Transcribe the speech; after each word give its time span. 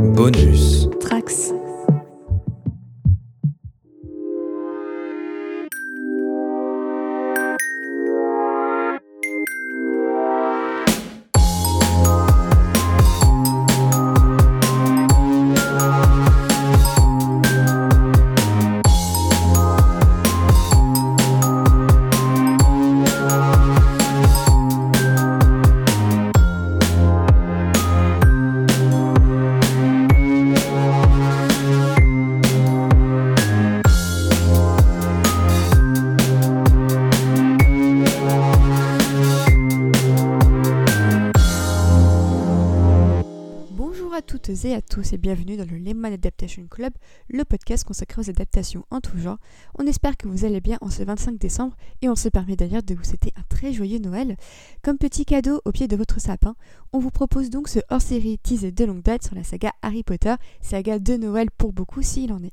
Bonus. 0.00 0.88
Tous 45.02 45.14
et 45.14 45.18
bienvenue 45.18 45.56
dans 45.56 45.64
le 45.64 45.78
Adaptation 46.10 46.66
Club, 46.68 46.92
le 47.28 47.44
podcast 47.44 47.84
consacré 47.84 48.20
aux 48.20 48.30
adaptations 48.30 48.84
en 48.90 49.00
tout 49.00 49.18
genre. 49.18 49.38
On 49.78 49.86
espère 49.86 50.16
que 50.16 50.28
vous 50.28 50.44
allez 50.44 50.60
bien 50.60 50.78
en 50.80 50.90
ce 50.90 51.02
25 51.02 51.38
décembre 51.38 51.76
et 52.02 52.08
on 52.08 52.16
se 52.16 52.28
permet 52.28 52.56
d'ailleurs 52.56 52.82
de 52.82 52.94
vous 52.94 53.04
souhaiter 53.04 53.32
un 53.36 53.42
très 53.48 53.72
joyeux 53.72 53.98
Noël. 53.98 54.36
Comme 54.82 54.98
petit 54.98 55.24
cadeau 55.24 55.60
au 55.64 55.72
pied 55.72 55.88
de 55.88 55.96
votre 55.96 56.20
sapin, 56.20 56.54
on 56.92 56.98
vous 56.98 57.10
propose 57.10 57.50
donc 57.50 57.68
ce 57.68 57.78
hors-série 57.90 58.38
teasé 58.38 58.72
de 58.72 58.84
longue 58.84 59.02
date 59.02 59.24
sur 59.24 59.34
la 59.34 59.44
saga 59.44 59.72
Harry 59.82 60.02
Potter, 60.02 60.34
saga 60.60 60.98
de 60.98 61.16
Noël 61.16 61.50
pour 61.50 61.72
beaucoup 61.72 62.02
s'il 62.02 62.32
en 62.32 62.42
est. 62.42 62.52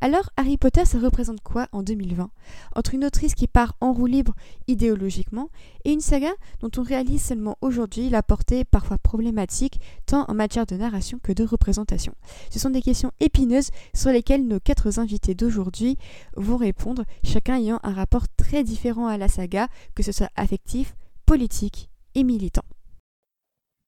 Alors 0.00 0.30
Harry 0.36 0.56
Potter 0.58 0.84
ça 0.84 0.98
représente 0.98 1.40
quoi 1.40 1.68
en 1.72 1.82
2020 1.82 2.30
Entre 2.76 2.94
une 2.94 3.04
autrice 3.04 3.34
qui 3.34 3.46
part 3.46 3.74
en 3.80 3.92
roue 3.92 4.06
libre 4.06 4.34
idéologiquement 4.66 5.50
et 5.84 5.92
une 5.92 6.00
saga 6.00 6.30
dont 6.60 6.70
on 6.76 6.82
réalise 6.82 7.22
seulement 7.22 7.56
aujourd'hui 7.60 8.10
la 8.10 8.22
portée 8.22 8.64
parfois 8.64 8.98
problématique 8.98 9.80
tant 10.06 10.24
en 10.28 10.34
matière 10.34 10.66
de 10.66 10.76
narration 10.76 11.18
que 11.22 11.32
de 11.32 11.44
représentation. 11.44 12.14
Ce 12.50 12.58
sont 12.58 12.70
des 12.70 12.82
questions 12.82 12.97
épineuses 13.20 13.70
sur 13.94 14.10
lesquelles 14.10 14.46
nos 14.46 14.60
quatre 14.60 14.98
invités 14.98 15.34
d'aujourd'hui 15.34 15.96
vont 16.36 16.56
répondre, 16.56 17.04
chacun 17.24 17.56
ayant 17.56 17.80
un 17.82 17.92
rapport 17.92 18.26
très 18.36 18.64
différent 18.64 19.06
à 19.06 19.16
la 19.18 19.28
saga, 19.28 19.68
que 19.94 20.02
ce 20.02 20.12
soit 20.12 20.30
affectif, 20.36 20.94
politique 21.26 21.88
et 22.14 22.24
militant. 22.24 22.64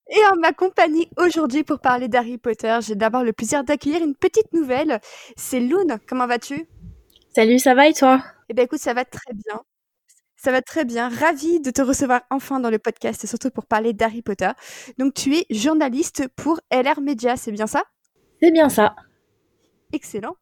Et 0.09 0.19
en 0.33 0.37
ma 0.37 0.53
compagnie 0.53 1.09
aujourd'hui 1.17 1.63
pour 1.63 1.79
parler 1.79 2.09
d'Harry 2.09 2.37
Potter, 2.37 2.79
j'ai 2.83 2.97
d'abord 2.97 3.23
le 3.23 3.33
plaisir 3.33 3.63
d'accueillir 3.63 4.03
une 4.03 4.17
petite 4.17 4.53
nouvelle. 4.53 5.01
C'est 5.37 5.61
Loon, 5.61 5.99
comment 6.09 6.27
vas-tu? 6.27 6.67
Salut, 7.35 7.61
ça 7.61 7.75
va 7.75 7.89
et 7.89 7.93
toi? 7.93 8.23
Eh 8.49 8.55
bien 8.55 8.65
écoute, 8.65 8.81
ça 8.81 8.93
va 8.93 9.05
très 9.05 9.33
bien. 9.33 9.61
Ça 10.37 10.51
va 10.51 10.63
très 10.63 10.85
bien. 10.85 11.09
Ravie 11.09 11.61
de 11.61 11.71
te 11.71 11.83
recevoir 11.83 12.23
enfin 12.31 12.61
dans 12.61 12.71
le 12.71 12.79
podcast, 12.79 13.27
surtout 13.27 13.51
pour 13.51 13.67
parler 13.67 13.93
d'Harry 13.93 14.23
Potter. 14.23 14.51
Donc, 14.99 15.15
tu 15.15 15.37
es 15.37 15.47
journaliste 15.51 16.27
pour 16.35 16.61
LR 16.73 17.01
Media, 17.01 17.37
c'est 17.37 17.53
bien 17.53 17.67
ça? 17.67 17.85
C'est 18.43 18.51
bien 18.51 18.69
ça. 18.69 18.97
Excellent. 19.93 20.37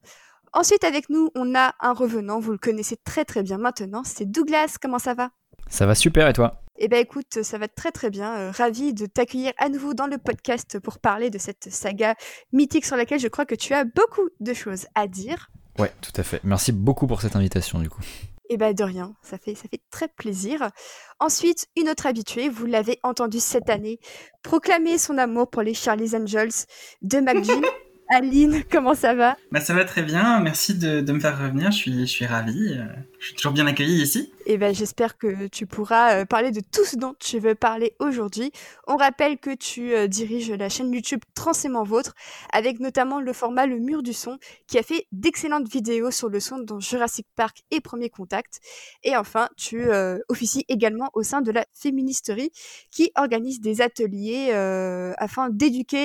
Ensuite, 0.53 0.85
avec 0.85 1.11
nous, 1.11 1.31
on 1.35 1.55
a 1.55 1.75
un 1.81 1.93
revenant, 1.93 2.39
vous 2.39 2.53
le 2.53 2.59
connaissez 2.59 2.97
très 2.97 3.25
très 3.25 3.43
bien 3.43 3.59
maintenant, 3.59 4.03
c'est 4.05 4.25
Douglas. 4.25 4.77
Comment 4.81 4.99
ça 4.99 5.15
va? 5.15 5.31
Ça 5.69 5.87
va 5.87 5.95
super 5.95 6.29
et 6.29 6.33
toi? 6.33 6.63
Eh 6.79 6.89
bien 6.89 7.01
écoute, 7.01 7.43
ça 7.43 7.59
va 7.59 7.67
très 7.69 7.91
très 7.91 8.09
bien. 8.09 8.35
Euh, 8.39 8.51
Ravie 8.51 8.95
de 8.95 9.07
t'accueillir 9.07 9.53
à 9.59 9.69
nouveau 9.69 9.95
dans 9.95 10.07
le 10.07 10.17
podcast 10.17 10.79
pour 10.79 11.01
parler 11.01 11.29
de 11.29 11.39
cette 11.39 11.71
saga 11.71 12.15
mythique 12.53 12.87
sur 12.87 12.97
laquelle 12.97 13.19
je 13.19 13.29
crois 13.29 13.47
que 13.47 13.57
tu 13.57 13.75
as 13.75 13.85
beaucoup 13.85 14.29
de 14.41 14.55
choses 14.55 14.87
à 14.95 15.09
dire. 15.09 15.51
Ouais, 15.79 15.93
tout 16.01 16.13
à 16.17 16.23
fait. 16.23 16.41
Merci 16.45 16.73
beaucoup 16.73 17.07
pour 17.07 17.21
cette 17.21 17.37
invitation 17.37 17.81
du 17.81 17.91
coup. 17.91 18.01
Eh 18.49 18.57
ben 18.57 18.73
de 18.73 18.85
rien, 18.85 19.15
ça 19.23 19.37
fait, 19.37 19.55
ça 19.55 19.65
fait 19.71 19.83
très 19.91 20.09
plaisir. 20.09 20.71
Ensuite, 21.19 21.67
une 21.77 21.89
autre 21.89 22.07
habituée, 22.07 22.49
vous 22.49 22.65
l'avez 22.65 22.99
entendu 23.03 23.41
cette 23.41 23.69
année, 23.69 23.99
proclamer 24.43 24.97
son 24.97 25.19
amour 25.19 25.51
pour 25.51 25.63
les 25.63 25.75
Charlie's 25.75 26.15
Angels 26.15 26.65
de 27.03 27.19
McGee. 27.19 27.61
Aline, 28.09 28.63
comment 28.71 28.95
ça 28.95 29.15
va? 29.15 29.37
Bah 29.53 29.61
ça 29.61 29.75
va 29.75 29.85
très 29.85 30.03
bien, 30.03 30.41
merci 30.41 30.75
de, 30.75 31.01
me 31.13 31.21
faire 31.21 31.39
revenir, 31.39 31.71
je 31.71 31.77
suis, 31.77 32.01
je 32.01 32.11
suis 32.11 32.27
ravie, 32.27 32.75
euh, 32.79 32.85
je 33.19 33.27
suis 33.27 33.35
toujours 33.35 33.53
bien 33.53 33.67
accueilli 33.67 34.03
ici. 34.03 34.33
Eh 34.47 34.59
ben 34.59 34.75
j'espère 34.75 35.19
que 35.19 35.49
tu 35.49 35.67
pourras 35.67 36.21
euh, 36.21 36.25
parler 36.25 36.51
de 36.51 36.61
tout 36.61 36.85
ce 36.85 36.97
dont 36.97 37.15
tu 37.19 37.39
veux 37.39 37.55
parler 37.55 37.95
aujourd'hui. 37.99 38.53
On 38.87 38.97
rappelle 38.97 39.39
que 39.39 39.55
tu 39.55 39.93
euh, 39.95 40.07
diriges 40.07 40.51
la 40.51 40.69
chaîne 40.69 40.93
YouTube 40.93 41.21
Transément 41.35 41.83
Vôtre, 41.83 42.15
avec 42.53 42.81
notamment 42.81 43.21
le 43.21 43.33
format 43.33 43.67
Le 43.67 43.79
Mur 43.79 44.03
du 44.03 44.13
Son, 44.13 44.39
qui 44.67 44.79
a 44.79 44.83
fait 44.83 45.07
d'excellentes 45.13 45.69
vidéos 45.69 46.11
sur 46.11 46.29
le 46.29 46.41
son 46.41 46.59
dans 46.59 46.81
Jurassic 46.81 47.27
Park 47.35 47.63
et 47.71 47.81
Premier 47.81 48.09
Contact. 48.09 48.61
Et 49.03 49.17
enfin, 49.17 49.49
tu 49.57 49.91
euh, 49.91 50.19
officies 50.29 50.65
également 50.69 51.11
au 51.15 51.23
sein 51.23 51.41
de 51.41 51.51
la 51.51 51.67
Féministerie, 51.75 52.51
qui 52.91 53.11
organise 53.17 53.61
des 53.61 53.81
ateliers 53.81 54.51
euh, 54.53 55.13
afin 55.19 55.49
d'éduquer 55.51 55.99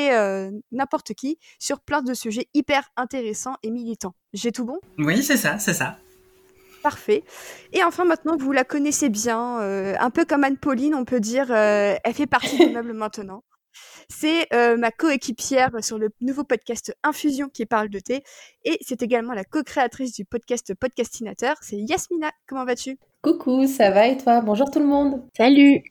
n'importe 0.72 1.14
qui 1.14 1.38
sur 1.60 1.80
plein 1.80 2.02
de 2.02 2.14
sujets 2.14 2.48
hyper 2.54 2.90
intéressants 2.98 3.56
et 3.64 3.72
militants. 3.72 4.16
J'ai 4.34 4.52
tout 4.52 4.66
bon? 4.66 4.80
Oui, 4.98 5.24
c'est 5.24 5.38
ça, 5.38 5.60
c'est 5.60 5.74
ça. 5.74 5.98
Parfait. 6.84 7.24
Et 7.72 7.82
enfin, 7.82 8.04
maintenant, 8.04 8.36
vous 8.38 8.52
la 8.52 8.66
connaissez 8.66 9.08
bien, 9.08 9.62
euh, 9.62 9.96
un 10.02 10.10
peu 10.10 10.26
comme 10.26 10.44
Anne-Pauline, 10.44 10.94
on 10.96 11.06
peut 11.06 11.22
dire, 11.22 11.48
euh, 11.50 11.96
elle 12.04 12.14
fait 12.14 12.28
partie 12.28 12.58
du 12.58 12.68
meuble 12.74 12.92
maintenant. 12.92 13.42
C'est 14.10 14.54
euh, 14.54 14.76
ma 14.76 14.92
coéquipière 14.92 15.72
sur 15.82 15.98
le 15.98 16.10
nouveau 16.20 16.44
podcast 16.44 16.94
Infusion 17.04 17.48
qui 17.48 17.66
parle 17.66 17.88
de 17.88 18.00
thé. 18.00 18.22
Et 18.66 18.78
c'est 18.82 19.02
également 19.02 19.34
la 19.34 19.46
co-créatrice 19.46 20.12
du 20.12 20.26
podcast 20.26 20.74
Podcastinateur. 20.76 21.56
C'est 21.62 21.78
Yasmina. 21.78 22.32
Comment 22.48 22.66
vas-tu? 22.66 23.00
Coucou, 23.22 23.66
ça 23.66 23.90
va 23.90 24.08
et 24.08 24.18
toi? 24.18 24.42
Bonjour 24.42 24.70
tout 24.70 24.80
le 24.80 24.86
monde. 24.86 25.24
Salut 25.38 25.82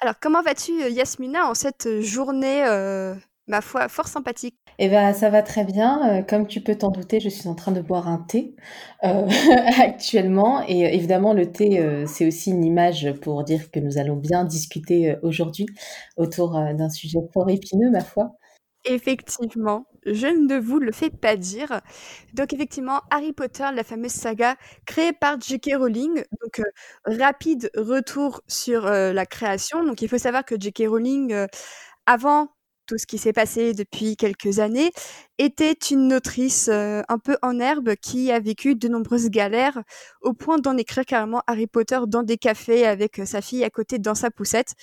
Alors, 0.00 0.14
comment 0.18 0.40
vas-tu, 0.40 0.72
Yasmina, 0.72 1.46
en 1.46 1.54
cette 1.54 2.00
journée, 2.00 2.64
euh, 2.66 3.14
ma 3.46 3.60
foi, 3.60 3.88
fort 3.88 4.08
sympathique 4.08 4.56
Eh 4.78 4.88
ben, 4.88 5.12
ça 5.12 5.30
va 5.30 5.42
très 5.42 5.64
bien. 5.64 6.18
Euh, 6.18 6.22
comme 6.22 6.46
tu 6.46 6.60
peux 6.60 6.76
t'en 6.76 6.90
douter, 6.90 7.20
je 7.20 7.28
suis 7.28 7.48
en 7.48 7.54
train 7.54 7.72
de 7.72 7.80
boire 7.80 8.08
un 8.08 8.18
thé 8.18 8.54
euh, 9.04 9.26
actuellement. 9.80 10.62
Et 10.66 10.86
euh, 10.86 10.90
évidemment, 10.90 11.34
le 11.34 11.50
thé, 11.50 11.80
euh, 11.80 12.06
c'est 12.06 12.26
aussi 12.26 12.50
une 12.50 12.64
image 12.64 13.12
pour 13.20 13.44
dire 13.44 13.70
que 13.70 13.80
nous 13.80 13.98
allons 13.98 14.16
bien 14.16 14.44
discuter 14.44 15.16
aujourd'hui 15.22 15.66
autour 16.16 16.52
d'un 16.52 16.90
sujet 16.90 17.18
fort 17.32 17.48
épineux, 17.50 17.90
ma 17.90 18.00
foi. 18.00 18.36
Effectivement, 18.84 19.86
je 20.06 20.26
ne 20.26 20.58
vous 20.58 20.80
le 20.80 20.90
fais 20.90 21.10
pas 21.10 21.36
dire. 21.36 21.80
Donc 22.34 22.52
effectivement, 22.52 23.00
Harry 23.10 23.32
Potter, 23.32 23.66
la 23.72 23.84
fameuse 23.84 24.10
saga 24.10 24.56
créée 24.86 25.12
par 25.12 25.40
J.K. 25.40 25.76
Rowling. 25.76 26.24
Donc 26.42 26.58
euh, 26.58 26.64
rapide 27.04 27.70
retour 27.76 28.40
sur 28.48 28.86
euh, 28.86 29.12
la 29.12 29.24
création. 29.24 29.84
Donc 29.84 30.02
il 30.02 30.08
faut 30.08 30.18
savoir 30.18 30.44
que 30.44 30.56
J.K. 30.58 30.84
Rowling, 30.88 31.32
euh, 31.32 31.46
avant 32.06 32.48
tout 32.86 32.98
ce 32.98 33.06
qui 33.06 33.18
s'est 33.18 33.32
passé 33.32 33.74
depuis 33.74 34.16
quelques 34.16 34.58
années, 34.58 34.90
était 35.38 35.72
une 35.72 36.12
autrice 36.14 36.68
un 36.68 37.18
peu 37.18 37.36
en 37.42 37.58
herbe 37.58 37.94
qui 37.96 38.30
a 38.30 38.38
vécu 38.38 38.74
de 38.74 38.88
nombreuses 38.88 39.28
galères 39.28 39.82
au 40.20 40.32
point 40.34 40.58
d'en 40.58 40.76
écrire 40.76 41.04
carrément 41.04 41.42
Harry 41.46 41.66
Potter 41.66 41.98
dans 42.06 42.22
des 42.22 42.36
cafés 42.36 42.86
avec 42.86 43.20
sa 43.24 43.40
fille 43.40 43.64
à 43.64 43.70
côté 43.70 43.98
dans 43.98 44.14
sa 44.14 44.30
poussette. 44.30 44.74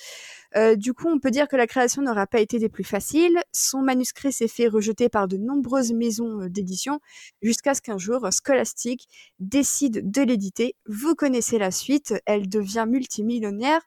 Euh, 0.56 0.76
du 0.76 0.94
coup, 0.94 1.08
on 1.08 1.18
peut 1.18 1.30
dire 1.30 1.48
que 1.48 1.56
la 1.56 1.66
création 1.66 2.02
n'aura 2.02 2.26
pas 2.26 2.40
été 2.40 2.58
des 2.58 2.68
plus 2.68 2.84
faciles. 2.84 3.40
Son 3.52 3.82
manuscrit 3.82 4.32
s'est 4.32 4.48
fait 4.48 4.68
rejeter 4.68 5.08
par 5.08 5.28
de 5.28 5.36
nombreuses 5.36 5.92
maisons 5.92 6.42
euh, 6.42 6.48
d'édition 6.48 7.00
jusqu'à 7.42 7.74
ce 7.74 7.82
qu'un 7.82 7.98
jour 7.98 8.28
Scholastic 8.30 9.08
décide 9.38 10.10
de 10.10 10.22
l'éditer. 10.22 10.76
Vous 10.86 11.14
connaissez 11.14 11.58
la 11.58 11.70
suite, 11.70 12.14
elle 12.26 12.48
devient 12.48 12.86
multimillionnaire. 12.88 13.80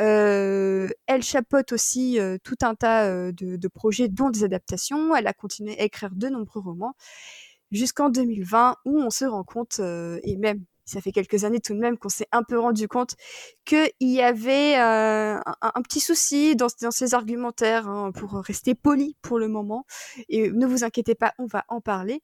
Euh, 0.00 0.88
elle 1.06 1.22
chapeaute 1.22 1.72
aussi 1.72 2.18
euh, 2.18 2.38
tout 2.42 2.56
un 2.62 2.74
tas 2.74 3.06
euh, 3.06 3.32
de, 3.32 3.56
de 3.56 3.68
projets, 3.68 4.08
dont 4.08 4.30
des 4.30 4.44
adaptations. 4.44 5.14
Elle 5.14 5.26
a 5.26 5.32
continué 5.32 5.78
à 5.78 5.84
écrire 5.84 6.10
de 6.12 6.28
nombreux 6.28 6.60
romans 6.60 6.94
jusqu'en 7.70 8.10
2020 8.10 8.76
où 8.84 9.00
on 9.00 9.10
se 9.10 9.24
rend 9.24 9.44
compte, 9.44 9.76
euh, 9.80 10.18
et 10.22 10.36
même 10.36 10.64
ça 10.90 11.00
fait 11.00 11.12
quelques 11.12 11.44
années 11.44 11.60
tout 11.60 11.74
de 11.74 11.78
même 11.78 11.96
qu'on 11.96 12.08
s'est 12.08 12.28
un 12.32 12.42
peu 12.42 12.58
rendu 12.58 12.88
compte 12.88 13.14
qu'il 13.64 13.90
y 14.00 14.20
avait 14.20 14.78
euh, 14.78 15.38
un, 15.62 15.82
petit 15.82 16.00
souci 16.00 16.56
dans, 16.56 16.68
ses 16.68 17.14
argumentaires, 17.14 17.88
hein, 17.88 18.10
pour 18.12 18.32
rester 18.34 18.74
poli 18.74 19.16
pour 19.22 19.38
le 19.38 19.48
moment. 19.48 19.86
Et 20.28 20.50
ne 20.50 20.66
vous 20.66 20.84
inquiétez 20.84 21.14
pas, 21.14 21.32
on 21.38 21.46
va 21.46 21.64
en 21.68 21.80
parler. 21.80 22.22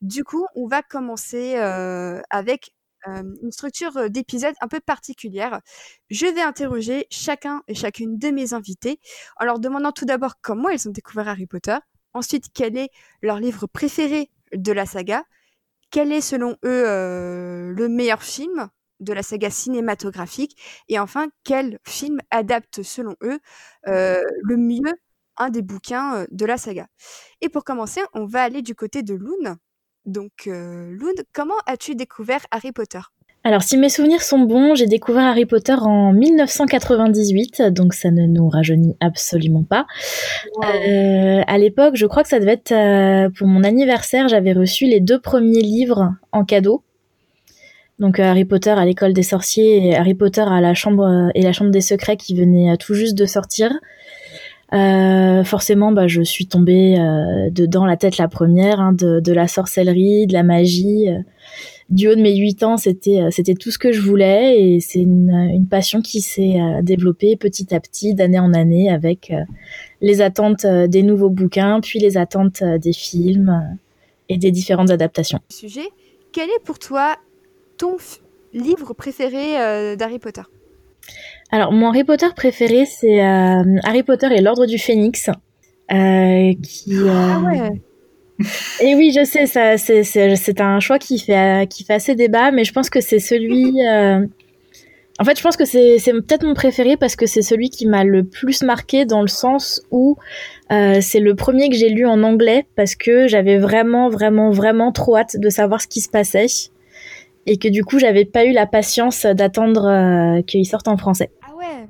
Du 0.00 0.24
coup, 0.24 0.46
on 0.54 0.66
va 0.66 0.82
commencer 0.82 1.56
euh, 1.56 2.20
avec 2.30 2.72
euh, 3.08 3.22
une 3.42 3.52
structure 3.52 4.10
d'épisode 4.10 4.54
un 4.60 4.68
peu 4.68 4.80
particulière. 4.80 5.60
Je 6.10 6.26
vais 6.26 6.42
interroger 6.42 7.06
chacun 7.10 7.62
et 7.68 7.74
chacune 7.74 8.18
de 8.18 8.28
mes 8.28 8.54
invités 8.54 9.00
en 9.38 9.44
leur 9.44 9.58
demandant 9.60 9.92
tout 9.92 10.06
d'abord 10.06 10.40
comment 10.40 10.70
ils 10.70 10.88
ont 10.88 10.92
découvert 10.92 11.28
Harry 11.28 11.46
Potter, 11.46 11.76
ensuite 12.14 12.46
quel 12.52 12.76
est 12.76 12.90
leur 13.22 13.38
livre 13.38 13.66
préféré 13.66 14.30
de 14.52 14.72
la 14.72 14.86
saga, 14.86 15.24
quel 15.90 16.12
est 16.12 16.20
selon 16.20 16.52
eux 16.64 16.84
euh, 16.86 17.72
le 17.72 17.88
meilleur 17.88 18.22
film 18.22 18.68
de 19.00 19.12
la 19.12 19.22
saga 19.22 19.50
cinématographique 19.50 20.56
et 20.88 20.98
enfin 20.98 21.28
quel 21.44 21.78
film 21.86 22.18
adapte 22.30 22.82
selon 22.82 23.14
eux 23.22 23.38
euh, 23.88 24.22
le 24.42 24.56
mieux 24.56 24.94
un 25.36 25.50
des 25.50 25.62
bouquins 25.62 26.26
de 26.30 26.46
la 26.46 26.56
saga. 26.56 26.86
Et 27.42 27.50
pour 27.50 27.64
commencer, 27.64 28.00
on 28.14 28.24
va 28.24 28.42
aller 28.42 28.62
du 28.62 28.74
côté 28.74 29.02
de 29.02 29.14
Loon. 29.14 29.56
Donc, 30.06 30.46
Loon, 30.46 31.12
comment 31.34 31.58
as-tu 31.66 31.94
découvert 31.94 32.46
Harry 32.50 32.72
Potter? 32.72 33.00
Alors, 33.46 33.62
si 33.62 33.76
mes 33.76 33.88
souvenirs 33.88 34.22
sont 34.22 34.40
bons, 34.40 34.74
j'ai 34.74 34.86
découvert 34.86 35.22
Harry 35.22 35.46
Potter 35.46 35.76
en 35.78 36.12
1998, 36.12 37.62
donc 37.70 37.94
ça 37.94 38.10
ne 38.10 38.26
nous 38.26 38.48
rajeunit 38.48 38.96
absolument 38.98 39.62
pas. 39.62 39.86
Euh, 40.64 41.42
à 41.46 41.56
l'époque, 41.56 41.94
je 41.94 42.06
crois 42.06 42.24
que 42.24 42.28
ça 42.28 42.40
devait 42.40 42.54
être 42.54 42.72
euh, 42.72 43.30
pour 43.30 43.46
mon 43.46 43.62
anniversaire, 43.62 44.26
j'avais 44.26 44.52
reçu 44.52 44.86
les 44.86 44.98
deux 44.98 45.20
premiers 45.20 45.60
livres 45.60 46.12
en 46.32 46.44
cadeau. 46.44 46.82
Donc 48.00 48.18
euh, 48.18 48.24
Harry 48.24 48.44
Potter 48.44 48.70
à 48.70 48.84
l'école 48.84 49.12
des 49.12 49.22
sorciers 49.22 49.90
et 49.90 49.94
Harry 49.94 50.14
Potter 50.14 50.44
à 50.44 50.60
la 50.60 50.74
chambre 50.74 51.30
et 51.36 51.42
la 51.42 51.52
chambre 51.52 51.70
des 51.70 51.82
secrets 51.82 52.16
qui 52.16 52.34
venait 52.34 52.76
tout 52.78 52.94
juste 52.94 53.16
de 53.16 53.26
sortir. 53.26 53.70
forcément, 54.72 55.92
bah, 55.92 56.08
je 56.08 56.22
suis 56.22 56.48
tombée 56.48 56.96
dedans 57.52 57.86
la 57.86 57.96
tête 57.96 58.18
la 58.18 58.26
première, 58.26 58.80
hein, 58.80 58.92
de, 58.92 59.20
de, 59.20 59.32
la 59.32 59.46
sorcellerie, 59.46 60.26
de 60.26 60.32
la 60.32 60.42
magie 60.42 61.10
du 61.88 62.08
haut 62.08 62.14
de 62.14 62.20
mes 62.20 62.36
8 62.36 62.62
ans, 62.64 62.76
c'était 62.76 63.20
euh, 63.20 63.30
c'était 63.30 63.54
tout 63.54 63.70
ce 63.70 63.78
que 63.78 63.92
je 63.92 64.00
voulais 64.00 64.60
et 64.60 64.80
c'est 64.80 64.98
une, 64.98 65.30
une, 65.30 65.68
passion 65.68 66.00
qui 66.02 66.20
s'est 66.20 66.60
euh, 66.60 66.82
développée 66.82 67.36
petit 67.36 67.74
à 67.74 67.80
petit, 67.80 68.14
d'année 68.14 68.40
en 68.40 68.52
année, 68.54 68.90
avec 68.90 69.30
euh, 69.30 69.42
les 70.00 70.20
attentes 70.20 70.66
des 70.66 71.02
nouveaux 71.02 71.30
bouquins, 71.30 71.80
puis 71.80 71.98
les 71.98 72.16
attentes 72.16 72.62
des 72.62 72.92
films 72.92 73.78
et 74.28 74.36
des 74.36 74.50
différentes 74.50 74.90
adaptations. 74.90 75.38
Sujet. 75.48 75.88
Quel 76.32 76.50
est 76.50 76.62
pour 76.64 76.78
toi 76.78 77.16
ton 77.78 77.96
livre 78.52 78.92
préféré 78.92 79.96
d'Harry 79.96 80.18
Potter? 80.18 80.42
Alors, 81.50 81.72
mon 81.72 81.88
Harry 81.88 82.04
Potter 82.04 82.26
préféré, 82.36 82.84
c'est 82.84 83.20
Harry 83.20 84.02
Potter 84.02 84.28
et 84.32 84.42
l'Ordre 84.42 84.66
du 84.66 84.76
Phénix. 84.76 85.30
qui, 85.88 86.94
ah 87.08 87.40
ouais 87.40 87.70
et 88.80 88.94
oui, 88.94 89.12
je 89.16 89.24
sais, 89.24 89.46
ça, 89.46 89.78
c'est, 89.78 90.02
c'est, 90.02 90.60
un 90.60 90.80
choix 90.80 90.98
qui 90.98 91.18
fait, 91.18 91.66
qui 91.68 91.84
fait 91.84 91.94
assez 91.94 92.14
débat, 92.14 92.50
mais 92.50 92.64
je 92.64 92.72
pense 92.72 92.90
que 92.90 93.00
c'est 93.00 93.18
celui. 93.18 93.74
Euh, 93.86 94.26
en 95.18 95.24
fait, 95.24 95.38
je 95.38 95.42
pense 95.42 95.56
que 95.56 95.64
c'est, 95.64 95.98
c'est 95.98 96.12
peut-être 96.12 96.44
mon 96.44 96.52
préféré 96.52 96.98
parce 96.98 97.16
que 97.16 97.24
c'est 97.24 97.40
celui 97.40 97.70
qui 97.70 97.86
m'a 97.86 98.04
le 98.04 98.24
plus 98.24 98.62
marqué 98.62 99.06
dans 99.06 99.22
le 99.22 99.28
sens 99.28 99.80
où 99.90 100.16
euh, 100.70 100.98
c'est 101.00 101.20
le 101.20 101.34
premier 101.34 101.70
que 101.70 101.76
j'ai 101.76 101.88
lu 101.88 102.06
en 102.06 102.22
anglais 102.22 102.66
parce 102.76 102.94
que 102.94 103.26
j'avais 103.26 103.56
vraiment, 103.56 104.10
vraiment, 104.10 104.50
vraiment 104.50 104.92
trop 104.92 105.16
hâte 105.16 105.36
de 105.38 105.48
savoir 105.48 105.80
ce 105.80 105.86
qui 105.86 106.02
se 106.02 106.10
passait 106.10 106.46
et 107.46 107.56
que 107.56 107.68
du 107.68 107.84
coup, 107.84 107.98
j'avais 107.98 108.26
pas 108.26 108.44
eu 108.44 108.52
la 108.52 108.66
patience 108.66 109.24
d'attendre 109.24 109.86
euh, 109.86 110.42
qu'il 110.42 110.66
sorte 110.66 110.88
en 110.88 110.98
français. 110.98 111.30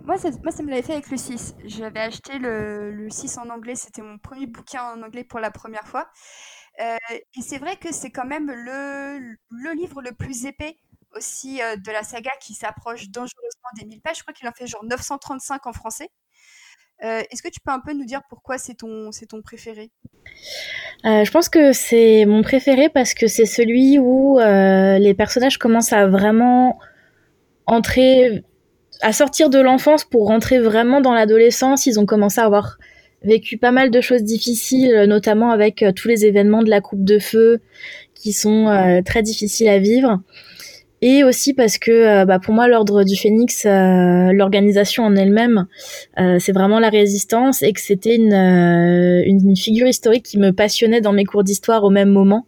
Moi 0.05 0.19
ça, 0.19 0.31
moi 0.43 0.53
ça 0.53 0.63
me 0.63 0.71
l'avait 0.71 0.83
fait 0.83 0.95
avec 0.95 1.11
le 1.11 1.17
6. 1.17 1.55
J'avais 1.65 2.01
acheté 2.01 2.39
le, 2.39 2.91
le 2.93 3.11
6 3.11 3.39
en 3.39 3.49
anglais, 3.51 3.75
c'était 3.75 4.03
mon 4.03 4.19
premier 4.19 4.47
bouquin 4.47 4.83
en 4.83 5.03
anglais 5.03 5.25
pour 5.25 5.41
la 5.41 5.51
première 5.51 5.87
fois. 5.87 6.09
Euh, 6.81 6.97
et 7.11 7.43
c'est 7.43 7.59
vrai 7.59 7.77
que 7.77 7.93
c'est 7.93 8.11
quand 8.11 8.27
même 8.27 8.51
le, 8.51 9.37
le 9.51 9.73
livre 9.75 10.03
le 10.03 10.13
plus 10.13 10.45
épais 10.47 10.77
aussi 11.15 11.63
euh, 11.63 11.77
de 11.77 11.91
la 11.91 12.03
saga 12.03 12.31
qui 12.41 12.53
s'approche 12.55 13.09
dangereusement 13.09 13.71
des 13.79 13.87
1000 13.87 14.01
pages. 14.03 14.19
Je 14.19 14.23
crois 14.23 14.35
qu'il 14.35 14.49
en 14.49 14.53
fait 14.53 14.67
genre 14.67 14.85
935 14.85 15.67
en 15.67 15.73
français. 15.73 16.11
Euh, 17.05 17.23
Est-ce 17.31 17.43
que 17.43 17.49
tu 17.49 17.61
peux 17.61 17.73
un 17.73 17.81
peu 17.81 17.93
nous 17.93 18.05
dire 18.07 18.23
pourquoi 18.29 18.59
c'est 18.59 18.75
ton, 18.75 19.11
ton 19.29 19.43
préféré? 19.43 19.91
Je 21.05 21.31
pense 21.31 21.49
que 21.49 21.73
c'est 21.73 22.25
mon 22.27 22.43
préféré 22.43 22.89
parce 22.89 23.15
que 23.15 23.27
c'est 23.27 23.47
celui 23.47 23.99
où 23.99 24.39
les 24.39 25.15
personnages 25.15 25.59
commencent 25.59 25.93
à 25.93 26.07
vraiment 26.07 26.79
entrer, 27.67 28.45
à 29.01 29.13
sortir 29.13 29.51
de 29.51 29.59
l'enfance 29.59 30.05
pour 30.05 30.27
rentrer 30.27 30.59
vraiment 30.59 31.01
dans 31.01 31.15
l'adolescence. 31.15 31.87
Ils 31.87 32.01
ont 32.01 32.07
commencé 32.07 32.41
à 32.41 32.45
avoir 32.45 32.79
vécu 33.23 33.59
pas 33.59 33.73
mal 33.73 33.91
de 33.91 34.01
choses 34.01 34.23
difficiles, 34.23 35.05
notamment 35.09 35.51
avec 35.51 35.83
euh, 35.83 35.93
tous 35.93 36.09
les 36.09 36.25
événements 36.25 36.63
de 36.63 36.71
la 36.71 36.81
coupe 36.81 37.05
de 37.05 37.19
feu 37.19 37.61
qui 38.15 38.33
sont 38.33 38.69
euh, 38.69 39.01
très 39.05 39.23
difficiles 39.23 39.69
à 39.69 39.79
vivre. 39.79 40.21
Et 41.03 41.25
aussi 41.25 41.53
parce 41.53 41.77
que 41.77 41.91
euh, 41.91 42.25
bah, 42.25 42.39
pour 42.39 42.55
moi 42.55 42.69
l'ordre 42.69 43.05
du 43.05 43.17
phénix, 43.17 43.67
l'organisation 43.67 45.05
en 45.05 45.15
elle-même, 45.15 45.67
c'est 46.39 46.53
vraiment 46.53 46.81
la 46.81 46.89
résistance 46.89 47.63
et 47.63 47.73
que 47.73 47.81
c'était 47.81 48.17
une 48.17 49.57
figure 49.57 49.87
historique 49.87 50.25
qui 50.25 50.39
me 50.39 50.53
passionnait 50.53 51.03
dans 51.03 51.13
mes 51.13 51.25
cours 51.25 51.45
d'histoire 51.45 51.85
au 51.85 51.91
même 51.91 52.11
moment. 52.11 52.47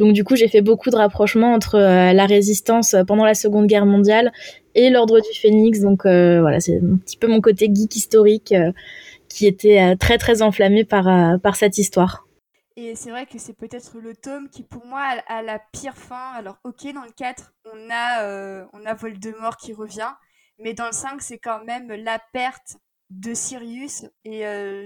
Donc 0.00 0.12
du 0.14 0.24
coup 0.24 0.34
j'ai 0.34 0.48
fait 0.48 0.62
beaucoup 0.62 0.90
de 0.90 0.96
rapprochements 0.96 1.54
entre 1.54 1.78
la 1.78 2.26
résistance 2.26 2.96
pendant 3.06 3.24
la 3.24 3.34
Seconde 3.34 3.68
Guerre 3.68 3.86
mondiale 3.86 4.32
et 4.74 4.90
l'ordre 4.90 5.20
du 5.20 5.38
phénix. 5.38 5.80
Donc 5.80 6.02
voilà 6.04 6.58
c'est 6.58 6.78
un 6.78 6.96
petit 6.96 7.16
peu 7.16 7.28
mon 7.28 7.40
côté 7.40 7.70
geek 7.72 7.94
historique 7.94 8.52
qui 9.30 9.46
était 9.46 9.80
euh, 9.80 9.96
très 9.96 10.18
très 10.18 10.42
enflammé 10.42 10.84
par, 10.84 11.08
euh, 11.08 11.38
par 11.38 11.56
cette 11.56 11.78
histoire. 11.78 12.26
Et 12.76 12.94
c'est 12.94 13.10
vrai 13.10 13.26
que 13.26 13.38
c'est 13.38 13.56
peut-être 13.56 13.98
le 13.98 14.14
tome 14.14 14.48
qui, 14.48 14.62
pour 14.62 14.84
moi, 14.86 15.02
a, 15.26 15.42
la 15.42 15.58
pire 15.72 15.96
fin. 15.96 16.32
Alors, 16.34 16.56
ok, 16.64 16.92
dans 16.94 17.04
le 17.04 17.12
4, 17.16 17.52
on 17.72 17.90
a, 17.90 18.24
euh, 18.24 18.64
on 18.72 18.84
a 18.86 18.94
Voldemort 18.94 19.56
qui 19.56 19.72
revient, 19.72 20.10
mais 20.58 20.72
dans 20.72 20.86
le 20.86 20.92
5, 20.92 21.20
c'est 21.20 21.38
quand 21.38 21.64
même 21.64 21.88
la 21.88 22.18
perte 22.32 22.76
de 23.10 23.34
Sirius. 23.34 24.04
Et 24.24 24.42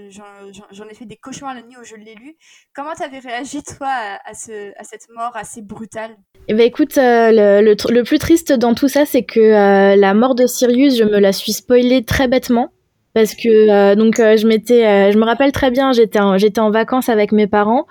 j'en 0.09 0.87
ai 0.89 0.93
fait 0.93 1.05
des 1.05 1.17
cauchemars 1.17 1.53
la 1.53 1.61
nuit 1.61 1.77
où 1.79 1.83
je 1.83 1.95
l'ai 1.95 2.15
lu. 2.15 2.35
Comment 2.73 2.93
t'avais 2.93 3.19
réagi, 3.19 3.63
toi, 3.63 3.89
à, 3.89 4.33
ce, 4.33 4.71
à, 4.77 4.83
cette 4.83 5.07
mort 5.15 5.35
assez 5.35 5.61
brutale? 5.61 6.17
Eh 6.47 6.53
ben 6.53 6.65
écoute, 6.65 6.95
le, 6.97 7.61
le, 7.61 8.03
plus 8.03 8.19
triste 8.19 8.51
dans 8.53 8.73
tout 8.73 8.87
ça, 8.87 9.05
c'est 9.05 9.23
que 9.23 9.95
la 9.95 10.13
mort 10.13 10.35
de 10.35 10.45
Sirius, 10.45 10.97
je 10.97 11.03
me 11.03 11.19
la 11.19 11.31
suis 11.31 11.53
spoilée 11.53 12.03
très 12.03 12.27
bêtement 12.27 12.71
parce 13.15 13.33
que 13.33 13.47
euh, 13.47 13.95
donc 13.95 14.19
euh, 14.19 14.35
je 14.35 14.45
m'étais 14.45 14.85
euh, 14.85 15.11
je 15.13 15.17
me 15.17 15.23
rappelle 15.23 15.53
très 15.53 15.71
bien 15.71 15.93
j'étais 15.93 16.19
en, 16.19 16.37
j'étais 16.37 16.59
en 16.59 16.69
vacances 16.69 17.07
avec 17.07 17.31
mes 17.31 17.47
parents. 17.47 17.87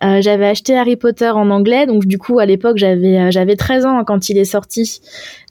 J'avais 0.00 0.46
acheté 0.46 0.78
Harry 0.78 0.94
Potter 0.94 1.30
en 1.30 1.50
anglais. 1.50 1.84
Donc 1.84 2.06
du 2.06 2.16
coup 2.16 2.38
à 2.38 2.46
l'époque 2.46 2.78
j'avais 2.78 3.32
j'avais 3.32 3.56
13 3.56 3.86
ans 3.86 4.04
quand 4.04 4.28
il 4.30 4.38
est 4.38 4.44
sorti. 4.44 5.00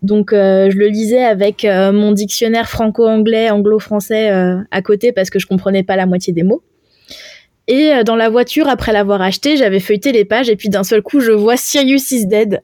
Donc 0.01 0.29
je 0.31 0.75
le 0.77 0.87
lisais 0.87 1.25
avec 1.25 1.65
mon 1.65 2.13
dictionnaire 2.13 2.69
franco-anglais 2.69 3.49
anglo-français 3.49 4.29
à 4.71 4.81
côté 4.81 5.11
parce 5.11 5.29
que 5.29 5.39
je 5.39 5.45
comprenais 5.45 5.83
pas 5.83 5.97
la 5.97 6.05
moitié 6.05 6.31
des 6.31 6.43
mots. 6.43 6.63
Et 7.67 7.91
dans 8.05 8.15
la 8.15 8.29
voiture 8.29 8.69
après 8.69 8.93
l'avoir 8.93 9.21
acheté 9.21 9.57
j'avais 9.57 9.81
feuilleté 9.81 10.13
les 10.13 10.23
pages 10.23 10.49
et 10.49 10.55
puis 10.55 10.69
d'un 10.69 10.83
seul 10.83 11.01
coup 11.01 11.19
je 11.19 11.33
vois 11.33 11.57
Sirius 11.57 12.11
is 12.11 12.27
dead. 12.27 12.61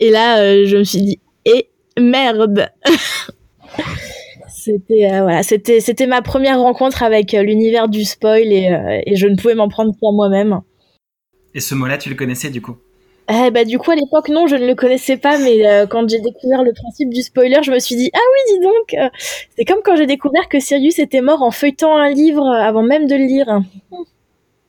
Et 0.00 0.08
là 0.10 0.64
je 0.64 0.78
me 0.78 0.84
suis 0.84 1.02
dit 1.02 1.20
eh, 1.44 1.68
merde 1.98 2.70
C'était 4.64 5.10
euh, 5.10 5.22
voilà, 5.22 5.42
c'était 5.42 5.80
c'était 5.80 6.06
ma 6.06 6.22
première 6.22 6.60
rencontre 6.60 7.02
avec 7.02 7.34
euh, 7.34 7.42
l'univers 7.42 7.88
du 7.88 8.04
spoil 8.04 8.46
euh, 8.46 9.00
et, 9.04 9.16
je 9.16 9.26
ne 9.26 9.34
pouvais 9.34 9.56
m'en 9.56 9.68
prendre 9.68 9.90
qu'à 9.92 10.12
moi-même. 10.12 10.60
Et 11.52 11.58
ce 11.58 11.74
mot-là, 11.74 11.98
tu 11.98 12.08
le 12.08 12.14
connaissais 12.14 12.48
du 12.48 12.62
coup? 12.62 12.76
Eh 13.28 13.50
bah 13.50 13.64
du 13.64 13.78
coup 13.78 13.90
à 13.90 13.96
l'époque 13.96 14.28
non, 14.28 14.46
je 14.46 14.54
ne 14.54 14.66
le 14.66 14.76
connaissais 14.76 15.16
pas, 15.16 15.36
mais 15.38 15.62
quand 15.90 16.08
j'ai 16.08 16.20
découvert 16.20 16.62
le 16.62 16.72
principe 16.72 17.10
du 17.10 17.22
spoiler, 17.22 17.60
je 17.62 17.72
me 17.72 17.78
suis 17.80 17.96
dit 17.96 18.10
ah 18.14 18.18
oui 18.18 18.54
dis 18.54 18.60
donc, 18.60 19.10
c'est 19.56 19.64
comme 19.64 19.80
quand 19.82 19.96
j'ai 19.96 20.06
découvert 20.06 20.48
que 20.48 20.60
Sirius 20.60 20.98
était 20.98 21.22
mort 21.22 21.42
en 21.42 21.50
feuilletant 21.50 21.96
un 21.96 22.10
livre 22.10 22.46
avant 22.46 22.82
même 22.82 23.06
de 23.06 23.16
le 23.16 23.24
lire. 23.24 23.62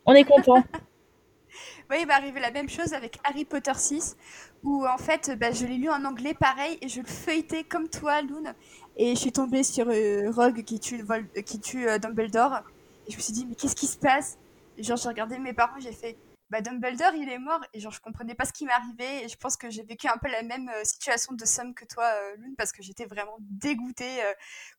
On 0.06 0.14
est 0.14 0.24
content. 0.24 0.64
oui, 1.90 1.98
il 2.02 2.08
va 2.08 2.16
arriver 2.16 2.40
la 2.40 2.52
même 2.52 2.70
chose 2.70 2.94
avec 2.94 3.18
Harry 3.24 3.44
Potter 3.44 3.74
6, 3.76 4.18
où 4.64 4.86
en 4.88 4.98
fait 4.98 5.32
bah, 5.40 5.52
je 5.52 5.66
l'ai 5.66 5.78
lu 5.78 5.90
en 5.90 6.06
anglais 6.06 6.36
pareil 6.40 6.78
et 6.82 6.88
je 6.88 7.02
le 7.02 7.08
feuilletais 7.08 7.64
comme 7.64 7.90
toi 7.90 8.22
Loon 8.22 8.54
et 8.98 9.16
je 9.16 9.20
suis 9.20 9.32
tombée 9.32 9.64
sur 9.64 9.88
euh, 9.90 10.30
Rogue 10.32 10.64
qui 10.64 10.80
tue, 10.80 11.02
Vol 11.02 11.26
qui 11.46 11.60
tue 11.60 11.88
euh, 11.88 11.98
Dumbledore. 11.98 12.62
Et 13.08 13.12
je 13.12 13.18
me 13.18 13.22
suis 13.22 13.34
dit, 13.34 13.46
mais 13.48 13.56
qu'est-ce 13.56 13.76
qui 13.76 13.88
se 13.88 13.98
passe? 13.98 14.38
Et 14.78 14.84
Genre, 14.84 14.98
j'ai 14.98 15.10
regardé 15.10 15.40
mes 15.40 15.54
parents, 15.54 15.80
j'ai 15.80 15.92
fait, 15.92 16.16
bah 16.50 16.62
Dumbledore, 16.62 17.14
il 17.16 17.28
est 17.30 17.40
mort. 17.40 17.60
Et 17.74 17.80
genre, 17.80 17.92
je 17.92 18.00
comprenais 18.00 18.36
pas 18.36 18.46
ce 18.46 18.54
qui 18.54 18.66
m'arrivait. 18.66 19.26
Et 19.26 19.30
je 19.30 19.36
pense 19.38 19.58
que 19.58 19.70
j'ai 19.72 19.84
vécu 19.84 20.08
un 20.08 20.18
peu 20.22 20.30
la 20.30 20.44
même 20.44 20.70
euh, 20.70 20.84
situation 20.84 21.34
de 21.34 21.46
somme 21.46 21.74
que 21.74 21.86
toi, 21.86 22.06
Lune, 22.38 22.54
parce 22.58 22.72
que 22.72 22.84
j'étais 22.84 23.06
vraiment 23.06 23.38
dégoûtée, 23.40 24.22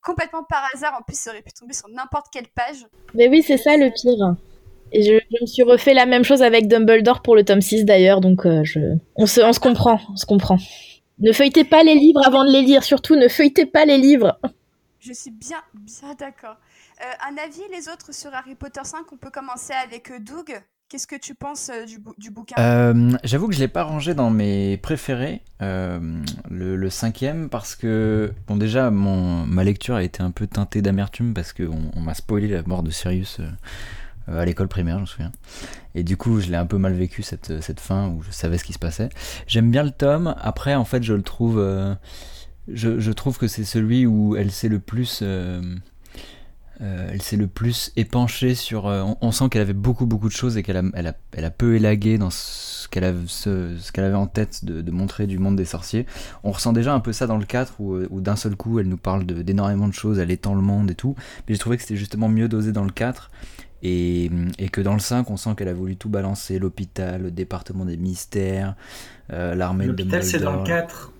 complètement 0.00 0.44
par 0.44 0.64
hasard. 0.74 0.96
En 0.98 1.02
plus, 1.02 1.18
ça 1.18 1.30
aurait 1.30 1.42
pu 1.42 1.52
tomber 1.52 1.74
sur 1.74 1.88
n'importe 1.88 2.26
quelle 2.32 2.48
page. 2.48 2.86
Mais 3.14 3.28
oui, 3.28 3.42
c'est 3.42 3.58
ça 3.58 3.76
le 3.76 3.90
pire. 3.90 4.36
Et 4.92 5.02
je, 5.02 5.18
je, 5.18 5.42
me 5.42 5.46
suis 5.46 5.64
refait 5.64 5.94
la 5.94 6.06
même 6.06 6.22
chose 6.22 6.42
avec 6.42 6.68
Dumbledore 6.68 7.20
pour 7.20 7.34
le 7.34 7.44
tome 7.44 7.60
6 7.60 7.84
d'ailleurs, 7.84 8.20
donc 8.20 8.42
je... 8.44 8.96
on, 9.16 9.26
se, 9.26 9.40
on 9.40 9.52
se 9.52 9.58
comprend, 9.58 9.98
on 10.12 10.16
se 10.16 10.26
comprend. 10.26 10.58
Ne 11.20 11.32
feuilletez 11.32 11.64
pas 11.64 11.82
les 11.82 11.94
livres 11.94 12.26
avant 12.26 12.44
de 12.44 12.50
les 12.50 12.62
lire, 12.62 12.82
surtout 12.82 13.14
ne 13.14 13.28
feuilletez 13.28 13.66
pas 13.66 13.84
les 13.84 13.98
livres. 13.98 14.38
Je 14.98 15.12
suis 15.12 15.30
bien, 15.30 15.58
bien 15.74 16.14
d'accord. 16.18 16.56
Euh, 17.00 17.30
un 17.30 17.36
avis, 17.36 17.62
les 17.72 17.88
autres, 17.88 18.12
sur 18.14 18.34
Harry 18.34 18.54
Potter 18.54 18.80
5 18.82 19.12
On 19.12 19.16
peut 19.16 19.30
commencer 19.30 19.72
avec 19.72 20.10
euh, 20.10 20.18
Doug. 20.18 20.60
Qu'est-ce 20.88 21.06
que 21.06 21.16
tu 21.16 21.34
penses 21.34 21.70
euh, 21.70 21.84
du, 21.84 21.98
du, 22.18 22.30
bouquin? 22.30 22.54
J'avoue 23.24 23.48
que 23.48 23.54
je 23.54 23.58
ne 23.58 23.64
l'ai 23.64 23.68
pas 23.68 23.82
rangé 23.82 24.14
dans 24.14 24.30
mes 24.30 24.76
préférés, 24.78 25.42
le, 25.60 26.88
cinquième, 26.90 27.48
parce 27.48 27.74
que, 27.74 28.32
bon, 28.46 28.56
déjà, 28.56 28.90
mon, 28.90 29.44
ma 29.46 29.64
lecture 29.64 29.94
a 29.94 30.02
été 30.02 30.22
un 30.22 30.30
peu 30.30 30.46
teintée 30.46 30.82
d'amertume 30.82 31.34
parce 31.34 31.52
qu'on 31.52 31.90
on, 31.94 32.00
m'a 32.00 32.14
spoilé 32.14 32.48
la 32.48 32.62
mort 32.62 32.82
de 32.82 32.90
Sirius 32.90 33.40
euh, 34.28 34.40
à 34.40 34.44
l'école 34.44 34.68
primaire, 34.68 34.96
je 34.96 35.00
me 35.02 35.06
souviens. 35.06 35.32
Et 35.94 36.02
du 36.02 36.16
coup, 36.16 36.40
je 36.40 36.48
l'ai 36.50 36.56
un 36.56 36.66
peu 36.66 36.78
mal 36.78 36.92
vécu 36.92 37.22
cette, 37.22 37.60
cette 37.62 37.80
fin 37.80 38.08
où 38.08 38.22
je 38.22 38.30
savais 38.30 38.58
ce 38.58 38.64
qui 38.64 38.72
se 38.72 38.78
passait. 38.78 39.08
J'aime 39.46 39.70
bien 39.70 39.82
le 39.82 39.90
tome. 39.90 40.34
Après, 40.40 40.74
en 40.74 40.84
fait, 40.84 41.02
je 41.02 41.14
le 41.14 41.22
trouve. 41.22 41.58
Euh, 41.58 41.94
je, 42.68 43.10
trouve 43.12 43.38
que 43.38 43.46
c'est 43.46 43.64
celui 43.64 44.06
où 44.06 44.36
elle 44.36 44.50
sait 44.50 44.68
le 44.68 44.80
plus. 44.80 45.20
Euh, 45.22 45.60
euh, 46.80 47.08
elle 47.12 47.22
s'est 47.22 47.36
le 47.36 47.46
plus 47.46 47.92
épanchée 47.96 48.54
sur. 48.54 48.86
euh, 48.86 49.04
on, 49.20 49.30
sent 49.30 49.48
qu'elle 49.48 49.62
avait 49.62 49.72
beaucoup 49.72 50.06
beaucoup 50.06 50.26
de 50.28 50.32
choses 50.34 50.56
et 50.56 50.62
qu'elle 50.64 50.76
a, 50.76 50.82
elle 50.94 51.06
a, 51.06 51.14
elle 51.32 51.44
a 51.44 51.50
peu 51.50 51.76
élagué 51.76 52.18
dans 52.18 52.30
ce 52.30 52.88
qu'elle 52.88 53.04
avait, 53.04 54.14
en 54.14 54.26
tête 54.26 54.64
de, 54.64 54.90
montrer 54.90 55.26
du 55.26 55.38
monde 55.38 55.56
des 55.56 55.64
sorciers. 55.64 56.06
On 56.42 56.50
ressent 56.50 56.72
déjà 56.72 56.92
un 56.92 57.00
peu 57.00 57.12
ça 57.12 57.26
dans 57.26 57.38
le 57.38 57.44
4 57.44 57.74
où, 57.80 57.94
euh, 57.94 58.08
d'un 58.20 58.36
seul 58.36 58.56
coup 58.56 58.78
elle 58.80 58.88
nous 58.88 58.96
parle 58.96 59.24
d'énormément 59.24 59.88
de 59.88 59.94
choses, 59.94 60.18
elle 60.18 60.30
étend 60.30 60.54
le 60.54 60.62
monde 60.62 60.90
et 60.90 60.94
tout. 60.94 61.14
Mais 61.48 61.54
j'ai 61.54 61.58
trouvé 61.58 61.76
que 61.76 61.82
c'était 61.82 61.96
justement 61.96 62.28
mieux 62.28 62.48
dosé 62.48 62.72
dans 62.72 62.84
le 62.84 62.90
4. 62.92 63.30
Et, 63.86 64.30
et 64.58 64.70
que 64.70 64.80
dans 64.80 64.94
le 64.94 64.98
5, 64.98 65.30
on 65.30 65.36
sent 65.36 65.50
qu'elle 65.56 65.68
a 65.68 65.74
voulu 65.74 65.96
tout 65.96 66.08
balancer 66.08 66.58
l'hôpital, 66.58 67.22
le 67.22 67.30
département 67.30 67.84
des 67.84 67.98
mystères, 67.98 68.74
euh, 69.30 69.54
l'armée 69.54 69.84
de 69.84 69.90
L'hôpital, 69.90 70.24
c'est 70.24 70.38
dans 70.40 70.52
le 70.52 70.56
Dumbledore. 70.58 70.86
4. 70.88 71.12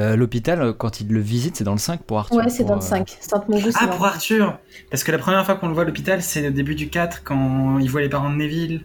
Euh, 0.00 0.16
L'hôpital, 0.16 0.60
euh, 0.62 0.72
quand 0.72 1.00
il 1.00 1.08
le 1.08 1.20
visite, 1.20 1.56
c'est 1.56 1.64
dans 1.64 1.72
le 1.72 1.78
5 1.78 2.02
pour 2.02 2.18
Arthur. 2.18 2.36
Ouais, 2.36 2.48
c'est 2.50 2.64
dans 2.64 2.74
le 2.74 2.80
euh, 2.80 2.84
5. 2.84 3.16
Sainte-Mongoose, 3.20 3.74
c'est 3.78 3.78
Ah, 3.80 3.88
pour 3.88 4.04
Arthur 4.06 4.58
Parce 4.90 5.04
que 5.04 5.12
la 5.12 5.18
première 5.18 5.44
fois 5.46 5.54
qu'on 5.56 5.68
le 5.68 5.74
voit 5.74 5.82
à 5.84 5.86
l'hôpital, 5.86 6.20
c'est 6.22 6.48
au 6.48 6.50
début 6.52 6.74
du 6.74 6.88
4, 6.90 7.22
quand 7.24 7.78
il 7.78 7.88
voit 7.90 8.00
les 8.00 8.08
parents 8.08 8.30
de 8.30 8.36
Neville. 8.36 8.84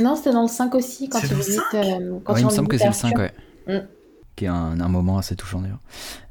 Non, 0.00 0.14
c'était 0.16 0.32
dans 0.32 0.42
le 0.42 0.48
5 0.48 0.74
aussi, 0.74 1.08
quand 1.08 1.20
il 1.22 1.34
visite. 1.34 1.62
euh, 1.74 2.18
quand 2.24 2.34
Ouais, 2.34 2.40
il 2.40 2.44
me 2.44 2.50
on 2.50 2.50
semble 2.50 2.68
que 2.68 2.78
c'est 2.78 2.86
le 2.86 2.92
5, 2.92 3.18
Arthur. 3.18 3.32
ouais. 3.66 3.76
Mm. 3.80 3.86
Qui 4.36 4.44
est 4.44 4.48
un, 4.48 4.80
un 4.80 4.88
moment 4.88 5.16
assez 5.18 5.36
touchant 5.36 5.60
d'ailleurs. 5.62 5.80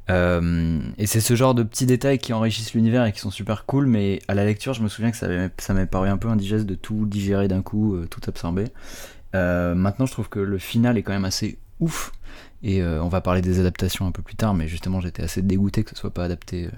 Euh, 0.08 0.78
et 0.98 1.06
c'est 1.06 1.20
ce 1.20 1.34
genre 1.34 1.54
de 1.54 1.62
petits 1.62 1.86
détails 1.86 2.18
qui 2.18 2.32
enrichissent 2.32 2.74
l'univers 2.74 3.04
et 3.06 3.12
qui 3.12 3.20
sont 3.20 3.30
super 3.30 3.66
cool, 3.66 3.86
mais 3.86 4.20
à 4.28 4.34
la 4.34 4.44
lecture, 4.44 4.72
je 4.72 4.82
me 4.82 4.88
souviens 4.88 5.10
que 5.10 5.16
ça 5.16 5.26
m'avait- 5.28 5.50
ça 5.58 5.74
paru 5.86 6.08
un 6.08 6.16
peu 6.16 6.28
indigeste 6.28 6.66
de 6.66 6.74
tout 6.74 7.06
digérer 7.06 7.48
d'un 7.48 7.62
coup, 7.62 7.94
euh, 7.94 8.06
tout 8.08 8.20
absorber. 8.28 8.66
Euh, 9.34 9.74
maintenant, 9.74 10.06
je 10.06 10.12
trouve 10.12 10.28
que 10.28 10.38
le 10.38 10.58
final 10.58 10.96
est 10.96 11.02
quand 11.02 11.12
même 11.12 11.24
assez 11.24 11.58
ouf. 11.80 12.12
Et 12.62 12.82
on 12.82 13.08
va 13.08 13.20
parler 13.20 13.42
des 13.42 13.60
adaptations 13.60 14.06
un 14.06 14.10
peu 14.12 14.22
plus 14.22 14.34
tard, 14.34 14.54
mais 14.54 14.66
justement, 14.66 15.00
j'étais 15.00 15.22
assez 15.22 15.42
dégoûté 15.42 15.84
que 15.84 15.90
ce 15.90 15.96
soit 15.96 16.10
pas 16.10 16.24
adapté. 16.24 16.68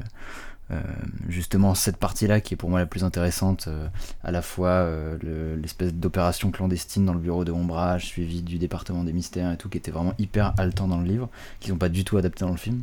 Euh, 0.71 0.81
justement, 1.29 1.75
cette 1.75 1.97
partie-là 1.97 2.41
qui 2.41 2.55
est 2.55 2.57
pour 2.57 2.69
moi 2.69 2.79
la 2.79 2.87
plus 2.87 3.05
intéressante, 3.05 3.67
euh, 3.69 3.89
à 4.23 4.31
la 4.31 4.43
fois 4.43 4.69
euh, 4.69 5.17
le- 5.23 5.57
l'espèce 5.57 5.95
d'opération 5.95 6.51
clandestine 6.51 7.07
dans 7.07 7.15
le 7.15 7.21
bureau 7.21 7.45
de 7.45 7.53
ombrage, 7.53 8.07
suivi 8.07 8.43
du 8.43 8.59
département 8.59 9.03
des 9.05 9.13
mystères 9.13 9.51
et 9.53 9.57
tout, 9.57 9.69
qui 9.69 9.79
était 9.79 9.91
vraiment 9.91 10.13
hyper 10.19 10.53
haletant 10.59 10.87
dans 10.87 10.99
le 10.99 11.07
livre, 11.07 11.29
qu'ils 11.61 11.73
n'ont 11.73 11.79
pas 11.79 11.89
du 11.89 12.05
tout 12.05 12.19
adapté 12.19 12.45
dans 12.45 12.51
le 12.51 12.57
film. 12.57 12.83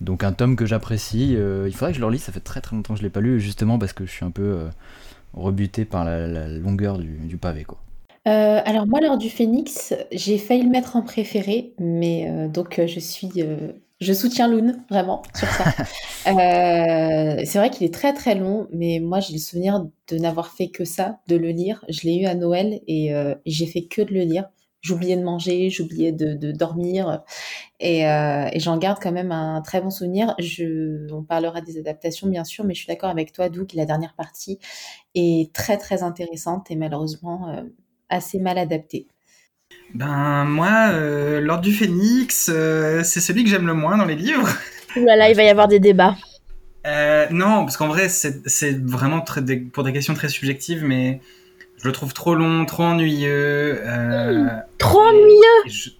Donc 0.00 0.22
un 0.22 0.32
tome 0.32 0.54
que 0.54 0.66
j'apprécie. 0.66 1.32
il 1.32 1.72
faudrait 1.72 1.90
que 1.90 1.96
je 1.96 2.00
le 2.00 2.06
relise. 2.06 2.22
Ça 2.22 2.32
fait 2.32 2.40
très 2.40 2.60
très 2.60 2.76
longtemps 2.76 2.94
que 2.94 3.00
je 3.00 3.04
l'ai 3.04 3.10
pas 3.10 3.20
lu, 3.20 3.40
justement 3.40 3.78
parce 3.78 3.92
que 3.92 4.06
je 4.06 4.10
suis 4.10 4.24
un 4.24 4.30
peu 4.30 4.68
rebuté 5.34 5.84
par 5.84 6.04
la, 6.04 6.46
longueur 6.48 6.98
du, 6.98 7.36
pavé, 7.36 7.64
quoi. 7.64 7.78
Alors 8.24 8.86
moi, 8.86 9.00
lors 9.00 9.18
du 9.18 9.28
Phénix, 9.28 9.94
j'ai 10.12 10.38
failli 10.38 10.62
le 10.62 10.70
mettre 10.70 10.94
en 10.94 11.02
préféré, 11.02 11.72
mais 11.80 12.48
donc 12.48 12.80
je 12.86 13.00
suis, 13.00 13.30
je 14.00 14.12
soutiens 14.12 14.48
Loon 14.48 14.82
vraiment 14.88 15.22
sur 15.34 15.48
ça. 15.48 15.64
Euh, 16.26 17.40
c'est 17.46 17.58
vrai 17.58 17.70
qu'il 17.70 17.86
est 17.86 17.94
très 17.94 18.12
très 18.12 18.34
long, 18.34 18.68
mais 18.72 19.00
moi 19.00 19.20
j'ai 19.20 19.32
le 19.32 19.38
souvenir 19.38 19.86
de 20.08 20.18
n'avoir 20.18 20.52
fait 20.52 20.68
que 20.68 20.84
ça, 20.84 21.18
de 21.28 21.36
le 21.36 21.48
lire. 21.48 21.82
Je 21.88 22.02
l'ai 22.02 22.16
eu 22.16 22.26
à 22.26 22.34
Noël 22.34 22.82
et 22.86 23.14
euh, 23.14 23.34
j'ai 23.46 23.66
fait 23.66 23.86
que 23.86 24.02
de 24.02 24.12
le 24.12 24.20
lire. 24.20 24.44
J'oubliais 24.82 25.16
de 25.16 25.22
manger, 25.24 25.70
j'oubliais 25.70 26.12
de, 26.12 26.34
de 26.34 26.52
dormir 26.52 27.22
et, 27.80 28.06
euh, 28.06 28.48
et 28.52 28.60
j'en 28.60 28.76
garde 28.76 28.98
quand 29.02 29.12
même 29.12 29.32
un 29.32 29.62
très 29.62 29.80
bon 29.80 29.88
souvenir. 29.88 30.34
Je, 30.38 31.10
on 31.10 31.22
parlera 31.22 31.62
des 31.62 31.78
adaptations 31.78 32.28
bien 32.28 32.44
sûr, 32.44 32.64
mais 32.64 32.74
je 32.74 32.80
suis 32.80 32.88
d'accord 32.88 33.10
avec 33.10 33.32
toi, 33.32 33.48
Doug, 33.48 33.72
la 33.72 33.86
dernière 33.86 34.14
partie 34.14 34.58
est 35.14 35.54
très 35.54 35.78
très 35.78 36.02
intéressante 36.02 36.70
et 36.70 36.76
malheureusement 36.76 37.64
assez 38.10 38.38
mal 38.38 38.58
adaptée. 38.58 39.08
Ben, 39.94 40.44
moi, 40.44 40.90
euh, 40.92 41.40
L'Ordre 41.40 41.62
du 41.62 41.72
Phénix, 41.72 42.50
euh, 42.52 43.02
c'est 43.02 43.20
celui 43.20 43.42
que 43.44 43.50
j'aime 43.50 43.66
le 43.66 43.74
moins 43.74 43.96
dans 43.96 44.04
les 44.04 44.14
livres. 44.14 44.48
Ouh 44.96 45.04
là 45.04 45.16
là, 45.16 45.30
il 45.30 45.36
va 45.36 45.42
y 45.42 45.48
avoir 45.48 45.68
des 45.68 45.80
débats. 45.80 46.16
Euh, 46.86 47.26
non, 47.30 47.64
parce 47.64 47.76
qu'en 47.76 47.88
vrai, 47.88 48.08
c'est 48.08 48.80
vraiment 48.84 49.20
très, 49.20 49.42
pour 49.42 49.84
des 49.84 49.92
questions 49.92 50.14
très 50.14 50.28
subjectives, 50.28 50.84
mais 50.84 51.20
je 51.76 51.86
le 51.86 51.92
trouve 51.92 52.14
trop 52.14 52.34
long, 52.34 52.64
trop 52.66 52.84
ennuyeux. 52.84 53.80
euh, 53.84 54.46
Trop 54.78 55.00
ennuyeux 55.02 55.92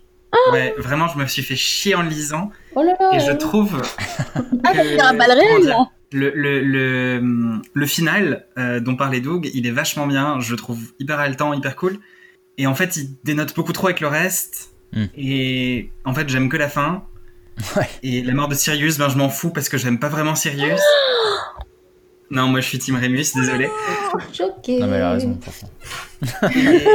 Ouais, 0.52 0.74
vraiment, 0.78 1.08
je 1.08 1.18
me 1.18 1.26
suis 1.26 1.42
fait 1.42 1.56
chier 1.56 1.96
en 1.96 2.02
le 2.02 2.08
lisant. 2.08 2.50
Oh 2.76 2.82
là 2.82 2.94
là 2.98 3.10
Et 3.14 3.20
je 3.20 3.32
trouve 3.32 3.82
Ah, 4.64 4.72
un 5.02 5.14
bal 5.14 5.32
réel, 5.32 5.64
là 5.66 5.88
le, 6.12 6.32
le, 6.34 6.60
le, 6.60 7.60
le 7.72 7.86
final 7.86 8.44
dont 8.80 8.96
parlait 8.96 9.20
Doug, 9.20 9.48
il 9.54 9.64
est 9.66 9.70
vachement 9.70 10.08
bien, 10.08 10.40
je 10.40 10.50
le 10.50 10.56
trouve 10.56 10.80
hyper 10.98 11.20
haletant, 11.20 11.52
hyper 11.52 11.76
cool. 11.76 11.98
Et 12.60 12.66
en 12.66 12.74
fait, 12.74 12.94
il 12.96 13.16
dénote 13.24 13.56
beaucoup 13.56 13.72
trop 13.72 13.86
avec 13.86 14.00
le 14.00 14.06
reste. 14.06 14.74
Hmm. 14.92 15.06
Et 15.16 15.90
en 16.04 16.12
fait, 16.12 16.28
j'aime 16.28 16.50
que 16.50 16.58
la 16.58 16.68
fin. 16.68 17.04
Ouais. 17.76 17.88
Et 18.02 18.22
la 18.22 18.32
mort 18.32 18.48
de 18.48 18.54
Sirius, 18.54 18.96
ben, 18.96 19.10
je 19.10 19.18
m'en 19.18 19.28
fous 19.28 19.50
parce 19.50 19.68
que 19.68 19.76
j'aime 19.76 19.98
pas 19.98 20.08
vraiment 20.08 20.34
Sirius. 20.34 20.80
non, 22.30 22.48
moi 22.48 22.60
je 22.60 22.66
suis 22.66 22.78
Team 22.78 22.96
Remus, 22.96 23.34
désolé. 23.34 23.68
choquée. 24.32 24.78
Non, 24.78 24.86
mais 24.86 24.96
elle 24.96 25.02
a 25.02 25.10
raison. 25.12 25.38
Et. 26.54 26.88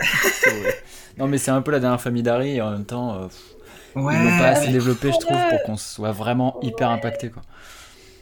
C'est 0.32 0.50
vrai. 0.50 0.82
non, 1.16 1.26
mais 1.26 1.38
c'est 1.38 1.50
un 1.50 1.60
peu 1.62 1.72
la 1.72 1.80
dernière 1.80 2.00
famille 2.00 2.22
d'Harry 2.22 2.56
et 2.56 2.62
en 2.62 2.70
même 2.70 2.84
temps, 2.84 3.16
euh, 3.16 3.26
pff, 3.26 4.04
ouais, 4.04 4.14
ils 4.14 4.24
l'ont 4.24 4.38
pas 4.38 4.48
assez 4.50 4.70
développé, 4.70 5.10
je 5.12 5.18
trouve, 5.18 5.48
pour 5.50 5.62
qu'on 5.64 5.76
soit 5.76 6.12
vraiment 6.12 6.60
hyper 6.62 6.90
impacté, 6.90 7.30
quoi. 7.30 7.42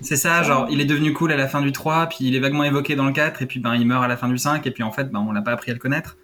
C'est 0.01 0.17
ça, 0.17 0.43
genre, 0.43 0.67
il 0.71 0.81
est 0.81 0.85
devenu 0.85 1.13
cool 1.13 1.33
à 1.33 1.37
la 1.37 1.49
fin 1.49 1.63
du 1.63 1.73
3, 1.73 2.07
puis 2.07 2.19
il 2.21 2.35
est 2.35 2.41
vaguement 2.41 2.65
évoqué 2.65 2.97
dans 2.97 3.07
le 3.07 3.13
4, 3.13 3.43
et 3.43 3.47
puis 3.47 3.61
ben, 3.61 3.75
il 3.75 3.87
meurt 3.87 4.05
à 4.05 4.09
la 4.09 4.17
fin 4.17 4.29
du 4.29 4.39
5, 4.39 4.67
et 4.67 4.71
puis 4.71 4.83
en 4.83 4.93
fait, 4.93 5.11
ben, 5.11 5.25
on 5.27 5.33
l'a 5.33 5.43
pas 5.43 5.53
appris 5.53 5.71
à 5.71 5.75
le 5.75 5.81
connaître. 5.81 6.17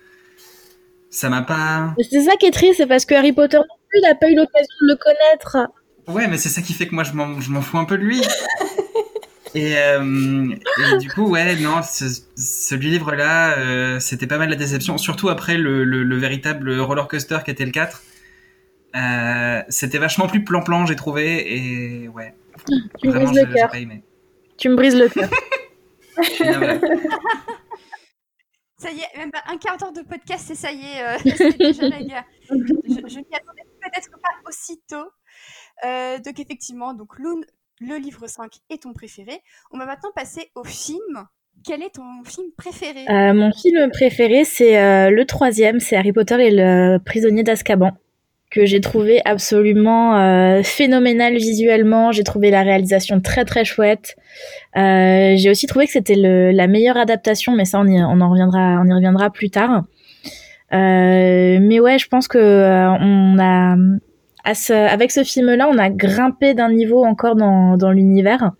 Ça 1.10 1.28
m'a 1.28 1.42
pas. 1.42 1.94
C'est 2.10 2.22
ça 2.22 2.36
qui 2.36 2.46
est 2.46 2.50
triste, 2.52 2.76
c'est 2.78 2.86
parce 2.86 3.04
que 3.04 3.14
Harry 3.14 3.32
Potter 3.32 3.58
non 3.58 3.76
plus, 3.88 3.98
il 3.98 4.08
n'a 4.08 4.14
pas 4.14 4.30
eu 4.30 4.34
l'occasion 4.34 4.74
de 4.80 4.86
le 4.86 4.96
connaître. 4.96 5.70
Ouais, 6.08 6.26
mais 6.26 6.38
c'est 6.38 6.48
ça 6.48 6.62
qui 6.62 6.72
fait 6.72 6.88
que 6.88 6.94
moi 6.94 7.04
je 7.04 7.12
m'en, 7.12 7.40
je 7.40 7.50
m'en 7.50 7.60
fous 7.60 7.78
un 7.78 7.84
peu 7.84 7.98
de 7.98 8.02
lui. 8.02 8.20
et, 9.54 9.76
euh, 9.76 10.48
et 10.94 10.98
du 10.98 11.08
coup, 11.10 11.28
ouais, 11.28 11.56
non, 11.56 11.82
ce, 11.82 12.06
ce 12.36 12.74
livre-là, 12.74 13.58
euh, 13.58 14.00
c'était 14.00 14.26
pas 14.26 14.38
mal 14.38 14.48
la 14.48 14.56
déception, 14.56 14.96
surtout 14.98 15.28
après 15.28 15.58
le, 15.58 15.84
le, 15.84 16.02
le 16.02 16.16
véritable 16.16 16.80
roller 16.80 17.08
coaster 17.08 17.38
qui 17.44 17.50
était 17.50 17.66
le 17.66 17.72
4. 17.72 18.02
Euh, 18.94 19.62
c'était 19.68 19.98
vachement 19.98 20.26
plus 20.26 20.44
plan-plan, 20.44 20.86
j'ai 20.86 20.96
trouvé, 20.96 21.56
et 21.56 22.08
ouais. 22.08 22.34
Tu 22.66 23.08
me 23.08 23.12
brises 23.12 23.32
le 23.32 23.52
cœur. 23.52 23.70
Tu 24.58 24.68
me 24.68 24.76
brises 24.76 24.96
le 24.96 25.08
cœur. 25.08 25.28
Ça 28.78 28.90
y 28.90 28.98
est, 28.98 29.16
même 29.16 29.30
pas 29.30 29.42
un 29.46 29.56
quart 29.58 29.76
d'heure 29.76 29.92
de 29.92 30.02
podcast 30.02 30.50
et 30.50 30.56
ça 30.56 30.72
y 30.72 30.80
est, 30.80 31.02
euh, 31.04 31.18
c'est 31.36 31.56
déjà 31.56 31.88
la 31.88 32.02
guerre. 32.02 32.24
Je, 32.50 32.54
je 32.54 33.18
m'y 33.18 33.34
attendais 33.34 33.62
peut-être 33.80 34.10
pas 34.10 34.48
aussitôt. 34.48 35.08
Euh, 35.84 36.18
donc 36.18 36.40
effectivement, 36.40 36.92
donc 36.94 37.18
Loon, 37.18 37.42
le 37.80 37.96
livre 37.96 38.26
5 38.26 38.50
est 38.70 38.82
ton 38.82 38.92
préféré. 38.92 39.40
On 39.70 39.78
va 39.78 39.86
maintenant 39.86 40.10
passer 40.14 40.50
au 40.54 40.64
film. 40.64 41.26
Quel 41.64 41.82
est 41.82 41.94
ton 41.94 42.24
film 42.24 42.46
préféré? 42.56 43.04
Euh, 43.08 43.34
mon 43.34 43.52
film 43.52 43.90
préféré, 43.90 44.44
c'est 44.44 44.78
euh, 44.78 45.10
le 45.10 45.24
troisième, 45.26 45.80
c'est 45.80 45.96
Harry 45.96 46.12
Potter 46.12 46.46
et 46.46 46.50
le 46.50 46.98
prisonnier 46.98 47.42
d'Azkaban, 47.42 47.92
que 48.54 48.66
j'ai 48.66 48.80
trouvé 48.80 49.20
absolument 49.24 50.16
euh, 50.18 50.62
phénoménal 50.62 51.34
visuellement. 51.36 52.12
J'ai 52.12 52.22
trouvé 52.22 52.50
la 52.50 52.62
réalisation 52.62 53.20
très 53.20 53.44
très 53.44 53.64
chouette. 53.64 54.16
Euh, 54.76 55.34
j'ai 55.36 55.50
aussi 55.50 55.66
trouvé 55.66 55.86
que 55.86 55.92
c'était 55.92 56.16
la 56.16 56.66
meilleure 56.66 56.96
adaptation, 56.98 57.52
mais 57.56 57.64
ça 57.64 57.80
on 57.80 57.86
y, 57.86 57.98
on 58.02 58.20
en 58.20 58.30
reviendra, 58.30 58.80
on 58.82 58.86
y 58.86 58.92
reviendra 58.92 59.30
plus 59.30 59.50
tard. 59.50 59.84
Euh, 60.72 61.58
mais 61.60 61.80
ouais, 61.80 61.98
je 61.98 62.08
pense 62.08 62.28
que 62.28 62.38
euh, 62.38 62.90
on 63.00 63.38
a, 63.38 63.76
à 64.44 64.54
ce- 64.54 64.72
avec 64.72 65.10
ce 65.10 65.22
film-là, 65.24 65.68
on 65.70 65.78
a 65.78 65.90
grimpé 65.90 66.54
d'un 66.54 66.70
niveau 66.72 67.04
encore 67.04 67.36
dans, 67.36 67.76
dans 67.76 67.90
l'univers. 67.90 68.52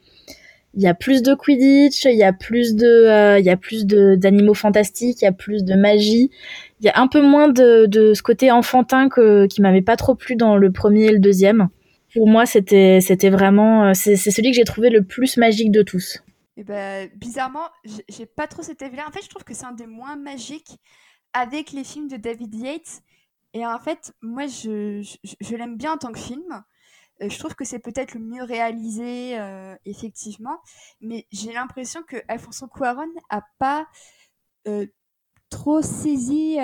Il 0.75 0.83
y 0.83 0.87
a 0.87 0.95
plus 0.95 1.23
de 1.23 1.35
Quidditch, 1.35 2.05
il 2.07 2.17
y 2.17 2.23
a 2.23 2.33
plus 2.33 2.75
de, 2.75 2.87
euh, 2.87 3.39
il 3.39 3.45
y 3.45 3.51
a 3.51 3.57
plus 3.59 3.85
de 3.87 4.15
d'animaux 4.15 4.55
fantastiques, 4.55 5.21
il 5.21 5.25
y 5.25 5.29
a 5.29 5.33
plus 5.33 5.65
de 5.65 5.75
magie. 5.75 6.31
Il 6.81 6.87
y 6.87 6.89
a 6.89 6.99
un 6.99 7.09
peu 7.09 7.21
moins 7.21 7.49
de, 7.49 7.87
de 7.87 8.15
ce 8.15 8.23
côté 8.23 8.51
enfantin 8.51 9.09
que 9.09 9.47
qui 9.47 9.61
m'avait 9.61 9.83
pas 9.83 9.97
trop 9.97 10.15
plu 10.15 10.35
dans 10.37 10.57
le 10.57 10.73
premier 10.73 11.07
et 11.07 11.13
le 11.13 11.19
deuxième. 11.19 11.69
Pour 12.15 12.27
moi, 12.29 12.47
c'était 12.47 13.01
c'était 13.01 13.31
vraiment 13.31 13.87
euh, 13.89 13.93
c'est 13.95 14.17
celui 14.17 14.51
que 14.51 14.57
j'ai 14.57 14.65
trouvé 14.65 14.89
le 14.91 15.03
plus 15.03 15.37
magique 15.37 15.71
de 15.71 15.83
tous. 15.83 16.23
Eh 16.57 16.65
ben, 16.65 17.09
bizarrement, 17.17 17.69
j'ai- 17.85 18.05
j'ai 18.09 18.27
pas 18.27 18.47
trop 18.47 18.63
cet 18.63 18.83
avis-là. 18.83 19.05
En 19.09 19.11
fait, 19.13 19.23
je 19.23 19.29
trouve 19.29 19.45
que 19.45 19.55
c'est 19.55 19.65
un 19.67 19.73
des 19.73 19.87
moins 19.87 20.17
magiques 20.17 20.79
avec 21.33 21.73
les 21.73 21.85
films 21.85 22.09
de 22.09 22.17
David 22.17 22.55
Yates. 22.55 23.03
Et 23.55 23.65
en 23.67 23.79
fait, 23.79 24.13
moi, 24.23 24.47
je, 24.47 25.03
je, 25.03 25.35
je 25.41 25.57
l'aime 25.57 25.77
bien 25.77 25.93
en 25.93 25.97
tant 25.99 26.13
que 26.13 26.19
film. 26.19 26.63
Euh, 27.23 27.29
Je 27.29 27.39
trouve 27.39 27.55
que 27.55 27.65
c'est 27.65 27.79
peut-être 27.79 28.15
le 28.15 28.21
mieux 28.21 28.43
réalisé, 28.43 29.39
euh, 29.39 29.75
effectivement. 29.85 30.61
Mais 31.01 31.27
j'ai 31.33 31.53
l'impression 31.53 32.03
que 32.03 32.17
Alfonso 32.29 32.67
Cuarón 32.69 33.11
a 33.31 33.43
pas 33.59 33.87
euh, 34.69 34.87
trop 35.51 35.83
saisi 35.83 36.57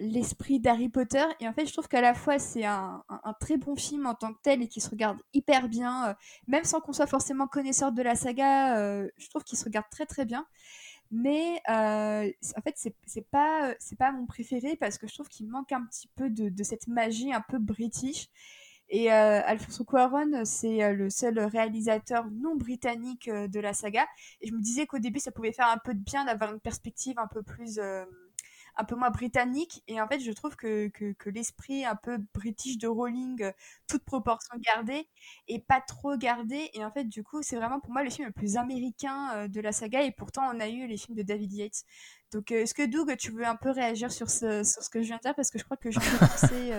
l'esprit 0.00 0.58
d'Harry 0.60 0.88
Potter. 0.88 1.24
Et 1.40 1.48
en 1.48 1.52
fait, 1.52 1.66
je 1.66 1.72
trouve 1.72 1.88
qu'à 1.88 2.00
la 2.00 2.14
fois, 2.14 2.38
c'est 2.38 2.64
un, 2.64 3.04
très 3.40 3.58
bon 3.58 3.76
film 3.76 4.06
en 4.06 4.14
tant 4.14 4.32
que 4.32 4.38
tel 4.42 4.62
et 4.62 4.68
qui 4.68 4.80
se 4.80 4.88
regarde 4.88 5.18
hyper 5.34 5.68
bien. 5.68 6.16
même 6.46 6.64
sans 6.64 6.80
qu'on 6.80 6.94
soit 6.94 7.06
forcément 7.06 7.46
connaisseur 7.46 7.92
de 7.92 8.00
la 8.02 8.14
saga, 8.14 8.74
je 9.18 9.28
trouve 9.28 9.44
qu'il 9.44 9.58
se 9.58 9.64
regarde 9.64 9.86
très 9.90 10.06
très 10.06 10.24
bien. 10.24 10.46
Mais 11.10 11.60
en 11.68 12.62
fait, 12.64 12.74
c'est 13.06 13.30
pas, 13.30 13.74
pas 13.98 14.12
mon 14.12 14.24
préféré 14.24 14.76
parce 14.76 14.96
que 14.96 15.06
je 15.06 15.12
trouve 15.12 15.28
qu'il 15.28 15.46
manque 15.48 15.72
un 15.72 15.84
petit 15.84 16.08
peu 16.16 16.30
de, 16.30 16.48
de 16.48 16.62
cette 16.62 16.88
magie 16.88 17.34
un 17.34 17.42
peu 17.46 17.58
british. 17.58 18.30
Et 18.88 19.10
Alfonso 19.10 19.84
Cuarón, 19.84 20.44
c'est 20.44 20.92
le 20.92 21.10
seul 21.10 21.38
réalisateur 21.40 22.26
non 22.30 22.56
britannique 22.56 23.28
de 23.28 23.60
la 23.60 23.72
saga. 23.72 24.06
Et 24.40 24.48
je 24.48 24.54
me 24.54 24.60
disais 24.60 24.86
qu'au 24.86 24.98
début, 24.98 25.18
ça 25.18 25.32
pouvait 25.32 25.52
faire 25.52 25.68
un 25.68 25.78
peu 25.78 25.92
de 25.94 26.00
bien 26.00 26.24
d'avoir 26.24 26.52
une 26.52 26.60
perspective 26.60 27.18
un 27.18 27.26
peu 27.26 27.42
plus 27.42 27.80
un 28.76 28.84
peu 28.84 28.94
moins 28.94 29.10
britannique. 29.10 29.82
Et 29.88 30.00
en 30.00 30.06
fait, 30.06 30.20
je 30.20 30.30
trouve 30.32 30.56
que, 30.56 30.88
que, 30.88 31.30
l'esprit 31.30 31.84
un 31.84 31.96
peu 31.96 32.18
british 32.34 32.78
de 32.78 32.86
Rowling, 32.86 33.42
euh, 33.42 33.52
toute 33.88 34.04
proportion 34.04 34.54
gardée, 34.58 35.08
est 35.48 35.64
pas 35.66 35.80
trop 35.80 36.16
gardé. 36.16 36.70
Et 36.74 36.84
en 36.84 36.90
fait, 36.90 37.04
du 37.04 37.22
coup, 37.22 37.42
c'est 37.42 37.56
vraiment 37.56 37.80
pour 37.80 37.92
moi 37.92 38.02
le 38.02 38.10
film 38.10 38.26
le 38.26 38.32
plus 38.32 38.56
américain 38.56 39.30
euh, 39.34 39.48
de 39.48 39.60
la 39.60 39.72
saga. 39.72 40.02
Et 40.02 40.12
pourtant, 40.12 40.42
on 40.54 40.60
a 40.60 40.68
eu 40.68 40.86
les 40.86 40.96
films 40.96 41.16
de 41.16 41.22
David 41.22 41.52
Yates. 41.52 41.84
Donc, 42.32 42.50
euh, 42.50 42.62
est-ce 42.62 42.74
que 42.74 42.86
Doug, 42.86 43.14
tu 43.16 43.30
veux 43.30 43.46
un 43.46 43.56
peu 43.56 43.70
réagir 43.70 44.12
sur 44.12 44.30
ce, 44.30 44.62
sur 44.62 44.82
ce 44.82 44.90
que 44.90 45.02
je 45.02 45.06
viens 45.08 45.16
de 45.16 45.22
dire? 45.22 45.34
Parce 45.34 45.50
que 45.50 45.58
je 45.58 45.64
crois 45.64 45.76
que 45.76 45.90
je 45.90 45.98
vais 45.98 46.18
penser. 46.18 46.72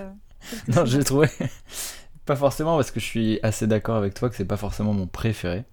non, 0.76 0.86
j'ai 0.86 1.04
trouvé. 1.04 1.28
pas 2.26 2.36
forcément 2.36 2.76
parce 2.76 2.92
que 2.92 3.00
je 3.00 3.06
suis 3.06 3.40
assez 3.42 3.68
d'accord 3.68 3.96
avec 3.96 4.14
toi 4.14 4.30
que 4.30 4.36
c'est 4.36 4.46
pas 4.46 4.58
forcément 4.58 4.94
mon 4.94 5.08
préféré. 5.08 5.66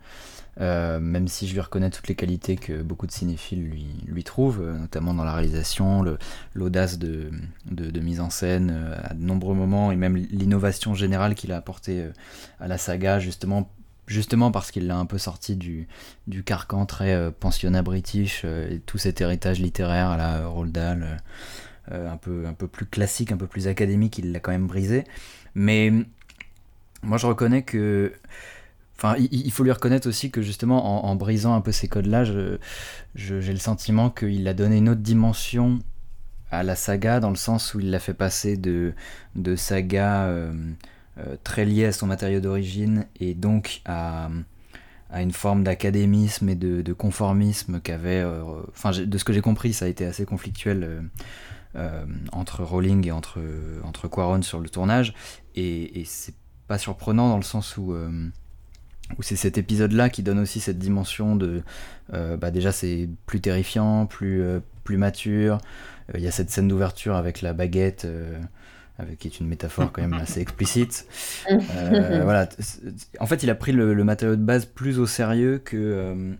Euh, 0.60 1.00
même 1.00 1.26
si 1.26 1.48
je 1.48 1.54
lui 1.54 1.60
reconnais 1.60 1.90
toutes 1.90 2.06
les 2.08 2.14
qualités 2.14 2.56
que 2.56 2.82
beaucoup 2.82 3.06
de 3.06 3.12
cinéphiles 3.12 3.64
lui, 4.06 4.24
trouvent, 4.24 4.62
euh, 4.62 4.78
notamment 4.78 5.12
dans 5.12 5.24
la 5.24 5.32
réalisation, 5.34 6.04
l'audace 6.54 6.98
de, 6.98 7.30
mise 8.00 8.20
en 8.20 8.30
scène 8.30 8.70
euh, 8.74 8.96
à 9.02 9.14
de 9.14 9.22
nombreux 9.22 9.54
moments, 9.54 9.90
et 9.90 9.96
même 9.96 10.16
l'innovation 10.16 10.94
générale 10.94 11.34
qu'il 11.34 11.52
a 11.52 11.56
apportée 11.56 12.08
à 12.60 12.68
la 12.68 12.78
saga, 12.78 13.18
justement, 13.18 13.70
justement 14.06 14.50
parce 14.50 14.70
qu'il 14.70 14.86
l'a 14.86 14.96
un 14.96 15.06
peu 15.06 15.18
sorti 15.18 15.56
du, 15.56 15.88
du 16.26 16.44
carcan 16.44 16.86
très 16.86 17.32
pensionnat 17.32 17.82
british, 17.82 18.44
et 18.44 18.80
tout 18.86 18.98
cet 18.98 19.20
héritage 19.20 19.60
littéraire 19.60 20.08
à 20.08 20.16
la 20.16 20.46
Roald 20.46 20.72
Dahl, 20.72 21.18
un, 21.90 22.16
peu, 22.16 22.46
un 22.46 22.54
peu 22.54 22.68
plus 22.68 22.86
classique, 22.86 23.32
un 23.32 23.36
peu 23.36 23.46
plus 23.46 23.66
académique, 23.66 24.18
il 24.18 24.32
l'a 24.32 24.40
quand 24.40 24.52
même 24.52 24.66
brisé. 24.66 25.04
Mais 25.54 25.92
moi 27.02 27.18
je 27.18 27.26
reconnais 27.26 27.62
que 27.62 28.12
Enfin, 28.96 29.16
il, 29.18 29.50
faut 29.50 29.64
lui 29.64 29.72
reconnaître 29.72 30.08
aussi 30.08 30.30
que 30.30 30.40
justement, 30.40 31.04
en, 31.06 31.16
brisant 31.16 31.54
un 31.54 31.60
peu 31.60 31.72
ces 31.72 31.88
codes-là, 31.88 32.24
j'ai 32.24 33.52
le 33.52 33.58
sentiment 33.58 34.08
qu'il 34.08 34.46
a 34.46 34.54
donné 34.54 34.76
une 34.76 34.88
autre 34.88 35.00
dimension 35.00 35.80
à 36.50 36.62
la 36.62 36.76
saga, 36.76 37.20
dans 37.20 37.30
le 37.30 37.36
sens 37.36 37.74
où 37.74 37.80
il 37.80 37.90
l'a 37.90 37.98
fait 37.98 38.14
passer 38.14 38.56
de, 38.56 38.94
de 39.34 39.56
saga 39.56 40.24
euh, 40.26 40.52
euh, 41.18 41.36
très 41.42 41.64
liée 41.64 41.86
à 41.86 41.92
son 41.92 42.06
matériau 42.06 42.40
d'origine 42.40 43.06
et 43.18 43.34
donc 43.34 43.82
à, 43.84 44.30
à 45.10 45.22
une 45.22 45.32
forme 45.32 45.64
d'académisme 45.64 46.48
et 46.48 46.54
de, 46.54 46.92
conformisme 46.92 47.80
qu'avait. 47.80 48.22
Euh, 48.22 48.44
enfin, 48.68 48.92
de 48.92 49.18
ce 49.18 49.24
que 49.24 49.32
j'ai 49.32 49.40
compris, 49.40 49.72
ça 49.72 49.86
a 49.86 49.88
été 49.88 50.06
assez 50.06 50.24
conflictuel. 50.24 51.10
entre 52.30 52.62
Rowling 52.62 53.08
et 53.08 53.10
entre, 53.10 53.40
entre 53.82 54.06
Quaron 54.06 54.42
sur 54.42 54.60
le 54.60 54.68
tournage 54.68 55.12
et, 55.56 56.00
et 56.00 56.04
c'est 56.04 56.36
pas 56.68 56.78
surprenant 56.78 57.28
dans 57.28 57.36
le 57.36 57.42
sens 57.42 57.76
où 57.76 57.92
où 59.18 59.22
c'est 59.22 59.36
cet 59.36 59.58
épisode-là 59.58 60.08
qui 60.08 60.22
donne 60.22 60.38
aussi 60.38 60.60
cette 60.60 60.78
dimension 60.78 61.36
de, 61.36 61.62
euh, 62.12 62.36
bah 62.36 62.50
déjà 62.50 62.72
c'est 62.72 63.08
plus 63.26 63.40
terrifiant, 63.40 64.06
plus, 64.06 64.42
euh, 64.42 64.60
plus 64.84 64.96
mature. 64.96 65.58
Euh, 66.10 66.18
il 66.18 66.24
y 66.24 66.26
a 66.26 66.30
cette 66.30 66.50
scène 66.50 66.68
d'ouverture 66.68 67.16
avec 67.16 67.42
la 67.42 67.52
baguette, 67.52 68.06
avec, 68.98 69.18
qui 69.18 69.28
est 69.28 69.40
une 69.40 69.46
métaphore 69.46 69.92
quand 69.92 70.02
même 70.02 70.14
assez 70.14 70.40
explicite. 70.40 71.06
voilà. 71.48 72.48
En 73.20 73.26
fait, 73.26 73.42
il 73.42 73.50
a 73.50 73.54
pris 73.54 73.72
le, 73.72 73.94
matériau 74.04 74.36
de 74.36 74.42
base 74.42 74.64
plus 74.66 74.98
au 74.98 75.06
sérieux 75.06 75.60
que 75.64 76.36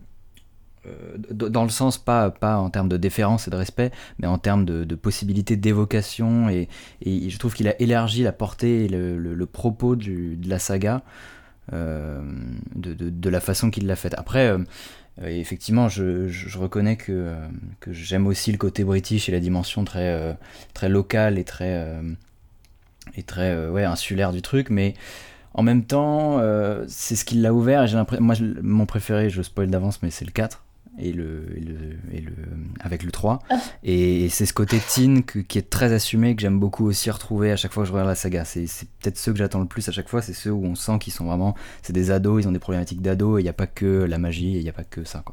dans 1.31 1.63
le 1.63 1.69
sens 1.69 1.97
pas, 1.97 2.29
pas 2.29 2.57
en 2.57 2.69
termes 2.69 2.89
de 2.89 2.97
déférence 2.97 3.47
et 3.47 3.51
de 3.51 3.55
respect, 3.55 3.91
mais 4.19 4.27
en 4.27 4.37
termes 4.37 4.65
de, 4.65 4.83
de 4.83 4.95
possibilité 4.95 5.55
d'évocation. 5.55 6.47
Et, 6.49 6.69
et, 7.01 7.27
je 7.29 7.39
trouve 7.39 7.55
qu'il 7.55 7.67
a 7.67 7.81
élargi 7.81 8.21
la 8.21 8.31
portée 8.31 8.85
et 8.85 8.87
le, 8.87 9.17
le, 9.17 9.45
propos 9.47 9.95
de 9.95 10.37
la 10.47 10.59
saga 10.59 11.01
euh, 11.73 12.21
de, 12.75 12.93
de, 12.93 13.29
la 13.29 13.39
façon 13.39 13.71
qu'il 13.71 13.87
l'a 13.87 13.95
faite. 13.95 14.13
Après, 14.17 14.49
euh, 14.49 14.59
effectivement, 15.23 15.89
je, 15.89 16.27
je, 16.27 16.57
reconnais 16.57 16.97
que, 16.97 17.33
que 17.79 17.91
j'aime 17.91 18.27
aussi 18.27 18.51
le 18.51 18.57
côté 18.57 18.83
british 18.83 19.29
et 19.29 19.31
la 19.31 19.39
dimension 19.39 19.83
très, 19.83 20.09
euh, 20.09 20.33
très 20.73 20.89
locale 20.89 21.39
et 21.39 21.43
très, 21.43 21.85
et 23.15 23.23
très 23.23 23.67
ouais, 23.69 23.83
insulaire 23.83 24.31
du 24.31 24.41
truc, 24.41 24.69
mais 24.69 24.93
en 25.53 25.63
même 25.63 25.85
temps, 25.85 26.41
c'est 26.87 27.15
ce 27.15 27.25
qui 27.25 27.35
l'a 27.35 27.53
ouvert. 27.53 27.83
Et 27.83 27.87
j'ai 27.87 27.97
moi, 28.19 28.35
mon 28.61 28.85
préféré, 28.85 29.29
je 29.29 29.41
spoil 29.41 29.69
d'avance, 29.69 30.03
mais 30.03 30.11
c'est 30.11 30.25
le 30.25 30.31
4 30.31 30.64
et 30.99 31.11
le, 31.11 31.45
et 32.11 32.21
le, 32.21 32.33
avec 32.79 33.03
le 33.03 33.11
3. 33.11 33.39
Ah. 33.49 33.57
Et, 33.83 34.29
c'est 34.29 34.45
ce 34.45 34.53
côté 34.53 34.79
teen 34.79 35.23
qui 35.23 35.57
est 35.57 35.69
très 35.69 35.93
assumé, 35.93 36.35
que 36.35 36.41
j'aime 36.41 36.59
beaucoup 36.59 36.85
aussi 36.85 37.09
retrouver 37.09 37.51
à 37.51 37.55
chaque 37.55 37.73
fois 37.73 37.83
que 37.83 37.87
je 37.87 37.93
regarde 37.93 38.09
la 38.09 38.15
saga. 38.15 38.45
C'est, 38.45 38.65
peut-être 39.01 39.17
ceux 39.17 39.31
que 39.31 39.37
j'attends 39.37 39.59
le 39.59 39.67
plus 39.67 39.87
à 39.87 39.91
chaque 39.91 40.09
fois, 40.09 40.21
c'est 40.21 40.33
ceux 40.33 40.51
où 40.51 40.65
on 40.65 40.75
sent 40.75 40.99
qu'ils 40.99 41.13
sont 41.13 41.25
vraiment. 41.25 41.55
C'est 41.81 41.93
des 41.93 42.11
ados, 42.11 42.43
ils 42.43 42.47
ont 42.47 42.51
des 42.51 42.59
problématiques 42.59 43.01
d'ados, 43.01 43.39
et 43.39 43.41
il 43.41 43.43
n'y 43.43 43.49
a 43.49 43.53
pas 43.53 43.67
que 43.67 44.03
la 44.03 44.17
magie, 44.17 44.55
et 44.55 44.59
il 44.59 44.63
n'y 44.63 44.69
a 44.69 44.73
pas 44.73 44.83
que 44.83 45.03
ça. 45.03 45.23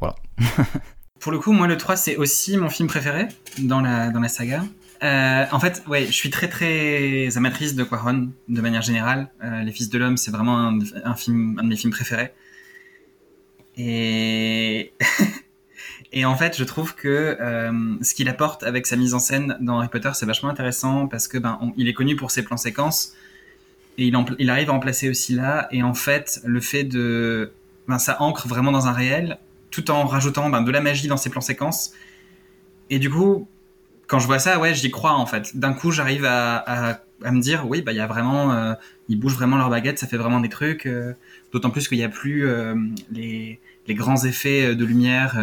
Voilà. 0.00 0.16
Pour 1.20 1.32
le 1.32 1.38
coup, 1.38 1.52
moi, 1.52 1.66
le 1.66 1.76
3, 1.76 1.96
c'est 1.96 2.16
aussi 2.16 2.56
mon 2.56 2.70
film 2.70 2.88
préféré 2.88 3.28
dans 3.58 3.80
la, 3.80 4.10
dans 4.10 4.20
la 4.20 4.28
saga. 4.28 4.64
Euh, 5.02 5.44
en 5.50 5.60
fait, 5.60 5.82
ouais, 5.86 6.06
je 6.06 6.12
suis 6.12 6.30
très 6.30 6.48
très 6.48 7.36
amatrice 7.36 7.74
de 7.74 7.84
Quaron 7.84 8.30
de 8.48 8.60
manière 8.60 8.82
générale. 8.82 9.30
Euh, 9.42 9.62
Les 9.62 9.72
Fils 9.72 9.88
de 9.88 9.98
l'homme, 9.98 10.16
c'est 10.16 10.30
vraiment 10.30 10.58
un, 10.58 10.78
un, 11.04 11.14
film, 11.14 11.58
un 11.58 11.64
de 11.64 11.68
mes 11.68 11.76
films 11.76 11.92
préférés. 11.92 12.32
Et 16.12 16.24
en 16.24 16.34
fait, 16.34 16.56
je 16.56 16.64
trouve 16.64 16.94
que 16.94 17.36
euh, 17.40 17.72
ce 18.02 18.14
qu'il 18.14 18.28
apporte 18.28 18.64
avec 18.64 18.86
sa 18.86 18.96
mise 18.96 19.14
en 19.14 19.20
scène 19.20 19.56
dans 19.60 19.78
Harry 19.78 19.88
Potter, 19.88 20.10
c'est 20.14 20.26
vachement 20.26 20.48
intéressant 20.48 21.06
parce 21.06 21.28
que 21.28 21.38
ben, 21.38 21.72
il 21.76 21.88
est 21.88 21.92
connu 21.92 22.16
pour 22.16 22.32
ses 22.32 22.42
plans 22.42 22.56
séquences 22.56 23.14
et 23.96 24.06
il, 24.38 24.50
arrive 24.50 24.70
à 24.70 24.72
en 24.72 24.80
placer 24.80 25.08
aussi 25.08 25.34
là. 25.34 25.68
Et 25.70 25.82
en 25.82 25.94
fait, 25.94 26.40
le 26.44 26.60
fait 26.60 26.84
de, 26.84 27.52
ben, 27.86 27.98
ça 27.98 28.20
ancre 28.20 28.48
vraiment 28.48 28.72
dans 28.72 28.88
un 28.88 28.92
réel, 28.92 29.38
tout 29.70 29.90
en 29.90 30.04
rajoutant 30.04 30.50
ben, 30.50 30.62
de 30.62 30.70
la 30.70 30.80
magie 30.80 31.06
dans 31.06 31.16
ses 31.16 31.30
plans 31.30 31.40
séquences. 31.40 31.92
Et 32.88 32.98
du 32.98 33.08
coup, 33.08 33.48
quand 34.08 34.18
je 34.18 34.26
vois 34.26 34.40
ça, 34.40 34.58
ouais, 34.58 34.74
j'y 34.74 34.90
crois 34.90 35.12
en 35.12 35.26
fait. 35.26 35.56
D'un 35.56 35.74
coup, 35.74 35.92
j'arrive 35.92 36.24
à, 36.24 37.02
à, 37.24 37.32
me 37.32 37.40
dire, 37.40 37.68
oui, 37.68 37.82
bah 37.82 37.92
il 37.92 37.96
y 37.96 38.00
a 38.00 38.06
vraiment, 38.06 38.52
euh, 38.52 38.74
ils 39.08 39.18
bougent 39.18 39.34
vraiment 39.34 39.56
leur 39.56 39.70
baguette, 39.70 39.98
ça 39.98 40.06
fait 40.06 40.16
vraiment 40.16 40.40
des 40.40 40.48
trucs. 40.48 40.86
Euh, 40.86 41.14
d'autant 41.52 41.70
plus 41.70 41.88
qu'il 41.88 41.98
n'y 41.98 42.04
a 42.04 42.08
plus 42.08 42.46
euh, 42.46 42.74
les 43.10 43.60
les 43.86 43.94
grands 43.94 44.24
effets 44.24 44.76
de 44.76 44.84
lumière 44.84 45.36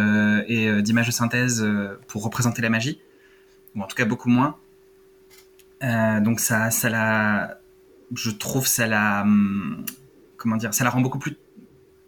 et 0.46 0.68
euh, 0.68 0.80
d'image 0.80 1.06
de 1.06 1.12
synthèse 1.12 1.68
pour 2.06 2.24
représenter 2.24 2.62
la 2.62 2.70
magie, 2.70 2.98
ou 3.74 3.82
en 3.82 3.86
tout 3.86 3.96
cas 3.96 4.06
beaucoup 4.06 4.30
moins. 4.30 4.56
donc 5.82 6.40
ça, 6.40 6.70
ça 6.70 6.88
la, 6.88 7.60
je 8.14 8.30
trouve 8.30 8.66
ça 8.66 8.86
la, 8.86 9.22
hum, 9.22 9.84
comment 10.38 10.56
dire, 10.56 10.72
ça 10.72 10.84
la 10.84 10.90
rend 10.90 11.02
beaucoup 11.02 11.18
plus 11.18 11.36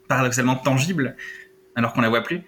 paradoxalement 0.09 0.57
tangible, 0.57 1.17
alors 1.75 1.93
qu'on 1.93 2.01
la 2.01 2.09
voit 2.09 2.23
plus. 2.23 2.43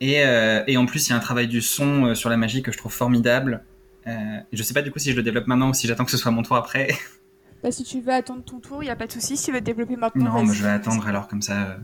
Et, 0.00 0.22
et, 0.66 0.76
en 0.76 0.86
plus, 0.86 1.08
il 1.08 1.10
y 1.10 1.12
a 1.14 1.16
un 1.16 1.20
travail 1.20 1.48
du 1.48 1.62
son 1.62 2.14
sur 2.14 2.30
la 2.30 2.36
magie 2.36 2.62
que 2.62 2.70
je 2.70 2.78
trouve 2.78 2.92
formidable. 2.92 3.64
Euh, 4.06 4.40
je 4.52 4.62
sais 4.62 4.74
pas 4.74 4.82
du 4.82 4.90
coup 4.90 4.98
si 4.98 5.10
je 5.10 5.16
le 5.16 5.22
développe 5.22 5.46
maintenant 5.46 5.70
ou 5.70 5.74
si 5.74 5.86
j'attends 5.86 6.04
que 6.04 6.10
ce 6.10 6.16
soit 6.16 6.30
mon 6.30 6.42
tour 6.42 6.56
après. 6.56 6.88
Bah, 7.62 7.72
si 7.72 7.84
tu 7.84 8.00
veux 8.02 8.12
attendre 8.12 8.44
ton 8.44 8.60
tour, 8.60 8.82
il 8.82 8.86
n'y 8.86 8.92
a 8.92 8.96
pas 8.96 9.06
de 9.06 9.12
souci. 9.12 9.36
Si 9.36 9.46
tu 9.46 9.52
veux 9.52 9.62
développer 9.62 9.96
maintenant. 9.96 10.34
Non, 10.34 10.44
mais 10.44 10.54
je 10.54 10.62
vais 10.62 10.68
attendre 10.68 11.08
alors, 11.08 11.26
comme 11.26 11.40
ça, 11.40 11.62
euh, 11.62 11.76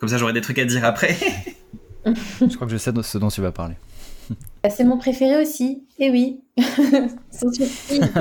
comme 0.00 0.08
ça 0.08 0.18
j'aurai 0.18 0.32
des 0.32 0.40
trucs 0.40 0.58
à 0.58 0.64
dire 0.64 0.84
après. 0.84 1.14
je 2.04 2.54
crois 2.56 2.66
que 2.66 2.72
je 2.72 2.76
sais 2.76 2.90
ce 3.02 3.16
dont 3.16 3.28
tu 3.28 3.40
vas 3.40 3.52
parler. 3.52 3.76
Bah, 4.62 4.70
c'est 4.70 4.84
mon 4.84 4.98
préféré 4.98 5.40
aussi, 5.40 5.86
et 5.98 6.06
eh 6.06 6.10
oui, 6.10 6.40
sans 7.30 7.52
surprise, 7.52 8.12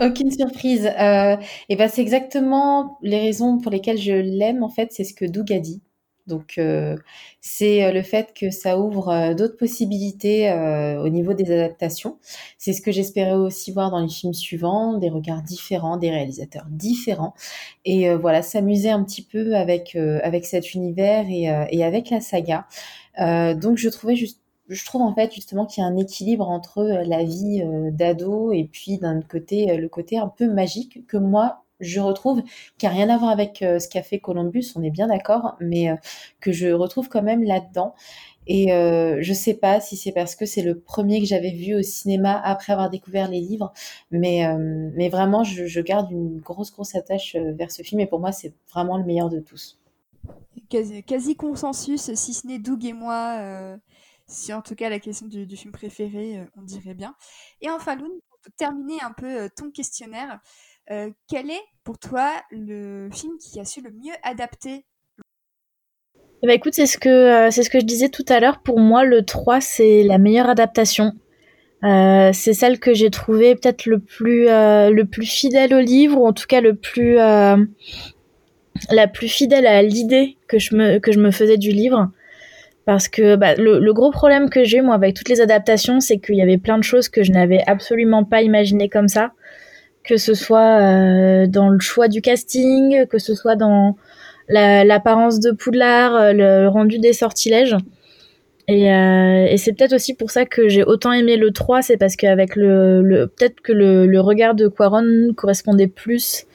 aucune 0.00 0.30
surprise. 0.30 0.86
Euh, 0.86 1.36
et 1.68 1.76
ben 1.76 1.88
c'est 1.88 2.00
exactement 2.02 2.98
les 3.02 3.20
raisons 3.20 3.58
pour 3.58 3.70
lesquelles 3.70 3.98
je 3.98 4.12
l'aime 4.12 4.62
en 4.62 4.70
fait, 4.70 4.88
c'est 4.92 5.04
ce 5.04 5.14
que 5.14 5.24
Doug 5.24 5.52
a 5.52 5.58
dit. 5.58 5.82
Donc 6.26 6.54
euh, 6.58 6.96
c'est 7.40 7.84
euh, 7.84 7.92
le 7.92 8.02
fait 8.02 8.32
que 8.34 8.50
ça 8.50 8.78
ouvre 8.78 9.08
euh, 9.08 9.34
d'autres 9.34 9.56
possibilités 9.56 10.52
au 11.02 11.08
niveau 11.08 11.34
des 11.34 11.50
adaptations. 11.52 12.18
C'est 12.58 12.72
ce 12.72 12.80
que 12.82 12.92
j'espérais 12.92 13.34
aussi 13.34 13.72
voir 13.72 13.90
dans 13.90 14.00
les 14.00 14.08
films 14.08 14.34
suivants, 14.34 14.98
des 14.98 15.10
regards 15.10 15.42
différents, 15.42 15.96
des 15.96 16.10
réalisateurs 16.10 16.66
différents. 16.70 17.34
Et 17.84 18.12
voilà, 18.14 18.42
s'amuser 18.42 18.90
un 18.90 19.02
petit 19.04 19.22
peu 19.22 19.56
avec 19.56 19.96
avec 19.96 20.44
cet 20.46 20.74
univers 20.74 21.26
et, 21.28 21.48
et 21.70 21.84
avec 21.84 22.10
la 22.10 22.20
saga. 22.20 22.66
donc 23.18 23.78
je 23.78 23.88
trouvais 23.88 24.16
juste 24.16 24.40
je 24.68 24.84
trouve 24.84 25.02
en 25.02 25.14
fait 25.14 25.34
justement 25.34 25.66
qu'il 25.66 25.82
y 25.82 25.84
a 25.84 25.88
un 25.88 25.96
équilibre 25.96 26.48
entre 26.48 26.82
la 26.84 27.24
vie 27.24 27.62
d'ado 27.92 28.52
et 28.52 28.64
puis 28.64 28.98
d'un 28.98 29.20
côté 29.22 29.76
le 29.76 29.88
côté 29.88 30.18
un 30.18 30.28
peu 30.28 30.50
magique 30.50 31.06
que 31.06 31.16
moi 31.16 31.61
je 31.82 32.00
retrouve, 32.00 32.42
qui 32.78 32.86
a 32.86 32.90
rien 32.90 33.10
à 33.10 33.18
voir 33.18 33.30
avec 33.30 33.62
euh, 33.62 33.78
ce 33.78 33.88
qu'a 33.88 34.02
fait 34.02 34.18
Columbus, 34.18 34.72
on 34.76 34.82
est 34.82 34.90
bien 34.90 35.08
d'accord, 35.08 35.56
mais 35.60 35.90
euh, 35.90 35.96
que 36.40 36.52
je 36.52 36.68
retrouve 36.68 37.08
quand 37.08 37.22
même 37.22 37.42
là-dedans. 37.42 37.94
Et 38.46 38.72
euh, 38.72 39.18
je 39.20 39.32
sais 39.32 39.54
pas 39.54 39.80
si 39.80 39.96
c'est 39.96 40.12
parce 40.12 40.34
que 40.34 40.46
c'est 40.46 40.62
le 40.62 40.78
premier 40.78 41.20
que 41.20 41.26
j'avais 41.26 41.52
vu 41.52 41.74
au 41.74 41.82
cinéma 41.82 42.40
après 42.42 42.72
avoir 42.72 42.90
découvert 42.90 43.28
les 43.28 43.40
livres, 43.40 43.72
mais, 44.10 44.46
euh, 44.46 44.90
mais 44.94 45.08
vraiment, 45.08 45.44
je, 45.44 45.80
garde 45.80 46.10
une 46.10 46.40
grosse, 46.40 46.72
grosse 46.72 46.94
attache 46.94 47.36
vers 47.36 47.70
ce 47.70 47.82
film, 47.82 48.00
et 48.00 48.06
pour 48.06 48.18
moi, 48.18 48.32
c'est 48.32 48.52
vraiment 48.72 48.98
le 48.98 49.04
meilleur 49.04 49.28
de 49.28 49.38
tous. 49.38 49.78
Quasi, 50.68 51.36
consensus, 51.36 52.14
si 52.14 52.34
ce 52.34 52.46
n'est 52.46 52.58
Doug 52.58 52.84
et 52.84 52.92
moi, 52.92 53.76
si 54.26 54.52
en 54.52 54.62
tout 54.62 54.74
cas 54.74 54.88
la 54.88 54.98
question 54.98 55.26
du, 55.26 55.56
film 55.56 55.72
préféré, 55.72 56.40
on 56.56 56.62
dirait 56.62 56.94
bien. 56.94 57.14
Et 57.60 57.70
enfin, 57.70 57.94
Loun, 57.94 58.10
pour 58.42 58.52
terminer 58.56 59.00
un 59.02 59.12
peu 59.12 59.50
ton 59.54 59.70
questionnaire, 59.70 60.40
quel 60.88 61.50
est 61.50 61.64
pour 61.84 61.98
toi 61.98 62.30
le 62.50 63.08
film 63.12 63.38
qui 63.38 63.60
a 63.60 63.64
su 63.64 63.80
le 63.80 63.90
mieux 63.90 64.14
adapter 64.22 64.84
bah 66.44 66.54
écoute, 66.54 66.74
c'est 66.74 66.86
ce 66.86 66.98
que 66.98 67.50
c'est 67.52 67.62
ce 67.62 67.70
que 67.70 67.78
je 67.78 67.84
disais 67.84 68.08
tout 68.08 68.24
à 68.28 68.40
l'heure. 68.40 68.62
Pour 68.62 68.80
moi, 68.80 69.04
le 69.04 69.24
3, 69.24 69.60
c'est 69.60 70.02
la 70.02 70.18
meilleure 70.18 70.48
adaptation. 70.48 71.12
Euh, 71.84 72.30
c'est 72.32 72.52
celle 72.52 72.78
que 72.78 72.94
j'ai 72.94 73.10
trouvée 73.10 73.56
peut-être 73.56 73.86
le 73.86 73.98
plus 73.98 74.48
euh, 74.48 74.90
le 74.90 75.04
plus 75.04 75.26
fidèle 75.26 75.74
au 75.74 75.80
livre 75.80 76.20
ou 76.20 76.26
en 76.26 76.32
tout 76.32 76.46
cas 76.46 76.60
le 76.60 76.76
plus 76.76 77.18
euh, 77.18 77.56
la 78.90 79.08
plus 79.08 79.26
fidèle 79.26 79.66
à 79.66 79.82
l'idée 79.82 80.36
que 80.46 80.60
je 80.60 80.76
me 80.76 81.30
faisais 81.32 81.56
du 81.56 81.70
livre 81.70 82.12
parce 82.84 83.08
que 83.08 83.34
bah, 83.34 83.54
le, 83.56 83.92
gros 83.92 84.12
problème 84.12 84.48
que 84.48 84.62
j'ai 84.62 84.80
moi 84.80 84.94
avec 84.94 85.16
toutes 85.16 85.28
les 85.28 85.40
adaptations 85.40 85.98
c'est 85.98 86.18
qu'il 86.18 86.36
y 86.36 86.42
avait 86.42 86.58
plein 86.58 86.78
de 86.78 86.84
choses 86.84 87.08
que 87.08 87.24
je 87.24 87.32
n'avais 87.32 87.62
absolument 87.66 88.22
pas 88.22 88.42
imaginé 88.42 88.88
comme 88.88 89.08
ça 89.08 89.32
que 90.04 90.16
ce 90.16 90.34
soit 90.34 91.46
dans 91.46 91.68
le 91.68 91.80
choix 91.80 92.08
du 92.08 92.20
casting 92.20 93.06
que 93.06 93.18
ce 93.18 93.34
soit 93.34 93.56
dans 93.56 93.96
l'apparence 94.48 95.40
de 95.40 95.52
Poudlard 95.52 96.32
le 96.32 96.66
rendu 96.68 96.98
des 96.98 97.12
sortilèges 97.12 97.76
et, 98.68 98.92
euh, 98.92 99.46
et 99.46 99.56
c'est 99.56 99.72
peut-être 99.72 99.94
aussi 99.94 100.14
pour 100.14 100.30
ça 100.30 100.46
que 100.46 100.68
j'ai 100.68 100.84
autant 100.84 101.12
aimé 101.12 101.36
le 101.36 101.50
3, 101.50 101.82
c'est 101.82 101.96
parce 101.96 102.14
qu'avec 102.16 102.54
le, 102.54 103.02
le 103.02 103.26
peut-être 103.26 103.60
que 103.60 103.72
le, 103.72 104.20
regard 104.20 104.54
de 104.54 104.68
Quaron 104.68 105.32
correspondait 105.36 105.88
plus 105.88 106.46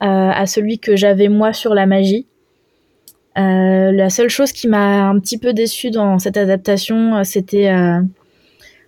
à, 0.00 0.46
celui 0.46 0.78
que 0.78 0.96
j'avais 0.96 1.28
moi 1.28 1.52
sur 1.52 1.74
la 1.74 1.86
magie. 1.86 2.26
Euh, 3.38 3.92
la 3.92 4.10
seule 4.10 4.28
chose 4.28 4.52
qui 4.52 4.66
m'a 4.66 5.08
un 5.08 5.18
petit 5.20 5.38
peu 5.38 5.52
déçue 5.52 5.90
dans 5.90 6.18
cette 6.18 6.36
adaptation, 6.36 7.22
c'était 7.24 7.68
euh, 7.68 8.00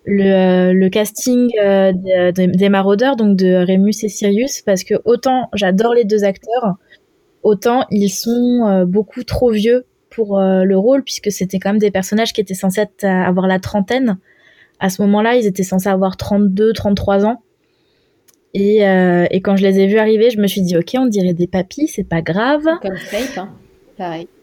le, 0.05 0.25
euh, 0.25 0.73
le, 0.73 0.88
casting 0.88 1.51
euh, 1.62 1.93
des, 2.33 2.47
des, 2.47 2.69
maraudeurs, 2.69 3.17
donc 3.17 3.37
de 3.37 3.67
Remus 3.67 3.95
et 4.03 4.09
Sirius, 4.09 4.62
parce 4.62 4.85
que 4.85 4.95
autant 5.05 5.49
j'adore 5.55 5.95
les 5.95 6.05
deux 6.05 6.25
acteurs, 6.25 6.77
autant 7.43 7.87
ils 7.90 8.11
sont 8.11 8.85
beaucoup 8.87 9.25
trop 9.25 9.51
vieux 9.51 9.87
pour 10.14 10.38
euh, 10.38 10.64
le 10.64 10.79
rôle, 10.79 11.03
puisque 11.03 11.31
c'était 11.31 11.59
quand 11.59 11.71
même 11.71 11.79
des 11.79 11.90
personnages 11.90 12.33
qui 12.33 12.40
étaient 12.40 12.55
censés 12.55 12.83
euh, 12.83 13.07
avoir 13.07 13.47
la 13.47 13.59
trentaine. 13.59 14.19
À 14.81 14.88
ce 14.88 15.03
moment-là, 15.03 15.37
ils 15.37 15.47
étaient 15.47 15.62
censés 15.62 15.88
avoir 15.88 16.17
32, 16.17 16.73
33 16.73 17.27
ans. 17.27 17.43
Et, 18.55 18.87
euh, 18.87 19.27
et, 19.31 19.40
quand 19.40 19.57
je 19.57 19.64
les 19.64 19.81
ai 19.81 19.87
vus 19.87 19.99
arriver, 19.99 20.31
je 20.31 20.40
me 20.40 20.47
suis 20.47 20.62
dit, 20.62 20.77
ok, 20.77 20.93
on 20.97 21.07
dirait 21.07 21.35
des 21.35 21.49
papis, 21.49 21.88
c'est 21.88 22.09
pas 22.09 22.23
grave. 22.23 22.62
Comme 22.83 22.93
hein. 23.37 23.49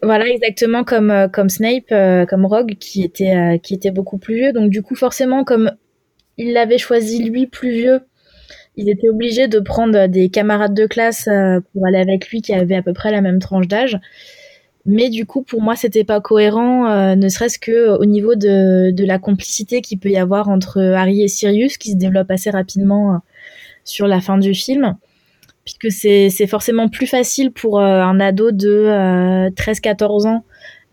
Voilà, 0.01 0.27
exactement 0.27 0.83
comme 0.83 1.29
comme 1.31 1.49
Snape, 1.49 1.93
comme 2.29 2.45
Rogue, 2.45 2.75
qui 2.79 3.03
était 3.03 3.59
qui 3.61 3.73
était 3.73 3.91
beaucoup 3.91 4.17
plus 4.17 4.35
vieux. 4.35 4.53
Donc 4.53 4.69
du 4.69 4.81
coup, 4.81 4.95
forcément, 4.95 5.43
comme 5.43 5.71
il 6.37 6.53
l'avait 6.53 6.77
choisi 6.77 7.23
lui 7.23 7.47
plus 7.47 7.71
vieux, 7.71 7.99
il 8.77 8.89
était 8.89 9.09
obligé 9.09 9.47
de 9.47 9.59
prendre 9.59 10.07
des 10.07 10.29
camarades 10.29 10.73
de 10.73 10.85
classe 10.85 11.27
pour 11.73 11.85
aller 11.85 11.99
avec 11.99 12.29
lui 12.29 12.41
qui 12.41 12.53
avaient 12.53 12.75
à 12.75 12.81
peu 12.81 12.93
près 12.93 13.11
la 13.11 13.21
même 13.21 13.39
tranche 13.39 13.67
d'âge. 13.67 13.99
Mais 14.85 15.09
du 15.09 15.25
coup, 15.25 15.43
pour 15.43 15.61
moi, 15.61 15.75
c'était 15.75 16.03
pas 16.03 16.21
cohérent, 16.21 16.87
euh, 16.89 17.15
ne 17.15 17.29
serait-ce 17.29 17.59
que 17.59 17.71
euh, 17.71 17.97
au 17.97 18.05
niveau 18.05 18.33
de, 18.35 18.91
de 18.91 19.05
la 19.05 19.19
complicité 19.19 19.81
qu'il 19.81 19.99
peut 19.99 20.09
y 20.09 20.17
avoir 20.17 20.49
entre 20.49 20.81
Harry 20.81 21.21
et 21.21 21.27
Sirius, 21.27 21.77
qui 21.77 21.91
se 21.91 21.97
développe 21.97 22.31
assez 22.31 22.49
rapidement 22.49 23.13
euh, 23.13 23.17
sur 23.83 24.07
la 24.07 24.21
fin 24.21 24.37
du 24.39 24.53
film, 24.55 24.95
puisque 25.63 25.91
c'est 25.91 26.47
forcément 26.47 26.89
plus 26.89 27.07
facile 27.07 27.51
pour 27.51 27.79
un 27.79 28.19
ado 28.19 28.51
de 28.51 29.49
13-14 29.51 30.27
ans 30.27 30.43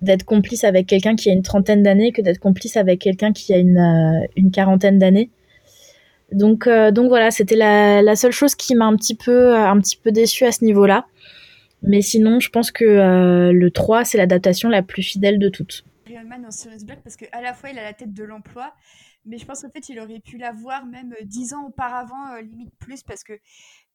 d'être 0.03 0.25
complice 0.25 0.65
avec 0.65 0.87
quelqu'un 0.87 1.17
qui 1.17 1.31
a 1.31 1.33
une 1.33 1.43
trentaine 1.43 1.83
d'années 1.83 2.13
que 2.13 2.23
d'être 2.23 2.39
complice 2.39 2.77
avec 2.77 3.01
quelqu'un 3.01 3.33
qui 3.33 3.53
a 3.53 3.59
une, 3.59 4.29
une 4.37 4.51
quarantaine 4.51 4.99
d'années. 4.99 5.31
Donc, 6.33 6.69
donc 6.69 7.09
voilà, 7.09 7.31
c'était 7.31 7.57
la, 7.57 8.03
la, 8.03 8.15
seule 8.15 8.33
chose 8.33 8.55
qui 8.55 8.75
m'a 8.75 8.85
un 8.85 8.97
petit 8.97 9.15
peu, 9.15 9.55
peu 10.05 10.13
déçue 10.13 10.45
à 10.45 10.53
ce 10.53 10.65
niveau-là. 10.65 11.07
Mais 11.83 12.03
sinon, 12.03 12.41
je 12.41 12.51
pense 12.51 12.71
que 12.71 12.85
euh, 12.85 13.53
le 13.53 13.71
3, 13.71 14.05
c'est 14.05 14.19
l'adaptation 14.19 14.69
la 14.69 14.83
plus 14.83 15.03
fidèle 15.03 15.39
de 15.39 15.49
toutes. 15.49 15.85
Man 16.27 16.51
Sirius 16.51 16.85
Black, 16.85 17.01
parce 17.05 17.17
qu'à 17.17 17.41
la 17.41 17.55
fois, 17.55 17.71
il 17.71 17.79
a 17.79 17.83
la 17.83 17.93
tête 17.93 18.13
de 18.13 18.25
l'emploi, 18.25 18.75
mais 19.25 19.39
je 19.39 19.47
pense 19.47 19.63
qu'en 19.63 19.71
fait, 19.71 19.89
il 19.89 20.01
aurait 20.01 20.19
pu 20.19 20.37
l'avoir 20.37 20.85
même 20.85 21.13
euh, 21.13 21.25
dix 21.25 21.55
ans 21.55 21.67
auparavant, 21.69 22.33
euh, 22.33 22.43
limite 22.43 22.73
plus, 22.81 23.05
parce 23.05 23.23
que 23.23 23.35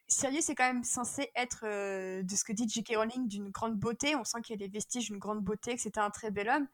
Sirius 0.08 0.50
est 0.50 0.56
quand 0.56 0.68
même 0.68 0.84
censé 0.84 1.32
être, 1.36 1.66
de 1.66 2.36
ce 2.36 2.44
que 2.44 2.54
dit 2.54 2.68
J.K. 2.68 2.96
Rowling, 2.98 3.28
d'une 3.28 3.50
grande 3.50 3.76
beauté. 3.76 4.16
On 4.16 4.24
sent 4.24 4.42
qu'il 4.42 4.60
y 4.60 4.64
a 4.64 4.68
des 4.68 4.72
vestiges 4.72 5.06
d'une 5.06 5.18
grande 5.18 5.42
beauté, 5.42 5.76
que 5.76 5.82
c'était 5.82 6.00
un 6.00 6.10
très 6.10 6.30
bel 6.30 6.50
homme. 6.50 6.68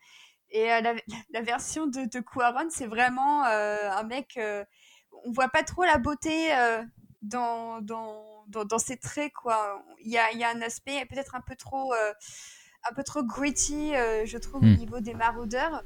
Et 0.52 0.66
la, 0.66 0.94
la, 1.30 1.42
version 1.42 1.88
de, 1.88 2.06
de 2.10 2.20
Quaron, 2.20 2.70
c'est 2.70 2.88
vraiment 2.88 3.44
un 3.44 4.04
mec. 4.04 4.40
on 5.26 5.32
voit 5.32 5.50
pas 5.50 5.64
trop 5.64 5.84
la 5.84 6.00
beauté 6.00 6.50
dans, 7.22 7.82
dans 7.82 8.40
dans, 8.50 8.80
ses 8.80 8.98
traits 8.98 9.34
quoi. 9.34 9.84
Il 10.04 10.12
y 10.12 10.18
a, 10.18 10.32
y 10.34 10.44
a 10.44 10.50
un 10.50 10.62
aspect 10.62 11.06
peut-être 11.06 11.36
un 11.36 11.42
peu 11.42 11.56
trop 11.56 11.94
euh, 11.94 12.14
un 12.90 12.94
peu 12.94 13.04
trop 13.04 13.24
gritty, 13.24 13.94
euh, 13.96 14.26
je 14.26 14.38
trouve, 14.38 14.64
au 14.64 14.66
hmm. 14.66 14.78
niveau 14.78 15.00
des 15.02 15.14
maraudeurs. 15.14 15.84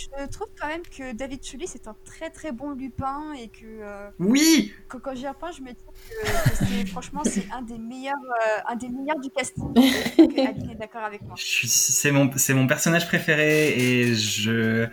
Je 0.00 0.26
trouve 0.28 0.48
quand 0.60 0.68
même 0.68 0.82
que 0.82 1.12
David 1.12 1.42
Chuli 1.44 1.66
c'est 1.66 1.88
un 1.88 1.96
très 2.04 2.30
très 2.30 2.52
bon 2.52 2.70
Lupin 2.70 3.32
et 3.40 3.48
que 3.48 3.64
euh, 3.64 4.08
oui 4.18 4.72
quand, 4.88 4.98
quand 5.00 5.14
j'y 5.14 5.28
repense 5.28 5.56
je 5.56 5.62
me 5.62 5.68
dis 5.68 6.84
que, 6.84 6.86
franchement 6.90 7.22
c'est 7.24 7.46
un 7.52 7.62
des 7.62 7.78
meilleurs 7.78 8.16
un 8.68 8.76
des 8.76 8.88
meilleurs 8.88 9.20
du 9.20 9.30
casting. 9.30 9.72
Aline 10.18 10.70
est 10.70 10.78
d'accord 10.78 11.02
avec 11.02 11.22
moi. 11.22 11.34
C'est 11.36 12.10
mon 12.10 12.30
c'est 12.36 12.54
mon 12.54 12.66
personnage 12.66 13.06
préféré 13.06 13.78
et 13.78 14.14
je 14.14 14.88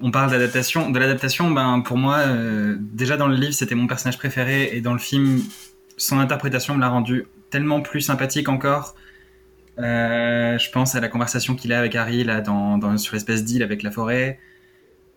on 0.00 0.10
parle 0.10 0.30
d'adaptation. 0.30 0.90
De 0.90 0.98
l'adaptation, 0.98 1.50
ben, 1.50 1.80
pour 1.80 1.96
moi, 1.96 2.18
euh, 2.18 2.76
déjà 2.78 3.16
dans 3.16 3.28
le 3.28 3.36
livre, 3.36 3.52
c'était 3.52 3.74
mon 3.74 3.86
personnage 3.86 4.18
préféré, 4.18 4.70
et 4.72 4.80
dans 4.80 4.92
le 4.92 4.98
film, 4.98 5.42
son 5.96 6.18
interprétation 6.18 6.74
me 6.74 6.80
l'a 6.80 6.88
rendu 6.88 7.26
tellement 7.50 7.80
plus 7.80 8.00
sympathique 8.00 8.48
encore. 8.48 8.94
Euh, 9.78 10.56
je 10.58 10.70
pense 10.70 10.94
à 10.94 11.00
la 11.00 11.08
conversation 11.08 11.54
qu'il 11.54 11.72
a 11.72 11.78
avec 11.78 11.96
Harry 11.96 12.22
là, 12.24 12.40
dans, 12.40 12.96
sur 12.96 13.14
l'espèce 13.14 13.44
d'île 13.44 13.62
avec 13.62 13.82
la 13.82 13.90
forêt, 13.90 14.38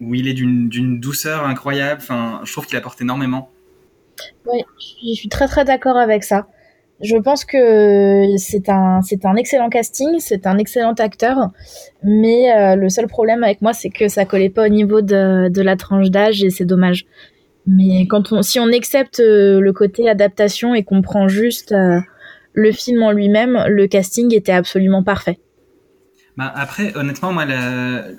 où 0.01 0.15
il 0.15 0.27
est 0.27 0.33
d'une 0.33 0.99
douceur 0.99 1.45
incroyable. 1.45 2.01
Enfin, 2.01 2.41
je 2.43 2.51
trouve 2.51 2.65
qu'il 2.65 2.77
apporte 2.77 3.01
énormément. 3.01 3.51
Oui, 4.45 4.63
je 5.03 5.13
suis 5.13 5.29
très 5.29 5.47
très 5.47 5.63
d'accord 5.63 5.97
avec 5.97 6.23
ça. 6.23 6.47
Je 7.01 7.15
pense 7.17 7.45
que 7.45 8.23
c'est 8.37 8.69
un 8.69 9.01
c'est 9.03 9.23
un 9.25 9.35
excellent 9.35 9.69
casting, 9.69 10.19
c'est 10.19 10.47
un 10.47 10.57
excellent 10.57 10.93
acteur, 10.93 11.51
mais 12.01 12.51
euh, 12.51 12.75
le 12.75 12.89
seul 12.89 13.05
problème 13.05 13.43
avec 13.43 13.61
moi 13.61 13.73
c'est 13.73 13.91
que 13.91 14.07
ça 14.07 14.25
collait 14.25 14.49
pas 14.49 14.65
au 14.65 14.69
niveau 14.69 15.01
de, 15.01 15.49
de 15.49 15.61
la 15.61 15.75
tranche 15.75 16.09
d'âge 16.09 16.43
et 16.43 16.49
c'est 16.49 16.65
dommage. 16.65 17.05
Mais 17.67 18.07
quand 18.07 18.31
on 18.31 18.41
si 18.41 18.59
on 18.59 18.71
accepte 18.73 19.19
euh, 19.19 19.59
le 19.59 19.73
côté 19.73 20.09
adaptation 20.09 20.73
et 20.73 20.83
qu'on 20.83 21.03
prend 21.03 21.27
juste 21.27 21.71
le 22.57 22.71
film 22.71 23.03
en 23.03 23.11
lui-même, 23.11 23.65
le 23.67 23.85
casting 23.85 24.33
était 24.33 24.51
absolument 24.51 25.03
parfait. 25.03 25.37
Bah 26.37 26.51
après, 26.55 26.95
honnêtement, 26.97 27.31
moi, 27.31 27.45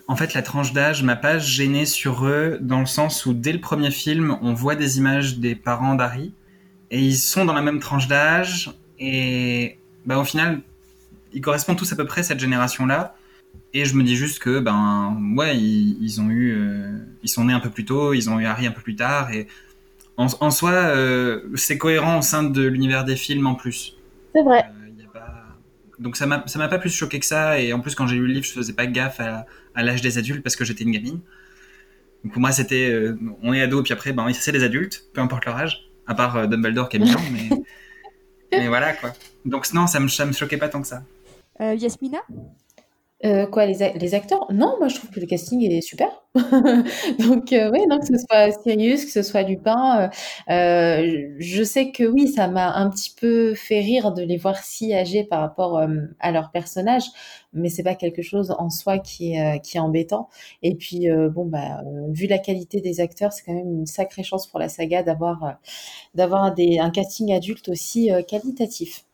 en 0.07 0.17
fait, 0.17 0.33
la 0.33 0.43
tranche 0.43 0.73
d'âge 0.73 1.03
m'a 1.03 1.17
pas 1.17 1.41
gêné 1.41 1.87
sur 1.87 2.25
eux 2.25 2.57
dans 2.61 2.79
le 2.79 2.87
sens 2.87 3.27
où 3.27 3.35
dès 3.35 3.53
le 3.53 3.61
premier 3.61 3.91
film, 3.91 4.39
on 4.41 4.55
voit 4.55 4.77
des 4.77 4.99
images 4.99 5.39
des 5.39 5.57
parents 5.57 5.97
d'Harry 5.97 6.33
et 6.93 7.01
ils 7.01 7.17
sont 7.17 7.45
dans 7.45 7.53
la 7.53 7.63
même 7.63 7.81
tranche 7.81 8.07
d'âge 8.07 8.71
et 9.01 9.77
bah, 10.07 10.19
au 10.19 10.25
final 10.25 10.61
ils 11.33 11.41
correspondent 11.41 11.77
tous 11.77 11.93
à 11.93 11.97
peu 11.97 12.07
près 12.07 12.21
à 12.23 12.25
cette 12.25 12.41
génération 12.41 12.87
là 12.87 13.15
et 13.75 13.85
je 13.85 13.95
me 13.95 14.03
dis 14.03 14.17
juste 14.17 14.39
que 14.39 14.59
ben 14.59 15.21
ouais 15.37 15.55
ils, 15.59 16.21
ont 16.21 16.31
eu 16.31 16.55
euh, 16.57 16.97
ils 17.23 17.29
sont 17.29 17.45
nés 17.45 17.53
un 17.53 17.61
peu 17.61 17.69
plus 17.69 17.85
tôt 17.85 18.15
ils 18.15 18.31
ont 18.31 18.41
eu 18.41 18.47
Harry 18.47 18.67
un 18.67 18.71
peu 18.71 18.81
plus 18.81 18.97
tard 18.97 19.31
et 19.31 19.47
en, 20.17 20.27
en 20.41 20.51
soi 20.51 20.71
euh, 20.71 21.43
c'est 21.57 21.77
cohérent 21.77 22.19
au 22.19 22.23
sein 22.23 22.43
de 22.43 22.63
l'univers 22.63 23.05
des 23.05 23.17
films 23.17 23.47
en 23.47 23.55
plus 23.55 23.98
c'est 24.35 24.43
vrai 24.43 24.65
euh, 24.67 25.05
pas... 25.13 25.57
donc 25.99 26.17
ça 26.17 26.27
m'a 26.27 26.45
ça 26.47 26.59
m'a 26.59 26.69
pas 26.69 26.79
plus 26.79 26.91
choqué 26.91 27.19
que 27.21 27.27
ça 27.27 27.61
et 27.61 27.73
en 27.73 27.81
plus 27.81 27.95
quand 27.95 28.07
j'ai 28.07 28.17
lu 28.17 28.27
le 28.27 28.35
livre 28.35 28.47
je 28.47 28.53
faisais 28.53 28.73
pas 28.73 28.87
gaffe 28.87 29.21
à, 29.21 29.47
à 29.75 29.83
l'âge 29.83 30.01
des 30.03 30.19
adultes 30.19 30.43
parce 30.43 30.57
que 30.57 30.65
j'étais 30.65 30.85
une 30.85 30.93
gamine 30.93 31.21
donc 32.25 32.33
pour 32.33 32.41
moi 32.41 32.53
c'était 32.53 33.13
on 33.43 33.53
est 33.53 33.63
ado 33.63 33.83
puis 33.83 33.93
après 33.93 34.13
ben 34.13 34.33
c'est 34.33 34.53
les 34.53 34.65
adultes 34.65 35.05
peu 35.13 35.21
importe 35.21 35.45
leur 35.45 35.57
âge 35.57 35.89
à 36.09 36.15
part 36.15 36.37
euh, 36.37 36.47
Dumbledore 36.47 36.89
qui 36.89 36.97
est 36.97 37.01
mignon, 37.01 37.21
mais, 37.31 37.51
mais 38.59 38.67
voilà 38.67 38.95
quoi. 38.95 39.13
Donc 39.45 39.73
non, 39.73 39.87
ça 39.87 40.01
me, 40.01 40.09
ça 40.09 40.27
me 40.27 40.33
choquait 40.33 40.57
pas 40.57 40.69
tant 40.69 40.81
que 40.81 40.89
ça. 40.89 41.05
Euh, 41.61 41.75
Yasmina? 41.75 42.19
Euh, 43.25 43.47
quoi, 43.47 43.67
les, 43.67 43.93
les, 43.95 44.15
acteurs? 44.15 44.47
Non, 44.53 44.77
moi 44.79 44.87
je 44.87 44.95
trouve 44.95 45.11
que 45.11 45.19
le 45.19 45.27
casting 45.27 45.61
est 45.63 45.81
super. 45.81 46.09
Donc 47.19 47.53
euh, 47.53 47.69
oui, 47.73 47.81
que 48.01 48.07
ce 48.07 48.17
soit 48.17 48.53
Sirius, 48.63 49.05
que 49.07 49.11
ce 49.11 49.23
soit 49.23 49.43
Lupin, 49.43 50.09
euh, 50.49 51.29
je 51.41 51.63
sais 51.65 51.91
que 51.91 52.05
oui, 52.05 52.29
ça 52.29 52.47
m'a 52.47 52.73
un 52.77 52.89
petit 52.91 53.13
peu 53.21 53.55
fait 53.55 53.81
rire 53.81 54.13
de 54.13 54.23
les 54.23 54.37
voir 54.37 54.59
si 54.59 54.95
âgés 54.95 55.25
par 55.25 55.41
rapport 55.41 55.83
à 56.21 56.31
leur 56.31 56.53
personnage, 56.53 57.05
mais 57.53 57.69
c'est 57.71 57.83
pas 57.83 57.97
quelque 57.97 58.23
chose 58.23 58.55
en 58.57 58.71
soi 58.71 58.99
qui 58.99 59.35
est 59.35 59.61
qui 59.65 59.79
est 59.79 59.81
embêtant. 59.81 60.29
Et 60.63 60.77
puis 60.77 61.09
bon 61.31 61.45
bah 61.47 61.83
vu 62.11 62.29
la 62.29 62.39
qualité 62.39 62.81
des 62.81 63.01
acteurs, 63.01 63.33
c'est 63.33 63.43
quand 63.45 63.55
même 63.55 63.81
une 63.81 63.87
sacrée 63.87 64.23
chance 64.23 64.47
pour 64.47 64.61
la 64.61 64.69
saga 64.69 65.03
d'avoir 65.03 65.57
d'avoir 66.15 66.45
un 66.55 66.91
casting 66.91 67.33
adulte 67.33 67.69
aussi 67.69 68.11
qualitatif 68.29 69.08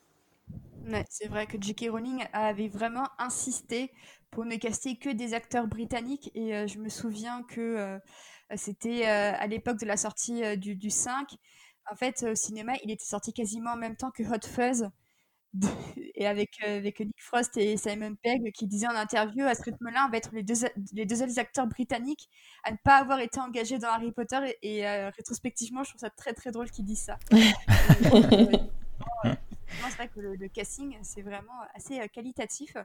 c'est 1.09 1.29
vrai 1.29 1.47
que 1.47 1.57
J.K. 1.61 1.89
Rowling 1.91 2.25
avait 2.33 2.69
vraiment 2.69 3.09
insisté 3.19 3.93
pour 4.31 4.45
ne 4.45 4.57
caster 4.57 4.97
que 4.97 5.11
des 5.11 5.33
acteurs 5.33 5.67
britanniques 5.67 6.31
et 6.35 6.55
euh, 6.55 6.67
je 6.67 6.79
me 6.79 6.89
souviens 6.89 7.43
que 7.45 7.61
euh, 7.61 7.99
c'était 8.57 9.07
euh, 9.07 9.33
à 9.39 9.47
l'époque 9.47 9.79
de 9.79 9.87
la 9.87 9.97
sortie 9.97 10.59
du, 10.59 10.75
du, 10.77 10.91
5. 10.91 11.29
En 11.91 11.97
fait, 11.97 12.25
au 12.31 12.35
cinéma, 12.35 12.73
il 12.83 12.91
était 12.91 13.05
sorti 13.05 13.33
quasiment 13.33 13.73
en 13.73 13.77
même 13.77 13.97
temps 13.97 14.11
que 14.11 14.23
Hot 14.23 14.47
Fuzz. 14.47 14.89
et 16.17 16.27
avec, 16.27 16.61
avec 16.65 16.99
Nick 16.99 17.23
Frost 17.23 17.57
et 17.57 17.77
Simon 17.77 18.17
Pegg 18.21 18.51
qui 18.53 18.67
disaient 18.67 18.89
en 18.89 18.97
interview 18.97 19.45
à 19.45 19.55
ce 19.55 19.63
rythme-là, 19.63 20.07
on 20.09 20.11
va 20.11 20.17
être 20.17 20.31
les 20.33 20.43
deux, 20.43 20.55
les 20.93 21.07
deux 21.07 21.15
seuls 21.15 21.39
acteurs 21.39 21.69
britanniques 21.69 22.29
à 22.65 22.73
ne 22.73 22.77
pas 22.83 22.97
avoir 22.97 23.21
été 23.21 23.39
engagés 23.39 23.79
dans 23.79 23.89
Harry 23.89 24.11
Potter. 24.11 24.57
Et, 24.63 24.85
rétrospectivement, 25.11 25.85
je 25.85 25.91
trouve 25.91 26.01
ça 26.01 26.11
très 26.11 26.33
très 26.33 26.51
drôle 26.51 26.71
qu'ils 26.71 26.85
disent 26.85 27.05
ça. 27.05 27.19
c'est 29.89 29.97
vrai 29.97 30.09
que 30.09 30.21
le, 30.21 30.49
casting, 30.49 30.97
c'est 31.03 31.23
vraiment 31.23 31.61
assez 31.75 32.01
euh, 32.01 32.07
qualitatif. 32.07 32.77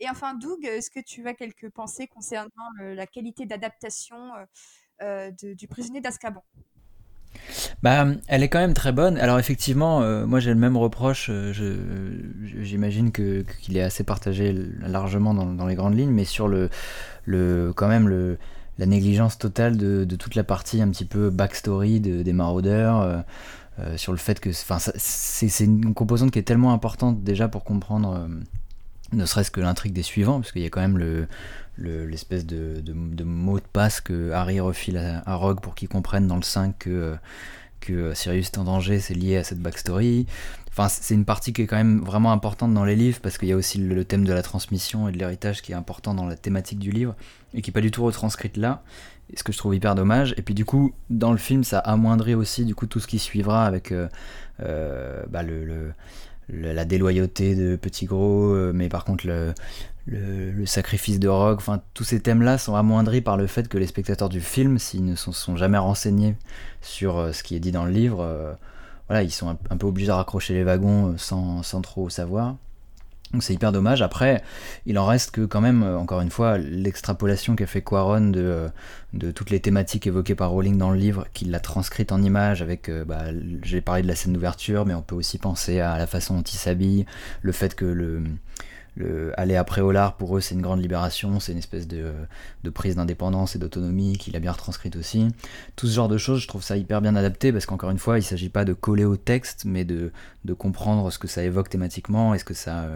Et 0.00 0.08
enfin, 0.08 0.34
Doug, 0.34 0.64
est-ce 0.64 0.90
que 0.90 1.00
tu 1.00 1.26
as 1.26 1.34
quelques 1.34 1.70
pensées 1.70 2.06
concernant 2.06 2.70
la 2.78 3.06
qualité 3.06 3.46
d'adaptation 3.46 4.32
du 5.00 5.68
prisonnier 5.68 6.00
d'Azkaban? 6.00 6.42
Bah, 7.82 8.06
elle 8.28 8.42
est 8.42 8.48
quand 8.48 8.58
même 8.58 8.74
très 8.74 8.92
bonne. 8.92 9.18
Alors 9.18 9.38
effectivement, 9.38 10.02
euh, 10.02 10.26
moi 10.26 10.40
j'ai 10.40 10.50
le 10.50 10.58
même 10.58 10.76
reproche. 10.76 11.28
Euh, 11.30 11.52
j'imagine 12.62 13.12
que 13.12 13.44
qu'il 13.60 13.76
est 13.76 13.82
assez 13.82 14.04
partagé 14.04 14.54
largement 14.80 15.34
dans, 15.34 15.66
les 15.66 15.74
grandes 15.74 15.96
lignes, 15.96 16.10
mais 16.10 16.24
sur 16.24 16.48
le, 16.48 16.70
le 17.24 17.72
quand 17.74 17.88
même 17.88 18.08
le, 18.08 18.38
la 18.78 18.86
négligence 18.86 19.38
totale 19.38 19.76
de, 19.76 20.04
toute 20.16 20.34
la 20.34 20.44
partie 20.44 20.80
un 20.82 20.88
petit 20.88 21.04
peu 21.04 21.30
backstory 21.30 22.00
des 22.00 22.32
maraudeurs. 22.32 23.00
Euh, 23.00 23.18
sur 23.96 24.12
le 24.12 24.18
fait 24.18 24.40
que 24.40 24.50
c'est 24.52 25.64
une 25.64 25.92
composante 25.94 26.30
qui 26.30 26.38
est 26.38 26.44
tellement 26.44 26.72
importante 26.72 27.22
déjà 27.22 27.48
pour 27.48 27.64
comprendre 27.64 28.28
ne 29.12 29.24
serait-ce 29.24 29.50
que 29.50 29.60
l'intrigue 29.60 29.92
des 29.92 30.02
suivants, 30.02 30.40
parce 30.40 30.52
qu'il 30.52 30.62
y 30.62 30.66
a 30.66 30.70
quand 30.70 30.80
même 30.80 30.98
le, 30.98 31.28
l'espèce 31.78 32.46
de, 32.46 32.82
mot 33.22 33.58
de 33.58 33.64
passe 33.72 34.00
que 34.00 34.32
Harry 34.32 34.60
refile 34.60 34.98
à, 34.98 35.34
Rogue 35.34 35.60
pour 35.60 35.74
qu'il 35.74 35.88
comprenne 35.88 36.26
dans 36.26 36.36
le 36.36 36.42
5 36.42 36.76
que, 36.78 37.16
que 37.80 38.14
Sirius 38.14 38.46
est 38.46 38.58
en 38.58 38.64
danger, 38.64 39.00
c'est 39.00 39.14
lié 39.14 39.36
à 39.36 39.44
cette 39.44 39.60
backstory. 39.60 40.26
Enfin, 40.70 40.88
c'est 40.88 41.14
une 41.14 41.24
partie 41.24 41.52
qui 41.52 41.62
est 41.62 41.66
quand 41.66 41.76
même 41.76 42.00
vraiment 42.00 42.32
importante 42.32 42.74
dans 42.74 42.84
les 42.84 42.96
livres 42.96 43.18
parce 43.22 43.38
qu'il 43.38 43.48
y 43.48 43.52
a 43.52 43.56
aussi 43.56 43.78
le, 43.78 44.04
thème 44.04 44.24
de 44.24 44.32
la 44.32 44.42
transmission 44.42 45.08
et 45.08 45.12
de 45.12 45.18
l'héritage 45.18 45.62
qui 45.62 45.72
est 45.72 45.76
important 45.76 46.12
dans 46.12 46.26
la 46.26 46.36
thématique 46.36 46.78
du 46.78 46.90
livre 46.90 47.14
et 47.54 47.62
qui 47.62 47.70
n'est 47.70 47.74
pas 47.74 47.80
du 47.80 47.90
tout 47.90 48.04
retranscrite 48.04 48.56
là. 48.56 48.82
Ce 49.34 49.42
que 49.42 49.52
je 49.52 49.58
trouve 49.58 49.74
hyper 49.74 49.94
dommage. 49.94 50.34
Et 50.36 50.42
puis 50.42 50.54
du 50.54 50.64
coup, 50.64 50.94
dans 51.10 51.32
le 51.32 51.38
film, 51.38 51.64
ça 51.64 51.78
amoindrit 51.78 52.34
aussi 52.34 52.64
du 52.64 52.74
coup 52.74 52.86
tout 52.86 53.00
ce 53.00 53.06
qui 53.06 53.18
suivra 53.18 53.66
avec 53.66 53.90
euh, 53.90 54.08
euh, 54.60 55.22
bah, 55.28 55.42
le, 55.42 55.92
la 56.48 56.84
déloyauté 56.84 57.56
de 57.56 57.76
Petit 57.76 58.06
Gros, 58.06 58.52
euh, 58.52 58.72
mais 58.72 58.88
par 58.88 59.04
contre 59.04 59.26
le, 59.26 59.52
le, 60.06 60.64
sacrifice 60.64 61.18
de 61.18 61.28
Rogue, 61.28 61.58
enfin 61.58 61.82
tous 61.92 62.04
ces 62.04 62.20
thèmes-là 62.20 62.56
sont 62.56 62.76
amoindris 62.76 63.20
par 63.20 63.36
le 63.36 63.48
fait 63.48 63.66
que 63.68 63.78
les 63.78 63.88
spectateurs 63.88 64.28
du 64.28 64.40
film, 64.40 64.78
s'ils 64.78 65.04
ne 65.04 65.16
sont, 65.16 65.32
sont, 65.32 65.56
jamais 65.56 65.78
renseignés 65.78 66.36
sur 66.80 67.34
ce 67.34 67.42
qui 67.42 67.56
est 67.56 67.60
dit 67.60 67.72
dans 67.72 67.84
le 67.84 67.90
livre, 67.90 68.56
voilà, 69.08 69.24
ils 69.24 69.32
sont 69.32 69.48
un, 69.48 69.76
peu 69.76 69.86
obligés 69.86 70.06
de 70.06 70.12
raccrocher 70.12 70.54
les 70.54 70.62
wagons 70.62 71.16
sans, 71.18 71.64
sans 71.64 71.80
trop 71.80 72.08
savoir. 72.08 72.56
Donc 73.32 73.42
c'est 73.42 73.54
hyper 73.54 73.72
dommage. 73.72 74.02
Après, 74.02 74.42
il 74.86 74.98
en 74.98 75.06
reste 75.06 75.32
que 75.32 75.44
quand 75.44 75.60
même, 75.60 75.82
encore 75.82 76.20
une 76.20 76.30
fois, 76.30 76.58
l'extrapolation 76.58 77.56
qu'a 77.56 77.66
fait 77.66 77.82
Quaron 77.82 78.30
de, 78.30 78.68
de 79.14 79.30
toutes 79.30 79.50
les 79.50 79.60
thématiques 79.60 80.06
évoquées 80.06 80.34
par 80.36 80.50
Rowling 80.50 80.78
dans 80.78 80.90
le 80.90 80.98
livre, 80.98 81.26
qu'il 81.34 81.50
l'a 81.50 81.60
transcrite 81.60 82.12
en 82.12 82.22
images 82.22 82.62
avec, 82.62 82.90
bah, 83.06 83.24
j'ai 83.62 83.80
parlé 83.80 84.02
de 84.02 84.08
la 84.08 84.14
scène 84.14 84.32
d'ouverture, 84.32 84.86
mais 84.86 84.94
on 84.94 85.02
peut 85.02 85.16
aussi 85.16 85.38
penser 85.38 85.80
à 85.80 85.98
la 85.98 86.06
façon 86.06 86.36
dont 86.36 86.42
il 86.42 86.56
s'habille, 86.56 87.04
le 87.42 87.52
fait 87.52 87.74
que 87.74 87.84
le 87.84 88.22
aller 89.36 89.56
après 89.56 89.80
Olar, 89.80 90.16
pour 90.16 90.36
eux, 90.36 90.40
c'est 90.40 90.54
une 90.54 90.62
grande 90.62 90.80
libération, 90.80 91.40
c'est 91.40 91.52
une 91.52 91.58
espèce 91.58 91.86
de, 91.86 92.12
prise 92.74 92.96
d'indépendance 92.96 93.56
et 93.56 93.58
d'autonomie 93.58 94.18
qu'il 94.18 94.36
a 94.36 94.40
bien 94.40 94.52
retranscrite 94.52 94.96
aussi. 94.96 95.28
Tout 95.76 95.86
ce 95.86 95.94
genre 95.94 96.08
de 96.08 96.18
choses, 96.18 96.40
je 96.40 96.48
trouve 96.48 96.62
ça 96.62 96.76
hyper 96.76 97.00
bien 97.00 97.14
adapté 97.16 97.52
parce 97.52 97.66
qu'encore 97.66 97.90
une 97.90 97.98
fois, 97.98 98.16
il 98.16 98.22
ne 98.22 98.26
s'agit 98.26 98.48
pas 98.48 98.64
de 98.64 98.72
coller 98.72 99.04
au 99.04 99.16
texte, 99.16 99.64
mais 99.64 99.84
de, 99.84 100.12
de, 100.44 100.54
comprendre 100.54 101.10
ce 101.10 101.18
que 101.18 101.28
ça 101.28 101.42
évoque 101.42 101.68
thématiquement 101.68 102.34
et 102.34 102.38
ce 102.38 102.44
que 102.44 102.54
ça, 102.54 102.88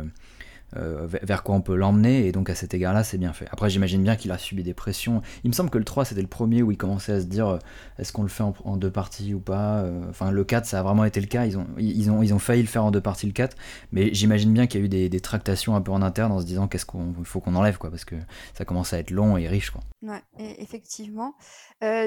euh, 0.76 1.06
vers 1.06 1.42
quoi 1.42 1.56
on 1.56 1.60
peut 1.60 1.74
l'emmener, 1.74 2.26
et 2.26 2.32
donc 2.32 2.48
à 2.48 2.54
cet 2.54 2.74
égard-là, 2.74 3.02
c'est 3.02 3.18
bien 3.18 3.32
fait. 3.32 3.46
Après, 3.50 3.70
j'imagine 3.70 4.02
bien 4.02 4.16
qu'il 4.16 4.30
a 4.30 4.38
subi 4.38 4.62
des 4.62 4.74
pressions. 4.74 5.22
Il 5.44 5.48
me 5.50 5.54
semble 5.54 5.70
que 5.70 5.78
le 5.78 5.84
3, 5.84 6.04
c'était 6.04 6.22
le 6.22 6.28
premier 6.28 6.62
où 6.62 6.70
il 6.70 6.76
commençait 6.76 7.12
à 7.12 7.20
se 7.20 7.26
dire 7.26 7.48
euh, 7.48 7.58
est-ce 7.98 8.12
qu'on 8.12 8.22
le 8.22 8.28
fait 8.28 8.44
en, 8.44 8.76
deux 8.76 8.90
parties 8.90 9.34
ou 9.34 9.40
pas 9.40 9.80
euh, 9.80 10.00
Enfin, 10.08 10.30
le 10.30 10.44
4, 10.44 10.66
ça 10.66 10.80
a 10.80 10.82
vraiment 10.82 11.04
été 11.04 11.20
le 11.20 11.26
cas. 11.26 11.46
Ils 11.46 11.58
ont, 11.58 11.66
ils 11.78 12.10
ont, 12.10 12.22
ils 12.22 12.38
failli 12.38 12.62
le 12.62 12.68
faire 12.68 12.84
en 12.84 12.90
deux 12.90 13.00
parties, 13.00 13.26
le 13.26 13.32
4, 13.32 13.56
mais 13.92 14.14
j'imagine 14.14 14.52
bien 14.52 14.66
qu'il 14.66 14.80
y 14.80 14.82
a 14.82 14.86
eu 14.86 15.08
des, 15.08 15.20
tractations 15.20 15.76
un 15.76 15.82
peu 15.82 15.92
en 15.92 16.00
interne 16.02 16.32
en 16.32 16.40
se 16.40 16.46
disant 16.46 16.66
qu'est-ce 16.66 16.86
qu'on 16.86 17.12
faut 17.24 17.40
qu'on 17.40 17.54
enlève, 17.54 17.76
quoi, 17.76 17.90
parce 17.90 18.04
que 18.04 18.14
ça 18.54 18.64
commence 18.64 18.92
à 18.92 18.98
être 18.98 19.10
long 19.10 19.36
et 19.36 19.48
riche, 19.48 19.70
quoi. 19.70 19.82
Ouais, 20.02 20.22
effectivement. 20.58 21.34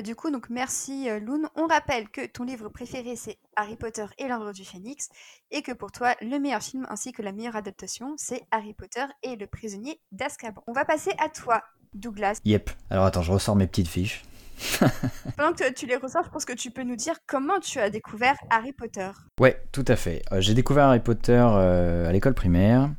Du 0.03 0.15
coup, 0.15 0.29
donc 0.29 0.49
merci 0.49 1.07
Loon. 1.19 1.43
On 1.55 1.67
rappelle 1.67 2.09
que 2.09 2.25
ton 2.25 2.43
livre 2.43 2.69
préféré, 2.69 3.15
c'est 3.15 3.37
Harry 3.55 3.75
Potter 3.75 4.05
et 4.17 4.27
l'Ordre 4.27 4.53
du 4.53 4.63
Phénix, 4.63 5.09
et 5.51 5.61
que 5.61 5.71
pour 5.71 5.91
toi, 5.91 6.15
le 6.21 6.37
meilleur 6.39 6.61
film 6.61 6.85
ainsi 6.89 7.11
que 7.11 7.21
la 7.21 7.31
meilleure 7.31 7.55
adaptation, 7.55 8.13
c'est 8.17 8.43
Harry 8.51 8.73
Potter 8.73 9.05
et 9.23 9.35
le 9.35 9.47
prisonnier 9.47 9.99
d'Azkaban. 10.11 10.63
On 10.67 10.73
va 10.73 10.85
passer 10.85 11.11
à 11.17 11.29
toi, 11.29 11.63
Douglas. 11.93 12.39
Yep. 12.45 12.69
Alors 12.89 13.05
attends, 13.05 13.21
je 13.21 13.31
ressors 13.31 13.55
mes 13.55 13.67
petites 13.67 13.87
fiches. 13.87 14.23
Pendant 15.37 15.53
que 15.53 15.71
tu 15.73 15.85
les 15.85 15.95
ressors, 15.95 16.23
je 16.23 16.29
pense 16.29 16.45
que 16.45 16.53
tu 16.53 16.71
peux 16.71 16.83
nous 16.83 16.95
dire 16.95 17.15
comment 17.27 17.59
tu 17.59 17.79
as 17.79 17.89
découvert 17.89 18.35
Harry 18.49 18.71
Potter. 18.71 19.09
Ouais, 19.39 19.61
tout 19.71 19.85
à 19.87 19.95
fait. 19.95 20.21
Euh, 20.31 20.41
j'ai 20.41 20.53
découvert 20.53 20.85
Harry 20.85 20.99
Potter 20.99 21.43
euh, 21.43 22.07
à 22.07 22.11
l'école 22.11 22.33
primaire 22.33 22.89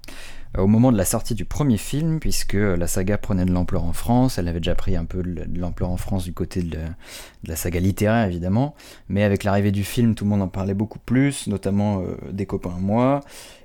au 0.57 0.67
moment 0.67 0.93
de 0.93 0.97
la 0.97 1.05
sortie 1.05 1.35
du 1.35 1.45
premier 1.45 1.79
film, 1.79 2.21
puisque 2.21 2.55
la 2.55 2.87
saga 2.87 3.19
prenait 3.19 3.45
de 3.45 3.53
l'ampleur 3.53 3.85
en 3.85 3.93
France, 3.93 4.39
elle 4.39 4.49
avait 4.49 4.61
déjà 4.61 4.75
pris 4.75 4.97
un 4.97 5.05
peu 5.05 5.23
de 5.23 5.59
l'ampleur 5.59 5.91
en 5.91 5.97
France 5.97 6.25
du 6.25 6.33
côté 6.33 6.63
de, 6.63 6.79
la 7.47 7.57
saga 7.57 7.81
littéraire 7.81 8.27
évidemment, 8.27 8.75
mais 9.09 9.23
avec 9.23 9.45
l'arrivée 9.45 9.73
du 9.73 9.85
film, 9.85 10.15
tout 10.15 10.25
le 10.25 10.31
monde 10.31 10.43
en 10.43 10.49
parlait 10.49 10.75
beaucoup 10.75 10.99
plus, 10.99 11.47
notamment 11.47 12.01
euh, 12.01 12.17
des 12.33 12.47
copains 12.47 12.77
moi, 12.79 13.21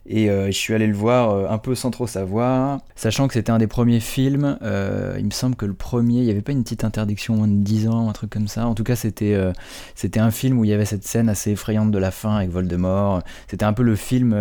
et 0.05 0.29
euh, 0.29 0.47
je 0.47 0.51
suis 0.51 0.73
allé 0.73 0.87
le 0.87 0.95
voir 0.95 1.29
euh, 1.29 1.47
un 1.49 1.59
peu 1.59 1.75
sans 1.75 1.91
trop 1.91 2.07
savoir, 2.07 2.79
sachant 2.95 3.27
que 3.27 3.35
c'était 3.35 3.51
un 3.51 3.59
des 3.59 3.67
premiers 3.67 3.99
films, 3.99 4.57
il 4.61 5.25
me 5.25 5.31
semble 5.31 5.55
que 5.55 5.65
le 5.65 5.73
premier, 5.73 6.19
il 6.19 6.25
n'y 6.25 6.31
avait 6.31 6.41
pas 6.41 6.51
une 6.51 6.63
petite 6.63 6.83
interdiction 6.83 7.35
moins 7.35 7.47
de 7.47 7.63
10 7.63 7.87
ans, 7.87 8.09
un 8.09 8.13
truc 8.13 8.31
comme 8.31 8.47
ça, 8.47 8.67
en 8.67 8.73
tout 8.73 8.83
cas 8.83 8.95
c'était 8.95 9.37
c'était 9.95 10.19
un 10.19 10.31
film 10.31 10.59
où 10.59 10.65
il 10.65 10.69
y 10.69 10.73
avait 10.73 10.85
cette 10.85 11.05
scène 11.05 11.29
assez 11.29 11.51
effrayante 11.51 11.91
de 11.91 11.97
la 11.99 12.11
fin 12.11 12.37
avec 12.37 12.49
Voldemort, 12.49 13.21
c'était 13.47 13.65
un 13.65 13.73
peu 13.73 13.83
le 13.83 13.95
film 13.95 14.33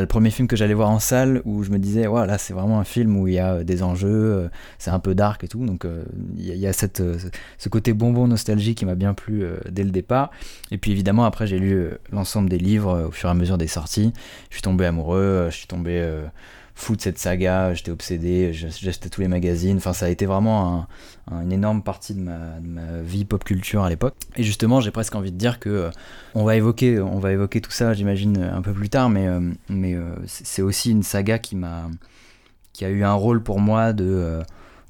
le 0.00 0.06
premier 0.06 0.30
film 0.30 0.48
que 0.48 0.56
j'allais 0.56 0.74
voir 0.74 0.90
en 0.90 0.98
salle 0.98 1.42
où 1.44 1.62
je 1.62 1.70
me 1.70 1.78
disais, 1.78 2.06
voilà, 2.06 2.38
c'est 2.38 2.52
vraiment 2.52 2.80
un 2.80 2.84
film 2.84 3.16
où 3.16 3.28
il 3.28 3.34
y 3.34 3.38
a 3.38 3.54
euh, 3.54 3.64
des 3.64 3.82
enjeux, 3.82 4.08
euh, 4.08 4.48
c'est 4.78 4.90
un 4.90 4.98
peu 4.98 5.14
dark 5.14 5.44
et 5.44 5.48
tout. 5.48 5.64
Donc 5.64 5.84
euh, 5.84 6.04
il 6.36 6.46
y, 6.46 6.66
a 6.66 6.72
cette, 6.72 7.02
ce 7.58 7.68
côté 7.68 7.92
bonbon 7.92 8.26
nostalgie 8.26 8.74
qui 8.74 8.84
m'a 8.84 8.94
bien 8.94 9.14
plu 9.14 9.44
dès 9.70 9.84
le 9.84 9.90
départ. 9.90 10.30
Et 10.70 10.78
puis 10.78 10.90
évidemment, 10.90 11.24
après, 11.24 11.46
j'ai 11.46 11.58
lu 11.58 11.88
l'ensemble 12.12 12.48
des 12.48 12.58
livres 12.58 13.06
au 13.08 13.10
fur 13.10 13.28
et 13.28 13.32
à 13.32 13.34
mesure 13.34 13.58
des 13.58 13.66
sorties. 13.66 14.12
Je 14.50 14.56
suis 14.56 14.62
tombé 14.62 14.86
amoureux, 14.86 15.48
je 15.50 15.56
suis 15.56 15.66
tombé 15.66 16.04
fou 16.74 16.96
de 16.96 17.00
cette 17.00 17.18
saga, 17.18 17.72
j'étais 17.72 17.90
obsédé, 17.90 18.52
j'achetais 18.52 19.08
tous 19.08 19.20
les 19.20 19.28
magazines, 19.28 19.76
enfin 19.76 19.92
ça 19.92 20.06
a 20.06 20.08
été 20.08 20.26
vraiment 20.26 20.86
une 21.30 21.52
énorme 21.52 21.82
partie 21.82 22.14
de 22.14 22.20
ma, 22.20 22.58
vie 23.02 23.24
pop 23.24 23.44
culture 23.44 23.84
à 23.84 23.88
l'époque. 23.88 24.14
Et 24.36 24.42
justement 24.42 24.80
j'ai 24.80 24.90
presque 24.90 25.14
envie 25.14 25.30
de 25.30 25.36
dire 25.36 25.60
que 25.60 25.68
euh, 25.68 25.90
on, 26.34 26.44
va 26.44 26.56
évoquer, 26.56 27.00
on 27.00 27.18
va 27.18 27.32
évoquer 27.32 27.60
tout 27.60 27.70
ça 27.70 27.94
j'imagine 27.94 28.42
un 28.42 28.62
peu 28.62 28.72
plus 28.72 28.88
tard, 28.88 29.08
mais, 29.08 29.26
euh, 29.26 29.40
euh, 29.70 30.16
c'est 30.26 30.62
aussi 30.62 30.90
une 30.90 31.04
saga 31.04 31.38
qui 31.38 31.56
a 32.84 32.88
eu 32.88 33.04
un 33.04 33.14
rôle 33.14 33.42
pour 33.42 33.60
moi 33.60 33.92
de 33.92 34.42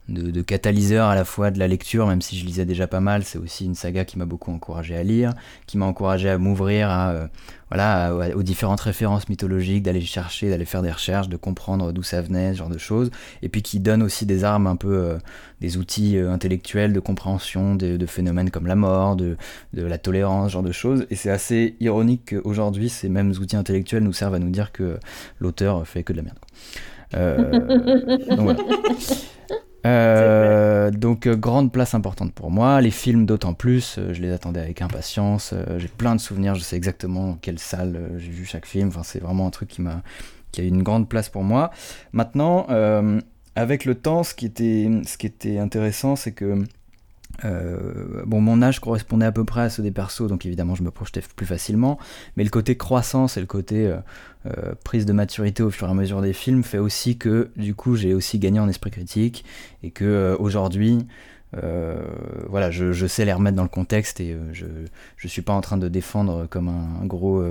de, 0.09 0.43
catalyseur 0.43 1.09
à 1.09 1.15
la 1.15 1.25
fois 1.25 1.51
de 1.51 1.59
la 1.59 1.67
lecture, 1.67 2.07
même 2.07 2.21
si 2.21 2.39
je 2.39 2.45
lisais 2.45 2.67
déjà 2.67 2.87
pas 2.87 3.01
mal, 3.01 3.25
c'est 3.25 3.39
aussi 3.39 3.65
une 3.65 3.75
saga 3.75 4.05
qui 4.05 4.19
m'a 4.19 4.27
beaucoup 4.27 4.53
encouragé 4.53 4.95
à 4.97 5.03
lire, 5.03 5.33
qui 5.67 5.79
m'a 5.79 5.87
encouragé 5.87 6.29
à 6.29 6.37
m'ouvrir 6.37 6.91
à, 6.91 7.11
euh, 7.13 7.27
voilà, 7.71 8.15
aux 8.37 8.43
différentes 8.43 8.83
références 8.83 9.31
mythologiques, 9.31 9.83
d'aller 9.83 10.03
chercher, 10.03 10.51
d'aller 10.51 10.67
faire 10.67 10.83
des 10.83 10.93
recherches, 10.93 11.31
de 11.31 11.39
comprendre 11.39 11.91
d'où 11.93 12.03
ça 12.03 12.21
venait, 12.21 12.53
ce 12.53 12.59
genre 12.59 12.69
de 12.69 12.77
choses, 12.77 13.11
et 13.41 13.49
puis 13.49 13.63
qui 13.63 13.81
donne 13.81 14.03
aussi 14.03 14.27
des 14.27 14.45
armes 14.45 14.67
un 14.67 14.77
peu, 14.77 14.95
euh, 14.95 15.19
des 15.63 15.79
outils 15.79 16.19
euh, 16.19 16.31
intellectuels 16.31 16.93
de 16.93 17.01
compréhension 17.01 17.75
de, 17.75 18.05
phénomènes 18.07 18.51
comme 18.51 18.67
la 18.67 18.77
mort, 18.77 19.17
de, 19.17 19.39
de 19.73 19.83
la 19.83 19.97
tolérance, 19.97 20.49
ce 20.49 20.53
genre 20.53 20.63
de 20.63 20.73
choses, 20.73 21.07
et 21.09 21.17
c'est 21.17 21.31
assez 21.31 21.77
ironique 21.81 22.35
qu'aujourd'hui 22.35 22.91
ces 22.91 23.09
mêmes 23.09 23.31
outils 23.31 23.57
intellectuels 23.57 24.03
nous 24.03 24.13
servent 24.13 24.35
à 24.35 24.39
nous 24.39 24.51
dire 24.51 24.71
que 24.71 24.99
l'auteur 25.39 25.87
fait 25.89 26.03
que 26.03 26.13
de 26.13 26.19
la 26.19 26.25
merde. 26.25 26.39
donc 28.29 28.41
voilà. 28.41 28.59
Euh, 29.87 30.91
donc 30.91 31.27
euh, 31.27 31.37
grande 31.37 31.73
place 31.73 31.95
importante 31.95 32.33
pour 32.33 32.51
moi. 32.51 32.81
Les 32.81 32.91
films 32.91 33.27
d'autant 33.27 33.55
plus, 33.55 33.97
euh, 33.99 34.15
je 34.15 34.23
les 34.23 34.33
attendais 34.33 34.61
avec 34.61 34.81
impatience. 34.81 35.55
j'ai 35.77 35.89
plein 35.89 36.15
de 36.15 36.21
souvenirs, 36.21 36.55
je 36.55 36.61
sais 36.61 36.77
exactement 36.77 37.39
quelle 37.41 37.59
salle 37.59 38.13
j'ai 38.19 38.31
vu 38.31 38.45
chaque 38.45 38.67
film. 38.67 38.89
Enfin, 38.89 39.03
c'est 39.03 39.21
vraiment 39.21 39.47
un 39.47 39.51
truc 39.51 39.69
qui 39.69 39.83
m'a 39.83 40.03
qui 40.53 40.61
a 40.61 40.65
eu 40.65 40.69
une 40.69 40.85
grande 40.85 41.09
place 41.09 41.29
pour 41.29 41.43
moi. 41.43 41.71
Maintenant, 42.13 42.67
avec 43.57 43.85
le 43.85 43.95
temps, 43.95 44.23
ce 44.23 44.35
qui 44.35 44.47
était, 44.47 44.89
ce 45.05 45.19
qui 45.19 45.27
était 45.27 45.59
intéressant, 45.59 46.17
c'est 46.17 46.33
que 46.33 46.65
euh, 47.45 48.23
bon, 48.27 48.41
mon 48.41 48.63
âge 48.63 48.81
correspondait 48.81 49.27
à 49.27 49.33
peu 49.33 49.45
près 49.45 49.63
à 49.63 49.71
ceux 49.71 49.83
des 49.83 49.91
persos, 49.91 50.29
donc 50.29 50.47
évidemment 50.47 50.75
je 50.75 50.83
me 50.83 50.91
projetais 50.91 51.23
plus 51.35 51.47
facilement. 51.47 51.99
Mais 52.37 52.45
le 52.45 52.51
côté 52.51 52.77
croissance 52.77 53.37
et 53.37 53.41
le 53.41 53.47
côté 53.47 53.87
euh, 53.87 53.97
euh, 54.47 54.75
prise 54.85 55.07
de 55.07 55.13
maturité 55.13 55.63
au 55.63 55.71
fur 55.71 55.89
et 55.89 55.91
à 55.91 55.95
mesure 55.95 56.23
des 56.23 56.33
films 56.33 56.63
fait 56.63 56.79
aussi 56.79 57.17
que 57.17 57.51
du 57.57 57.75
coup 57.75 57.97
j'ai 57.97 58.15
aussi 58.15 58.39
gagné 58.39 58.61
en 58.61 58.69
esprit 58.69 58.91
critique 58.91 59.45
et 59.83 59.91
que 59.91 60.37
aujourd'hui 60.39 61.07
voilà, 62.49 62.73
je, 62.73 63.07
sais 63.07 63.25
les 63.25 63.33
remettre 63.33 63.57
dans 63.57 63.63
le 63.63 63.69
contexte 63.69 64.19
et 64.19 64.37
je 64.51 64.67
je 65.17 65.29
suis 65.29 65.41
pas 65.41 65.53
en 65.53 65.61
train 65.61 65.77
de 65.77 65.87
défendre 65.87 66.49
comme 66.51 66.67
un, 66.67 67.07
gros 67.07 67.45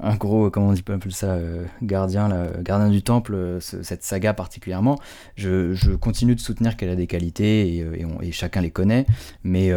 un 0.00 0.16
gros, 0.16 0.50
comment 0.50 0.68
on 0.68 0.72
dit 0.72 0.82
un 0.88 0.98
peu 0.98 1.10
ça, 1.10 1.34
euh, 1.34 1.66
gardien, 1.82 2.50
gardien 2.60 2.90
du 2.90 3.02
temple, 3.02 3.34
euh, 3.34 3.60
cette 3.60 4.02
saga 4.02 4.34
particulièrement. 4.34 4.98
Je, 5.36 5.94
continue 5.96 6.34
de 6.34 6.40
soutenir 6.40 6.76
qu'elle 6.76 6.88
a 6.88 6.96
des 6.96 7.06
qualités 7.06 7.76
et, 7.76 7.82
euh, 7.82 8.30
chacun 8.32 8.60
les 8.60 8.70
connaît, 8.70 9.06
mais, 9.44 9.70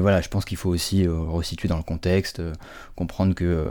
voilà, 0.00 0.20
je 0.20 0.28
pense 0.28 0.44
qu'il 0.44 0.56
faut 0.56 0.70
aussi 0.70 1.06
resituer 1.06 1.68
dans 1.68 1.76
le 1.76 1.82
contexte, 1.82 2.40
comprendre 2.96 3.34
que 3.34 3.68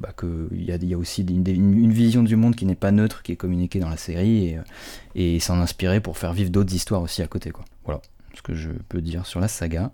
bah, 0.00 0.10
qu'il 0.18 0.64
y 0.64 0.94
a, 0.94 0.98
aussi 0.98 1.22
une, 1.22 1.92
vision 1.92 2.22
du 2.22 2.36
monde 2.36 2.54
qui 2.54 2.66
n'est 2.66 2.74
pas 2.74 2.92
neutre, 2.92 3.22
qui 3.22 3.32
est 3.32 3.36
communiquée 3.36 3.80
dans 3.80 3.88
la 3.88 3.96
série, 3.96 4.56
et, 5.14 5.40
s'en 5.40 5.60
inspirer 5.60 6.00
pour 6.00 6.18
faire 6.18 6.32
vivre 6.32 6.50
d'autres 6.50 6.74
histoires 6.74 7.02
aussi 7.02 7.22
à 7.22 7.26
côté. 7.26 7.52
Voilà 7.84 8.00
ce 8.40 8.42
que 8.42 8.54
je 8.54 8.70
peux 8.88 9.02
dire 9.02 9.26
sur 9.26 9.38
la 9.38 9.48
saga. 9.48 9.92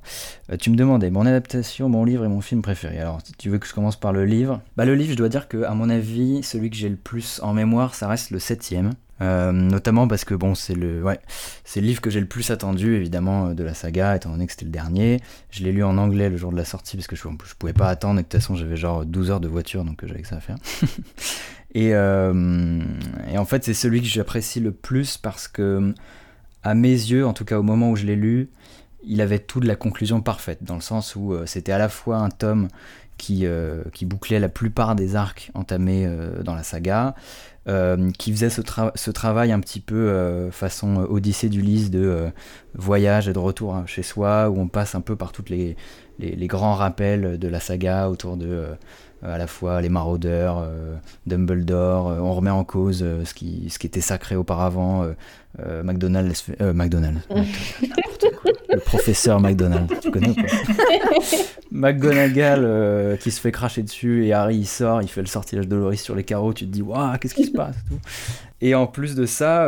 Euh, 0.53 0.57
tu 0.57 0.71
me 0.71 0.77
demandais 0.77 1.11
mon 1.11 1.27
adaptation, 1.27 1.89
mon 1.89 2.05
livre 2.05 2.25
et 2.25 2.29
mon 2.29 2.41
film 2.41 2.63
préféré. 2.63 2.99
Alors, 3.01 3.21
tu 3.39 3.51
veux 3.51 3.59
que 3.59 3.67
je 3.67 3.75
commence 3.75 3.97
par 3.97 4.13
le 4.13 4.25
livre, 4.25 4.63
bah 4.77 4.85
le 4.85 4.95
livre, 4.95 5.11
je 5.11 5.17
dois 5.17 5.29
dire 5.29 5.49
que 5.49 5.65
à 5.65 5.75
mon 5.75 5.91
avis, 5.91 6.43
celui 6.45 6.71
que 6.71 6.77
j'ai 6.77 6.89
le 6.89 6.97
plus 6.97 7.41
en 7.43 7.53
mémoire, 7.53 7.95
ça 7.95 8.07
reste 8.07 8.31
le 8.31 8.39
septième. 8.39 8.93
Euh, 9.23 9.51
notamment 9.51 10.07
parce 10.07 10.27
que 10.27 10.35
bon, 10.35 10.55
c'est 10.55 10.75
le, 10.75 11.03
ouais, 11.03 11.19
c'est 11.65 11.81
le 11.81 11.87
livre 11.87 12.03
que 12.03 12.11
j'ai 12.11 12.21
le 12.21 12.27
plus 12.27 12.51
attendu 12.51 12.95
évidemment 12.97 13.55
de 13.55 13.65
la 13.65 13.73
saga, 13.73 14.15
étant 14.15 14.31
donné 14.31 14.47
que 14.47 14.53
c'était 14.53 14.67
le 14.67 14.71
dernier. 14.71 15.21
Je 15.51 15.65
l'ai 15.65 15.73
lu 15.73 15.83
en 15.83 15.97
anglais 15.97 16.29
le 16.29 16.37
jour 16.37 16.53
de 16.53 16.57
la 16.57 16.67
sortie 16.67 16.97
parce 16.97 17.07
que 17.07 17.17
je, 17.17 17.23
je 17.23 17.55
pouvais 17.55 17.73
pas 17.73 17.89
attendre 17.89 18.21
et 18.21 18.23
de 18.23 18.29
toute 18.29 18.39
façon 18.41 18.57
j'avais 18.57 18.77
genre 18.77 19.07
12 19.07 19.31
heures 19.31 19.41
de 19.41 19.49
voiture 19.49 19.85
donc 19.85 20.05
j'avais 20.05 20.21
que 20.21 20.29
ça 20.29 20.37
à 20.37 20.41
faire. 20.41 20.59
euh, 21.77 22.81
et 23.33 23.39
en 23.39 23.45
fait, 23.47 23.65
c'est 23.65 23.75
celui 23.75 24.03
que 24.03 24.07
j'apprécie 24.07 24.61
le 24.61 24.73
plus 24.73 25.17
parce 25.17 25.49
que 25.49 25.95
à 26.67 26.75
mes 26.75 26.91
yeux, 26.91 27.25
en 27.25 27.33
tout 27.33 27.45
cas 27.45 27.61
au 27.61 27.63
moment 27.63 27.93
où 27.93 27.97
je 27.97 28.05
l'ai 28.05 28.17
lu, 28.17 28.51
il 29.05 29.21
avait 29.21 29.39
tout 29.39 29.61
de 29.61 29.69
la 29.69 29.77
conclusion 29.77 30.21
parfaite, 30.21 30.65
dans 30.65 30.75
le 30.75 30.81
sens 30.81 31.15
où 31.15 31.33
euh, 31.33 31.47
c'était 31.47 31.71
à 31.71 31.79
la 31.79 31.89
fois 31.89 32.17
un 32.17 32.29
tome 32.29 32.67
qui, 33.19 33.47
euh, 33.47 33.85
bouclait 34.03 34.41
la 34.41 34.49
plupart 34.49 34.97
des 34.97 35.15
arcs 35.15 35.53
entamés 35.55 36.07
euh, 36.07 36.43
dans 36.43 36.57
la 36.57 36.65
saga, 36.65 37.15
qui 38.19 38.31
faisait 38.31 38.51
ce, 38.51 39.11
travail 39.11 39.51
un 39.51 39.59
petit 39.59 39.81
peu 39.81 40.49
façon 40.53 40.99
Odyssée 41.11 41.49
d'Ulysse 41.49 41.91
de 41.91 42.31
voyage 42.75 43.29
et 43.29 43.33
de 43.33 43.41
retour 43.41 43.83
chez 43.87 44.05
soi, 44.05 44.49
où 44.51 44.61
on 44.61 44.69
passe 44.69 44.95
un 44.95 45.01
peu 45.01 45.17
par 45.17 45.33
tous 45.33 45.47
les, 45.49 45.77
les, 46.21 46.37
les, 46.37 46.47
grands 46.47 46.75
rappels 46.75 47.41
de 47.41 47.49
la 47.49 47.59
saga 47.59 48.09
autour 48.09 48.37
de 48.37 48.69
à 49.27 49.39
la 49.39 49.47
fois 49.47 49.81
les 49.81 49.89
maraudeurs, 49.89 50.69
Dumbledore, 51.27 52.07
on 52.07 52.33
remet 52.33 52.51
en 52.51 52.65
cause 52.65 52.99
ce, 52.99 53.35
qui, 53.35 53.69
ce 53.69 53.79
qui 53.79 53.87
était 53.87 54.01
sacré 54.01 54.37
auparavant, 54.37 55.07
euh, 55.65 55.83
McDonald's, 55.83 56.45
euh, 56.61 56.75
McDonald's. 56.75 57.27
le 58.69 58.79
professeur 58.81 59.41
McDonald, 59.41 59.91
tu 60.03 60.11
connais 60.11 60.35
McGonagall 61.71 62.61
euh, 62.63 63.17
qui 63.17 63.31
se 63.31 63.41
fait 63.41 63.53
cracher 63.53 63.83
dessus 63.83 64.27
et 64.27 64.35
Harry 64.35 64.59
il 64.59 64.67
sort, 64.67 65.01
il 65.01 65.09
fait 65.09 65.23
le 65.23 65.27
sortilège 65.27 65.67
de 65.67 65.77
Loris 65.77 66.03
sur 66.03 66.15
les 66.15 66.25
carreaux, 66.25 66.53
tu 66.53 66.67
te 66.67 66.71
dis 66.71 66.83
waouh, 66.83 67.17
qu'est-ce 67.19 67.35
qui 67.35 67.47
se 67.47 67.53
passe 67.53 67.77
Et 68.61 68.75
en 68.75 68.87
plus 68.87 69.15
de 69.15 69.25
ça, 69.25 69.67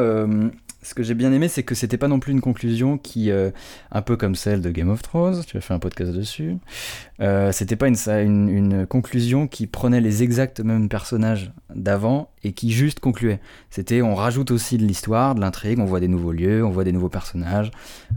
ce 0.83 0.95
que 0.95 1.03
j'ai 1.03 1.15
bien 1.15 1.33
aimé, 1.33 1.49
c'est 1.49 1.65
que 1.65 1.75
c'était 1.75 1.97
pas 1.97 2.07
non 2.07 2.21
plus 2.21 2.33
une 2.33 2.41
conclusion 2.41 2.99
qui, 2.99 3.31
euh, 3.31 3.51
un 3.91 4.01
peu 4.01 4.17
comme 4.17 4.37
celle 4.37 4.61
de 4.61 4.71
Game 4.71 4.89
of 4.91 5.03
Thrones, 5.03 5.43
tu 5.45 5.57
as 5.57 5.61
fait 5.61 5.75
un 5.75 5.81
podcast 5.81 6.13
dessus, 6.13 6.57
euh, 7.21 7.51
c'était 7.51 7.75
pas 7.75 7.89
une, 7.89 8.87
conclusion 8.89 9.49
qui 9.49 9.67
prenait 9.67 10.01
les 10.01 10.23
exacts 10.23 10.61
mêmes 10.61 10.89
personnages 10.89 11.53
d'avant 11.75 12.31
et 12.45 12.53
qui 12.53 12.71
juste 12.71 13.01
concluait. 13.01 13.41
C'était, 13.71 14.03
on 14.03 14.15
rajoute 14.15 14.51
aussi 14.53 14.79
de 14.79 14.85
l'histoire, 14.85 15.35
de 15.35 15.41
l'intrigue, 15.41 15.81
on 15.81 15.85
voit 15.85 16.01
des 16.01 16.09
nouveaux 16.09 16.33
lieux, 16.33 16.65
on 16.65 16.71
voit 16.71 16.85
des 16.85 16.93
nouveaux 16.93 17.09
personnages, 17.09 17.71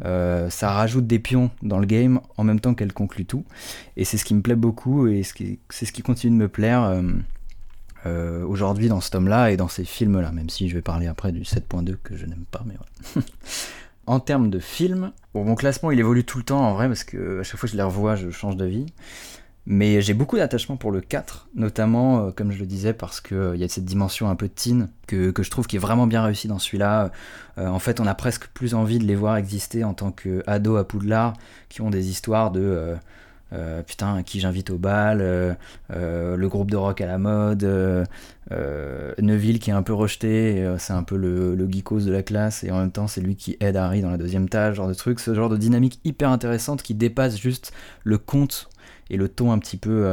euh, 0.06 0.50
ça 0.50 0.72
rajoute 0.72 1.08
des 1.08 1.20
pions 1.20 1.50
dans 1.64 1.80
le 1.80 1.88
game 1.88 2.20
en 2.38 2.44
même 2.44 2.60
temps 2.60 2.76
qu'elle 2.76 2.94
conclut 2.94 3.26
tout. 3.26 3.44
Et 3.98 4.06
c'est 4.06 4.18
ce 4.18 4.26
qui 4.26 4.36
me 4.36 4.42
plaît 4.42 4.56
beaucoup 4.56 5.08
et 5.08 5.24
c'est 5.24 5.86
ce 5.86 5.92
qui 5.92 6.02
continue 6.04 6.38
de 6.38 6.44
me 6.44 6.48
plaire. 6.48 7.02
Euh, 8.06 8.44
aujourd'hui 8.46 8.90
dans 8.90 9.00
ce 9.00 9.12
tome-là 9.12 9.52
et 9.52 9.58
dans 9.58 9.68
ces 9.68 9.86
films-là, 9.86 10.32
même 10.32 10.50
si 10.50 10.70
je 10.70 10.76
vais 10.76 10.82
parler 10.82 11.08
après 11.08 11.32
du 11.32 11.42
7.2 11.42 11.98
que 12.04 12.16
je 12.16 12.26
n'aime 12.26 12.46
pas, 12.50 12.64
mais 12.66 12.74
voilà. 12.76 13.28
en 14.08 14.20
termes 14.20 14.50
de 14.50 14.58
films, 14.58 15.12
bon, 15.34 15.44
mon 15.44 15.54
classement 15.54 15.92
il 15.92 16.00
évolue 16.00 16.24
tout 16.24 16.40
le 16.40 16.44
temps 16.44 16.62
en 16.62 16.74
vrai 16.74 16.88
parce 16.88 17.04
que 17.04 17.42
à 17.42 17.44
chaque 17.44 17.60
fois 17.60 17.68
que 17.68 17.74
je 17.74 17.78
les 17.78 17.84
revois, 17.84 18.16
je 18.16 18.32
change 18.32 18.58
d'avis. 18.58 18.88
Mais 19.68 20.02
j'ai 20.02 20.16
beaucoup 20.16 20.38
d'attachement 20.38 20.76
pour 20.76 20.92
le 20.92 21.02
4, 21.02 21.50
notamment, 21.54 22.26
euh, 22.26 22.32
comme 22.32 22.52
je 22.52 22.58
le 22.58 22.66
disais, 22.66 22.94
parce 22.94 23.22
qu'il 23.22 23.38
euh, 23.38 23.56
y 23.56 23.64
a 23.64 23.70
cette 23.70 23.86
dimension 23.86 24.28
un 24.28 24.36
peu 24.36 24.50
teen 24.50 24.90
que, 25.06 25.30
que, 25.30 25.44
je 25.44 25.52
trouve 25.52 25.68
qui 25.68 25.76
est 25.76 25.80
vraiment 25.80 26.08
bien 26.08 26.24
réussie 26.24 26.48
dans 26.48 26.58
celui-là. 26.58 27.12
en 27.58 27.78
fait, 27.78 28.00
on 28.00 28.08
a 28.08 28.16
presque 28.16 28.48
plus 28.48 28.74
envie 28.74 28.98
de 28.98 29.06
les 29.06 29.14
voir 29.14 29.38
exister 29.38 29.84
en 29.84 29.94
tant 29.94 30.12
qu'ados 30.12 30.80
à 30.80 30.84
Poudlard, 30.84 31.34
qui 31.70 31.82
ont 31.82 31.92
des 31.92 32.10
histoires 32.10 32.50
de 32.50 32.96
euh, 33.54 33.84
putain, 33.84 34.24
qui 34.24 34.40
j'invite 34.40 34.70
au 34.70 34.78
bal, 34.78 35.20
euh, 35.22 35.54
euh, 35.92 36.38
le 36.38 36.48
groupe 36.48 36.72
de 36.72 36.78
rock 36.78 37.02
à 37.02 37.06
la 37.06 37.18
mode, 37.18 37.68
Neville 39.20 39.60
qui 39.60 39.70
est 39.70 39.74
un 39.74 39.84
peu 39.84 39.94
rejeté, 39.94 40.76
c'est 40.78 40.94
un 40.94 41.04
peu 41.04 41.18
le, 41.18 41.56
le, 41.56 41.70
geekos 41.70 42.02
de 42.02 42.12
la 42.12 42.24
classe, 42.24 42.64
et 42.64 42.72
en 42.72 42.80
même 42.80 42.92
temps 42.92 43.08
c'est 43.08 43.22
lui 43.22 43.36
qui 43.36 43.58
aide 43.60 43.76
Harry 43.76 44.02
dans 44.02 44.10
la 44.10 44.18
deuxième 44.18 44.50
tâche, 44.50 44.76
genre 44.76 44.88
de 44.88 44.94
truc, 44.94 45.20
ce 45.20 45.34
genre 45.34 45.50
de 45.50 45.58
dynamique 45.58 46.00
hyper 46.04 46.30
intéressante 46.30 46.82
qui 46.82 46.94
dépasse 46.94 47.38
juste 47.38 47.74
le 48.04 48.18
conte 48.18 48.70
et 49.10 49.18
le 49.18 49.28
ton 49.28 49.52
un 49.52 49.60
petit 49.60 49.78
peu, 49.78 50.06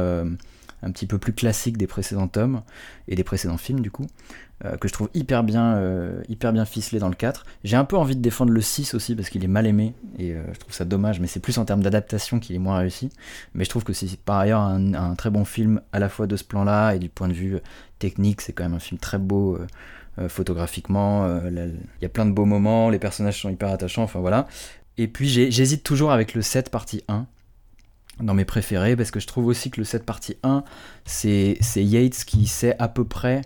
un 0.83 0.91
petit 0.91 1.05
peu 1.05 1.17
plus 1.17 1.33
classique 1.33 1.77
des 1.77 1.87
précédents 1.87 2.27
tomes, 2.27 2.61
et 3.07 3.15
des 3.15 3.23
précédents 3.23 3.57
films 3.57 3.81
du 3.81 3.91
coup. 3.91 4.07
Euh, 4.65 4.75
que 4.75 4.89
je 4.89 4.93
trouve 4.93 5.09
hyper 5.13 5.43
bien, 5.45 5.75
euh, 5.75 6.21
hyper 6.27 6.51
bien 6.51 6.65
ficelé 6.65 6.99
dans 6.99 7.07
le 7.07 7.15
4. 7.15 7.45
J'ai 7.63 7.77
un 7.77 7.85
peu 7.85 7.95
envie 7.95 8.17
de 8.17 8.21
défendre 8.21 8.51
le 8.51 8.59
6 8.59 8.93
aussi 8.93 9.15
parce 9.15 9.29
qu'il 9.29 9.41
est 9.43 9.47
mal 9.47 9.65
aimé 9.65 9.93
et 10.17 10.33
euh, 10.33 10.43
je 10.51 10.59
trouve 10.59 10.73
ça 10.73 10.83
dommage, 10.83 11.21
mais 11.21 11.27
c'est 11.27 11.39
plus 11.39 11.57
en 11.59 11.65
termes 11.65 11.81
d'adaptation 11.81 12.39
qu'il 12.39 12.57
est 12.57 12.59
moins 12.59 12.77
réussi. 12.77 13.09
Mais 13.53 13.63
je 13.63 13.69
trouve 13.69 13.85
que 13.85 13.93
c'est 13.93 14.19
par 14.19 14.37
ailleurs 14.37 14.59
un, 14.59 15.15
très 15.15 15.29
bon 15.29 15.45
film 15.45 15.81
à 15.93 15.99
la 15.99 16.09
fois 16.09 16.27
de 16.27 16.35
ce 16.35 16.43
plan-là 16.43 16.93
et 16.93 16.99
du 16.99 17.07
point 17.07 17.29
de 17.29 17.33
vue 17.33 17.57
technique, 17.99 18.41
c'est 18.41 18.51
quand 18.51 18.63
même 18.63 18.73
un 18.73 18.79
film 18.79 18.99
très 18.99 19.17
beau. 19.17 19.57
photographiquement, 20.27 21.25
il 21.47 21.79
y 22.01 22.05
a 22.05 22.09
plein 22.09 22.25
de 22.25 22.31
beaux 22.31 22.45
moments, 22.45 22.89
les 22.89 22.99
personnages 22.99 23.41
sont 23.41 23.49
hyper 23.49 23.69
attachants, 23.69 24.03
enfin 24.03 24.19
voilà. 24.19 24.47
Et 24.97 25.07
puis 25.07 25.29
j'hésite 25.29 25.83
toujours 25.83 26.11
avec 26.11 26.33
le 26.33 26.41
7 26.41 26.69
partie 26.69 27.03
1, 27.07 27.25
dans 28.19 28.33
mes 28.33 28.45
préférés 28.45 28.97
parce 28.97 29.11
que 29.11 29.21
je 29.21 29.27
trouve 29.27 29.45
aussi 29.45 29.71
que 29.71 29.79
le 29.79 29.85
7 29.85 30.05
partie 30.05 30.35
1 30.43 30.63
c'est 31.05 31.57
Yates 31.77 32.25
qui 32.25 32.47
sait 32.47 32.75
à 32.77 32.89
peu 32.89 33.05
près 33.05 33.41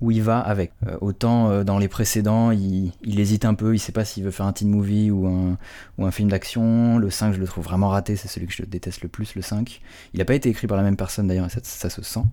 où 0.00 0.10
il 0.10 0.22
va 0.22 0.38
avec. 0.38 0.72
Euh, 0.86 0.96
autant 1.00 1.50
euh, 1.50 1.64
dans 1.64 1.78
les 1.78 1.88
précédents, 1.88 2.50
il, 2.50 2.92
hésite 3.04 3.44
un 3.44 3.54
peu, 3.54 3.74
il 3.74 3.78
sait 3.78 3.92
pas 3.92 4.04
s'il 4.04 4.24
veut 4.24 4.30
faire 4.30 4.46
un 4.46 4.52
teen 4.52 4.68
movie 4.68 5.10
ou 5.10 5.26
un, 5.26 6.10
film 6.10 6.28
d'action. 6.28 6.98
Le 6.98 7.10
5, 7.10 7.32
je 7.32 7.40
le 7.40 7.46
trouve 7.46 7.64
vraiment 7.64 7.88
raté, 7.88 8.16
c'est 8.16 8.28
celui 8.28 8.46
que 8.46 8.52
je 8.52 8.62
déteste 8.62 9.02
le 9.02 9.08
plus, 9.08 9.34
le 9.34 9.42
5. 9.42 9.80
Il 10.12 10.18
n'a 10.18 10.24
pas 10.24 10.34
été 10.34 10.48
écrit 10.48 10.66
par 10.66 10.76
la 10.76 10.82
même 10.82 10.96
personne 10.96 11.26
d'ailleurs, 11.26 11.50
ça, 11.50 11.60
ça, 11.62 11.90
se 11.90 12.02
sent. 12.02 12.24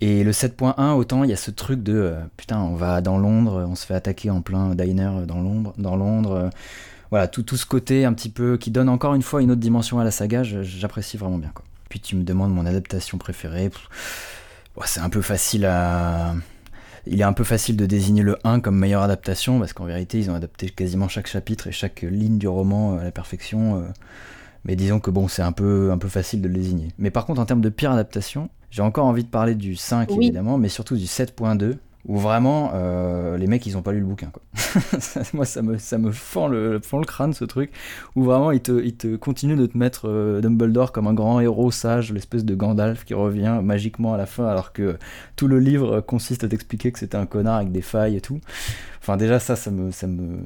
Et 0.00 0.24
le 0.24 0.32
7.1, 0.32 0.94
autant 0.94 1.24
il 1.24 1.30
y 1.30 1.32
a 1.32 1.36
ce 1.36 1.50
truc 1.50 1.82
de 1.82 1.94
euh, 1.94 2.20
putain, 2.36 2.60
on 2.60 2.74
va 2.74 3.00
dans 3.00 3.18
Londres, 3.18 3.64
on 3.68 3.74
se 3.74 3.86
fait 3.86 3.94
attaquer 3.94 4.30
en 4.30 4.40
plein 4.40 4.74
diner 4.74 5.26
dans 5.26 5.40
Londres. 5.40 5.74
Dans 5.78 5.96
Londres 5.96 6.50
voilà, 7.12 7.28
tout, 7.28 7.44
ce 7.58 7.66
côté 7.66 8.06
un 8.06 8.14
petit 8.14 8.30
peu 8.30 8.56
qui 8.56 8.70
donne 8.70 8.88
encore 8.88 9.14
une 9.14 9.20
fois 9.20 9.42
une 9.42 9.50
autre 9.50 9.60
dimension 9.60 10.00
à 10.00 10.04
la 10.04 10.10
saga, 10.10 10.42
j'apprécie 10.42 11.18
vraiment 11.18 11.36
bien. 11.36 11.52
Puis 11.90 12.00
tu 12.00 12.16
me 12.16 12.24
demandes 12.24 12.54
mon 12.54 12.64
adaptation 12.64 13.18
préférée. 13.18 13.70
c'est 14.86 15.00
un 15.00 15.10
peu 15.10 15.20
facile 15.20 15.66
à, 15.66 16.34
il 17.06 17.20
est 17.20 17.24
un 17.24 17.32
peu 17.32 17.44
facile 17.44 17.76
de 17.76 17.86
désigner 17.86 18.22
le 18.22 18.36
1 18.44 18.60
comme 18.60 18.78
meilleure 18.78 19.02
adaptation, 19.02 19.58
parce 19.58 19.72
qu'en 19.72 19.84
vérité, 19.84 20.18
ils 20.18 20.30
ont 20.30 20.34
adapté 20.34 20.68
quasiment 20.68 21.08
chaque 21.08 21.26
chapitre 21.26 21.66
et 21.66 21.72
chaque 21.72 22.02
ligne 22.02 22.38
du 22.38 22.48
roman 22.48 22.98
à 22.98 23.04
la 23.04 23.10
perfection. 23.10 23.76
Euh. 23.76 23.88
mais 24.64 24.76
disons 24.76 25.00
que 25.00 25.10
bon, 25.10 25.28
c'est 25.28 25.42
un 25.42 25.52
peu, 25.52 25.90
un 25.90 25.98
peu 25.98 26.08
facile 26.08 26.40
de 26.40 26.48
le 26.48 26.54
désigner. 26.54 26.88
Mais 26.98 27.10
par 27.10 27.26
contre, 27.26 27.40
en 27.40 27.46
termes 27.46 27.60
de 27.60 27.68
pire 27.68 27.90
adaptation, 27.90 28.50
j'ai 28.70 28.82
encore 28.82 29.06
envie 29.06 29.24
de 29.24 29.28
parler 29.28 29.54
du 29.54 29.76
5 29.76 30.10
évidemment, 30.12 30.58
mais 30.58 30.68
surtout 30.68 30.96
du 30.96 31.04
7.2 31.04 31.76
où 32.06 32.16
vraiment 32.16 32.72
euh, 32.74 33.36
les 33.36 33.46
mecs 33.46 33.64
ils 33.66 33.76
ont 33.76 33.82
pas 33.82 33.92
lu 33.92 34.00
le 34.00 34.06
bouquin 34.06 34.30
quoi. 34.32 34.42
moi 35.32 35.44
ça 35.44 35.62
me 35.62 35.78
ça 35.78 35.98
me 35.98 36.10
fend 36.10 36.48
le 36.48 36.80
fend 36.80 36.98
le 36.98 37.04
crâne 37.04 37.32
ce 37.32 37.44
truc 37.44 37.70
où 38.16 38.24
vraiment 38.24 38.50
ils 38.50 38.60
te 38.60 38.82
ils 38.82 38.96
te 38.96 39.14
continuent 39.16 39.56
de 39.56 39.66
te 39.66 39.78
mettre 39.78 40.08
euh, 40.08 40.40
Dumbledore 40.40 40.90
comme 40.90 41.06
un 41.06 41.14
grand 41.14 41.38
héros 41.40 41.70
sage 41.70 42.12
l'espèce 42.12 42.44
de 42.44 42.54
Gandalf 42.54 43.04
qui 43.04 43.14
revient 43.14 43.60
magiquement 43.62 44.14
à 44.14 44.16
la 44.16 44.26
fin 44.26 44.46
alors 44.46 44.72
que 44.72 44.98
tout 45.36 45.46
le 45.46 45.60
livre 45.60 46.00
consiste 46.00 46.42
à 46.42 46.48
t'expliquer 46.48 46.90
que 46.90 46.98
c'était 46.98 47.16
un 47.16 47.26
connard 47.26 47.56
avec 47.56 47.70
des 47.70 47.82
failles 47.82 48.16
et 48.16 48.20
tout 48.20 48.40
enfin 49.00 49.16
déjà 49.16 49.38
ça 49.38 49.54
ça 49.54 49.70
me 49.70 49.92
ça 49.92 50.08
me 50.08 50.38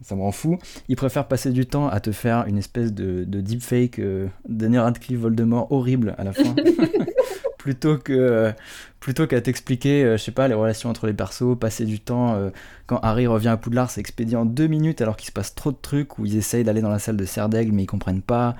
ça 0.00 0.16
me 0.16 0.22
rend 0.22 0.32
fou 0.32 0.58
ils 0.88 0.96
préfèrent 0.96 1.28
passer 1.28 1.50
du 1.50 1.66
temps 1.66 1.88
à 1.88 2.00
te 2.00 2.10
faire 2.10 2.46
une 2.46 2.56
espèce 2.56 2.92
de, 2.92 3.24
de 3.24 3.40
deepfake 3.42 3.98
euh, 3.98 4.28
Daniel 4.48 4.82
Radcliffe 4.82 5.18
Voldemort 5.18 5.70
horrible 5.72 6.14
à 6.16 6.24
la 6.24 6.32
fin 6.32 6.54
plutôt 7.58 7.96
que 7.96 8.52
plutôt 9.02 9.26
qu'à 9.26 9.40
t'expliquer, 9.40 10.04
euh, 10.04 10.16
je 10.16 10.22
sais 10.22 10.30
pas, 10.30 10.46
les 10.46 10.54
relations 10.54 10.88
entre 10.88 11.08
les 11.08 11.12
persos, 11.12 11.58
passer 11.58 11.84
du 11.84 11.98
temps. 11.98 12.36
Euh, 12.36 12.50
quand 12.86 12.98
Harry 13.02 13.26
revient 13.26 13.48
à 13.48 13.56
Poudlard, 13.56 13.90
c'est 13.90 14.00
expédié 14.00 14.36
en 14.36 14.44
deux 14.44 14.68
minutes 14.68 15.00
alors 15.00 15.16
qu'il 15.16 15.26
se 15.26 15.32
passe 15.32 15.56
trop 15.56 15.72
de 15.72 15.76
trucs 15.76 16.20
où 16.20 16.24
ils 16.24 16.36
essayent 16.36 16.62
d'aller 16.62 16.80
dans 16.82 16.88
la 16.88 17.00
salle 17.00 17.16
de 17.16 17.24
Serdaigle 17.24 17.72
mais 17.72 17.82
ils 17.82 17.86
comprennent 17.86 18.22
pas. 18.22 18.54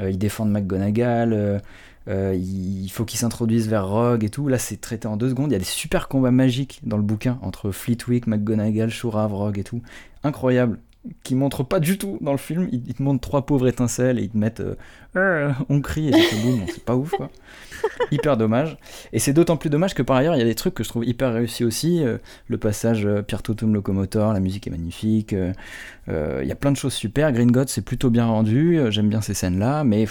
Euh, 0.00 0.10
ils 0.10 0.18
défendent 0.18 0.50
McGonagall. 0.50 1.62
il 2.08 2.88
faut 2.90 3.04
qu'ils 3.04 3.20
s'introduisent 3.20 3.68
vers 3.68 3.86
Rogue 3.86 4.24
et 4.24 4.30
tout. 4.30 4.48
Là, 4.48 4.58
c'est 4.58 4.80
traité 4.80 5.06
en 5.06 5.16
deux 5.16 5.30
secondes. 5.30 5.50
Il 5.50 5.54
y 5.54 5.56
a 5.56 5.60
des 5.60 5.64
super 5.64 6.08
combats 6.08 6.32
magiques 6.32 6.80
dans 6.82 6.96
le 6.96 7.04
bouquin 7.04 7.38
entre 7.40 7.70
Fleetwick, 7.70 8.26
McGonagall, 8.26 8.90
Shurav, 8.90 9.32
Rogue 9.32 9.60
et 9.60 9.64
tout. 9.64 9.80
Incroyable. 10.24 10.80
Qui 11.22 11.34
montrent 11.34 11.62
pas 11.62 11.80
du 11.80 11.98
tout 11.98 12.18
dans 12.20 12.32
le 12.32 12.38
film. 12.38 12.68
Ils, 12.72 12.94
te 12.94 13.02
montrent 13.02 13.20
trois 13.20 13.44
pauvres 13.44 13.68
étincelles 13.68 14.18
et 14.18 14.22
ils 14.22 14.30
te 14.30 14.36
mettent 14.36 14.60
euh, 14.60 14.74
euh, 15.16 15.52
on 15.68 15.80
crie 15.80 16.08
et 16.08 16.12
boum, 16.42 16.62
c'est 16.66 16.84
pas 16.84 16.96
ouf 16.96 17.10
quoi. 17.10 17.30
hyper 18.10 18.36
dommage. 18.36 18.76
Et 19.12 19.18
c'est 19.18 19.32
d'autant 19.32 19.56
plus 19.56 19.70
dommage 19.70 19.94
que 19.94 20.02
par 20.02 20.16
ailleurs 20.16 20.34
il 20.34 20.38
y 20.38 20.42
a 20.42 20.46
des 20.46 20.54
trucs 20.54 20.74
que 20.74 20.82
je 20.82 20.88
trouve 20.88 21.04
hyper 21.04 21.32
réussis 21.32 21.64
aussi. 21.64 22.02
Euh, 22.02 22.18
le 22.48 22.58
passage 22.58 23.06
Pierre 23.26 23.42
Totum 23.42 23.74
locomoteur, 23.74 24.32
la 24.32 24.40
musique 24.40 24.66
est 24.66 24.70
magnifique. 24.70 25.34
Il 26.08 26.46
y 26.46 26.52
a 26.52 26.56
plein 26.56 26.72
de 26.72 26.76
choses 26.76 26.94
super. 26.94 27.32
Green 27.32 27.50
God 27.50 27.68
c'est 27.68 27.84
plutôt 27.84 28.10
bien 28.10 28.26
rendu. 28.26 28.80
J'aime 28.88 29.08
bien 29.08 29.20
ces 29.20 29.34
scènes 29.34 29.58
là, 29.58 29.84
mais 29.84 30.06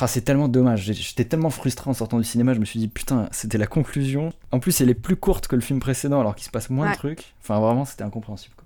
ah, 0.00 0.06
c'est 0.06 0.22
tellement 0.22 0.48
dommage. 0.48 0.90
J'étais 0.92 1.24
tellement 1.24 1.50
frustré 1.50 1.90
en 1.90 1.94
sortant 1.94 2.18
du 2.18 2.24
cinéma. 2.24 2.54
Je 2.54 2.60
me 2.60 2.64
suis 2.64 2.78
dit 2.78 2.88
putain, 2.88 3.28
c'était 3.30 3.58
la 3.58 3.66
conclusion. 3.66 4.32
En 4.50 4.58
plus 4.58 4.80
elle 4.80 4.88
est 4.88 4.94
plus 4.94 5.16
courte 5.16 5.46
que 5.46 5.56
le 5.56 5.62
film 5.62 5.78
précédent 5.78 6.20
alors 6.20 6.34
qu'il 6.34 6.46
se 6.46 6.50
passe 6.50 6.70
moins 6.70 6.90
de 6.90 6.96
trucs. 6.96 7.34
Enfin 7.42 7.60
vraiment 7.60 7.84
c'était 7.84 8.04
incompréhensible. 8.04 8.54
Mm. 8.56 8.61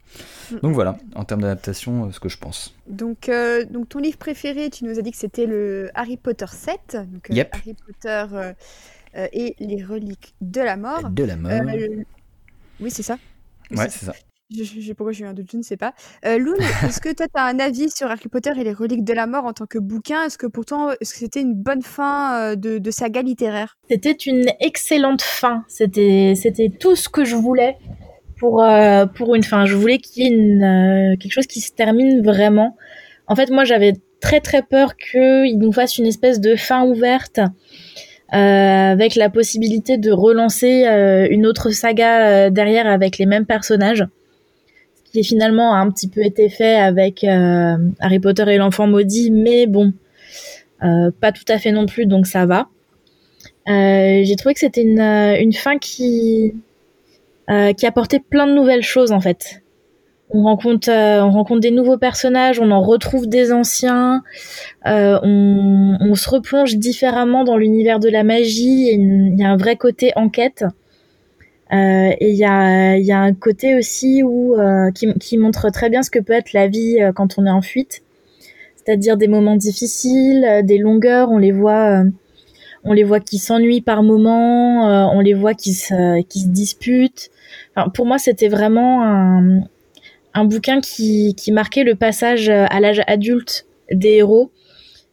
Donc 0.62 0.74
voilà, 0.74 0.96
en 1.14 1.24
termes 1.24 1.42
d'adaptation, 1.42 2.06
euh, 2.06 2.12
ce 2.12 2.20
que 2.20 2.28
je 2.28 2.38
pense. 2.38 2.74
Donc, 2.86 3.28
euh, 3.28 3.64
donc 3.64 3.88
ton 3.88 3.98
livre 3.98 4.18
préféré, 4.18 4.70
tu 4.70 4.84
nous 4.84 4.98
as 4.98 5.02
dit 5.02 5.10
que 5.10 5.16
c'était 5.16 5.46
le 5.46 5.90
Harry 5.94 6.16
Potter 6.16 6.46
7, 6.48 6.98
donc 7.12 7.30
euh, 7.30 7.44
Harry 7.52 7.74
Potter 7.74 8.26
et 9.32 9.56
les 9.58 9.82
reliques 9.82 10.34
de 10.40 10.60
la 10.60 10.76
mort. 10.76 11.10
De 11.10 11.24
la 11.24 11.36
mort. 11.36 11.52
Oui, 12.80 12.90
c'est 12.90 13.02
ça. 13.02 13.18
Ouais, 13.70 13.88
c'est 13.88 14.04
ça. 14.04 14.12
Je, 14.48 14.62
sais 14.62 14.94
pourquoi 14.94 15.12
j'ai 15.12 15.24
eu 15.24 15.26
un 15.26 15.34
doute, 15.34 15.50
je 15.50 15.56
ne 15.56 15.62
sais 15.62 15.78
pas. 15.78 15.92
Loun, 16.22 16.56
est-ce 16.84 17.00
que 17.00 17.12
toi, 17.12 17.26
tu 17.26 17.40
as 17.40 17.44
un 17.44 17.58
avis 17.58 17.90
sur 17.90 18.08
Harry 18.08 18.28
Potter 18.28 18.52
et 18.56 18.62
les 18.62 18.74
reliques 18.74 19.02
de 19.02 19.12
la 19.14 19.26
mort 19.26 19.44
en 19.44 19.52
tant 19.52 19.66
que 19.66 19.78
bouquin? 19.78 20.24
Est-ce 20.24 20.38
que 20.38 20.46
pourtant, 20.46 20.90
est-ce 21.00 21.14
que 21.14 21.18
c'était 21.18 21.40
une 21.40 21.54
bonne 21.54 21.82
fin 21.82 22.54
de, 22.54 22.78
de 22.78 22.90
saga 22.90 23.22
littéraire? 23.22 23.76
C'était 23.88 24.12
une 24.12 24.46
excellente 24.60 25.22
fin. 25.22 25.64
C'était, 25.66 26.34
c'était 26.36 26.68
tout 26.68 26.94
ce 26.94 27.08
que 27.08 27.24
je 27.24 27.34
voulais 27.34 27.78
pour 28.38 28.62
euh, 28.62 29.06
pour 29.06 29.34
une 29.34 29.42
fin. 29.42 29.66
Je 29.66 29.74
voulais 29.74 29.98
qu'il 29.98 30.22
y 30.22 30.26
ait 30.26 30.30
une, 30.30 30.62
euh, 30.62 31.16
quelque 31.16 31.32
chose 31.32 31.46
qui 31.46 31.60
se 31.60 31.72
termine 31.72 32.22
vraiment. 32.22 32.76
En 33.26 33.34
fait, 33.34 33.50
moi, 33.50 33.64
j'avais 33.64 33.94
très 34.20 34.40
très 34.40 34.62
peur 34.62 34.96
qu'il 34.96 35.58
nous 35.58 35.72
fasse 35.72 35.98
une 35.98 36.06
espèce 36.06 36.40
de 36.40 36.56
fin 36.56 36.84
ouverte 36.84 37.38
euh, 37.38 38.36
avec 38.36 39.14
la 39.14 39.30
possibilité 39.30 39.98
de 39.98 40.10
relancer 40.10 40.84
une 41.30 41.46
autre 41.46 41.70
saga 41.70 42.50
derrière 42.50 42.86
avec 42.86 43.18
les 43.18 43.26
mêmes 43.26 43.46
personnages. 43.46 44.06
Ce 45.04 45.12
qui 45.12 45.24
finalement 45.24 45.74
a 45.74 45.78
un 45.78 45.90
petit 45.90 46.08
peu 46.08 46.24
été 46.24 46.48
fait 46.48 46.76
avec 46.76 47.24
Harry 47.24 48.18
Potter 48.20 48.44
et 48.48 48.56
l'enfant 48.58 48.86
maudit, 48.86 49.30
mais 49.30 49.66
bon, 49.66 49.92
pas 50.80 51.32
tout 51.32 51.44
à 51.48 51.58
fait 51.58 51.72
non 51.72 51.86
plus, 51.86 52.06
donc 52.06 52.26
ça 52.26 52.46
va. 52.46 52.68
J'ai 53.66 54.36
trouvé 54.36 54.54
que 54.54 54.60
c'était 54.60 54.82
une, 54.82 55.00
une 55.00 55.52
fin 55.52 55.78
qui 55.78 56.54
euh, 57.50 57.72
qui 57.72 57.86
apportait 57.86 58.20
plein 58.20 58.46
de 58.46 58.52
nouvelles 58.52 58.82
choses 58.82 59.12
en 59.12 59.20
fait. 59.20 59.62
On 60.30 60.42
rencontre, 60.42 60.90
euh, 60.90 61.22
on 61.22 61.30
rencontre 61.30 61.60
des 61.60 61.70
nouveaux 61.70 61.98
personnages, 61.98 62.58
on 62.58 62.72
en 62.72 62.82
retrouve 62.82 63.28
des 63.28 63.52
anciens, 63.52 64.24
euh, 64.86 65.20
on, 65.22 65.98
on, 66.00 66.14
se 66.16 66.28
replonge 66.28 66.76
différemment 66.76 67.44
dans 67.44 67.56
l'univers 67.56 68.00
de 68.00 68.08
la 68.08 68.24
magie. 68.24 68.88
Il 68.90 69.38
y 69.38 69.44
a 69.44 69.50
un 69.50 69.56
vrai 69.56 69.76
côté 69.76 70.12
enquête. 70.16 70.64
Euh, 71.72 72.10
et 72.20 72.30
il 72.30 72.36
y 72.36 72.44
a, 72.44 72.96
y 72.96 73.12
a 73.12 73.18
un 73.18 73.34
côté 73.34 73.76
aussi 73.76 74.22
où 74.24 74.56
qui, 74.94 75.12
qui, 75.14 75.38
montre 75.38 75.70
très 75.70 75.90
bien 75.90 76.02
ce 76.02 76.10
que 76.10 76.18
peut 76.18 76.32
être 76.32 76.52
la 76.52 76.66
vie 76.68 76.98
quand 77.14 77.38
on 77.38 77.46
est 77.46 77.50
en 77.50 77.62
fuite, 77.62 78.02
c'est-à-dire 78.76 79.16
des 79.16 79.28
moments 79.28 79.56
difficiles, 79.56 80.62
des 80.64 80.78
longueurs. 80.78 81.30
On 81.30 81.38
les 81.38 81.52
voit 81.52 82.02
on 82.84 82.92
les 82.92 83.02
voit 83.02 83.20
qui 83.20 83.38
s'ennuient 83.38 83.80
par 83.80 84.04
moments, 84.04 85.10
on 85.12 85.20
les 85.20 85.34
voit 85.34 85.54
qui 85.54 85.72
se, 85.72 86.22
qui 86.22 86.40
se 86.40 86.48
disputent, 86.48 87.30
pour 87.94 88.06
moi, 88.06 88.18
c'était 88.18 88.48
vraiment 88.48 89.02
un, 90.34 90.44
bouquin 90.44 90.80
qui, 90.80 91.34
marquait 91.52 91.84
le 91.84 91.94
passage 91.94 92.48
à 92.48 92.80
l'âge 92.80 93.02
adulte 93.06 93.66
des 93.90 94.14
héros 94.14 94.52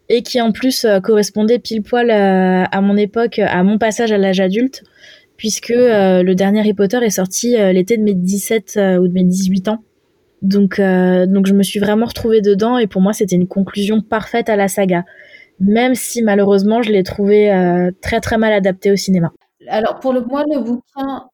et 0.10 0.22
qui 0.22 0.42
en 0.42 0.52
plus 0.52 0.86
euh, 0.86 1.00
correspondait 1.00 1.60
pile 1.60 1.82
poil 1.82 2.10
euh, 2.12 2.66
à 2.70 2.82
mon 2.82 2.98
époque, 2.98 3.40
à 3.40 3.64
mon 3.64 3.78
passage 3.78 4.12
à 4.12 4.18
l'âge 4.18 4.40
adulte, 4.40 4.84
puisque 5.38 5.72
euh, 5.72 6.24
le 6.24 6.36
dernier 6.36 6.60
Harry 6.60 6.74
Potter 6.74 6.98
est 7.04 7.10
sorti 7.10 7.56
l'été 7.74 7.98
de 7.98 8.04
mes 8.04 8.14
17 8.14 8.80
ou 9.00 9.08
de 9.08 9.14
mes 9.14 9.24
18 9.24 9.70
ans. 9.70 9.80
Donc, 10.42 10.82
donc 10.82 11.48
je 11.48 11.54
me 11.54 11.64
suis 11.64 11.80
vraiment 11.80 12.06
retrouvée 12.06 12.42
dedans 12.42 12.78
et 12.78 12.86
pour 12.86 13.02
moi 13.02 13.14
c'était 13.14 13.36
une 13.38 13.48
conclusion 13.48 14.02
parfaite 14.02 14.50
à 14.50 14.58
la 14.58 14.68
saga, 14.68 15.06
même 15.62 15.96
si 15.96 16.22
malheureusement 16.22 16.82
je 16.82 16.92
l'ai 16.92 17.04
trouvé 17.04 17.50
très 18.02 18.20
très 18.20 18.38
mal 18.38 18.52
adapté 18.52 18.92
au 18.92 18.98
cinéma. 18.98 19.32
Alors 19.70 20.02
pour 20.02 20.12
le 20.12 20.20
moi 20.20 20.44
le 20.54 20.60
bouquin 20.60 21.30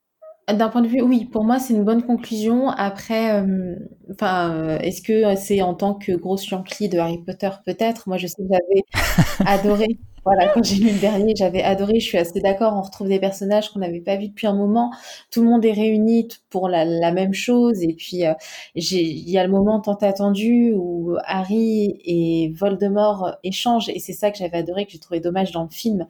d'un 0.53 0.69
point 0.69 0.81
de 0.81 0.87
vue, 0.87 1.01
oui, 1.01 1.25
pour 1.25 1.43
moi, 1.43 1.59
c'est 1.59 1.73
une 1.73 1.83
bonne 1.83 2.03
conclusion. 2.03 2.69
Après, 2.69 3.41
euh, 3.41 3.75
enfin, 4.11 4.51
euh, 4.53 4.79
est-ce 4.79 5.01
que 5.01 5.35
c'est 5.35 5.61
en 5.61 5.73
tant 5.73 5.93
que 5.93 6.13
grosse 6.13 6.47
Yankee 6.47 6.89
de 6.89 6.97
Harry 6.97 7.19
Potter, 7.19 7.49
peut-être? 7.65 8.07
Moi, 8.07 8.17
je 8.17 8.27
sais 8.27 8.41
que 8.41 8.49
j'avais 8.49 8.83
adoré. 9.45 9.99
Voilà, 10.25 10.49
quand 10.49 10.63
j'ai 10.63 10.75
lu 10.75 10.91
le 10.91 10.99
dernier, 10.99 11.33
j'avais 11.35 11.63
adoré. 11.63 11.99
Je 11.99 12.05
suis 12.05 12.17
assez 12.17 12.39
d'accord. 12.41 12.73
On 12.75 12.81
retrouve 12.81 13.07
des 13.07 13.19
personnages 13.19 13.69
qu'on 13.69 13.79
n'avait 13.79 14.01
pas 14.01 14.17
vus 14.17 14.29
depuis 14.29 14.47
un 14.47 14.53
moment. 14.53 14.91
Tout 15.31 15.41
le 15.41 15.49
monde 15.49 15.63
est 15.65 15.71
réuni 15.71 16.27
pour 16.49 16.67
la, 16.67 16.85
même 17.11 17.33
chose. 17.33 17.81
Et 17.81 17.93
puis, 17.93 18.25
euh, 18.25 18.33
il 18.75 19.29
y 19.29 19.37
a 19.37 19.43
le 19.43 19.51
moment 19.51 19.79
tant 19.79 19.95
attendu 19.95 20.73
où 20.75 21.15
Harry 21.25 21.99
et 22.03 22.53
Voldemort 22.55 23.37
échangent. 23.43 23.89
Et 23.89 23.99
c'est 23.99 24.13
ça 24.13 24.29
que 24.31 24.37
j'avais 24.37 24.57
adoré, 24.57 24.85
que 24.85 24.91
j'ai 24.91 24.99
trouvé 24.99 25.19
dommage 25.19 25.51
dans 25.51 25.63
le 25.63 25.69
film, 25.69 26.05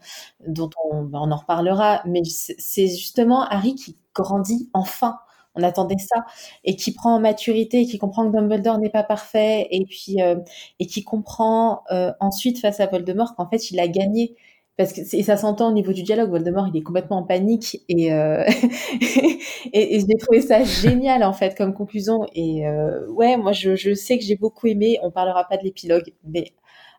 dont 0.48 0.70
on, 0.92 1.10
on 1.14 1.32
en 1.32 1.38
reparlera. 1.38 2.02
Mais 2.06 2.24
c'est 2.26 2.88
justement 2.88 3.44
Harry 3.44 3.76
qui 3.76 3.96
grandit 4.22 4.70
enfin. 4.74 5.18
On 5.56 5.64
attendait 5.64 5.98
ça 5.98 6.26
et 6.64 6.76
qui 6.76 6.94
prend 6.94 7.16
en 7.16 7.20
maturité, 7.20 7.82
et 7.82 7.86
qui 7.86 7.98
comprend 7.98 8.30
que 8.30 8.36
Dumbledore 8.38 8.78
n'est 8.78 8.92
pas 8.92 9.04
parfait 9.04 9.68
et 9.72 9.84
puis 9.86 10.22
euh, 10.22 10.36
et 10.80 10.86
qui 10.86 11.04
comprend 11.04 11.84
euh, 11.92 12.14
ensuite 12.20 12.60
face 12.60 12.80
à 12.80 12.86
Voldemort 12.86 13.36
qu'en 13.36 13.50
fait 13.50 13.72
il 13.72 13.80
a 13.80 13.88
gagné 13.88 14.36
parce 14.78 14.94
que 14.94 15.02
et 15.02 15.24
ça 15.24 15.38
s'entend 15.38 15.70
au 15.70 15.74
niveau 15.74 15.92
du 15.92 16.04
dialogue. 16.04 16.30
Voldemort 16.30 16.68
il 16.68 16.78
est 16.78 16.84
complètement 16.84 17.18
en 17.18 17.24
panique 17.24 17.82
et 17.90 18.14
euh, 18.14 18.44
et, 19.74 20.00
j'ai 20.00 20.18
trouvé 20.20 20.42
ça 20.42 20.64
génial 20.64 21.24
en 21.24 21.34
fait 21.34 21.58
comme 21.58 21.74
conclusion 21.74 22.26
et 22.36 22.64
ouais 23.10 23.36
moi 23.38 23.52
je, 23.52 23.76
je 23.76 23.94
sais 23.96 24.18
que 24.20 24.24
j'ai 24.24 24.36
beaucoup 24.38 24.68
aimé. 24.68 25.00
On 25.02 25.12
parlera 25.12 25.46
pas 25.46 25.58
de 25.58 25.64
l'épilogue, 25.64 26.14
mais 26.24 26.54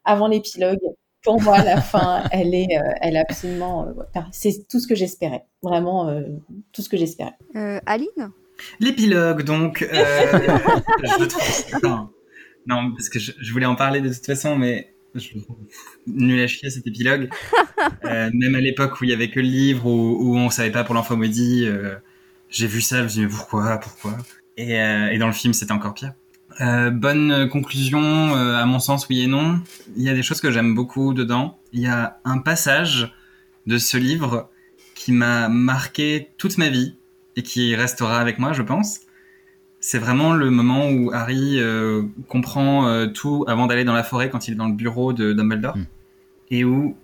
avant 0.04 0.26
l'épilogue, 0.28 0.78
pour 1.22 1.40
moi, 1.42 1.62
la 1.62 1.80
fin, 1.80 2.24
elle 2.30 2.54
est, 2.54 2.78
euh, 2.78 2.92
elle 3.00 3.16
est 3.16 3.20
absolument. 3.20 3.86
Euh, 3.86 4.20
c'est 4.32 4.66
tout 4.68 4.80
ce 4.80 4.86
que 4.86 4.94
j'espérais. 4.94 5.44
Vraiment, 5.62 6.08
euh, 6.08 6.22
tout 6.72 6.82
ce 6.82 6.88
que 6.88 6.96
j'espérais. 6.96 7.34
Aline? 7.86 8.30
L'épilogue, 8.78 9.42
donc. 9.42 9.86
je 9.92 11.24
trouve. 11.24 12.08
Non, 12.66 12.92
parce 12.92 13.08
que 13.08 13.18
je, 13.18 13.52
voulais 13.52 13.66
en 13.66 13.74
parler 13.74 14.00
de 14.00 14.08
toute 14.08 14.24
façon, 14.24 14.56
mais 14.56 14.94
je 15.14 15.30
nul 16.06 16.40
à 16.40 16.46
chier 16.46 16.70
cet 16.70 16.86
épilogue. 16.86 17.30
même 18.04 18.54
à 18.54 18.60
l'époque 18.60 19.00
où 19.00 19.04
il 19.04 19.10
y 19.10 19.14
avait 19.14 19.30
que 19.30 19.40
le 19.40 19.46
livre, 19.46 19.86
où, 19.86 20.30
où 20.30 20.36
on 20.36 20.50
savait 20.50 20.70
pas 20.70 20.84
pour 20.84 20.94
l'enfant 20.94 21.16
maudit, 21.16 21.66
j'ai 22.50 22.66
vu 22.66 22.80
ça, 22.80 22.98
je 22.98 23.02
me 23.02 23.08
suis 23.08 23.20
dit, 23.20 23.26
mais 23.26 23.32
pourquoi, 23.32 23.78
pourquoi? 23.78 24.16
Et, 24.56 24.74
et 24.74 25.18
dans 25.18 25.26
le 25.26 25.32
film, 25.32 25.54
c'était 25.54 25.72
encore 25.72 25.94
pire. 25.94 26.12
Euh, 26.60 26.90
bonne 26.90 27.48
conclusion, 27.48 28.00
euh, 28.36 28.56
à 28.56 28.66
mon 28.66 28.80
sens, 28.80 29.08
oui 29.08 29.22
et 29.22 29.26
non. 29.26 29.60
Il 29.96 30.02
y 30.02 30.10
a 30.10 30.14
des 30.14 30.22
choses 30.22 30.40
que 30.40 30.50
j'aime 30.50 30.74
beaucoup 30.74 31.14
dedans. 31.14 31.58
Il 31.72 31.80
y 31.80 31.86
a 31.86 32.20
un 32.24 32.38
passage 32.38 33.14
de 33.66 33.78
ce 33.78 33.96
livre 33.96 34.50
qui 34.94 35.12
m'a 35.12 35.48
marqué 35.48 36.30
toute 36.36 36.58
ma 36.58 36.68
vie 36.68 36.96
et 37.36 37.42
qui 37.42 37.74
restera 37.74 38.20
avec 38.20 38.38
moi, 38.38 38.52
je 38.52 38.62
pense. 38.62 39.00
C'est 39.80 39.98
vraiment 39.98 40.34
le 40.34 40.50
moment 40.50 40.90
où 40.90 41.10
Harry 41.12 41.58
euh, 41.58 42.02
comprend 42.28 43.06
tout 43.08 43.46
avant 43.48 43.66
d'aller 43.66 43.84
dans 43.84 43.94
la 43.94 44.04
forêt 44.04 44.28
quand 44.28 44.46
il 44.46 44.52
est 44.52 44.56
dans 44.56 44.68
le 44.68 44.74
bureau 44.74 45.14
de 45.14 45.32
Dumbledore 45.32 45.78
hmm. 45.78 45.86
et 46.50 46.64
où 46.64 46.96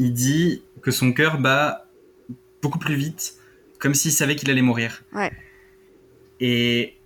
il 0.00 0.12
dit 0.12 0.62
que 0.82 0.90
son 0.90 1.12
cœur 1.12 1.38
bat 1.38 1.86
beaucoup 2.62 2.80
plus 2.80 2.96
vite, 2.96 3.34
comme 3.78 3.94
s'il 3.94 4.10
savait 4.10 4.34
qu'il 4.34 4.50
allait 4.50 4.62
mourir. 4.62 5.04
Ouais. 5.12 5.30
Et 6.40 6.96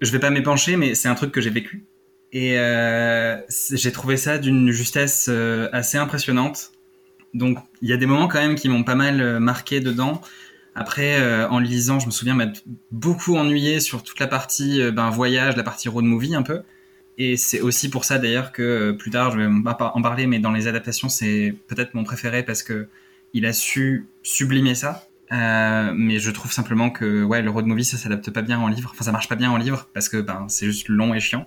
je 0.00 0.10
vais 0.12 0.18
pas 0.18 0.30
m'épancher, 0.30 0.76
mais 0.76 0.94
c'est 0.94 1.08
un 1.08 1.14
truc 1.14 1.32
que 1.32 1.40
j'ai 1.40 1.50
vécu. 1.50 1.84
Et 2.32 2.58
euh, 2.58 3.36
j'ai 3.48 3.92
trouvé 3.92 4.16
ça 4.16 4.38
d'une 4.38 4.70
justesse 4.70 5.28
euh, 5.30 5.68
assez 5.72 5.98
impressionnante. 5.98 6.72
Donc 7.34 7.58
il 7.82 7.88
y 7.88 7.92
a 7.92 7.96
des 7.96 8.06
moments 8.06 8.28
quand 8.28 8.40
même 8.40 8.54
qui 8.54 8.68
m'ont 8.68 8.84
pas 8.84 8.94
mal 8.94 9.20
euh, 9.20 9.40
marqué 9.40 9.80
dedans. 9.80 10.20
Après, 10.74 11.20
en 11.46 11.58
lisant, 11.58 11.98
je 11.98 12.06
me 12.06 12.12
souviens 12.12 12.36
m'être 12.36 12.62
beaucoup 12.92 13.36
ennuyé 13.36 13.80
sur 13.80 14.04
toute 14.04 14.20
la 14.20 14.28
partie 14.28 14.80
ben, 14.92 15.10
voyage, 15.10 15.56
la 15.56 15.64
partie 15.64 15.88
road 15.88 16.04
movie 16.04 16.36
un 16.36 16.42
peu. 16.42 16.62
Et 17.16 17.36
c'est 17.36 17.60
aussi 17.60 17.90
pour 17.90 18.04
ça 18.04 18.18
d'ailleurs 18.18 18.52
que 18.52 18.92
plus 18.92 19.10
tard, 19.10 19.32
je 19.32 19.38
vais 19.38 19.46
en 19.46 20.02
parler, 20.02 20.28
mais 20.28 20.38
dans 20.38 20.52
les 20.52 20.68
adaptations, 20.68 21.08
c'est 21.08 21.52
peut-être 21.66 21.94
mon 21.94 22.04
préféré 22.04 22.44
parce 22.44 22.62
que 22.62 22.86
il 23.32 23.44
a 23.44 23.52
su 23.52 24.06
sublimer 24.22 24.76
ça. 24.76 25.08
Euh, 25.30 25.92
mais 25.94 26.18
je 26.18 26.30
trouve 26.30 26.52
simplement 26.52 26.90
que 26.90 27.22
ouais, 27.22 27.42
le 27.42 27.50
road 27.50 27.66
movie 27.66 27.84
ça 27.84 27.98
s'adapte 27.98 28.30
pas 28.30 28.42
bien 28.42 28.58
en 28.58 28.68
livre. 28.68 28.90
Enfin, 28.94 29.04
ça 29.04 29.12
marche 29.12 29.28
pas 29.28 29.34
bien 29.34 29.50
en 29.50 29.56
livre 29.56 29.88
parce 29.92 30.08
que 30.08 30.18
ben 30.18 30.46
c'est 30.48 30.66
juste 30.66 30.88
long 30.88 31.14
et 31.14 31.20
chiant. 31.20 31.46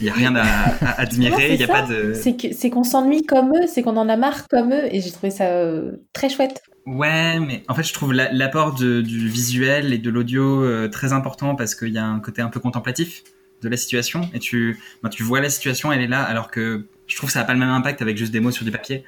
Il 0.00 0.06
y 0.06 0.10
a 0.10 0.12
rien 0.12 0.34
à, 0.34 0.44
admirer. 0.98 1.54
Il 1.54 1.60
y 1.60 1.64
a 1.64 1.68
pas 1.68 1.82
de. 1.82 2.14
C'est 2.14 2.70
qu'on 2.70 2.84
s'ennuie 2.84 3.24
comme 3.24 3.50
eux, 3.50 3.66
c'est 3.68 3.82
qu'on 3.82 3.96
en 3.96 4.08
a 4.08 4.16
marre 4.16 4.48
comme 4.48 4.72
eux, 4.72 4.92
et 4.92 5.00
j'ai 5.00 5.10
trouvé 5.10 5.30
ça 5.30 5.44
euh, 5.44 5.92
très 6.12 6.28
chouette. 6.28 6.62
Ouais, 6.86 7.38
mais 7.38 7.62
en 7.68 7.74
fait, 7.74 7.82
je 7.82 7.92
trouve 7.92 8.12
l'apport 8.12 8.74
du 8.74 9.28
visuel 9.28 9.92
et 9.92 9.98
de 9.98 10.10
l'audio 10.10 10.64
euh, 10.64 10.88
très 10.88 11.12
important 11.12 11.54
parce 11.54 11.74
qu'il 11.74 11.90
y 11.90 11.98
a 11.98 12.04
un 12.04 12.20
côté 12.20 12.42
un 12.42 12.48
peu 12.48 12.58
contemplatif 12.58 13.22
de 13.62 13.68
la 13.68 13.76
situation 13.76 14.28
et 14.32 14.38
tu, 14.38 14.78
ben, 15.02 15.10
tu 15.10 15.22
vois 15.22 15.40
la 15.40 15.50
situation, 15.50 15.92
elle 15.92 16.00
est 16.00 16.08
là, 16.08 16.22
alors 16.22 16.50
que 16.50 16.86
je 17.06 17.16
trouve 17.16 17.28
que 17.28 17.32
ça 17.34 17.40
n'a 17.40 17.44
pas 17.44 17.52
le 17.52 17.58
même 17.58 17.68
impact 17.68 18.00
avec 18.02 18.16
juste 18.16 18.32
des 18.32 18.40
mots 18.40 18.50
sur 18.50 18.64
du 18.64 18.70
papier. 18.70 19.04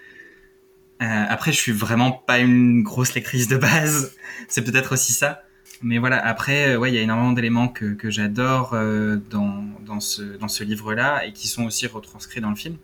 Euh, 1.03 1.25
après, 1.29 1.53
je 1.53 1.57
suis 1.57 1.73
vraiment 1.73 2.13
pas 2.13 2.39
une 2.39 2.83
grosse 2.83 3.15
lectrice 3.15 3.49
de 3.49 3.57
base. 3.57 4.15
C'est 4.49 4.63
peut-être 4.63 4.93
aussi 4.93 5.13
ça. 5.13 5.43
Mais 5.83 5.99
voilà, 5.99 6.25
après, 6.25 6.71
euh, 6.71 6.79
ouais, 6.79 6.93
il 6.93 6.95
y 6.95 6.99
a 6.99 7.03
énormément 7.03 7.33
d'éléments 7.33 7.69
que, 7.69 7.97
j'adore 8.09 8.71
euh, 8.75 9.17
dans, 9.31 10.01
ce, 10.01 10.63
livre-là 10.63 11.27
et 11.27 11.33
qui 11.33 11.49
sont 11.49 11.65
aussi 11.65 11.87
retranscrits 11.87 12.41
dans 12.41 12.51
le 12.51 12.57
film. 12.57 12.77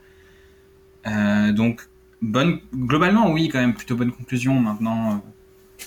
Donc, 1.54 1.88
bonne, 2.20 2.60
globalement, 2.74 3.30
oui, 3.30 3.48
quand 3.48 3.60
même, 3.60 3.72
plutôt 3.72 3.96
bonne 3.96 4.12
conclusion. 4.12 4.60
Maintenant, 4.60 5.22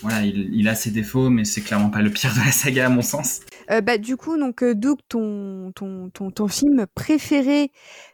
voilà, 0.00 0.22
il, 0.22 0.66
a 0.66 0.74
ses 0.74 0.90
défauts, 0.90 1.30
mais 1.30 1.44
c'est 1.44 1.60
clairement 1.60 1.90
pas 1.90 2.02
le 2.02 2.10
pire 2.10 2.32
de 2.34 2.40
la 2.40 2.50
saga, 2.50 2.86
à 2.86 2.88
mon 2.88 3.02
sens. 3.02 3.40
Bah, 3.84 3.98
du 3.98 4.16
coup, 4.16 4.36
donc, 4.36 4.64
Doug, 4.64 4.98
ton, 5.08 5.70
ton, 5.76 6.10
ton, 6.10 6.32
ton 6.32 6.48
film 6.48 6.86
préféré, 6.94 7.70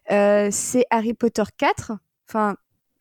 c'est 0.08 0.84
Harry 0.90 1.14
Potter 1.14 1.44
4. 1.56 1.92
Enfin, 2.28 2.56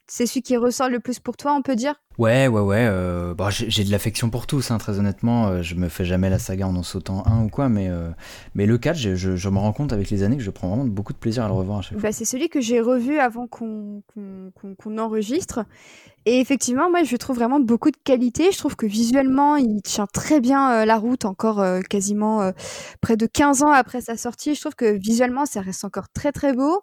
c'est 0.08 0.26
celui 0.26 0.42
qui 0.42 0.58
ressort 0.58 0.90
le 0.90 1.00
plus 1.00 1.20
pour 1.20 1.36
toi, 1.38 1.54
on 1.54 1.62
peut 1.62 1.76
dire? 1.76 1.96
Ouais, 2.18 2.48
ouais, 2.48 2.62
ouais. 2.62 2.88
Euh, 2.90 3.36
bon, 3.36 3.50
j'ai 3.52 3.84
de 3.84 3.92
l'affection 3.92 4.32
pour 4.32 4.48
tous, 4.48 4.72
hein, 4.72 4.80
très 4.80 4.98
honnêtement. 4.98 5.48
Euh, 5.48 5.62
je 5.62 5.76
me 5.76 5.88
fais 5.88 6.04
jamais 6.04 6.32
la 6.32 6.40
saga 6.40 6.68
en 6.68 6.76
en 6.76 6.82
sautant 6.82 7.24
un 7.28 7.44
ou 7.44 7.50
quoi, 7.50 7.70
mais, 7.70 7.90
euh, 7.90 8.10
mais 8.56 8.66
le 8.66 8.78
4, 8.78 8.96
je, 8.96 9.16
je, 9.16 9.36
je, 9.36 9.50
me 9.50 9.60
rends 9.60 9.74
compte 9.74 9.94
avec 9.94 10.10
les 10.10 10.24
années 10.24 10.38
que 10.38 10.44
je 10.44 10.50
prends 10.50 10.70
vraiment 10.70 10.86
beaucoup 10.86 11.14
de 11.14 11.18
plaisir 11.18 11.44
à 11.44 11.48
le 11.48 11.54
revoir 11.54 11.80
à 11.80 11.82
chaque 11.84 12.00
bah, 12.00 12.12
C'est 12.12 12.26
celui 12.26 12.50
que 12.50 12.60
j'ai 12.60 12.82
revu 12.82 13.20
avant 13.20 13.46
qu'on 13.46 14.02
qu 14.16 14.76
qu 14.78 15.00
enregistre. 15.00 15.66
Et 16.26 16.40
effectivement, 16.40 16.90
moi, 16.90 17.04
je 17.04 17.16
trouve 17.16 17.36
vraiment 17.36 17.60
beaucoup 17.60 17.92
de 17.92 17.98
qualité. 18.04 18.52
Je 18.52 18.58
trouve 18.58 18.76
que 18.76 18.86
visuellement, 18.86 19.56
il 19.56 19.82
tient 19.82 20.08
très 20.08 20.42
bien 20.42 20.84
la 20.86 20.98
route, 20.98 21.24
encore 21.24 21.64
quasiment 21.90 22.52
près 23.00 23.16
de 23.16 23.28
15 23.28 23.64
ans 23.64 23.72
après 23.72 24.02
sa 24.02 24.18
sortie. 24.18 24.54
Je 24.54 24.60
trouve 24.60 24.76
que 24.76 24.98
visuellement, 24.98 25.46
ça 25.46 25.62
reste 25.62 25.86
encore 25.86 26.10
très, 26.10 26.34
très 26.34 26.52
beau. 26.52 26.82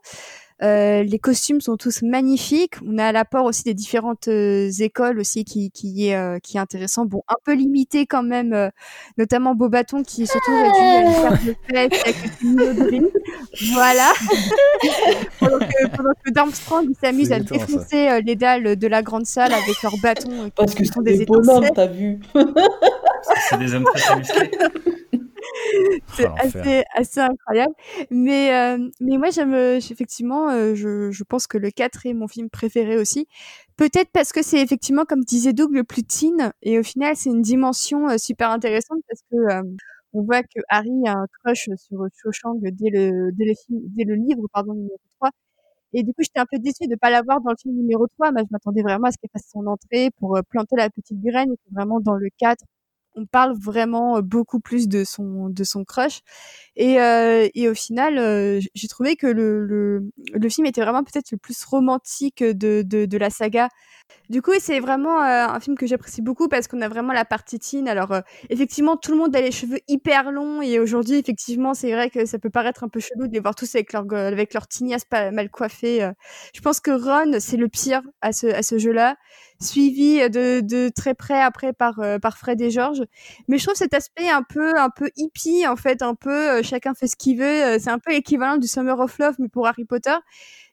Euh, 0.65 1.03
les 1.03 1.19
costumes 1.19 1.61
sont 1.61 1.77
tous 1.77 2.03
magnifiques. 2.03 2.75
On 2.87 2.97
a 2.99 3.13
l'apport 3.13 3.45
aussi 3.45 3.65
des 3.65 3.75
différentes 3.75 4.29
euh, 4.29 4.71
écoles 4.79 5.19
aussi 5.19 5.45
qui, 5.45 5.71
qui 5.71 6.09
est 6.09 6.17
euh, 6.17 6.39
qui 6.39 6.57
est 6.57 6.61
intéressant. 6.61 7.05
Bon, 7.05 7.23
un 7.29 7.37
peu 7.45 7.55
limité 7.55 8.07
quand 8.07 8.23
même, 8.23 8.55
euh, 8.55 8.71
notamment 9.19 9.55
Bobaton 9.55 10.03
qui 10.03 10.23
est 10.23 10.27
surtout 10.27 10.53
réduit 10.53 10.81
à 10.81 11.01
une 11.01 11.23
carte 11.23 11.45
de 11.45 11.55
fête 11.71 11.93
avec 12.05 12.43
une 12.43 13.11
Voilà. 13.75 14.13
pendant, 15.41 15.59
que, 15.59 15.97
pendant 15.97 16.13
que 16.25 16.31
Darmstrong 16.31 16.89
s'amuse 17.03 17.33
à 17.33 17.41
défoncer 17.41 18.21
les 18.25 18.37
dalles 18.37 18.77
de 18.77 18.87
la 18.87 19.03
grande 19.03 19.27
salle 19.27 19.53
avec 19.53 19.83
leurs 19.83 19.99
bâtons. 20.03 20.51
Parce 20.57 20.75
que 20.75 20.85
sont 20.85 21.03
des, 21.03 21.19
des 21.19 21.27
bonhommes, 21.27 21.69
t'as 21.75 21.87
vu. 21.87 22.21
C'est 23.51 23.59
des 23.59 23.75
hommes 23.75 23.85
très 23.95 24.17
musclés. 24.17 24.51
c'est 26.15 26.27
oh, 26.27 26.35
assez, 26.39 26.85
assez 26.95 27.21
incroyable. 27.21 27.75
Mais, 28.11 28.55
euh, 28.55 28.91
mais 29.01 29.19
moi, 29.19 29.31
j'aime, 29.31 29.55
effectivement, 29.55 30.51
euh, 30.51 30.75
je, 30.75 31.11
je 31.11 31.25
pense 31.25 31.47
que 31.47 31.59
le 31.59 31.71
4 31.71 32.07
est 32.07 32.15
mon 32.15 32.29
film 32.29 32.51
préféré 32.51 32.97
aussi. 32.97 33.29
Peut-être 33.77 34.11
parce 34.13 34.33
que 34.33 34.43
c'est 34.43 34.61
effectivement, 34.61 35.05
comme 35.05 35.25
disait 35.25 35.53
Doug, 35.53 35.73
le 35.73 35.85
plus 35.85 36.05
teen. 36.05 36.53
Et 36.63 36.79
au 36.79 36.83
final, 36.83 37.17
c'est 37.17 37.31
une 37.31 37.43
dimension 37.43 38.09
euh, 38.09 38.19
super 38.19 38.51
intéressante 38.51 39.01
parce 39.09 39.21
que 39.31 39.37
euh, 39.37 39.63
on 40.13 40.23
voit 40.23 40.43
que 40.43 40.61
Harry 40.69 40.91
a 41.07 41.15
un 41.19 41.27
crush 41.43 41.69
sur 41.77 42.07
Cho 42.15 42.31
Chang 42.33 42.55
dès 42.63 42.91
le, 42.91 43.33
dès 43.33 43.45
le, 43.47 43.55
film, 43.55 43.81
dès 43.97 44.05
le 44.05 44.15
livre 44.15 44.47
pardon, 44.53 44.75
numéro 44.75 44.99
3. 45.19 45.31
Et 45.95 46.03
du 46.05 46.13
coup, 46.13 46.23
j'étais 46.23 46.41
un 46.41 46.47
peu 46.51 46.59
déçue 46.59 46.87
de 46.87 46.93
ne 46.93 46.97
pas 46.97 47.11
l'avoir 47.11 47.41
dans 47.41 47.51
le 47.51 47.57
film 47.61 47.75
numéro 47.77 48.07
3. 48.19 48.33
Mais 48.33 48.43
je 48.43 48.49
m'attendais 48.51 48.83
vraiment 48.83 49.09
à 49.09 49.13
ce 49.13 49.17
qu'elle 49.19 49.31
fasse 49.33 49.49
son 49.53 49.67
entrée 49.67 50.11
pour 50.19 50.39
planter 50.51 50.77
la 50.77 50.91
petite 50.91 51.21
graine. 51.21 51.53
Et 51.53 51.57
que 51.57 51.75
vraiment, 51.75 52.01
dans 52.01 52.15
le 52.15 52.29
4, 52.39 52.65
on 53.17 53.27
parle 53.27 53.55
vraiment 53.59 54.21
beaucoup 54.23 54.61
plus 54.61 54.89
de 54.89 55.05
son 55.05 55.49
de 55.49 55.65
son 55.65 55.85
crush 55.85 56.21
et, 56.77 57.01
euh, 57.01 57.49
et 57.55 57.69
au 57.69 57.75
final 57.75 58.61
j'ai 58.75 58.89
trouvé 58.89 59.17
que 59.17 59.27
le, 59.27 59.65
le, 59.65 60.11
le 60.33 60.49
film 60.49 60.67
était 60.67 60.81
vraiment 60.83 61.05
peut-être 61.05 61.31
le 61.33 61.39
plus 61.39 61.65
romantique 61.65 62.43
de, 62.43 62.83
de, 62.85 63.07
de 63.07 63.19
la 63.19 63.31
saga 63.31 63.69
du 64.29 64.43
coup 64.43 64.53
c'est 64.59 64.81
vraiment 64.81 65.23
euh, 65.23 65.47
un 65.47 65.61
film 65.61 65.77
que 65.77 65.87
j'apprécie 65.87 66.23
beaucoup 66.23 66.49
parce 66.49 66.69
qu'on 66.69 66.81
a 66.81 66.89
vraiment 66.89 67.13
la 67.13 67.25
partie 67.25 67.59
teen. 67.59 67.89
Alors 67.89 68.13
euh, 68.13 68.21
effectivement 68.51 68.97
tout 68.97 69.13
le 69.13 69.19
monde 69.19 69.35
a 69.37 69.41
les 69.41 69.53
cheveux 69.53 69.81
hyper 69.89 70.33
longs 70.33 70.63
et 70.63 70.79
aujourd'hui 70.79 71.17
effectivement 71.17 71.75
c'est 71.75 71.93
vrai 71.93 72.11
que 72.11 72.27
ça 72.27 72.39
peut 72.39 72.51
paraître 72.51 72.85
un 72.85 72.89
peu 72.89 73.01
chelou 73.01 73.27
de 73.29 73.33
les 73.33 73.41
voir 73.41 73.55
tous 73.55 73.75
avec 73.75 73.93
leur 73.93 74.05
avec 74.13 74.55
leur 74.55 74.67
tignasse 74.69 75.05
mal 75.11 75.51
coiffée 75.51 76.11
je 76.55 76.61
pense 76.61 76.81
que 76.81 76.91
Ron 76.91 77.39
c'est 77.41 77.57
le 77.57 77.69
pire 77.69 78.03
à 78.21 78.33
ce 78.33 78.47
à 78.47 78.63
ce 78.63 78.79
jeu 78.79 78.93
là 78.93 79.17
suivi 79.61 80.19
de, 80.31 80.89
très 80.91 81.15
près 81.15 81.41
après 81.41 81.73
par 81.73 81.95
Fred 82.37 82.61
et 82.61 82.71
George. 82.71 83.03
Mais 83.49 83.59
je 83.59 83.65
trouve 83.65 83.77
cet 83.77 83.95
aspect 83.95 84.29
un 84.29 84.43
peu 84.43 85.11
hippie 85.17 85.67
en 85.67 85.77
fait 85.77 86.03
un 86.03 86.15
peu 86.15 86.59
euh, 86.59 86.63
chacun 86.63 86.95
fait 86.95 87.07
ce 87.07 87.17
qu'il 87.17 87.39
veut 87.39 87.45
euh, 87.45 87.79
c'est 87.79 87.91
un 87.91 87.99
peu 87.99 88.13
l'équivalent 88.13 88.57
du 88.57 88.67
Summer 88.67 88.99
of 88.99 89.19
Love 89.19 89.37
mais 89.39 89.49
pour 89.49 89.67
Harry 89.67 89.85
Potter. 89.85 90.15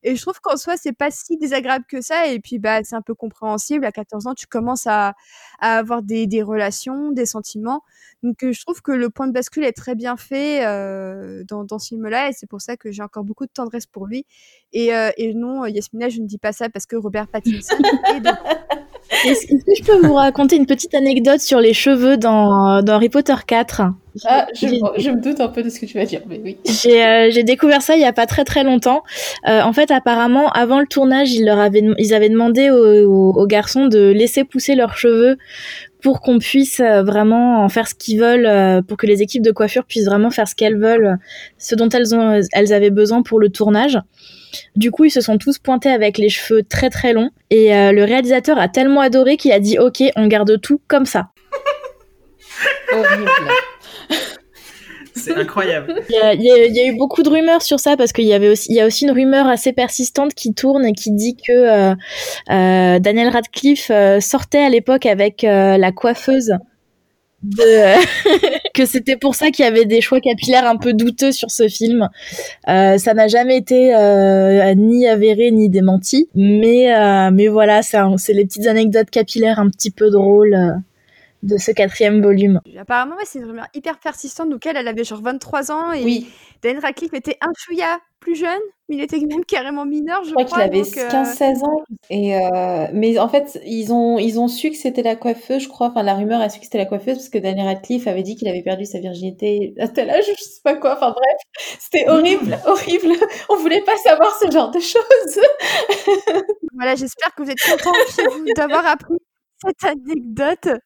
Et 0.04 0.16
je 0.16 0.22
trouve 0.22 0.40
qu'en 0.42 0.58
soi 0.58 0.78
c'est 0.78 0.94
pas 0.94 1.12
si 1.12 1.38
désagréable 1.38 1.86
que 1.88 2.02
ça 2.02 2.28
et 2.28 2.40
puis 2.40 2.60
bah 2.60 2.84
c'est 2.84 2.96
un 2.96 3.02
peu 3.02 3.14
compréhensible 3.22 3.86
à 3.86 3.92
14 3.92 4.26
ans 4.28 4.34
tu 4.34 4.48
commences 4.48 4.88
à, 4.88 5.14
à 5.60 5.78
avoir 5.78 6.02
des, 6.02 6.26
des 6.26 6.42
relations 6.42 7.12
des 7.12 7.28
sentiments. 7.28 7.84
Donc 8.24 8.44
euh, 8.44 8.52
je 8.52 8.62
trouve 8.62 8.82
que 8.82 8.92
le 8.92 9.10
point 9.10 9.28
de 9.28 9.32
bascule 9.32 9.64
est 9.64 9.72
très 9.72 9.96
bien 9.96 10.18
fait 10.18 10.66
euh, 10.66 11.44
dans, 11.48 11.64
dans 11.64 11.80
ce 11.80 11.90
film 11.90 12.08
là 12.08 12.30
et 12.30 12.34
c'est 12.34 12.48
pour 12.48 12.62
ça 12.62 12.78
que 12.78 12.92
j'ai 12.92 13.04
encore 13.04 13.24
beaucoup 13.24 13.46
de 13.46 13.52
tendresse 13.52 13.86
pour 13.86 14.08
lui. 14.08 14.26
Et, 14.74 14.96
euh, 14.96 15.12
et 15.18 15.34
non 15.36 15.66
Yasmina 15.66 16.10
je 16.10 16.20
ne 16.20 16.26
dis 16.26 16.40
pas 16.40 16.52
ça 16.52 16.70
parce 16.70 16.88
que 16.88 16.96
Robert 16.96 17.28
Pattinson 17.28 17.78
est. 18.16 18.22
Est-ce 19.26 19.48
que 19.48 19.76
je 19.78 19.84
peux 19.84 20.08
vous 20.08 20.16
raconter 20.16 20.56
une 20.56 20.66
petite 20.66 20.94
anecdote 20.94 21.40
sur 21.40 21.60
les 21.60 21.74
cheveux 21.74 22.18
dans, 22.18 22.82
dans 22.82 22.94
Harry 22.94 23.10
Potter 23.10 23.36
4 23.46 23.84
ah, 24.26 24.46
je, 24.54 24.68
je, 24.98 25.10
me 25.10 25.22
doute 25.22 25.40
un 25.40 25.48
peu 25.48 25.64
de 25.64 25.70
ce 25.70 25.80
que 25.80 25.86
tu 25.86 25.98
vas 25.98 26.06
dire, 26.06 26.22
mais 26.28 26.40
oui. 26.44 26.58
J'ai 26.66 27.06
euh, 27.06 27.44
découvert 27.44 27.82
ça 27.82 27.96
il 27.96 28.02
y 28.02 28.06
a 28.06 28.12
pas 28.12 28.26
très 28.26 28.44
très 28.44 28.64
longtemps. 28.64 29.04
Euh, 29.48 29.62
en 29.62 29.72
fait, 29.72 29.90
apparemment, 29.90 30.50
avant 30.50 30.80
le 30.82 30.86
tournage, 30.86 31.32
ils 31.32 31.46
leur 31.46 31.60
avaient 31.60 31.84
ils 31.98 32.14
avaient 32.14 32.30
demandé 32.30 32.70
aux, 32.70 33.06
aux, 33.10 33.34
aux 33.42 33.48
garçons 33.48 33.88
de 33.88 34.12
laisser 34.12 34.44
pousser 34.44 34.76
leurs 34.76 34.98
cheveux 34.98 35.38
pour 36.02 36.20
qu'on 36.20 36.40
puisse 36.40 36.82
euh, 36.82 37.04
vraiment 37.04 37.64
en 37.64 37.70
faire 37.70 37.88
ce 37.88 37.96
qu'ils 37.96 38.20
veulent, 38.20 38.84
pour 38.84 38.98
que 38.98 39.08
les 39.08 39.22
équipes 39.22 39.44
de 39.44 39.52
coiffure 39.52 39.86
puissent 39.86 40.08
vraiment 40.08 40.30
faire 40.30 40.48
ce 40.48 40.56
qu'elles 40.56 40.78
veulent, 40.78 41.18
ce 41.58 41.76
dont 41.76 41.90
elles 41.90 42.14
ont 42.14 42.42
elles 42.52 42.74
avaient 42.74 42.90
besoin 42.90 43.22
pour 43.22 43.40
le 43.40 43.50
tournage. 43.50 43.98
Du 44.76 44.92
coup, 44.92 45.06
ils 45.06 45.12
se 45.12 45.22
sont 45.22 45.38
tous 45.38 45.60
pointés 45.60 45.90
avec 45.90 46.18
les 46.18 46.30
cheveux 46.30 46.64
très 46.64 46.90
très 46.90 47.14
longs 47.14 47.30
et 47.50 47.76
euh, 47.76 47.92
le 47.92 48.04
réalisateur 48.04 48.58
a 48.58 48.68
tellement 48.68 49.02
adoré 49.02 49.38
qu'il 49.38 49.52
a 49.52 49.60
dit 49.60 49.80
OK, 49.80 50.04
on 50.16 50.28
garde 50.28 50.60
tout 50.62 50.82
comme 50.88 51.06
ça. 51.06 51.30
Horrible. 52.94 53.30
C'est 55.16 55.36
incroyable. 55.36 55.96
Il 56.10 56.16
y, 56.16 56.18
a, 56.18 56.34
il, 56.34 56.42
y 56.42 56.52
a, 56.52 56.66
il 56.66 56.76
y, 56.76 56.80
a, 56.80 56.86
eu 56.86 56.98
beaucoup 56.98 57.24
de 57.24 57.30
rumeurs 57.30 57.62
sur 57.62 57.80
ça 57.80 57.98
parce 57.98 58.12
qu'il 58.14 58.26
y 58.26 58.34
avait 58.34 58.50
aussi, 58.50 58.68
il 58.72 58.76
y 58.76 58.82
a 58.82 58.86
aussi 58.86 59.06
une 59.06 59.12
rumeur 59.12 59.48
assez 59.48 59.74
persistante 59.74 60.34
qui 60.34 60.54
tourne 60.54 60.86
et 60.86 60.94
qui 60.94 61.12
dit 61.12 61.36
que 61.36 61.52
euh, 61.52 61.96
euh, 62.50 63.00
Daniel 63.00 63.30
Radcliffe 63.30 63.92
sortait 64.20 64.64
à 64.64 64.70
l'époque 64.70 65.06
avec 65.06 65.44
euh, 65.44 65.78
la 65.78 65.92
coiffeuse 65.92 66.54
de 67.44 67.96
que 68.74 68.86
c'était 68.86 69.18
pour 69.18 69.36
ça 69.36 69.52
qu'il 69.52 69.66
y 69.66 69.68
avait 69.68 69.86
des 69.86 70.02
choix 70.02 70.20
capillaires 70.20 70.66
un 70.66 70.78
peu 70.78 70.94
douteux 70.94 71.32
sur 71.32 71.52
ce 71.52 71.68
film. 71.68 72.10
Euh, 72.68 72.98
ça 72.98 73.14
n'a 73.14 73.28
jamais 73.28 73.58
été 73.58 73.96
euh, 73.96 74.74
ni 74.76 75.08
avéré 75.08 75.52
ni 75.52 75.70
démenti, 75.70 76.30
mais 76.36 76.94
euh, 76.94 77.32
mais 77.32 77.48
voilà, 77.48 77.82
c'est 77.82 78.34
les 78.34 78.46
petites 78.46 78.68
anecdotes 78.68 79.10
capillaires 79.10 79.60
un 79.60 79.70
petit 79.70 79.92
peu 79.92 80.10
drôles 80.10 80.82
de 81.44 81.58
ce 81.58 81.72
quatrième 81.72 82.22
volume. 82.22 82.62
Apparemment, 82.78 83.16
ouais, 83.16 83.24
c'est 83.26 83.40
une 83.40 83.46
rumeur 83.46 83.68
hyper 83.74 84.00
persistante. 84.00 84.50
Donc 84.50 84.66
elle, 84.66 84.78
elle 84.78 84.88
avait 84.88 85.04
genre 85.04 85.22
23 85.22 85.72
ans 85.72 85.92
et 85.92 86.04
oui. 86.04 86.30
Dan 86.62 86.78
Radcliffe 86.78 87.14
était 87.14 87.38
un 87.42 87.52
chouïa 87.58 88.00
plus 88.20 88.36
jeune, 88.36 88.60
mais 88.88 88.98
il 88.98 89.02
était 89.02 89.18
même 89.18 89.44
carrément 89.44 89.84
mineur, 89.84 90.24
je, 90.24 90.30
je 90.30 90.34
crois. 90.36 90.46
qu'il 90.46 90.62
avait 90.62 90.82
15-16 90.82 91.64
euh... 91.64 91.66
ans. 91.66 91.82
Et 92.12 92.38
euh... 92.38 92.88
Mais 92.94 93.18
en 93.18 93.28
fait, 93.28 93.60
ils 93.66 93.92
ont, 93.92 94.20
ils 94.20 94.40
ont 94.40 94.48
su 94.48 94.70
que 94.70 94.78
c'était 94.78 95.02
la 95.02 95.16
coiffeuse, 95.16 95.64
je 95.64 95.68
crois. 95.68 95.88
Enfin, 95.88 96.04
la 96.04 96.14
rumeur 96.14 96.40
a 96.40 96.50
su 96.50 96.60
que 96.60 96.66
c'était 96.66 96.78
la 96.78 96.86
coiffeuse 96.86 97.16
parce 97.16 97.30
que 97.30 97.40
Daniel 97.40 97.66
Radcliffe 97.66 98.06
avait 98.06 98.22
dit 98.22 98.36
qu'il 98.36 98.48
avait 98.48 98.62
perdu 98.62 98.86
sa 98.86 99.00
virginité 99.00 99.74
à 99.80 99.88
tel 99.88 100.12
âge, 100.12 100.26
je 100.28 100.44
sais 100.44 100.62
pas 100.64 100.76
quoi. 100.76 100.94
Enfin 100.94 101.16
bref, 101.18 101.78
c'était 101.80 102.08
horrible, 102.08 102.60
horrible. 102.68 103.16
On 103.50 103.56
voulait 103.56 103.82
pas 103.82 103.98
savoir 103.98 104.38
ce 104.40 104.52
genre 104.52 104.70
de 104.70 104.80
choses. 104.80 105.40
voilà, 106.76 106.94
j'espère 106.94 107.34
que 107.34 107.42
vous 107.42 107.50
êtes 107.50 107.62
contents 107.62 107.92
d'avoir 108.56 108.86
appris 108.86 109.18
cette 109.66 109.84
anecdote. 109.84 110.80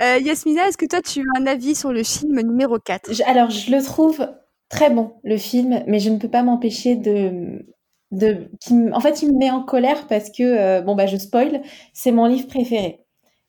Euh, 0.00 0.18
Yasmina, 0.18 0.68
est-ce 0.68 0.76
que 0.78 0.86
toi, 0.86 1.00
tu 1.02 1.20
as 1.20 1.40
un 1.40 1.46
avis 1.46 1.74
sur 1.74 1.92
le 1.92 2.02
film 2.02 2.40
numéro 2.40 2.78
4 2.78 3.12
je, 3.12 3.22
Alors, 3.24 3.50
je 3.50 3.70
le 3.70 3.82
trouve 3.82 4.26
très 4.68 4.90
bon, 4.90 5.14
le 5.22 5.36
film, 5.36 5.82
mais 5.86 6.00
je 6.00 6.10
ne 6.10 6.18
peux 6.18 6.30
pas 6.30 6.42
m'empêcher 6.42 6.96
de... 6.96 7.64
de 8.10 8.50
qui, 8.60 8.74
en 8.92 9.00
fait, 9.00 9.22
il 9.22 9.32
me 9.32 9.38
met 9.38 9.50
en 9.50 9.62
colère 9.62 10.06
parce 10.08 10.30
que, 10.30 10.42
euh, 10.42 10.80
bon, 10.82 10.94
bah, 10.94 11.06
je 11.06 11.16
spoil, 11.16 11.62
c'est 11.92 12.12
mon 12.12 12.26
livre 12.26 12.48
préféré. 12.48 13.00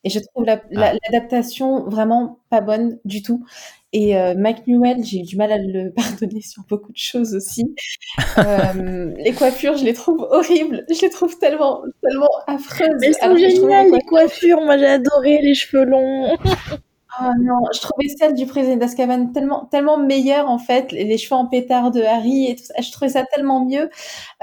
Et 0.03 0.09
je 0.09 0.19
trouve 0.19 0.45
l'adaptation 0.45 1.77
la, 1.77 1.83
la, 1.83 1.89
vraiment 1.89 2.39
pas 2.49 2.61
bonne 2.61 2.99
du 3.05 3.23
tout. 3.23 3.43
Et 3.97 4.17
euh, 4.17 4.33
Mike 4.35 4.67
Newell, 4.67 5.05
j'ai 5.05 5.19
eu 5.19 5.21
du 5.21 5.37
mal 5.37 5.53
à 5.53 5.57
le 5.57 5.89
pardonner 5.95 6.41
sur 6.41 6.63
beaucoup 6.67 6.91
de 6.91 6.97
choses 6.97 7.33
aussi. 7.33 7.73
euh, 8.37 9.13
les 9.17 9.31
coiffures, 9.31 9.77
je 9.77 9.85
les 9.85 9.93
trouve 9.93 10.27
horribles. 10.29 10.85
Je 10.89 11.01
les 11.01 11.09
trouve 11.09 11.39
tellement, 11.39 11.81
tellement 12.03 12.27
affreuses. 12.45 12.89
Mais 12.99 13.07
elles 13.07 13.15
sont 13.15 13.37
géniales, 13.37 13.91
les 13.93 14.01
coiffures. 14.01 14.59
Moi, 14.59 14.77
j'ai 14.77 14.87
adoré 14.87 15.41
les 15.41 15.55
cheveux 15.55 15.85
longs. 15.85 16.35
Oh 17.21 17.31
non, 17.39 17.59
je 17.73 17.79
trouvais 17.79 18.09
celle 18.09 18.33
du 18.33 18.45
président 18.45 18.77
d'Azkaban 18.77 19.27
tellement, 19.27 19.65
tellement 19.65 19.97
meilleure 19.97 20.49
en 20.49 20.57
fait, 20.57 20.91
les 20.91 21.17
cheveux 21.17 21.35
en 21.35 21.45
pétard 21.45 21.91
de 21.91 22.01
Harry 22.01 22.47
et 22.47 22.55
tout 22.55 22.63
ça, 22.65 22.81
je 22.81 22.91
trouvais 22.91 23.09
ça 23.09 23.25
tellement 23.25 23.63
mieux. 23.65 23.89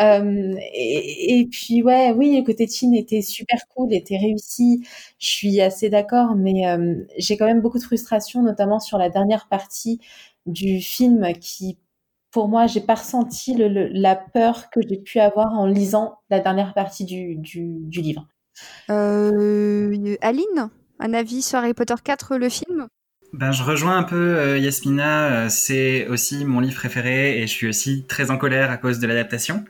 Euh, 0.00 0.54
et, 0.74 1.48
puis 1.50 1.82
ouais, 1.82 2.12
oui, 2.12 2.36
le 2.36 2.44
côté 2.44 2.66
teen 2.66 2.94
était 2.94 3.22
super 3.22 3.58
cool, 3.74 3.92
était 3.92 4.16
réussi. 4.16 4.86
Je 5.18 5.26
suis 5.26 5.60
assez 5.60 5.90
d'accord, 5.90 6.34
mais 6.34 6.66
euh, 6.68 6.94
j'ai 7.18 7.36
quand 7.36 7.46
même 7.46 7.60
beaucoup 7.60 7.78
de 7.78 7.84
frustration, 7.84 8.42
notamment 8.42 8.80
sur 8.80 8.98
la 8.98 9.10
dernière 9.10 9.48
partie 9.48 10.00
du 10.46 10.80
film 10.80 11.32
qui, 11.40 11.78
pour 12.30 12.48
moi, 12.48 12.66
j'ai 12.66 12.80
pas 12.80 12.94
ressenti 12.94 13.54
la 13.56 14.16
peur 14.16 14.70
que 14.70 14.80
j'ai 14.80 14.96
pu 14.96 15.20
avoir 15.20 15.52
en 15.58 15.66
lisant 15.66 16.18
la 16.30 16.40
dernière 16.40 16.74
partie 16.74 17.04
du, 17.04 17.36
du, 17.36 17.80
du 17.80 18.00
livre. 18.00 18.26
Euh, 18.90 20.16
Aline? 20.20 20.70
Un 21.02 21.14
avis 21.14 21.42
sur 21.42 21.58
Harry 21.58 21.74
Potter 21.74 21.94
4, 22.02 22.36
le 22.36 22.48
film? 22.48 22.86
Ben, 23.32 23.50
je 23.50 23.62
rejoins 23.62 23.96
un 23.96 24.02
peu 24.02 24.36
euh, 24.38 24.58
Yasmina, 24.58 25.24
euh, 25.24 25.48
c'est 25.48 26.06
aussi 26.08 26.44
mon 26.44 26.60
livre 26.60 26.76
préféré 26.76 27.38
et 27.38 27.46
je 27.46 27.52
suis 27.52 27.66
aussi 27.66 28.04
très 28.06 28.30
en 28.30 28.36
colère 28.38 28.70
à 28.70 28.76
cause 28.76 28.98
de 28.98 29.06
l'adaptation. 29.06 29.64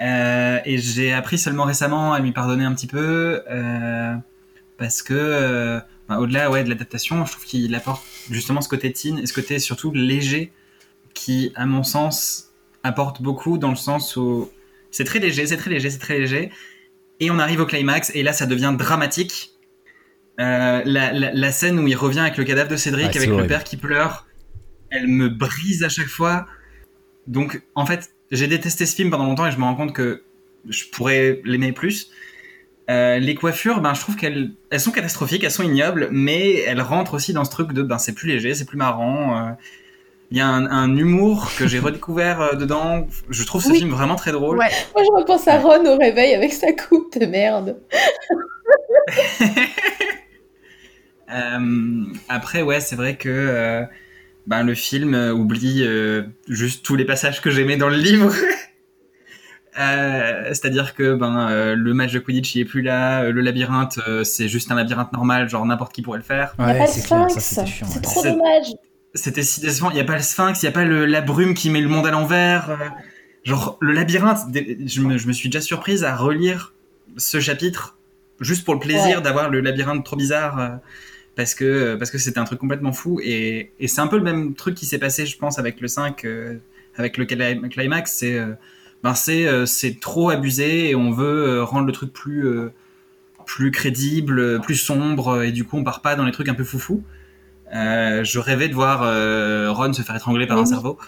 Euh, 0.00 0.60
et 0.64 0.78
j'ai 0.78 1.12
appris 1.12 1.38
seulement 1.38 1.64
récemment 1.64 2.12
à 2.12 2.20
lui 2.20 2.30
pardonner 2.30 2.64
un 2.64 2.72
petit 2.72 2.86
peu 2.86 3.42
parce 4.76 5.02
que 5.02 5.80
ben, 6.08 6.18
au-delà 6.18 6.50
ouais, 6.50 6.62
de 6.62 6.68
l'adaptation, 6.68 7.24
je 7.26 7.32
trouve 7.32 7.44
qu'il 7.44 7.74
apporte 7.74 8.04
justement 8.30 8.60
ce 8.60 8.68
côté 8.68 8.92
teen 8.92 9.18
et 9.18 9.26
ce 9.26 9.32
côté 9.32 9.58
surtout 9.58 9.92
léger 9.92 10.52
qui, 11.14 11.52
à 11.56 11.66
mon 11.66 11.82
sens, 11.82 12.52
apporte 12.84 13.22
beaucoup 13.22 13.58
dans 13.58 13.70
le 13.70 13.76
sens 13.76 14.14
où 14.16 14.50
c'est 14.92 15.04
très 15.04 15.18
léger, 15.18 15.46
c'est 15.46 15.56
très 15.56 15.70
léger, 15.70 15.90
c'est 15.90 15.98
très 15.98 16.18
léger. 16.18 16.52
Et 17.18 17.32
on 17.32 17.40
arrive 17.40 17.60
au 17.60 17.66
climax 17.66 18.12
et 18.14 18.22
là 18.22 18.32
ça 18.32 18.46
devient 18.46 18.76
dramatique 18.78 19.57
euh, 20.40 20.82
la, 20.84 21.12
la, 21.12 21.52
scène 21.52 21.78
où 21.78 21.88
il 21.88 21.96
revient 21.96 22.20
avec 22.20 22.36
le 22.36 22.44
cadavre 22.44 22.70
de 22.70 22.76
Cédric, 22.76 23.16
avec 23.16 23.28
le 23.28 23.46
père 23.46 23.64
qui 23.64 23.76
pleure, 23.76 24.26
elle 24.90 25.08
me 25.08 25.28
brise 25.28 25.82
à 25.82 25.88
chaque 25.88 26.06
fois. 26.06 26.46
Donc, 27.26 27.62
en 27.74 27.84
fait, 27.84 28.10
j'ai 28.30 28.46
détesté 28.46 28.86
ce 28.86 28.94
film 28.94 29.10
pendant 29.10 29.24
longtemps 29.24 29.46
et 29.46 29.50
je 29.50 29.58
me 29.58 29.64
rends 29.64 29.74
compte 29.74 29.92
que 29.92 30.22
je 30.68 30.84
pourrais 30.92 31.40
l'aimer 31.44 31.72
plus. 31.72 32.10
Euh, 32.90 33.18
les 33.18 33.34
coiffures, 33.34 33.80
ben, 33.80 33.92
je 33.92 34.00
trouve 34.00 34.16
qu'elles 34.16 34.52
elles 34.70 34.80
sont 34.80 34.92
catastrophiques, 34.92 35.44
elles 35.44 35.50
sont 35.50 35.62
ignobles, 35.62 36.08
mais 36.10 36.60
elles 36.60 36.80
rentrent 36.80 37.14
aussi 37.14 37.34
dans 37.34 37.44
ce 37.44 37.50
truc 37.50 37.72
de 37.72 37.82
ben, 37.82 37.98
c'est 37.98 38.14
plus 38.14 38.28
léger, 38.28 38.54
c'est 38.54 38.64
plus 38.64 38.78
marrant. 38.78 39.36
Euh. 39.36 39.50
Il 40.30 40.36
y 40.36 40.40
a 40.40 40.46
un, 40.46 40.66
un 40.66 40.96
humour 40.96 41.50
que 41.58 41.66
j'ai 41.66 41.78
redécouvert 41.80 42.40
euh, 42.40 42.54
dedans. 42.54 43.06
Je 43.28 43.44
trouve 43.44 43.62
ce 43.62 43.72
film 43.72 43.90
vraiment 43.90 44.16
très 44.16 44.32
drôle. 44.32 44.58
Ouais. 44.58 44.70
Moi, 44.94 45.04
je 45.04 45.20
repense 45.20 45.48
à 45.48 45.58
Ron 45.58 45.84
au 45.86 45.98
réveil 45.98 46.34
avec 46.34 46.52
sa 46.52 46.72
coupe 46.72 47.18
de 47.18 47.26
merde. 47.26 47.76
Euh, 51.32 52.04
après, 52.28 52.62
ouais, 52.62 52.80
c'est 52.80 52.96
vrai 52.96 53.16
que 53.16 53.28
euh, 53.28 53.82
ben, 54.46 54.62
le 54.62 54.74
film 54.74 55.14
euh, 55.14 55.32
oublie 55.32 55.86
juste 56.48 56.84
tous 56.84 56.96
les 56.96 57.04
passages 57.04 57.40
que 57.40 57.50
j'aimais 57.50 57.76
dans 57.76 57.88
le 57.88 57.96
livre. 57.96 58.32
c'est-à-dire 59.76 60.94
que 60.94 61.14
ben 61.14 61.74
le 61.76 61.94
match 61.94 62.12
de 62.12 62.18
Quidditch 62.18 62.56
il 62.56 62.62
est 62.62 62.64
plus 62.64 62.82
là, 62.82 63.30
le 63.30 63.40
labyrinthe 63.40 64.00
c'est 64.24 64.48
juste 64.48 64.72
un 64.72 64.74
labyrinthe 64.74 65.12
normal, 65.12 65.48
genre 65.48 65.64
n'importe 65.64 65.92
qui 65.92 66.02
pourrait 66.02 66.18
le 66.18 66.24
faire. 66.24 66.56
Il 66.58 66.64
n'y 66.64 66.72
a 66.72 66.74
pas 66.74 66.86
le 66.86 66.90
sphinx, 66.90 67.34
c'est 67.38 68.02
trop 68.02 68.24
dommage. 68.24 68.72
C'était 69.14 69.44
si 69.44 69.60
décevant, 69.60 69.90
il 69.90 69.94
n'y 69.94 70.00
a 70.00 70.04
pas 70.04 70.16
le 70.16 70.22
sphinx, 70.22 70.60
il 70.62 70.64
n'y 70.64 70.70
a 70.70 70.72
pas 70.72 70.84
le, 70.84 71.06
la 71.06 71.20
brume 71.20 71.54
qui 71.54 71.70
met 71.70 71.80
le 71.80 71.88
monde 71.88 72.08
à 72.08 72.10
l'envers. 72.10 72.76
genre 73.44 73.78
le 73.80 73.92
labyrinthe, 73.92 74.38
je 74.52 75.00
me, 75.00 75.16
je 75.16 75.28
me, 75.28 75.32
suis 75.32 75.48
déjà 75.48 75.60
surprise 75.60 76.02
à 76.02 76.16
relire 76.16 76.74
ce 77.16 77.38
chapitre 77.38 77.96
juste 78.40 78.64
pour 78.64 78.74
le 78.74 78.80
plaisir 78.80 79.22
d'avoir 79.22 79.48
le 79.48 79.60
labyrinthe 79.60 80.04
trop 80.04 80.16
bizarre 80.16 80.80
parce 81.38 81.54
que 81.54 81.94
parce 81.94 82.10
que 82.10 82.18
c'était 82.18 82.40
un 82.40 82.44
truc 82.44 82.58
complètement 82.58 82.92
fou 82.92 83.20
et, 83.22 83.70
et 83.78 83.86
c'est 83.86 84.00
un 84.00 84.08
peu 84.08 84.16
le 84.16 84.24
même 84.24 84.54
truc 84.56 84.74
qui 84.74 84.86
s'est 84.86 84.98
passé 84.98 85.24
je 85.24 85.38
pense 85.38 85.60
avec 85.60 85.80
le 85.80 85.86
5 85.86 86.24
euh, 86.24 86.58
avec 86.96 87.16
le 87.16 87.26
climax 87.26 88.12
c'est 88.12 88.36
euh, 88.36 88.54
ben 89.04 89.14
c'est 89.14 89.46
euh, 89.46 89.64
c'est 89.64 90.00
trop 90.00 90.30
abusé 90.30 90.90
et 90.90 90.96
on 90.96 91.12
veut 91.12 91.62
rendre 91.62 91.86
le 91.86 91.92
truc 91.92 92.12
plus 92.12 92.44
plus 93.46 93.70
crédible 93.70 94.60
plus 94.62 94.74
sombre 94.74 95.44
et 95.44 95.52
du 95.52 95.62
coup 95.62 95.76
on 95.76 95.84
part 95.84 96.02
pas 96.02 96.16
dans 96.16 96.24
les 96.24 96.32
trucs 96.32 96.48
un 96.48 96.54
peu 96.54 96.64
foufou. 96.64 97.04
Je 97.72 98.38
rêvais 98.40 98.68
de 98.68 98.74
voir 98.74 99.02
Ron 99.76 99.92
se 99.92 100.02
faire 100.02 100.16
étrangler 100.16 100.48
par 100.48 100.58
un 100.58 100.66
cerveau. 100.66 100.98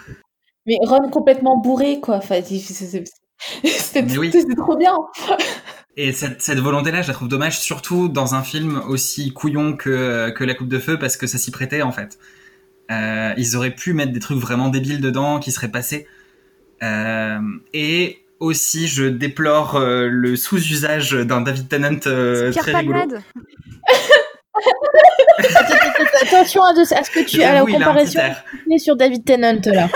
Mais 0.65 0.77
Ron 0.83 1.11
complètement 1.11 1.61
bourré 1.61 1.99
quoi. 1.99 2.19
Enfin, 2.19 2.41
c'était 3.65 4.17
oui. 4.17 4.31
trop 4.57 4.77
bien 4.77 4.95
et 5.97 6.13
cette, 6.13 6.41
cette 6.41 6.59
volonté-là, 6.59 7.03
je 7.03 7.09
la 7.09 7.15
trouve 7.15 7.29
dommage, 7.29 7.59
surtout 7.59 8.09
dans 8.09 8.35
un 8.35 8.43
film 8.43 8.81
aussi 8.89 9.33
couillon 9.33 9.77
que, 9.77 10.31
que 10.31 10.45
La 10.45 10.55
Coupe 10.55 10.69
de 10.69 10.79
Feu, 10.79 10.99
parce 10.99 11.17
que 11.17 11.27
ça 11.27 11.39
s'y 11.39 11.51
prêtait 11.51 11.83
en 11.83 11.93
fait. 11.93 12.19
Euh, 12.91 13.35
ils 13.37 13.57
auraient 13.57 13.75
pu 13.75 13.93
mettre 13.93 14.13
des 14.13 14.21
trucs 14.21 14.39
vraiment 14.39 14.69
débiles 14.69 15.01
dedans 15.01 15.39
qui 15.39 15.53
seraient 15.53 15.71
passés. 15.71 16.07
Euh, 16.83 17.39
et 17.73 18.23
aussi, 18.41 18.89
je 18.89 19.05
déplore 19.05 19.77
euh, 19.77 20.09
le 20.09 20.35
sous-usage 20.35 21.13
d'un 21.13 21.43
David 21.43 21.69
Tennant 21.69 22.01
euh, 22.07 22.53
très 22.53 22.75
rigolo. 22.75 23.01
Attention 26.23 26.63
à, 26.63 26.75
ce 26.75 27.11
que 27.11 27.25
tu 27.25 27.43
as 27.43 27.55
la 27.55 27.61
comparaison 27.61 28.21
sur 28.79 28.97
David 28.97 29.25
Tennant 29.25 29.61
là. 29.67 29.89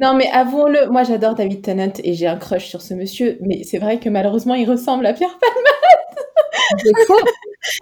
non 0.00 0.14
mais 0.14 0.30
avouons-le, 0.32 0.86
moi 0.86 1.02
j'adore 1.02 1.34
David 1.34 1.62
Tennant 1.62 1.92
et 2.02 2.14
j'ai 2.14 2.26
un 2.26 2.36
crush 2.36 2.66
sur 2.66 2.80
ce 2.82 2.94
monsieur, 2.94 3.38
mais 3.40 3.62
c'est 3.64 3.78
vrai 3.78 3.98
que 3.98 4.08
malheureusement 4.08 4.54
il 4.54 4.68
ressemble 4.68 5.06
à 5.06 5.12
Pierre 5.12 5.36
Palmade. 5.38 5.82
C'est 6.78 7.06
faux. 7.06 7.20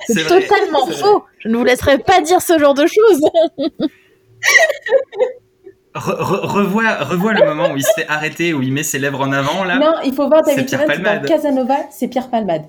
C'est 0.06 0.26
totalement 0.26 0.86
faux. 0.86 1.24
Je 1.38 1.48
ne 1.48 1.56
vous 1.56 1.64
laisserai 1.64 1.98
pas 1.98 2.20
dire 2.20 2.40
ce 2.42 2.58
genre 2.58 2.74
de 2.74 2.86
choses. 2.86 3.20
revois, 5.94 6.96
revois 6.96 7.32
le 7.32 7.44
moment 7.46 7.72
où 7.72 7.76
il 7.76 7.84
se 7.84 7.92
fait 7.94 8.06
arrêter, 8.08 8.54
où 8.54 8.62
il 8.62 8.72
met 8.72 8.82
ses 8.82 8.98
lèvres 8.98 9.20
en 9.20 9.32
avant 9.32 9.64
là. 9.64 9.78
Non, 9.78 9.94
il 10.04 10.14
faut 10.14 10.28
voir 10.28 10.42
David 10.42 10.66
Tennant 10.66 10.86
dans 10.86 11.26
Casanova, 11.26 11.76
c'est 11.90 12.08
Pierre 12.08 12.28
Palmade. 12.28 12.64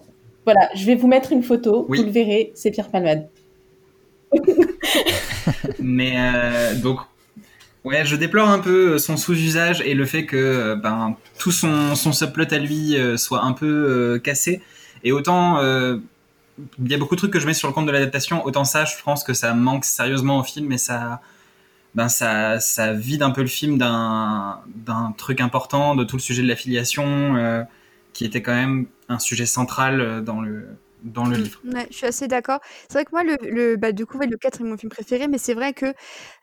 Voilà, 0.45 0.69
je 0.75 0.85
vais 0.85 0.95
vous 0.95 1.07
mettre 1.07 1.31
une 1.31 1.43
photo, 1.43 1.85
vous 1.87 2.03
le 2.03 2.09
verrez, 2.09 2.51
c'est 2.55 2.71
Pierre 2.71 2.89
Palmade. 2.89 3.29
Mais 5.79 6.13
euh, 6.17 6.75
donc, 6.75 6.99
ouais, 7.83 8.05
je 8.05 8.15
déplore 8.15 8.49
un 8.49 8.59
peu 8.59 8.97
son 8.97 9.17
sous-usage 9.17 9.81
et 9.81 9.93
le 9.93 10.05
fait 10.05 10.25
que 10.25 10.37
euh, 10.37 10.75
ben, 10.75 11.15
tout 11.37 11.51
son, 11.51 11.95
son 11.95 12.13
subplot 12.13 12.45
à 12.51 12.57
lui 12.57 12.97
euh, 12.97 13.17
soit 13.17 13.43
un 13.43 13.53
peu 13.53 14.19
cassé. 14.23 14.61
Et 15.03 15.11
autant, 15.11 15.59
il 15.59 16.91
y 16.91 16.93
a 16.93 16.97
beaucoup 16.97 17.15
de 17.15 17.19
trucs 17.19 17.33
que 17.33 17.39
je 17.39 17.47
mets 17.47 17.55
sur 17.55 17.67
le 17.67 17.73
compte 17.73 17.87
de 17.87 17.91
l'adaptation, 17.91 18.45
autant 18.45 18.65
ça, 18.65 18.85
je 18.85 18.93
pense 19.03 19.23
que 19.23 19.33
ça 19.33 19.53
manque 19.55 19.83
sérieusement 19.83 20.37
au 20.37 20.43
film 20.43 20.71
et 20.71 20.77
ça, 20.77 21.21
ben 21.95 22.07
ça, 22.07 22.59
ça 22.59 22.93
vide 22.93 23.23
un 23.23 23.31
peu 23.31 23.41
le 23.41 23.47
film 23.47 23.79
d'un 23.79 24.61
truc 25.17 25.41
important, 25.41 25.95
de 25.95 26.03
tout 26.03 26.17
le 26.17 26.21
sujet 26.21 26.43
de 26.43 26.47
l'affiliation, 26.47 27.65
qui 28.13 28.25
était 28.25 28.43
quand 28.43 28.53
même 28.53 28.85
un 29.09 29.17
sujet 29.17 29.47
central 29.47 30.23
dans 30.23 30.39
le, 30.39 30.67
dans 31.03 31.25
le 31.25 31.37
mmh. 31.37 31.41
livre. 31.41 31.61
Ouais, 31.65 31.87
je 31.89 31.95
suis 31.97 32.05
assez 32.05 32.27
d'accord. 32.27 32.59
C'est 32.87 32.93
vrai 32.93 33.05
que 33.05 33.11
moi, 33.11 33.23
le, 33.23 33.37
le, 33.43 33.75
bah, 33.75 33.91
du 33.91 34.05
coup, 34.05 34.19
le 34.19 34.37
4 34.37 34.61
est 34.61 34.63
mon 34.63 34.77
film 34.77 34.89
préféré, 34.89 35.27
mais 35.27 35.37
c'est 35.37 35.53
vrai 35.53 35.73
que 35.73 35.87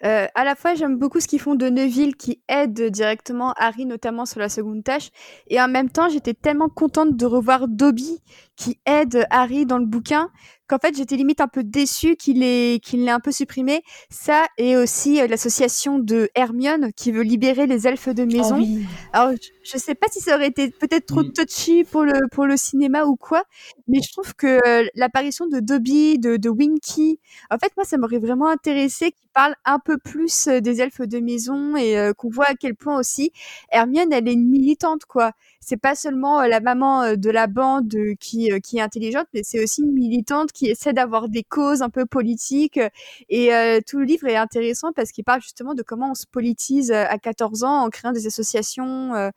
euh, 0.05 0.27
à 0.35 0.45
la 0.45 0.55
fois, 0.55 0.75
j'aime 0.75 0.97
beaucoup 0.97 1.21
ce 1.21 1.29
qu'ils 1.29 1.41
font 1.41 1.55
de 1.55 1.69
Neville 1.69 2.17
qui 2.17 2.41
aide 2.49 2.91
directement 2.91 3.53
Harry, 3.57 3.87
notamment 3.87 4.27
sur 4.27 4.41
la 4.41 4.49
seconde 4.49 4.85
tâche, 4.85 5.11
et 5.49 5.61
en 5.61 5.69
même 5.69 5.91
temps, 5.91 6.09
j'étais 6.09 6.35
tellement 6.35 6.69
contente 6.69 7.17
de 7.17 7.27
revoir 7.27 7.69
Dobby 7.69 8.21
qui 8.57 8.79
aide 8.87 9.27
Harry 9.31 9.67
dans 9.67 9.79
le 9.79 9.87
bouquin 9.87 10.31
qu'en 10.69 10.79
fait 10.79 10.95
j'étais 10.97 11.17
limite 11.17 11.41
un 11.41 11.49
peu 11.49 11.65
déçue 11.65 12.17
qu'il 12.17 12.43
ait 12.43 12.79
qu'il 12.81 13.05
l'ait 13.05 13.11
un 13.11 13.21
peu 13.21 13.33
supprimé. 13.33 13.83
Ça 14.11 14.47
et 14.59 14.77
aussi 14.77 15.21
euh, 15.21 15.27
l'association 15.27 15.99
de 15.99 16.29
Hermione 16.35 16.93
qui 16.95 17.11
veut 17.11 17.23
libérer 17.23 17.67
les 17.67 17.89
elfes 17.89 18.11
de 18.11 18.25
maison. 18.25 18.61
Oh 18.61 19.09
Alors 19.13 19.33
je, 19.33 19.49
sais 19.77 19.95
pas 19.95 20.07
si 20.11 20.21
ça 20.21 20.35
aurait 20.37 20.47
été 20.49 20.71
peut-être 20.71 21.07
trop 21.07 21.23
touchy 21.23 21.85
pour 21.85 22.05
le 22.05 22.27
pour 22.31 22.47
le 22.47 22.57
cinéma 22.57 23.05
ou 23.05 23.16
quoi, 23.16 23.45
mais 23.87 24.01
je 24.01 24.11
trouve 24.12 24.35
que 24.35 24.61
euh, 24.66 24.87
l'apparition 24.95 25.47
de 25.47 25.61
Dobby, 25.61 26.19
de, 26.19 26.37
de 26.37 26.49
Winky, 26.49 27.21
en 27.51 27.59
fait 27.59 27.73
moi 27.77 27.85
ça 27.85 27.99
m'aurait 27.99 28.19
vraiment 28.19 28.49
intéressé 28.49 29.12
qu'il 29.12 29.29
parle 29.35 29.55
un 29.64 29.79
peu 29.79 29.99
plus 29.99 30.49
euh, 30.49 30.61
des 30.61 30.81
elfes 30.81 31.03
de 31.03 31.19
maison 31.19 31.77
et 31.77 32.12
qu'on 32.16 32.31
voit 32.31 32.47
à 32.49 32.55
quel 32.55 32.75
point 32.75 32.99
aussi 32.99 33.33
Hermione 33.71 34.12
elle 34.12 34.29
est 34.29 34.33
une 34.33 34.49
militante 34.49 35.05
quoi 35.05 35.33
c'est 35.61 35.77
pas 35.77 35.95
seulement 35.95 36.41
la 36.47 36.61
maman 36.61 37.14
de 37.16 37.31
la 37.31 37.47
bande 37.47 37.95
qui, 38.21 38.51
qui 38.62 38.79
est 38.79 38.81
intelligente, 38.81 39.27
mais 39.35 39.43
c'est 39.43 39.62
aussi 39.62 39.83
une 39.83 39.93
militante 39.93 40.51
qui 40.53 40.66
essaie 40.66 40.95
d'avoir 40.95 41.29
des 41.29 41.43
causes 41.43 41.83
un 41.83 41.91
peu 41.91 42.07
politiques. 42.07 42.81
Et 43.29 43.51
tout 43.87 43.99
le 43.99 44.05
livre 44.05 44.27
est 44.29 44.37
intéressant 44.37 44.93
parce 44.95 45.12
qu'il 45.12 45.25
parle 45.25 45.43
justement 45.43 45.75
de 45.75 45.83
comment 45.83 46.12
on 46.12 46.14
se 46.14 46.27
politise 46.27 46.91
à 46.91 47.19
14 47.19 47.64
ans 47.64 47.85
en 47.85 47.91
créant 47.91 48.12
des 48.12 48.27
associations 48.27 49.31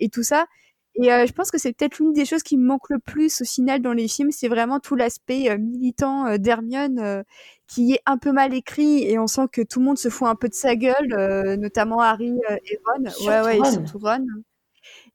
et 0.00 0.08
tout 0.08 0.22
ça. 0.22 0.46
Et 0.96 1.04
je 1.04 1.32
pense 1.32 1.52
que 1.52 1.58
c'est 1.58 1.72
peut-être 1.72 1.98
l'une 2.00 2.12
des 2.12 2.24
choses 2.24 2.42
qui 2.42 2.56
me 2.58 2.66
manque 2.66 2.90
le 2.90 2.98
plus 2.98 3.42
au 3.42 3.44
final 3.44 3.80
dans 3.80 3.92
les 3.92 4.08
films, 4.08 4.32
c'est 4.32 4.48
vraiment 4.48 4.80
tout 4.80 4.96
l'aspect 4.96 5.56
militant 5.56 6.36
d'Hermione 6.36 7.22
qui 7.68 7.92
est 7.92 8.00
un 8.06 8.18
peu 8.18 8.32
mal 8.32 8.52
écrit 8.54 9.04
et 9.04 9.16
on 9.18 9.28
sent 9.28 9.46
que 9.52 9.62
tout 9.62 9.78
le 9.78 9.84
monde 9.86 9.98
se 9.98 10.08
fout 10.08 10.26
un 10.26 10.34
peu 10.34 10.48
de 10.48 10.54
sa 10.54 10.74
gueule, 10.74 11.56
notamment 11.60 12.00
Harry 12.00 12.32
et 12.66 12.78
Ron. 12.84 13.04
ouais, 13.26 13.40
ouais, 13.60 13.70
surtout 13.70 13.98
Ron. 13.98 14.26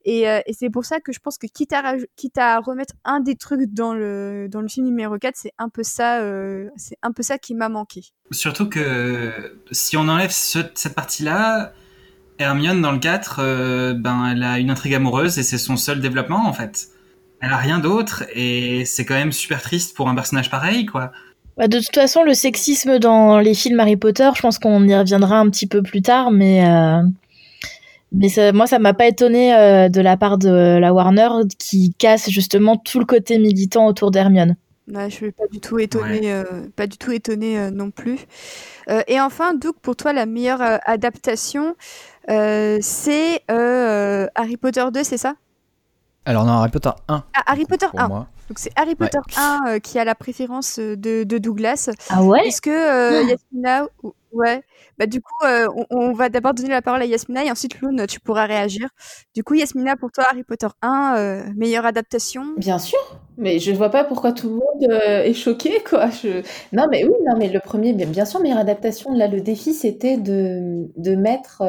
Et, 0.05 0.29
euh, 0.29 0.39
et 0.45 0.53
c'est 0.53 0.69
pour 0.69 0.86
ça 0.86 0.99
que 0.99 1.11
je 1.11 1.19
pense 1.19 1.38
que 1.38 1.47
quitte 1.47 1.73
à, 1.73 1.81
raj- 1.81 2.05
quitte 2.15 2.38
à 2.38 2.59
remettre 2.59 2.93
un 3.03 3.19
des 3.19 3.36
trucs 3.36 3.73
dans 3.73 3.93
le, 3.93 4.47
dans 4.49 4.61
le 4.61 4.67
film 4.67 4.86
numéro 4.86 5.17
4, 5.17 5.36
c'est 5.36 5.53
un 5.57 5.69
peu 5.69 5.83
ça, 5.83 6.21
euh, 6.21 6.69
c'est 6.77 6.97
un 7.01 7.11
peu 7.11 7.23
ça 7.23 7.38
qui 7.39 7.55
m'a 7.55 7.69
manqué. 7.69 8.01
Surtout 8.31 8.69
que 8.69 9.57
si 9.71 9.97
on 9.97 10.07
enlève 10.07 10.31
ce- 10.31 10.59
cette 10.75 10.93
partie-là, 10.95 11.73
Hermione 12.39 12.81
dans 12.81 12.91
le 12.91 12.99
4, 12.99 13.39
euh, 13.39 13.93
ben 13.93 14.31
elle 14.31 14.43
a 14.43 14.59
une 14.59 14.69
intrigue 14.69 14.95
amoureuse 14.95 15.38
et 15.38 15.43
c'est 15.43 15.57
son 15.57 15.77
seul 15.77 16.01
développement 16.01 16.47
en 16.47 16.53
fait. 16.53 16.88
Elle 17.41 17.51
a 17.51 17.57
rien 17.57 17.79
d'autre 17.79 18.23
et 18.33 18.86
c'est 18.86 19.05
quand 19.05 19.13
même 19.13 19.31
super 19.31 19.61
triste 19.61 19.95
pour 19.95 20.09
un 20.09 20.15
personnage 20.15 20.49
pareil 20.49 20.86
quoi. 20.86 21.11
Bah, 21.57 21.69
de 21.69 21.79
toute 21.79 21.95
façon, 21.95 22.23
le 22.23 22.33
sexisme 22.33 22.99
dans 22.99 23.39
les 23.39 23.53
films 23.53 23.79
Harry 23.79 23.95
Potter, 23.95 24.29
je 24.36 24.41
pense 24.41 24.59
qu'on 24.59 24.86
y 24.88 24.95
reviendra 24.95 25.39
un 25.39 25.49
petit 25.49 25.67
peu 25.67 25.81
plus 25.81 26.01
tard, 26.01 26.31
mais 26.31 26.67
euh, 26.67 27.01
mais 28.11 28.29
ça, 28.29 28.51
moi, 28.51 28.67
ça 28.67 28.79
m'a 28.79 28.93
pas 28.93 29.07
étonné 29.07 29.55
euh, 29.55 29.89
de 29.89 30.01
la 30.01 30.17
part 30.17 30.38
de 30.38 30.77
la 30.79 30.93
Warner 30.93 31.29
qui 31.57 31.93
casse 31.97 32.29
justement 32.29 32.77
tout 32.77 32.99
le 32.99 33.05
côté 33.05 33.38
militant 33.38 33.88
autour 33.88 34.11
d'Hermione. 34.11 34.55
Ouais, 34.93 35.09
je 35.09 35.15
suis 35.15 35.31
pas 35.31 35.47
du 35.51 35.59
tout 35.59 35.79
étonnée, 35.79 36.31
euh, 36.31 36.43
pas 36.75 36.86
du 36.86 36.97
tout 36.97 37.11
étonnée 37.11 37.57
euh, 37.57 37.71
non 37.71 37.89
plus. 37.89 38.19
Euh, 38.88 39.01
et 39.07 39.19
enfin, 39.19 39.55
Doug, 39.55 39.73
pour 39.81 39.95
toi, 39.95 40.13
la 40.13 40.27
meilleure 40.27 40.61
euh, 40.61 40.77
adaptation, 40.86 41.69
euh, 41.69 41.73
c'est 42.82 43.41
euh, 43.51 44.28
Harry 44.36 44.57
Potter 44.57 44.86
2, 44.93 45.03
c'est 45.03 45.17
ça? 45.17 45.36
Alors 46.26 46.43
non, 46.45 46.53
Harry 46.53 46.71
Potter 46.71 46.89
1. 47.07 47.23
Ah, 47.36 47.43
Harry 47.45 47.65
Potter 47.65 47.86
pour 47.91 47.99
1. 47.99 48.07
moi. 48.07 48.28
Donc 48.49 48.59
c'est 48.59 48.71
Harry 48.76 48.95
Potter 48.95 49.19
1 49.38 49.61
euh, 49.67 49.80
qui 49.80 49.97
a 49.99 50.05
la 50.05 50.15
préférence 50.15 50.78
euh, 50.80 50.95
de, 50.95 51.23
de 51.23 51.38
Douglas. 51.38 51.89
Ah 52.09 52.23
ouais? 52.23 52.47
Est-ce 52.47 52.61
que 52.61 52.69
euh, 52.69 53.23
Yasmina, 53.23 53.86
ou- 54.03 54.13
ouais, 54.36 54.61
bah 54.97 55.07
du 55.07 55.21
coup, 55.21 55.45
euh, 55.45 55.67
on, 55.75 55.86
on 55.89 56.13
va 56.13 56.29
d'abord 56.29 56.53
donner 56.53 56.69
la 56.69 56.81
parole 56.81 57.01
à 57.01 57.05
Yasmina 57.05 57.43
et 57.45 57.51
ensuite 57.51 57.79
Loun, 57.81 58.05
tu 58.07 58.19
pourras 58.19 58.45
réagir. 58.45 58.89
Du 59.33 59.43
coup, 59.43 59.55
Yasmina, 59.55 59.95
pour 59.95 60.11
toi, 60.11 60.25
Harry 60.29 60.43
Potter 60.43 60.67
1, 60.81 61.15
euh, 61.17 61.43
meilleure 61.55 61.86
adaptation? 61.86 62.43
Bien 62.57 62.77
sûr, 62.77 62.99
mais 63.38 63.59
je 63.59 63.71
ne 63.71 63.77
vois 63.77 63.89
pas 63.89 64.03
pourquoi 64.03 64.31
tout 64.31 64.49
le 64.49 64.55
monde 64.55 64.91
euh, 64.91 65.23
est 65.23 65.33
choqué, 65.33 65.81
quoi. 65.89 66.09
Je... 66.09 66.41
Non, 66.73 66.86
mais 66.89 67.03
oui, 67.05 67.13
non, 67.25 67.38
mais 67.38 67.49
le 67.49 67.59
premier, 67.59 67.93
bien, 67.93 68.07
bien 68.07 68.25
sûr, 68.25 68.39
meilleure 68.41 68.59
adaptation. 68.59 69.13
Là, 69.13 69.27
le 69.27 69.41
défi, 69.41 69.73
c'était 69.73 70.17
de, 70.17 70.88
de 70.97 71.15
mettre 71.15 71.63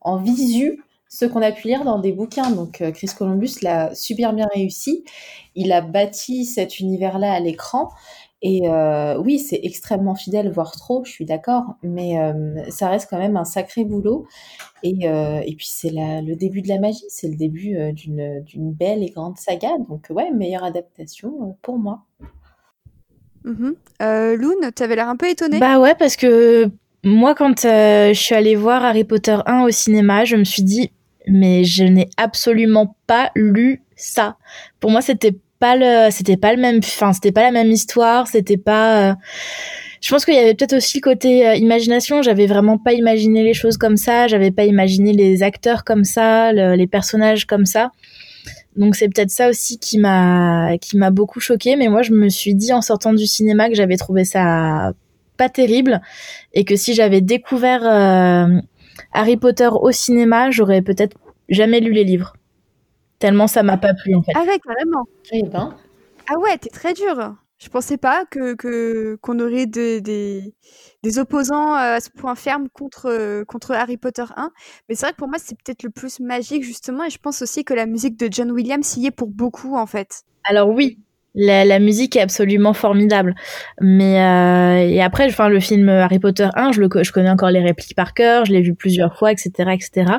en 0.00 0.16
visu 0.16 0.84
ce 1.08 1.24
qu'on 1.24 1.42
a 1.42 1.50
pu 1.50 1.66
lire 1.66 1.84
dans 1.84 1.98
des 1.98 2.12
bouquins. 2.12 2.50
Donc, 2.50 2.82
Chris 2.94 3.10
Columbus 3.16 3.56
l'a 3.62 3.94
super 3.94 4.32
bien 4.32 4.46
réussi. 4.54 5.04
Il 5.56 5.72
a 5.72 5.80
bâti 5.80 6.44
cet 6.44 6.78
univers-là 6.78 7.32
à 7.32 7.40
l'écran. 7.40 7.90
Et 8.42 8.68
euh, 8.68 9.18
oui, 9.18 9.38
c'est 9.38 9.60
extrêmement 9.62 10.14
fidèle, 10.14 10.50
voire 10.50 10.72
trop, 10.72 11.04
je 11.04 11.10
suis 11.10 11.26
d'accord, 11.26 11.74
mais 11.82 12.18
euh, 12.18 12.64
ça 12.70 12.88
reste 12.88 13.08
quand 13.10 13.18
même 13.18 13.36
un 13.36 13.44
sacré 13.44 13.84
boulot. 13.84 14.26
Et, 14.82 15.08
euh, 15.08 15.40
et 15.44 15.54
puis 15.56 15.68
c'est 15.68 15.90
le 15.92 16.34
début 16.34 16.62
de 16.62 16.68
la 16.68 16.78
magie, 16.78 17.04
c'est 17.08 17.28
le 17.28 17.36
début 17.36 17.76
euh, 17.76 17.92
d'une 17.92 18.42
d'une 18.44 18.72
belle 18.72 19.02
et 19.02 19.10
grande 19.10 19.36
saga. 19.36 19.68
Donc 19.88 20.06
ouais, 20.08 20.30
meilleure 20.32 20.64
adaptation 20.64 21.34
euh, 21.42 21.52
pour 21.60 21.78
moi. 21.78 22.04
Mhm. 23.44 23.74
Euh, 24.02 24.36
Loun, 24.36 24.70
tu 24.74 24.82
avais 24.82 24.96
l'air 24.96 25.08
un 25.08 25.16
peu 25.16 25.28
étonnée. 25.28 25.58
Bah 25.58 25.78
ouais, 25.78 25.94
parce 25.94 26.16
que 26.16 26.70
moi, 27.04 27.34
quand 27.34 27.64
euh, 27.64 28.12
je 28.12 28.20
suis 28.20 28.34
allée 28.34 28.56
voir 28.56 28.84
Harry 28.84 29.04
Potter 29.04 29.36
1 29.46 29.64
au 29.64 29.70
cinéma, 29.70 30.24
je 30.24 30.36
me 30.36 30.44
suis 30.44 30.62
dit, 30.62 30.92
mais 31.26 31.64
je 31.64 31.84
n'ai 31.84 32.08
absolument 32.16 32.96
pas 33.06 33.30
lu 33.34 33.82
ça. 33.96 34.36
Pour 34.80 34.90
moi, 34.90 35.00
c'était 35.00 35.36
pas 35.60 35.76
le, 35.76 36.10
c'était 36.10 36.36
pas 36.36 36.52
le 36.54 36.60
même, 36.60 36.78
enfin, 36.82 37.12
c'était 37.12 37.32
pas 37.32 37.42
la 37.42 37.50
même 37.52 37.70
histoire, 37.70 38.26
c'était 38.26 38.56
pas. 38.56 39.10
euh, 39.10 39.14
Je 40.00 40.10
pense 40.10 40.24
qu'il 40.24 40.34
y 40.34 40.38
avait 40.38 40.54
peut-être 40.54 40.72
aussi 40.76 40.98
le 40.98 41.02
côté 41.02 41.46
euh, 41.46 41.54
imagination. 41.54 42.22
J'avais 42.22 42.46
vraiment 42.46 42.78
pas 42.78 42.92
imaginé 42.94 43.42
les 43.44 43.54
choses 43.54 43.76
comme 43.76 43.96
ça. 43.96 44.26
J'avais 44.28 44.50
pas 44.50 44.64
imaginé 44.64 45.12
les 45.12 45.42
acteurs 45.42 45.84
comme 45.84 46.04
ça, 46.04 46.52
le- 46.52 46.74
les 46.74 46.86
personnages 46.86 47.44
comme 47.46 47.66
ça. 47.66 47.90
Donc 48.76 48.96
c'est 48.96 49.08
peut-être 49.08 49.30
ça 49.30 49.48
aussi 49.50 49.78
qui 49.78 49.98
m'a 49.98 50.78
qui 50.80 50.96
m'a 50.96 51.10
beaucoup 51.10 51.40
choqué. 51.40 51.76
Mais 51.76 51.88
moi, 51.88 52.02
je 52.02 52.12
me 52.12 52.28
suis 52.28 52.54
dit 52.54 52.72
en 52.72 52.80
sortant 52.82 53.12
du 53.12 53.26
cinéma 53.26 53.68
que 53.68 53.74
j'avais 53.74 53.96
trouvé 53.96 54.24
ça 54.24 54.92
pas 55.36 55.48
terrible 55.48 56.00
et 56.54 56.64
que 56.64 56.76
si 56.76 56.94
j'avais 56.94 57.20
découvert 57.20 57.82
euh, 57.84 58.58
Harry 59.12 59.36
Potter 59.36 59.68
au 59.72 59.90
cinéma, 59.92 60.50
j'aurais 60.50 60.82
peut-être 60.82 61.16
jamais 61.48 61.80
lu 61.80 61.92
les 61.92 62.04
livres. 62.04 62.34
Tellement 63.20 63.46
ça 63.46 63.62
m'a 63.62 63.76
pas 63.76 63.94
plu 63.94 64.14
en 64.14 64.22
fait. 64.22 64.32
Ah 64.34 64.42
ouais, 64.42 64.58
carrément. 64.58 65.04
Ben, 65.30 65.74
Ah 66.28 66.38
ouais, 66.38 66.58
t'es 66.58 66.70
très 66.70 66.94
dur. 66.94 67.36
Je 67.62 67.68
pensais 67.68 67.98
pas 67.98 68.24
que 68.24 69.16
qu'on 69.16 69.38
aurait 69.38 69.66
des, 69.66 70.00
des, 70.00 70.54
des 71.02 71.18
opposants 71.18 71.74
euh, 71.74 71.96
à 71.96 72.00
ce 72.00 72.08
point 72.08 72.34
ferme 72.34 72.68
contre, 72.72 73.10
euh, 73.10 73.44
contre 73.44 73.72
Harry 73.72 73.98
Potter 73.98 74.24
1. 74.34 74.50
Mais 74.88 74.94
c'est 74.94 75.04
vrai 75.04 75.12
que 75.12 75.18
pour 75.18 75.28
moi, 75.28 75.36
c'est 75.38 75.54
peut-être 75.56 75.82
le 75.82 75.90
plus 75.90 76.20
magique, 76.20 76.64
justement. 76.64 77.04
Et 77.04 77.10
je 77.10 77.18
pense 77.18 77.42
aussi 77.42 77.62
que 77.62 77.74
la 77.74 77.84
musique 77.84 78.18
de 78.18 78.28
John 78.30 78.50
Williams 78.50 78.96
y 78.96 79.06
est 79.06 79.10
pour 79.10 79.28
beaucoup, 79.28 79.76
en 79.76 79.84
fait. 79.84 80.22
Alors 80.44 80.70
oui, 80.70 80.98
la, 81.34 81.66
la 81.66 81.80
musique 81.80 82.16
est 82.16 82.22
absolument 82.22 82.72
formidable. 82.72 83.34
Mais 83.82 84.22
euh, 84.22 84.88
et 84.88 85.02
après, 85.02 85.26
enfin 85.26 85.50
le 85.50 85.60
film 85.60 85.90
Harry 85.90 86.18
Potter 86.18 86.48
1, 86.54 86.72
je 86.72 86.80
le 86.80 86.88
je 87.02 87.12
connais 87.12 87.30
encore 87.30 87.50
les 87.50 87.60
répliques 87.60 87.94
par 87.94 88.14
cœur, 88.14 88.46
je 88.46 88.52
l'ai 88.52 88.62
vu 88.62 88.74
plusieurs 88.74 89.18
fois, 89.18 89.32
etc., 89.32 89.50
etc. 89.72 90.14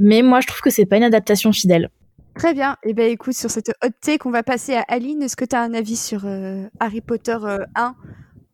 Mais 0.00 0.22
moi, 0.22 0.40
je 0.40 0.48
trouve 0.48 0.60
que 0.60 0.70
c'est 0.70 0.86
pas 0.86 0.96
une 0.96 1.04
adaptation 1.04 1.52
fidèle. 1.52 1.88
Très 2.34 2.52
bien. 2.52 2.76
Et 2.82 2.94
ben 2.94 3.10
écoute, 3.10 3.34
sur 3.34 3.50
cette 3.50 3.70
hot 3.82 3.90
take, 4.00 4.26
on 4.26 4.30
va 4.30 4.42
passer 4.42 4.74
à 4.74 4.84
Aline. 4.88 5.22
Est-ce 5.22 5.36
que 5.36 5.44
tu 5.44 5.54
as 5.54 5.62
un 5.62 5.72
avis 5.72 5.96
sur 5.96 6.22
euh, 6.24 6.64
Harry 6.80 7.00
Potter 7.00 7.36
euh, 7.42 7.64
1 7.76 7.94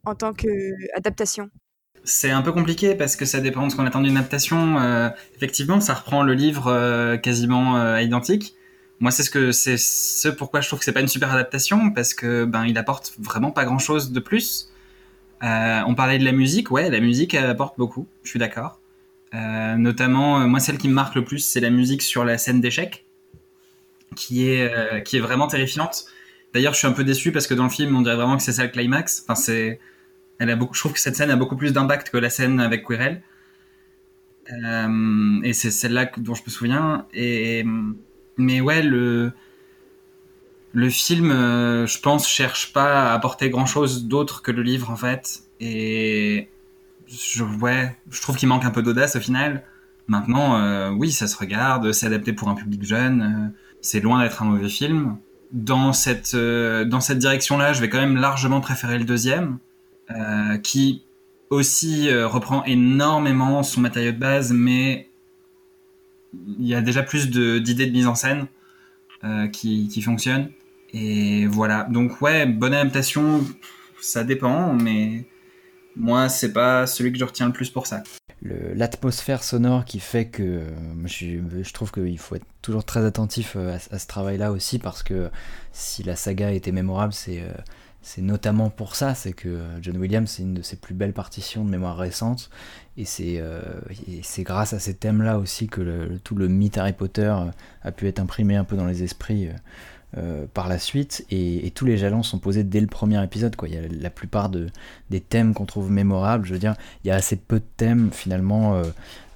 en 0.05 0.15
tant 0.15 0.33
qu'adaptation 0.33 1.51
C'est 2.05 2.31
un 2.31 2.43
peu 2.43 2.53
compliqué 2.53 2.95
parce 2.95 3.17
que 3.17 3.25
ça 3.25 3.41
dépend 3.41 3.67
de 3.67 3.73
ce 3.73 3.77
qu'on 3.77 3.87
attend 3.87 4.03
d'une 4.03 4.17
adaptation. 4.17 4.79
Euh, 4.79 5.09
effectivement, 5.35 5.81
ça 5.81 5.95
reprend 5.95 6.23
le 6.23 6.35
livre 6.35 6.67
euh, 6.69 7.17
quasiment 7.17 7.77
euh, 7.77 8.01
identique. 8.01 8.55
Moi, 9.01 9.11
c'est 9.11 9.23
ce 9.23 9.31
que 9.31 9.51
c'est 9.51 9.79
ce 9.79 10.29
pourquoi 10.29 10.61
je 10.61 10.69
trouve 10.69 10.79
que 10.79 10.85
c'est 10.85 10.93
pas 10.93 11.01
une 11.01 11.09
super 11.09 11.33
adaptation 11.33 11.91
parce 11.91 12.13
que 12.13 12.45
ben 12.45 12.67
il 12.67 12.77
apporte 12.77 13.15
vraiment 13.19 13.51
pas 13.51 13.65
grand 13.65 13.79
chose 13.79 14.13
de 14.13 14.21
plus. 14.21 14.71
Euh, 15.43 15.81
on 15.87 15.95
parlait 15.95 16.19
de 16.19 16.25
la 16.25 16.33
musique, 16.33 16.71
ouais, 16.71 16.91
la 16.91 17.01
musique 17.01 17.35
elle 17.35 17.47
apporte 17.47 17.79
beaucoup. 17.79 18.07
Je 18.23 18.31
suis 18.31 18.39
d'accord. 18.39 18.79
Euh, 19.35 19.77
notamment, 19.77 20.41
euh, 20.41 20.47
moi, 20.47 20.61
celle 20.61 20.77
qui 20.77 20.89
me 20.89 20.95
marque 20.95 21.15
le 21.15 21.25
plus, 21.25 21.39
c'est 21.39 21.61
la 21.61 21.71
musique 21.71 22.03
sur 22.03 22.25
la 22.25 22.37
scène 22.37 22.61
d'échecs, 22.61 23.07
qui 24.17 24.49
est 24.49 24.73
euh, 24.73 25.01
qui 25.01 25.17
est 25.17 25.21
vraiment 25.21 25.47
terrifiante. 25.47 26.07
D'ailleurs, 26.53 26.73
je 26.73 26.79
suis 26.79 26.89
un 26.89 26.93
peu 26.93 27.05
déçu 27.05 27.33
parce 27.33 27.47
que 27.47 27.55
dans 27.55 27.65
le 27.65 27.71
film, 27.71 27.97
on 27.97 28.03
dirait 28.03 28.17
vraiment 28.17 28.37
que 28.37 28.43
c'est 28.43 28.53
ça 28.53 28.65
le 28.65 28.71
climax. 28.71 29.23
Enfin, 29.23 29.35
c'est 29.35 29.81
elle 30.39 30.51
a 30.51 30.57
beaucoup, 30.57 30.75
je 30.75 30.81
trouve 30.81 30.93
que 30.93 31.01
cette 31.01 31.17
scène 31.17 31.31
a 31.31 31.37
beaucoup 31.37 31.57
plus 31.57 31.73
d'impact 31.73 32.11
que 32.11 32.17
la 32.17 32.31
scène 32.31 32.61
avec 32.61 32.85
Quirrell. 32.87 33.23
Euh, 34.65 35.41
et 35.45 35.53
c'est 35.53 35.71
celle-là 35.71 36.11
dont 36.17 36.35
je 36.35 36.43
me 36.45 36.51
souviens. 36.51 37.07
Et, 37.13 37.65
mais 38.37 38.61
ouais, 38.61 38.83
le, 38.83 39.33
le 40.73 40.89
film, 40.89 41.31
euh, 41.31 41.87
je 41.87 42.01
pense, 42.01 42.29
cherche 42.29 42.73
pas 42.73 43.11
à 43.11 43.15
apporter 43.15 43.51
grand-chose 43.51 44.07
d'autre 44.07 44.43
que 44.43 44.51
le 44.51 44.63
livre, 44.63 44.91
en 44.91 44.97
fait. 44.97 45.43
Et 45.61 46.49
je, 47.07 47.45
ouais, 47.45 47.97
je 48.11 48.21
trouve 48.23 48.37
qu'il 48.37 48.49
manque 48.49 48.65
un 48.65 48.71
peu 48.71 48.83
d'audace 48.83 49.17
au 49.17 49.21
final. 49.21 49.63
Maintenant, 50.09 50.91
oui, 50.91 51.13
ça 51.13 51.29
se 51.29 51.37
regarde, 51.37 51.93
c'est 51.93 52.07
adapté 52.07 52.33
pour 52.33 52.49
un 52.49 52.57
public 52.57 52.83
jeune, 52.83 53.53
c'est 53.83 54.01
loin 54.01 54.23
d'être 54.23 54.43
un 54.43 54.47
mauvais 54.47 54.69
film. 54.69 55.17
Dans 55.53 55.93
cette, 55.93 56.35
euh, 56.35 56.85
dans 56.85 57.01
cette 57.01 57.19
direction-là, 57.19 57.73
je 57.73 57.81
vais 57.81 57.89
quand 57.89 58.01
même 58.01 58.17
largement 58.17 58.61
préférer 58.61 58.99
le 58.99 59.05
deuxième, 59.05 59.59
euh, 60.11 60.59
qui 60.59 61.05
aussi 61.51 62.09
euh, 62.09 62.29
reprend 62.29 62.65
énormément 62.65 63.63
son 63.63 63.81
matériau 63.81 64.13
de 64.13 64.19
base, 64.19 64.53
mais 64.53 65.09
il 66.59 66.67
y 66.67 66.75
a 66.75 66.81
déjà 66.81 67.03
plus 67.03 67.29
d'idées 67.29 67.87
de, 67.87 67.93
mise 67.93 68.07
en 68.07 68.15
scène 68.15 68.47
qui, 69.53 69.89
qui 69.89 70.01
fonctionnent. 70.01 70.51
Et 70.95 71.47
voilà, 71.47 71.85
donc 71.91 72.21
ouais, 72.23 72.47
bonne 72.47 72.73
adaptation, 72.73 73.45
ça 74.01 74.25
dépend, 74.25 74.73
mais 74.73 75.27
moi, 75.97 76.29
c'est 76.29 76.53
pas 76.53 76.87
celui 76.87 77.13
que 77.13 77.19
je 77.19 77.25
retiens 77.25 77.47
le 77.47 77.53
plus 77.53 77.69
pour 77.69 77.87
ça. 77.87 78.03
L'atmosphère 78.43 79.45
sonore 79.45 79.85
qui 79.85 80.01
fait 80.01 80.27
que 80.27 80.43
euh, 80.43 80.71
je, 81.05 81.41
je 81.63 81.73
trouve 81.75 81.93
qu'il 81.93 82.19
faut 82.19 82.37
être 82.37 82.47
toujours 82.63 82.85
très 82.85 83.05
attentif 83.05 83.53
euh, 83.55 83.77
à, 83.91 83.99
ce 83.99 84.07
travail-là 84.07 84.51
aussi 84.51 84.79
parce 84.79 85.03
que 85.03 85.31
si 85.73 86.03
la 86.03 86.17
saga 86.17 86.51
était 86.51 86.73
mémorable, 86.73 87.13
c'est 87.13 87.43
euh, 87.43 87.53
notamment 88.23 88.71
pour 88.71 88.97
ça, 88.97 89.15
c'est 89.15 89.35
que 89.35 89.61
John 89.83 89.99
Williams 89.99 90.31
c'est 90.31 90.43
une 90.43 90.55
de 90.55 90.63
ses 90.63 90.77
plus 90.77 90.95
belles 90.95 91.13
partitions 91.13 91.67
de 91.67 91.71
mémoire 91.71 91.99
récente 91.99 92.49
et 92.97 93.05
c'est 93.05 93.43
grâce 94.39 94.73
à 94.73 94.79
ces 94.79 94.95
thèmes-là 94.95 95.39
aussi 95.39 95.69
que 95.69 96.17
tout 96.25 96.35
le 96.35 96.49
mythe 96.49 96.79
Harry 96.79 96.95
Potter 96.95 97.35
a 97.83 97.93
pu 97.93 98.09
être 98.09 98.21
imprimé 98.21 98.57
un 98.57 98.65
peu 98.65 98.77
dans 98.77 98.87
les 98.87 99.03
esprits. 99.03 99.51
Euh, 100.17 100.47
par 100.53 100.69
la 100.69 100.79
suite 100.79 101.25
et, 101.31 101.71
tous 101.75 101.87
les 101.87 101.97
jalons 101.97 102.23
sont 102.23 102.39
posés 102.39 102.65
dès 102.65 102.81
le 102.81 102.87
premier 102.87 103.23
épisode 103.23 103.57
quoi. 103.57 103.69
Il 103.69 103.75
y 103.75 103.79
a 103.79 103.83
la 103.89 104.11
plupart 104.11 104.49
de, 104.49 104.67
des 105.11 105.21
thèmes 105.21 105.55
qu'on 105.55 105.67
trouve 105.67 105.91
mémorables, 105.91 106.47
je 106.47 106.53
veux 106.53 106.59
dire, 106.59 106.75
il 107.05 107.09
y 107.09 107.11
a 107.11 107.15
assez 107.15 107.37
peu 107.37 107.61
de 107.61 107.65
thèmes 107.77 108.11
finalement 108.13 108.75
euh, 108.75 108.83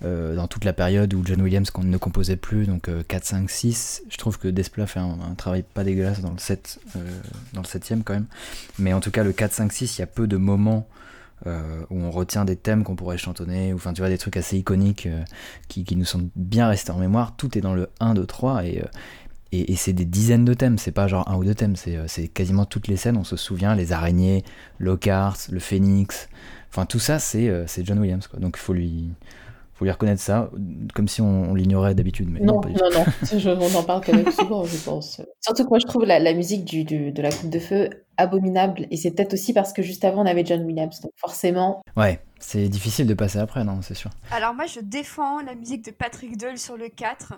euh, 0.05 0.35
dans 0.35 0.49
toute 0.49 0.64
la 0.64 0.75
période 0.75 1.14
où 1.14 1.22
John 1.25 1.41
Williams 1.41 1.70
ne 1.79 1.97
composait 1.97 2.37
plus, 2.37 2.66
donc 2.66 2.89
euh, 2.89 3.03
4, 3.07 3.25
5, 3.25 3.51
6. 3.51 4.03
Je 4.11 4.16
trouve 4.18 4.39
que 4.39 4.49
Desplat 4.49 4.87
fait 4.87 5.01
un, 5.01 5.35
travail 5.37 5.62
pas 5.62 5.83
dégueulasse 5.83 6.20
dans 6.20 6.33
le 6.33 6.39
7, 6.39 6.81
euh, 6.97 7.20
dans 7.55 7.62
le 7.62 7.66
7 7.66 7.95
quand 8.05 8.12
même. 8.12 8.27
Mais 8.79 8.93
en 8.93 9.01
tout 9.01 9.11
cas, 9.11 9.25
le 9.25 9.33
4, 9.33 9.53
5, 9.53 9.72
6, 9.72 9.97
il 9.97 10.01
y 10.01 10.05
a 10.05 10.07
peu 10.07 10.27
de 10.27 10.37
moments 10.37 10.87
où 11.91 12.01
on 12.01 12.11
retient 12.11 12.47
des 12.47 12.57
thèmes 12.57 12.85
qu'on 12.85 12.97
pourrait 12.97 13.18
chantonner, 13.18 13.75
ou 13.75 13.77
enfin 13.77 13.93
tu 13.93 14.01
vois 14.01 14.09
des 14.09 14.16
trucs 14.16 14.39
assez 14.39 14.57
iconiques 14.57 15.07
qui, 15.68 15.85
qui, 15.85 15.95
nous 15.95 16.07
sont 16.07 16.31
bien 16.37 16.68
restés 16.68 16.91
en 16.91 16.97
mémoire. 16.97 17.37
Tout 17.37 17.59
est 17.59 17.61
dans 17.61 17.75
le 17.75 17.91
1, 18.01 18.14
2, 18.14 18.25
3 18.25 18.64
et, 18.64 18.83
et, 19.61 19.73
et 19.73 19.77
c'est 19.77 19.93
des 19.93 20.05
dizaines 20.05 20.45
de 20.45 20.55
thèmes, 20.55 20.79
c'est 20.79 20.93
pas 20.93 21.07
genre 21.07 21.29
un 21.31 21.37
ou 21.37 21.45
deux 21.45 21.55
thèmes, 21.55 21.77
c'est 21.77 22.29
quasiment 22.29 22.65
toutes 22.65 22.89
les 22.89 22.97
scènes, 22.97 23.17
on 23.17 23.25
se 23.25 23.37
souvient, 23.37 23.75
les 23.75 23.93
araignées, 23.93 24.45
Lockhart, 24.79 25.37
le 25.51 25.61
phénix, 25.61 26.29
enfin 26.71 26.87
tout 26.87 26.99
ça 26.99 27.19
c'est 27.19 27.67
John 27.85 27.99
Williams 27.99 28.27
quoi. 28.27 28.41
Donc 28.41 28.57
il 28.57 28.61
faut 28.61 28.73
lui, 28.73 29.11
faut 29.75 29.85
lui 29.85 29.91
reconnaître 29.91 30.23
ça, 30.23 30.51
comme 30.95 31.09
si 31.09 31.21
on, 31.21 31.53
l'ignorait 31.55 31.95
d'habitude. 31.95 32.29
Mais 32.31 32.41
non, 32.41 32.61
non, 32.61 32.91
non, 32.93 33.59
on 33.61 33.75
en 33.75 33.83
parle 33.83 34.03
quand 34.05 34.15
même 34.15 34.31
souvent, 34.31 34.65
je 34.65 34.77
pense. 34.77 35.21
Surtout 35.41 35.65
que 35.65 35.69
moi, 35.69 35.79
je 35.81 35.87
trouve 35.87 36.05
la, 36.05 36.21
la 36.21 36.33
musique 36.33 36.65
du, 36.65 36.85
de 36.85 37.23
la 37.23 37.31
Coupe 37.31 37.51
de 37.51 37.59
Feu 37.59 37.91
abominable, 38.17 38.87
et 38.93 38.97
c'est 38.97 39.11
peut-être 39.11 39.35
aussi 39.35 39.53
parce 39.53 39.73
que 39.73 39.83
juste 39.83 40.05
avant, 40.05 40.23
on 40.23 40.27
avait 40.27 40.45
John 40.45 40.63
Williams, 40.65 41.01
donc 41.01 41.11
forcément... 41.17 41.83
Ouais, 41.97 42.21
c'est 42.39 42.69
difficile 42.69 43.09
de 43.09 43.15
passer 43.15 43.39
après, 43.39 43.65
non, 43.65 43.81
c'est 43.83 43.95
sûr. 43.95 44.11
Alors 44.31 44.55
moi, 44.55 44.67
je 44.67 44.79
défends 44.79 45.43
la 45.43 45.57
musique 45.57 45.85
de 45.85 45.91
Patrick 45.91 46.37
Doyle 46.37 46.59
sur 46.59 46.77
le 46.77 46.89
4. 46.89 47.35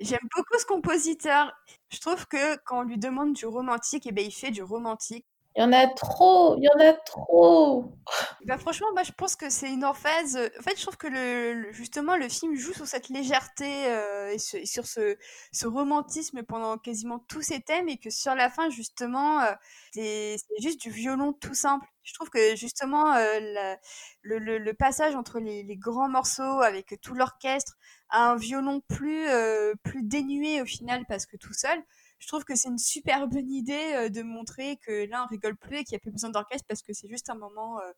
J'aime 0.00 0.18
beaucoup 0.34 0.58
ce 0.58 0.64
compositeur. 0.64 1.52
Je 1.90 2.00
trouve 2.00 2.26
que 2.26 2.56
quand 2.64 2.80
on 2.80 2.82
lui 2.82 2.98
demande 2.98 3.34
du 3.34 3.44
romantique, 3.44 4.06
et 4.06 4.08
eh 4.08 4.12
ben, 4.12 4.24
il 4.24 4.32
fait 4.32 4.50
du 4.50 4.62
romantique. 4.62 5.26
Il 5.56 5.62
y 5.62 5.64
en 5.64 5.72
a 5.72 5.88
trop, 5.88 6.56
il 6.58 6.62
y 6.62 6.68
en 6.68 6.88
a 6.88 6.92
trop. 6.92 7.92
Bah 8.46 8.56
franchement, 8.56 8.86
moi 8.94 9.02
je 9.02 9.10
pense 9.10 9.34
que 9.34 9.50
c'est 9.50 9.68
une 9.68 9.84
emphase. 9.84 10.36
En 10.36 10.62
fait, 10.62 10.76
je 10.76 10.82
trouve 10.82 10.96
que 10.96 11.08
le, 11.08 11.72
justement 11.72 12.16
le 12.16 12.28
film 12.28 12.54
joue 12.54 12.72
sur 12.72 12.86
cette 12.86 13.08
légèreté 13.08 13.86
euh, 13.88 14.30
et, 14.30 14.38
sur 14.38 14.86
ce, 14.86 15.16
ce, 15.52 15.66
romantisme 15.66 16.44
pendant 16.44 16.78
quasiment 16.78 17.18
tous 17.28 17.42
ses 17.42 17.60
thèmes 17.60 17.88
et 17.88 17.98
que 17.98 18.10
sur 18.10 18.36
la 18.36 18.48
fin 18.48 18.70
justement, 18.70 19.40
euh, 19.40 19.52
c'est 19.92 20.36
juste 20.62 20.80
du 20.80 20.90
violon 20.90 21.32
tout 21.32 21.54
simple. 21.54 21.86
Je 22.04 22.14
trouve 22.14 22.30
que 22.30 22.54
justement 22.54 23.12
euh, 23.16 23.74
le, 24.22 24.38
le, 24.38 24.74
passage 24.74 25.16
entre 25.16 25.40
les, 25.40 25.64
les, 25.64 25.76
grands 25.76 26.08
morceaux 26.08 26.60
avec 26.60 26.94
tout 27.02 27.14
l'orchestre 27.14 27.76
un 28.12 28.36
violon 28.36 28.80
plus 28.88 29.26
plus 29.82 30.02
dénué 30.02 30.60
au 30.60 30.66
final 30.66 31.04
parce 31.06 31.26
que 31.26 31.36
tout 31.36 31.54
seul 31.54 31.82
je 32.20 32.28
trouve 32.28 32.44
que 32.44 32.54
c'est 32.54 32.68
une 32.68 32.78
super 32.78 33.26
bonne 33.26 33.50
idée 33.50 33.92
euh, 33.94 34.08
de 34.08 34.22
montrer 34.22 34.78
que 34.86 35.08
là, 35.10 35.24
on 35.24 35.26
rigole 35.26 35.56
plus 35.56 35.78
et 35.78 35.84
qu'il 35.84 35.94
n'y 35.94 35.96
a 35.96 36.00
plus 36.00 36.12
besoin 36.12 36.30
d'orchestre 36.30 36.66
parce 36.68 36.82
que 36.82 36.92
c'est 36.92 37.08
juste 37.08 37.30
un 37.30 37.34
moment 37.34 37.80
euh, 37.80 37.90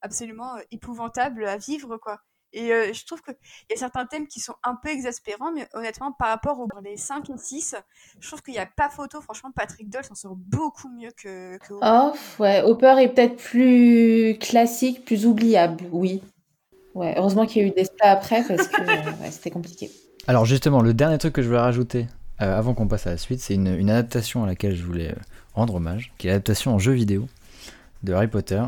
absolument 0.00 0.56
euh, 0.56 0.62
épouvantable 0.70 1.46
à 1.46 1.58
vivre, 1.58 1.98
quoi. 1.98 2.18
Et 2.52 2.68
je 2.94 3.04
trouve 3.04 3.20
qu'il 3.20 3.34
y 3.68 3.74
a 3.74 3.76
certains 3.76 4.06
thèmes 4.06 4.28
qui 4.28 4.40
sont 4.40 4.54
un 4.62 4.76
peu 4.76 4.88
exaspérants, 4.88 5.52
mais 5.52 5.68
honnêtement, 5.74 6.12
par 6.12 6.28
rapport 6.28 6.58
aux 6.58 6.68
les 6.82 6.96
5 6.96 7.28
et 7.28 7.36
6, 7.36 7.76
je 8.18 8.26
trouve 8.26 8.40
qu'il 8.40 8.54
n'y 8.54 8.60
a 8.60 8.64
pas 8.64 8.88
photo. 8.88 9.20
Franchement, 9.20 9.50
Patrick 9.54 9.90
Doll 9.90 10.04
s'en 10.04 10.14
sort 10.14 10.36
beaucoup 10.36 10.88
mieux 10.88 11.10
que, 11.10 11.58
que 11.58 11.74
Oh, 11.82 12.12
ouais. 12.38 12.62
Hopper 12.62 12.94
est 13.00 13.08
peut-être 13.12 13.36
plus 13.36 14.38
classique, 14.40 15.04
plus 15.04 15.26
oubliable, 15.26 15.84
oui. 15.92 16.22
Ouais, 16.96 17.12
heureusement 17.18 17.44
qu'il 17.44 17.60
y 17.60 17.64
a 17.66 17.68
eu 17.68 17.72
des 17.72 17.84
stats 17.84 18.10
après 18.10 18.42
parce 18.42 18.68
que 18.68 18.82
c'était 19.30 19.50
compliqué. 19.50 19.90
Alors 20.28 20.46
justement, 20.46 20.80
le 20.80 20.94
dernier 20.94 21.18
truc 21.18 21.34
que 21.34 21.42
je 21.42 21.48
veux 21.48 21.58
rajouter 21.58 22.06
euh, 22.40 22.58
avant 22.58 22.72
qu'on 22.72 22.88
passe 22.88 23.06
à 23.06 23.10
la 23.10 23.18
suite, 23.18 23.40
c'est 23.40 23.54
une, 23.54 23.90
adaptation 23.90 24.44
à 24.44 24.46
laquelle 24.46 24.74
je 24.74 24.82
voulais 24.82 25.10
euh, 25.10 25.20
rendre 25.52 25.74
hommage, 25.74 26.12
qui 26.16 26.26
est 26.26 26.30
l'adaptation 26.30 26.74
en 26.74 26.78
jeu 26.78 26.92
vidéo 26.92 27.28
de 28.02 28.14
Harry 28.14 28.28
Potter, 28.28 28.62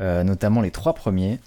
euh, 0.00 0.22
notamment 0.22 0.60
les 0.60 0.70
trois 0.70 0.92
premiers. 0.92 1.38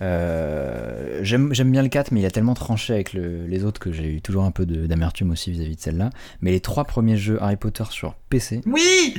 J'aime 0.00 1.50
bien 1.50 1.82
le 1.82 1.88
4, 1.88 2.12
mais 2.12 2.20
il 2.20 2.26
a 2.26 2.30
tellement 2.30 2.54
tranché 2.54 2.92
avec 2.92 3.12
les 3.12 3.64
autres 3.64 3.80
que 3.80 3.90
j'ai 3.90 4.14
eu 4.14 4.20
toujours 4.20 4.44
un 4.44 4.52
peu 4.52 4.66
d'amertume 4.66 5.32
aussi 5.32 5.50
vis-à-vis 5.50 5.74
de 5.74 5.80
celle-là. 5.80 6.10
Mais 6.40 6.52
les 6.52 6.60
trois 6.60 6.84
premiers 6.84 7.16
jeux 7.16 7.42
Harry 7.42 7.56
Potter 7.56 7.84
sur 7.90 8.14
PC. 8.28 8.60
Oui 8.66 9.16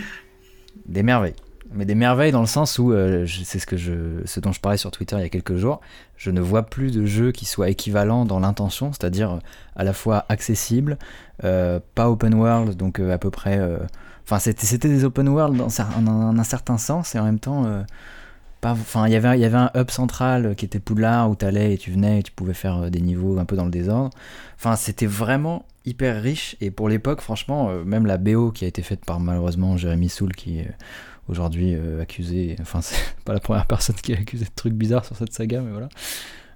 Des 0.85 1.03
merveilles 1.03 1.35
mais 1.73 1.85
des 1.85 1.95
merveilles 1.95 2.31
dans 2.31 2.41
le 2.41 2.47
sens 2.47 2.79
où 2.79 2.93
c'est 3.27 3.59
ce 3.59 3.65
que 3.65 3.77
je, 3.77 4.21
ce 4.25 4.39
dont 4.39 4.51
je 4.51 4.59
parlais 4.59 4.77
sur 4.77 4.91
Twitter 4.91 5.15
il 5.17 5.21
y 5.21 5.25
a 5.25 5.29
quelques 5.29 5.57
jours. 5.57 5.81
Je 6.17 6.31
ne 6.31 6.39
vois 6.41 6.63
plus 6.63 6.91
de 6.91 7.05
jeux 7.05 7.31
qui 7.31 7.45
soient 7.45 7.69
équivalents 7.69 8.25
dans 8.25 8.39
l'intention, 8.39 8.91
c'est-à-dire 8.93 9.39
à 9.75 9.83
la 9.83 9.93
fois 9.93 10.25
accessible, 10.29 10.97
euh, 11.43 11.79
pas 11.95 12.09
open 12.09 12.33
world, 12.33 12.75
donc 12.77 12.99
euh, 12.99 13.13
à 13.13 13.17
peu 13.17 13.29
près. 13.29 13.57
Euh, 13.57 13.77
enfin, 14.23 14.39
c'était 14.39 14.87
des 14.87 15.03
open 15.03 15.27
world 15.27 15.57
dans 15.57 15.81
un, 15.81 16.43
certain 16.43 16.77
sens 16.77 17.15
et 17.15 17.19
en 17.19 17.25
même 17.25 17.39
temps. 17.39 17.65
enfin, 18.63 19.07
il 19.07 19.13
y 19.13 19.15
avait 19.15 19.37
il 19.37 19.41
y 19.41 19.45
avait 19.45 19.57
un 19.57 19.71
hub 19.75 19.89
central 19.89 20.55
qui 20.55 20.65
était 20.65 20.79
Poudlard 20.79 21.29
où 21.29 21.35
tu 21.35 21.45
allais 21.45 21.73
et 21.73 21.77
tu 21.77 21.91
venais 21.91 22.19
et 22.19 22.23
tu 22.23 22.31
pouvais 22.31 22.53
faire 22.53 22.89
des 22.89 23.01
niveaux 23.01 23.37
un 23.37 23.45
peu 23.45 23.55
dans 23.55 23.65
le 23.65 23.71
désordre. 23.71 24.11
Enfin, 24.57 24.75
c'était 24.75 25.05
vraiment 25.05 25.65
hyper 25.85 26.21
riche 26.21 26.55
et 26.61 26.71
pour 26.71 26.89
l'époque, 26.89 27.21
franchement, 27.21 27.69
même 27.85 28.05
la 28.05 28.17
BO 28.17 28.51
qui 28.51 28.65
a 28.65 28.67
été 28.67 28.81
faite 28.81 29.05
par 29.05 29.19
malheureusement 29.19 29.77
Jérémy 29.77 30.09
Soul 30.09 30.33
qui 30.33 30.61
aujourd'hui 31.27 31.75
accusé. 32.01 32.55
Enfin, 32.61 32.81
c'est 32.81 32.97
pas 33.25 33.33
la 33.33 33.39
première 33.39 33.65
personne 33.65 33.95
qui 33.95 34.13
est 34.13 34.17
accusée 34.17 34.45
de 34.45 34.51
trucs 34.55 34.73
bizarres 34.73 35.05
sur 35.05 35.15
cette 35.15 35.33
saga, 35.33 35.61
mais 35.61 35.71
voilà. 35.71 35.89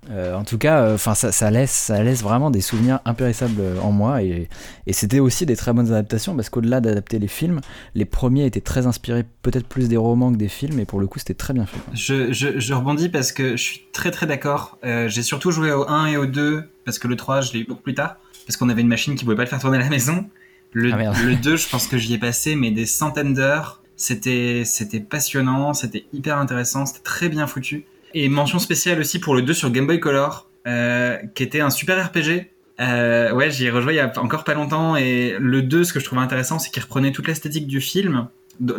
Euh, 0.10 0.34
en 0.34 0.44
tout 0.46 0.58
cas, 0.58 0.82
euh, 0.82 0.98
ça, 0.98 1.52
laisse, 1.52 1.72
ça 1.72 2.02
laisse 2.02 2.24
vraiment 2.24 2.50
des 2.52 2.62
souvenirs 2.62 3.00
impérissables 3.04 3.60
euh, 3.60 3.80
en 3.82 3.92
moi 3.92 4.24
et, 4.24 4.48
c'était 4.92 5.20
aussi 5.20 5.46
des 5.46 5.56
très 5.56 5.74
bonnes 5.74 5.92
adaptations 5.92 6.36
parce 6.36 6.50
qu'au-delà 6.50 6.82
d'adapter 6.82 7.20
les 7.20 7.28
films, 7.28 7.60
les 7.96 8.06
premiers 8.06 8.46
étaient 8.46 8.62
très 8.62 8.88
inspirés 8.88 9.26
peut-être 9.42 9.68
plus 9.68 9.88
des 9.88 9.98
romans 9.98 10.32
que 10.32 10.38
des 10.38 10.48
films 10.48 10.80
et 10.80 10.86
pour 10.86 11.00
le 11.00 11.08
coup 11.08 11.20
c'était 11.20 11.34
très 11.34 11.54
bien 11.54 11.66
fait. 11.66 11.80
Je, 11.94 12.32
je, 12.32 12.74
rebondis 12.74 13.10
parce 13.10 13.32
que 13.32 13.52
je 13.52 13.62
suis 13.62 13.82
très 13.94 14.12
très 14.12 14.26
d'accord. 14.26 14.80
J'ai 14.84 15.22
surtout 15.22 15.52
joué 15.52 15.72
au 15.72 15.88
1 15.88 16.08
et 16.08 16.18
au 16.18 16.26
2 16.26 16.70
parce 16.86 16.98
que 16.98 17.08
le 17.08 17.16
3 17.16 17.42
je 17.42 17.54
l'ai 17.54 17.60
eu 17.60 17.66
beaucoup 17.66 17.84
plus 17.84 17.94
tard 17.94 18.18
parce 18.48 18.58
qu'on 18.58 18.70
avait 18.70 18.82
une 18.82 18.88
machine 18.88 19.16
qui 19.16 19.26
pouvait 19.26 19.38
pas 19.38 19.44
le 19.44 19.50
faire 19.50 19.60
tourner 19.60 19.78
à 19.78 19.82
la 19.82 19.90
maison. 19.90 20.28
Le, 20.74 20.92
ah, 20.94 21.14
le 21.24 21.36
2 21.36 21.56
je 21.56 21.70
pense 21.70 21.88
que 21.88 21.98
j'y 21.98 22.14
ai 22.16 22.18
passé 22.18 22.56
mais 22.56 22.72
des 22.72 22.86
centaines 22.86 23.34
d'heures. 23.34 23.82
C'était 24.00 24.64
c'était 24.64 25.02
passionnant, 25.02 25.74
c'était 25.74 26.06
hyper 26.14 26.38
intéressant, 26.38 26.86
c'était 26.86 27.04
très 27.04 27.28
bien 27.28 27.48
foutu. 27.48 27.84
Et 28.14 28.30
mention 28.30 28.58
spéciale 28.58 28.98
aussi 29.02 29.20
pour 29.20 29.36
le 29.36 29.42
2 29.42 29.54
sur 29.54 29.70
Game 29.72 29.88
Boy 29.88 30.00
Color, 30.00 30.50
euh, 30.68 31.18
qui 31.36 31.44
était 31.44 31.60
un 31.60 31.70
super 31.70 32.08
RPG. 32.08 32.50
Euh, 32.80 33.34
ouais, 33.34 33.52
j'y 33.52 33.66
ai 33.66 33.70
rejoué 33.70 33.96
il 33.96 33.98
y 33.98 34.00
a 34.00 34.10
encore 34.22 34.46
pas 34.46 34.54
longtemps. 34.54 34.96
Et 34.96 35.36
le 35.38 35.62
2, 35.62 35.84
ce 35.84 35.92
que 35.92 36.00
je 36.00 36.06
trouvais 36.06 36.22
intéressant, 36.22 36.60
c'est 36.60 36.72
qu'il 36.72 36.82
reprenait 36.82 37.12
toute 37.12 37.28
l'esthétique 37.28 37.68
du 37.68 37.82
film 37.82 38.30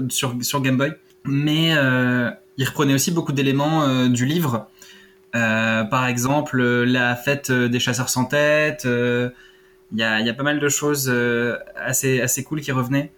sur, 0.09 0.35
sur 0.41 0.62
Game 0.62 0.79
Boy. 0.79 0.95
Mais 1.27 1.75
euh, 1.77 2.31
il 2.57 2.64
reprenait 2.64 2.95
aussi 2.95 3.11
beaucoup 3.11 3.33
d'éléments 3.33 4.09
du 4.09 4.25
livre. 4.25 4.68
Par 5.33 6.07
exemple, 6.07 6.62
la 6.62 7.14
fête 7.14 7.53
des 7.53 7.79
chasseurs 7.79 8.09
sans 8.09 8.25
tête. 8.25 8.85
Il 8.87 9.99
y 9.99 10.03
a, 10.03 10.18
y, 10.21 10.31
a, 10.31 10.33
pas 10.33 10.45
mal 10.45 10.61
de 10.61 10.68
choses 10.71 11.14
assez, 11.77 12.23
assez 12.23 12.43
cool 12.43 12.62
qui 12.62 12.73
revenaient. 12.73 13.12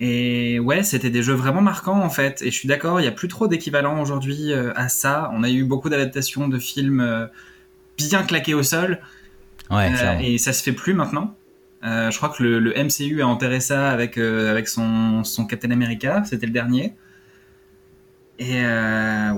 Et 0.00 0.58
ouais, 0.58 0.82
c'était 0.82 1.10
des 1.10 1.22
jeux 1.22 1.34
vraiment 1.34 1.60
marquants 1.60 2.00
en 2.00 2.08
fait. 2.08 2.40
Et 2.40 2.46
je 2.46 2.56
suis 2.56 2.66
d'accord, 2.66 3.00
il 3.00 3.02
n'y 3.02 3.08
a 3.08 3.12
plus 3.12 3.28
trop 3.28 3.48
d'équivalent 3.48 4.00
aujourd'hui 4.00 4.50
euh, 4.52 4.72
à 4.74 4.88
ça. 4.88 5.30
On 5.34 5.42
a 5.42 5.50
eu 5.50 5.64
beaucoup 5.64 5.90
d'adaptations 5.90 6.48
de 6.48 6.58
films 6.58 7.00
euh, 7.00 7.26
bien 7.98 8.22
claqués 8.22 8.54
au 8.54 8.62
sol. 8.62 9.00
Ouais, 9.70 9.92
euh, 10.02 10.18
et 10.20 10.38
ça 10.38 10.54
se 10.54 10.62
fait 10.62 10.72
plus 10.72 10.94
maintenant. 10.94 11.36
je 11.82 12.16
crois 12.16 12.30
que 12.30 12.42
le, 12.42 12.72
MCU 12.82 13.20
a 13.20 13.26
enterré 13.26 13.60
ça 13.60 13.90
avec, 13.90 14.16
avec 14.16 14.68
son, 14.68 15.22
son 15.22 15.46
Captain 15.46 15.70
America, 15.70 16.24
c'était 16.24 16.46
le 16.46 16.52
dernier. 16.52 16.94
Et 18.38 18.64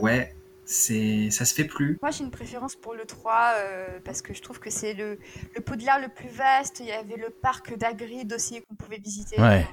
ouais, 0.00 0.32
c'est 0.64 1.28
ça 1.30 1.44
se 1.44 1.54
fait 1.54 1.64
plus. 1.64 1.98
Moi 2.00 2.12
j'ai 2.12 2.22
une 2.22 2.30
préférence 2.30 2.76
pour 2.76 2.94
le 2.94 3.04
3 3.04 3.56
parce 4.04 4.22
que 4.22 4.32
je 4.32 4.40
trouve 4.40 4.60
que 4.60 4.70
c'est 4.70 4.94
le, 4.94 5.18
le 5.56 5.60
Poudlard 5.60 6.00
le 6.00 6.08
plus 6.08 6.28
vaste. 6.28 6.78
Il 6.80 6.86
y 6.86 6.92
avait 6.92 7.20
le 7.20 7.30
parc 7.30 7.76
d'Agrid 7.76 8.32
aussi 8.32 8.62
qu'on 8.62 8.76
pouvait 8.76 9.00
visiter. 9.02 9.38
Ouais 9.38 9.66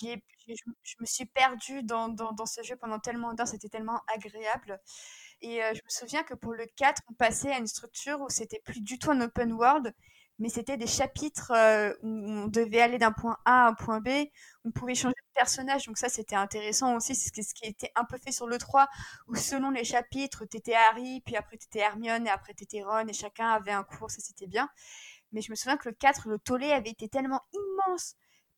je, 0.00 0.94
me 1.00 1.06
suis 1.06 1.26
perdue 1.26 1.82
dans, 1.82 2.14
ce 2.46 2.62
jeu 2.62 2.76
pendant 2.76 2.98
tellement 2.98 3.34
d'heures, 3.34 3.48
c'était 3.48 3.68
tellement 3.68 4.00
agréable. 4.14 4.80
Et 5.42 5.62
euh, 5.62 5.72
je 5.74 5.80
me 5.84 5.88
souviens 5.88 6.22
que 6.22 6.34
pour 6.34 6.54
le 6.54 6.66
4, 6.76 7.02
on 7.10 7.14
passait 7.14 7.52
à 7.52 7.58
une 7.58 7.66
structure 7.66 8.20
où 8.20 8.28
c'était 8.28 8.60
plus 8.64 8.80
du 8.80 8.98
tout 8.98 9.10
un 9.10 9.20
open 9.20 9.52
world, 9.52 9.94
mais 10.38 10.48
c'était 10.48 10.76
des 10.76 10.86
chapitres 10.86 11.52
euh, 11.52 11.92
où 12.02 12.08
on 12.08 12.46
devait 12.46 12.80
aller 12.80 12.98
d'un 12.98 13.12
point 13.12 13.38
A 13.44 13.66
à 13.66 13.68
un 13.68 13.74
point 13.74 14.00
B, 14.00 14.08
on 14.64 14.70
pouvait 14.70 14.94
changer 14.94 15.14
de 15.14 15.34
personnage, 15.34 15.86
donc 15.86 15.98
ça 15.98 16.08
c'était 16.08 16.36
intéressant 16.36 16.96
aussi, 16.96 17.14
c'est 17.14 17.42
ce 17.42 17.54
qui 17.54 17.66
était 17.66 17.92
un 17.96 18.04
peu 18.04 18.18
fait 18.18 18.32
sur 18.32 18.46
le 18.46 18.58
3, 18.58 18.88
où 19.28 19.34
selon 19.34 19.70
les 19.70 19.84
chapitres, 19.84 20.44
t'étais 20.46 20.74
Harry, 20.74 21.22
puis 21.24 21.36
après 21.36 21.56
t'étais 21.56 21.80
Hermione, 21.80 22.26
et 22.26 22.30
après 22.30 22.54
t'étais 22.54 22.82
Ron, 22.82 23.06
et 23.08 23.12
chacun 23.12 23.50
avait 23.50 23.72
un 23.72 23.84
cours, 23.84 24.10
ça 24.10 24.20
c'était 24.20 24.46
bien. 24.46 24.68
Mais 25.32 25.40
je 25.42 25.50
me 25.50 25.56
souviens 25.56 25.76
que 25.76 25.88
le 25.88 25.94
4, 25.94 26.28
le 26.28 26.38
tollé 26.38 26.70
avait 26.72 26.90
été 26.90 27.08
tellement 27.08 27.42
immense 27.52 28.16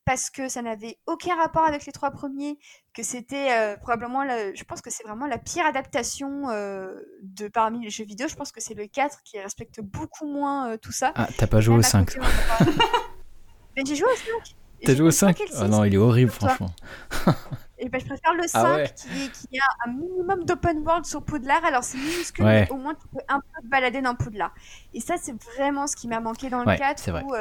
parce 0.08 0.30
que 0.30 0.48
ça 0.48 0.62
n'avait 0.62 0.96
aucun 1.04 1.36
rapport 1.36 1.66
avec 1.66 1.84
les 1.84 1.92
trois 1.92 2.10
premiers, 2.10 2.58
que 2.94 3.02
c'était 3.02 3.52
euh, 3.52 3.76
probablement, 3.76 4.22
je 4.54 4.64
pense 4.64 4.80
que 4.80 4.88
c'est 4.88 5.02
vraiment 5.06 5.26
la 5.26 5.36
pire 5.36 5.66
adaptation 5.66 6.48
euh, 6.48 6.94
de 7.22 7.46
parmi 7.48 7.84
les 7.84 7.90
jeux 7.90 8.06
vidéo. 8.06 8.26
Je 8.26 8.34
pense 8.34 8.50
que 8.50 8.62
c'est 8.62 8.72
le 8.72 8.86
4 8.86 9.18
qui 9.22 9.38
respecte 9.38 9.82
beaucoup 9.82 10.26
moins 10.26 10.70
euh, 10.70 10.76
tout 10.78 10.92
ça. 10.92 11.12
Ah, 11.14 11.28
t'as 11.36 11.46
pas 11.46 11.60
joué 11.60 11.76
au 11.76 11.82
5 11.82 12.16
Mais 13.76 13.82
j'ai 13.86 13.96
joué 13.96 14.08
au 14.08 14.16
5 14.16 14.56
T'as 14.82 14.94
joué 14.94 15.08
au 15.08 15.10
5 15.10 15.42
Ah 15.58 15.68
non, 15.68 15.84
il 15.84 15.92
est 15.92 15.98
horrible, 15.98 16.30
franchement. 16.30 16.70
Et 17.78 17.90
ben, 17.90 18.00
je 18.00 18.06
préfère 18.06 18.32
le 18.32 18.48
5 18.48 18.60
ah 18.62 18.84
qui, 18.86 19.58
a 19.58 19.88
un 19.88 19.92
minimum 19.92 20.44
d'open 20.46 20.78
world 20.86 21.04
sur 21.04 21.22
Poudlard. 21.22 21.64
Alors, 21.66 21.84
c'est 21.84 21.98
minuscule, 21.98 22.46
mais 22.46 22.66
au 22.70 22.76
moins 22.76 22.94
tu 22.94 23.06
peux 23.08 23.22
un 23.28 23.40
peu 23.40 23.62
te 23.62 23.68
balader 23.68 24.00
dans 24.00 24.14
Poudlard. 24.14 24.54
Et 24.94 25.00
ça, 25.00 25.16
c'est 25.20 25.34
vraiment 25.54 25.86
ce 25.86 25.96
qui 25.96 26.08
m'a 26.08 26.20
manqué 26.20 26.48
dans 26.48 26.64
le 26.64 26.76
4 26.78 27.24
où 27.24 27.34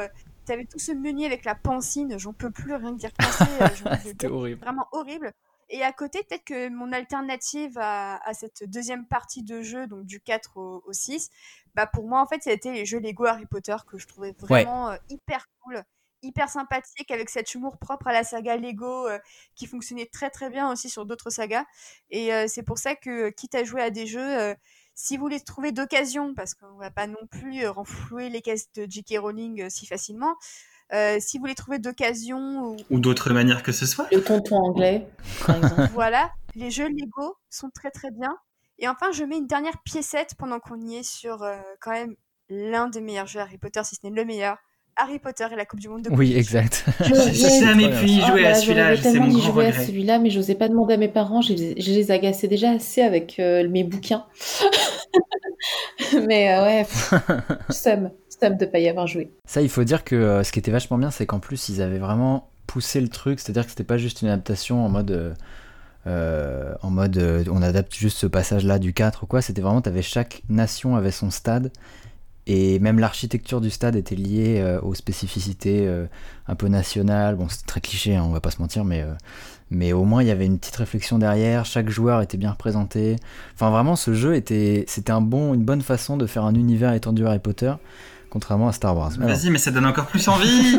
T'avais 0.48 0.64
tout 0.64 0.78
ce 0.78 0.92
menu 0.92 1.26
avec 1.26 1.44
la 1.44 1.54
pancine, 1.54 2.18
j'en 2.18 2.32
peux 2.32 2.50
plus 2.50 2.74
rien 2.74 2.92
dire 2.92 3.10
penser. 3.12 3.44
C'était 4.02 4.28
horrible. 4.28 4.62
Vraiment 4.62 4.88
horrible. 4.92 5.34
Et 5.68 5.82
à 5.82 5.92
côté, 5.92 6.22
peut-être 6.22 6.44
que 6.44 6.70
mon 6.70 6.90
alternative 6.92 7.76
à, 7.76 8.18
cette 8.32 8.64
deuxième 8.64 9.06
partie 9.06 9.42
de 9.42 9.60
jeu, 9.60 9.86
donc 9.86 10.06
du 10.06 10.22
4 10.22 10.56
au, 10.56 10.82
6, 10.90 11.28
bah 11.74 11.86
pour 11.86 12.08
moi, 12.08 12.22
en 12.22 12.26
fait, 12.26 12.42
ça 12.42 12.48
a 12.48 12.54
été 12.54 12.72
les 12.72 12.86
jeux 12.86 12.98
Lego 12.98 13.26
Harry 13.26 13.44
Potter 13.44 13.76
que 13.86 13.98
je 13.98 14.06
trouvais 14.06 14.34
vraiment 14.38 14.88
euh, 14.88 14.96
hyper 15.10 15.46
cool, 15.60 15.82
hyper 16.22 16.48
sympathique, 16.48 17.10
avec 17.10 17.28
cet 17.28 17.54
humour 17.54 17.76
propre 17.76 18.06
à 18.06 18.14
la 18.14 18.24
saga 18.24 18.56
Lego 18.56 19.06
euh, 19.06 19.18
qui 19.54 19.66
fonctionnait 19.66 20.06
très 20.06 20.30
très 20.30 20.48
bien 20.48 20.72
aussi 20.72 20.88
sur 20.88 21.04
d'autres 21.04 21.28
sagas. 21.28 21.66
Et 22.08 22.32
euh, 22.32 22.46
c'est 22.48 22.62
pour 22.62 22.78
ça 22.78 22.94
que, 22.94 23.28
quitte 23.28 23.54
à 23.54 23.64
jouer 23.64 23.82
à 23.82 23.90
des 23.90 24.06
jeux, 24.06 24.54
si 24.98 25.16
vous 25.16 25.28
les 25.28 25.38
trouvez 25.38 25.70
d'occasion, 25.70 26.34
parce 26.34 26.54
qu'on 26.54 26.76
va 26.76 26.90
pas 26.90 27.06
non 27.06 27.24
plus 27.30 27.64
renflouer 27.68 28.30
les 28.30 28.42
caisses 28.42 28.72
de 28.74 28.84
J.K. 28.88 29.18
Rowling 29.20 29.70
si 29.70 29.86
facilement, 29.86 30.34
euh, 30.92 31.18
si 31.20 31.38
vous 31.38 31.44
les 31.44 31.54
trouvez 31.54 31.78
d'occasion 31.78 32.76
ou, 32.90 32.98
d'autres 32.98 33.32
manières 33.32 33.62
que 33.62 33.70
ce 33.70 33.86
soit. 33.86 34.08
Le 34.10 34.24
tonton 34.24 34.56
anglais, 34.56 35.08
par 35.46 35.56
exemple. 35.56 35.88
voilà, 35.94 36.32
les 36.56 36.72
jeux 36.72 36.88
Lego 36.88 37.36
sont 37.48 37.70
très 37.70 37.92
très 37.92 38.10
bien. 38.10 38.36
Et 38.80 38.88
enfin, 38.88 39.12
je 39.12 39.22
mets 39.22 39.38
une 39.38 39.46
dernière 39.46 39.80
piécette 39.84 40.34
pendant 40.36 40.58
qu'on 40.58 40.80
y 40.80 40.96
est 40.96 41.02
sur 41.04 41.44
euh, 41.44 41.60
quand 41.80 41.92
même 41.92 42.16
l'un 42.48 42.88
des 42.88 43.00
meilleurs 43.00 43.26
jeux 43.26 43.40
Harry 43.40 43.58
Potter, 43.58 43.84
si 43.84 43.94
ce 43.94 44.00
n'est 44.02 44.12
le 44.12 44.24
meilleur. 44.24 44.58
Harry 44.98 45.18
Potter 45.18 45.46
et 45.52 45.56
la 45.56 45.64
Coupe 45.64 45.80
du 45.80 45.88
Monde 45.88 46.02
de 46.02 46.10
Oui, 46.10 46.34
exact. 46.36 46.84
J'ai 47.00 47.60
jamais 47.60 47.90
pu 47.90 48.06
y 48.06 48.20
jouer 48.20 48.46
à 48.46 48.54
celui-là. 48.54 48.94
J'ai 48.94 49.02
tellement 49.02 49.26
y 49.26 49.40
jouer 49.40 49.66
à 49.66 49.72
celui-là, 49.72 50.18
mais 50.18 50.30
j'osais 50.30 50.54
pas 50.54 50.68
demander 50.68 50.94
à 50.94 50.96
mes 50.96 51.08
parents. 51.08 51.40
Je, 51.40 51.52
les 51.54 52.10
agaçais 52.10 52.48
déjà 52.48 52.70
assez 52.72 53.02
avec 53.02 53.38
euh, 53.38 53.68
mes 53.68 53.84
bouquins. 53.84 54.24
mais 56.26 56.58
ouais, 56.60 56.86
somme 57.70 58.10
de 58.46 58.58
de 58.58 58.66
pas 58.66 58.78
y 58.78 58.88
avoir 58.88 59.06
joué. 59.06 59.30
Ça, 59.44 59.62
il 59.62 59.68
faut 59.68 59.84
dire 59.84 60.04
que 60.04 60.14
euh, 60.14 60.44
ce 60.44 60.52
qui 60.52 60.58
était 60.58 60.70
vachement 60.70 60.98
bien, 60.98 61.10
c'est 61.10 61.26
qu'en 61.26 61.40
plus, 61.40 61.68
ils 61.68 61.82
avaient 61.82 61.98
vraiment 61.98 62.50
poussé 62.66 63.00
le 63.00 63.08
truc, 63.08 63.40
c'est-à-dire 63.40 63.64
que 63.64 63.70
c'était 63.70 63.84
pas 63.84 63.98
juste 63.98 64.22
une 64.22 64.28
adaptation 64.28 64.84
en 64.84 64.88
mode. 64.88 65.10
Euh, 65.10 65.34
euh, 66.06 66.72
en 66.80 66.90
mode 66.90 67.18
on 67.50 67.60
adapte 67.60 67.94
juste 67.94 68.16
ce 68.18 68.26
passage 68.26 68.64
là 68.64 68.78
du 68.78 68.94
4 68.94 69.24
ou 69.24 69.26
quoi, 69.26 69.42
c'était 69.42 69.60
vraiment, 69.60 69.80
avais 69.80 70.00
chaque 70.00 70.42
nation 70.48 70.96
avait 70.96 71.10
son 71.10 71.30
stade 71.30 71.70
et 72.48 72.80
même 72.80 72.98
l'architecture 72.98 73.60
du 73.60 73.70
stade 73.70 73.94
était 73.94 74.16
liée 74.16 74.78
aux 74.82 74.94
spécificités 74.94 75.88
un 76.48 76.54
peu 76.54 76.66
nationales. 76.68 77.36
Bon, 77.36 77.46
c'est 77.48 77.66
très 77.66 77.80
cliché, 77.80 78.16
hein, 78.16 78.24
on 78.26 78.32
va 78.32 78.40
pas 78.40 78.50
se 78.50 78.60
mentir, 78.60 78.84
mais, 78.84 79.04
mais 79.70 79.92
au 79.92 80.04
moins 80.04 80.22
il 80.22 80.28
y 80.28 80.30
avait 80.30 80.46
une 80.46 80.58
petite 80.58 80.76
réflexion 80.76 81.18
derrière. 81.18 81.66
Chaque 81.66 81.90
joueur 81.90 82.22
était 82.22 82.38
bien 82.38 82.50
représenté. 82.50 83.16
Enfin, 83.54 83.70
vraiment, 83.70 83.96
ce 83.96 84.14
jeu 84.14 84.34
était, 84.34 84.84
c'était 84.88 85.12
une 85.12 85.64
bonne 85.64 85.82
façon 85.82 86.16
de 86.16 86.26
faire 86.26 86.44
un 86.44 86.54
univers 86.54 86.94
étendu 86.94 87.26
Harry 87.26 87.38
Potter 87.38 87.74
contrairement 88.30 88.68
à 88.68 88.72
Star 88.72 88.96
Wars. 88.96 89.12
Vas-y, 89.18 89.50
mais 89.50 89.58
ça 89.58 89.70
donne 89.70 89.86
encore 89.86 90.06
plus 90.06 90.26
envie. 90.28 90.46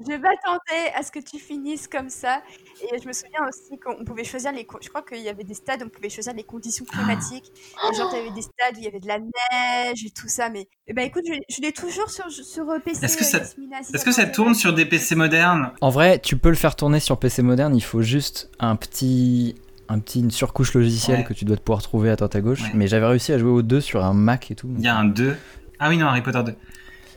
je 0.00 0.12
m'attendais 0.12 0.92
à 0.94 1.02
ce 1.02 1.10
que 1.10 1.18
tu 1.18 1.38
finisses 1.38 1.88
comme 1.88 2.08
ça. 2.08 2.42
Et 2.82 2.98
je 3.00 3.06
me 3.06 3.12
souviens 3.12 3.40
aussi 3.48 3.78
qu'on 3.78 4.04
pouvait 4.04 4.24
choisir 4.24 4.52
les. 4.52 4.66
Je 4.80 4.88
crois 4.88 5.02
qu'il 5.02 5.20
y 5.20 5.28
avait 5.28 5.44
des 5.44 5.54
stades 5.54 5.82
où 5.82 5.86
on 5.86 5.88
pouvait 5.88 6.08
choisir 6.08 6.32
les 6.34 6.44
conditions 6.44 6.84
climatiques. 6.84 7.52
Et 7.90 7.96
genre, 7.96 8.12
tu 8.12 8.34
des 8.34 8.42
stades 8.42 8.76
où 8.76 8.78
il 8.78 8.84
y 8.84 8.88
avait 8.88 9.00
de 9.00 9.08
la 9.08 9.18
neige 9.18 10.04
et 10.04 10.10
tout 10.10 10.28
ça. 10.28 10.48
Mais 10.48 10.68
eh 10.86 10.92
ben, 10.92 11.06
écoute, 11.06 11.24
je, 11.26 11.60
l'ai 11.60 11.72
toujours 11.72 12.10
sur, 12.10 12.30
sur 12.30 12.68
euh, 12.70 12.78
PC. 12.78 13.04
Est-ce 13.04 13.16
que 13.16 13.24
ça, 13.24 13.38
est-ce 13.38 14.04
que 14.04 14.12
ça 14.12 14.26
tourne 14.26 14.54
sur 14.54 14.74
des 14.74 14.86
PC 14.86 15.14
modernes? 15.14 15.72
En 15.80 15.90
vrai, 15.90 16.18
tu 16.18 16.36
peux 16.36 16.50
le 16.50 16.56
faire 16.56 16.76
tourner 16.76 17.00
sur 17.00 17.18
PC 17.18 17.42
moderne. 17.42 17.74
Il 17.76 17.84
faut 17.84 18.02
juste 18.02 18.50
un 18.58 18.76
petit, 18.76 19.54
un 19.88 19.98
petit 19.98 20.20
une 20.20 20.30
surcouche 20.30 20.74
logicielle 20.74 21.24
que 21.24 21.32
tu 21.32 21.44
dois 21.44 21.56
pouvoir 21.56 21.82
trouver 21.82 22.10
à 22.10 22.16
droite 22.16 22.36
à 22.36 22.40
gauche. 22.40 22.62
Mais 22.74 22.86
j'avais 22.86 23.06
réussi 23.06 23.32
à 23.32 23.38
jouer 23.38 23.50
aux 23.50 23.62
deux 23.62 23.80
sur 23.80 24.04
un 24.04 24.14
Mac 24.14 24.50
et 24.50 24.54
tout. 24.54 24.70
Il 24.78 24.84
y 24.84 24.88
a 24.88 24.96
un 24.96 25.04
2. 25.04 25.36
Ah 25.80 25.88
oui, 25.88 25.96
non, 25.96 26.06
Harry 26.06 26.22
Potter 26.22 26.42
2. 26.44 26.54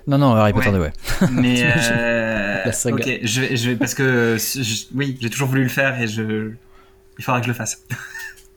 Non, 0.08 0.18
non, 0.18 0.36
Harry 0.36 0.54
Potter 0.54 0.72
2, 0.72 0.80
ouais. 0.80 0.94
Mais 1.32 1.64
euh, 1.92 2.66
ok, 2.66 3.20
je 3.24 3.42
vais, 3.42 3.56
je 3.58 3.70
vais, 3.70 3.76
parce 3.76 3.94
que 3.94 4.38
oui, 4.96 5.18
j'ai 5.22 5.30
toujours 5.30 5.50
voulu 5.50 5.64
le 5.64 5.70
faire 5.70 6.02
et 6.02 6.08
je, 6.08 6.52
il 7.18 7.24
faudra 7.24 7.40
que 7.40 7.46
je 7.46 7.52
le 7.52 7.56
fasse. 7.56 7.84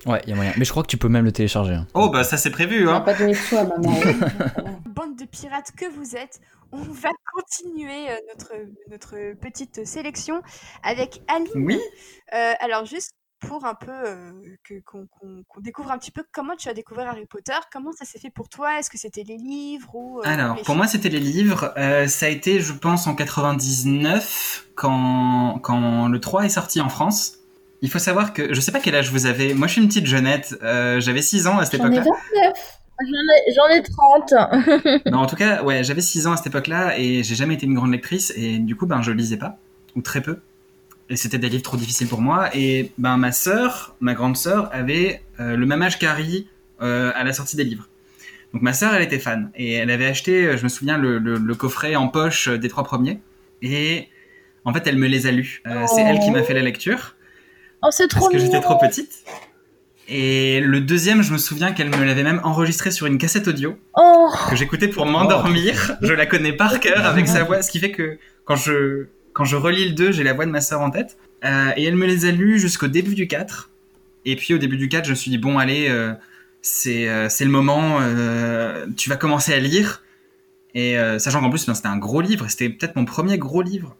Ouais, 0.05 0.21
il 0.25 0.31
y 0.31 0.33
a 0.35 0.37
moyen. 0.37 0.53
Mais 0.57 0.65
je 0.65 0.71
crois 0.71 0.85
que 0.85 0.89
tu 0.89 0.99
peux 0.99 1.09
même 1.09 1.25
le 1.25 1.33
télécharger. 1.33 1.75
Hein. 1.75 1.89
Oh 1.93 2.11
bah 2.11 2.23
ça 2.23 2.37
c'est 2.37 2.53
prévu. 2.53 2.89
Hein. 2.89 3.01
pas 3.01 3.13
donné 3.13 3.33
de 3.33 3.37
choix, 3.37 3.65
maman. 3.65 3.93
Bande 4.87 5.17
de 5.19 5.25
pirates 5.25 5.73
que 5.77 5.87
vous 5.91 6.15
êtes, 6.15 6.39
on 6.71 6.77
va 6.77 7.09
continuer 7.35 8.11
euh, 8.11 8.15
notre 8.29 8.53
notre 8.89 9.35
petite 9.41 9.85
sélection 9.85 10.43
avec 10.85 11.23
Aline. 11.27 11.49
Oui. 11.57 11.81
Euh, 12.33 12.53
alors 12.61 12.85
juste 12.85 13.15
pour 13.41 13.64
un 13.64 13.74
peu 13.74 13.91
euh, 13.91 14.30
qu'on 14.84 15.61
découvre 15.61 15.91
un 15.91 15.99
petit 15.99 16.11
peu 16.11 16.24
comment 16.32 16.57
tu 16.57 16.68
as 16.68 16.74
découvert 16.74 17.09
Harry 17.09 17.26
Potter, 17.26 17.53
comment 17.72 17.93
ça 17.93 18.05
s'est 18.05 18.18
fait 18.18 18.30
pour 18.30 18.49
toi, 18.49 18.78
est-ce 18.78 18.91
que 18.91 18.99
c'était 18.99 19.24
les 19.24 19.37
livres 19.37 19.95
ou 19.95 20.20
euh, 20.20 20.22
Alors 20.24 20.61
pour 20.62 20.74
moi 20.74 20.87
c'était 20.87 21.09
les 21.09 21.20
livres, 21.20 21.72
euh, 21.76 22.07
ça 22.07 22.26
a 22.26 22.28
été 22.28 22.61
je 22.61 22.72
pense 22.72 23.07
en 23.07 23.14
99 23.14 24.66
quand, 24.74 25.59
quand 25.62 26.09
le 26.09 26.20
3 26.20 26.45
est 26.45 26.51
sorti 26.51 26.80
en 26.80 26.89
France. 26.89 27.34
Il 27.82 27.91
faut 27.91 27.99
savoir 27.99 28.32
que 28.32 28.55
je 28.55 28.61
sais 28.61 28.72
pas 28.72 28.80
quel 28.80 28.95
âge 28.95 29.11
vous 29.11 29.26
avez, 29.26 29.53
moi 29.53 29.66
je 29.66 29.74
suis 29.74 29.82
une 29.82 29.89
petite 29.89 30.07
jeunette, 30.07 30.57
j'avais 30.62 31.22
6 31.22 31.47
ans 31.47 31.59
à 31.59 31.66
cette 31.66 31.74
époque-là. 31.74 32.05
J'en 33.55 33.68
ai, 33.68 33.76
ai 33.76 33.82
30. 33.82 34.32
non, 35.12 35.18
en 35.18 35.26
tout 35.26 35.37
cas, 35.37 35.62
ouais, 35.62 35.84
j'avais 35.84 36.01
6 36.01 36.26
ans 36.26 36.32
à 36.32 36.37
cette 36.39 36.47
époque-là 36.47 36.99
et 36.99 37.22
j'ai 37.22 37.34
jamais 37.34 37.53
été 37.53 37.66
une 37.66 37.74
grande 37.74 37.93
lectrice 37.93 38.32
et 38.34 38.59
du 38.59 38.74
coup, 38.74 38.87
ben, 38.87 39.03
je 39.03 39.12
lisais 39.12 39.37
pas, 39.37 39.59
ou 39.95 40.01
très 40.01 40.22
peu 40.22 40.41
et 41.09 41.17
c'était 41.17 41.39
des 41.39 41.49
livres 41.49 41.63
trop 41.63 41.77
difficiles 41.77 42.09
pour 42.09 42.21
moi. 42.21 42.49
Et 42.55 42.93
ben 42.99 43.17
ma 43.17 43.33
sœur, 43.33 43.97
ma 44.01 44.15
grande 44.15 44.37
sœur, 44.37 44.69
avait 44.73 45.23
euh, 45.41 45.57
le 45.57 45.67
même 45.67 45.83
âge 45.83 45.99
qu'Harry 45.99 46.49
euh, 46.83 47.13
à 47.15 47.25
la 47.25 47.33
sortie 47.33 47.57
des 47.57 47.65
livres. 47.65 47.89
Donc 48.53 48.63
ma 48.63 48.73
sœur, 48.73 48.95
elle 48.95 49.03
était 49.03 49.19
fan 49.19 49.51
et 49.55 49.75
elle 49.75 49.91
avait 49.91 50.07
acheté, 50.07 50.47
euh, 50.47 50.57
je 50.57 50.65
me 50.65 50.69
souviens, 50.69 50.99
le, 50.99 51.19
le, 51.19 51.55
coffret 51.55 51.97
en 51.97 52.09
poche 52.09 52.49
des 52.49 52.69
trois 52.69 52.85
premiers. 52.85 53.21
Et 53.63 54.09
en 54.65 54.73
fait, 54.73 54.87
elle 54.87 54.97
me 54.97 55.07
les 55.07 55.27
a 55.27 55.33
lus. 55.33 55.63
C'est 55.87 56.03
elle 56.03 56.19
qui 56.21 56.31
m'a 56.31 56.43
fait 56.43 56.55
la 56.55 56.63
lecture. 56.63 57.15
Oh, 57.83 57.89
c'est 57.91 58.09
trop 58.09 58.21
Parce 58.21 58.33
que 58.33 58.39
j'étais 58.39 58.61
trop 58.61 58.79
petite. 58.79 59.25
Et 60.09 60.61
le 60.61 60.81
deuxième, 60.81 61.23
je 61.23 61.33
me 61.33 61.39
souviens 61.39 61.73
qu'elle 61.73 61.89
me 61.89 62.05
l'avait 62.05 62.23
même 62.23 62.41
enregistré 62.45 62.91
sur 62.91 63.07
une 63.07 63.19
cassette 63.19 63.49
audio 63.49 63.77
oh. 63.97 64.31
que 64.49 64.55
j'écoutais 64.55 64.89
pour 64.89 65.05
m'endormir. 65.07 65.97
Je 66.01 66.13
la 66.13 66.27
connais 66.27 66.53
par 66.53 66.79
cœur 66.79 67.05
avec 67.05 67.27
sa 67.27 67.45
voix, 67.45 67.63
ce 67.63 67.71
qui 67.71 67.81
fait 67.81 67.91
que 67.91 68.19
quand 68.45 68.57
je 68.57 69.09
quand 69.37 69.45
je 69.45 69.57
relis 69.57 69.84
le 69.84 69.93
2, 69.93 70.12
j'ai 70.12 70.22
la 70.22 70.32
voix 70.32 70.47
de 70.47 70.51
ma 70.51 70.62
sœur 70.62 70.80
en 70.80 70.89
tête. 70.89 71.18
Euh, 71.45 71.70
et 71.76 71.84
elle 71.84 71.97
me 71.97 72.07
les 72.07 72.24
a 72.24 72.32
lus 72.32 72.59
jusqu'au 72.59 72.87
début 72.87 73.14
du 73.14 73.28
4. 73.28 73.70
Et 74.24 74.34
puis 74.34 74.55
au 74.55 74.59
début 74.59 74.78
du 74.78 74.89
4, 74.89 75.05
je 75.05 75.11
me 75.11 75.14
suis 75.14 75.30
dit, 75.30 75.37
bon, 75.37 75.59
allez, 75.59 75.89
euh, 75.91 76.14
c'est 76.62 77.07
euh, 77.07 77.28
le 77.39 77.51
moment, 77.51 78.01
tu 78.97 79.11
vas 79.11 79.16
commencer 79.16 79.53
à 79.53 79.59
lire. 79.61 80.03
Et 80.74 80.97
sachant 81.18 81.41
qu'en 81.41 81.51
plus, 81.51 81.70
c'était 81.70 81.87
un 81.87 81.99
gros 81.99 82.22
livre, 82.22 82.49
c'était 82.49 82.70
peut-être 82.70 82.97
mon 82.97 83.05
premier 83.05 83.37
gros 83.37 83.61
livre. 83.61 83.95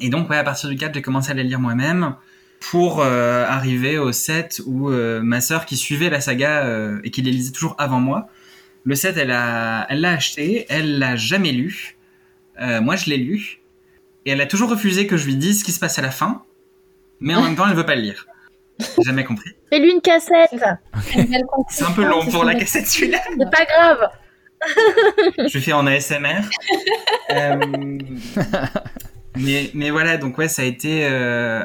Et 0.00 0.08
donc, 0.08 0.30
ouais, 0.30 0.38
à 0.38 0.44
partir 0.44 0.70
du 0.70 0.76
4, 0.76 0.94
j'ai 0.94 1.02
commencé 1.02 1.32
à 1.32 1.34
les 1.34 1.44
lire 1.44 1.60
moi-même 1.60 2.14
pour 2.58 3.02
arriver 3.02 3.98
au 3.98 4.12
7 4.12 4.62
où 4.66 4.88
ma 4.88 5.42
sœur 5.42 5.66
qui 5.66 5.76
suivait 5.76 6.08
la 6.08 6.22
saga 6.22 6.66
et 7.04 7.10
qui 7.10 7.20
les 7.20 7.30
lisait 7.30 7.52
toujours 7.52 7.74
avant 7.78 8.00
moi, 8.00 8.28
le 8.84 8.94
7, 8.94 9.18
elle 9.18 9.28
l'a 9.28 9.86
elle 9.90 10.04
acheté, 10.06 10.64
elle 10.70 10.98
l'a 10.98 11.16
jamais 11.16 11.52
lu. 11.52 11.96
moi, 12.58 12.96
je 12.96 13.10
l'ai 13.10 13.18
lu. 13.18 13.57
Et 14.28 14.32
elle 14.32 14.42
a 14.42 14.46
toujours 14.46 14.68
refusé 14.68 15.06
que 15.06 15.16
je 15.16 15.24
lui 15.24 15.36
dise 15.36 15.60
ce 15.60 15.64
qui 15.64 15.72
se 15.72 15.80
passe 15.80 15.98
à 15.98 16.02
la 16.02 16.10
fin, 16.10 16.42
mais 17.18 17.34
en 17.34 17.40
même 17.40 17.56
temps, 17.56 17.66
elle 17.66 17.74
veut 17.74 17.86
pas 17.86 17.94
le 17.94 18.02
lire. 18.02 18.26
J'ai 18.78 19.04
jamais 19.04 19.24
compris. 19.24 19.52
Fais-lui 19.72 19.90
une 19.90 20.02
cassette. 20.02 20.50
C'est 21.70 21.84
un 21.84 21.92
peu 21.92 22.04
long 22.04 22.26
pour 22.26 22.44
la 22.44 22.54
cassette 22.54 22.86
celui-là. 22.86 23.20
C'est 23.26 23.50
pas 23.50 23.64
grave. 23.64 24.10
je 25.48 25.58
fais 25.58 25.72
en 25.72 25.86
ASMR. 25.86 26.42
euh... 27.30 27.56
mais, 29.38 29.70
mais 29.72 29.88
voilà, 29.88 30.18
donc 30.18 30.36
ouais, 30.36 30.48
ça 30.48 30.60
a 30.60 30.66
été, 30.66 31.06
euh... 31.06 31.64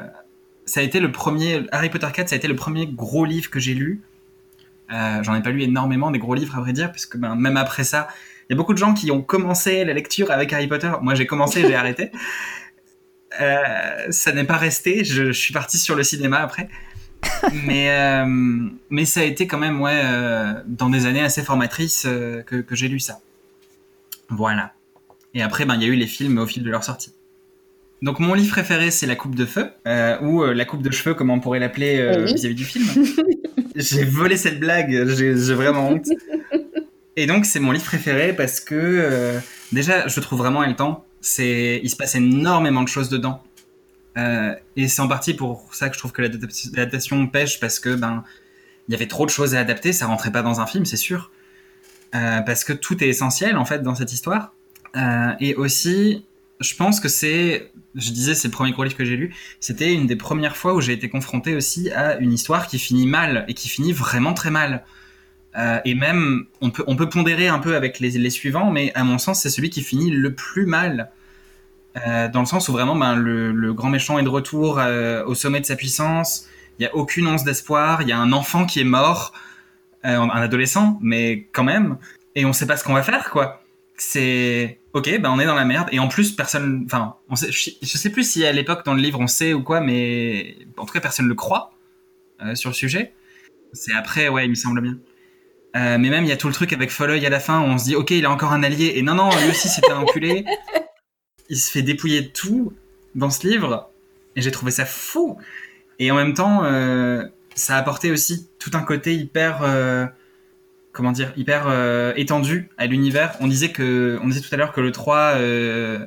ça 0.66 0.80
a 0.80 0.84
été 0.84 1.02
le 1.02 1.12
premier, 1.12 1.66
Harry 1.74 1.90
Potter 1.90 2.08
4, 2.14 2.30
ça 2.30 2.36
a 2.36 2.38
été 2.38 2.48
le 2.48 2.56
premier 2.56 2.88
gros 2.88 3.26
livre 3.26 3.50
que 3.50 3.60
j'ai 3.60 3.74
lu. 3.74 4.04
Euh, 4.90 5.22
J'en 5.22 5.36
ai 5.36 5.42
pas 5.42 5.50
lu 5.50 5.64
énormément 5.64 6.12
des 6.12 6.20
gros 6.20 6.34
livres 6.34 6.58
à 6.58 6.62
vrai 6.62 6.72
dire, 6.72 6.94
parce 6.94 7.08
que 7.08 7.18
ben, 7.18 7.36
même 7.36 7.58
après 7.58 7.84
ça, 7.84 8.08
il 8.50 8.54
y 8.54 8.56
a 8.56 8.58
beaucoup 8.58 8.74
de 8.74 8.78
gens 8.78 8.94
qui 8.94 9.12
ont 9.12 9.22
commencé 9.22 9.86
la 9.86 9.94
lecture 9.94 10.32
avec 10.32 10.52
Harry 10.54 10.68
Potter. 10.68 10.92
Moi, 11.02 11.16
j'ai 11.16 11.26
commencé, 11.26 11.62
j'ai 11.62 11.76
arrêté. 11.76 12.12
Euh, 13.42 14.12
ça 14.12 14.32
n'est 14.32 14.44
pas 14.44 14.58
resté. 14.58 15.04
Je, 15.04 15.32
suis 15.32 15.56
parti 15.56 15.80
sur 15.80 15.96
le 15.96 16.04
cinéma 16.04 16.38
après. 16.38 16.70
mais, 17.66 17.90
euh, 17.90 18.28
mais 18.92 19.06
ça 19.06 19.22
a 19.22 19.24
été 19.24 19.48
quand 19.48 19.58
même, 19.58 19.82
ouais, 19.82 20.02
euh, 20.04 20.54
dans 20.68 20.88
des 20.92 21.08
années 21.08 21.24
assez 21.24 21.42
formatrices 21.42 22.04
que, 22.04 22.62
que 22.62 22.76
j'ai 22.76 22.88
lu 22.88 23.00
ça. 23.00 23.22
Voilà. 24.30 24.74
Et 25.34 25.42
après, 25.42 25.66
ben, 25.66 25.74
il 25.78 25.82
y 25.82 25.86
a 25.86 25.88
eu 25.88 25.96
les 25.96 26.06
films 26.06 26.38
au 26.38 26.46
fil 26.46 26.62
de 26.62 26.70
leur 26.70 26.84
sortie. 26.84 27.12
Donc, 28.04 28.20
mon 28.20 28.36
livre 28.36 28.52
préféré, 28.52 28.92
c'est 28.92 29.08
La 29.08 29.16
Coupe 29.16 29.34
de 29.34 29.48
Feu, 29.48 29.72
ou 30.22 30.44
La 30.44 30.66
Coupe 30.66 30.84
de 30.84 30.92
Cheveux, 30.92 31.16
comme 31.16 31.32
on 31.32 31.40
pourrait 31.40 31.58
l'appeler 31.58 32.26
vis-à-vis 32.26 32.54
du 32.54 32.66
film. 32.66 32.86
j'ai 33.76 34.06
volé 34.06 34.38
cette 34.38 34.60
blague, 34.60 35.08
j'ai 35.08 35.34
vraiment 35.56 35.90
honte. 35.90 36.06
Et 37.16 37.28
donc, 37.28 37.46
c'est 37.46 37.60
mon 37.60 37.72
livre 37.72 37.86
préféré 37.86 38.34
parce 38.34 38.60
que, 38.60 38.76
euh, 38.76 39.40
déjà, 39.72 40.08
je 40.08 40.20
trouve 40.20 40.40
vraiment 40.40 40.66
le 40.66 40.76
temps. 40.76 41.06
C'est, 41.22 41.80
il 41.84 41.90
se 41.90 41.96
passe 41.96 42.16
énormément 42.16 42.82
de 42.82 42.88
choses 42.88 43.10
dedans. 43.10 43.44
Euh, 44.18 44.54
et 44.76 44.88
c'est 44.88 45.02
en 45.02 45.08
partie 45.08 45.34
pour 45.34 45.74
ça 45.74 45.90
que 45.90 45.96
je 45.96 46.00
trouve 46.00 46.12
que 46.12 46.22
l'adaptation 46.22 47.26
pêche 47.28 47.60
parce 47.60 47.80
que, 47.80 47.96
ben, 47.96 48.24
il 48.88 48.92
y 48.92 48.96
avait 48.96 49.08
trop 49.08 49.26
de 49.26 49.32
choses 49.32 49.56
à 49.56 49.60
adapter, 49.60 49.94
ça 49.94 50.08
rentrait 50.08 50.32
pas 50.32 50.42
dans 50.42 50.60
un 50.60 50.68
film, 50.68 50.86
c'est 50.86 50.98
sûr. 50.98 51.32
Euh, 52.16 52.42
parce 52.42 52.64
que 52.64 52.74
tout 52.74 53.04
est 53.04 53.08
essentiel, 53.08 53.58
en 53.58 53.66
fait, 53.66 53.82
dans 53.82 53.96
cette 53.96 54.12
histoire. 54.12 54.54
Et 55.40 55.56
aussi, 55.56 56.24
je 56.60 56.76
pense 56.76 57.00
que 57.00 57.10
c'est, 57.10 57.72
je 57.96 58.12
disais, 58.12 58.36
c'est 58.36 58.48
le 58.48 58.52
premier 58.52 58.72
gros 58.72 58.84
livre 58.84 58.96
que 58.96 59.06
j'ai 59.06 59.18
lu. 59.18 59.36
C'était 59.60 59.94
une 59.94 60.08
des 60.08 60.16
premières 60.16 60.58
fois 60.58 60.74
où 60.74 60.82
j'ai 60.82 60.94
été 60.94 61.10
confronté 61.10 61.56
aussi 61.56 61.92
à 61.92 62.18
une 62.18 62.34
histoire 62.34 62.68
qui 62.68 62.80
finit 62.80 63.08
mal 63.08 63.46
et 63.48 63.54
qui 63.54 63.70
finit 63.70 63.94
vraiment 63.94 64.34
très 64.34 64.52
mal. 64.52 64.84
Euh, 65.56 65.80
et 65.86 65.94
même, 65.94 66.46
on 66.62 66.72
peut, 66.72 66.84
on 66.88 66.96
peut 66.96 67.10
pondérer 67.10 67.48
un 67.48 67.60
peu 67.60 67.76
avec 67.76 68.00
les, 68.00 68.12
les 68.12 68.30
suivants, 68.30 68.72
mais 68.72 68.92
à 68.96 69.04
mon 69.04 69.18
sens, 69.18 69.42
c'est 69.42 69.50
celui 69.50 69.70
qui 69.70 69.82
finit 69.82 70.10
le 70.10 70.34
plus 70.34 70.66
mal. 70.66 71.12
Euh, 72.08 72.28
dans 72.28 72.40
le 72.40 72.46
sens 72.48 72.70
où 72.70 72.72
vraiment, 72.72 72.96
ben, 72.96 73.16
le, 73.16 73.52
le 73.52 73.74
grand 73.74 73.90
méchant 73.90 74.18
est 74.18 74.24
de 74.24 74.30
retour 74.30 74.80
euh, 74.80 75.24
au 75.26 75.36
sommet 75.36 75.60
de 75.62 75.66
sa 75.66 75.76
puissance. 75.76 76.48
Il 76.80 76.84
y 76.84 76.86
a 76.88 76.96
aucune 76.96 77.28
once 77.28 77.44
d'espoir. 77.44 78.02
Il 78.02 78.08
y 78.08 78.12
a 78.12 78.18
un 78.18 78.32
enfant 78.32 78.66
qui 78.66 78.80
est 78.80 78.86
mort, 78.86 79.34
un 80.04 80.28
adolescent, 80.30 80.98
mais 81.02 81.48
quand 81.54 81.64
même. 81.64 81.98
Et 82.36 82.46
on 82.46 82.54
sait 82.54 82.66
pas 82.66 82.78
ce 82.78 82.84
qu'on 82.84 82.94
va 82.94 83.04
faire, 83.04 83.30
quoi. 83.30 83.64
C'est 83.96 84.80
ok, 84.94 85.22
ben 85.22 85.30
on 85.30 85.40
est 85.40 85.46
dans 85.46 85.54
la 85.54 85.66
merde. 85.66 85.88
Et 85.92 86.00
en 86.00 86.08
plus, 86.08 86.32
personne, 86.32 86.84
enfin, 86.88 87.16
je, 87.32 87.70
je 87.80 87.98
sais 87.98 88.10
plus 88.10 88.28
si 88.30 88.44
à 88.44 88.52
l'époque 88.52 88.84
dans 88.86 88.96
le 88.96 89.02
livre 89.02 89.20
on 89.20 89.28
sait 89.28 89.54
ou 89.54 89.62
quoi, 89.62 89.82
mais 89.82 90.58
en 90.78 90.86
tout 90.86 90.94
cas, 90.94 91.00
personne 91.00 91.28
le 91.28 91.36
croit 91.36 91.72
sur 92.56 92.72
le 92.72 92.76
sujet. 92.76 93.14
C'est 93.72 93.94
après, 93.94 94.30
ouais, 94.30 94.46
il 94.46 94.50
me 94.50 94.56
semble 94.56 94.82
bien. 94.82 94.98
Euh, 95.76 95.98
mais 95.98 96.10
même, 96.10 96.24
il 96.24 96.30
y 96.30 96.32
a 96.32 96.38
tout 96.38 96.48
le 96.48 96.54
truc 96.54 96.72
avec 96.72 96.92
Folleuil 96.92 97.26
à 97.26 97.30
la 97.30 97.40
fin 97.40 97.62
où 97.62 97.64
on 97.64 97.78
se 97.78 97.86
dit, 97.86 97.96
ok, 97.96 98.12
il 98.12 98.26
a 98.26 98.32
encore 98.32 98.54
un 98.54 98.64
allié. 98.64 98.94
Et 98.96 99.02
non, 99.02 99.16
non, 99.16 99.30
lui 99.30 99.50
aussi, 99.50 99.68
c'était 99.70 99.92
un 99.92 99.98
enculé. 99.98 100.46
Il 101.50 101.58
se 101.58 101.72
fait 101.72 101.82
dépouiller 101.82 102.22
de 102.22 102.28
tout 102.28 102.74
dans 103.16 103.30
ce 103.30 103.46
livre. 103.48 103.90
Et 104.36 104.42
j'ai 104.42 104.52
trouvé 104.52 104.72
ça 104.72 104.86
fou. 104.86 105.38
Et 106.00 106.10
en 106.10 106.16
même 106.16 106.34
temps, 106.34 106.64
euh, 106.64 107.24
ça 107.56 107.76
a 107.76 107.80
apporté 107.80 108.12
aussi 108.12 108.50
tout 108.60 108.72
un 108.74 108.82
côté 108.82 109.16
hyper, 109.16 109.62
euh, 109.64 110.06
comment 110.94 111.12
dire, 111.12 111.34
hyper 111.36 111.68
étendu 112.16 112.70
à 112.78 112.86
l'univers. 112.86 113.36
On 113.40 113.48
disait 113.48 113.72
que, 113.72 114.20
on 114.22 114.28
disait 114.28 114.42
tout 114.42 114.54
à 114.54 114.58
l'heure 114.58 114.72
que 114.72 114.82
le 114.82 114.92
3 114.92 115.34
euh, 115.36 116.06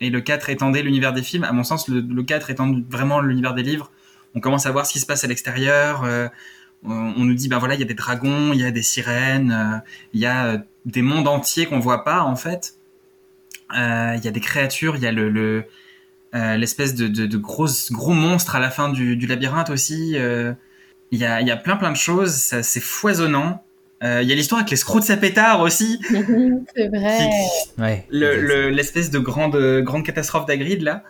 et 0.00 0.08
le 0.10 0.20
4 0.20 0.50
étendaient 0.50 0.82
l'univers 0.82 1.12
des 1.12 1.22
films. 1.22 1.44
À 1.44 1.52
mon 1.52 1.62
sens, 1.62 1.88
le, 1.88 2.00
le 2.00 2.22
4 2.22 2.50
étend 2.50 2.74
vraiment 2.88 3.20
l'univers 3.20 3.54
des 3.54 3.62
livres. 3.62 3.92
On 4.34 4.40
commence 4.40 4.66
à 4.66 4.70
voir 4.70 4.86
ce 4.86 4.92
qui 4.92 5.00
se 5.00 5.06
passe 5.06 5.24
à 5.24 5.26
l'extérieur. 5.26 6.04
On 6.84 7.24
nous 7.24 7.34
dit, 7.34 7.48
ben 7.48 7.58
voilà, 7.58 7.74
il 7.74 7.80
y 7.80 7.84
a 7.84 7.86
des 7.86 7.94
dragons, 7.94 8.52
il 8.52 8.60
y 8.60 8.64
a 8.64 8.70
des 8.70 8.82
sirènes, 8.82 9.52
euh, 9.52 9.78
il 10.14 10.20
y 10.20 10.26
a 10.26 10.46
euh, 10.46 10.58
des 10.86 11.02
mondes 11.02 11.28
entiers 11.28 11.66
qu'on 11.66 11.78
voit 11.78 12.04
pas 12.04 12.22
en 12.22 12.36
fait. 12.36 12.74
Euh, 13.76 14.14
Il 14.16 14.24
y 14.24 14.28
a 14.28 14.30
des 14.30 14.40
créatures, 14.40 14.96
il 14.96 15.02
y 15.02 15.06
a 15.06 15.12
le, 15.12 15.28
le 15.30 15.64
euh, 16.34 16.56
l'espèce 16.56 16.94
de, 16.94 17.06
de, 17.08 17.26
de 17.26 17.36
gros 17.36 17.68
gros 17.90 18.12
monstre 18.14 18.54
à 18.56 18.60
la 18.60 18.70
fin 18.70 18.88
du, 18.88 19.16
du 19.16 19.26
labyrinthe 19.26 19.70
aussi. 19.70 20.12
euh, 20.16 20.52
Il 21.12 21.18
y 21.18 21.24
a 21.24 21.40
il 21.40 21.46
y 21.46 21.50
a 21.50 21.56
plein 21.56 21.76
plein 21.76 21.90
de 21.92 21.96
choses, 21.96 22.32
ça 22.34 22.62
c'est 22.62 22.80
foisonnant. 22.80 23.62
Euh, 24.02 24.22
Il 24.22 24.28
y 24.28 24.32
a 24.32 24.34
l'histoire 24.34 24.60
avec 24.60 24.70
l'escroc 24.70 25.00
de 25.00 25.04
sa 25.04 25.16
pétard 25.18 25.60
aussi. 25.60 26.00
c'est 26.74 26.88
vrai. 26.88 27.28
Ouais. 27.78 28.06
le- 28.10 28.40
le- 28.40 28.70
l'espèce 28.70 29.10
de 29.10 29.18
grande 29.18 29.56
grande 29.82 30.04
catastrophe 30.04 30.46
d'Agrid 30.46 30.82
là. 30.82 31.04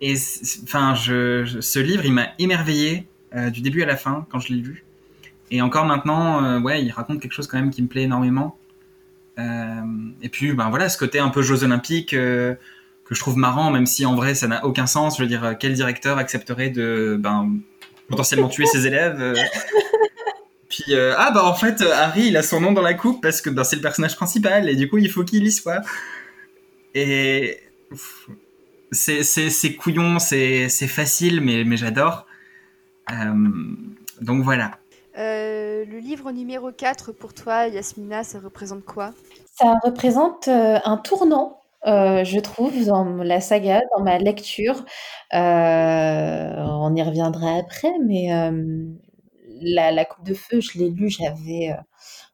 Et 0.00 0.16
c'est- 0.16 0.62
enfin, 0.64 0.94
je, 0.96 1.44
je- 1.44 1.60
ce 1.60 1.78
livre, 1.78 2.04
il 2.04 2.12
m'a 2.12 2.28
émerveillé 2.40 3.06
euh, 3.36 3.50
du 3.50 3.60
début 3.62 3.82
à 3.82 3.86
la 3.86 3.96
fin 3.96 4.26
quand 4.30 4.40
je 4.40 4.52
l'ai 4.52 4.60
lu. 4.60 4.84
Et 5.52 5.60
encore 5.60 5.84
maintenant, 5.84 6.42
euh, 6.42 6.58
ouais, 6.58 6.82
il 6.82 6.90
raconte 6.90 7.20
quelque 7.20 7.34
chose 7.34 7.46
quand 7.46 7.58
même 7.58 7.70
qui 7.70 7.82
me 7.82 7.86
plaît 7.86 8.02
énormément. 8.02 8.58
Euh, 9.38 9.82
et 10.22 10.28
puis, 10.28 10.52
ben 10.54 10.70
voilà, 10.70 10.88
ce 10.88 10.98
côté 10.98 11.18
un 11.18 11.28
peu 11.28 11.42
Jeux 11.42 11.62
Olympiques 11.62 12.14
euh, 12.14 12.54
que 13.04 13.14
je 13.14 13.20
trouve 13.20 13.36
marrant, 13.36 13.70
même 13.70 13.86
si 13.86 14.04
en 14.06 14.14
vrai 14.14 14.34
ça 14.34 14.48
n'a 14.48 14.64
aucun 14.64 14.86
sens. 14.86 15.18
Je 15.18 15.22
veux 15.22 15.28
dire, 15.28 15.54
quel 15.60 15.74
directeur 15.74 16.18
accepterait 16.18 16.70
de 16.70 17.16
ben, 17.20 17.52
potentiellement 18.08 18.48
tuer 18.48 18.66
ses 18.66 18.86
élèves. 18.86 19.34
Puis 20.72 20.94
euh, 20.94 21.14
ah 21.18 21.30
bah 21.32 21.44
en 21.44 21.54
fait 21.54 21.82
Harry 21.82 22.28
il 22.28 22.36
a 22.38 22.42
son 22.42 22.58
nom 22.58 22.72
dans 22.72 22.80
la 22.80 22.94
coupe 22.94 23.20
parce 23.20 23.42
que 23.42 23.50
ben, 23.50 23.62
c'est 23.62 23.76
le 23.76 23.82
personnage 23.82 24.16
principal 24.16 24.70
et 24.70 24.74
du 24.74 24.88
coup 24.88 24.96
il 24.96 25.10
faut 25.10 25.22
qu'il 25.22 25.44
y 25.46 25.52
soit. 25.52 25.82
Et 26.94 27.60
c'est 28.90 29.76
couillon, 29.78 30.18
c'est 30.18 30.70
c'est 30.70 30.88
facile 30.88 31.42
mais 31.42 31.64
mais 31.64 31.76
j'adore. 31.76 32.26
Euh, 33.10 33.34
donc 34.22 34.42
voilà. 34.42 34.78
Euh, 35.18 35.84
le 35.84 35.98
livre 35.98 36.30
numéro 36.32 36.72
4 36.72 37.12
pour 37.12 37.34
toi, 37.34 37.66
Yasmina, 37.66 38.24
ça 38.24 38.38
représente 38.38 38.84
quoi? 38.84 39.12
Ça 39.54 39.74
représente 39.84 40.48
euh, 40.48 40.78
un 40.84 40.96
tournant, 40.96 41.60
euh, 41.86 42.24
je 42.24 42.38
trouve, 42.40 42.86
dans 42.86 43.04
la 43.04 43.40
saga, 43.40 43.80
dans 43.96 44.02
ma 44.02 44.18
lecture. 44.18 44.84
On 45.32 46.94
y 46.96 47.02
reviendra 47.02 47.56
après, 47.56 47.92
mais 48.04 48.28
la, 49.60 49.92
la 49.92 50.04
Coupe 50.04 50.24
de 50.24 50.34
Feu, 50.34 50.60
je 50.60 50.78
l'ai 50.78 50.90
lu, 50.90 51.10
j'avais 51.10 51.76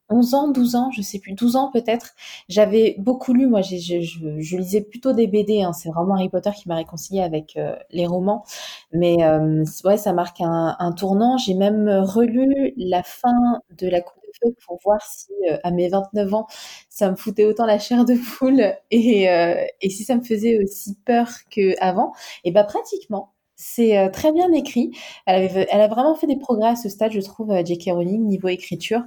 11 0.09 0.33
ans, 0.33 0.47
12 0.49 0.75
ans, 0.75 0.91
je 0.91 1.01
sais 1.01 1.19
plus, 1.19 1.33
12 1.33 1.55
ans 1.55 1.69
peut-être. 1.71 2.15
J'avais 2.49 2.95
beaucoup 2.99 3.33
lu, 3.33 3.47
moi, 3.47 3.61
je, 3.61 3.75
je- 3.77 4.57
lisais 4.57 4.81
plutôt 4.81 5.13
des 5.13 5.27
BD, 5.27 5.61
hein, 5.63 5.73
c'est 5.73 5.89
vraiment 5.89 6.15
Harry 6.15 6.29
Potter 6.29 6.51
qui 6.55 6.67
m'a 6.67 6.75
réconcilié 6.75 7.21
avec 7.21 7.55
euh, 7.57 7.75
les 7.91 8.07
romans. 8.07 8.43
Mais 8.91 9.23
euh, 9.23 9.63
ouais, 9.85 9.97
ça 9.97 10.13
marque 10.13 10.41
un, 10.41 10.75
un 10.79 10.91
tournant. 10.91 11.37
J'ai 11.37 11.53
même 11.53 11.89
relu 11.89 12.73
la 12.77 13.03
fin 13.03 13.61
de 13.77 13.87
la 13.87 14.01
Coupe 14.01 14.21
de 14.23 14.31
Feu 14.49 14.55
pour 14.65 14.79
voir 14.83 15.01
si, 15.01 15.31
euh, 15.49 15.57
à 15.63 15.71
mes 15.71 15.89
29 15.89 16.33
ans, 16.33 16.47
ça 16.89 17.09
me 17.11 17.15
foutait 17.15 17.45
autant 17.45 17.65
la 17.65 17.79
chair 17.79 18.05
de 18.05 18.15
poule 18.37 18.61
et, 18.91 19.29
euh, 19.29 19.63
et 19.81 19.89
si 19.89 20.03
ça 20.03 20.15
me 20.15 20.23
faisait 20.23 20.61
aussi 20.63 20.95
peur 21.05 21.29
qu'avant. 21.49 22.13
Et 22.43 22.51
bah 22.51 22.63
pratiquement. 22.63 23.31
C'est 23.61 23.97
euh, 23.97 24.09
très 24.09 24.31
bien 24.31 24.53
écrit. 24.53 24.91
Elle, 25.25 25.67
a 25.69 25.87
vraiment 25.89 26.15
fait 26.15 26.27
des 26.27 26.37
progrès 26.37 26.69
à 26.69 26.75
ce 26.77 26.87
stade, 26.87 27.11
je 27.11 27.19
trouve, 27.19 27.51
euh, 27.51 27.61
J.K. 27.65 27.91
Rowling, 27.91 28.25
niveau 28.25 28.47
écriture. 28.47 29.01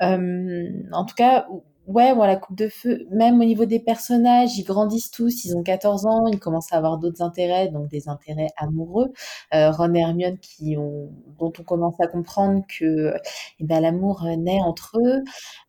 En 0.00 1.04
tout 1.04 1.16
cas, 1.16 1.48
ouais, 1.88 2.14
la 2.14 2.36
Coupe 2.36 2.56
de 2.56 2.68
Feu, 2.68 3.06
même 3.10 3.40
au 3.40 3.44
niveau 3.44 3.64
des 3.64 3.80
personnages, 3.80 4.56
ils 4.58 4.64
grandissent 4.64 5.10
tous, 5.10 5.44
ils 5.44 5.56
ont 5.56 5.62
14 5.62 6.06
ans, 6.06 6.26
ils 6.28 6.38
commencent 6.38 6.72
à 6.72 6.76
avoir 6.76 6.98
d'autres 6.98 7.22
intérêts, 7.22 7.68
donc 7.68 7.88
des 7.88 8.08
intérêts 8.08 8.48
amoureux. 8.56 9.12
Euh, 9.54 9.70
Ron 9.72 9.94
et 9.94 10.00
Hermione, 10.00 10.38
qui 10.38 10.76
ont, 10.76 11.10
dont 11.38 11.52
on 11.58 11.62
commence 11.62 12.00
à 12.00 12.06
comprendre 12.06 12.62
que 12.68 13.14
eh 13.60 13.64
ben, 13.64 13.80
l'amour 13.80 14.24
euh, 14.26 14.36
naît 14.36 14.60
entre 14.62 14.98
eux. 15.04 15.22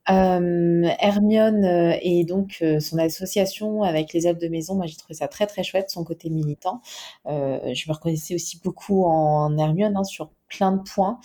Euh, 0.10 0.90
Hermione 1.00 1.64
euh, 1.66 1.98
et 2.02 2.24
donc 2.26 2.58
euh, 2.64 2.80
son 2.80 2.98
association 2.98 3.84
avec 3.84 4.12
les 4.14 4.26
elfes 4.28 4.40
de 4.40 4.48
maison, 4.48 4.76
moi 4.76 4.88
j'ai 4.88 4.96
trouvé 4.96 5.14
ça 5.14 5.28
très 5.28 5.46
très 5.48 5.64
chouette, 5.64 5.90
son 5.92 6.04
côté 6.04 6.30
militant. 6.30 6.82
Euh, 7.28 7.60
je 7.74 7.90
me 7.90 7.94
reconnaissais 7.94 8.36
aussi 8.36 8.60
beaucoup 8.64 9.06
en 9.06 9.58
Hermione 9.58 9.96
hein, 9.98 10.04
sur 10.04 10.32
plein 10.48 10.72
de 10.72 10.82
points. 10.82 11.20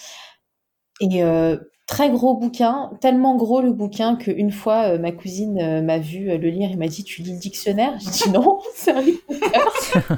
Et 1.00 1.22
euh, 1.24 1.58
très 1.86 2.10
gros 2.10 2.34
bouquin, 2.36 2.90
tellement 3.00 3.36
gros 3.36 3.60
le 3.60 3.72
bouquin 3.72 4.16
qu'une 4.16 4.50
fois 4.50 4.94
euh, 4.94 4.98
ma 4.98 5.12
cousine 5.12 5.58
euh, 5.60 5.82
m'a 5.82 5.98
vu 5.98 6.30
euh, 6.30 6.38
le 6.38 6.48
lire 6.48 6.70
et 6.70 6.76
m'a 6.76 6.88
dit 6.88 7.04
Tu 7.04 7.22
lis 7.22 7.32
le 7.32 7.38
dictionnaire? 7.38 7.94
J'ai 8.00 8.10
dit 8.10 8.30
non, 8.30 8.60
c'est 8.74 8.92
livre 9.02 9.20
Potter. 9.28 10.10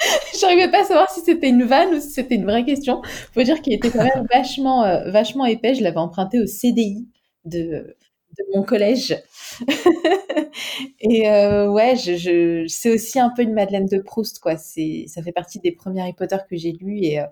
J'arrivais 0.40 0.70
pas 0.70 0.82
à 0.82 0.84
savoir 0.84 1.10
si 1.10 1.20
c'était 1.20 1.48
une 1.48 1.64
vanne 1.64 1.94
ou 1.94 2.00
si 2.00 2.10
c'était 2.10 2.36
une 2.36 2.44
vraie 2.44 2.64
question. 2.64 3.02
Faut 3.34 3.42
dire 3.42 3.60
qu'il 3.60 3.72
était 3.72 3.90
quand 3.90 4.04
même 4.04 4.26
vachement, 4.32 4.82
vachement 5.10 5.44
épais. 5.44 5.74
Je 5.74 5.82
l'avais 5.82 5.98
emprunté 5.98 6.38
au 6.40 6.46
CDI 6.46 7.08
de, 7.44 7.96
de 8.38 8.44
mon 8.54 8.62
collège. 8.62 9.16
et 11.00 11.28
euh, 11.28 11.70
ouais, 11.70 11.96
je, 11.96 12.16
je, 12.16 12.66
c'est 12.68 12.90
aussi 12.90 13.18
un 13.18 13.30
peu 13.30 13.42
une 13.42 13.52
Madeleine 13.52 13.86
de 13.86 13.98
Proust, 13.98 14.38
quoi. 14.38 14.56
C'est, 14.56 15.04
ça 15.08 15.22
fait 15.22 15.32
partie 15.32 15.58
des 15.60 15.72
premiers 15.72 16.02
Harry 16.02 16.12
Potter 16.12 16.36
que 16.48 16.56
j'ai 16.56 16.72
lus 16.72 16.98
et 17.02 17.20
euh, 17.20 17.24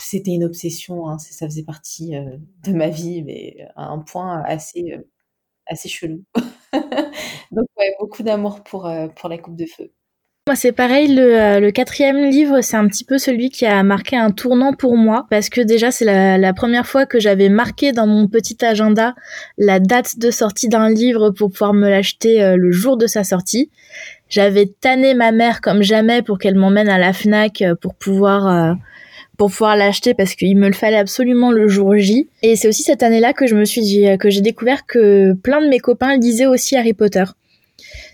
c'était 0.00 0.32
une 0.32 0.44
obsession. 0.44 1.08
Hein. 1.08 1.18
Ça 1.18 1.46
faisait 1.46 1.62
partie 1.64 2.16
euh, 2.16 2.36
de 2.64 2.72
ma 2.72 2.88
vie, 2.88 3.22
mais 3.22 3.56
à 3.76 3.86
un 3.86 3.98
point 3.98 4.42
assez, 4.42 4.92
euh, 4.92 5.02
assez 5.66 5.88
chelou. 5.88 6.24
Donc 7.52 7.66
beaucoup 8.00 8.22
d'amour 8.22 8.62
pour, 8.64 8.86
euh, 8.86 9.08
pour 9.08 9.28
la 9.28 9.38
Coupe 9.38 9.56
de 9.56 9.66
Feu. 9.66 9.92
Moi, 10.48 10.54
c'est 10.54 10.70
pareil, 10.70 11.12
le, 11.12 11.40
euh, 11.40 11.72
quatrième 11.72 12.30
livre, 12.30 12.60
c'est 12.60 12.76
un 12.76 12.86
petit 12.86 13.02
peu 13.02 13.18
celui 13.18 13.50
qui 13.50 13.66
a 13.66 13.82
marqué 13.82 14.16
un 14.16 14.30
tournant 14.30 14.74
pour 14.74 14.96
moi, 14.96 15.26
parce 15.28 15.48
que 15.48 15.60
déjà, 15.60 15.90
c'est 15.90 16.04
la, 16.04 16.52
première 16.52 16.86
fois 16.86 17.04
que 17.04 17.18
j'avais 17.18 17.48
marqué 17.48 17.90
dans 17.90 18.06
mon 18.06 18.28
petit 18.28 18.64
agenda 18.64 19.16
la 19.58 19.80
date 19.80 20.20
de 20.20 20.30
sortie 20.30 20.68
d'un 20.68 20.88
livre 20.88 21.30
pour 21.30 21.50
pouvoir 21.50 21.74
me 21.74 21.90
l'acheter 21.90 22.44
euh, 22.44 22.54
le 22.56 22.70
jour 22.70 22.96
de 22.96 23.08
sa 23.08 23.24
sortie. 23.24 23.72
J'avais 24.28 24.66
tanné 24.66 25.14
ma 25.14 25.32
mère 25.32 25.60
comme 25.60 25.82
jamais 25.82 26.22
pour 26.22 26.38
qu'elle 26.38 26.54
m'emmène 26.54 26.88
à 26.88 26.98
la 26.98 27.12
FNAC 27.12 27.62
euh, 27.62 27.74
pour 27.74 27.96
pouvoir... 27.96 28.46
euh, 28.46 28.74
pour 29.36 29.50
pouvoir 29.50 29.76
l'acheter 29.76 30.14
parce 30.14 30.34
qu'il 30.34 30.56
me 30.56 30.66
le 30.66 30.74
fallait 30.74 30.96
absolument 30.96 31.52
le 31.52 31.68
jour 31.68 31.96
J. 31.96 32.28
Et 32.42 32.56
c'est 32.56 32.68
aussi 32.68 32.82
cette 32.82 33.02
année-là 33.02 33.32
que 33.32 33.46
je 33.46 33.54
me 33.54 33.64
suis 33.64 33.82
dit, 33.82 34.06
que 34.18 34.30
j'ai 34.30 34.40
découvert 34.40 34.86
que 34.86 35.32
plein 35.34 35.60
de 35.60 35.68
mes 35.68 35.78
copains 35.78 36.16
lisaient 36.16 36.46
aussi 36.46 36.76
Harry 36.76 36.94
Potter. 36.94 37.24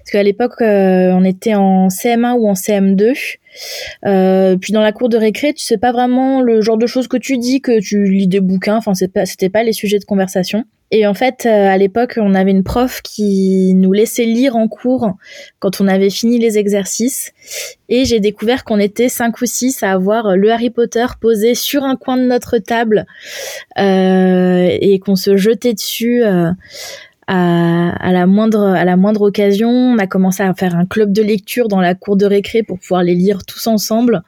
Parce 0.03 0.11
qu'à 0.11 0.23
l'époque, 0.23 0.61
euh, 0.61 1.13
on 1.13 1.25
était 1.25 1.55
en 1.55 1.89
CM1 1.89 2.35
ou 2.35 2.49
en 2.49 2.55
CM2. 2.55 3.39
Euh, 4.07 4.57
puis 4.57 4.73
dans 4.73 4.81
la 4.81 4.93
cour 4.93 5.09
de 5.09 5.17
récré, 5.17 5.53
tu 5.53 5.65
sais 5.65 5.79
pas 5.79 5.93
vraiment 5.93 6.41
le 6.41 6.61
genre 6.61 6.79
de 6.79 6.87
choses 6.87 7.09
que 7.09 7.17
tu 7.17 7.39
dis, 7.39 7.61
que 7.61 7.81
tu 7.81 8.05
lis 8.05 8.27
des 8.27 8.41
bouquins. 8.41 8.77
Enfin, 8.77 8.95
c'est 8.95 9.13
pas, 9.13 9.27
c'était 9.27 9.51
pas 9.51 9.63
les 9.63 9.73
sujets 9.73 9.99
de 9.99 10.05
conversation. 10.05 10.65
Et 10.95 11.07
en 11.07 11.15
fait, 11.15 11.47
euh, 11.47 11.69
à 11.69 11.79
l'époque, 11.79 12.19
on 12.19 12.35
avait 12.35 12.51
une 12.51 12.65
prof 12.65 13.01
qui 13.01 13.73
nous 13.75 13.93
laissait 13.93 14.27
lire 14.27 14.57
en 14.57 14.69
cours 14.69 15.15
quand 15.59 15.81
on 15.81 15.89
avait 15.89 16.11
fini 16.11 16.39
les 16.39 16.59
exercices. 16.59 17.33
Et 17.89 18.05
j'ai 18.05 18.21
découvert 18.21 18.63
qu'on 18.63 18.79
était 18.79 19.09
cinq 19.09 19.41
ou 19.41 19.47
six 19.47 19.83
à 19.83 19.93
avoir 19.93 20.37
le 20.37 20.53
Harry 20.53 20.69
Potter 20.69 21.07
posé 21.19 21.55
sur 21.55 21.83
un 21.85 21.97
coin 21.97 22.19
de 22.19 22.25
notre 22.25 22.59
table 22.59 23.07
euh, 23.79 24.69
et 24.81 24.99
qu'on 24.99 25.17
se 25.17 25.39
jetait 25.39 25.73
dessus. 25.73 26.23
À, 27.27 28.13
la 28.13 28.27
moindre 28.27 28.65
à 28.65 28.85
la 28.85 28.97
moindre 28.97 29.23
occasion. 29.23 29.71
On 29.71 29.99
a 29.99 30.07
commencé 30.07 30.43
à 30.43 30.53
faire 30.55 30.75
un 30.75 30.87
club 30.87 31.13
de 31.13 31.23
lecture 31.23 31.69
dans 31.69 31.81
la 31.81 31.95
cour 31.95 32.17
de 32.17 32.27
récré 32.27 32.63
pour 32.63 32.79
pouvoir 32.79 33.03
les 33.03 33.15
lire 33.15 33.45
tous 33.45 33.67
ensemble. 33.67 34.23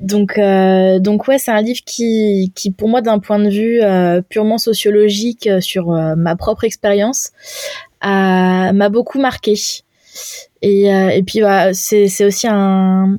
Donc 0.00 0.38
euh, 0.38 0.98
donc 0.98 1.28
ouais, 1.28 1.38
c'est 1.38 1.50
un 1.50 1.60
livre 1.60 1.80
qui 1.84 2.52
qui 2.54 2.70
pour 2.70 2.88
moi 2.88 3.02
d'un 3.02 3.18
point 3.18 3.38
de 3.38 3.50
vue 3.50 3.82
euh, 3.82 4.22
purement 4.22 4.58
sociologique 4.58 5.46
euh, 5.46 5.60
sur 5.60 5.90
ma 6.16 6.36
propre 6.36 6.64
expérience 6.64 7.30
m'a 8.02 8.88
beaucoup 8.88 9.20
marqué. 9.20 9.54
Et 10.62 10.86
et 10.86 11.22
puis 11.22 11.40
bah, 11.40 11.74
c'est 11.74 12.08
c'est 12.08 12.24
aussi 12.24 12.46
un 12.48 13.18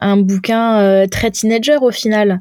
un 0.00 0.16
bouquin 0.16 1.06
très 1.10 1.30
teenager 1.30 1.78
au 1.80 1.90
final 1.90 2.40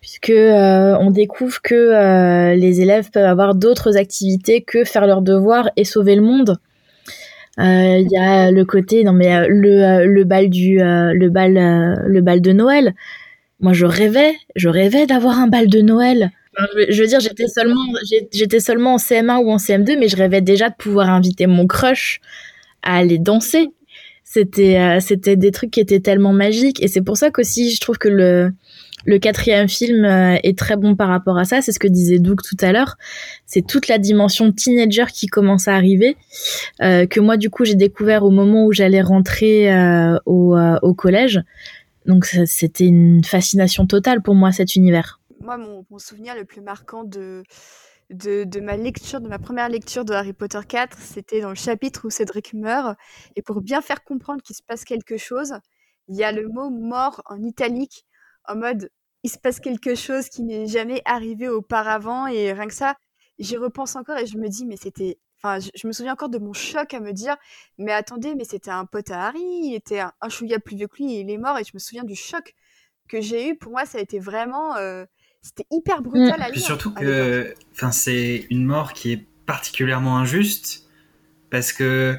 puisque 0.00 0.30
euh, 0.30 0.96
on 1.00 1.10
découvre 1.10 1.60
que 1.60 1.74
euh, 1.74 2.54
les 2.54 2.80
élèves 2.80 3.10
peuvent 3.10 3.24
avoir 3.24 3.54
d'autres 3.54 3.96
activités 3.96 4.62
que 4.62 4.84
faire 4.84 5.06
leurs 5.06 5.22
devoirs 5.22 5.70
et 5.76 5.84
sauver 5.84 6.14
le 6.14 6.22
monde. 6.22 6.58
Euh, 7.58 7.98
il 7.98 8.08
y 8.10 8.16
a 8.16 8.52
le 8.52 8.64
côté 8.64 9.02
non 9.02 9.12
mais 9.12 9.48
le, 9.48 10.06
le 10.06 10.24
bal 10.24 10.48
du 10.48 10.78
le 10.78 11.28
bal 11.28 12.04
le 12.06 12.20
bal 12.20 12.40
de 12.40 12.52
Noël. 12.52 12.94
Moi 13.60 13.72
je 13.72 13.86
rêvais, 13.86 14.34
je 14.54 14.68
rêvais 14.68 15.06
d'avoir 15.06 15.40
un 15.40 15.48
bal 15.48 15.66
de 15.66 15.80
Noël. 15.80 16.30
je, 16.88 17.02
veux 17.02 17.08
dire 17.08 17.18
j'étais 17.18 17.48
seulement 17.48 17.84
j'étais 18.32 18.60
seulement 18.60 18.94
en 18.94 18.98
CM1 18.98 19.42
ou 19.42 19.50
en 19.50 19.56
CM2 19.56 19.98
mais 19.98 20.06
je 20.06 20.16
rêvais 20.16 20.40
déjà 20.40 20.70
de 20.70 20.76
pouvoir 20.76 21.10
inviter 21.10 21.48
mon 21.48 21.66
crush 21.66 22.20
à 22.84 22.98
aller 22.98 23.18
danser. 23.18 23.66
C'était 24.22 25.00
c'était 25.00 25.34
des 25.34 25.50
trucs 25.50 25.72
qui 25.72 25.80
étaient 25.80 25.98
tellement 25.98 26.32
magiques 26.32 26.80
et 26.80 26.86
c'est 26.86 27.02
pour 27.02 27.16
ça 27.16 27.32
qu'aussi 27.32 27.72
je 27.72 27.80
trouve 27.80 27.98
que 27.98 28.08
le 28.08 28.52
le 29.04 29.18
quatrième 29.18 29.68
film 29.68 30.04
euh, 30.04 30.36
est 30.42 30.58
très 30.58 30.76
bon 30.76 30.96
par 30.96 31.08
rapport 31.08 31.38
à 31.38 31.44
ça. 31.44 31.60
C'est 31.62 31.72
ce 31.72 31.78
que 31.78 31.88
disait 31.88 32.18
Doug 32.18 32.40
tout 32.42 32.56
à 32.60 32.72
l'heure. 32.72 32.96
C'est 33.46 33.66
toute 33.66 33.88
la 33.88 33.98
dimension 33.98 34.52
teenager 34.52 35.06
qui 35.12 35.26
commence 35.26 35.68
à 35.68 35.74
arriver, 35.74 36.16
euh, 36.82 37.06
que 37.06 37.20
moi 37.20 37.36
du 37.36 37.50
coup 37.50 37.64
j'ai 37.64 37.74
découvert 37.74 38.24
au 38.24 38.30
moment 38.30 38.64
où 38.66 38.72
j'allais 38.72 39.02
rentrer 39.02 39.72
euh, 39.72 40.18
au, 40.26 40.94
collège. 40.94 41.40
Donc 42.06 42.24
c'était 42.46 42.86
une 42.86 43.22
fascination 43.22 43.86
totale 43.86 44.22
pour 44.22 44.34
moi 44.34 44.50
cet 44.50 44.76
univers. 44.76 45.20
Moi, 45.40 45.56
mon, 45.56 45.84
souvenir 45.98 46.34
le 46.34 46.44
plus 46.44 46.60
marquant 46.60 47.04
de, 47.04 47.44
de, 48.10 48.60
ma 48.60 48.76
lecture, 48.76 49.20
de 49.20 49.28
ma 49.28 49.38
première 49.38 49.68
lecture 49.68 50.04
de 50.04 50.12
Harry 50.12 50.32
Potter 50.32 50.58
4, 50.66 50.98
c'était 50.98 51.40
dans 51.40 51.50
le 51.50 51.54
chapitre 51.54 52.06
où 52.06 52.10
Cédric 52.10 52.54
meurt. 52.54 52.96
Et 53.36 53.42
pour 53.42 53.60
bien 53.60 53.80
faire 53.80 54.02
comprendre 54.02 54.42
qu'il 54.42 54.56
se 54.56 54.62
passe 54.62 54.84
quelque 54.84 55.16
chose, 55.16 55.54
il 56.08 56.16
y 56.16 56.24
a 56.24 56.32
le 56.32 56.48
mot 56.48 56.70
mort 56.70 57.22
en 57.26 57.42
italique 57.42 58.04
en 58.48 58.56
mode 58.56 58.90
il 59.24 59.30
se 59.30 59.38
passe 59.38 59.60
quelque 59.60 59.94
chose 59.94 60.28
qui 60.28 60.42
n'est 60.42 60.66
jamais 60.66 61.02
arrivé 61.04 61.48
auparavant 61.48 62.26
et 62.26 62.52
rien 62.52 62.66
que 62.66 62.74
ça, 62.74 62.96
j'y 63.38 63.56
repense 63.56 63.96
encore 63.96 64.18
et 64.18 64.26
je 64.26 64.38
me 64.38 64.48
dis 64.48 64.66
mais 64.66 64.76
c'était 64.76 65.18
enfin 65.40 65.58
je, 65.60 65.86
me 65.86 65.92
souviens 65.92 66.14
encore 66.14 66.28
de 66.28 66.38
mon 66.38 66.52
choc 66.52 66.94
à 66.94 67.00
me 67.00 67.12
dire 67.12 67.36
mais 67.78 67.92
attendez 67.92 68.34
mais 68.34 68.44
c'était 68.44 68.70
un 68.70 68.84
pote 68.84 69.10
à 69.10 69.26
Harry, 69.28 69.40
il 69.40 69.74
était 69.74 70.00
un, 70.00 70.28
chouïa 70.28 70.58
plus 70.58 70.76
vieux 70.76 70.88
que 70.88 70.96
lui 70.96 71.14
et 71.14 71.20
il 71.20 71.30
est 71.30 71.38
mort 71.38 71.58
et 71.58 71.64
je 71.64 71.70
me 71.74 71.78
souviens 71.78 72.04
du 72.04 72.16
choc 72.16 72.54
que 73.08 73.20
j'ai 73.20 73.48
eu 73.48 73.56
pour 73.56 73.72
moi 73.72 73.86
ça 73.86 73.98
a 73.98 74.00
été 74.00 74.18
vraiment 74.18 74.76
euh, 74.76 75.04
c'était 75.40 75.66
hyper 75.70 76.02
brutal 76.02 76.38
mmh. 76.38 76.42
à 76.42 76.50
lire. 76.50 76.62
surtout 76.62 76.92
que 76.92 77.54
enfin 77.72 77.92
c'est 77.92 78.46
une 78.50 78.64
mort 78.64 78.92
qui 78.92 79.12
est 79.12 79.26
particulièrement 79.46 80.18
injuste 80.18 80.88
parce 81.50 81.72
que 81.72 82.18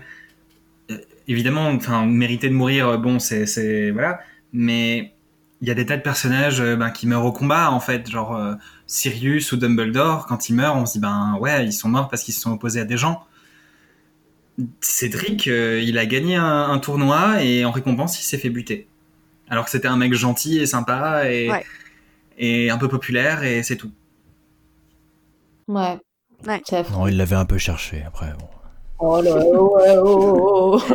euh, 0.91 0.97
évidemment 1.27 1.67
enfin 1.67 2.05
mériter 2.05 2.47
de 2.47 2.53
mourir 2.55 2.97
bon 2.99 3.19
c'est 3.19 3.91
voilà 3.91 4.21
mais 4.53 5.13
il 5.61 5.67
y 5.67 5.71
a 5.71 5.73
des 5.73 5.85
tas 5.85 5.97
de 5.97 6.01
personnages 6.01 6.61
euh, 6.61 6.75
ben, 6.75 6.89
qui 6.89 7.07
meurent 7.07 7.25
au 7.25 7.31
combat 7.31 7.71
en 7.71 7.79
fait, 7.79 8.09
genre 8.09 8.35
euh, 8.35 8.55
Sirius 8.87 9.51
ou 9.51 9.57
Dumbledore, 9.57 10.25
quand 10.25 10.49
ils 10.49 10.55
meurent, 10.55 10.77
on 10.77 10.85
se 10.85 10.93
dit 10.93 10.99
ben 10.99 11.37
ouais, 11.39 11.65
ils 11.65 11.73
sont 11.73 11.89
morts 11.89 12.07
parce 12.07 12.23
qu'ils 12.23 12.33
se 12.33 12.41
sont 12.41 12.51
opposés 12.51 12.79
à 12.79 12.85
des 12.85 12.97
gens. 12.97 13.25
Cédric, 14.81 15.47
euh, 15.47 15.81
il 15.81 15.97
a 15.97 16.05
gagné 16.05 16.35
un, 16.35 16.77
tournoi 16.79 17.43
et 17.43 17.63
en 17.63 17.71
récompense, 17.71 18.19
il 18.19 18.23
s'est 18.23 18.37
fait 18.37 18.49
buter. 18.49 18.87
Alors 19.49 19.65
que 19.65 19.71
c'était 19.71 19.87
un 19.87 19.97
mec 19.97 20.13
gentil 20.13 20.59
et 20.59 20.65
sympa 20.65 21.29
et, 21.29 21.49
et 22.37 22.69
un 22.69 22.77
peu 22.77 22.87
populaire 22.87 23.43
et 23.43 23.63
c'est 23.63 23.77
tout. 23.77 23.91
Ouais. 25.67 25.97
ouais. 26.45 26.61
Non, 26.91 27.07
il 27.07 27.17
l'avait 27.17 27.35
un 27.35 27.45
peu 27.45 27.57
cherché 27.57 28.03
après. 28.05 28.33
Bon. 28.37 28.47
Oh 28.99 29.21
là, 29.21 29.37
ouais, 29.37 29.97
oh, 30.03 30.77
oh. 30.77 30.93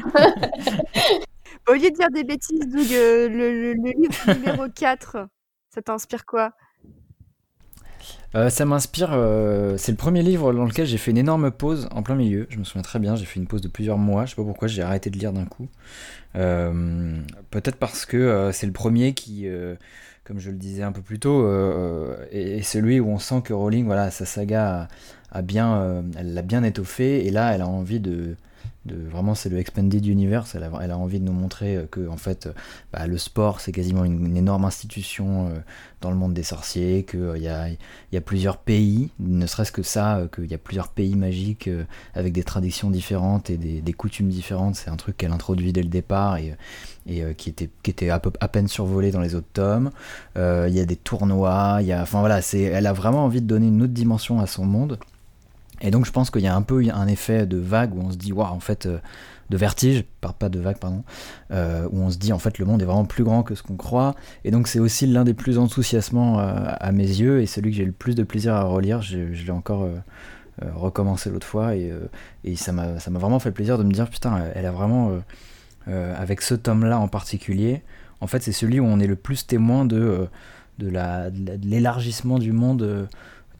Au 1.66 1.72
lieu 1.72 1.90
de 1.90 1.96
dire 1.96 2.10
des 2.10 2.24
bêtises, 2.24 2.60
Doug, 2.68 2.92
euh, 2.92 3.28
le, 3.28 3.72
livre 3.72 4.34
numéro 4.38 4.68
4, 4.68 5.28
ça 5.70 5.82
t'inspire 5.82 6.26
quoi? 6.26 6.52
Euh, 8.34 8.50
ça 8.50 8.66
m'inspire, 8.66 9.10
euh, 9.12 9.78
c'est 9.78 9.92
le 9.92 9.96
premier 9.96 10.22
livre 10.22 10.52
dans 10.52 10.64
lequel 10.64 10.86
j'ai 10.86 10.98
fait 10.98 11.12
une 11.12 11.16
énorme 11.16 11.50
pause 11.50 11.88
en 11.92 12.02
plein 12.02 12.16
milieu. 12.16 12.46
Je 12.50 12.58
me 12.58 12.64
souviens 12.64 12.82
très 12.82 12.98
bien, 12.98 13.16
j'ai 13.16 13.24
fait 13.24 13.40
une 13.40 13.46
pause 13.46 13.62
de 13.62 13.68
plusieurs 13.68 13.96
mois. 13.96 14.26
Je 14.26 14.30
sais 14.30 14.36
pas 14.36 14.42
pourquoi 14.42 14.68
j'ai 14.68 14.82
arrêté 14.82 15.08
de 15.08 15.18
lire 15.18 15.32
d'un 15.32 15.46
coup. 15.46 15.68
Peut-être 16.34 17.76
parce 17.76 18.04
que 18.04 18.50
c'est 18.52 18.66
le 18.66 18.72
premier 18.72 19.14
qui, 19.14 19.46
comme 20.24 20.40
je 20.40 20.50
le 20.50 20.56
disais 20.56 20.82
un 20.82 20.92
peu 20.92 21.00
plus 21.00 21.20
tôt, 21.20 21.48
est, 22.30 22.60
celui 22.62 23.00
où 23.00 23.08
on 23.08 23.18
sent 23.18 23.40
que 23.42 23.54
Rowling, 23.54 23.86
voilà, 23.86 24.10
sa 24.10 24.26
saga 24.26 24.88
a 25.30 25.42
bien, 25.42 26.04
elle 26.18 26.34
l'a 26.34 26.42
bien 26.42 26.64
étoffé 26.64 27.24
et 27.24 27.30
là, 27.30 27.54
elle 27.54 27.62
a 27.62 27.68
envie 27.68 28.00
de 28.00 28.36
vraiment 28.86 29.34
c'est 29.34 29.48
le 29.48 29.58
expanded 29.58 30.04
universe. 30.04 30.54
Elle 30.54 30.64
a, 30.64 30.70
elle 30.82 30.90
a, 30.90 30.98
envie 30.98 31.20
de 31.20 31.24
nous 31.24 31.32
montrer 31.32 31.76
euh, 31.76 31.86
que 31.90 32.06
en 32.08 32.16
fait 32.16 32.46
euh, 32.46 32.52
bah, 32.92 33.06
le 33.06 33.18
sport 33.18 33.60
c'est 33.60 33.72
quasiment 33.72 34.04
une, 34.04 34.36
énorme 34.36 34.64
institution 34.64 35.48
euh, 35.48 35.58
dans 36.00 36.10
le 36.10 36.16
monde 36.16 36.34
des 36.34 36.42
sorciers 36.42 37.04
qu'il 37.04 37.48
a, 37.48 37.68
y 38.12 38.16
a 38.16 38.20
plusieurs 38.20 38.58
pays 38.58 39.10
ne 39.20 39.46
serait-ce 39.46 39.72
que 39.72 39.82
ça 39.82 40.22
qu'il 40.34 40.50
y 40.50 40.54
a 40.54 40.58
plusieurs 40.58 40.88
pays 40.88 41.14
magiques 41.14 41.70
avec 42.14 42.32
des 42.32 42.42
traditions 42.42 42.90
différentes 42.90 43.48
et 43.48 43.56
des, 43.56 43.92
coutumes 43.92 44.28
différentes. 44.28 44.74
C'est 44.74 44.90
un 44.90 44.96
truc 44.96 45.16
qu'elle 45.16 45.32
introduit 45.32 45.72
dès 45.72 45.82
le 45.82 45.88
départ 45.88 46.36
et, 46.36 46.54
qui 47.36 47.50
était, 47.50 48.10
à, 48.10 48.18
peine 48.18 48.68
survolé 48.68 49.12
dans 49.12 49.20
les 49.20 49.34
autres 49.34 49.48
tomes. 49.52 49.90
Il 50.36 50.74
y 50.74 50.80
a 50.80 50.84
des 50.84 50.96
tournois 50.96 51.78
il 51.80 51.94
enfin 51.94 52.20
voilà 52.20 52.40
elle 52.52 52.86
a 52.86 52.92
vraiment 52.92 53.24
envie 53.24 53.40
de 53.40 53.46
donner 53.46 53.68
une 53.68 53.82
autre 53.82 53.92
dimension 53.92 54.40
à 54.40 54.46
son 54.46 54.66
monde 54.66 54.98
et 55.84 55.90
donc 55.90 56.06
je 56.06 56.10
pense 56.10 56.30
qu'il 56.30 56.40
y 56.40 56.46
a 56.46 56.56
un 56.56 56.62
peu 56.62 56.82
un 56.92 57.06
effet 57.06 57.46
de 57.46 57.58
vague 57.58 57.94
où 57.94 58.00
on 58.00 58.10
se 58.10 58.16
dit, 58.16 58.32
waouh, 58.32 58.48
en 58.48 58.58
fait, 58.58 58.86
euh, 58.86 58.98
de 59.50 59.56
vertige, 59.58 60.02
pas 60.20 60.48
de 60.48 60.58
vague, 60.58 60.78
pardon, 60.78 61.04
euh, 61.50 61.86
où 61.92 62.00
on 62.00 62.10
se 62.10 62.16
dit, 62.16 62.32
en 62.32 62.38
fait, 62.38 62.58
le 62.58 62.64
monde 62.64 62.80
est 62.80 62.86
vraiment 62.86 63.04
plus 63.04 63.22
grand 63.22 63.42
que 63.42 63.54
ce 63.54 63.62
qu'on 63.62 63.76
croit. 63.76 64.14
Et 64.44 64.50
donc 64.50 64.66
c'est 64.66 64.78
aussi 64.78 65.06
l'un 65.06 65.24
des 65.24 65.34
plus 65.34 65.58
enthousiasmants 65.58 66.40
euh, 66.40 66.54
à 66.80 66.90
mes 66.90 67.06
yeux 67.06 67.42
et 67.42 67.46
celui 67.46 67.70
que 67.70 67.76
j'ai 67.76 67.84
le 67.84 67.92
plus 67.92 68.14
de 68.14 68.22
plaisir 68.22 68.54
à 68.54 68.64
relire. 68.64 69.02
Je, 69.02 69.18
l'ai 69.18 69.50
encore 69.50 69.86
recommencé 70.74 71.28
l'autre 71.28 71.46
fois 71.46 71.76
et, 71.76 71.92
et 72.44 72.56
ça 72.56 72.72
m'a 72.72 72.96
vraiment 73.06 73.38
fait 73.38 73.50
plaisir 73.50 73.76
de 73.76 73.82
me 73.82 73.92
dire, 73.92 74.08
putain, 74.08 74.42
elle 74.54 74.64
a 74.64 74.72
vraiment, 74.72 75.12
avec 75.86 76.40
ce 76.40 76.54
tome-là 76.54 76.98
en 76.98 77.08
particulier, 77.08 77.82
en 78.22 78.26
fait, 78.26 78.42
c'est 78.42 78.52
celui 78.52 78.80
où 78.80 78.86
on 78.86 79.00
est 79.00 79.06
le 79.06 79.16
plus 79.16 79.46
témoin 79.46 79.84
de, 79.84 80.28
de 80.78 80.88
l'élargissement 81.62 82.38
du 82.38 82.52
monde 82.52 83.08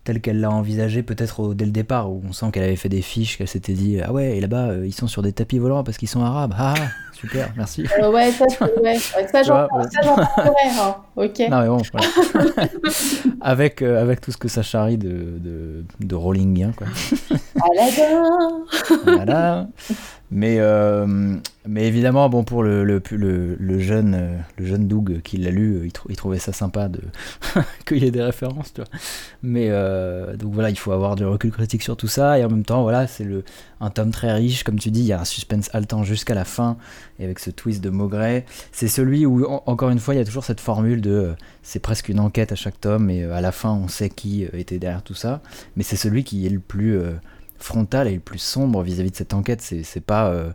telle 0.05 0.21
qu'elle 0.21 0.41
l'a 0.41 0.51
envisagé 0.51 1.03
peut-être 1.03 1.55
dès 1.55 1.65
le 1.65 1.71
départ, 1.71 2.11
où 2.13 2.23
on 2.29 2.33
sent 2.33 2.51
qu'elle 2.53 2.65
avait 2.65 2.77
fait 2.77 2.89
des 2.91 3.03
fiches, 3.03 3.39
qu'elle 3.39 3.49
s'était 3.49 3.73
dit 3.73 4.01
Ah 4.03 4.13
ouais, 4.13 4.37
et 4.37 4.41
là-bas, 4.41 4.69
euh, 4.69 4.87
ils 4.87 4.95
sont 4.95 5.07
sur 5.07 5.23
des 5.23 5.33
tapis 5.33 5.59
volants 5.59 5.83
parce 5.83 5.97
qu'ils 5.97 6.09
sont 6.09 6.23
arabes. 6.23 6.55
Ah, 6.57 6.75
super, 7.15 7.53
merci. 7.57 7.87
Euh, 8.01 8.11
ouais, 8.11 8.31
ça, 8.33 8.45
ouais, 8.83 8.99
ça 8.99 9.43
j'en 9.43 9.55
hein. 9.57 10.97
ok. 11.17 11.39
Non, 11.51 11.61
mais 11.61 11.69
bon, 11.69 11.81
avec, 13.41 13.83
euh, 13.83 14.03
avec 14.03 14.21
tout 14.21 14.33
ce 14.33 14.37
que 14.37 14.49
ça 14.49 14.63
charrie 14.63 14.99
de, 14.99 15.39
de, 15.39 15.85
de 16.01 16.15
Rollingien, 16.15 16.73
quoi. 16.77 16.87
voilà. 19.05 19.67
Mais, 20.37 20.57
euh, 20.59 21.37
mais 21.65 21.87
évidemment, 21.87 22.29
bon, 22.29 22.43
pour 22.43 22.65
le, 22.65 22.83
le, 22.83 23.01
le, 23.13 23.79
jeune, 23.79 24.15
euh, 24.15 24.37
le 24.59 24.67
jeune 24.67 24.89
Doug 24.89 25.21
qui 25.23 25.37
l'a 25.37 25.51
lu, 25.51 25.83
il, 25.85 25.93
il, 26.09 26.17
trouvait 26.17 26.41
ça 26.41 26.53
sympa 26.53 26.89
de 26.89 27.01
qu'il 27.87 28.03
y 28.03 28.07
ait 28.07 28.11
des 28.11 28.23
références, 28.23 28.73
tu 28.73 28.81
vois. 28.81 28.91
Mais 29.43 29.69
euh, 29.71 30.37
donc 30.37 30.53
voilà, 30.53 30.71
il 30.71 30.79
faut 30.79 30.91
avoir 30.91 31.15
du 31.15 31.25
recul 31.25 31.53
critique 31.53 31.85
sur 31.85 31.97
tout 31.97 32.09
ça. 32.09 32.39
Et 32.39 32.45
en 32.45 32.49
même 32.49 32.65
temps, 32.65 32.83
voilà, 32.83 33.07
c'est 33.07 33.25
un 33.85 33.91
tome 33.91 34.11
très 34.11 34.33
riche, 34.33 34.65
comme 34.65 34.79
tu 34.79 34.91
dis, 34.91 35.01
il 35.01 35.07
y 35.07 35.13
a 35.13 35.21
un 35.21 35.25
suspense 35.25 35.71
haletant 35.73 36.05
jusqu'à 36.05 36.35
la 36.35 36.45
fin, 36.45 36.77
et 37.19 37.25
avec 37.25 37.39
ce 37.39 37.51
twist 37.51 37.83
de 37.83 37.91
Maugret. 37.91 38.47
C'est 38.73 38.89
celui 38.89 39.27
où, 39.27 39.45
encore 39.67 39.91
une 39.91 39.99
fois, 39.99 40.15
il 40.15 40.19
y 40.19 40.21
a 40.21 40.25
toujours 40.25 40.45
cette 40.45 40.61
formule 40.61 41.01
de 41.01 41.35
c'est 41.63 41.81
presque 41.81 42.09
une 42.09 42.21
enquête 42.21 42.53
à 42.53 42.57
chaque 42.57 42.81
tome, 42.81 43.11
et 43.11 43.25
à 43.25 43.41
la 43.41 43.53
fin, 43.53 43.73
on 43.73 43.89
sait 43.89 44.11
qui 44.11 44.45
était 44.53 44.79
derrière 44.79 45.03
tout 45.03 45.15
ça. 45.15 45.41
Mais 45.77 45.83
c'est 45.83 45.97
celui 45.97 46.25
qui 46.25 46.47
est 46.47 46.51
le 46.51 46.61
plus 46.61 46.99
frontal 47.65 48.09
et 48.09 48.15
le 48.15 48.21
plus 48.21 48.39
sombre 48.39 48.83
vis-à-vis 48.83 49.11
de 49.11 49.17
cette 49.17 49.35
enquête. 49.35 49.61
C'est 49.61 50.01
pas, 50.01 50.29
euh, 50.29 50.51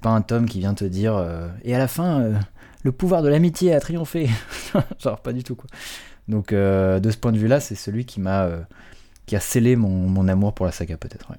pas 0.00 0.10
un 0.10 0.22
tome 0.22 0.48
qui 0.48 0.58
vient 0.58 0.74
te 0.74 0.84
dire 0.84 1.16
euh, 1.16 1.48
et 1.64 1.74
à 1.74 1.78
la 1.78 1.88
fin, 1.88 2.20
euh, 2.20 2.34
le 2.82 2.92
pouvoir 2.92 3.22
de 3.22 3.28
l'amitié 3.28 3.74
a 3.74 3.80
triomphé. 3.80 4.28
Genre, 4.98 5.20
pas 5.20 5.32
du 5.32 5.44
tout 5.44 5.54
quoi. 5.54 5.66
Donc, 6.28 6.52
de 6.52 7.10
ce 7.10 7.16
point 7.16 7.32
de 7.32 7.38
vue-là, 7.38 7.58
c'est 7.58 7.74
celui 7.74 8.04
qui 8.04 8.20
m'a 8.20 8.48
qui 9.26 9.36
a 9.36 9.40
scellé 9.40 9.76
mon, 9.76 9.90
mon, 9.90 10.28
amour 10.28 10.54
pour 10.54 10.66
la 10.66 10.72
saga, 10.72 10.96
peut-être. 10.96 11.32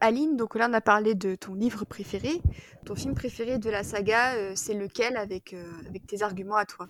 Aline, 0.00 0.36
donc 0.36 0.54
là, 0.54 0.66
on 0.70 0.72
a 0.72 0.80
parlé 0.80 1.14
de 1.14 1.34
ton 1.34 1.54
livre 1.54 1.84
préféré. 1.84 2.40
Ton 2.84 2.94
film 2.94 3.14
préféré 3.14 3.58
de 3.58 3.68
la 3.68 3.82
saga, 3.82 4.32
c'est 4.54 4.74
lequel 4.74 5.16
avec, 5.16 5.54
avec 5.88 6.06
tes 6.06 6.22
arguments 6.22 6.56
à 6.56 6.64
toi? 6.64 6.88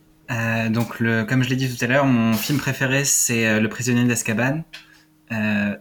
Donc, 0.70 1.00
le, 1.00 1.24
comme 1.24 1.42
je 1.42 1.48
l'ai 1.48 1.56
dit 1.56 1.74
tout 1.74 1.84
à 1.84 1.88
l'heure, 1.88 2.06
mon 2.06 2.34
film 2.34 2.58
préféré, 2.58 3.04
c'est 3.04 3.58
Le 3.60 3.68
prisonnier 3.68 4.04
d'Azkaban. 4.04 4.62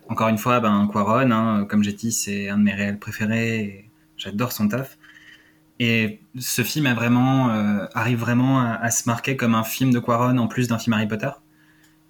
encore 0.10 0.30
une 0.30 0.38
fois, 0.38 0.60
ben, 0.60 0.90
Quaron, 0.92 1.30
hein, 1.32 1.66
comme 1.70 1.84
j'ai 1.84 1.94
dit, 1.94 2.12
c'est 2.12 2.50
un 2.50 2.58
de 2.58 2.64
mes 2.64 2.74
réels 2.74 3.00
préférés. 3.00 3.90
J'adore 4.18 4.52
son 4.52 4.68
taf. 4.68 4.98
Et 5.80 6.20
ce 6.40 6.64
film 6.64 6.88
arrive 6.88 8.20
vraiment 8.20 8.60
à, 8.60 8.90
se 8.90 9.08
marquer 9.08 9.38
comme 9.38 9.54
un 9.54 9.64
film 9.64 9.92
de 9.92 10.00
Quaron 10.00 10.38
en 10.38 10.48
plus 10.48 10.68
d'un 10.68 10.80
film 10.80 10.94
Harry 10.94 11.08
Potter. 11.08 11.30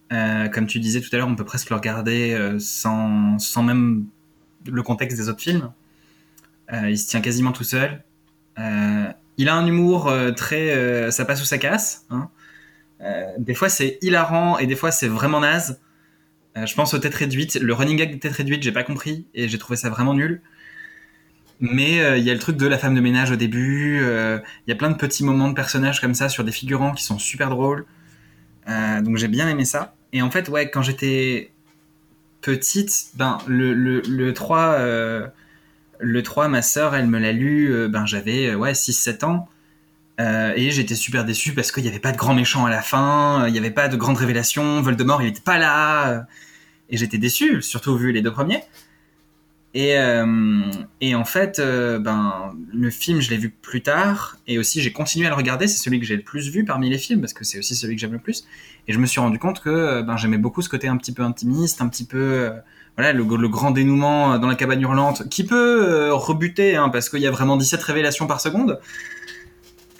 comme 0.09 0.67
tu 0.67 0.79
disais 0.79 1.01
tout 1.01 1.09
à 1.11 1.17
l'heure, 1.17 1.27
on 1.27 1.35
peut 1.35 1.43
presque 1.43 1.71
le 1.71 1.75
regarder 1.75 2.55
sans, 2.59 3.37
sans 3.39 3.63
même 3.63 4.05
le 4.71 4.83
contexte 4.83 5.17
des 5.17 5.29
autres 5.29 5.41
films. 5.41 5.71
il 6.71 6.97
se 6.97 7.07
tient 7.07 7.21
quasiment 7.21 7.51
tout 7.51 7.63
seul. 7.63 8.03
il 8.57 9.49
a 9.49 9.55
un 9.55 9.65
humour 9.65 10.11
très, 10.35 11.11
ça 11.11 11.25
passe 11.25 11.41
ou 11.41 11.45
ça 11.45 11.57
casse. 11.57 12.05
Hein. 12.09 12.29
des 13.37 13.53
fois 13.53 13.69
c'est 13.69 13.97
hilarant 14.01 14.57
et 14.57 14.67
des 14.67 14.75
fois 14.75 14.91
c'est 14.91 15.07
vraiment 15.07 15.39
naze. 15.39 15.79
Euh, 16.57 16.65
je 16.65 16.75
pense 16.75 16.93
aux 16.93 16.99
têtes 16.99 17.15
réduites. 17.15 17.55
Le 17.55 17.73
running 17.73 17.97
gag 17.97 18.11
des 18.11 18.19
têtes 18.19 18.33
réduites, 18.33 18.63
j'ai 18.63 18.71
pas 18.71 18.83
compris 18.83 19.27
et 19.33 19.47
j'ai 19.47 19.57
trouvé 19.57 19.77
ça 19.77 19.89
vraiment 19.89 20.13
nul. 20.13 20.41
Mais 21.59 22.01
euh, 22.01 22.17
il 22.17 22.23
y 22.23 22.29
a 22.29 22.33
le 22.33 22.39
truc 22.39 22.57
de 22.57 22.67
la 22.67 22.77
femme 22.77 22.95
de 22.95 23.01
ménage 23.01 23.31
au 23.31 23.35
début. 23.35 23.99
Euh, 24.01 24.39
il 24.65 24.69
y 24.69 24.73
a 24.73 24.75
plein 24.75 24.89
de 24.89 24.97
petits 24.97 25.23
moments 25.23 25.49
de 25.49 25.53
personnages 25.53 26.01
comme 26.01 26.13
ça 26.13 26.29
sur 26.29 26.43
des 26.43 26.51
figurants 26.51 26.93
qui 26.93 27.03
sont 27.03 27.19
super 27.19 27.49
drôles. 27.49 27.85
donc 28.67 29.17
j'ai 29.17 29.27
bien 29.27 29.47
aimé 29.49 29.65
ça. 29.65 29.95
Et 30.13 30.21
en 30.21 30.31
fait, 30.31 30.49
ouais, 30.49 30.69
quand 30.69 30.81
j'étais 30.81 31.51
petite, 32.47 33.09
ben 33.15 33.39
le, 33.45 33.73
le, 33.73 34.01
le 34.07 34.33
3, 34.33 34.77
le 35.99 36.23
3, 36.23 36.47
ma 36.47 36.61
sœur, 36.61 36.95
elle 36.95 37.07
me 37.07 37.19
l'a 37.19 37.33
lu, 37.33 37.89
ben 37.89 38.05
j'avais 38.05 38.55
ouais 38.55 38.71
6-7 38.71 39.25
ans. 39.25 39.49
et 40.19 40.71
j'étais 40.71 40.95
super 40.95 41.25
déçu 41.25 41.53
parce 41.53 41.73
qu'il 41.73 41.83
n'y 41.83 41.89
avait 41.89 41.99
pas 41.99 42.13
de 42.13 42.17
grand 42.17 42.33
méchant 42.33 42.65
à 42.65 42.69
la 42.69 42.81
fin, 42.81 43.45
il 43.47 43.51
n'y 43.51 43.59
avait 43.59 43.69
pas 43.71 43.89
de 43.89 43.97
grande 43.97 44.17
révélation, 44.17 44.81
Voldemort 44.81 45.21
il 45.21 45.25
n'était 45.25 45.41
pas 45.41 45.57
là 45.57 46.25
et 46.89 46.95
j'étais 46.95 47.17
déçu, 47.17 47.61
surtout 47.61 47.97
vu 47.97 48.13
les 48.13 48.21
deux 48.21 48.31
premiers. 48.31 48.63
Et, 49.73 49.97
euh, 49.97 50.71
et 51.01 51.13
en 51.13 51.25
fait, 51.25 51.59
euh, 51.59 51.99
ben, 51.99 52.55
le 52.73 52.89
film, 52.89 53.19
je 53.21 53.29
l'ai 53.29 53.37
vu 53.37 53.49
plus 53.49 53.83
tard, 53.83 54.37
et 54.47 54.57
aussi 54.57 54.81
j'ai 54.81 54.91
continué 54.91 55.27
à 55.27 55.29
le 55.29 55.35
regarder. 55.35 55.67
C'est 55.67 55.77
celui 55.77 55.99
que 55.99 56.05
j'ai 56.05 56.15
le 56.15 56.23
plus 56.23 56.49
vu 56.49 56.65
parmi 56.65 56.89
les 56.89 56.97
films, 56.97 57.21
parce 57.21 57.33
que 57.33 57.43
c'est 57.43 57.59
aussi 57.59 57.75
celui 57.75 57.95
que 57.95 58.01
j'aime 58.01 58.13
le 58.13 58.19
plus. 58.19 58.45
Et 58.87 58.93
je 58.93 58.99
me 58.99 59.05
suis 59.05 59.19
rendu 59.19 59.39
compte 59.39 59.61
que 59.61 59.69
euh, 59.69 60.03
ben, 60.03 60.17
j'aimais 60.17 60.37
beaucoup 60.37 60.61
ce 60.61 60.69
côté 60.69 60.87
un 60.87 60.97
petit 60.97 61.13
peu 61.13 61.23
intimiste, 61.23 61.81
un 61.81 61.89
petit 61.89 62.05
peu, 62.05 62.49
voilà, 62.95 63.13
le, 63.13 63.23
le, 63.23 63.49
grand 63.49 63.71
dénouement 63.71 64.39
dans 64.39 64.47
la 64.47 64.55
cabane 64.55 64.81
hurlante, 64.81 65.29
qui 65.29 65.45
peut 65.45 66.11
rebuter, 66.13 66.75
hein, 66.75 66.89
parce 66.89 67.09
qu'il 67.09 67.19
y 67.19 67.27
a 67.27 67.31
vraiment 67.31 67.57
17 67.57 67.81
révélations 67.83 68.25
par 68.25 68.41
seconde. 68.41 68.79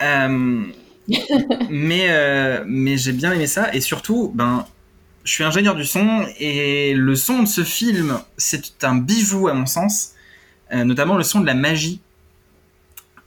mais 1.70 2.64
mais 2.66 2.96
j'ai 2.96 3.12
bien 3.12 3.32
aimé 3.32 3.46
ça, 3.46 3.72
et 3.74 3.80
surtout, 3.80 4.32
ben, 4.34 4.66
je 5.24 5.32
suis 5.32 5.44
ingénieur 5.44 5.74
du 5.74 5.84
son 5.84 6.26
et 6.38 6.94
le 6.94 7.14
son 7.14 7.42
de 7.42 7.48
ce 7.48 7.62
film, 7.62 8.18
c'est 8.36 8.82
un 8.82 8.96
bijou 8.96 9.48
à 9.48 9.54
mon 9.54 9.66
sens, 9.66 10.14
euh, 10.72 10.84
notamment 10.84 11.16
le 11.16 11.22
son 11.22 11.40
de 11.40 11.46
la 11.46 11.54
magie. 11.54 12.00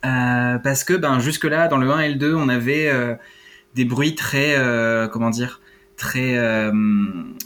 Euh, 0.03 0.57
parce 0.57 0.83
que 0.83 0.93
ben, 0.93 1.19
jusque-là, 1.19 1.67
dans 1.67 1.77
le 1.77 1.91
1 1.91 1.99
et 1.99 2.09
le 2.09 2.15
2, 2.15 2.33
on 2.33 2.49
avait 2.49 2.87
euh, 2.87 3.13
des 3.75 3.85
bruits 3.85 4.15
très, 4.15 4.55
comment 5.11 5.29
dire, 5.29 5.61
très 5.95 6.37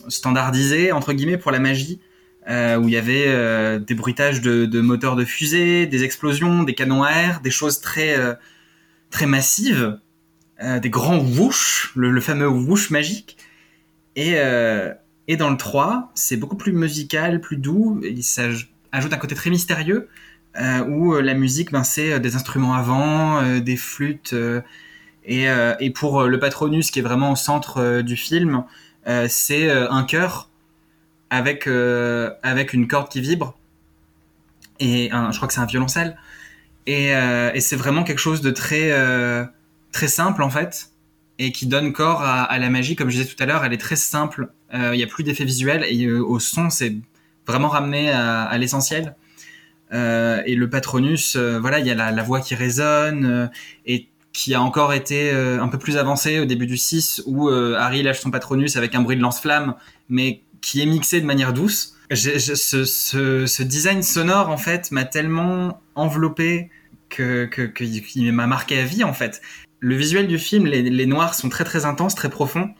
standardisés, 0.08 0.92
entre 0.92 1.14
guillemets, 1.14 1.38
pour 1.38 1.52
la 1.52 1.60
magie. 1.60 2.00
où 2.48 2.88
il 2.88 2.90
y 2.90 2.98
avait 2.98 3.80
des 3.80 3.94
bruitages 3.94 4.42
de, 4.42 4.82
moteurs 4.82 5.18
de 5.18 5.26
fusée, 5.26 5.86
des 5.86 6.04
explosions, 6.04 6.64
des 6.64 6.74
canons 6.74 7.04
à 7.04 7.12
air, 7.12 7.42
des 7.42 7.52
choses 7.52 7.82
très, 7.82 8.16
très 9.12 9.26
massives, 9.26 10.00
des 10.64 10.90
grands 10.90 11.20
whoosh, 11.20 11.92
le, 11.96 12.10
le 12.10 12.22
fameux 12.22 12.48
whoosh 12.48 12.90
magique. 12.90 13.38
Et, 14.16 14.34
euh, 14.38 14.94
et 15.28 15.38
dans 15.38 15.50
le 15.50 15.58
3, 15.58 16.12
c'est 16.14 16.38
beaucoup 16.38 16.56
plus 16.56 16.72
musical, 16.72 17.42
plus 17.42 17.58
doux. 17.58 18.02
Ça 18.22 18.44
ajoute 18.92 19.14
un 19.14 19.18
côté 19.18 19.36
très 19.36 19.50
mystérieux 19.50 20.10
euh, 20.58 20.86
où 20.86 21.14
euh, 21.14 21.22
la 21.22 21.34
musique, 21.34 21.72
ben, 21.72 21.84
c'est 21.84 22.20
des 22.20 22.36
instruments 22.36 22.74
avant, 22.74 23.42
euh, 23.42 23.60
des 23.60 23.76
flûtes. 23.76 24.36
et, 25.26 25.90
pour 25.96 26.24
le 26.24 26.40
Patronus, 26.40 26.92
qui 26.92 27.00
est 27.00 27.02
vraiment 27.02 27.32
au 27.32 27.36
centre 27.36 28.02
du 28.02 28.16
film, 28.16 28.64
c'est 29.28 29.72
un 29.72 30.04
chœur 30.04 30.50
avec, 31.30 31.68
avec 32.44 32.74
une 32.74 32.88
corde 32.88 33.10
qui 33.10 33.22
vibre. 33.22 33.58
Et 34.80 35.10
je 35.12 35.36
crois 35.36 35.48
que 35.48 35.54
c'est 35.54 35.62
un 35.62 35.66
violoncelle. 35.66 36.18
Et, 36.86 37.08
et 37.10 37.60
c'est 37.60 37.76
vraiment 37.76 38.04
quelque 38.04 38.20
chose 38.20 38.42
de 38.42 38.52
très, 38.52 38.92
très 39.92 40.08
simple 40.08 40.44
en 40.44 40.50
fait 40.50 40.92
et 41.38 41.52
qui 41.52 41.66
donne 41.68 41.94
corps 41.94 42.22
à, 42.22 42.58
la 42.58 42.70
magie. 42.70 42.96
Comme 42.96 43.10
je 43.10 43.18
disais 43.18 43.34
tout 43.34 43.42
à 43.42 43.46
l'heure, 43.46 43.64
elle 43.66 43.74
est 43.74 43.78
très 43.78 43.96
simple. 43.96 44.50
Euh, 44.74 44.92
il 44.94 44.98
n'y 44.98 45.04
a 45.04 45.08
plus 45.08 45.24
d'effets 45.24 45.46
visuels 45.46 45.86
et 45.88 46.06
euh, 46.06 46.24
au 46.24 46.40
son, 46.40 46.70
c'est 46.70 46.96
vraiment 47.46 47.68
ramené 47.68 48.10
à, 48.10 48.58
l'essentiel. 48.58 49.16
Euh, 49.94 50.42
et 50.46 50.56
le 50.56 50.70
Patronus, 50.70 51.36
voilà, 51.36 51.80
il 51.80 51.88
y 51.88 51.92
a 51.92 52.12
la, 52.12 52.24
voix 52.24 52.40
qui 52.40 52.56
résonne 52.56 53.50
et 53.86 54.08
qui 54.34 54.54
a 54.54 54.62
encore 54.62 54.94
été 54.94 55.32
un 55.32 55.68
peu 55.68 55.78
plus 55.78 55.98
avancée 55.98 56.40
au 56.40 56.46
début 56.46 56.68
du 56.68 56.78
6 56.78 57.24
où 57.26 57.50
Harry 57.50 58.02
lâche 58.02 58.20
son 58.20 58.32
Patronus 58.32 58.78
avec 58.78 58.96
un 58.96 59.02
bruit 59.02 59.16
de 59.16 59.22
lance-flamme, 59.22 59.76
mais 60.10 60.42
qui 60.62 60.82
est 60.82 60.86
mixé 60.86 61.22
de 61.22 61.26
manière 61.26 61.54
douce. 61.54 61.96
ce, 62.12 63.62
design 63.64 64.02
sonore, 64.02 64.50
en 64.50 64.58
fait, 64.58 64.92
m'a 64.92 65.06
tellement 65.06 65.82
enveloppé 65.94 66.72
que, 67.10 67.46
qu'il 67.46 68.34
m'a 68.34 68.48
marqué 68.48 68.80
à 68.80 68.86
vie, 68.86 69.04
en 69.04 69.14
fait 69.14 69.42
le 69.86 69.96
visuel 69.96 70.26
du 70.26 70.40
film, 70.40 70.66
les, 70.66 71.06
noirs 71.06 71.36
sont 71.36 71.48
très 71.48 71.64
très 71.64 71.86
intenses, 71.86 72.16
très 72.16 72.32
profonds. 72.32 72.74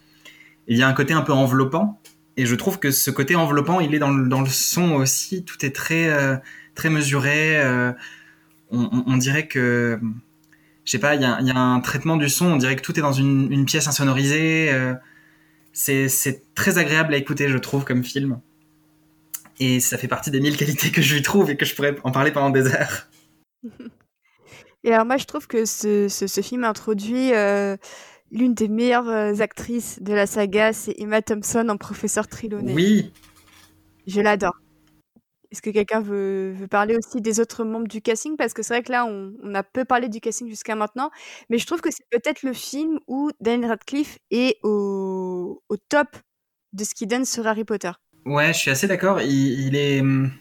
Il 0.68 0.76
y 0.76 0.82
a 0.82 0.88
un 0.88 0.94
côté 0.94 1.14
un 1.14 1.22
peu 1.22 1.34
enveloppant. 1.34 2.02
Et 2.36 2.48
je 2.48 2.56
trouve 2.56 2.80
que 2.80 2.90
ce 2.90 3.12
côté 3.12 3.36
enveloppant, 3.36 3.80
il 3.80 3.94
est 3.94 4.00
dans 4.00 4.10
le, 4.10 4.28
dans 4.28 4.42
le 4.42 4.50
son 4.50 4.94
aussi. 4.94 5.46
Tout 5.46 5.64
est 5.64 5.70
très, 5.70 6.10
euh, 6.10 6.36
très 6.74 6.90
mesuré. 6.90 7.62
Euh, 7.64 7.92
on, 8.72 9.18
dirait 9.18 9.48
que, 9.48 10.00
je 10.84 10.92
sais 10.92 10.98
pas, 10.98 11.14
il 11.14 11.22
y, 11.22 11.26
a, 11.26 11.56
un 11.56 11.80
traitement 11.80 12.18
du 12.18 12.28
son. 12.28 12.48
On 12.48 12.56
dirait 12.56 12.76
que 12.76 12.82
tout 12.82 12.98
est 12.98 13.04
dans 13.04 13.14
une, 13.14 13.66
pièce 13.66 13.88
insonorisée. 13.88 14.74
Euh, 14.74 14.96
c'est 15.74 16.42
très 16.56 16.80
agréable 16.80 17.14
à 17.14 17.18
écouter, 17.18 17.50
je 17.50 17.58
trouve, 17.60 17.86
comme 17.86 18.04
film. 18.04 18.40
Et 19.60 19.80
ça 19.80 20.00
fait 20.00 20.08
partie 20.08 20.32
des 20.32 20.40
mille 20.40 20.58
qualités 20.58 20.90
que 20.90 21.04
je 21.04 21.14
lui 21.14 21.22
trouve 21.22 21.52
et 21.52 21.56
que 21.56 21.66
je 21.66 21.76
pourrais 21.76 21.96
en 22.04 22.10
parler 22.10 22.32
pendant 22.32 22.50
des 22.50 22.66
heures. 22.66 23.10
Et 24.86 24.94
alors 24.94 25.06
moi, 25.06 25.18
je 25.18 25.26
trouve 25.26 25.48
que 25.48 25.66
ce, 25.66 26.08
ce, 26.08 26.42
film 26.42 26.64
introduit 26.64 27.34
euh, 27.34 27.76
l'une 28.32 28.54
des 28.54 28.68
meilleures 28.68 29.10
euh, 29.10 29.34
actrices 29.40 30.00
de 30.00 30.14
la 30.14 30.28
saga, 30.28 30.74
c'est 30.74 30.94
Emma 31.00 31.24
Thompson 31.24 31.68
en 31.70 31.78
professeur 31.78 32.28
Trelawney. 32.28 32.72
Oui. 32.72 33.12
Je 34.06 34.22
l'adore. 34.22 34.62
Est-ce 35.52 35.64
que 35.64 35.72
quelqu'un 35.72 36.02
veut, 36.02 36.54
veut, 36.56 36.68
parler 36.68 36.96
aussi 36.96 37.20
des 37.20 37.40
autres 37.40 37.64
membres 37.64 37.88
du 37.88 38.00
casting? 38.00 38.38
Parce 38.38 38.54
que 38.54 38.62
c'est 38.62 38.76
vrai 38.76 38.84
que 38.84 38.92
là, 38.92 39.06
on, 39.08 39.34
on, 39.42 39.56
a 39.56 39.64
peu 39.64 39.86
parlé 39.86 40.08
du 40.08 40.20
casting 40.20 40.48
jusqu'à 40.48 40.76
maintenant, 40.76 41.10
mais 41.50 41.58
je 41.58 41.66
trouve 41.66 41.82
que 41.82 41.90
c'est 41.90 42.06
peut-être 42.12 42.44
le 42.44 42.54
film 42.54 43.00
où 43.08 43.32
Daniel 43.40 43.72
Radcliffe 43.72 44.20
est 44.30 44.60
au, 44.62 45.64
au 45.68 45.78
top 45.78 46.10
de 46.74 46.84
ce 46.84 46.94
qu'il 46.94 47.08
donne 47.08 47.26
sur 47.26 47.48
Harry 47.48 47.64
Potter. 47.64 47.92
Ouais, 48.26 48.54
je 48.54 48.60
suis 48.60 48.70
assez 48.70 48.88
d'accord. 48.88 49.20
Il, 49.20 49.68
il, 49.68 49.76
est, 49.76 50.02
hum, 50.02 50.32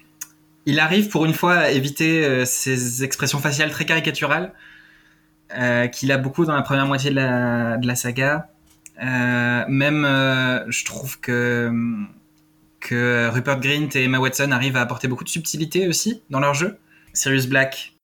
il 0.66 0.80
arrive 0.80 1.08
pour 1.08 1.24
une 1.24 1.34
fois 1.34 1.54
à 1.54 1.70
éviter 1.70 2.24
euh, 2.24 2.44
ces 2.44 3.04
expressions 3.04 3.38
faciales 3.38 3.70
très 3.70 3.84
caricaturales 3.84 4.52
euh, 5.56 5.86
qu'il 5.88 6.10
a 6.10 6.18
beaucoup 6.18 6.44
dans 6.46 6.54
la 6.54 6.62
première 6.62 6.86
moitié 6.86 7.10
de 7.10 7.16
la, 7.16 7.76
de 7.76 7.86
la 7.86 7.94
saga. 7.94 8.48
Euh, 9.02 9.64
même, 9.68 10.04
euh, 10.04 10.64
je 10.70 10.84
trouve 10.84 11.20
que 11.20 11.70
que 12.80 13.28
Rupert 13.28 13.60
Grint 13.60 13.88
et 13.94 14.04
Emma 14.04 14.18
Watson 14.18 14.50
arrivent 14.50 14.76
à 14.76 14.82
apporter 14.82 15.08
beaucoup 15.08 15.24
de 15.24 15.30
subtilité 15.30 15.88
aussi 15.88 16.22
dans 16.28 16.40
leur 16.40 16.52
jeu. 16.52 16.76
Sirius 17.14 17.46
Black. 17.46 17.94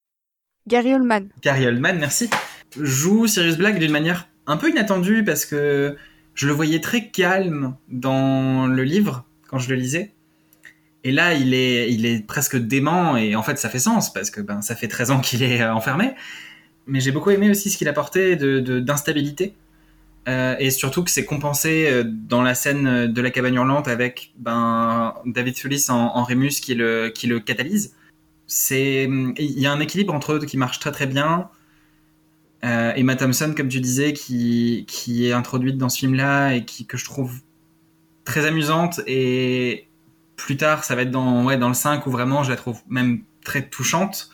Gary 0.66 0.94
Oldman. 0.94 1.28
Gary 1.42 1.66
Oldman, 1.66 1.98
merci. 1.98 2.30
Joue 2.78 3.26
Sirius 3.26 3.58
Black 3.58 3.78
d'une 3.78 3.92
manière 3.92 4.28
un 4.46 4.56
peu 4.56 4.70
inattendue 4.70 5.22
parce 5.22 5.44
que 5.44 5.96
je 6.34 6.46
le 6.46 6.52
voyais 6.52 6.80
très 6.80 7.08
calme 7.08 7.76
dans 7.88 8.66
le 8.66 8.82
livre 8.82 9.26
quand 9.48 9.58
je 9.58 9.68
le 9.68 9.74
lisais. 9.76 10.14
Et 11.04 11.12
là, 11.12 11.34
il 11.34 11.54
est, 11.54 11.92
il 11.92 12.04
est 12.06 12.26
presque 12.26 12.56
dément 12.56 13.16
et 13.16 13.34
en 13.34 13.42
fait, 13.42 13.58
ça 13.58 13.68
fait 13.68 13.78
sens 13.78 14.12
parce 14.12 14.30
que 14.30 14.40
ben, 14.40 14.60
ça 14.60 14.76
fait 14.76 14.88
13 14.88 15.10
ans 15.12 15.20
qu'il 15.20 15.42
est 15.42 15.62
euh, 15.62 15.74
enfermé. 15.74 16.14
Mais 16.86 17.00
j'ai 17.00 17.12
beaucoup 17.12 17.30
aimé 17.30 17.50
aussi 17.50 17.70
ce 17.70 17.78
qu'il 17.78 17.88
apportait 17.88 18.36
de, 18.36 18.80
d'instabilité. 18.80 19.54
Euh, 20.28 20.54
et 20.58 20.70
surtout 20.70 21.02
que 21.02 21.10
c'est 21.10 21.24
compensé 21.24 21.86
euh, 21.88 22.04
dans 22.04 22.42
la 22.42 22.54
scène 22.54 23.06
de 23.06 23.22
la 23.22 23.30
cabane 23.30 23.54
hurlante 23.54 23.88
avec 23.88 24.32
ben, 24.38 25.14
David 25.24 25.54
Thewlis 25.54 25.86
en, 25.88 25.94
en 25.94 26.24
Remus 26.24 26.60
qui 26.60 26.74
le, 26.74 27.08
qui 27.08 27.26
le 27.26 27.40
catalyse. 27.40 27.94
Il 28.70 29.32
y 29.36 29.66
a 29.66 29.72
un 29.72 29.80
équilibre 29.80 30.12
entre 30.12 30.34
eux 30.34 30.44
qui 30.44 30.56
marche 30.58 30.78
très 30.80 30.92
très 30.92 31.06
bien. 31.06 31.48
Euh, 32.64 32.92
Emma 32.94 33.16
Thompson, 33.16 33.54
comme 33.56 33.68
tu 33.68 33.80
disais, 33.80 34.12
qui, 34.12 34.84
qui 34.86 35.26
est 35.26 35.32
introduite 35.32 35.78
dans 35.78 35.88
ce 35.88 35.98
film-là 35.98 36.54
et 36.54 36.64
qui, 36.64 36.86
que 36.86 36.96
je 36.96 37.04
trouve 37.04 37.40
très 38.24 38.44
amusante 38.44 39.00
et, 39.06 39.86
plus 40.40 40.56
tard, 40.56 40.84
ça 40.84 40.94
va 40.94 41.02
être 41.02 41.10
dans, 41.10 41.44
ouais, 41.44 41.56
dans 41.56 41.68
le 41.68 41.74
5 41.74 42.06
où 42.06 42.10
vraiment 42.10 42.42
je 42.42 42.50
la 42.50 42.56
trouve 42.56 42.80
même 42.88 43.22
très 43.44 43.62
touchante 43.62 44.30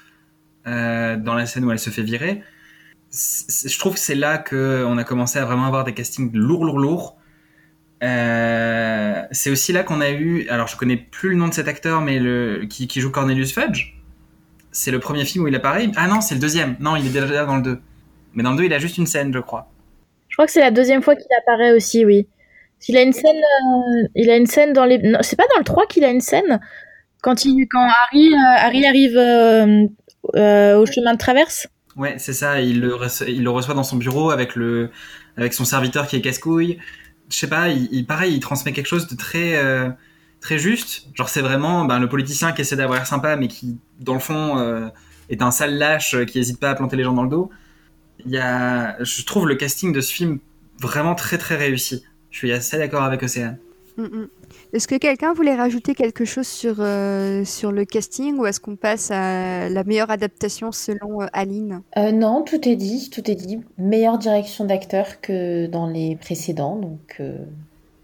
euh, 0.66 1.16
dans 1.16 1.34
la 1.34 1.46
scène 1.46 1.64
où 1.64 1.72
elle 1.72 1.78
se 1.78 1.90
fait 1.90 2.02
virer. 2.02 2.42
je 3.12 3.78
trouve 3.78 3.94
que 3.94 4.00
c'est 4.00 4.14
là 4.14 4.38
qu'on 4.38 4.98
a 4.98 5.04
commencé 5.04 5.38
à 5.38 5.44
vraiment 5.44 5.66
avoir 5.66 5.84
des 5.84 5.94
castings 5.94 6.32
lourds, 6.32 6.64
lourds, 6.64 6.78
lourds. 6.78 7.16
Euh, 8.02 9.22
c'est 9.30 9.50
aussi 9.50 9.72
là 9.72 9.82
qu'on 9.82 10.00
a 10.00 10.10
eu, 10.10 10.48
alors 10.48 10.68
je 10.68 10.76
connais 10.76 10.96
plus 10.96 11.30
le 11.30 11.36
nom 11.36 11.48
de 11.48 11.54
cet 11.54 11.66
acteur, 11.66 12.00
mais 12.02 12.18
le 12.18 12.66
qui, 12.68 12.86
qui 12.86 13.00
joue 13.00 13.10
Cornelius 13.10 13.52
Fudge. 13.52 13.94
C'est 14.70 14.90
le 14.90 15.00
premier 15.00 15.24
film 15.24 15.44
où 15.44 15.48
il 15.48 15.54
apparaît. 15.54 15.90
Ah 15.96 16.06
non, 16.06 16.20
c'est 16.20 16.34
le 16.34 16.40
deuxième. 16.40 16.76
Non, 16.80 16.96
il 16.96 17.06
est 17.06 17.20
déjà 17.20 17.46
dans 17.46 17.56
le 17.56 17.62
2. 17.62 17.80
Mais 18.34 18.42
dans 18.42 18.50
le 18.50 18.58
2, 18.58 18.64
il 18.64 18.72
a 18.74 18.78
juste 18.78 18.98
une 18.98 19.06
scène, 19.06 19.32
je 19.32 19.38
crois. 19.38 19.70
Je 20.28 20.36
crois 20.36 20.46
que 20.46 20.52
c'est 20.52 20.60
la 20.60 20.70
deuxième 20.70 21.02
fois 21.02 21.16
qu'il 21.16 21.26
apparaît 21.38 21.72
aussi, 21.72 22.04
oui. 22.04 22.28
Il 22.88 22.96
a 22.96 23.02
une 23.02 23.12
scène, 23.12 23.36
euh, 23.36 24.08
il 24.14 24.30
a 24.30 24.36
une 24.36 24.46
scène 24.46 24.72
dans 24.72 24.84
les. 24.84 24.98
non, 24.98 25.18
C'est 25.22 25.36
pas 25.36 25.46
dans 25.52 25.58
le 25.58 25.64
3 25.64 25.86
qu'il 25.86 26.04
a 26.04 26.10
une 26.10 26.20
scène? 26.20 26.60
Quand 27.22 27.44
il, 27.44 27.66
quand 27.70 27.86
Harry, 28.04 28.28
euh, 28.28 28.56
Harry 28.58 28.86
arrive 28.86 29.16
euh, 29.16 30.76
au 30.78 30.86
chemin 30.86 31.12
de 31.14 31.18
traverse? 31.18 31.66
Ouais, 31.96 32.16
c'est 32.18 32.32
ça. 32.34 32.60
Il 32.60 32.80
le, 32.80 32.94
reçoit, 32.94 33.28
il 33.28 33.42
le 33.42 33.50
reçoit 33.50 33.74
dans 33.74 33.82
son 33.82 33.96
bureau 33.96 34.30
avec 34.30 34.54
le, 34.54 34.90
avec 35.36 35.54
son 35.54 35.64
serviteur 35.64 36.06
qui 36.06 36.16
est 36.16 36.20
casse-couille. 36.20 36.78
Je 37.30 37.36
sais 37.36 37.48
pas. 37.48 37.68
Il, 37.70 37.88
il- 37.92 38.06
pareil, 38.06 38.34
il 38.34 38.40
transmet 38.40 38.72
quelque 38.72 38.86
chose 38.86 39.08
de 39.08 39.16
très, 39.16 39.60
très 40.40 40.58
juste. 40.58 41.06
Genre, 41.14 41.28
c'est 41.28 41.40
vraiment 41.40 41.84
ben, 41.86 41.98
le 41.98 42.08
politicien 42.08 42.52
qui 42.52 42.60
essaie 42.60 42.76
d'avoir 42.76 42.98
l'air 42.98 43.06
sympa, 43.06 43.36
mais 43.36 43.48
qui, 43.48 43.78
dans 43.98 44.14
le 44.14 44.20
fond, 44.20 44.90
est 45.30 45.42
un 45.42 45.50
sale 45.50 45.76
lâche 45.78 46.16
qui 46.26 46.38
hésite 46.38 46.60
pas 46.60 46.70
à 46.70 46.74
planter 46.74 46.96
les 46.96 47.02
gens 47.04 47.14
dans 47.14 47.22
le 47.24 47.30
dos. 47.30 47.50
Il 48.24 48.32
y 48.32 48.38
a, 48.38 49.02
je 49.02 49.24
trouve 49.24 49.48
le 49.48 49.54
casting 49.56 49.92
de 49.92 50.00
ce 50.00 50.12
film 50.12 50.38
vraiment 50.80 51.14
très 51.14 51.38
très 51.38 51.56
réussi. 51.56 52.04
Je 52.36 52.40
suis 52.40 52.52
assez 52.52 52.76
d'accord 52.76 53.02
avec 53.02 53.22
Océane. 53.22 53.56
Mm, 53.96 54.02
mm. 54.02 54.28
Est-ce 54.74 54.86
que 54.86 54.96
quelqu'un 54.96 55.32
voulait 55.32 55.54
rajouter 55.54 55.94
quelque 55.94 56.26
chose 56.26 56.46
sur, 56.46 56.76
euh, 56.80 57.46
sur 57.46 57.72
le 57.72 57.86
casting 57.86 58.36
ou 58.36 58.44
est-ce 58.44 58.60
qu'on 58.60 58.76
passe 58.76 59.10
à 59.10 59.70
la 59.70 59.84
meilleure 59.84 60.10
adaptation 60.10 60.70
selon 60.70 61.22
euh, 61.22 61.28
Aline? 61.32 61.80
Euh, 61.96 62.12
non, 62.12 62.42
tout 62.42 62.68
est 62.68 62.76
dit, 62.76 63.08
tout 63.08 63.30
est 63.30 63.36
dit. 63.36 63.60
Meilleure 63.78 64.18
direction 64.18 64.66
d'acteur 64.66 65.22
que 65.22 65.64
dans 65.66 65.86
les 65.86 66.16
précédents, 66.16 66.76
donc 66.76 67.16
euh, 67.20 67.38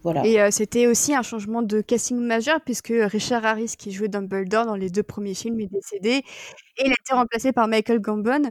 voilà. 0.02 0.24
Et 0.24 0.40
euh, 0.40 0.48
c'était 0.50 0.86
aussi 0.86 1.14
un 1.14 1.20
changement 1.20 1.60
de 1.60 1.82
casting 1.82 2.18
majeur 2.18 2.62
puisque 2.64 2.94
Richard 2.96 3.44
Harris 3.44 3.74
qui 3.78 3.92
jouait 3.92 4.08
Dumbledore 4.08 4.64
dans 4.64 4.76
les 4.76 4.88
deux 4.88 5.02
premiers 5.02 5.34
films 5.34 5.60
est 5.60 5.70
décédé 5.70 6.24
et 6.78 6.86
il 6.86 6.90
a 6.90 6.94
été 6.98 7.12
remplacé 7.12 7.52
par 7.52 7.68
Michael 7.68 8.00
Gambon. 8.00 8.50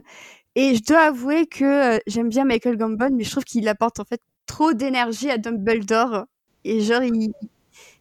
Et 0.54 0.76
je 0.76 0.82
dois 0.84 1.00
avouer 1.00 1.46
que 1.46 1.96
euh, 1.96 1.98
j'aime 2.06 2.28
bien 2.28 2.44
Michael 2.44 2.76
Gambon 2.76 3.10
mais 3.12 3.24
je 3.24 3.30
trouve 3.32 3.44
qu'il 3.44 3.66
apporte 3.66 3.98
en 3.98 4.04
fait 4.04 4.20
trop 4.52 4.74
d'énergie 4.74 5.30
à 5.30 5.38
Dumbledore 5.38 6.26
et 6.64 6.80
genre 6.80 7.02
il... 7.02 7.32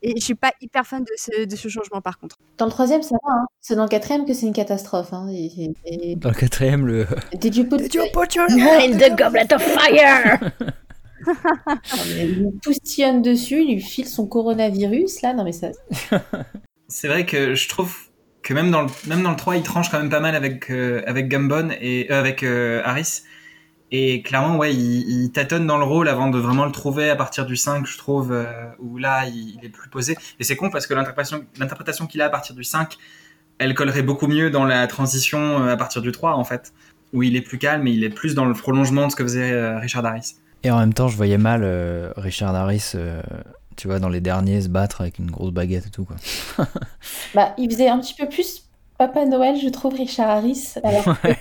Et 0.03 0.19
je 0.19 0.23
suis 0.23 0.35
pas 0.35 0.51
hyper 0.61 0.85
fan 0.85 1.03
de 1.03 1.11
ce, 1.15 1.45
de 1.45 1.55
ce 1.55 1.69
changement 1.69 2.01
par 2.01 2.19
contre. 2.19 2.37
Dans 2.57 2.65
le 2.65 2.71
troisième, 2.71 3.03
ça 3.03 3.15
va, 3.23 3.33
hein. 3.33 3.45
C'est 3.61 3.75
dans 3.75 3.83
le 3.83 3.89
quatrième 3.89 4.25
que 4.25 4.33
c'est 4.33 4.47
une 4.47 4.53
catastrophe. 4.53 5.13
Hein. 5.13 5.27
Et- 5.29 6.15
Dans 6.15 6.29
le 6.29 6.35
quatrième, 6.35 6.85
le. 6.85 7.07
Did 7.35 7.55
you 7.55 7.65
put... 7.65 7.75
In 7.77 8.97
the 8.97 9.15
goblet 9.17 9.53
of 9.53 9.61
fire? 9.61 10.51
Il 12.17 12.35
lui 12.39 12.51
poustillonne 12.63 13.21
dessus, 13.21 13.61
il 13.61 13.75
lui 13.75 13.81
file 13.81 14.07
son 14.07 14.25
coronavirus, 14.25 15.21
là. 15.21 15.33
Non, 15.33 15.43
mais 15.43 15.51
ça... 15.51 15.67
C'est 16.87 17.07
vrai 17.07 17.27
que 17.27 17.53
je 17.53 17.69
trouve 17.69 17.95
que 18.41 18.55
même 18.55 18.71
dans 18.71 18.81
le, 18.81 18.89
même 19.07 19.21
dans 19.21 19.29
le 19.29 19.35
3, 19.35 19.55
il 19.55 19.63
tranche 19.63 19.89
quand 19.91 19.99
même 19.99 20.09
pas 20.09 20.19
mal 20.19 20.35
avec, 20.35 20.71
euh, 20.71 21.03
avec 21.05 21.29
Gambon 21.29 21.69
et 21.79 22.07
euh, 22.11 22.19
avec 22.19 22.41
euh, 22.41 22.81
Harris. 22.83 23.21
Et 23.91 24.21
clairement, 24.21 24.57
ouais, 24.57 24.73
il, 24.73 25.23
il 25.23 25.31
tâtonne 25.31 25.67
dans 25.67 25.77
le 25.77 25.83
rôle 25.83 26.07
avant 26.07 26.29
de 26.29 26.39
vraiment 26.39 26.65
le 26.65 26.71
trouver 26.71 27.09
à 27.09 27.15
partir 27.15 27.45
du 27.45 27.57
5, 27.57 27.85
je 27.85 27.97
trouve, 27.97 28.31
euh, 28.31 28.45
où 28.79 28.97
là, 28.97 29.25
il, 29.27 29.57
il 29.57 29.65
est 29.65 29.69
plus 29.69 29.89
posé. 29.89 30.17
Et 30.39 30.43
c'est 30.43 30.55
con 30.55 30.69
parce 30.69 30.87
que 30.87 30.93
l'interprétation 30.93 31.43
l'interprétation 31.59 32.07
qu'il 32.07 32.21
a 32.21 32.25
à 32.25 32.29
partir 32.29 32.55
du 32.55 32.63
5, 32.63 32.97
elle 33.59 33.73
collerait 33.73 34.01
beaucoup 34.01 34.27
mieux 34.27 34.49
dans 34.49 34.63
la 34.63 34.87
transition 34.87 35.39
euh, 35.39 35.73
à 35.73 35.77
partir 35.77 36.01
du 36.01 36.11
3, 36.11 36.33
en 36.35 36.43
fait, 36.43 36.73
où 37.13 37.23
il 37.23 37.35
est 37.35 37.41
plus 37.41 37.57
calme 37.57 37.85
et 37.87 37.91
il 37.91 38.03
est 38.03 38.09
plus 38.09 38.33
dans 38.33 38.45
le 38.45 38.53
prolongement 38.53 39.07
de 39.07 39.11
ce 39.11 39.15
que 39.15 39.23
faisait 39.23 39.51
euh, 39.51 39.77
Richard 39.77 40.05
Harris. 40.05 40.35
Et 40.63 40.71
en 40.71 40.79
même 40.79 40.93
temps, 40.93 41.07
je 41.07 41.17
voyais 41.17 41.37
mal 41.37 41.61
euh, 41.63 42.11
Richard 42.17 42.55
Harris, 42.55 42.91
euh, 42.95 43.21
tu 43.75 43.87
vois, 43.87 43.99
dans 43.99 44.09
les 44.09 44.21
derniers 44.21 44.61
se 44.61 44.69
battre 44.69 45.01
avec 45.01 45.17
une 45.19 45.29
grosse 45.31 45.51
baguette 45.51 45.87
et 45.87 45.89
tout, 45.89 46.05
quoi. 46.05 46.15
Bah, 47.35 47.53
il 47.57 47.69
faisait 47.71 47.89
un 47.89 47.99
petit 47.99 48.13
peu 48.13 48.29
plus 48.29 48.60
Papa 49.01 49.25
Noël, 49.25 49.55
je 49.57 49.67
trouve, 49.67 49.95
Richard 49.95 50.29
Harris, 50.29 50.75
alors 50.83 51.03
que 51.03 51.27
Ouais, 51.27 51.39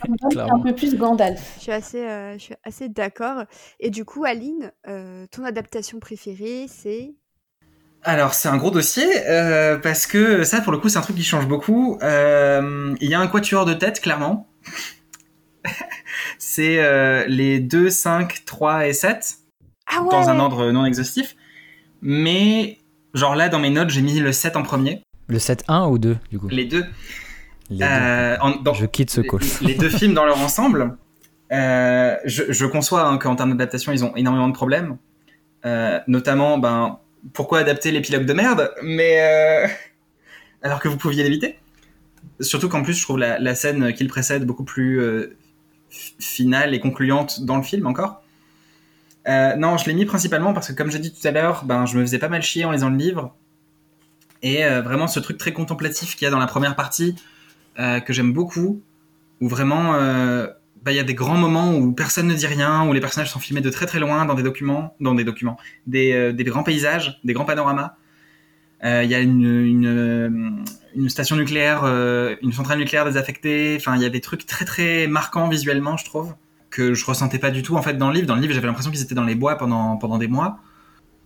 un 0.50 0.60
peu 0.60 0.74
plus 0.74 0.96
Gandalf. 0.96 1.56
Je 1.58 1.64
suis 1.64 1.72
assez, 1.72 2.02
euh, 2.02 2.32
je 2.38 2.38
suis 2.38 2.54
assez 2.64 2.88
d'accord. 2.88 3.44
Et 3.80 3.90
du 3.90 4.06
coup, 4.06 4.24
Aline, 4.24 4.72
euh, 4.88 5.26
ton 5.30 5.44
adaptation 5.44 5.98
préférée, 5.98 6.64
c'est? 6.70 7.12
Alors 8.02 8.32
c'est 8.32 8.48
un 8.48 8.56
gros 8.56 8.70
dossier 8.70 9.04
euh, 9.28 9.76
parce 9.76 10.06
que 10.06 10.42
ça 10.42 10.62
pour 10.62 10.72
le 10.72 10.78
coup 10.78 10.88
c'est 10.88 10.96
un 10.96 11.02
truc 11.02 11.16
qui 11.16 11.22
change 11.22 11.46
beaucoup. 11.46 11.98
Euh, 12.02 12.96
il 12.98 13.10
y 13.10 13.14
a 13.14 13.20
un 13.20 13.26
quatuor 13.26 13.66
de 13.66 13.74
tête 13.74 14.00
clairement. 14.00 14.48
c'est 16.38 16.78
euh, 16.78 17.26
les 17.26 17.60
2, 17.60 17.90
5, 17.90 18.46
3 18.46 18.86
et 18.86 18.94
7 18.94 19.36
Ah 19.86 20.00
ouais 20.00 20.08
dans 20.08 20.30
un 20.30 20.38
ordre 20.38 20.70
non 20.70 20.86
exhaustif. 20.86 21.36
Mais 22.00 22.78
genre 23.12 23.36
là 23.36 23.50
dans 23.50 23.58
mes 23.58 23.68
notes 23.68 23.90
j'ai 23.90 24.00
mis 24.00 24.18
le 24.18 24.32
7 24.32 24.56
en 24.56 24.62
premier. 24.62 25.02
Le 25.26 25.36
7-1 25.36 25.90
ou 25.90 25.98
2, 25.98 26.16
du 26.30 26.38
coup? 26.38 26.48
Les 26.48 26.64
deux. 26.64 26.86
Les. 27.70 27.84
Euh, 27.88 28.36
en- 28.40 28.56
dans- 28.56 28.74
Je 28.74 28.86
quitte 28.86 29.10
ce 29.10 29.20
call. 29.20 29.40
Les, 29.62 29.74
deux 29.74 29.88
films 29.88 30.14
dans 30.14 30.24
leur 30.26 30.38
ensemble. 30.40 30.96
Euh, 31.52 32.16
je, 32.24 32.44
je 32.52 32.66
conçois 32.66 33.02
hein, 33.04 33.18
qu'en 33.18 33.34
termes 33.36 33.50
d'adaptation 33.50 33.90
ils 33.92 34.04
ont 34.04 34.14
énormément 34.16 34.48
de 34.48 34.54
problèmes. 34.54 34.96
Euh, 35.66 35.98
notamment 36.06 36.58
ben 36.58 36.98
pourquoi 37.34 37.58
adapter 37.58 37.90
l'épilogue 37.90 38.24
de 38.24 38.32
merde 38.32 38.72
mais 38.82 39.68
alors 40.62 40.80
que 40.80 40.88
vous 40.88 40.96
pouviez 40.96 41.22
l'éviter 41.22 41.58
surtout 42.40 42.70
qu'en 42.70 42.82
plus 42.82 42.94
je 42.94 43.02
trouve 43.02 43.18
la, 43.18 43.38
la 43.38 43.54
scène 43.54 43.92
qui 43.92 44.02
le 44.02 44.08
précède 44.08 44.46
beaucoup 44.46 44.64
plus 44.64 45.02
finale 45.90 46.72
et 46.72 46.80
concluante 46.80 47.42
dans 47.44 47.56
le 47.58 47.62
film 47.62 47.86
encore 47.86 48.22
non 49.28 49.76
je 49.76 49.84
l'ai 49.84 49.92
mis 49.92 50.06
principalement 50.06 50.54
parce 50.54 50.68
que 50.68 50.72
comme 50.72 50.90
j'ai 50.90 50.98
dit 50.98 51.12
tout 51.12 51.28
à 51.28 51.30
l'heure 51.30 51.64
ben 51.66 51.84
je 51.84 51.98
me 51.98 52.02
faisais 52.06 52.18
pas 52.18 52.30
mal 52.30 52.40
chier 52.42 52.64
en 52.64 52.70
lisant 52.72 52.88
le 52.88 52.96
livre 52.96 53.34
et 54.42 54.62
vraiment 54.82 55.08
ce 55.08 55.20
truc 55.20 55.36
très 55.36 55.52
contemplatif 55.52 56.16
qu'il 56.16 56.24
y 56.24 56.28
a 56.28 56.30
dans 56.30 56.38
la 56.38 56.46
première 56.46 56.74
partie 56.74 57.16
euh, 57.80 58.00
que 58.00 58.12
j'aime 58.12 58.34
beaucoup 58.34 58.82
où 59.40 59.48
vraiment 59.48 59.94
euh, 59.94 60.46
bah, 60.82 60.92
il 60.92 60.96
y 60.96 61.00
a 61.00 61.02
des 61.02 61.14
grands 61.14 61.38
moments 61.38 61.74
où 61.74 61.92
personne 61.92 62.26
ne 62.26 62.34
dit 62.34 62.46
rien, 62.46 62.86
où 62.86 62.92
les 62.92 63.00
personnages 63.00 63.30
sont 63.30 63.38
filmés 63.38 63.62
de 63.62 63.70
très 63.70 63.86
très 63.86 63.98
loin 63.98 64.26
dans 64.26 64.34
des 64.34 64.42
documents, 64.42 64.94
dans 65.00 65.14
des 65.14 65.24
documents, 65.24 65.56
des, 65.86 66.12
euh, 66.12 66.32
grands 66.32 66.62
paysages, 66.62 67.18
des 67.24 67.32
grands 67.32 67.46
panoramas. 67.46 67.96
Il 68.82 69.10
y 69.10 69.14
a 69.14 69.20
une, 69.20 70.64
une, 70.94 71.08
station 71.10 71.36
nucléaire, 71.36 71.84
une 71.84 72.52
centrale 72.52 72.78
nucléaire 72.78 73.04
désaffectée. 73.04 73.76
Enfin, 73.76 73.94
il 73.96 74.00
y 74.00 74.06
a 74.06 74.08
des 74.08 74.22
trucs 74.22 74.46
très 74.46 74.64
très 74.64 75.06
marquants 75.06 75.50
visuellement, 75.50 75.98
je 75.98 76.06
trouve, 76.06 76.34
que 76.70 76.94
je 76.94 77.04
ressentais 77.04 77.38
pas 77.38 77.50
du 77.50 77.62
tout 77.62 77.76
en 77.76 77.82
fait 77.82 77.98
dans 77.98 78.08
le 78.08 78.14
livre. 78.14 78.26
Dans 78.26 78.36
le 78.36 78.40
livre, 78.40 78.54
j'avais 78.54 78.66
l'impression 78.66 78.90
qu'ils 78.90 79.02
étaient 79.02 79.14
dans 79.14 79.24
les 79.24 79.34
bois 79.34 79.56
pendant 79.56 79.98
pendant 79.98 80.16
des 80.16 80.28
mois. 80.28 80.60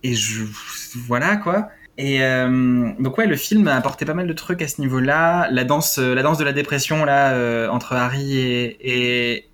Et 0.03 0.15
je 0.15 0.43
voilà 0.95 1.37
quoi. 1.37 1.69
Et 1.97 2.21
euh, 2.21 2.91
donc 2.99 3.17
ouais, 3.17 3.25
le 3.25 3.35
film 3.37 3.67
a 3.69 3.75
apporté 3.75 4.03
pas 4.05 4.13
mal 4.13 4.27
de 4.27 4.33
trucs 4.33 4.61
à 4.61 4.67
ce 4.67 4.81
niveau-là. 4.81 5.49
La 5.51 5.63
danse, 5.63 5.97
euh, 5.97 6.13
la 6.13 6.23
danse 6.23 6.37
de 6.37 6.43
la 6.43 6.51
dépression 6.53 7.05
là 7.05 7.31
euh, 7.33 7.69
entre 7.69 7.93
Harry 7.93 8.37
et, 8.37 8.77
et, 8.81 9.45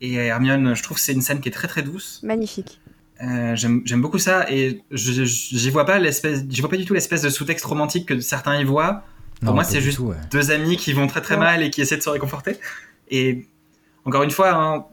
et 0.00 0.14
Hermione, 0.14 0.74
je 0.76 0.82
trouve 0.82 0.96
que 0.96 1.02
c'est 1.02 1.12
une 1.12 1.22
scène 1.22 1.40
qui 1.40 1.48
est 1.48 1.52
très 1.52 1.66
très 1.68 1.82
douce. 1.82 2.20
magnifique. 2.22 2.80
Euh, 3.20 3.56
J'aime 3.56 3.82
j'aime 3.84 4.00
beaucoup 4.00 4.18
ça 4.18 4.46
et 4.48 4.80
je- 4.92 5.10
je- 5.12 5.24
j'y 5.24 5.70
vois 5.70 5.84
pas 5.84 5.98
l'espèce, 5.98 6.44
j'y 6.48 6.60
vois 6.60 6.70
pas 6.70 6.76
du 6.76 6.84
tout 6.84 6.94
l'espèce 6.94 7.22
de 7.22 7.30
sous-texte 7.30 7.64
romantique 7.64 8.06
que 8.06 8.20
certains 8.20 8.60
y 8.60 8.64
voient. 8.64 9.02
Non, 9.42 9.54
moi, 9.54 9.64
c'est 9.64 9.80
juste 9.80 9.96
tout, 9.98 10.04
ouais. 10.06 10.16
Deux 10.30 10.52
amis 10.52 10.76
qui 10.76 10.92
vont 10.92 11.08
très 11.08 11.20
très 11.20 11.34
Ouais. 11.34 11.40
mal 11.40 11.62
et 11.64 11.70
qui 11.70 11.80
essaient 11.80 11.96
de 11.96 12.02
se 12.02 12.10
réconforter. 12.10 12.56
Et 13.10 13.46
encore 14.04 14.22
une 14.22 14.30
fois, 14.30 14.52
hein, 14.52 14.84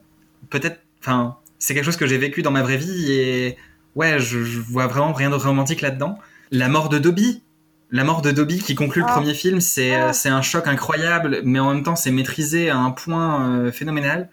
peut-être, 0.50 0.80
enfin, 1.00 1.36
c'est 1.60 1.72
quelque 1.74 1.84
chose 1.84 1.96
que 1.96 2.06
j'ai 2.06 2.18
vécu 2.18 2.42
dans 2.42 2.50
ma 2.50 2.62
vraie 2.62 2.76
vie 2.78 3.12
et 3.12 3.56
ouais, 3.94 4.18
je, 4.18 4.42
je 4.42 4.58
vois 4.58 4.88
vraiment 4.88 5.12
rien 5.12 5.30
de 5.30 5.36
romantique 5.36 5.80
là-dedans. 5.80 6.18
La 6.50 6.68
mort 6.68 6.88
de 6.88 6.98
Dobby, 6.98 7.42
la 7.90 8.04
mort 8.04 8.22
de 8.22 8.30
Dobby 8.30 8.58
qui 8.58 8.74
conclut 8.74 9.02
le 9.02 9.08
Ah. 9.08 9.12
premier 9.14 9.34
film, 9.34 9.60
c'est 9.60 9.94
Ah. 9.94 10.08
euh, 10.08 10.12
c'est 10.12 10.28
un 10.28 10.42
choc 10.42 10.66
incroyable, 10.66 11.40
mais 11.44 11.58
en 11.58 11.72
même 11.72 11.82
temps 11.82 11.96
c'est 11.96 12.10
maîtrisé 12.10 12.70
à 12.70 12.78
un 12.78 12.90
point 12.90 13.48
euh, 13.48 13.72
phénoménal. 13.72 14.28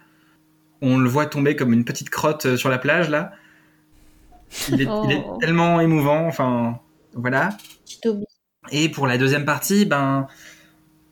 On 0.81 0.97
le 0.97 1.09
voit 1.09 1.25
tomber 1.25 1.55
comme 1.55 1.71
une 1.73 1.85
petite 1.85 2.09
crotte 2.09 2.45
euh, 2.45 2.57
sur 2.57 2.69
la 2.69 2.77
plage 2.77 3.09
là. 3.09 3.31
Il 4.69 4.81
est, 4.81 4.87
il 5.05 5.11
est 5.11 5.23
Oh. 5.25 5.37
tellement 5.41 5.79
émouvant, 5.81 6.27
enfin 6.27 6.79
voilà. 7.15 7.49
Et 8.71 8.89
pour 8.89 9.07
la 9.07 9.17
deuxième 9.17 9.45
partie, 9.45 9.85
ben 9.85 10.27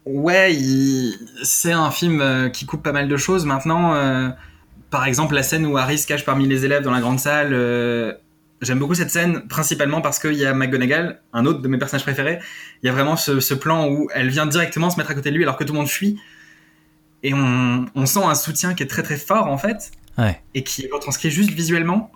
ouais, 0.06 0.54
il- 0.54 1.18
c'est 1.44 1.72
un 1.72 1.90
film 1.92 2.22
euh, 2.22 2.50
qui 2.50 2.66
coupe 2.66 2.84
pas 2.84 2.92
mal 2.92 3.08
de 3.08 3.18
choses. 3.18 3.46
Maintenant, 3.46 3.94
euh, 3.96 4.30
par 4.92 5.06
exemple, 5.06 5.34
la 5.36 5.44
scène 5.44 5.66
où 5.66 5.78
Harry 5.78 5.98
se 5.98 6.06
cache 6.06 6.26
parmi 6.26 6.48
les 6.48 6.66
élèves 6.66 6.84
dans 6.84 6.92
la 6.92 7.00
grande 7.02 7.20
salle. 7.20 7.52
J'aime 8.62 8.80
beaucoup 8.80 8.94
cette 8.94 9.10
scène, 9.10 9.48
principalement 9.48 10.02
parce 10.02 10.20
qu'il 10.20 10.34
y 10.36 10.46
a 10.46 10.54
McGonagall, 10.54 11.20
un 11.34 11.46
autre 11.46 11.62
de 11.62 11.68
mes 11.68 11.78
personnages 11.80 12.04
préférés. 12.04 12.40
Il 12.84 12.88
y 12.88 12.90
a 12.90 12.94
vraiment 12.94 13.16
ce, 13.18 13.40
ce 13.40 13.54
plan 13.54 13.90
où 13.90 14.08
elle 14.14 14.30
vient 14.30 14.46
directement 14.46 14.90
se 14.90 14.98
mettre 14.98 15.12
à 15.12 15.16
côté 15.16 15.32
de 15.32 15.36
lui 15.36 15.44
alors 15.44 15.58
que 15.58 15.64
tout 15.64 15.74
le 15.74 15.80
monde 15.80 15.90
fuit. 15.90 16.20
Et 17.24 17.34
on, 17.34 17.86
on 17.96 18.06
sent 18.06 18.24
un 18.24 18.36
soutien 18.36 18.74
qui 18.74 18.84
est 18.84 18.88
très 18.88 19.04
très 19.04 19.18
fort 19.18 19.48
en 19.48 19.58
fait 19.58 19.92
Ouais. 20.18 20.42
et 20.54 20.64
qui 20.64 20.84
est 20.86 20.90
retranscrit 20.92 21.32
juste 21.32 21.52
visuellement, 21.52 22.12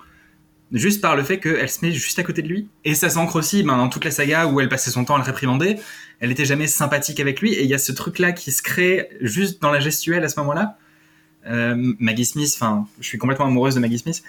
juste 0.73 0.99
par 1.01 1.15
le 1.15 1.23
fait 1.23 1.39
qu'elle 1.39 1.69
se 1.69 1.83
met 1.85 1.91
juste 1.91 2.19
à 2.19 2.23
côté 2.23 2.41
de 2.41 2.47
lui. 2.47 2.67
Et 2.83 2.93
ça 2.93 3.09
s'ancre 3.09 3.37
aussi 3.37 3.63
ben, 3.63 3.77
dans 3.77 3.87
toute 3.87 4.03
la 4.05 4.11
saga 4.11 4.47
où 4.47 4.59
elle 4.59 4.67
passait 4.69 4.91
son 4.91 5.05
temps 5.05 5.15
à 5.15 5.17
le 5.17 5.23
réprimander. 5.23 5.77
Elle 6.19 6.31
était 6.31 6.45
jamais 6.45 6.67
sympathique 6.67 7.19
avec 7.19 7.39
lui. 7.41 7.53
Et 7.53 7.63
il 7.63 7.69
y 7.69 7.73
a 7.73 7.77
ce 7.79 7.91
truc-là 7.91 8.33
qui 8.33 8.51
se 8.51 8.61
crée 8.61 9.09
juste 9.21 9.61
dans 9.61 9.71
la 9.71 9.79
gestuelle 9.79 10.23
à 10.23 10.29
ce 10.29 10.39
moment-là. 10.41 10.77
Euh, 11.47 11.93
Maggie 11.99 12.25
Smith, 12.25 12.51
enfin, 12.55 12.87
je 12.99 13.07
suis 13.07 13.17
complètement 13.17 13.45
amoureuse 13.45 13.75
de 13.75 13.79
Maggie 13.79 13.99
Smith. 13.99 14.23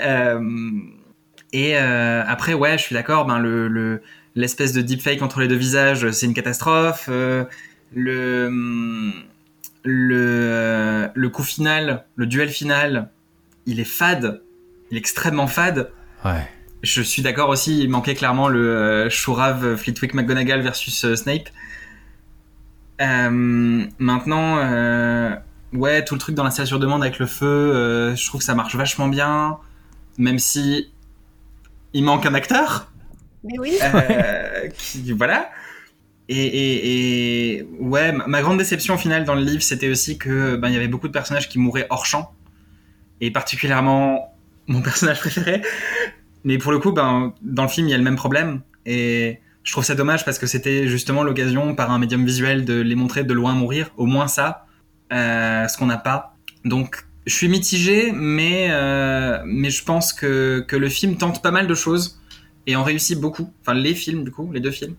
Euh, 0.00 0.40
Et 1.52 1.76
euh, 1.76 2.22
après, 2.26 2.54
ouais, 2.54 2.76
je 2.76 2.82
suis 2.82 2.94
d'accord, 2.94 3.24
ben, 3.24 3.38
le, 3.38 3.68
le, 3.68 4.02
l'espèce 4.34 4.72
de 4.72 4.82
deepfake 4.82 5.22
entre 5.22 5.40
les 5.40 5.48
deux 5.48 5.56
visages, 5.56 6.10
c'est 6.10 6.26
une 6.26 6.34
catastrophe. 6.34 7.06
Euh, 7.08 7.44
le, 7.94 9.12
le, 9.84 11.08
le 11.14 11.28
coup 11.28 11.44
final, 11.44 12.04
le 12.16 12.26
duel 12.26 12.48
final, 12.48 13.10
il 13.66 13.80
est 13.80 13.84
fade, 13.84 14.42
il 14.90 14.96
est 14.96 15.00
extrêmement 15.00 15.46
fade. 15.46 15.90
Ouais. 16.24 16.48
Je 16.82 17.00
suis 17.00 17.22
d'accord 17.22 17.48
aussi, 17.48 17.80
il 17.80 17.88
manquait 17.88 18.14
clairement 18.14 18.48
le 18.48 18.76
euh, 18.76 19.10
Shurav 19.10 19.76
Fleetwick 19.76 20.14
McGonagall 20.14 20.60
versus 20.60 21.04
euh, 21.04 21.16
Snape. 21.16 21.48
Euh, 23.00 23.86
maintenant, 23.98 24.58
euh, 24.58 25.34
ouais, 25.72 26.04
tout 26.04 26.14
le 26.14 26.20
truc 26.20 26.34
dans 26.34 26.44
la 26.44 26.50
série 26.50 26.66
sur 26.66 26.78
demande 26.78 27.02
avec 27.02 27.18
le 27.18 27.26
feu, 27.26 27.46
euh, 27.46 28.16
je 28.16 28.26
trouve 28.26 28.40
que 28.40 28.44
ça 28.44 28.54
marche 28.54 28.74
vachement 28.74 29.08
bien, 29.08 29.58
même 30.18 30.38
si 30.38 30.90
il 31.92 32.04
manque 32.04 32.26
un 32.26 32.34
acteur. 32.34 32.92
Mais 33.44 33.58
oui. 33.58 33.78
Euh, 33.82 34.68
qui, 34.76 35.12
voilà. 35.12 35.50
Et, 36.28 36.46
et, 36.46 37.58
et 37.58 37.62
ouais, 37.78 38.12
ma, 38.12 38.42
grande 38.42 38.58
déception 38.58 38.94
au 38.94 38.98
final 38.98 39.24
dans 39.24 39.34
le 39.34 39.42
livre, 39.42 39.62
c'était 39.62 39.88
aussi 39.88 40.18
que 40.18 40.56
ben 40.56 40.68
il 40.68 40.74
y 40.74 40.76
avait 40.76 40.88
beaucoup 40.88 41.06
de 41.06 41.12
personnages 41.12 41.48
qui 41.48 41.58
mouraient 41.58 41.86
hors 41.88 42.04
champ, 42.04 42.34
et 43.20 43.30
particulièrement 43.30 44.34
mon 44.66 44.82
personnage 44.82 45.20
préféré. 45.20 45.62
Mais 46.42 46.58
pour 46.58 46.72
le 46.72 46.78
coup, 46.78 46.92
ben 46.92 47.32
dans 47.42 47.62
le 47.62 47.68
film, 47.68 47.86
il 47.86 47.90
y 47.92 47.94
a 47.94 47.98
le 47.98 48.02
même 48.02 48.16
problème, 48.16 48.62
et 48.86 49.38
je 49.62 49.72
trouve 49.72 49.84
ça 49.84 49.94
dommage 49.94 50.24
parce 50.24 50.38
que 50.38 50.46
c'était 50.46 50.88
justement 50.88 51.22
l'occasion 51.22 51.74
par 51.74 51.90
un 51.90 51.98
médium 51.98 52.24
visuel 52.24 52.64
de 52.64 52.80
les 52.80 52.94
montrer 52.96 53.22
de 53.22 53.32
loin 53.32 53.52
mourir, 53.52 53.90
au 53.96 54.06
moins 54.06 54.28
ça, 54.28 54.66
euh, 55.12 55.68
ce 55.68 55.76
qu'on 55.76 55.86
n'a 55.86 55.98
pas. 55.98 56.36
Donc 56.64 57.06
je 57.26 57.34
suis 57.34 57.48
mitigé, 57.48 58.12
mais 58.12 58.68
euh, 58.70 59.42
mais 59.44 59.70
je 59.70 59.84
pense 59.84 60.12
que 60.12 60.64
que 60.66 60.76
le 60.76 60.88
film 60.88 61.16
tente 61.16 61.42
pas 61.42 61.50
mal 61.50 61.66
de 61.66 61.74
choses 61.74 62.20
et 62.66 62.76
en 62.76 62.84
réussit 62.84 63.18
beaucoup. 63.20 63.52
Enfin, 63.60 63.74
les 63.74 63.94
films, 63.94 64.24
du 64.24 64.30
coup, 64.30 64.50
les 64.52 64.60
deux 64.60 64.70
films. 64.70 64.94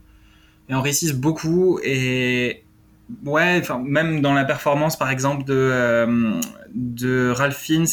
Et 0.69 0.73
en 0.73 0.81
réussissent 0.81 1.13
beaucoup. 1.13 1.79
Et 1.83 2.63
ouais, 3.25 3.57
enfin, 3.61 3.81
même 3.83 4.21
dans 4.21 4.33
la 4.33 4.43
performance, 4.43 4.97
par 4.97 5.09
exemple, 5.09 5.45
de, 5.45 5.53
euh, 5.53 6.33
de 6.75 7.29
Ralph 7.29 7.57
Fiennes, 7.57 7.87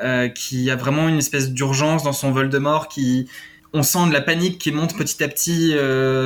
euh, 0.00 0.28
qui 0.28 0.70
a 0.70 0.76
vraiment 0.76 1.08
une 1.08 1.18
espèce 1.18 1.52
d'urgence 1.52 2.02
dans 2.02 2.14
son 2.14 2.32
Voldemort, 2.32 2.88
qui 2.88 3.28
on 3.74 3.82
sent 3.82 4.08
de 4.08 4.12
la 4.12 4.22
panique 4.22 4.58
qui 4.58 4.72
monte 4.72 4.96
petit 4.96 5.22
à 5.22 5.28
petit 5.28 5.74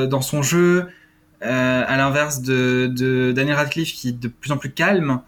dans 0.09 0.21
son 0.21 0.43
jeu, 0.43 0.87
à 1.41 1.97
l'inverse 1.97 2.41
de, 2.41 2.91
de 2.93 3.33
Daniel 3.33 3.57
Radcliffe 3.57 3.93
qui 3.93 4.09
est 4.09 4.19
de 4.21 4.29
plus 4.29 4.51
en 4.53 4.57
plus 4.57 4.73
calme. 4.73 5.21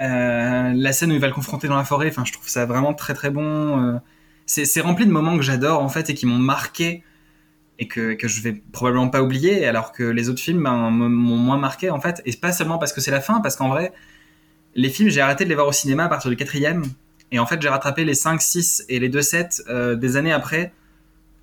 Euh, 0.00 0.72
la 0.74 0.92
scène 0.92 1.12
où 1.12 1.14
il 1.14 1.20
va 1.20 1.28
le 1.28 1.32
confronter 1.32 1.68
dans 1.68 1.76
la 1.76 1.84
forêt, 1.84 2.08
enfin, 2.08 2.24
je 2.24 2.32
trouve 2.32 2.48
ça 2.48 2.66
vraiment 2.66 2.94
très 2.94 3.14
très 3.14 3.30
bon. 3.30 3.94
Euh, 3.94 3.98
c'est 4.46 4.80
rempli 4.80 5.06
de 5.06 5.10
moments 5.10 5.36
que 5.36 5.42
j'adore 5.42 5.80
en 5.80 5.88
fait 5.88 6.10
et 6.10 6.14
qui 6.14 6.26
m'ont 6.26 6.38
marqué 6.38 7.02
et 7.78 7.88
que, 7.88 8.12
que 8.12 8.28
je 8.28 8.42
vais 8.42 8.52
probablement 8.72 9.08
pas 9.08 9.22
oublier 9.22 9.66
alors 9.66 9.90
que 9.90 10.02
les 10.02 10.28
autres 10.28 10.40
films 10.40 10.62
ben, 10.62 10.90
m'ont 10.90 11.36
moins 11.36 11.56
marqué 11.56 11.90
en 11.90 12.00
fait. 12.00 12.20
Et 12.26 12.32
pas 12.34 12.52
seulement 12.52 12.78
parce 12.78 12.92
que 12.92 13.00
c'est 13.00 13.10
la 13.10 13.20
fin 13.20 13.40
parce 13.40 13.56
qu'en 13.56 13.68
vrai 13.68 13.92
les 14.74 14.90
films 14.90 15.08
j'ai 15.08 15.20
arrêté 15.20 15.44
de 15.44 15.48
les 15.48 15.54
voir 15.54 15.66
au 15.66 15.72
cinéma 15.72 16.04
à 16.04 16.08
partir 16.08 16.30
du 16.30 16.36
quatrième. 16.36 16.84
Et 17.32 17.38
en 17.38 17.46
fait 17.46 17.62
j'ai 17.62 17.68
rattrapé 17.68 18.04
les 18.04 18.14
5, 18.14 18.42
6 18.42 18.84
et 18.88 18.98
les 18.98 19.08
2 19.08 19.22
7 19.22 19.62
euh, 19.68 19.94
des 19.96 20.16
années 20.16 20.32
après 20.32 20.72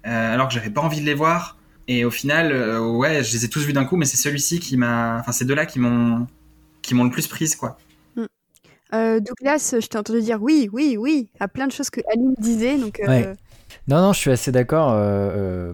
alors 0.04 0.48
que 0.48 0.54
j'avais 0.54 0.72
pas 0.72 0.82
envie 0.82 1.02
de 1.02 1.06
les 1.06 1.14
voir. 1.14 1.58
Et 1.88 2.06
au 2.06 2.12
final 2.12 2.80
ouais 2.80 3.24
je 3.24 3.34
les 3.34 3.46
ai 3.46 3.50
tous 3.50 3.66
vus 3.66 3.74
d'un 3.74 3.86
coup 3.86 3.98
mais 3.98 4.06
c'est 4.06 4.18
celui-ci 4.18 4.60
qui 4.60 4.78
m'a 4.78 5.18
enfin 5.20 5.32
ces 5.32 5.46
deux 5.46 5.56
là 5.56 5.66
qui 5.66 5.80
m'ont 5.80 6.28
qui 6.84 6.94
m'ont 6.94 7.04
le 7.04 7.10
plus 7.10 7.28
prise 7.28 7.56
quoi 7.56 7.78
Euh, 8.94 9.20
Douglas, 9.20 9.76
je 9.80 9.88
t'ai 9.88 9.98
entendu 9.98 10.22
dire 10.22 10.42
oui, 10.42 10.70
oui, 10.74 10.98
oui, 10.98 11.30
à 11.40 11.48
plein 11.48 11.68
de 11.68 11.72
choses 11.72 11.90
que 11.90 12.02
Aline 12.12 12.36
disait. 12.38 12.78
Donc, 12.78 13.00
euh. 13.00 13.34
Non, 13.92 14.02
non, 14.02 14.14
je 14.14 14.20
suis 14.20 14.32
assez 14.32 14.52
d'accord. 14.54 14.94
euh, 14.94 15.74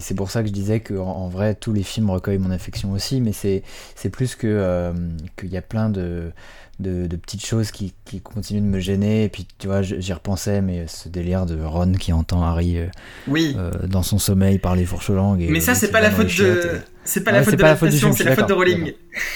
c'est 0.00 0.14
pour 0.16 0.30
ça 0.30 0.42
que 0.42 0.48
je 0.48 0.52
disais 0.52 0.80
que 0.80 0.94
en, 0.94 1.06
en 1.06 1.28
vrai, 1.28 1.54
tous 1.54 1.72
les 1.72 1.84
films 1.84 2.10
recueillent 2.10 2.38
mon 2.38 2.50
affection 2.50 2.90
aussi, 2.92 3.20
mais 3.20 3.32
c'est 3.32 3.62
plus 4.10 4.34
que 4.34 4.46
euh, 4.48 4.92
qu'il 5.38 5.50
y 5.50 5.56
a 5.56 5.62
plein 5.62 5.88
de, 5.88 6.32
de, 6.80 7.06
de 7.06 7.16
petites 7.16 7.46
choses 7.46 7.70
qui, 7.70 7.94
qui 8.04 8.20
continuent 8.20 8.62
de 8.62 8.66
me 8.66 8.80
gêner. 8.80 9.24
Et 9.24 9.28
puis, 9.28 9.46
tu 9.58 9.68
vois, 9.68 9.80
j'y 9.82 10.12
repensais, 10.12 10.60
mais 10.60 10.86
ce 10.88 11.08
délire 11.08 11.46
de 11.46 11.62
Ron 11.62 11.92
qui 11.92 12.12
entend 12.12 12.42
Harry 12.42 12.78
euh, 12.78 12.86
oui 13.28 13.56
dans 13.86 14.02
son 14.02 14.18
sommeil 14.18 14.58
parler 14.58 14.84
fourche-langue. 14.84 15.46
mais 15.48 15.60
ça 15.60 15.76
c'est 15.76 15.92
pas 15.92 16.00
la 16.00 16.10
faute 16.10 16.36
de 16.36 16.80
c'est 17.04 17.22
pas 17.22 17.30
Ouais, 17.32 17.38
la 17.38 17.44
faute 17.44 17.54
de 17.54 17.60
pas 17.60 17.68
la 17.68 17.76
faute 17.76 17.90
du 17.90 17.96
l'adaptation 17.96 18.08
film, 18.08 18.16
c'est 18.16 18.24
la 18.24 18.34
faute 18.36 18.48
de 18.48 18.54
Rowling 18.54 18.92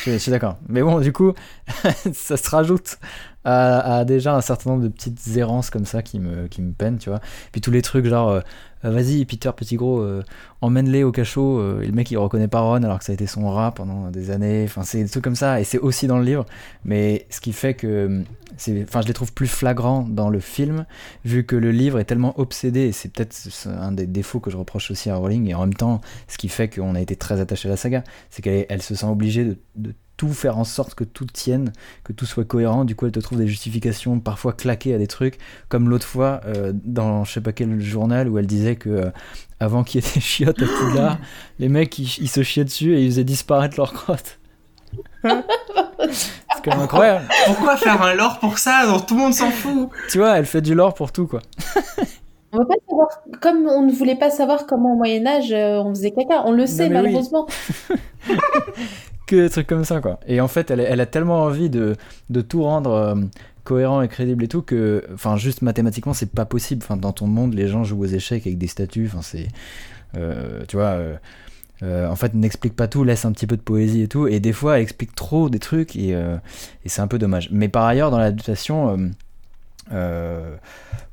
je 0.06 0.18
suis 0.18 0.30
d'accord. 0.30 0.56
Mais 0.68 0.82
bon, 0.82 1.00
du 1.00 1.12
coup, 1.12 1.32
ça 2.12 2.36
se 2.36 2.50
rajoute 2.50 2.98
à 3.46 4.04
déjà 4.04 4.34
un 4.34 4.40
certain 4.40 4.70
nombre 4.70 4.82
de 4.82 4.88
petites 4.88 5.36
errances 5.36 5.70
comme 5.70 5.84
ça 5.84 6.02
qui 6.02 6.18
me, 6.18 6.48
qui 6.48 6.62
me 6.62 6.72
peinent, 6.72 6.98
tu 6.98 7.10
vois. 7.10 7.20
Puis 7.52 7.60
tous 7.60 7.70
les 7.70 7.82
trucs 7.82 8.06
genre, 8.06 8.30
euh, 8.30 8.40
euh, 8.84 8.90
vas-y, 8.90 9.24
Peter, 9.24 9.50
petit 9.56 9.76
gros, 9.76 10.00
euh, 10.00 10.22
emmène-les 10.60 11.04
au 11.04 11.12
cachot. 11.12 11.80
et 11.80 11.86
le 11.86 11.92
mec, 11.92 12.10
il 12.10 12.18
reconnaît 12.18 12.48
pas 12.48 12.60
Ron 12.60 12.82
alors 12.82 12.98
que 12.98 13.04
ça 13.04 13.12
a 13.12 13.14
été 13.14 13.26
son 13.26 13.48
rat 13.50 13.72
pendant 13.72 14.10
des 14.10 14.30
années. 14.30 14.64
Enfin, 14.64 14.82
c'est 14.82 15.02
des 15.02 15.08
trucs 15.08 15.24
comme 15.24 15.36
ça. 15.36 15.60
Et 15.60 15.64
c'est 15.64 15.78
aussi 15.78 16.06
dans 16.06 16.18
le 16.18 16.24
livre. 16.24 16.46
Mais 16.84 17.26
ce 17.30 17.40
qui 17.40 17.52
fait 17.52 17.74
que. 17.74 18.22
Enfin, 18.82 19.02
je 19.02 19.06
les 19.06 19.12
trouve 19.12 19.32
plus 19.32 19.46
flagrants 19.46 20.02
dans 20.02 20.30
le 20.30 20.40
film, 20.40 20.86
vu 21.24 21.44
que 21.44 21.56
le 21.56 21.70
livre 21.70 21.98
est 21.98 22.04
tellement 22.04 22.38
obsédé. 22.38 22.80
Et 22.80 22.92
c'est 22.92 23.12
peut-être 23.12 23.36
un 23.66 23.92
des 23.92 24.06
défauts 24.06 24.40
que 24.40 24.50
je 24.50 24.56
reproche 24.56 24.90
aussi 24.90 25.10
à 25.10 25.16
Rowling. 25.16 25.48
Et 25.48 25.54
en 25.54 25.60
même 25.60 25.74
temps, 25.74 26.00
ce 26.28 26.38
qui 26.38 26.48
fait 26.48 26.68
qu'on 26.68 26.94
a 26.94 27.00
été 27.00 27.16
très 27.16 27.40
attaché 27.40 27.68
à 27.68 27.72
la 27.72 27.76
saga, 27.76 28.04
c'est 28.30 28.42
qu'elle 28.42 28.66
elle 28.68 28.82
se 28.82 28.94
sent 28.94 29.06
obligée 29.06 29.44
de, 29.44 29.58
de 29.76 29.94
tout 30.16 30.32
faire 30.32 30.58
en 30.58 30.64
sorte 30.64 30.94
que 30.94 31.04
tout 31.04 31.26
tienne, 31.26 31.72
que 32.04 32.12
tout 32.12 32.26
soit 32.26 32.44
cohérent. 32.44 32.84
Du 32.84 32.96
coup, 32.96 33.06
elle 33.06 33.12
te 33.12 33.20
trouve 33.20 33.38
des 33.38 33.48
justifications 33.48 34.20
parfois 34.20 34.52
claquées 34.52 34.94
à 34.94 34.98
des 34.98 35.06
trucs, 35.06 35.38
comme 35.68 35.88
l'autre 35.88 36.06
fois 36.06 36.40
euh, 36.46 36.72
dans 36.74 37.24
je 37.24 37.32
sais 37.32 37.40
pas 37.40 37.52
quel 37.52 37.80
journal 37.80 38.28
où 38.28 38.38
elle 38.38 38.46
disait 38.46 38.76
que 38.76 38.88
euh, 38.88 39.10
avant 39.60 39.84
qu'il 39.84 40.02
y 40.02 40.06
ait 40.06 40.14
des 40.14 40.20
chiottes 40.20 40.62
à 40.62 40.66
Poudlard, 40.66 41.18
les 41.58 41.68
mecs 41.68 41.98
ils, 41.98 42.18
ils 42.20 42.28
se 42.28 42.42
chiaient 42.42 42.64
dessus 42.64 42.94
et 42.94 43.02
ils 43.02 43.10
faisaient 43.10 43.24
disparaître 43.24 43.76
leur 43.76 43.92
crotte. 43.92 44.38
c'est 46.10 46.62
quand 46.64 46.70
même 46.72 46.80
incroyable. 46.80 47.24
Pourquoi 47.46 47.76
faire 47.76 48.00
un 48.02 48.14
lore 48.14 48.38
pour 48.38 48.58
ça 48.58 48.86
dont 48.86 49.00
tout 49.00 49.14
le 49.14 49.20
monde 49.20 49.34
s'en 49.34 49.50
fout 49.50 49.88
Tu 50.10 50.18
vois, 50.18 50.36
elle 50.38 50.46
fait 50.46 50.60
du 50.62 50.74
lore 50.74 50.94
pour 50.94 51.12
tout 51.12 51.26
quoi. 51.26 51.40
On 52.52 52.58
veut 52.58 52.66
pas 52.66 52.74
savoir, 52.88 53.08
comme 53.40 53.66
on 53.66 53.82
ne 53.82 53.92
voulait 53.92 54.16
pas 54.16 54.30
savoir 54.30 54.66
comment 54.66 54.94
au 54.94 54.96
Moyen-Âge 54.96 55.52
euh, 55.52 55.78
on 55.82 55.90
faisait 55.90 56.12
caca, 56.12 56.42
on 56.46 56.52
le 56.52 56.66
sait 56.66 56.84
oui. 56.86 56.90
malheureusement. 56.90 57.46
que 59.26 59.36
des 59.36 59.50
trucs 59.50 59.66
comme 59.66 59.84
ça 59.84 60.00
quoi. 60.00 60.20
Et 60.26 60.40
en 60.40 60.48
fait, 60.48 60.70
elle, 60.70 60.80
elle 60.80 61.00
a 61.00 61.06
tellement 61.06 61.42
envie 61.42 61.68
de, 61.70 61.96
de 62.30 62.40
tout 62.40 62.62
rendre 62.62 62.92
euh, 62.92 63.14
cohérent 63.64 64.00
et 64.02 64.08
crédible 64.08 64.44
et 64.44 64.48
tout 64.48 64.62
que, 64.62 65.04
enfin, 65.12 65.36
juste 65.36 65.62
mathématiquement, 65.62 66.14
c'est 66.14 66.30
pas 66.32 66.44
possible. 66.44 66.82
Enfin, 66.84 66.96
dans 66.96 67.12
ton 67.12 67.26
monde, 67.26 67.52
les 67.54 67.66
gens 67.68 67.82
jouent 67.84 68.02
aux 68.02 68.06
échecs 68.06 68.46
avec 68.46 68.58
des 68.58 68.68
statues. 68.68 69.10
Enfin, 69.12 69.22
c'est, 69.22 69.48
euh, 70.16 70.62
tu 70.68 70.76
vois. 70.76 70.86
euh, 70.86 71.16
euh, 71.82 72.08
en 72.08 72.16
fait, 72.16 72.34
n'explique 72.34 72.74
pas 72.74 72.88
tout, 72.88 73.04
laisse 73.04 73.24
un 73.24 73.32
petit 73.32 73.46
peu 73.46 73.56
de 73.56 73.62
poésie 73.62 74.02
et 74.02 74.08
tout. 74.08 74.26
Et 74.26 74.40
des 74.40 74.52
fois, 74.52 74.76
elle 74.76 74.82
explique 74.82 75.14
trop 75.14 75.50
des 75.50 75.58
trucs 75.58 75.96
et, 75.96 76.14
euh, 76.14 76.36
c'est 76.86 77.02
un 77.02 77.06
peu 77.06 77.18
dommage. 77.18 77.48
Mais 77.52 77.68
par 77.68 77.84
ailleurs, 77.84 78.10
dans 78.10 78.18
l'adaptation, 78.18 79.10
euh, 79.92 80.56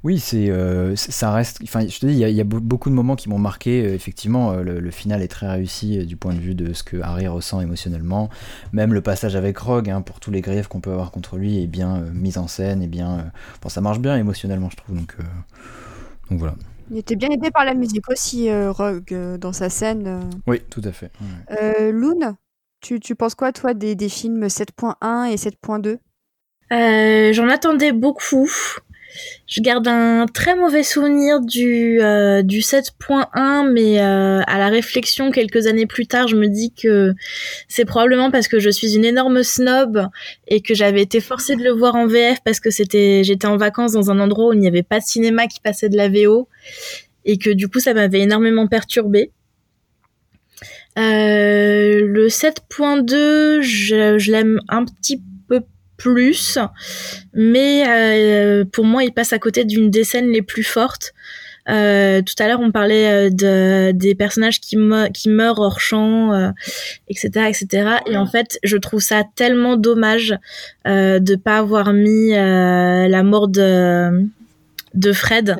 oui, 0.03 0.19
c'est, 0.19 0.51
ça 0.95 1.31
reste. 1.31 1.59
Enfin, 1.63 1.85
je 1.87 1.99
te 1.99 2.05
dis, 2.05 2.13
il 2.13 2.29
y 2.29 2.41
a, 2.41 2.43
beaucoup 2.43 2.89
de 2.89 2.95
moments 2.95 3.15
qui 3.15 3.29
m'ont 3.29 3.39
marqué. 3.39 3.93
Effectivement, 3.93 4.53
le, 4.53 4.91
final 4.91 5.21
est 5.21 5.27
très 5.27 5.49
réussi 5.49 6.05
du 6.05 6.15
point 6.15 6.33
de 6.33 6.39
vue 6.39 6.55
de 6.55 6.73
ce 6.73 6.83
que 6.83 6.97
Harry 7.01 7.27
ressent 7.27 7.59
émotionnellement. 7.61 8.29
Même 8.71 8.93
le 8.93 9.01
passage 9.01 9.35
avec 9.35 9.57
Rogue, 9.57 9.89
hein, 9.89 10.01
pour 10.01 10.19
tous 10.19 10.31
les 10.31 10.41
griefs 10.41 10.67
qu'on 10.67 10.81
peut 10.81 10.91
avoir 10.91 11.11
contre 11.11 11.37
lui, 11.37 11.61
est 11.61 11.67
bien 11.67 12.03
mis 12.13 12.37
en 12.37 12.47
scène 12.47 12.81
et 12.81 12.87
bien. 12.87 13.31
bon, 13.61 13.69
ça 13.69 13.81
marche 13.81 13.99
bien 13.99 14.17
émotionnellement, 14.17 14.69
je 14.69 14.77
trouve. 14.77 14.95
Donc, 14.95 15.15
donc 16.29 16.39
voilà. 16.39 16.55
Il 16.91 16.97
était 16.97 17.15
bien 17.15 17.29
aidé 17.29 17.49
par 17.51 17.65
la 17.65 17.73
musique 17.73 18.09
aussi, 18.09 18.49
euh, 18.49 18.71
Rogue, 18.71 19.13
euh, 19.13 19.37
dans 19.37 19.53
sa 19.53 19.69
scène. 19.69 20.07
euh. 20.07 20.19
Oui, 20.47 20.61
tout 20.69 20.81
à 20.83 20.91
fait. 20.91 21.11
ouais. 21.21 21.57
Euh, 21.61 21.91
Loon, 21.91 22.35
tu, 22.81 22.99
tu 22.99 23.15
penses 23.15 23.35
quoi, 23.35 23.51
toi, 23.51 23.73
des, 23.73 23.95
des 23.95 24.09
films 24.09 24.47
7.1 24.47 25.25
et 25.31 25.35
7.2 25.37 25.97
Euh, 26.71 27.33
J'en 27.33 27.47
attendais 27.49 27.91
beaucoup. 27.91 28.49
Je 29.47 29.61
garde 29.61 29.87
un 29.87 30.25
très 30.25 30.55
mauvais 30.55 30.83
souvenir 30.83 31.39
du, 31.41 32.01
euh, 32.01 32.41
du 32.41 32.59
7.1, 32.59 33.71
mais 33.71 34.01
euh, 34.01 34.41
à 34.47 34.57
la 34.57 34.69
réflexion 34.69 35.31
quelques 35.31 35.67
années 35.67 35.85
plus 35.85 36.07
tard, 36.07 36.27
je 36.27 36.35
me 36.35 36.47
dis 36.47 36.73
que 36.73 37.13
c'est 37.67 37.85
probablement 37.85 38.31
parce 38.31 38.47
que 38.47 38.59
je 38.59 38.69
suis 38.69 38.95
une 38.95 39.05
énorme 39.05 39.43
snob 39.43 40.07
et 40.47 40.61
que 40.61 40.73
j'avais 40.73 41.01
été 41.01 41.19
forcée 41.19 41.55
de 41.55 41.63
le 41.63 41.71
voir 41.71 41.95
en 41.95 42.07
VF 42.07 42.39
parce 42.43 42.59
que 42.59 42.69
j'étais 42.71 43.47
en 43.47 43.57
vacances 43.57 43.93
dans 43.93 44.11
un 44.11 44.19
endroit 44.19 44.49
où 44.49 44.53
il 44.53 44.59
n'y 44.59 44.67
avait 44.67 44.83
pas 44.83 44.99
de 44.99 45.05
cinéma 45.05 45.47
qui 45.47 45.59
passait 45.59 45.89
de 45.89 45.97
la 45.97 46.09
VO 46.09 46.47
et 47.25 47.37
que 47.37 47.49
du 47.49 47.67
coup 47.67 47.79
ça 47.79 47.93
m'avait 47.93 48.21
énormément 48.21 48.67
perturbée. 48.67 49.31
Euh, 50.97 52.05
le 52.05 52.27
7.2, 52.27 53.61
je, 53.61 54.17
je 54.17 54.31
l'aime 54.31 54.59
un 54.69 54.85
petit 54.85 55.17
peu 55.17 55.23
plus, 56.03 56.57
mais 57.33 57.83
euh, 57.87 58.65
pour 58.65 58.83
moi, 58.85 59.03
il 59.05 59.13
passe 59.13 59.31
à 59.31 59.39
côté 59.39 59.63
d'une 59.63 59.89
des 59.89 60.03
scènes 60.03 60.29
les 60.31 60.41
plus 60.41 60.63
fortes. 60.63 61.13
Euh, 61.69 62.21
tout 62.21 62.33
à 62.43 62.47
l'heure, 62.47 62.59
on 62.59 62.71
parlait 62.71 63.07
euh, 63.07 63.29
de, 63.29 63.91
des 63.93 64.15
personnages 64.15 64.59
qui, 64.59 64.75
me- 64.75 65.07
qui 65.07 65.29
meurent 65.29 65.59
hors 65.59 65.79
champ, 65.79 66.51
etc., 67.07 67.29
etc. 67.47 67.67
Et 68.05 68.17
en 68.17 68.25
fait, 68.27 68.59
je 68.63 68.75
trouve 68.75 68.99
ça 68.99 69.23
tellement 69.35 69.77
dommage 69.77 70.35
euh, 70.87 71.19
de 71.19 71.35
pas 71.37 71.57
avoir 71.59 71.93
mis 71.93 72.31
la 72.31 73.23
mort 73.23 73.47
de 73.47 75.11
Fred. 75.13 75.55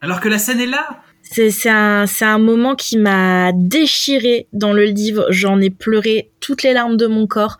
Alors 0.00 0.20
que 0.20 0.28
la 0.30 0.38
scène 0.38 0.60
est 0.60 0.66
là 0.66 0.86
C'est 1.34 1.68
un, 1.68 2.04
un 2.20 2.38
moment 2.38 2.76
qui 2.76 2.96
m'a 2.96 3.50
déchiré 3.52 4.46
dans 4.52 4.72
le 4.72 4.84
livre. 4.84 5.26
J'en 5.30 5.60
ai 5.60 5.70
pleuré 5.70 6.30
toutes 6.38 6.62
les 6.62 6.72
larmes 6.72 6.96
de 6.96 7.08
mon 7.08 7.26
corps. 7.26 7.58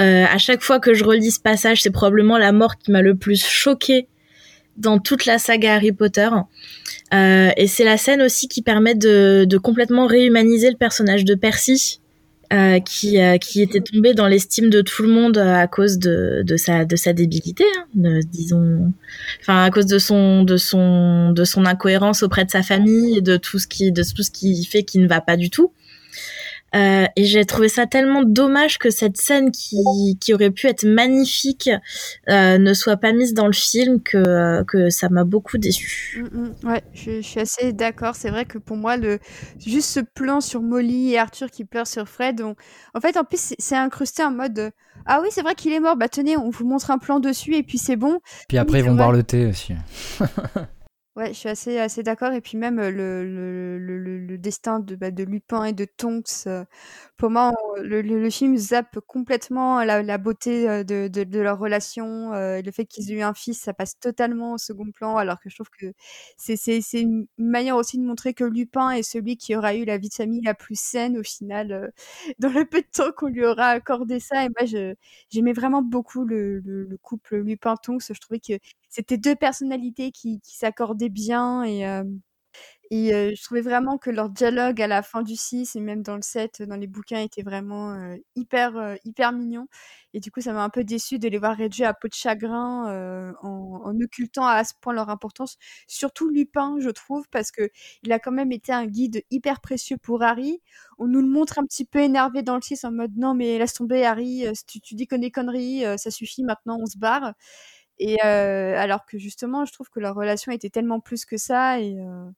Euh, 0.00 0.24
à 0.28 0.38
chaque 0.38 0.60
fois 0.60 0.80
que 0.80 0.92
je 0.92 1.04
relis 1.04 1.30
ce 1.30 1.40
passage, 1.40 1.82
c'est 1.82 1.90
probablement 1.90 2.36
la 2.36 2.50
mort 2.50 2.78
qui 2.78 2.90
m'a 2.90 3.00
le 3.00 3.14
plus 3.14 3.44
choquée 3.44 4.08
dans 4.76 4.98
toute 4.98 5.24
la 5.24 5.38
saga 5.38 5.74
Harry 5.74 5.92
Potter. 5.92 6.28
Euh, 7.14 7.50
et 7.56 7.68
c'est 7.68 7.84
la 7.84 7.96
scène 7.96 8.22
aussi 8.22 8.48
qui 8.48 8.60
permet 8.60 8.96
de, 8.96 9.46
de 9.48 9.58
complètement 9.58 10.06
réhumaniser 10.06 10.70
le 10.70 10.76
personnage 10.76 11.24
de 11.24 11.36
Percy, 11.36 12.00
euh, 12.52 12.80
qui, 12.80 13.18
euh, 13.18 13.38
qui 13.38 13.62
était 13.62 13.80
tombé 13.80 14.12
dans 14.12 14.26
l'estime 14.26 14.68
de 14.68 14.82
tout 14.82 15.02
le 15.02 15.08
monde 15.08 15.38
euh, 15.38 15.54
à 15.54 15.66
cause 15.66 15.98
de, 15.98 16.42
de, 16.44 16.56
sa, 16.58 16.84
de 16.84 16.96
sa 16.96 17.14
débilité, 17.14 17.64
hein, 17.76 18.20
disons, 18.30 18.92
enfin 19.40 19.64
à 19.64 19.70
cause 19.70 19.86
de 19.86 19.98
son, 19.98 20.42
de, 20.42 20.58
son, 20.58 21.30
de 21.32 21.44
son 21.44 21.64
incohérence 21.64 22.22
auprès 22.22 22.44
de 22.44 22.50
sa 22.50 22.62
famille 22.62 23.16
et 23.16 23.20
de 23.22 23.38
tout 23.38 23.58
ce 23.58 23.66
qui, 23.66 23.90
de 23.90 24.02
tout 24.02 24.22
ce 24.22 24.30
qui 24.30 24.64
fait 24.66 24.82
qu'il 24.82 25.00
ne 25.00 25.08
va 25.08 25.22
pas 25.22 25.38
du 25.38 25.48
tout. 25.48 25.72
Euh, 26.74 27.06
et 27.16 27.24
j'ai 27.24 27.44
trouvé 27.44 27.68
ça 27.68 27.86
tellement 27.86 28.22
dommage 28.22 28.78
que 28.78 28.90
cette 28.90 29.16
scène 29.16 29.50
qui, 29.50 29.76
qui 30.20 30.32
aurait 30.32 30.50
pu 30.50 30.66
être 30.68 30.84
magnifique 30.84 31.70
euh, 32.28 32.58
ne 32.58 32.74
soit 32.74 32.96
pas 32.96 33.12
mise 33.12 33.34
dans 33.34 33.46
le 33.46 33.52
film, 33.52 34.02
que, 34.02 34.62
que 34.64 34.90
ça 34.90 35.08
m'a 35.08 35.24
beaucoup 35.24 35.58
déçu. 35.58 36.24
Mm, 36.32 36.38
mm. 36.38 36.68
ouais, 36.68 36.82
je, 36.94 37.10
je, 37.16 37.20
suis 37.20 37.40
assez 37.40 37.72
d'accord. 37.72 38.14
C'est 38.16 38.30
vrai 38.30 38.44
que 38.44 38.58
pour 38.58 38.76
moi, 38.76 38.96
le 38.96 39.18
juste 39.64 39.90
ce 39.90 40.00
plan 40.00 40.40
sur 40.40 40.62
Molly 40.62 41.12
et 41.12 41.18
Arthur 41.18 41.50
qui 41.50 41.64
pleurent 41.64 41.86
sur 41.86 42.08
Fred, 42.08 42.40
on... 42.40 42.54
en 42.94 43.00
fait, 43.00 43.16
en 43.16 43.24
plus, 43.24 43.54
c'est 43.58 43.76
incrusté 43.76 44.22
en 44.24 44.30
mode 44.30 44.72
ah 45.06 45.20
oui, 45.22 45.28
c'est 45.30 45.42
vrai 45.42 45.54
qu'il 45.54 45.72
est 45.72 45.80
mort. 45.80 45.96
Bah 45.96 46.08
tenez, 46.08 46.36
on 46.36 46.50
vous 46.50 46.66
montre 46.66 46.90
un 46.90 46.98
plan 46.98 47.20
dessus 47.20 47.56
et 47.56 47.62
puis 47.62 47.78
c'est 47.78 47.96
bon. 47.96 48.20
Puis 48.48 48.58
après, 48.58 48.80
ils 48.80 48.84
vont 48.84 48.94
boire 48.94 49.12
le 49.12 49.22
thé 49.22 49.46
aussi. 49.46 49.74
Ouais, 51.14 51.28
je 51.34 51.38
suis 51.40 51.48
assez, 51.50 51.78
assez 51.78 52.02
d'accord. 52.02 52.32
Et 52.32 52.40
puis 52.40 52.56
même 52.56 52.76
le, 52.80 52.88
le, 52.90 53.78
le, 53.78 54.18
le 54.18 54.38
destin 54.38 54.80
de, 54.80 54.96
bah, 54.96 55.10
de 55.10 55.24
Lupin 55.24 55.64
et 55.64 55.74
de 55.74 55.84
Tonks, 55.84 56.48
pour 57.18 57.30
moi, 57.30 57.52
le, 57.82 58.00
le, 58.02 58.30
film 58.30 58.56
zappe 58.56 58.98
complètement 59.06 59.84
la, 59.84 60.02
la 60.02 60.16
beauté 60.18 60.84
de, 60.84 61.08
de, 61.08 61.24
de, 61.24 61.40
leur 61.40 61.58
relation. 61.58 62.30
le 62.32 62.70
fait 62.72 62.86
qu'ils 62.86 63.10
aient 63.12 63.16
eu 63.16 63.22
un 63.22 63.34
fils, 63.34 63.60
ça 63.60 63.74
passe 63.74 63.98
totalement 64.00 64.54
au 64.54 64.58
second 64.58 64.90
plan, 64.90 65.16
alors 65.18 65.38
que 65.40 65.50
je 65.50 65.56
trouve 65.56 65.68
que 65.78 65.92
c'est, 66.38 66.56
une 66.94 67.26
manière 67.38 67.76
aussi 67.76 67.98
de 67.98 68.04
montrer 68.04 68.32
que 68.34 68.44
Lupin 68.44 68.90
est 68.92 69.02
celui 69.02 69.36
qui 69.36 69.54
aura 69.54 69.74
eu 69.74 69.84
la 69.84 69.98
vie 69.98 70.08
de 70.08 70.14
famille 70.14 70.40
la 70.42 70.54
plus 70.54 70.80
saine 70.80 71.18
au 71.18 71.22
final, 71.22 71.92
dans 72.38 72.48
le 72.50 72.64
peu 72.64 72.80
de 72.80 72.86
temps 72.92 73.12
qu'on 73.16 73.28
lui 73.28 73.44
aura 73.44 73.68
accordé 73.68 74.18
ça. 74.20 74.44
Et 74.44 74.48
moi, 74.48 74.66
j'aimais 75.30 75.52
vraiment 75.52 75.82
beaucoup 75.82 76.24
le, 76.24 76.62
couple 77.02 77.36
Lupin-Tonks. 77.38 78.02
Je 78.14 78.20
trouvais 78.20 78.40
que 78.40 78.54
c'était 78.92 79.16
deux 79.16 79.34
personnalités 79.34 80.12
qui, 80.12 80.40
s'accordaient 80.44 81.08
bien 81.08 81.64
et 81.64 81.86
euh, 81.86 82.04
et 82.90 83.14
euh, 83.14 83.32
je 83.34 83.42
trouvais 83.42 83.62
vraiment 83.62 83.96
que 83.96 84.10
leur 84.10 84.28
dialogue 84.28 84.82
à 84.82 84.86
la 84.86 85.02
fin 85.02 85.22
du 85.22 85.34
6 85.34 85.76
et 85.76 85.80
même 85.80 86.02
dans 86.02 86.16
le 86.16 86.22
7, 86.22 86.62
dans 86.62 86.76
les 86.76 86.86
bouquins, 86.86 87.20
était 87.20 87.42
vraiment 87.42 87.94
euh, 87.94 88.16
hyper, 88.36 88.98
hyper 89.04 89.32
mignon. 89.32 89.66
Et 90.12 90.20
du 90.20 90.30
coup, 90.30 90.42
ça 90.42 90.52
m'a 90.52 90.62
un 90.62 90.68
peu 90.68 90.84
déçu 90.84 91.18
de 91.18 91.26
les 91.28 91.38
voir 91.38 91.56
réduits 91.56 91.84
à 91.84 91.94
peau 91.94 92.08
de 92.08 92.12
chagrin 92.12 93.32
en, 93.42 93.80
en, 93.84 94.00
occultant 94.02 94.44
à 94.46 94.62
ce 94.64 94.74
point 94.78 94.92
leur 94.92 95.08
importance. 95.08 95.56
Surtout 95.86 96.28
Lupin, 96.28 96.76
je 96.80 96.90
trouve, 96.90 97.24
parce 97.30 97.50
que 97.50 97.70
il 98.02 98.12
a 98.12 98.18
quand 98.18 98.32
même 98.32 98.52
été 98.52 98.72
un 98.72 98.84
guide 98.86 99.22
hyper 99.30 99.62
précieux 99.62 99.96
pour 99.96 100.22
Harry. 100.22 100.60
On 100.98 101.06
nous 101.06 101.22
le 101.22 101.28
montre 101.28 101.58
un 101.58 101.64
petit 101.64 101.86
peu 101.86 102.00
énervé 102.00 102.42
dans 102.42 102.56
le 102.56 102.62
6 102.62 102.84
en 102.84 102.92
mode 102.92 103.16
non, 103.16 103.34
mais 103.34 103.58
laisse 103.58 103.72
tomber 103.72 104.04
Harry, 104.04 104.44
tu, 104.68 104.82
tu 104.82 104.94
dis 104.94 105.06
qu'on 105.06 105.22
est 105.22 105.30
conneries, 105.30 105.84
ça 105.96 106.10
suffit 106.10 106.44
maintenant, 106.44 106.76
on 106.78 106.86
se 106.86 106.98
barre. 106.98 107.32
Et 108.04 108.16
euh, 108.24 108.74
alors 108.76 109.06
que 109.06 109.16
justement, 109.16 109.64
je 109.64 109.72
trouve 109.72 109.88
que 109.88 110.00
leur 110.00 110.16
relation 110.16 110.50
était 110.50 110.70
tellement 110.70 110.98
plus 110.98 111.24
que 111.24 111.36
ça. 111.36 111.78
Et, 111.78 111.96
euh, 112.00 112.28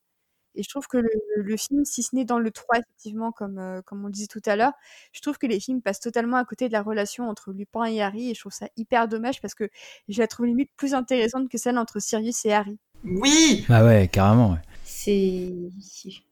et 0.55 0.63
je 0.63 0.69
trouve 0.69 0.87
que 0.87 0.99
le, 0.99 1.09
le, 1.37 1.57
film, 1.57 1.87
si 1.87 2.03
ce 2.03 2.15
n'est 2.15 2.27
dans 2.27 2.39
le 2.39 2.51
3, 2.51 2.81
effectivement, 2.81 3.33
comme, 3.33 3.59
euh, 3.59 3.81
comme 3.81 4.05
on 4.05 4.09
le 4.09 4.13
disait 4.13 4.27
tout 4.27 4.43
à 4.45 4.57
l'heure, 4.57 4.75
je 5.13 5.23
trouve 5.23 5.39
que 5.39 5.47
les 5.47 5.59
films 5.59 5.81
passent 5.81 6.01
totalement 6.01 6.37
à 6.37 6.45
côté 6.45 6.69
de 6.69 6.75
la 6.75 6.83
relation 6.83 7.31
entre 7.31 7.51
Lupin 7.51 7.85
et 7.87 8.03
Harry. 8.03 8.31
Et 8.31 8.35
je 8.35 8.41
trouve 8.41 8.53
ça 8.53 8.69
hyper 8.77 9.09
dommage 9.09 9.41
parce 9.41 9.55
que 9.55 9.71
je 10.11 10.21
la 10.21 10.29
trouve 10.29 10.45
limite 10.45 10.71
plus 10.77 10.93
intéressante 10.93 11.49
que 11.49 11.57
celle 11.57 11.79
entre 11.79 11.99
Sirius 11.99 12.45
et 12.45 12.53
Harry. 12.53 12.79
Oui 13.03 13.65
Ah 13.71 13.87
ouais, 13.87 14.07
carrément. 14.13 14.51
Ouais. 14.51 14.61
C'est. 14.85 15.51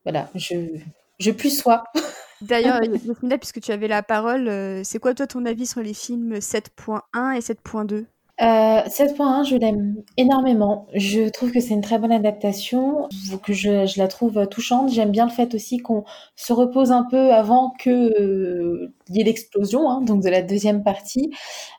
Voilà, 0.04 0.28
je, 0.34 0.78
je 1.18 1.30
plus 1.30 1.56
sois. 1.56 1.84
D'ailleurs, 2.42 2.84
Yasmina, 2.84 3.38
puisque 3.38 3.62
tu 3.62 3.72
avais 3.72 3.88
la 3.88 4.02
parole, 4.02 4.84
c'est 4.84 4.98
quoi 4.98 5.14
toi 5.14 5.26
ton 5.26 5.46
avis 5.46 5.64
sur 5.66 5.80
les 5.80 5.94
films 5.94 6.34
7.1 6.34 7.34
et 7.34 7.40
7.2 7.40 8.04
euh, 8.40 8.82
7.1, 8.88 9.44
je 9.44 9.56
l'aime 9.56 10.02
énormément. 10.16 10.88
Je 10.94 11.28
trouve 11.28 11.52
que 11.52 11.60
c'est 11.60 11.74
une 11.74 11.82
très 11.82 11.98
bonne 11.98 12.12
adaptation, 12.12 13.08
que 13.42 13.52
je, 13.52 13.98
la 13.98 14.08
trouve 14.08 14.46
touchante. 14.48 14.90
J'aime 14.90 15.10
bien 15.10 15.26
le 15.26 15.30
fait 15.30 15.54
aussi 15.54 15.78
qu'on 15.78 16.04
se 16.34 16.52
repose 16.52 16.92
un 16.92 17.04
peu 17.04 17.32
avant 17.32 17.72
que 17.78 17.90
euh, 17.90 18.94
y 19.10 19.20
ait 19.20 19.24
l'explosion, 19.24 19.88
hein, 19.88 20.00
donc 20.00 20.22
de 20.22 20.30
la 20.30 20.42
deuxième 20.42 20.82
partie, 20.82 21.30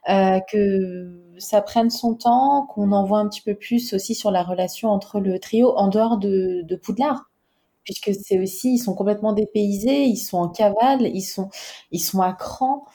euh, 0.09 0.39
que 0.51 1.19
ça 1.38 1.61
prenne 1.61 1.89
son 1.89 2.13
temps, 2.13 2.67
qu'on 2.67 2.91
en 2.91 3.03
voit 3.03 3.19
un 3.19 3.27
petit 3.27 3.41
peu 3.41 3.55
plus 3.55 3.93
aussi 3.93 4.15
sur 4.15 4.31
la 4.31 4.43
relation 4.43 4.89
entre 4.89 5.19
le 5.19 5.39
trio 5.39 5.75
en 5.75 5.88
dehors 5.88 6.17
de, 6.17 6.61
de 6.63 6.75
Poudlard 6.75 7.30
puisque 7.84 8.11
c'est 8.13 8.39
aussi 8.39 8.75
ils 8.75 8.80
sont 8.80 8.93
complètement 8.93 9.34
dépaysés, 9.34 10.03
ils 10.05 10.15
sont 10.15 10.38
en 10.38 10.47
cavale, 10.47 11.01
ils 11.01 11.21
sont 11.21 11.49
ils 11.91 11.99
sont 11.99 12.21
à 12.21 12.31
cran. 12.34 12.85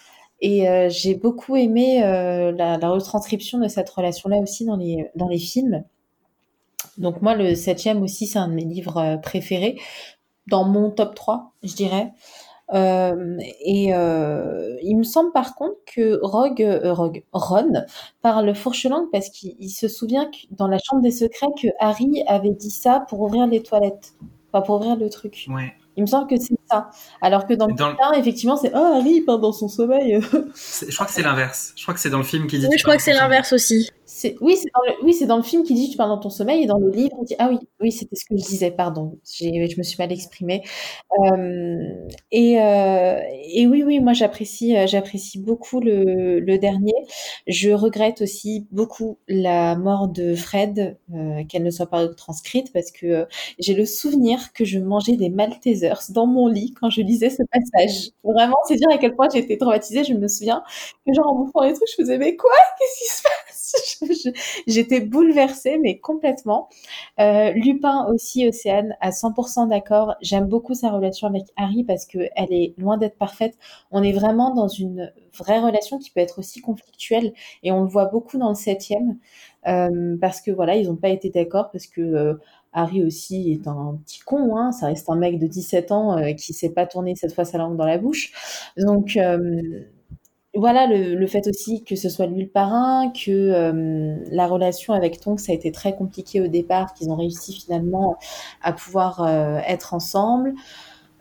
Et 0.41 0.69
euh, 0.69 0.89
j'ai 0.89 1.15
beaucoup 1.15 1.57
aimé 1.57 2.03
euh, 2.05 2.53
la, 2.53 2.77
retranscription 2.77 3.59
de 3.59 3.69
cette 3.69 3.91
relation-là 3.91 4.39
aussi 4.39 4.65
dans 4.65 4.77
les, 4.77 5.39
films. 5.39 5.85
Donc 6.97 7.23
moi, 7.23 7.35
le 7.35 7.55
septième 7.55 8.03
aussi, 8.03 8.27
c'est 8.27 8.39
un 8.39 8.49
de 8.49 8.55
mes 8.55 8.65
livres 8.65 8.99
euh, 8.99 9.17
préférés, 9.17 9.81
dans 10.47 10.65
mon 10.65 10.91
top 10.91 11.15
3, 11.15 11.53
je 11.63 11.75
dirais. 11.75 12.13
Et 12.71 13.89
il 14.83 14.97
me 14.97 15.03
semble 15.03 15.33
par 15.33 15.55
contre 15.55 15.77
que 15.87 16.19
Rogue, 16.23 16.81
Rogue 16.85 17.25
Ron 17.33 17.85
parle 18.21 18.55
fourche-langue 18.55 19.11
parce 19.11 19.31
qu'il 19.31 19.71
se 19.71 19.89
souvient 19.89 20.27
que 20.27 20.37
dans 20.51 20.69
la 20.69 20.79
chambre 20.79 21.01
des 21.01 21.11
secrets 21.11 21.49
que 21.61 21.69
Harry 21.81 22.23
avait 22.27 22.53
dit 22.53 22.71
ça 22.71 23.07
pour 23.09 23.23
ouvrir 23.23 23.47
les 23.47 23.63
toilettes, 23.63 24.13
enfin 24.53 24.61
pour 24.63 24.77
ouvrir 24.77 24.97
le 24.97 25.09
truc. 25.09 25.47
Ouais. 25.49 25.73
Il 25.99 26.03
me 26.03 26.07
semble 26.07 26.29
que 26.29 26.37
c'est 26.37 26.55
ça. 26.71 26.91
Alors 27.21 27.45
que 27.49 27.55
dans 27.55 27.67
le 27.67 27.75
dans 27.75 27.89
film, 27.89 27.99
le... 28.13 28.19
effectivement, 28.19 28.57
c'est 28.57 28.71
Oh, 28.73 28.99
Harry, 28.99 29.15
il 29.17 29.25
peint 29.25 29.37
dans 29.37 29.51
son 29.51 29.67
sommeil. 29.67 30.21
je 30.23 30.95
crois 30.95 31.07
que 31.07 31.13
c'est 31.13 31.23
l'inverse. 31.23 31.73
Je 31.75 31.83
crois 31.83 31.93
que 31.93 31.99
c'est 31.99 32.09
dans 32.09 32.19
le 32.19 32.25
film 32.25 32.47
qui 32.47 32.61
dit. 32.61 32.69
Oui, 32.71 32.79
je 32.79 32.85
crois 32.85 32.97
que 32.97 33.03
c'est 33.03 33.15
l'inverse 33.15 33.53
aussi. 33.53 33.91
Oui, 34.41 34.57
c'est 34.57 34.69
dans, 34.75 34.81
le... 34.87 35.05
oui, 35.05 35.27
dans 35.27 35.37
le 35.37 35.43
film 35.43 35.65
qui 35.65 35.75
dit 35.75 35.91
tu 35.91 35.99
parles 35.99 36.09
dans 36.09 36.19
ton 36.19 36.31
sommeil 36.31 36.63
et 36.63 36.67
dans 36.67 36.79
le 36.79 36.91
livre 36.91 37.15
on 37.19 37.25
dit 37.25 37.35
ah 37.39 37.49
oui, 37.51 37.59
oui, 37.81 37.93
c'était 37.93 38.17
ce 38.17 38.25
que 38.25 38.37
je 38.39 38.43
disais, 38.43 38.71
pardon, 38.71 39.19
je 39.25 39.77
me 39.77 39.83
suis 39.83 39.97
mal 39.99 40.11
exprimée. 40.11 40.63
Euh, 41.21 42.09
et, 42.33 42.59
euh, 42.61 43.21
et 43.55 43.67
oui, 43.67 43.83
oui, 43.85 44.01
moi 44.01 44.15
j'apprécie, 44.15 44.77
euh, 44.79 44.87
j'apprécie 44.87 45.39
beaucoup 45.39 45.81
le, 45.81 46.41
le, 46.41 46.59
dernier. 46.59 46.95
Je 47.47 47.71
regrette 47.71 48.23
aussi 48.23 48.67
beaucoup 48.71 49.19
la 49.29 49.77
mort 49.77 50.09
de 50.09 50.35
Fred, 50.35 50.99
euh, 51.15 51.45
qu'elle 51.45 51.63
ne 51.63 51.71
soit 51.71 51.91
pas 51.91 52.09
transcrite 52.09 52.73
parce 52.73 52.91
que 52.91 53.07
euh, 53.07 53.25
j'ai 53.59 53.75
le 53.75 53.85
souvenir 53.87 54.53
que 54.55 54.65
je 54.65 54.79
mangeais 54.79 55.17
des 55.17 55.29
Maltesers 55.29 56.11
dans 56.11 56.27
mon 56.27 56.49
lit 56.49 56.73
quand 56.81 56.89
je 56.91 57.03
lisais 57.03 57.31
ce 57.31 57.43
passage. 57.53 58.11
Vraiment, 58.25 58.57
c'est 58.67 58.77
dire 58.77 58.89
à 58.91 58.97
quel 58.99 59.15
point 59.15 59.29
j'ai 59.33 59.41
été 59.41 59.59
traumatisée. 59.59 60.05
Je 60.05 60.15
me 60.15 60.29
souviens 60.29 60.63
que 61.07 61.13
genre 61.13 61.27
en 61.29 61.35
bouffant 61.45 61.61
les 61.63 61.75
trucs, 61.75 61.89
je 61.91 61.97
faisais 62.03 62.17
mais 62.19 62.37
quoi? 62.37 62.51
Qu'est-ce 62.79 62.99
qui 63.05 63.17
se 63.19 63.23
passe? 63.23 63.48
J'étais 64.67 65.01
bouleversée, 65.01 65.79
mais 65.79 65.99
complètement. 65.99 66.69
Euh, 67.21 67.51
Lupin 67.53 68.07
aussi, 68.07 68.47
Océane, 68.47 68.97
à 69.01 69.13
100% 69.13 69.69
d'accord. 69.69 70.15
J'aime 70.21 70.47
beaucoup 70.47 70.75
sa 70.75 70.91
relation 70.91 71.29
avec 71.29 71.45
Harry 71.57 71.85
parce 71.85 72.07
que 72.07 72.19
elle 72.37 72.53
est 72.53 72.75
loin 72.79 72.99
d'être 72.99 73.17
parfaite. 73.17 73.57
On 73.91 74.03
est 74.03 74.13
vraiment 74.13 74.55
dans 74.55 74.69
une 74.69 75.13
vraie 75.37 75.61
relation 75.61 75.99
qui 75.99 76.11
peut 76.11 76.21
être 76.21 76.39
aussi 76.39 76.61
conflictuelle 76.61 77.33
et 77.63 77.73
on 77.73 77.83
le 77.83 77.89
voit 77.89 78.07
beaucoup 78.07 78.39
dans 78.39 78.49
le 78.49 78.55
septième 78.55 79.19
euh, 79.67 80.17
parce 80.21 80.41
que 80.41 80.51
voilà, 80.51 80.77
ils 80.77 80.89
n'ont 80.89 80.97
pas 80.97 81.09
été 81.11 81.31
d'accord 81.31 81.71
parce 81.71 81.87
que 81.87 82.01
euh, 82.01 82.35
Harry 82.73 83.03
aussi 83.03 83.53
est 83.53 83.67
un 83.67 83.99
petit 84.05 84.21
con, 84.21 84.57
hein, 84.57 84.73
ça 84.73 84.87
reste 84.87 85.09
un 85.11 85.17
mec 85.17 85.39
de 85.39 85.47
17 85.47 85.93
ans 85.93 86.19
euh, 86.19 86.33
qui 86.33 86.53
sait 86.53 86.71
pas 86.71 86.87
tourner 86.87 87.15
cette 87.17 87.35
fois 87.35 87.45
sa 87.45 87.59
langue 87.59 87.77
dans 87.77 87.87
la 87.87 87.99
bouche. 87.99 88.33
Donc 88.77 89.17
euh, 89.17 89.61
voilà, 90.55 90.87
le, 90.87 91.15
le, 91.15 91.27
fait 91.27 91.47
aussi 91.47 91.85
que 91.85 91.95
ce 91.95 92.09
soit 92.09 92.27
lui 92.27 92.43
le 92.43 92.49
parrain, 92.49 93.11
que 93.13 93.31
euh, 93.31 94.17
la 94.31 94.47
relation 94.47 94.95
avec 94.95 95.21
Tonks 95.21 95.41
ça 95.41 95.53
a 95.53 95.55
été 95.55 95.71
très 95.73 95.95
compliqué 95.95 96.41
au 96.41 96.49
départ, 96.49 96.95
qu'ils 96.95 97.11
ont 97.11 97.17
réussi 97.17 97.53
finalement 97.53 98.17
à 98.63 98.73
pouvoir 98.73 99.23
euh, 99.23 99.59
être 99.67 99.95
ensemble. 99.95 100.55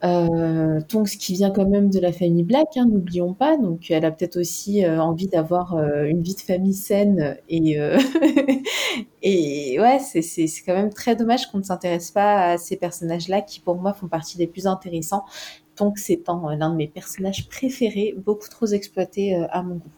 Euh, 0.04 0.80
Tonks 0.88 1.10
qui 1.10 1.34
vient 1.34 1.52
quand 1.52 1.68
même 1.68 1.90
de 1.90 2.00
la 2.00 2.12
famille 2.14 2.44
Black, 2.44 2.68
hein, 2.78 2.86
n'oublions 2.86 3.34
pas, 3.34 3.58
donc 3.58 3.92
elle 3.92 4.06
a 4.06 4.12
peut-être 4.12 4.38
aussi 4.38 4.88
envie 4.88 5.28
d'avoir 5.28 5.78
une 6.06 6.22
vie 6.22 6.36
de 6.36 6.40
famille 6.40 6.76
saine 6.76 7.38
et 7.50 7.78
et 9.24 9.80
ouais, 9.80 10.00
c'est 10.00 10.46
quand 10.66 10.76
même 10.76 10.94
très 10.94 11.16
dommage 11.16 11.48
qu'on 11.48 11.58
ne 11.58 11.64
s'intéresse 11.64 12.12
pas 12.12 12.52
à 12.52 12.58
ces 12.58 12.78
personnages-là 12.78 13.42
qui 13.42 13.60
pour 13.60 13.76
moi 13.76 13.94
font 13.94 14.08
partie 14.08 14.38
des 14.38 14.48
plus 14.48 14.68
intéressants. 14.68 15.26
Tonks 15.78 16.10
étant 16.10 16.50
l'un 16.50 16.72
de 16.72 16.76
mes 16.76 16.88
personnages 16.88 17.48
préférés, 17.48 18.14
beaucoup 18.18 18.50
trop 18.50 18.66
exploité 18.66 19.36
à 19.52 19.64
mon 19.64 19.76
goût. 19.76 19.92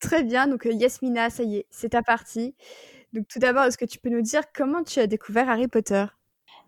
Très 0.00 0.22
bien, 0.22 0.46
donc 0.46 0.68
Yasmina, 0.70 1.30
ça 1.30 1.42
y 1.42 1.56
est, 1.56 1.66
c'est 1.70 1.90
ta 1.90 2.02
partie. 2.02 2.54
Donc 3.12 3.28
tout 3.28 3.38
d'abord, 3.38 3.64
est-ce 3.64 3.78
que 3.78 3.84
tu 3.84 3.98
peux 3.98 4.10
nous 4.10 4.22
dire 4.22 4.42
comment 4.54 4.82
tu 4.82 4.98
as 5.00 5.06
découvert 5.06 5.48
Harry 5.48 5.68
Potter? 5.68 6.04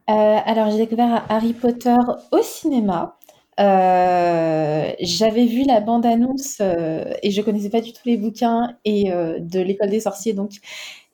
Alors, 0.07 0.71
j'ai 0.71 0.79
découvert 0.79 1.27
Harry 1.29 1.53
Potter 1.53 1.97
au 2.31 2.41
cinéma. 2.43 3.19
j'avais 3.59 5.47
vu 5.47 5.65
la 5.65 5.81
bande-annonce 5.81 6.61
et 6.61 7.31
je 7.31 7.43
connaissais 7.43 7.71
pas 7.71 7.81
du 7.81 7.93
tout 7.93 8.03
les 8.05 8.17
bouquins 8.17 8.77
et 8.85 9.11
de 9.11 9.61
l'école 9.61 9.91
des 9.91 10.01
sorciers, 10.01 10.35
donc 10.35 10.53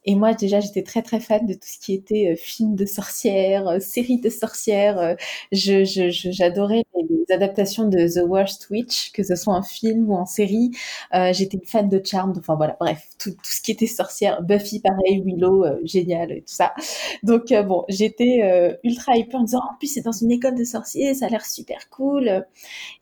et 0.04 0.16
moi, 0.16 0.34
déjà, 0.34 0.58
j'étais 0.58 0.82
très, 0.82 1.02
très 1.02 1.20
fan 1.20 1.46
de 1.46 1.54
tout 1.54 1.60
ce 1.62 1.78
qui 1.78 1.94
était 1.94 2.32
euh, 2.32 2.36
film 2.36 2.74
de 2.74 2.84
sorcières, 2.86 3.68
euh, 3.68 3.78
série 3.78 4.18
de 4.18 4.30
sorcières. 4.30 4.98
Euh, 4.98 5.14
je, 5.52 5.84
j'adorais 5.84 6.84
les, 6.96 7.32
adaptations 7.32 7.88
de 7.88 8.08
The 8.08 8.28
Worst 8.28 8.68
Witch, 8.70 9.12
que 9.12 9.22
ce 9.22 9.36
soit 9.36 9.54
en 9.54 9.62
film 9.62 10.10
ou 10.10 10.14
en 10.14 10.26
série. 10.26 10.72
Euh, 11.14 11.32
j'étais 11.32 11.58
fan 11.64 11.88
de 11.88 12.02
Charmed. 12.04 12.36
Enfin, 12.36 12.56
voilà, 12.56 12.76
bref, 12.80 13.08
tout, 13.18 13.30
tout 13.30 13.38
ce 13.50 13.62
qui 13.62 13.70
était 13.70 13.86
sorcière. 13.86 14.42
Buffy, 14.42 14.80
pareil, 14.80 15.22
Willow, 15.24 15.64
génial, 15.84 16.32
et 16.32 16.40
tout 16.40 16.54
ça. 16.54 16.74
Donc, 17.22 17.52
bon, 17.66 17.84
j'étais 17.88 18.76
ultra 18.84 19.16
hyper 19.16 19.40
en 19.40 19.44
disant, 19.44 19.60
en 19.60 19.76
plus, 19.78 19.86
c'est 19.86 20.02
dans 20.02 20.12
une 20.12 20.30
école 20.30 20.56
de 20.56 20.64
sorciers, 20.64 21.14
ça 21.14 21.26
a 21.26 21.28
l'air 21.28 21.46
super 21.46 21.88
cool. 21.90 22.44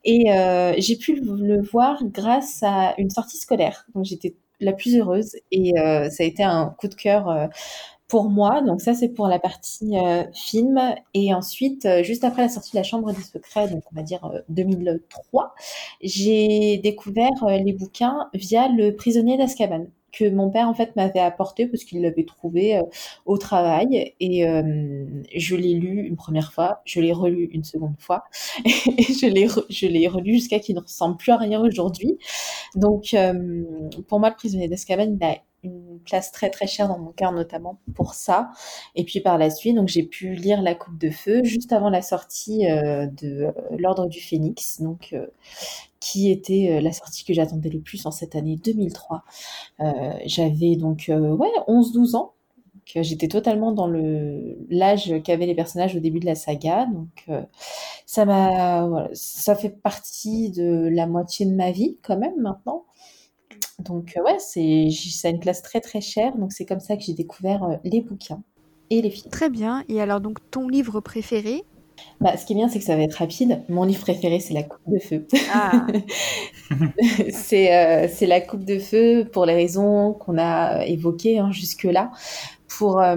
Et 0.04 0.26
j'ai 0.78 0.96
pu 0.96 1.16
le 1.16 1.60
voir 1.62 2.04
grâce 2.04 2.62
à 2.62 2.94
une 2.98 3.10
sortie 3.10 3.38
scolaire. 3.38 3.86
Donc, 3.94 4.04
j'étais 4.04 4.34
la 4.60 4.72
plus 4.72 4.96
heureuse 4.96 5.36
et 5.50 5.78
euh, 5.78 6.10
ça 6.10 6.22
a 6.22 6.26
été 6.26 6.42
un 6.42 6.74
coup 6.78 6.88
de 6.88 6.94
cœur 6.94 7.28
euh, 7.28 7.46
pour 8.08 8.28
moi. 8.30 8.62
Donc 8.62 8.80
ça, 8.80 8.94
c'est 8.94 9.08
pour 9.08 9.28
la 9.28 9.38
partie 9.38 9.96
euh, 9.98 10.24
film. 10.32 10.80
Et 11.14 11.32
ensuite, 11.34 11.88
juste 12.02 12.24
après 12.24 12.42
la 12.42 12.48
sortie 12.48 12.72
de 12.72 12.76
La 12.76 12.82
Chambre 12.82 13.12
des 13.12 13.22
Secrets, 13.22 13.68
donc 13.68 13.82
on 13.92 13.96
va 13.96 14.02
dire 14.02 14.30
2003, 14.48 15.54
j'ai 16.02 16.78
découvert 16.78 17.30
les 17.46 17.72
bouquins 17.72 18.28
via 18.34 18.68
Le 18.68 18.92
Prisonnier 18.96 19.36
d'Azkaban 19.36 19.86
que 20.12 20.28
mon 20.28 20.50
père 20.50 20.68
en 20.68 20.74
fait 20.74 20.94
m'avait 20.96 21.20
apporté 21.20 21.66
parce 21.66 21.84
qu'il 21.84 22.02
l'avait 22.02 22.24
trouvé 22.24 22.76
euh, 22.76 22.82
au 23.26 23.38
travail. 23.38 24.14
Et 24.20 24.46
euh, 24.46 25.04
je 25.34 25.56
l'ai 25.56 25.74
lu 25.74 26.06
une 26.06 26.16
première 26.16 26.52
fois, 26.52 26.80
je 26.84 27.00
l'ai 27.00 27.12
relu 27.12 27.48
une 27.52 27.64
seconde 27.64 27.94
fois 27.98 28.24
et 28.64 29.02
je 29.02 29.26
l'ai 29.26 29.48
je 29.68 29.86
l'ai 29.86 30.08
relu 30.08 30.34
jusqu'à 30.34 30.58
qu'il 30.58 30.74
ne 30.74 30.80
ressemble 30.80 31.16
plus 31.16 31.32
à 31.32 31.36
rien 31.36 31.60
aujourd'hui. 31.60 32.18
Donc 32.74 33.14
euh, 33.14 33.64
pour 34.08 34.20
moi 34.20 34.30
le 34.30 34.36
prisonnier 34.36 34.68
d'Azkaban 34.68 35.16
il 35.18 35.24
a 35.24 35.36
une 35.62 36.00
place 36.06 36.32
très 36.32 36.48
très 36.48 36.66
chère 36.66 36.88
dans 36.88 36.98
mon 36.98 37.12
cœur 37.12 37.32
notamment 37.32 37.80
pour 37.94 38.14
ça. 38.14 38.50
Et 38.94 39.04
puis 39.04 39.20
par 39.20 39.38
la 39.38 39.50
suite 39.50 39.76
donc 39.76 39.88
j'ai 39.88 40.02
pu 40.02 40.34
lire 40.34 40.62
La 40.62 40.74
Coupe 40.74 40.98
de 40.98 41.10
Feu 41.10 41.44
juste 41.44 41.72
avant 41.72 41.90
la 41.90 42.02
sortie 42.02 42.66
de 42.66 43.52
l'Ordre 43.76 44.06
du 44.06 44.20
Phénix. 44.20 44.80
Donc 44.80 45.14
qui 46.00 46.30
était 46.30 46.70
euh, 46.72 46.80
la 46.80 46.92
sortie 46.92 47.24
que 47.24 47.34
j'attendais 47.34 47.68
le 47.68 47.80
plus 47.80 48.04
en 48.06 48.10
cette 48.10 48.34
année 48.34 48.56
2003. 48.56 49.22
Euh, 49.80 50.12
j'avais 50.24 50.76
donc 50.76 51.08
euh, 51.08 51.34
ouais 51.36 51.50
11-12 51.68 52.16
ans. 52.16 52.32
J'étais 52.96 53.28
totalement 53.28 53.70
dans 53.70 53.86
l'âge 54.68 55.14
qu'avaient 55.22 55.46
les 55.46 55.54
personnages 55.54 55.94
au 55.94 56.00
début 56.00 56.18
de 56.18 56.26
la 56.26 56.34
saga, 56.34 56.86
donc 56.86 57.24
ça 58.04 58.26
ça 59.12 59.54
fait 59.54 59.80
partie 59.80 60.50
de 60.50 60.88
la 60.90 61.06
moitié 61.06 61.46
de 61.46 61.54
ma 61.54 61.70
vie 61.70 61.98
quand 62.02 62.18
même 62.18 62.40
maintenant. 62.40 62.86
Donc 63.78 64.18
ouais, 64.24 64.38
c'est 64.40 64.88
ça 64.90 65.28
une 65.28 65.38
place 65.38 65.62
très 65.62 65.80
très 65.80 66.00
chère, 66.00 66.36
donc 66.36 66.52
c'est 66.52 66.64
comme 66.64 66.80
ça 66.80 66.96
que 66.96 67.04
j'ai 67.04 67.14
découvert 67.14 67.78
les 67.84 68.00
bouquins 68.00 68.42
et 68.88 69.02
les 69.02 69.10
films. 69.10 69.30
Très 69.30 69.50
bien. 69.50 69.84
Et 69.88 70.00
alors 70.00 70.20
donc 70.20 70.38
ton 70.50 70.66
livre 70.66 71.00
préféré? 71.00 71.62
Bah, 72.20 72.36
ce 72.36 72.44
qui 72.44 72.52
est 72.52 72.56
bien, 72.56 72.68
c'est 72.68 72.78
que 72.78 72.84
ça 72.84 72.96
va 72.96 73.02
être 73.02 73.14
rapide. 73.14 73.62
Mon 73.68 73.84
livre 73.84 74.00
préféré, 74.00 74.40
c'est 74.40 74.54
La 74.54 74.62
Coupe 74.62 74.82
de 74.86 74.98
Feu. 74.98 75.26
Ah. 75.52 75.86
c'est 77.30 77.74
euh, 77.74 78.08
c'est 78.12 78.26
La 78.26 78.40
Coupe 78.40 78.64
de 78.64 78.78
Feu 78.78 79.26
pour 79.30 79.46
les 79.46 79.54
raisons 79.54 80.12
qu'on 80.12 80.38
a 80.38 80.84
évoquées 80.86 81.38
hein, 81.38 81.50
jusque-là. 81.50 82.10
Pour 82.68 83.00
euh, 83.00 83.16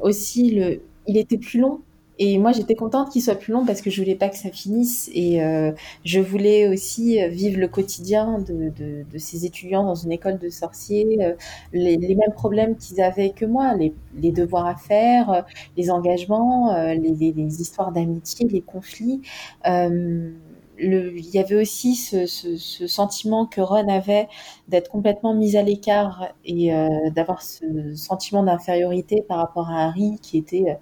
aussi, 0.00 0.50
le... 0.50 0.82
il 1.06 1.16
était 1.16 1.38
plus 1.38 1.60
long 1.60 1.80
et 2.18 2.38
moi, 2.38 2.52
j'étais 2.52 2.74
contente 2.74 3.10
qu'il 3.10 3.20
soit 3.22 3.34
plus 3.34 3.52
long 3.52 3.66
parce 3.66 3.82
que 3.82 3.90
je 3.90 4.00
voulais 4.00 4.14
pas 4.14 4.28
que 4.30 4.38
ça 4.38 4.50
finisse 4.50 5.10
et 5.12 5.42
euh, 5.42 5.72
je 6.04 6.18
voulais 6.18 6.66
aussi 6.68 7.18
vivre 7.28 7.58
le 7.60 7.68
quotidien 7.68 8.38
de, 8.38 8.70
de, 8.70 9.04
de, 9.10 9.18
ces 9.18 9.44
étudiants 9.44 9.84
dans 9.84 9.94
une 9.94 10.12
école 10.12 10.38
de 10.38 10.48
sorciers, 10.48 11.18
euh, 11.20 11.34
les, 11.74 11.96
les, 11.96 12.14
mêmes 12.14 12.32
problèmes 12.32 12.76
qu'ils 12.76 13.02
avaient 13.02 13.30
que 13.30 13.44
moi, 13.44 13.74
les, 13.74 13.92
les, 14.16 14.32
devoirs 14.32 14.66
à 14.66 14.76
faire, 14.76 15.30
euh, 15.30 15.42
les 15.76 15.90
engagements, 15.90 16.74
euh, 16.74 16.94
les, 16.94 17.12
les, 17.14 17.60
histoires 17.60 17.92
d'amitié, 17.92 18.48
les 18.48 18.62
conflits. 18.62 19.20
Euh, 19.66 20.30
le, 20.78 21.16
il 21.16 21.30
y 21.30 21.38
avait 21.38 21.54
aussi 21.54 21.94
ce, 21.94 22.26
ce, 22.26 22.56
ce, 22.56 22.86
sentiment 22.86 23.46
que 23.46 23.60
Ron 23.62 23.88
avait 23.88 24.28
d'être 24.68 24.90
complètement 24.90 25.34
mis 25.34 25.56
à 25.56 25.62
l'écart 25.62 26.28
et 26.44 26.74
euh, 26.74 26.88
d'avoir 27.14 27.40
ce 27.42 27.94
sentiment 27.94 28.42
d'infériorité 28.42 29.22
par 29.22 29.38
rapport 29.38 29.70
à 29.70 29.86
Harry 29.86 30.18
qui 30.20 30.36
était 30.36 30.76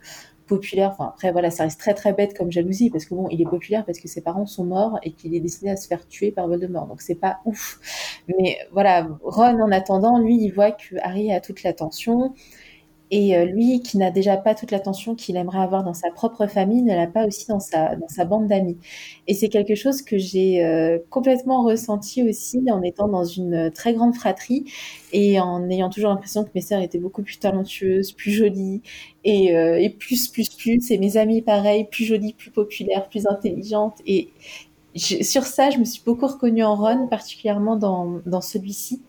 populaire. 0.47 0.91
Enfin, 0.93 1.09
après, 1.09 1.33
voilà, 1.33 1.51
ça 1.51 1.65
reste 1.65 1.79
très 1.81 1.95
très 1.95 2.13
bête 2.13 2.37
comme 2.37 2.51
jalousie 2.51 2.91
parce 2.91 3.05
que 3.05 3.15
bon, 3.15 3.29
il 3.31 3.41
est 3.41 3.49
populaire 3.49 3.85
parce 3.85 3.99
que 3.99 4.09
ses 4.09 4.21
parents 4.21 4.47
sont 4.47 4.65
morts 4.65 4.99
et 5.03 5.13
qu'il 5.13 5.35
est 5.35 5.41
décidé 5.41 5.71
à 5.71 5.77
se 5.77 5.87
faire 5.87 6.07
tuer 6.07 6.31
par 6.33 6.49
Voldemort. 6.49 6.87
Donc 6.87 7.01
c'est 7.03 7.15
pas 7.15 7.39
ouf. 7.45 7.81
Mais 8.29 8.59
voilà, 8.73 9.09
Ron 9.23 9.61
en 9.61 9.73
attendant, 9.73 10.19
lui, 10.19 10.37
il 10.37 10.51
voit 10.51 10.73
que 10.73 10.97
Harry 11.03 11.33
a 11.33 11.41
toute 11.41 11.63
l'attention. 11.63 12.35
Et 13.17 13.37
euh, 13.37 13.45
lui, 13.45 13.81
qui 13.81 13.97
n'a 13.97 14.11
déjà 14.11 14.37
pas 14.37 14.57
toute 14.57 14.73
l'attention 14.73 15.15
qu'il 15.15 15.37
aimerait 15.37 15.61
avoir 15.61 15.85
dans 15.85 15.95
sa 15.95 16.11
propre 16.11 16.49
famille, 16.49 16.83
ne 16.83 16.97
l'a 16.97 17.07
pas 17.07 17.27
aussi 17.29 17.47
dans 17.47 17.61
sa, 17.61 17.95
dans 17.95 18.09
sa 18.09 18.25
bande 18.25 18.49
d'amis. 18.49 18.77
Et 19.29 19.35
c'est 19.35 19.49
quelque 19.49 19.77
chose 19.77 20.03
que 20.03 20.19
j'ai 20.19 20.65
euh, 20.65 20.99
complètement 21.11 21.63
ressenti 21.63 22.29
aussi 22.29 22.61
en 22.73 22.83
étant 22.83 23.07
dans 23.07 23.23
une 23.23 23.71
très 23.71 23.95
grande 23.95 24.17
fratrie 24.17 24.65
et 25.13 25.39
en 25.39 25.71
ayant 25.71 25.91
toujours 25.91 26.11
l'impression 26.11 26.43
que 26.43 26.51
mes 26.57 26.61
sœurs 26.61 26.83
étaient 26.83 26.99
beaucoup 26.99 27.23
plus 27.23 27.39
talentueuses, 27.39 28.11
plus 28.11 28.33
jolies 28.33 28.83
et, 29.23 29.57
euh, 29.57 29.79
et 29.81 29.91
plus, 29.91 30.27
plus, 30.27 30.49
plus. 30.49 30.91
Et 30.91 30.99
mes 30.99 31.17
amis, 31.17 31.41
pareil, 31.41 31.85
plus 31.89 32.05
jolies, 32.05 32.33
plus 32.33 32.51
populaires, 32.51 33.09
plus 33.09 33.29
intelligentes. 33.29 33.99
Et 34.09 34.31
sur 34.97 35.45
ça, 35.45 35.71
je 35.71 35.79
me 35.79 35.85
suis 35.85 36.03
beaucoup 36.05 36.27
reconnue 36.27 36.65
en 36.65 36.75
Ron, 36.75 37.07
particulièrement 37.07 37.77
dans, 37.77 38.21
dans 38.27 38.41
celui-ci. 38.41 39.03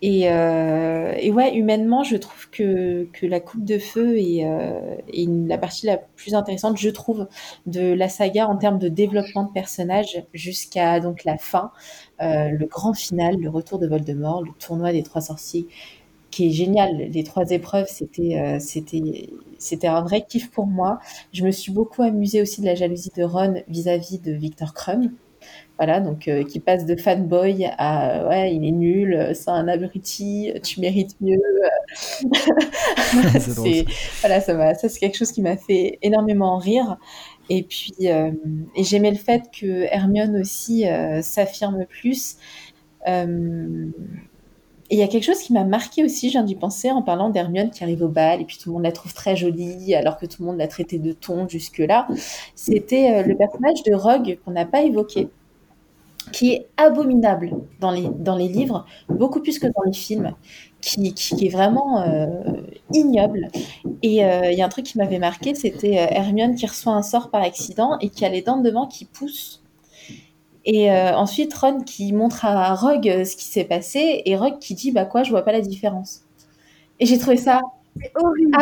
Et, 0.00 0.30
euh, 0.30 1.12
et, 1.18 1.32
ouais, 1.32 1.54
humainement, 1.56 2.04
je 2.04 2.16
trouve 2.16 2.48
que, 2.50 3.08
que 3.12 3.26
la 3.26 3.40
coupe 3.40 3.64
de 3.64 3.78
feu 3.78 4.16
est, 4.18 4.44
euh, 4.44 4.94
est 5.12 5.28
la 5.48 5.58
partie 5.58 5.86
la 5.86 5.96
plus 5.96 6.34
intéressante, 6.34 6.78
je 6.78 6.88
trouve, 6.90 7.26
de 7.66 7.94
la 7.94 8.08
saga 8.08 8.46
en 8.46 8.56
termes 8.56 8.78
de 8.78 8.88
développement 8.88 9.42
de 9.44 9.52
personnages 9.52 10.22
jusqu'à 10.34 11.00
donc 11.00 11.24
la 11.24 11.36
fin, 11.36 11.72
euh, 12.22 12.48
le 12.50 12.66
grand 12.66 12.94
final, 12.94 13.36
le 13.40 13.50
retour 13.50 13.80
de 13.80 13.88
Voldemort, 13.88 14.42
le 14.44 14.52
tournoi 14.60 14.92
des 14.92 15.02
trois 15.02 15.20
sorciers, 15.20 15.66
qui 16.30 16.48
est 16.48 16.50
génial. 16.50 16.96
Les 17.10 17.24
trois 17.24 17.50
épreuves, 17.50 17.86
c'était 17.88 18.38
euh, 18.40 18.58
c'était 18.60 19.30
c'était 19.58 19.88
un 19.88 20.02
vrai 20.02 20.24
kiff 20.28 20.50
pour 20.50 20.66
moi. 20.66 21.00
Je 21.32 21.44
me 21.44 21.50
suis 21.50 21.72
beaucoup 21.72 22.02
amusée 22.02 22.42
aussi 22.42 22.60
de 22.60 22.66
la 22.66 22.74
jalousie 22.76 23.10
de 23.16 23.24
Ron 23.24 23.62
vis-à-vis 23.68 24.18
-vis 24.18 24.22
de 24.22 24.32
Victor 24.32 24.74
Crumb 24.74 25.10
voilà, 25.76 26.00
donc 26.00 26.26
euh, 26.26 26.42
qui 26.44 26.58
passe 26.58 26.86
de 26.86 26.96
fanboy 26.96 27.66
à 27.78 28.26
ouais, 28.28 28.54
il 28.54 28.64
est 28.64 28.72
nul, 28.72 29.30
c'est 29.34 29.50
un 29.50 29.68
abruti, 29.68 30.52
tu 30.64 30.80
mérites 30.80 31.16
mieux. 31.20 31.38
c'est 33.38 33.84
voilà, 34.20 34.40
ça, 34.40 34.74
ça 34.74 34.88
c'est 34.88 34.98
quelque 34.98 35.16
chose 35.16 35.30
qui 35.32 35.42
m'a 35.42 35.56
fait 35.56 35.98
énormément 36.02 36.58
rire. 36.58 36.96
Et 37.50 37.62
puis, 37.62 37.94
euh, 38.04 38.30
et 38.76 38.84
j'aimais 38.84 39.10
le 39.10 39.16
fait 39.16 39.44
que 39.58 39.84
Hermione 39.90 40.36
aussi 40.40 40.86
euh, 40.86 41.22
s'affirme 41.22 41.86
plus. 41.86 42.36
Et 44.90 44.94
il 44.94 44.98
y 44.98 45.02
a 45.02 45.08
quelque 45.08 45.24
chose 45.24 45.40
qui 45.40 45.52
m'a 45.52 45.64
marqué 45.64 46.02
aussi, 46.02 46.28
je 46.28 46.32
viens 46.32 46.42
d'y 46.42 46.54
penser 46.54 46.90
en 46.90 47.02
parlant 47.02 47.28
d'Hermione 47.28 47.70
qui 47.70 47.84
arrive 47.84 48.02
au 48.02 48.08
bal 48.08 48.40
et 48.40 48.44
puis 48.44 48.56
tout 48.56 48.70
le 48.70 48.74
monde 48.74 48.84
la 48.84 48.92
trouve 48.92 49.12
très 49.12 49.36
jolie 49.36 49.94
alors 49.94 50.16
que 50.16 50.24
tout 50.24 50.42
le 50.42 50.46
monde 50.46 50.58
l'a 50.58 50.68
traitée 50.68 50.98
de 50.98 51.12
ton 51.12 51.46
jusque-là. 51.46 52.08
C'était 52.54 53.22
le 53.22 53.36
personnage 53.36 53.82
de 53.82 53.94
Rogue 53.94 54.38
qu'on 54.44 54.52
n'a 54.52 54.64
pas 54.64 54.82
évoqué 54.82 55.28
qui 56.32 56.52
est 56.52 56.68
abominable 56.76 57.52
dans 57.80 57.90
les, 57.90 58.08
dans 58.08 58.36
les 58.36 58.48
livres, 58.48 58.86
beaucoup 59.08 59.40
plus 59.40 59.58
que 59.58 59.66
dans 59.66 59.82
les 59.86 59.92
films, 59.92 60.34
qui, 60.80 61.14
qui, 61.14 61.46
est 61.46 61.50
vraiment 61.50 62.02
euh, 62.02 62.26
ignoble. 62.92 63.48
Et 64.02 64.24
euh, 64.24 64.50
il 64.50 64.58
y 64.58 64.62
a 64.62 64.66
un 64.66 64.68
truc 64.68 64.86
qui 64.86 64.98
m'avait 64.98 65.18
marqué, 65.18 65.54
c'était 65.54 65.98
euh, 65.98 66.06
Hermione 66.10 66.54
qui 66.54 66.66
reçoit 66.66 66.92
un 66.92 67.02
sort 67.02 67.30
par 67.30 67.42
accident 67.42 67.98
et 68.00 68.08
qui 68.08 68.24
a 68.24 68.28
les 68.28 68.42
dents 68.42 68.60
devant 68.60 68.86
qui 68.86 69.04
poussent. 69.04 69.57
Et 70.70 70.90
ensuite, 70.90 71.54
Ron 71.54 71.80
qui 71.80 72.12
montre 72.12 72.44
à 72.44 72.74
Rogue 72.74 73.24
ce 73.24 73.36
qui 73.36 73.46
s'est 73.46 73.64
passé, 73.64 74.20
et 74.26 74.36
Rogue 74.36 74.58
qui 74.58 74.74
dit, 74.74 74.92
bah 74.92 75.06
quoi, 75.06 75.22
je 75.22 75.30
vois 75.30 75.40
pas 75.40 75.52
la 75.52 75.62
différence. 75.62 76.24
Et 77.00 77.06
j'ai 77.06 77.18
trouvé 77.18 77.38
ça 77.38 77.62
c'est 78.00 78.12
horrible. 78.14 78.56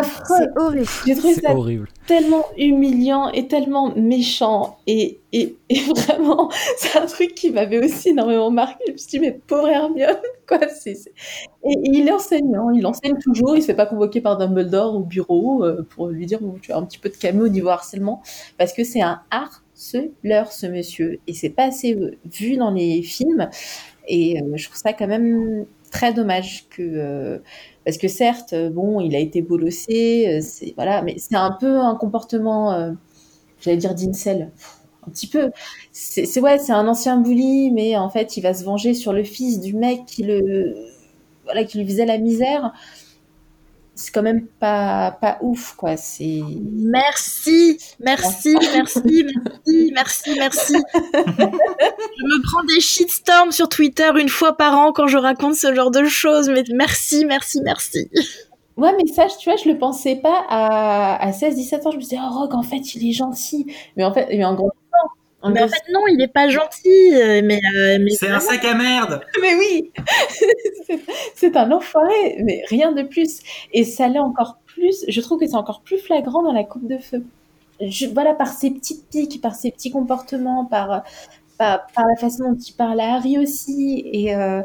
Horrible. 0.57 0.87
J'ai 1.07 1.15
trouvé 1.15 1.35
ça 1.35 1.55
horrible. 1.55 1.89
tellement 2.07 2.47
humiliant 2.57 3.31
et 3.31 3.49
tellement 3.49 3.95
méchant. 3.97 4.79
Et, 4.87 5.21
et, 5.33 5.57
et 5.69 5.81
vraiment, 5.97 6.51
c'est 6.79 6.99
un 6.99 7.07
truc 7.07 7.35
qui 7.35 7.51
m'avait 7.51 7.85
aussi 7.85 8.11
énormément 8.11 8.51
marqué. 8.51 8.85
Je 8.89 8.93
me 8.93 8.97
suis 8.97 9.09
dit, 9.09 9.21
mais 9.21 9.33
pauvre 9.47 9.69
Hermione, 9.69 10.17
quoi. 10.49 10.61
c'est 10.69 10.93
Et, 10.93 11.75
il 11.85 12.09
est 12.09 12.13
enseignant, 12.13 12.71
il 12.71 12.87
enseigne 12.87 13.19
toujours. 13.19 13.57
Il 13.57 13.63
se 13.63 13.67
fait 13.67 13.75
pas 13.75 13.87
convoquer 13.87 14.21
par 14.21 14.39
Dumbledore 14.39 14.97
au 14.97 15.01
bureau 15.01 15.65
euh, 15.65 15.87
pour 15.91 16.09
lui 16.09 16.27
dire, 16.27 16.41
tu 16.63 16.73
as 16.73 16.77
un 16.77 16.85
petit 16.85 16.99
peu 16.99 17.09
de 17.09 17.17
caméo 17.17 17.47
au 17.47 17.51
niveau 17.51 17.69
harcèlement. 17.69 18.23
Parce 18.59 18.73
que 18.73 18.85
c'est 18.85 19.03
un 19.03 19.21
harceleur, 19.77 20.53
ce 20.53 20.67
monsieur. 20.67 21.21
Et 21.27 21.35
c'est 21.35 21.51
pas 21.51 21.65
assez 21.65 21.97
vu 22.25 22.57
dans 22.57 22.71
les 22.71 23.03
films. 23.03 23.49
Et 24.09 24.41
euh, 24.41 24.57
je 24.57 24.67
trouve 24.67 24.79
ça 24.79 24.93
quand 24.93 25.07
même 25.09 25.67
très 25.91 26.13
dommage 26.13 26.69
que 26.69 27.41
parce 27.85 27.99
que 27.99 28.09
certes, 28.09 28.55
bon, 28.73 29.01
il 29.01 29.15
a 29.15 29.19
été 29.19 29.43
bolossé, 29.43 30.41
c'est 30.43 30.75
voilà, 30.77 31.03
mais 31.03 31.17
c'est 31.19 31.37
un 31.37 31.53
peu 31.53 31.79
un 31.79 31.95
comportement, 31.95 32.95
j'allais 33.61 33.77
dire 33.77 33.95
d'incel, 33.95 34.51
un 35.07 35.11
petit 35.11 35.29
peu. 35.29 35.51
C'est 35.93 36.41
ouais, 36.41 36.59
c'est 36.59 36.73
un 36.73 36.89
ancien 36.89 37.19
bully, 37.19 37.71
mais 37.71 37.97
en 37.97 38.11
fait, 38.11 38.37
il 38.37 38.43
va 38.43 38.53
se 38.55 38.65
venger 38.65 38.95
sur 38.95 39.13
le 39.13 39.25
fils 39.25 39.61
du 39.61 39.75
mec 39.75 40.05
qui 40.07 40.25
le 40.25 40.75
voilà, 41.45 41.65
qui 41.65 41.79
lui 41.79 41.87
faisait 41.87 42.07
la 42.07 42.19
misère 42.19 42.73
c'est 43.97 44.13
quand 44.13 44.23
même 44.23 44.47
pas, 44.47 45.17
pas 45.21 45.39
ouf, 45.41 45.75
quoi. 45.75 45.97
C'est. 45.97 46.43
Merci, 46.71 47.79
merci, 47.99 48.55
merci, 48.75 49.25
merci, 49.25 49.91
merci, 49.95 50.31
merci. 50.37 50.75
je 50.95 52.25
me 52.25 52.43
prends 52.43 52.63
des 52.65 52.81
shitstorms 52.81 53.53
sur 53.53 53.71
Twitter 53.71 54.11
une 54.21 54.29
fois 54.29 54.57
par 54.57 54.79
an 54.79 54.93
quand 54.93 55.07
je 55.07 55.17
raconte 55.17 55.55
ce 55.55 55.75
genre 55.75 55.91
de 55.91 56.05
choses, 56.05 56.51
mais 56.51 56.63
merci, 56.75 57.25
merci, 57.25 57.63
merci. 57.63 58.11
Ouais, 58.77 58.93
mais 58.99 59.11
ça, 59.11 59.27
tu 59.27 59.49
vois, 59.49 59.57
je 59.57 59.71
le 59.71 59.79
pensais 59.79 60.17
pas 60.17 60.45
à, 60.51 61.27
à 61.27 61.33
16, 61.33 61.55
17 61.55 61.87
ans. 61.87 61.91
Je 61.91 61.97
me 61.97 62.03
disais, 62.03 62.19
oh, 62.21 62.31
Rogue, 62.31 62.55
en 62.55 62.63
fait, 62.63 62.95
il 62.95 63.09
est 63.09 63.13
gentil. 63.13 63.73
Mais 63.97 64.05
en 64.05 64.13
fait, 64.13 64.27
mais 64.29 64.45
en 64.45 64.55
gros, 64.55 64.71
mais 65.45 65.63
en 65.63 65.69
fait, 65.69 65.93
non, 65.93 66.01
il 66.09 66.17
n'est 66.17 66.29
pas 66.29 66.49
gentil. 66.49 67.15
Euh, 67.15 67.41
mais, 67.45 67.61
euh, 67.77 67.99
mais 68.01 68.11
c'est 68.11 68.29
un 68.29 68.41
sac 68.41 68.65
à 68.65 68.75
merde. 68.75 69.21
Mais 69.41 69.55
oui, 69.55 69.93
c'est 71.35 71.57
un 71.57 71.71
enfoiré, 71.71 72.39
mais 72.43 72.63
rien 72.69 72.93
de 72.93 73.03
plus. 73.03 73.41
Et 73.73 73.85
ça 73.85 74.09
l'est 74.09 74.19
encore 74.19 74.59
plus. 74.67 75.05
Je 75.09 75.21
trouve 75.21 75.39
que 75.39 75.47
c'est 75.47 75.57
encore 75.57 75.83
plus 75.83 75.99
flagrant 75.99 76.43
dans 76.43 76.53
la 76.53 76.65
coupe 76.65 76.89
de 76.89 76.99
feu. 76.99 77.23
Je, 77.81 78.07
voilà, 78.07 78.35
par 78.35 78.49
ses 78.49 78.71
petites 78.71 79.09
piques, 79.09 79.41
par 79.41 79.55
ses 79.55 79.71
petits 79.71 79.91
comportements, 79.91 80.65
par, 80.65 81.05
par, 81.59 81.87
par 81.89 82.07
la 82.07 82.17
façon 82.17 82.53
dont 82.53 82.59
il 82.59 82.73
parle 82.73 83.01
à 83.01 83.15
Harry 83.15 83.39
aussi. 83.39 84.03
Et, 84.13 84.35
euh, 84.35 84.63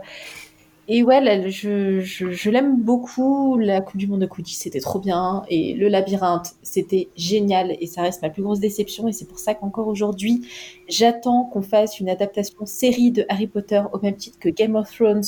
et 0.94 1.04
ouais, 1.04 1.50
je, 1.50 2.02
je, 2.02 2.50
l'aime 2.50 2.82
beaucoup. 2.82 3.58
La 3.58 3.80
Coupe 3.80 3.96
du 3.96 4.08
Monde 4.08 4.20
de 4.20 4.26
Coudi, 4.26 4.54
c'était 4.54 4.82
trop 4.82 5.00
bien. 5.00 5.44
Et 5.48 5.74
le 5.74 5.88
labyrinthe, 5.88 6.50
c'était 6.64 7.08
génial. 7.16 7.78
Et 7.80 7.88
ça 7.88 8.02
reste 8.02 8.22
ma 8.22 8.30
plus 8.30 8.44
grosse 8.44 8.60
déception. 8.60 9.08
Et 9.08 9.14
c'est 9.14 9.24
pour 9.24 9.40
ça 9.40 9.54
qu'encore 9.54 9.88
aujourd'hui, 9.88 10.46
j'attends 10.90 11.46
qu'on 11.46 11.62
fasse 11.62 12.02
une 12.02 12.10
adaptation 12.10 12.66
série 12.66 13.12
de 13.12 13.26
Harry 13.30 13.48
Potter 13.48 13.82
au 13.94 14.00
même 14.02 14.18
titre 14.18 14.38
que 14.38 14.50
Game 14.50 14.76
of 14.76 14.94
Thrones 14.94 15.24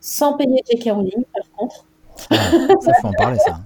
sans 0.00 0.38
payer 0.38 0.62
J.K. 0.70 0.92
Rowling, 0.94 1.24
par 1.24 1.50
contre. 1.58 1.84
Ah, 2.30 2.36
ça 2.80 2.94
faut 3.02 3.08
en 3.08 3.12
parler, 3.12 3.38
ça. 3.38 3.60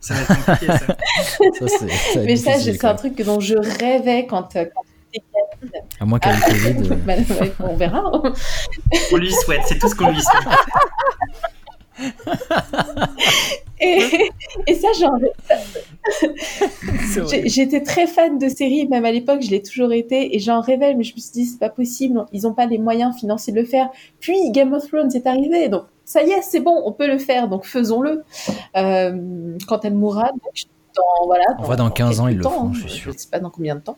Ça 0.00 0.14
va 0.14 0.20
être 0.22 0.46
compliqué, 0.46 0.66
ça. 0.66 1.68
ça 1.78 2.20
Mais 2.24 2.34
ça, 2.34 2.58
c'est 2.58 2.84
un 2.84 2.94
truc 2.96 3.22
dont 3.22 3.38
je 3.38 3.54
rêvais 3.54 4.26
quand, 4.26 4.52
quand 4.52 4.82
à 6.00 6.04
moins 6.04 6.18
qu'elle 6.18 6.34
ait 6.34 6.40
Covid. 6.40 6.92
Euh. 6.92 6.96
Bah, 7.06 7.14
on 7.60 7.76
verra. 7.76 8.02
on 9.12 9.16
lui 9.16 9.32
souhaite, 9.32 9.62
c'est 9.66 9.78
tout 9.78 9.88
ce 9.88 9.94
qu'on 9.94 10.10
lui 10.10 10.20
souhaite. 10.20 10.48
et, 13.80 14.30
et, 14.66 14.74
ça, 14.74 14.88
genre, 14.92 15.18
j'étais 17.44 17.82
très 17.82 18.06
fan 18.06 18.38
de 18.38 18.48
séries, 18.48 18.88
même 18.88 19.04
à 19.04 19.12
l'époque, 19.12 19.42
je 19.42 19.50
l'ai 19.50 19.62
toujours 19.62 19.92
été, 19.92 20.34
et 20.34 20.38
j'en 20.40 20.60
rêvais, 20.60 20.94
mais 20.94 21.04
je 21.04 21.14
me 21.14 21.20
suis 21.20 21.30
dit, 21.32 21.44
c'est 21.46 21.60
pas 21.60 21.68
possible, 21.68 22.24
ils 22.32 22.42
n'ont 22.42 22.54
pas 22.54 22.66
les 22.66 22.78
moyens 22.78 23.16
financiers 23.16 23.52
de 23.52 23.60
le 23.60 23.66
faire. 23.66 23.90
Puis 24.20 24.50
Game 24.50 24.72
of 24.72 24.86
Thrones 24.88 25.14
est 25.14 25.26
arrivé, 25.26 25.68
donc 25.68 25.84
ça 26.04 26.22
y 26.22 26.30
est, 26.30 26.42
c'est 26.42 26.60
bon, 26.60 26.82
on 26.84 26.92
peut 26.92 27.06
le 27.06 27.18
faire, 27.18 27.48
donc 27.48 27.64
faisons-le. 27.64 28.24
Euh, 28.76 29.56
quand 29.68 29.84
elle 29.84 29.94
mourra, 29.94 30.30
dans, 30.96 31.26
voilà. 31.26 31.44
on 31.58 31.64
va 31.64 31.76
dans 31.76 31.90
15 31.90 32.20
ans, 32.20 32.28
ils 32.28 32.38
le 32.38 32.42
font, 32.42 32.72
je 32.72 32.80
suis 32.80 32.90
sûr. 32.90 33.12
Je 33.12 33.18
sais 33.18 33.28
pas 33.30 33.38
dans 33.38 33.50
combien 33.50 33.76
de 33.76 33.80
temps. 33.80 33.96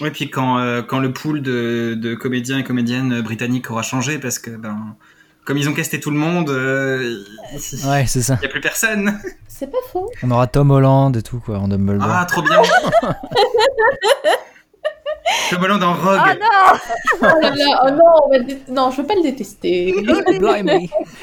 Oui, 0.00 0.10
puis 0.10 0.30
quand, 0.30 0.58
euh, 0.58 0.82
quand 0.82 0.98
le 0.98 1.12
pool 1.12 1.42
de, 1.42 1.94
de, 1.94 2.14
comédiens 2.14 2.58
et 2.58 2.64
comédiennes 2.64 3.20
britanniques 3.22 3.70
aura 3.70 3.82
changé, 3.82 4.18
parce 4.18 4.38
que 4.38 4.50
ben, 4.50 4.96
comme 5.44 5.56
ils 5.56 5.68
ont 5.68 5.74
casté 5.74 6.00
tout 6.00 6.10
le 6.10 6.18
monde, 6.18 6.50
euh, 6.50 7.24
ouais, 7.52 8.04
c'est 8.06 8.22
ça. 8.22 8.34
Il 8.34 8.40
n'y 8.40 8.46
a 8.46 8.48
plus 8.48 8.60
personne. 8.60 9.18
C'est 9.48 9.70
pas 9.70 9.78
faux. 9.90 10.10
On 10.22 10.30
aura 10.30 10.46
Tom 10.48 10.70
Holland 10.70 11.16
et 11.16 11.22
tout, 11.22 11.38
quoi, 11.38 11.58
en 11.58 11.68
Dumbledore. 11.68 12.08
Ah, 12.10 12.26
trop 12.26 12.42
bien 12.42 12.60
Ballon 15.60 15.78
dans 15.78 15.94
Rogue. 15.94 16.20
Oh 16.24 16.38
non 16.40 17.22
oh, 17.22 17.86
oh 17.86 17.90
non, 17.90 18.56
non, 18.68 18.90
je 18.90 19.00
veux 19.00 19.06
pas 19.06 19.14
le 19.14 19.22
détester. 19.22 19.94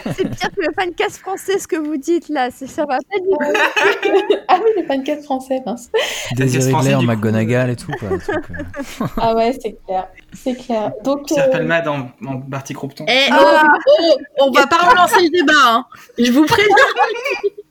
c'est 0.05 0.29
pire 0.29 0.49
que 0.51 0.61
le 0.61 0.73
fancast 0.77 1.17
français 1.19 1.59
ce 1.59 1.67
que 1.67 1.75
vous 1.75 1.97
dites 1.97 2.29
là, 2.29 2.49
ça 2.51 2.85
va 2.85 2.97
pas 2.97 3.19
du 3.19 3.29
tout. 3.29 3.37
ah 4.47 4.59
oui, 4.63 4.71
le 4.77 4.85
fancast 4.85 5.23
français, 5.23 5.61
mince. 5.65 5.89
Désiré 6.35 6.71
Claire, 6.71 7.01
McGonagall 7.01 7.71
et 7.71 7.75
tout 7.75 7.91
quoi. 7.99 8.09
Euh. 8.09 9.07
ah 9.17 9.35
ouais, 9.35 9.57
c'est 9.61 9.77
clair, 9.85 10.07
c'est 10.33 10.55
clair. 10.55 10.91
Donc. 11.03 11.27
Pierre 11.27 11.47
euh... 11.47 11.51
Palmade 11.51 11.87
en, 11.87 12.11
en 12.25 12.35
Barty 12.35 12.73
Croupton. 12.73 13.05
Eh, 13.07 13.27
ah. 13.31 13.67
oh, 14.01 14.17
on 14.39 14.51
va 14.51 14.67
pas 14.67 14.89
relancer 14.89 15.21
le 15.21 15.29
débat, 15.29 15.53
hein. 15.65 15.85
Je 16.17 16.31
vous 16.31 16.45
préviens. 16.45 16.75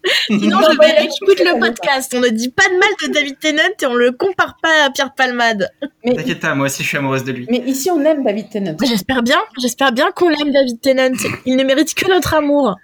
Sinon, 0.27 0.59
je 0.61 0.79
vais 0.79 1.05
écoute 1.05 1.41
le 1.41 1.61
podcast. 1.61 2.13
On 2.17 2.21
ne 2.21 2.29
dit 2.29 2.51
pas 2.51 2.69
de 2.69 2.75
mal 2.75 2.89
de 3.03 3.13
David 3.13 3.39
Tennant 3.39 3.63
et 3.81 3.87
on 3.87 3.95
le 3.95 4.13
compare 4.13 4.57
pas 4.63 4.87
à 4.87 4.91
Pierre 4.91 5.15
Palmade. 5.15 5.71
Mais... 6.05 6.15
T'inquiète 6.17 6.41
pas, 6.41 6.55
moi 6.55 6.67
aussi 6.67 6.83
je 6.83 6.89
suis 6.89 6.99
amoureuse 6.99 7.25
de 7.25 7.33
lui. 7.33 7.47
Mais 7.49 7.59
ici 7.59 7.91
on 7.91 8.05
aime 8.05 8.25
David 8.25 8.51
Tennant. 8.51 8.77
J'espère 8.83 9.23
bien, 9.23 9.39
j'espère 9.61 9.93
bien 9.93 10.11
qu'on 10.11 10.31
aime 10.31 10.53
David 10.53 10.81
Tennant. 10.81 11.17
Il 11.47 11.57
ne 11.57 11.65
mérite 11.65 11.95
que 11.95 12.09
notre 12.09 12.35
amour. 12.35 12.77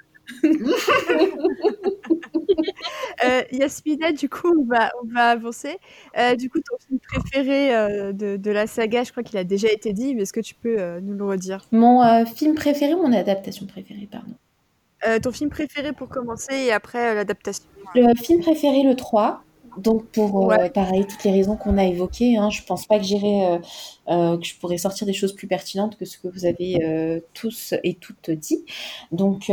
Euh, 3.25 3.43
Yasmina, 3.53 4.13
du 4.13 4.29
coup, 4.29 4.53
on 4.59 4.65
va, 4.65 4.91
on 5.03 5.07
va 5.13 5.31
avancer. 5.31 5.79
Euh, 6.17 6.35
du 6.37 6.51
coup, 6.51 6.59
ton 6.61 6.77
film 6.87 6.99
préféré 7.01 7.75
euh, 7.75 8.13
de, 8.13 8.37
de, 8.37 8.51
la 8.51 8.67
saga, 8.67 9.05
je 9.05 9.11
crois 9.11 9.23
qu'il 9.23 9.39
a 9.39 9.45
déjà 9.45 9.69
été 9.71 9.93
dit, 9.93 10.15
mais 10.15 10.23
est-ce 10.23 10.33
que 10.33 10.41
tu 10.41 10.55
peux 10.55 10.79
euh, 10.79 11.01
nous 11.01 11.15
le 11.15 11.25
redire? 11.25 11.67
Mon 11.73 12.25
film 12.27 12.55
préféré 12.55 12.95
ou 12.95 13.03
mon 13.03 13.13
adaptation 13.13 13.67
préférée, 13.67 14.09
pardon? 14.11 14.35
Ton 15.23 15.31
film 15.31 15.49
préféré 15.49 15.93
pour 15.93 16.09
commencer 16.09 16.55
et 16.55 16.73
après 16.73 17.15
l'adaptation 17.15 17.65
Le 17.95 18.17
film 18.17 18.41
préféré, 18.41 18.83
le 18.83 18.97
3. 18.97 19.45
Donc 19.79 20.07
pour 20.07 20.53
euh, 20.53 20.69
pareil 20.69 21.07
toutes 21.07 21.25
les 21.25 21.31
raisons 21.31 21.57
qu'on 21.57 21.79
a 21.79 21.85
évoquées, 21.85 22.37
hein, 22.37 22.51
je 22.51 22.63
pense 22.63 22.87
pas 22.87 22.99
que 22.99 23.05
j'irai 23.05 23.61
que 24.07 24.45
je 24.45 24.59
pourrais 24.59 24.79
sortir 24.79 25.07
des 25.07 25.13
choses 25.13 25.35
plus 25.35 25.47
pertinentes 25.47 25.97
que 25.97 26.05
ce 26.05 26.19
que 26.19 26.29
vous 26.29 26.47
avez 26.47 27.23
tous 27.35 27.75
et 27.85 27.95
toutes 27.95 28.31
dit. 28.31 28.65
Donc 29.13 29.53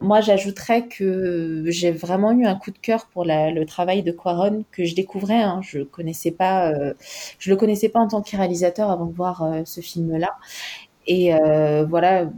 moi 0.00 0.20
j'ajouterais 0.20 0.86
que 0.86 1.64
j'ai 1.66 1.90
vraiment 1.90 2.32
eu 2.32 2.46
un 2.46 2.54
coup 2.54 2.70
de 2.70 2.78
cœur 2.78 3.06
pour 3.06 3.24
la, 3.24 3.50
le 3.50 3.66
travail 3.66 4.02
de 4.02 4.12
Quaron 4.12 4.64
que 4.70 4.84
je 4.84 4.94
découvrais. 4.94 5.42
Hein, 5.42 5.60
je 5.62 5.80
connaissais 5.80 6.30
pas, 6.30 6.72
je 7.38 7.50
le 7.50 7.56
connaissais 7.56 7.88
pas 7.88 8.00
en 8.00 8.08
tant 8.08 8.22
que 8.22 8.36
réalisateur 8.36 8.90
avant 8.90 9.06
de 9.06 9.14
voir 9.14 9.46
ce 9.64 9.80
film-là. 9.80 10.36
Et 11.06 11.32
voilà. 11.88 12.30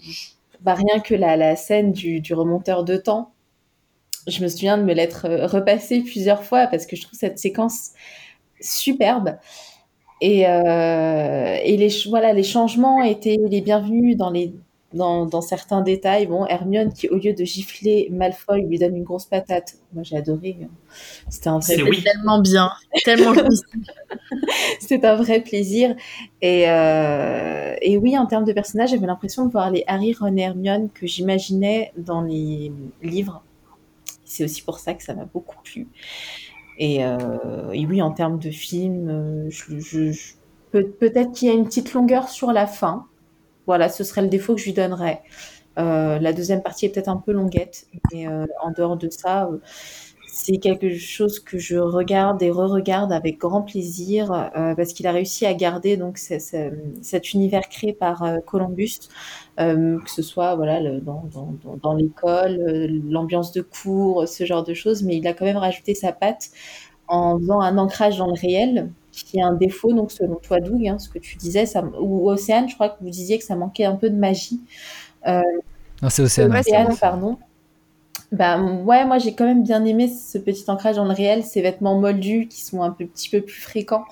Je, 0.00 0.38
bah, 0.60 0.74
rien 0.74 1.00
que 1.00 1.14
la, 1.14 1.36
la 1.36 1.56
scène 1.56 1.92
du, 1.92 2.20
du, 2.20 2.34
remonteur 2.34 2.84
de 2.84 2.96
temps, 2.96 3.32
je 4.28 4.42
me 4.42 4.48
souviens 4.48 4.78
de 4.78 4.82
me 4.82 4.94
l'être 4.94 5.26
euh, 5.26 5.46
repassée 5.46 6.00
plusieurs 6.00 6.44
fois 6.44 6.66
parce 6.66 6.86
que 6.86 6.96
je 6.96 7.02
trouve 7.02 7.18
cette 7.18 7.38
séquence 7.38 7.90
superbe. 8.60 9.36
Et, 10.20 10.48
euh, 10.48 11.56
et 11.62 11.76
les, 11.76 11.88
voilà, 12.08 12.32
les 12.32 12.42
changements 12.42 13.02
étaient 13.02 13.38
les 13.48 13.60
bienvenus 13.60 14.16
dans 14.16 14.30
les 14.30 14.52
dans, 14.94 15.26
dans, 15.26 15.42
certains 15.42 15.82
détails. 15.82 16.26
Bon, 16.26 16.46
Hermione 16.46 16.92
qui, 16.92 17.08
au 17.08 17.16
lieu 17.16 17.34
de 17.34 17.44
gifler 17.44 18.08
Malfoy, 18.10 18.62
lui 18.62 18.78
donne 18.78 18.96
une 18.96 19.04
grosse 19.04 19.26
patate. 19.26 19.74
Moi, 19.92 20.02
j'ai 20.02 20.16
adoré. 20.16 20.56
Hein. 20.62 20.68
C'était 21.28 21.48
un 21.48 21.58
vrai 21.58 21.82
oui. 21.82 22.02
tellement 22.02 22.40
bien, 22.40 22.70
tellement 23.04 23.34
C'était 24.80 25.06
un 25.06 25.16
vrai 25.16 25.40
plaisir. 25.40 25.94
Et, 26.40 26.64
euh, 26.70 27.76
et 27.82 27.98
oui, 27.98 28.16
en 28.16 28.24
termes 28.24 28.46
de 28.46 28.52
personnages, 28.52 28.90
j'avais 28.90 29.06
l'impression 29.06 29.44
de 29.44 29.52
voir 29.52 29.70
les 29.70 29.84
Harry, 29.86 30.14
Ron 30.18 30.34
et 30.38 30.40
Hermione 30.40 30.88
que 30.88 31.06
j'imaginais 31.06 31.92
dans 31.98 32.22
les 32.22 32.72
livres. 33.02 33.42
C'est 34.28 34.44
aussi 34.44 34.62
pour 34.62 34.78
ça 34.78 34.94
que 34.94 35.02
ça 35.02 35.14
m'a 35.14 35.24
beaucoup 35.24 35.56
plu. 35.64 35.88
Et, 36.78 37.04
euh, 37.04 37.18
oui, 37.70 38.00
en 38.00 38.12
termes 38.12 38.38
de 38.38 38.50
film, 38.50 39.08
euh, 39.10 39.50
peut-être 40.72 41.32
qu'il 41.32 41.48
y 41.48 41.50
a 41.50 41.54
une 41.54 41.64
petite 41.64 41.92
longueur 41.92 42.28
sur 42.28 42.52
la 42.52 42.66
fin 42.66 43.06
voilà, 43.66 43.90
ce 43.90 44.02
serait 44.02 44.22
le 44.22 44.28
défaut 44.28 44.54
que 44.54 44.60
je 44.62 44.64
lui 44.64 44.72
donnerais. 44.72 45.20
Euh, 45.78 46.18
la 46.18 46.32
deuxième 46.32 46.62
partie 46.62 46.86
est 46.86 46.88
peut-être 46.88 47.10
un 47.10 47.18
peu 47.18 47.32
longuette, 47.32 47.86
mais 48.10 48.26
en 48.26 48.70
dehors 48.74 48.96
de 48.96 49.10
ça, 49.10 49.50
c'est 50.26 50.56
quelque 50.56 50.96
chose 50.96 51.38
que 51.38 51.58
je 51.58 51.76
regarde 51.76 52.42
et 52.42 52.50
re-regarde 52.50 53.12
avec 53.12 53.36
grand 53.36 53.60
plaisir 53.60 54.50
parce 54.74 54.94
qu'il 54.94 55.06
a 55.06 55.12
réussi 55.12 55.44
à 55.44 55.52
garder 55.52 55.98
donc 55.98 56.16
cet 56.16 57.34
univers 57.34 57.68
créé 57.68 57.92
par 57.92 58.24
Columbus, 58.46 59.00
euh, 59.58 59.98
que 60.00 60.10
ce 60.10 60.22
soit 60.22 60.54
voilà 60.56 60.80
le, 60.80 61.00
dans, 61.00 61.24
dans, 61.32 61.76
dans 61.82 61.94
l'école, 61.94 62.56
l'ambiance 63.08 63.52
de 63.52 63.62
cours, 63.62 64.26
ce 64.28 64.44
genre 64.44 64.64
de 64.64 64.74
choses, 64.74 65.02
mais 65.02 65.16
il 65.16 65.26
a 65.26 65.32
quand 65.32 65.44
même 65.44 65.56
rajouté 65.56 65.94
sa 65.94 66.12
patte 66.12 66.50
en 67.08 67.38
faisant 67.38 67.60
un 67.60 67.78
ancrage 67.78 68.18
dans 68.18 68.26
le 68.26 68.38
réel 68.38 68.90
qui 69.10 69.38
est 69.38 69.42
un 69.42 69.54
défaut, 69.54 69.92
donc 69.92 70.12
selon 70.12 70.36
toi, 70.36 70.60
Doug, 70.60 70.86
hein, 70.86 70.98
ce 70.98 71.08
que 71.08 71.18
tu 71.18 71.36
disais, 71.36 71.66
ça, 71.66 71.82
ou 72.00 72.30
Océane, 72.30 72.68
je 72.68 72.74
crois 72.74 72.88
que 72.88 73.02
vous 73.02 73.10
disiez 73.10 73.38
que 73.38 73.44
ça 73.44 73.56
manquait 73.56 73.84
un 73.84 73.96
peu 73.96 74.10
de 74.10 74.16
magie. 74.16 74.60
Euh, 75.26 75.42
non, 76.02 76.08
c'est 76.08 76.22
Océane. 76.22 76.54
Océane, 76.54 76.96
pardon. 77.00 77.36
Bah 78.30 78.60
ouais, 78.60 79.06
moi 79.06 79.16
j'ai 79.16 79.34
quand 79.34 79.46
même 79.46 79.62
bien 79.62 79.84
aimé 79.86 80.06
ce 80.06 80.36
petit 80.36 80.64
ancrage 80.68 80.96
dans 80.96 81.06
le 81.06 81.14
réel, 81.14 81.42
ces 81.44 81.62
vêtements 81.62 81.98
moldus 81.98 82.46
qui 82.46 82.60
sont 82.62 82.82
un 82.82 82.90
peu, 82.90 83.06
petit 83.06 83.30
peu 83.30 83.40
plus 83.40 83.60
fréquents. 83.60 84.04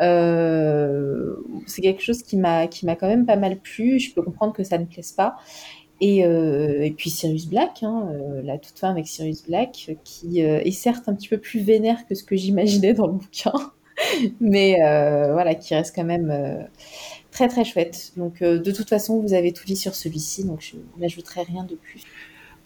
Euh, 0.00 1.36
c'est 1.66 1.82
quelque 1.82 2.02
chose 2.02 2.22
qui 2.22 2.36
m'a 2.36 2.66
qui 2.66 2.86
m'a 2.86 2.96
quand 2.96 3.08
même 3.08 3.26
pas 3.26 3.36
mal 3.36 3.58
plu. 3.58 3.98
Je 3.98 4.12
peux 4.12 4.22
comprendre 4.22 4.52
que 4.52 4.64
ça 4.64 4.78
ne 4.78 4.84
plaise 4.84 5.12
pas. 5.12 5.36
Et, 6.00 6.24
euh, 6.24 6.82
et 6.82 6.90
puis 6.90 7.08
Sirius 7.08 7.46
Black, 7.46 7.82
hein, 7.82 8.08
euh, 8.12 8.42
la 8.42 8.58
toute 8.58 8.78
fin 8.78 8.90
avec 8.90 9.06
Sirius 9.06 9.44
Black, 9.46 9.96
qui 10.02 10.40
est 10.40 10.70
certes 10.72 11.08
un 11.08 11.14
petit 11.14 11.28
peu 11.28 11.38
plus 11.38 11.60
vénère 11.60 12.06
que 12.06 12.14
ce 12.14 12.24
que 12.24 12.36
j'imaginais 12.36 12.94
dans 12.94 13.06
le 13.06 13.12
bouquin, 13.14 13.52
mais 14.40 14.76
voilà, 15.32 15.54
qui 15.54 15.74
reste 15.74 15.94
quand 15.94 16.04
même 16.04 16.66
très 17.30 17.48
très 17.48 17.64
chouette. 17.64 18.12
Donc 18.16 18.42
de 18.42 18.72
toute 18.72 18.88
façon, 18.88 19.20
vous 19.20 19.34
avez 19.34 19.52
tout 19.52 19.64
dit 19.64 19.76
sur 19.76 19.94
celui-ci, 19.94 20.44
donc 20.44 20.60
je 20.60 20.76
n'ajouterai 21.00 21.42
rien 21.42 21.64
de 21.64 21.76
plus. 21.76 22.02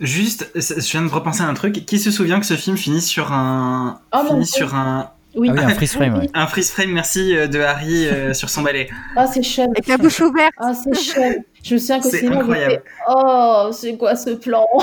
Juste, 0.01 0.51
je 0.55 0.91
viens 0.93 1.03
de 1.03 1.11
repenser 1.11 1.43
à 1.43 1.49
un 1.49 1.55
truc. 1.55 1.85
Qui 1.85 1.99
se 1.99 2.13
souvient 2.13 2.39
que 2.39 2.47
ce 2.47 2.55
film 2.55 2.77
finit 2.77 3.03
sur 3.03 3.33
un, 3.33 4.01
oh, 4.15 4.27
finit 4.29 4.47
sur 4.47 4.75
un, 4.75 5.11
oui. 5.35 5.49
Ah 5.51 5.55
oui, 5.57 5.61
un 5.61 5.75
freeze 5.75 5.93
frame. 5.93 6.27
un 6.33 6.47
freeze 6.47 6.71
frame, 6.71 6.93
merci 6.93 7.37
euh, 7.37 7.47
de 7.47 7.61
Harry 7.61 8.07
euh, 8.07 8.33
sur 8.35 8.49
son 8.49 8.63
balai. 8.63 8.89
Ah, 9.17 9.27
c'est 9.27 9.43
chum. 9.43 9.67
Avec 9.71 9.87
la 9.87 9.99
bouche 9.99 10.21
ouverte. 10.21 10.55
Ah, 10.57 10.73
c'est 10.75 10.95
chum. 10.95 11.43
Je 11.63 11.75
me 11.75 11.79
souviens 11.79 12.01
que 12.01 12.09
c'est 12.09 12.27
incroyable. 12.27 12.83
Oh, 13.09 13.71
c'est 13.73 13.97
quoi 13.97 14.17
ce 14.17 14.31
plan? 14.31 14.67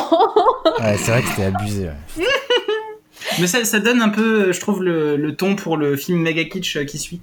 Ouais, 0.80 0.98
C'est 0.98 1.12
vrai 1.12 1.22
que 1.22 1.30
c'était 1.30 1.46
abusé. 1.46 1.90
Mais 3.40 3.48
ça, 3.48 3.64
ça, 3.66 3.80
donne 3.80 4.02
un 4.02 4.10
peu, 4.10 4.52
je 4.52 4.60
trouve, 4.60 4.84
le, 4.84 5.16
le, 5.16 5.36
ton 5.36 5.56
pour 5.56 5.78
le 5.78 5.96
film 5.96 6.20
méga 6.20 6.44
kitsch 6.44 6.86
qui 6.86 7.00
suit. 7.00 7.22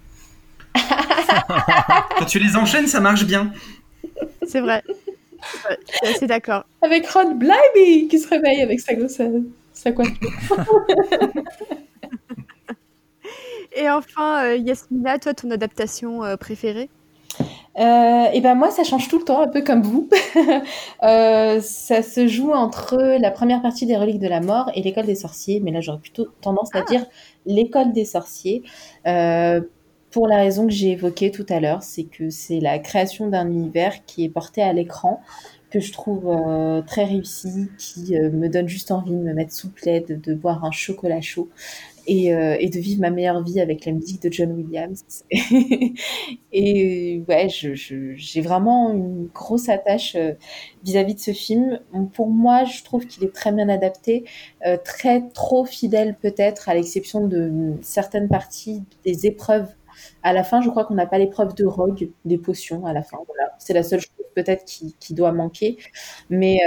Quand 0.74 2.24
tu 2.26 2.38
les 2.38 2.56
enchaînes, 2.56 2.88
ça 2.88 3.00
marche 3.00 3.24
bien. 3.24 3.52
C'est 4.46 4.60
vrai. 4.60 4.82
C'est 6.18 6.26
d'accord. 6.26 6.64
Avec 6.82 7.08
Ron 7.08 7.34
Blimey 7.34 8.08
qui 8.08 8.18
se 8.18 8.28
réveille 8.28 8.62
avec 8.62 8.80
sa, 8.80 8.94
sa, 9.08 9.24
sa 9.72 9.92
coiffure. 9.92 10.16
Et 13.74 13.88
enfin, 13.88 14.44
euh, 14.44 14.56
Yasmina, 14.56 15.18
toi, 15.18 15.34
ton 15.34 15.50
adaptation 15.50 16.24
euh, 16.24 16.36
préférée? 16.36 16.90
Euh, 17.78 18.26
et 18.32 18.40
ben 18.42 18.54
moi, 18.54 18.70
ça 18.70 18.84
change 18.84 19.08
tout 19.08 19.18
le 19.18 19.24
temps, 19.24 19.40
un 19.40 19.48
peu 19.48 19.62
comme 19.62 19.82
vous. 19.82 20.08
ça 21.00 22.02
se 22.02 22.26
joue 22.26 22.52
entre 22.52 22.96
la 23.18 23.30
première 23.30 23.62
partie 23.62 23.86
des 23.86 23.96
Reliques 23.96 24.18
de 24.18 24.28
la 24.28 24.40
Mort 24.40 24.70
et 24.74 24.82
l'école 24.82 25.06
des 25.06 25.14
sorciers, 25.14 25.60
mais 25.60 25.70
là 25.70 25.80
j'aurais 25.80 26.00
plutôt 26.00 26.28
tendance 26.42 26.68
à 26.74 26.80
ah. 26.80 26.84
dire 26.90 27.06
l'école 27.46 27.92
des 27.92 28.04
sorciers, 28.04 28.62
pour 29.04 30.28
la 30.28 30.36
raison 30.36 30.66
que 30.66 30.72
j'ai 30.72 30.90
évoquée 30.90 31.30
tout 31.30 31.46
à 31.48 31.58
l'heure, 31.60 31.82
c'est 31.82 32.04
que 32.04 32.28
c'est 32.28 32.60
la 32.60 32.78
création 32.78 33.28
d'un 33.28 33.50
univers 33.50 34.04
qui 34.04 34.24
est 34.24 34.28
porté 34.28 34.60
à 34.60 34.74
l'écran, 34.74 35.22
que 35.70 35.80
je 35.80 35.90
trouve 35.90 36.30
très 36.86 37.04
réussi, 37.04 37.70
qui 37.78 38.12
me 38.12 38.48
donne 38.48 38.68
juste 38.68 38.90
envie 38.90 39.12
de 39.12 39.16
me 39.16 39.32
mettre 39.32 39.54
sous 39.54 39.70
plaid, 39.70 40.20
de 40.20 40.34
boire 40.34 40.62
un 40.66 40.72
chocolat 40.72 41.22
chaud 41.22 41.48
et, 42.06 42.34
euh, 42.34 42.56
et, 42.58 42.68
de 42.68 42.78
vivre 42.78 43.00
ma 43.00 43.10
meilleure 43.10 43.42
vie 43.42 43.60
avec 43.60 43.84
la 43.84 43.92
musique 43.92 44.22
de 44.22 44.32
John 44.32 44.52
Williams. 44.52 45.04
et 46.52 47.22
ouais, 47.28 47.48
j'ai 47.48 47.74
je, 47.74 48.40
vraiment 48.40 48.92
une 48.92 49.26
grosse 49.26 49.68
attache 49.68 50.16
euh, 50.16 50.32
vis-à-vis 50.84 51.14
de 51.14 51.20
ce 51.20 51.32
film. 51.32 51.80
Pour 52.14 52.28
moi, 52.28 52.64
je 52.64 52.82
trouve 52.82 53.06
qu'il 53.06 53.24
est 53.24 53.32
très 53.32 53.52
bien 53.52 53.68
adapté, 53.68 54.24
euh, 54.66 54.76
très 54.82 55.28
trop 55.30 55.64
fidèle 55.64 56.16
peut-être, 56.20 56.68
à 56.68 56.74
l'exception 56.74 57.26
de 57.26 57.74
certaines 57.82 58.28
parties 58.28 58.82
des 59.04 59.26
épreuves. 59.26 59.68
À 60.22 60.32
la 60.32 60.42
fin, 60.42 60.60
je 60.60 60.70
crois 60.70 60.84
qu'on 60.84 60.94
n'a 60.94 61.06
pas 61.06 61.18
l'épreuve 61.18 61.54
de 61.54 61.64
Rogue, 61.64 62.10
des 62.24 62.38
potions 62.38 62.86
à 62.86 62.92
la 62.92 63.02
fin. 63.02 63.18
Voilà. 63.26 63.52
C'est 63.58 63.74
la 63.74 63.82
seule 63.82 64.00
chose 64.00 64.10
peut-être 64.34 64.64
qui, 64.64 64.96
qui, 64.98 65.14
doit 65.14 65.32
manquer. 65.32 65.76
Mais, 66.30 66.58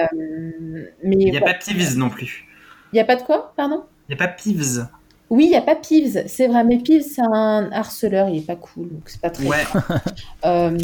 mais 1.04 1.16
il 1.16 1.32
n'y 1.32 1.38
a 1.38 1.42
pas 1.42 1.56
Peeves 1.56 1.98
non 1.98 2.10
plus. 2.10 2.46
Il 2.94 2.96
n'y 2.96 3.02
a 3.02 3.06
pas 3.06 3.16
de 3.16 3.24
quoi, 3.24 3.54
pardon? 3.58 3.84
Il 4.08 4.16
n'y 4.16 4.22
a 4.22 4.28
pas 4.28 4.32
Peeves. 4.32 4.88
Oui, 5.30 5.46
il 5.46 5.50
n'y 5.50 5.56
a 5.56 5.62
pas 5.62 5.76
Peeves, 5.76 6.26
c'est 6.28 6.48
vrai, 6.48 6.64
mais 6.64 6.78
Peeves, 6.78 7.02
c'est 7.02 7.22
un 7.22 7.70
harceleur, 7.72 8.30
il 8.30 8.38
est 8.38 8.46
pas 8.46 8.56
cool, 8.56 8.90
donc 8.90 9.04
c'est 9.10 9.20
pas 9.22 9.32
très. 9.32 9.48
Ouais. 9.48 9.64
euh, 10.46 10.78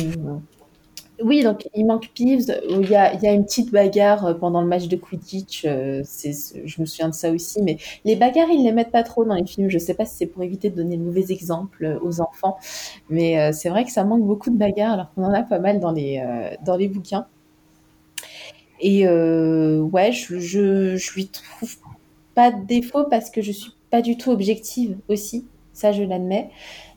oui, 1.23 1.43
donc 1.43 1.67
il 1.75 1.85
manque 1.85 2.09
Peeves. 2.15 2.51
Il 2.67 2.89
y 2.89 2.95
a, 2.95 3.13
il 3.13 3.21
y 3.21 3.27
a 3.27 3.33
une 3.33 3.45
petite 3.45 3.71
bagarre 3.71 4.25
euh, 4.25 4.33
pendant 4.33 4.61
le 4.63 4.67
match 4.67 4.87
de 4.87 4.95
Quidditch. 4.95 5.65
Euh, 5.65 6.01
je 6.03 6.81
me 6.81 6.85
souviens 6.87 7.09
de 7.09 7.13
ça 7.13 7.29
aussi. 7.29 7.61
Mais 7.61 7.77
les 8.05 8.15
bagarres, 8.15 8.49
ils 8.49 8.63
les 8.63 8.71
mettent 8.71 8.89
pas 8.91 9.03
trop 9.03 9.23
dans 9.23 9.35
les 9.35 9.45
films. 9.45 9.69
Je 9.69 9.77
sais 9.77 9.93
pas 9.93 10.05
si 10.05 10.15
c'est 10.17 10.25
pour 10.25 10.41
éviter 10.41 10.71
de 10.71 10.75
donner 10.75 10.97
de 10.97 11.03
mauvais 11.03 11.25
exemples 11.31 11.99
aux 12.01 12.21
enfants. 12.21 12.57
Mais 13.09 13.53
c'est 13.53 13.69
vrai 13.69 13.85
que 13.85 13.91
ça 13.91 14.03
manque 14.03 14.23
beaucoup 14.25 14.49
de 14.49 14.57
bagarres, 14.57 14.93
alors 14.93 15.13
qu'on 15.13 15.23
en 15.25 15.33
a 15.33 15.43
pas 15.43 15.59
mal 15.59 15.79
dans 15.79 15.91
les, 15.91 16.23
dans 16.65 16.75
les 16.75 16.87
bouquins. 16.87 17.27
Et 18.79 19.07
ouais, 19.07 20.11
je, 20.11 20.39
je, 20.39 20.95
je 20.97 21.13
lui 21.13 21.27
trouve 21.27 21.75
pas 22.33 22.51
de 22.51 22.65
défaut 22.65 23.03
parce 23.03 23.29
que 23.29 23.41
je 23.41 23.51
suis 23.51 23.73
pas 23.91 24.01
du 24.01 24.17
tout 24.17 24.31
objective 24.31 24.97
aussi, 25.09 25.45
ça 25.73 25.91
je 25.91 26.03
l'admets. 26.03 26.49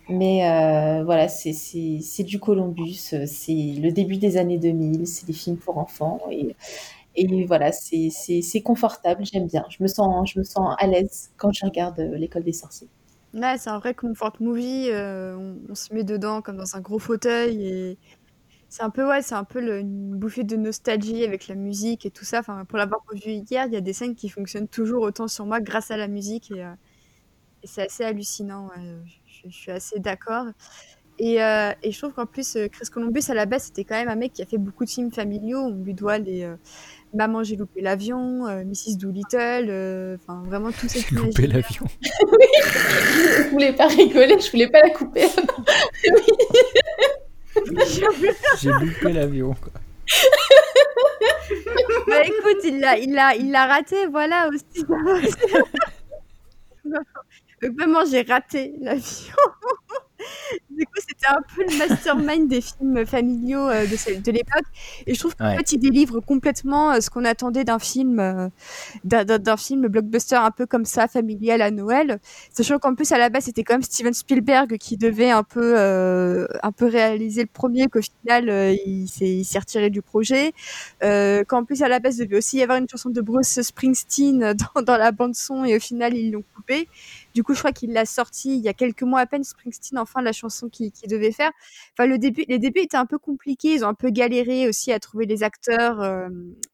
Mais 0.08 0.46
euh, 0.46 1.02
voilà, 1.04 1.28
c'est 1.28 2.22
du 2.24 2.38
Columbus, 2.38 3.14
c'est 3.26 3.74
le 3.80 3.90
début 3.90 4.16
des 4.18 4.36
années 4.36 4.58
2000, 4.58 5.06
c'est 5.06 5.26
des 5.26 5.32
films 5.32 5.56
pour 5.56 5.78
enfants. 5.78 6.20
Et, 6.30 6.54
et 7.16 7.44
voilà, 7.46 7.72
c'est 7.72 8.62
confortable, 8.62 9.24
j'aime 9.24 9.46
bien. 9.46 9.64
Je 9.70 9.82
me, 9.82 9.88
sens, 9.88 10.30
je 10.30 10.38
me 10.38 10.44
sens 10.44 10.74
à 10.78 10.86
l'aise 10.86 11.30
quand 11.36 11.52
je 11.52 11.64
regarde 11.64 11.98
euh, 12.00 12.16
L'école 12.16 12.42
des 12.42 12.52
sorciers. 12.52 12.88
Ouais, 13.32 13.56
c'est 13.58 13.70
un 13.70 13.78
vrai 13.78 13.94
comfort 13.94 14.36
movie. 14.40 14.88
Euh, 14.90 15.54
on, 15.68 15.74
se 15.74 15.92
met 15.92 16.04
dedans 16.04 16.42
comme 16.42 16.56
dans 16.56 16.76
un 16.76 16.80
gros 16.80 16.98
fauteuil. 16.98 17.66
Et 17.66 17.98
c'est 18.74 18.82
un 18.82 18.90
peu, 18.90 19.06
ouais, 19.08 19.22
c'est 19.22 19.36
un 19.36 19.44
peu 19.44 19.60
le, 19.60 19.78
une 19.78 20.16
bouffée 20.16 20.42
de 20.42 20.56
nostalgie 20.56 21.22
avec 21.22 21.46
la 21.46 21.54
musique 21.54 22.06
et 22.06 22.10
tout 22.10 22.24
ça. 22.24 22.40
Enfin, 22.40 22.64
pour 22.64 22.76
l'avoir 22.76 23.04
revu 23.08 23.30
hier, 23.48 23.66
il 23.66 23.72
y 23.72 23.76
a 23.76 23.80
des 23.80 23.92
scènes 23.92 24.16
qui 24.16 24.28
fonctionnent 24.28 24.66
toujours 24.66 25.04
autant 25.04 25.28
sur 25.28 25.46
moi 25.46 25.60
grâce 25.60 25.92
à 25.92 25.96
la 25.96 26.08
musique. 26.08 26.50
Et, 26.50 26.64
c'est 27.62 27.82
assez 27.82 28.02
hallucinant. 28.02 28.70
Je, 29.26 29.48
suis 29.48 29.70
assez 29.70 30.00
d'accord. 30.00 30.46
Et, 31.20 31.40
euh, 31.40 31.70
et, 31.84 31.92
je 31.92 31.98
trouve 31.98 32.14
qu'en 32.14 32.26
plus, 32.26 32.56
euh, 32.56 32.66
Chris 32.66 32.88
Columbus, 32.92 33.22
à 33.28 33.34
la 33.34 33.46
base, 33.46 33.66
c'était 33.66 33.84
quand 33.84 33.94
même 33.94 34.08
un 34.08 34.16
mec 34.16 34.32
qui 34.32 34.42
a 34.42 34.44
fait 34.44 34.58
beaucoup 34.58 34.84
de 34.84 34.90
films 34.90 35.12
familiaux. 35.12 35.60
On 35.60 35.70
lui 35.70 35.94
doit 35.94 36.18
les 36.18 36.42
euh, 36.42 36.56
Maman, 37.14 37.44
j'ai 37.44 37.54
loupé 37.54 37.80
l'avion, 37.80 38.48
Mrs. 38.64 38.96
Doolittle, 38.98 40.18
enfin 40.20 40.42
vraiment 40.46 40.72
tous 40.72 40.88
ces 40.88 40.98
films. 40.98 41.20
J'ai 41.20 41.26
loupé 41.26 41.46
l'avion. 41.46 41.86
oui, 42.02 42.46
je 43.38 43.50
voulais 43.50 43.72
pas 43.72 43.86
rigoler, 43.86 44.36
je 44.40 44.50
voulais 44.50 44.68
pas 44.68 44.80
la 44.80 44.90
couper. 44.90 45.28
j'ai 48.60 48.70
loupé 48.70 49.12
l'avion, 49.12 49.54
quoi. 49.54 49.72
bah 52.06 52.22
écoute, 52.24 52.62
il 52.64 52.80
l'a, 52.80 52.98
il 52.98 53.12
l'a, 53.12 53.34
il 53.34 53.50
l'a 53.50 53.66
raté, 53.66 54.06
voilà 54.06 54.48
aussi. 54.48 54.84
Vraiment, 57.62 58.04
j'ai 58.04 58.22
raté 58.22 58.74
l'avion. 58.80 59.34
Du 60.70 60.84
coup, 60.86 60.98
c'était 60.98 61.26
un 61.28 61.40
peu 61.54 61.62
le 61.62 61.78
mastermind 61.78 62.48
des 62.48 62.60
films 62.60 63.06
familiaux 63.06 63.68
euh, 63.68 63.86
de, 63.86 64.20
de 64.20 64.32
l'époque. 64.32 64.64
Et 65.06 65.14
je 65.14 65.18
trouve 65.18 65.36
qu'en 65.36 65.56
fait, 65.56 65.72
il 65.72 65.78
délivre 65.78 66.20
complètement 66.20 66.92
euh, 66.92 67.00
ce 67.00 67.10
qu'on 67.10 67.24
attendait 67.24 67.64
d'un 67.64 67.78
film, 67.78 68.18
euh, 68.20 68.48
d'un 69.04 69.56
film 69.56 69.88
blockbuster 69.88 70.36
un 70.36 70.50
peu 70.50 70.66
comme 70.66 70.84
ça, 70.84 71.08
familial 71.08 71.62
à 71.62 71.70
Noël. 71.70 72.18
Sachant 72.50 72.78
qu'en 72.78 72.94
plus, 72.94 73.12
à 73.12 73.18
la 73.18 73.28
base, 73.28 73.44
c'était 73.44 73.64
quand 73.64 73.74
même 73.74 73.82
Steven 73.82 74.14
Spielberg 74.14 74.76
qui 74.78 74.96
devait 74.96 75.30
un 75.30 75.42
peu, 75.42 75.76
un 75.76 76.72
peu 76.72 76.86
réaliser 76.86 77.42
le 77.42 77.48
premier, 77.52 77.86
qu'au 77.86 78.00
final, 78.00 78.76
il 78.86 79.08
s'est 79.08 79.58
retiré 79.58 79.90
du 79.90 80.02
projet. 80.02 80.52
qu'en 81.00 81.64
plus, 81.64 81.82
à 81.82 81.88
la 81.88 82.00
base, 82.00 82.18
il 82.18 82.26
devait 82.26 82.38
aussi 82.38 82.58
y 82.58 82.62
avoir 82.62 82.78
une 82.78 82.88
chanson 82.88 83.10
de 83.10 83.20
Bruce 83.20 83.60
Springsteen 83.60 84.54
dans, 84.54 84.82
dans 84.82 84.96
la 84.96 85.12
bande-son 85.12 85.64
et 85.64 85.76
au 85.76 85.80
final, 85.80 86.16
ils 86.16 86.32
l'ont 86.32 86.44
coupé. 86.54 86.88
Du 87.34 87.42
coup, 87.42 87.52
je 87.54 87.58
crois 87.58 87.72
qu'il 87.72 87.92
l'a 87.92 88.06
sorti 88.06 88.56
il 88.56 88.62
y 88.62 88.68
a 88.68 88.72
quelques 88.72 89.02
mois 89.02 89.20
à 89.20 89.26
peine, 89.26 89.42
Springsteen, 89.42 89.98
enfin, 89.98 90.22
la 90.22 90.32
chanson 90.32 90.68
qu'il 90.68 90.92
devait 91.08 91.32
faire. 91.32 91.50
Enfin, 91.92 92.06
le 92.06 92.16
début, 92.18 92.44
les 92.48 92.60
débuts 92.60 92.80
étaient 92.80 92.96
un 92.96 93.06
peu 93.06 93.18
compliqués. 93.18 93.74
Ils 93.74 93.84
ont 93.84 93.88
un 93.88 93.94
peu 93.94 94.10
galéré 94.10 94.68
aussi 94.68 94.92
à 94.92 95.00
trouver 95.00 95.26
les 95.26 95.42
acteurs. 95.42 96.00
Euh, 96.00 96.28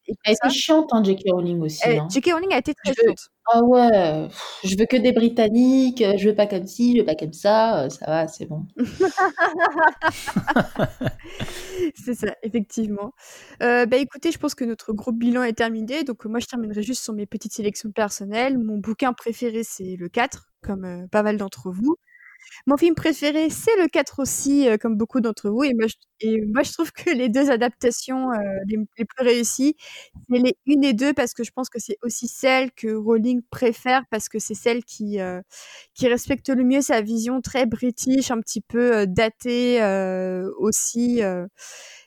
Elle 0.07 0.15
a 0.25 0.31
été 0.31 0.49
chiante, 0.49 0.93
hein, 0.93 1.03
J.K. 1.03 1.31
Rowling 1.31 1.61
aussi. 1.61 1.89
Hein. 1.89 2.07
J.K. 2.11 2.31
Rowling 2.33 2.53
a 2.53 2.59
été 2.59 2.73
très 2.75 2.93
chiante. 2.93 3.31
Ah 3.47 3.63
ouais, 3.63 4.29
je 4.63 4.75
veux 4.77 4.85
que 4.85 4.97
des 4.97 5.11
Britanniques, 5.11 6.03
je 6.17 6.29
veux 6.29 6.35
pas 6.35 6.45
comme 6.45 6.67
ci, 6.67 6.93
je 6.95 6.99
veux 6.99 7.05
pas 7.05 7.15
comme 7.15 7.33
ça, 7.33 7.85
euh, 7.85 7.89
ça 7.89 8.05
va, 8.05 8.27
c'est 8.27 8.45
bon. 8.45 8.67
c'est 11.95 12.13
ça, 12.15 12.35
effectivement. 12.43 13.13
Euh, 13.63 13.85
bah 13.85 13.97
écoutez, 13.97 14.31
je 14.31 14.37
pense 14.37 14.55
que 14.55 14.63
notre 14.65 14.93
gros 14.93 15.11
bilan 15.11 15.43
est 15.43 15.53
terminé, 15.53 16.03
donc 16.03 16.25
moi 16.25 16.39
je 16.39 16.45
terminerai 16.47 16.83
juste 16.83 17.03
sur 17.03 17.13
mes 17.13 17.25
petites 17.25 17.53
sélections 17.53 17.91
personnelles. 17.91 18.57
Mon 18.59 18.77
bouquin 18.77 19.13
préféré, 19.13 19.63
c'est 19.63 19.95
le 19.97 20.09
4, 20.09 20.51
comme 20.61 20.85
euh, 20.85 21.07
pas 21.07 21.23
mal 21.23 21.37
d'entre 21.37 21.71
vous. 21.71 21.95
Mon 22.67 22.77
film 22.77 22.95
préféré, 22.95 23.49
c'est 23.49 23.75
le 23.77 23.87
4 23.87 24.19
aussi, 24.19 24.67
euh, 24.67 24.77
comme 24.77 24.95
beaucoup 24.95 25.21
d'entre 25.21 25.49
vous. 25.49 25.63
Et 25.63 25.73
moi, 25.73 25.87
je, 26.63 26.71
trouve 26.71 26.91
que 26.91 27.09
les 27.09 27.29
deux 27.29 27.49
adaptations 27.49 28.31
euh, 28.31 28.37
les, 28.67 28.77
plus 29.05 29.25
réussies, 29.25 29.75
c'est 30.29 30.39
les 30.39 30.55
1 30.67 30.81
et 30.81 30.93
2, 30.93 31.13
parce 31.13 31.33
que 31.33 31.43
je 31.43 31.51
pense 31.51 31.69
que 31.69 31.79
c'est 31.79 31.97
aussi 32.03 32.27
celle 32.27 32.71
que 32.71 32.93
Rowling 32.93 33.41
préfère, 33.49 34.03
parce 34.11 34.29
que 34.29 34.39
c'est 34.39 34.53
celle 34.53 34.83
qui, 34.83 35.19
euh, 35.19 35.41
qui 35.95 36.07
respecte 36.07 36.49
le 36.49 36.63
mieux 36.63 36.81
sa 36.81 37.01
vision 37.01 37.41
très 37.41 37.65
british, 37.65 38.31
un 38.31 38.39
petit 38.39 38.61
peu 38.61 39.05
datée 39.07 39.81
aussi, 40.57 41.21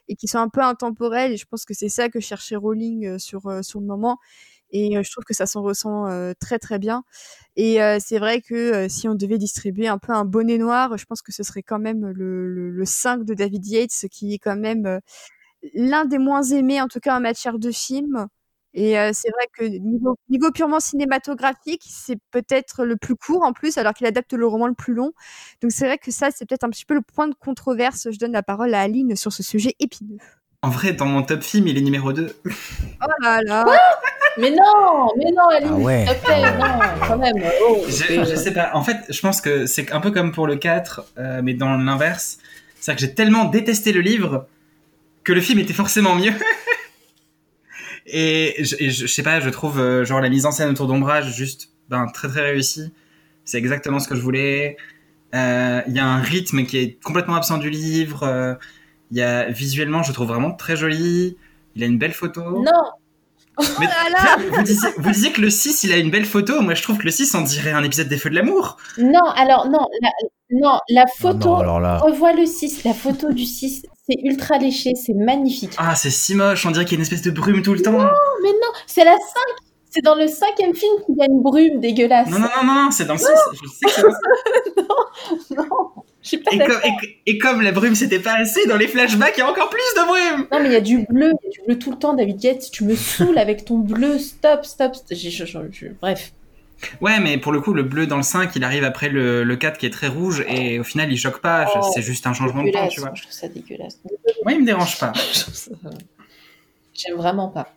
et 0.07 0.15
qui 0.15 0.27
sont 0.27 0.39
un 0.39 0.49
peu 0.49 0.61
intemporelles. 0.61 1.33
Et 1.33 1.37
je 1.37 1.45
pense 1.45 1.65
que 1.65 1.73
c'est 1.73 1.89
ça 1.89 2.09
que 2.09 2.19
cherchait 2.19 2.55
Rowling 2.55 3.19
sur, 3.19 3.63
sur 3.63 3.79
le 3.79 3.85
moment. 3.85 4.19
Et 4.71 5.01
je 5.01 5.11
trouve 5.11 5.23
que 5.23 5.33
ça 5.33 5.45
s'en 5.45 5.61
ressent 5.61 6.05
très 6.39 6.59
très 6.59 6.79
bien. 6.79 7.03
Et 7.55 7.77
c'est 7.99 8.19
vrai 8.19 8.41
que 8.41 8.87
si 8.89 9.07
on 9.07 9.15
devait 9.15 9.37
distribuer 9.37 9.87
un 9.87 9.97
peu 9.97 10.11
un 10.13 10.25
bonnet 10.25 10.57
noir, 10.57 10.97
je 10.97 11.05
pense 11.05 11.21
que 11.21 11.31
ce 11.31 11.43
serait 11.43 11.63
quand 11.63 11.79
même 11.79 12.07
le, 12.07 12.47
le, 12.47 12.69
le 12.71 12.85
5 12.85 13.23
de 13.23 13.33
David 13.33 13.65
Yates, 13.65 14.05
qui 14.11 14.33
est 14.33 14.39
quand 14.39 14.57
même 14.57 14.99
l'un 15.73 16.05
des 16.05 16.17
moins 16.17 16.43
aimés, 16.43 16.81
en 16.81 16.87
tout 16.87 16.99
cas 16.99 17.17
en 17.17 17.21
matière 17.21 17.57
de 17.57 17.71
film. 17.71 18.27
Et 18.77 18.95
c'est 19.13 19.29
vrai 19.31 19.47
que 19.57 19.63
niveau, 19.63 20.17
niveau 20.29 20.51
purement 20.51 20.81
cinématographique, 20.81 21.83
c'est 21.87 22.17
peut-être 22.31 22.83
le 22.83 22.97
plus 22.97 23.15
court 23.15 23.43
en 23.43 23.53
plus, 23.53 23.77
alors 23.77 23.93
qu'il 23.93 24.05
adapte 24.05 24.33
le 24.33 24.45
roman 24.45 24.67
le 24.67 24.73
plus 24.73 24.93
long. 24.93 25.13
Donc 25.61 25.71
c'est 25.71 25.85
vrai 25.85 25.97
que 25.97 26.11
ça, 26.11 26.29
c'est 26.35 26.45
peut-être 26.45 26.65
un 26.65 26.69
petit 26.69 26.83
peu 26.83 26.93
le 26.93 27.01
point 27.01 27.29
de 27.29 27.35
controverse. 27.35 28.09
Je 28.11 28.17
donne 28.19 28.33
la 28.33 28.43
parole 28.43 28.73
à 28.73 28.81
Aline 28.81 29.15
sur 29.15 29.31
ce 29.31 29.43
sujet 29.43 29.75
épineux. 29.79 30.17
En 30.61 30.69
vrai, 30.69 30.91
dans 30.91 31.05
mon 31.05 31.23
top 31.23 31.41
film, 31.41 31.67
il 31.67 31.77
est 31.77 31.81
numéro 31.81 32.11
2. 32.11 32.35
Oh 32.45 32.49
là 33.21 33.39
là 33.45 33.65
Mais 34.37 34.49
non, 34.51 35.07
mais 35.17 35.31
non, 35.31 35.47
Aline, 35.49 35.69
Ah 35.71 35.75
ouais. 35.77 36.05
s'il 36.07 36.15
te 36.17 36.25
plaît, 36.25 36.41
non, 36.57 37.07
quand 37.07 37.17
même. 37.17 37.35
Oh, 37.69 37.83
je, 37.87 38.25
je 38.29 38.35
sais 38.35 38.51
pas. 38.53 38.71
En 38.73 38.83
fait, 38.83 38.97
je 39.09 39.19
pense 39.21 39.39
que 39.41 39.65
c'est 39.65 39.91
un 39.91 39.99
peu 40.01 40.11
comme 40.11 40.31
pour 40.31 40.45
le 40.47 40.57
4, 40.57 41.05
euh, 41.17 41.41
mais 41.43 41.53
dans 41.53 41.77
l'inverse. 41.77 42.39
C'est-à-dire 42.79 43.01
que 43.05 43.07
j'ai 43.09 43.15
tellement 43.15 43.45
détesté 43.45 43.93
le 43.93 44.01
livre 44.01 44.47
que 45.23 45.33
le 45.33 45.41
film 45.41 45.59
était 45.59 45.73
forcément 45.73 46.15
mieux. 46.15 46.33
et, 48.05 48.55
je, 48.59 48.75
et 48.79 48.89
je, 48.91 49.07
je 49.07 49.11
sais 49.13 49.23
pas, 49.23 49.39
je 49.39 49.49
trouve 49.49 49.79
euh, 49.79 50.05
genre 50.05 50.21
la 50.21 50.29
mise 50.29 50.45
en 50.45 50.51
scène 50.51 50.69
autour 50.69 50.87
d'Ombrage 50.87 51.33
juste 51.35 51.69
ben, 51.89 52.07
très 52.07 52.27
très 52.27 52.41
réussi. 52.41 52.93
C'est 53.43 53.57
exactement 53.57 53.99
ce 53.99 54.07
que 54.07 54.15
je 54.15 54.21
voulais. 54.21 54.77
Euh, 55.33 55.81
Il 55.87 55.93
y 55.95 55.99
a 55.99 56.05
un 56.05 56.19
rythme 56.21 56.63
qui 56.65 56.77
est 56.77 57.03
complètement 57.03 57.35
absent 57.35 57.57
du 57.57 57.69
livre. 57.69 58.23
euh, 58.23 58.53
Il 59.11 59.17
y 59.17 59.21
a 59.21 59.45
visuellement, 59.49 60.03
je 60.03 60.11
trouve 60.11 60.27
vraiment 60.27 60.51
très 60.51 60.75
joli. 60.75 61.37
Il 61.75 61.83
a 61.83 61.87
une 61.87 61.97
belle 61.97 62.13
photo. 62.13 62.41
Non, 62.63 62.71
Mais 63.79 63.85
là 63.85 64.09
là 64.11 64.37
vous, 64.51 64.63
disiez, 64.63 64.89
vous 64.97 65.11
disiez 65.11 65.31
que 65.31 65.41
le 65.41 65.49
6, 65.49 65.83
il 65.85 65.93
a 65.93 65.97
une 65.97 66.11
belle 66.11 66.25
photo. 66.25 66.61
Moi, 66.61 66.73
je 66.73 66.83
trouve 66.83 66.97
que 66.97 67.03
le 67.03 67.11
6, 67.11 67.33
on 67.35 67.41
dirait 67.41 67.71
un 67.71 67.83
épisode 67.83 68.07
des 68.07 68.17
Feux 68.17 68.29
de 68.29 68.35
l'amour. 68.35 68.77
non, 68.97 69.23
alors, 69.35 69.67
non, 69.69 69.85
la, 70.01 70.09
non, 70.51 70.79
la 70.89 71.03
Ah 71.07 71.11
photo, 71.19 71.63
non, 71.63 71.79
là. 71.79 71.97
revois 71.99 72.33
le 72.33 72.45
6, 72.45 72.83
la 72.83 72.93
photo 72.93 73.31
du 73.31 73.45
6, 73.45 73.83
c'est 74.07 74.17
ultra 74.23 74.57
léché, 74.57 74.91
c'est 74.95 75.13
magnifique. 75.13 75.73
Ah, 75.77 75.95
c'est 75.95 76.09
si 76.11 76.35
moche. 76.35 76.65
On 76.65 76.71
dirait 76.71 76.85
qu'il 76.85 76.93
y 76.93 76.95
a 76.97 76.99
une 76.99 77.03
espèce 77.03 77.21
de 77.23 77.31
brume 77.31 77.61
tout 77.61 77.73
le 77.73 77.81
temps. 77.81 77.91
Non, 77.93 78.09
Mais 78.43 78.49
non, 78.51 78.71
c'est 78.87 79.03
la 79.05 79.13
5, 79.13 79.19
c'est 79.89 80.01
dans 80.03 80.15
le 80.15 80.27
cinquième 80.27 80.73
film 80.75 80.93
qu'il 81.05 81.15
y 81.17 81.21
a 81.21 81.25
une 81.25 81.41
brume 81.41 81.79
dégueulasse. 81.79 82.29
non, 82.29 82.39
non, 82.39 82.47
non, 82.63 82.73
non, 82.73 82.91
c'est 82.91 83.05
dans 83.05 83.13
le 83.13 83.19
6. 83.19 83.25
Je 83.53 83.67
sais 83.69 83.85
que 83.85 83.91
c'est 83.91 84.01
dans 84.01 84.07
le 84.07 85.39
6. 85.39 85.51
non, 85.57 85.65
je 85.65 86.01
suis 86.27 86.37
pas 86.37 86.51
Et, 86.51 86.57
comme- 86.59 86.81
et- 86.83 87.19
et 87.31 87.37
comme 87.37 87.61
la 87.61 87.71
brume, 87.71 87.95
c'était 87.95 88.19
pas 88.19 88.33
assez, 88.35 88.65
dans 88.67 88.77
les 88.77 88.87
flashbacks, 88.87 89.33
il 89.37 89.39
y 89.39 89.43
a 89.43 89.49
encore 89.49 89.69
plus 89.69 89.81
de 89.95 90.05
brume. 90.05 90.47
Non, 90.51 90.59
mais 90.59 90.69
il 90.69 90.71
y 90.73 90.75
a 90.75 90.81
du 90.81 90.99
bleu, 91.09 91.31
il 91.41 91.45
y 91.45 91.47
a 91.47 91.51
du 91.51 91.61
bleu 91.65 91.79
tout 91.79 91.91
le 91.91 91.97
temps, 91.97 92.13
David 92.13 92.43
Yates. 92.43 92.69
Tu 92.71 92.83
me 92.83 92.95
saoules 92.95 93.37
avec 93.37 93.65
ton 93.65 93.77
bleu. 93.79 94.17
Stop, 94.19 94.65
stop. 94.65 94.95
stop. 94.95 95.07
J'ai- 95.17 95.29
je- 95.31 95.45
je- 95.45 95.57
je- 95.71 95.87
bref. 96.01 96.31
Ouais, 97.01 97.19
mais 97.21 97.37
pour 97.37 97.51
le 97.53 97.61
coup, 97.61 97.73
le 97.73 97.83
bleu 97.83 98.05
dans 98.05 98.17
le 98.17 98.23
5, 98.23 98.51
il 98.55 98.63
arrive 98.63 98.83
après 98.83 99.07
le, 99.09 99.43
le 99.43 99.55
4 99.55 99.77
qui 99.77 99.85
est 99.85 99.89
très 99.91 100.07
rouge 100.07 100.43
et 100.47 100.77
au 100.79 100.83
final, 100.83 101.11
il 101.11 101.17
choque 101.17 101.39
pas. 101.41 101.71
Oh, 101.75 101.79
c'est 101.93 102.01
juste 102.01 102.27
un 102.27 102.33
changement 102.33 102.63
de 102.63 102.71
temps, 102.71 102.87
tu 102.89 102.99
vois. 102.99 103.11
Je 103.15 103.21
trouve 103.21 103.33
ça 103.33 103.47
dégueulasse. 103.47 103.99
Moi, 104.43 104.53
il 104.53 104.59
me 104.61 104.65
dérange 104.65 104.99
pas. 104.99 105.13
J'aime 106.93 107.15
vraiment 107.17 107.49
pas. 107.49 107.73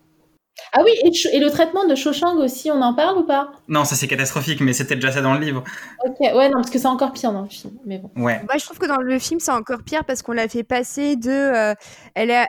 Ah 0.72 0.80
oui, 0.84 0.90
et, 1.32 1.38
le 1.38 1.50
traitement 1.50 1.86
de 1.86 1.94
Shawshank 1.94 2.36
aussi, 2.38 2.70
on 2.70 2.80
en 2.82 2.94
parle 2.94 3.18
ou 3.18 3.24
pas? 3.24 3.52
Non, 3.68 3.84
ça 3.84 3.96
c'est 3.96 4.08
catastrophique, 4.08 4.60
mais 4.60 4.72
c'était 4.72 4.96
déjà 4.96 5.12
ça 5.12 5.20
dans 5.22 5.34
le 5.34 5.40
livre. 5.40 5.64
Ok, 6.06 6.16
ouais, 6.20 6.48
non, 6.48 6.56
parce 6.56 6.70
que 6.70 6.78
c'est 6.78 6.86
encore 6.86 7.12
pire 7.12 7.32
dans 7.32 7.42
le 7.42 7.48
film. 7.48 7.74
Mais 7.86 7.98
bon. 7.98 8.10
Ouais. 8.16 8.40
Moi, 8.44 8.56
je 8.58 8.64
trouve 8.64 8.78
que 8.78 8.86
dans 8.86 8.98
le 9.00 9.18
film, 9.18 9.40
c'est 9.40 9.50
encore 9.52 9.82
pire 9.82 10.04
parce 10.04 10.22
qu'on 10.22 10.32
l'a 10.32 10.48
fait 10.48 10.64
passer 10.64 11.16
de. 11.16 11.30
euh, 11.30 11.74
elle, 12.14 12.30
est, 12.30 12.46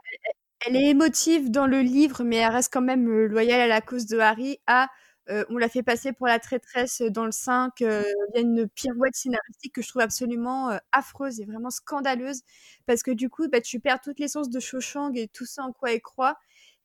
elle 0.67 0.75
est 0.75 0.89
émotive 0.89 1.51
dans 1.51 1.67
le 1.67 1.81
livre, 1.81 2.23
mais 2.23 2.37
elle 2.37 2.51
reste 2.51 2.73
quand 2.73 2.81
même 2.81 3.07
euh, 3.07 3.27
loyale 3.27 3.61
à 3.61 3.67
la 3.67 3.81
cause 3.81 4.05
de 4.05 4.19
Harry. 4.19 4.59
À. 4.67 4.87
euh, 5.29 5.45
on 5.49 5.57
l'a 5.57 5.69
fait 5.69 5.83
passer 5.83 6.11
pour 6.11 6.27
la 6.27 6.39
traîtresse 6.39 7.01
dans 7.01 7.25
le 7.25 7.31
5. 7.31 7.81
euh, 7.83 8.03
Il 8.33 8.35
y 8.35 8.37
a 8.39 8.41
une 8.41 8.67
pirouette 8.67 9.15
scénaristique 9.15 9.73
que 9.75 9.81
je 9.81 9.87
trouve 9.89 10.01
absolument 10.01 10.71
euh, 10.71 10.77
affreuse 10.91 11.39
et 11.39 11.45
vraiment 11.45 11.69
scandaleuse. 11.69 12.41
Parce 12.87 13.03
que 13.03 13.11
du 13.11 13.29
coup, 13.29 13.47
bah, 13.47 13.61
tu 13.61 13.79
perds 13.79 14.01
toute 14.01 14.19
l'essence 14.19 14.49
de 14.49 14.59
Shawshank 14.59 15.15
et 15.15 15.27
tout 15.27 15.45
ça 15.45 15.63
en 15.63 15.71
quoi 15.71 15.91
elle 15.93 16.01
croit. 16.01 16.35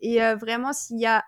Et 0.05 0.22
euh, 0.22 0.36
vraiment, 0.36 0.72
s'il 0.74 1.01
y 1.01 1.06
a 1.06 1.24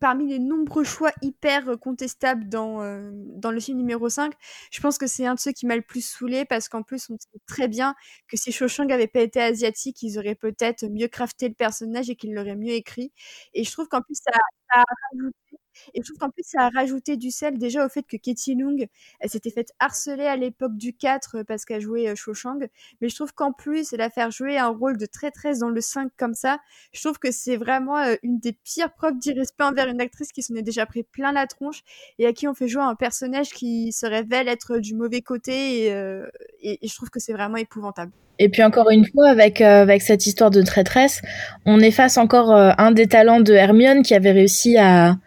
parmi 0.00 0.28
les 0.28 0.38
nombreux 0.38 0.84
choix 0.84 1.12
hyper 1.22 1.78
contestables 1.80 2.48
dans, 2.48 2.82
euh, 2.82 3.10
dans 3.14 3.50
le 3.52 3.60
film 3.60 3.78
numéro 3.78 4.08
5, 4.08 4.32
je 4.72 4.80
pense 4.80 4.98
que 4.98 5.06
c'est 5.06 5.26
un 5.26 5.34
de 5.34 5.40
ceux 5.40 5.52
qui 5.52 5.66
m'a 5.66 5.76
le 5.76 5.82
plus 5.82 6.02
saoulé 6.06 6.44
parce 6.46 6.68
qu'en 6.70 6.82
plus, 6.82 7.10
on 7.10 7.16
sait 7.18 7.40
très 7.46 7.68
bien 7.68 7.94
que 8.28 8.36
si 8.38 8.52
Shawshank 8.52 8.90
avait 8.92 9.08
pas 9.08 9.20
été 9.22 9.40
asiatique, 9.42 10.02
ils 10.02 10.18
auraient 10.18 10.34
peut-être 10.36 10.86
mieux 10.88 11.08
crafté 11.08 11.48
le 11.48 11.54
personnage 11.54 12.10
et 12.10 12.16
qu'ils 12.16 12.34
l'auraient 12.34 12.56
mieux 12.56 12.72
écrit. 12.74 13.12
Et 13.54 13.64
je 13.64 13.72
trouve 13.72 13.88
qu'en 13.88 14.02
plus, 14.02 14.16
ça, 14.16 14.32
ça 14.72 14.80
a 14.80 14.84
rajouté. 15.12 15.59
Et 15.94 16.00
je 16.00 16.02
trouve 16.02 16.18
qu'en 16.18 16.30
plus, 16.30 16.44
ça 16.44 16.62
a 16.62 16.68
rajouté 16.70 17.16
du 17.16 17.30
sel 17.30 17.58
déjà 17.58 17.84
au 17.84 17.88
fait 17.88 18.02
que 18.02 18.16
Katie 18.16 18.54
Lung, 18.54 18.86
elle 19.20 19.30
s'était 19.30 19.50
faite 19.50 19.72
harceler 19.78 20.26
à 20.26 20.36
l'époque 20.36 20.76
du 20.76 20.92
4 20.92 21.42
parce 21.42 21.64
qu'elle 21.64 21.80
jouait 21.80 22.08
euh, 22.08 22.14
Shawshank. 22.14 22.68
Mais 23.00 23.08
je 23.08 23.14
trouve 23.14 23.32
qu'en 23.32 23.52
plus, 23.52 23.92
la 23.92 24.10
faire 24.10 24.30
jouer 24.30 24.58
un 24.58 24.68
rôle 24.68 24.96
de 24.96 25.06
traîtresse 25.06 25.58
dans 25.58 25.70
le 25.70 25.80
5 25.80 26.12
comme 26.16 26.34
ça, 26.34 26.58
je 26.92 27.00
trouve 27.00 27.18
que 27.18 27.30
c'est 27.30 27.56
vraiment 27.56 27.98
euh, 27.98 28.14
une 28.22 28.38
des 28.38 28.52
pires 28.52 28.92
preuves 28.92 29.18
d'irrespect 29.18 29.64
envers 29.64 29.88
une 29.88 30.00
actrice 30.00 30.32
qui 30.32 30.42
s'en 30.42 30.54
est 30.54 30.62
déjà 30.62 30.86
pris 30.86 31.02
plein 31.02 31.32
la 31.32 31.46
tronche 31.46 31.82
et 32.18 32.26
à 32.26 32.32
qui 32.32 32.48
on 32.48 32.54
fait 32.54 32.68
jouer 32.68 32.82
un 32.82 32.94
personnage 32.94 33.50
qui 33.50 33.92
se 33.92 34.06
révèle 34.06 34.48
être 34.48 34.78
du 34.78 34.94
mauvais 34.94 35.22
côté 35.22 35.92
euh, 35.92 36.28
et 36.62 36.78
je 36.86 36.94
trouve 36.94 37.10
que 37.10 37.20
c'est 37.20 37.32
vraiment 37.32 37.56
épouvantable. 37.56 38.12
Et 38.42 38.48
puis 38.48 38.64
encore 38.64 38.90
une 38.90 39.04
fois, 39.04 39.28
avec, 39.28 39.60
euh, 39.60 39.82
avec 39.82 40.00
cette 40.00 40.26
histoire 40.26 40.50
de 40.50 40.62
traîtresse, 40.62 41.20
on 41.66 41.78
efface 41.78 42.16
encore 42.16 42.56
euh, 42.56 42.70
un 42.78 42.90
des 42.90 43.06
talents 43.06 43.40
de 43.40 43.52
Hermione 43.52 44.02
qui 44.02 44.14
avait 44.14 44.32
réussi 44.32 44.78
à, 44.78 45.18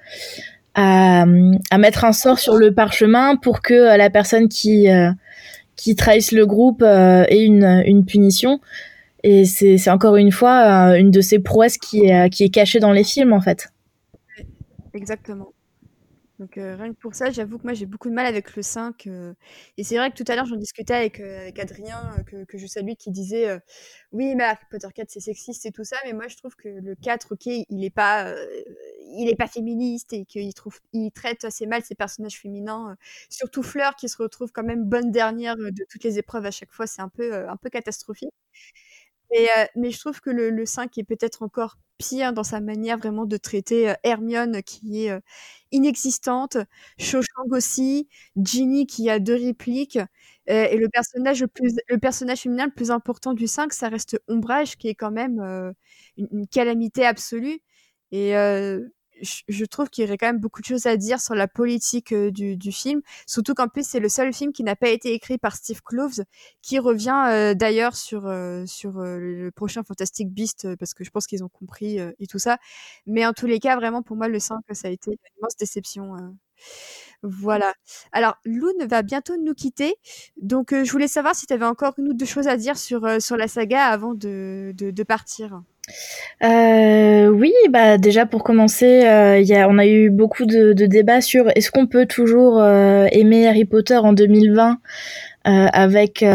à, 0.73 1.23
à 1.69 1.77
mettre 1.77 2.05
un 2.05 2.11
sort 2.11 2.39
sur 2.39 2.55
le 2.55 2.73
parchemin 2.73 3.35
pour 3.35 3.61
que 3.61 3.75
euh, 3.75 3.97
la 3.97 4.09
personne 4.09 4.49
qui, 4.49 4.87
qui 5.75 5.95
trahisse 5.95 6.31
le 6.31 6.47
groupe 6.47 6.81
ait 6.81 7.45
une, 7.45 7.83
une 7.85 8.03
punition. 8.03 8.59
Et 9.21 9.45
c'est 9.45 9.89
encore 9.89 10.17
une 10.17 10.31
fois 10.31 10.97
une 10.97 11.11
de 11.11 11.21
ces 11.21 11.39
prouesses 11.39 11.77
qui 11.77 12.11
qui 12.29 12.43
est 12.43 12.49
cachée 12.49 12.79
dans 12.81 12.91
les 12.91 13.05
films, 13.05 13.31
en 13.31 13.39
fait. 13.39 13.69
Exactement. 14.93 15.52
Donc 16.43 16.57
euh, 16.57 16.75
rien 16.75 16.93
que 16.93 16.99
pour 16.99 17.15
ça, 17.15 17.31
j'avoue 17.31 17.57
que 17.57 17.63
moi 17.63 17.73
j'ai 17.73 17.85
beaucoup 17.85 18.09
de 18.09 18.13
mal 18.13 18.25
avec 18.25 18.53
le 18.57 18.61
5. 18.63 19.07
euh, 19.07 19.33
et 19.77 19.85
c'est 19.85 19.95
vrai 19.95 20.11
que 20.11 20.17
tout 20.21 20.29
à 20.29 20.35
l'heure 20.35 20.45
j'en 20.45 20.57
discutais 20.57 20.93
avec, 20.93 21.21
euh, 21.21 21.39
avec 21.43 21.57
Adrien, 21.57 22.17
que, 22.27 22.43
que 22.43 22.57
je 22.57 22.67
salue, 22.67 22.91
qui 22.99 23.11
disait 23.11 23.47
oui 24.11 24.35
mais 24.35 24.43
Harry 24.43 24.57
Potter 24.69 24.89
4 24.93 25.09
c'est 25.09 25.21
sexiste 25.21 25.65
et 25.65 25.71
tout 25.71 25.85
ça, 25.85 25.95
mais 26.05 26.11
moi 26.11 26.27
je 26.27 26.35
trouve 26.35 26.53
que 26.57 26.67
le 26.67 26.95
4, 26.95 27.31
ok, 27.31 27.45
il 27.45 27.85
est 27.85 27.89
pas, 27.89 28.33
pas 29.37 29.47
féministe 29.47 30.11
et 30.11 30.25
qu'il 30.25 30.53
trouve, 30.53 30.79
il 30.91 31.11
traite 31.11 31.45
assez 31.45 31.65
mal 31.65 31.81
ses 31.83 31.95
personnages 31.95 32.39
féminins, 32.39 32.97
surtout 33.29 33.63
Fleur 33.63 33.95
qui 33.95 34.09
se 34.09 34.17
retrouve 34.21 34.51
quand 34.51 34.63
même 34.63 34.83
bonne 34.83 35.11
dernière 35.11 35.55
de 35.55 35.85
toutes 35.89 36.03
les 36.03 36.19
épreuves 36.19 36.45
à 36.45 36.51
chaque 36.51 36.73
fois, 36.73 36.87
c'est 36.87 37.01
un 37.01 37.09
peu, 37.09 37.47
un 37.47 37.55
peu 37.57 37.69
catastrophique. 37.69 38.33
Mais, 39.33 39.47
euh, 39.57 39.65
mais 39.75 39.91
je 39.91 39.99
trouve 39.99 40.21
que 40.21 40.29
le, 40.29 40.49
le 40.49 40.65
5 40.65 40.97
est 40.97 41.03
peut-être 41.03 41.43
encore 41.43 41.77
pire 41.97 42.33
dans 42.33 42.43
sa 42.43 42.59
manière 42.61 42.97
vraiment 42.97 43.25
de 43.25 43.37
traiter 43.37 43.89
euh, 43.89 43.93
Hermione 44.03 44.61
qui 44.63 45.05
est 45.05 45.11
euh, 45.11 45.19
inexistante, 45.71 46.57
Shawshank 46.99 47.51
aussi, 47.51 48.07
Ginny 48.37 48.85
qui 48.87 49.09
a 49.09 49.19
deux 49.19 49.35
répliques, 49.35 49.99
et 50.47 50.75
le 50.77 50.89
personnage 50.89 51.41
le 51.41 51.47
plus 51.47 51.73
le 51.87 51.97
personnage 51.99 52.41
féminin 52.41 52.65
le 52.65 52.71
plus 52.73 52.91
important 52.91 53.33
du 53.33 53.47
5, 53.47 53.71
ça 53.73 53.87
reste 53.89 54.21
Ombrage 54.27 54.75
qui 54.77 54.89
est 54.89 54.95
quand 54.95 55.11
même 55.11 55.39
une, 56.17 56.27
une 56.31 56.47
calamité 56.47 57.05
absolue. 57.05 57.61
Et 58.11 58.33
je, 59.21 59.65
trouve 59.65 59.89
qu'il 59.89 60.03
y 60.03 60.07
aurait 60.07 60.17
quand 60.17 60.27
même 60.27 60.39
beaucoup 60.39 60.61
de 60.61 60.65
choses 60.65 60.85
à 60.85 60.97
dire 60.97 61.21
sur 61.21 61.35
la 61.35 61.47
politique 61.47 62.11
euh, 62.11 62.31
du, 62.31 62.57
du 62.57 62.71
film, 62.71 63.01
surtout 63.27 63.53
qu'en 63.53 63.67
plus 63.67 63.85
c'est 63.87 63.99
le 63.99 64.09
seul 64.09 64.33
film 64.33 64.51
qui 64.53 64.63
n'a 64.63 64.75
pas 64.75 64.89
été 64.89 65.13
écrit 65.13 65.37
par 65.37 65.55
Steve 65.55 65.81
Kloves, 65.83 66.23
qui 66.61 66.79
revient 66.79 67.25
euh, 67.29 67.53
d'ailleurs 67.53 67.95
sur 67.95 68.27
euh, 68.27 68.65
sur 68.65 68.99
euh, 68.99 69.17
le 69.19 69.51
prochain 69.51 69.83
Fantastic 69.83 70.29
Beast 70.29 70.65
euh, 70.65 70.75
parce 70.77 70.93
que 70.93 71.03
je 71.03 71.09
pense 71.11 71.27
qu'ils 71.27 71.43
ont 71.43 71.49
compris 71.49 71.97
et 72.19 72.27
tout 72.27 72.39
ça. 72.39 72.57
Mais 73.05 73.25
en 73.25 73.33
tous 73.33 73.47
les 73.47 73.59
cas, 73.59 73.75
vraiment 73.75 74.01
pour 74.03 74.15
moi 74.15 74.27
le 74.27 74.39
5 74.39 74.59
ça 74.71 74.87
a 74.87 74.91
été 74.91 75.11
une 75.11 75.17
immense 75.37 75.55
déception. 75.57 76.15
Voilà. 77.23 77.73
Alors 78.11 78.35
Loon 78.45 78.73
va 78.87 79.01
bientôt 79.01 79.35
nous 79.37 79.53
quitter, 79.53 79.95
donc 80.37 80.73
je 80.73 80.91
voulais 80.91 81.07
savoir 81.07 81.35
si 81.35 81.45
tu 81.45 81.53
avais 81.53 81.65
encore 81.65 81.93
une 81.97 82.09
ou 82.09 82.13
deux 82.13 82.25
choses 82.25 82.47
à 82.47 82.57
dire 82.57 82.77
sur 82.77 83.21
sur 83.21 83.37
la 83.37 83.47
saga 83.47 83.85
avant 83.85 84.13
de 84.13 84.73
de, 84.75 84.91
de 84.91 85.03
partir. 85.03 85.61
Euh, 86.43 87.27
oui, 87.27 87.53
bah 87.69 87.97
déjà 87.97 88.25
pour 88.25 88.43
commencer, 88.43 89.05
euh, 89.05 89.67
on 89.69 89.77
a 89.77 89.85
eu 89.85 90.09
beaucoup 90.09 90.45
de, 90.45 90.73
débats 90.73 91.21
sur 91.21 91.49
est-ce 91.55 91.71
qu'on 91.71 91.87
peut 91.87 92.05
toujours 92.05 92.59
euh, 92.59 93.07
aimer 93.11 93.47
Harry 93.47 93.65
Potter 93.65 93.97
en 93.97 94.13
2020 94.13 94.79
euh, 95.45 95.67
avec 95.73 96.25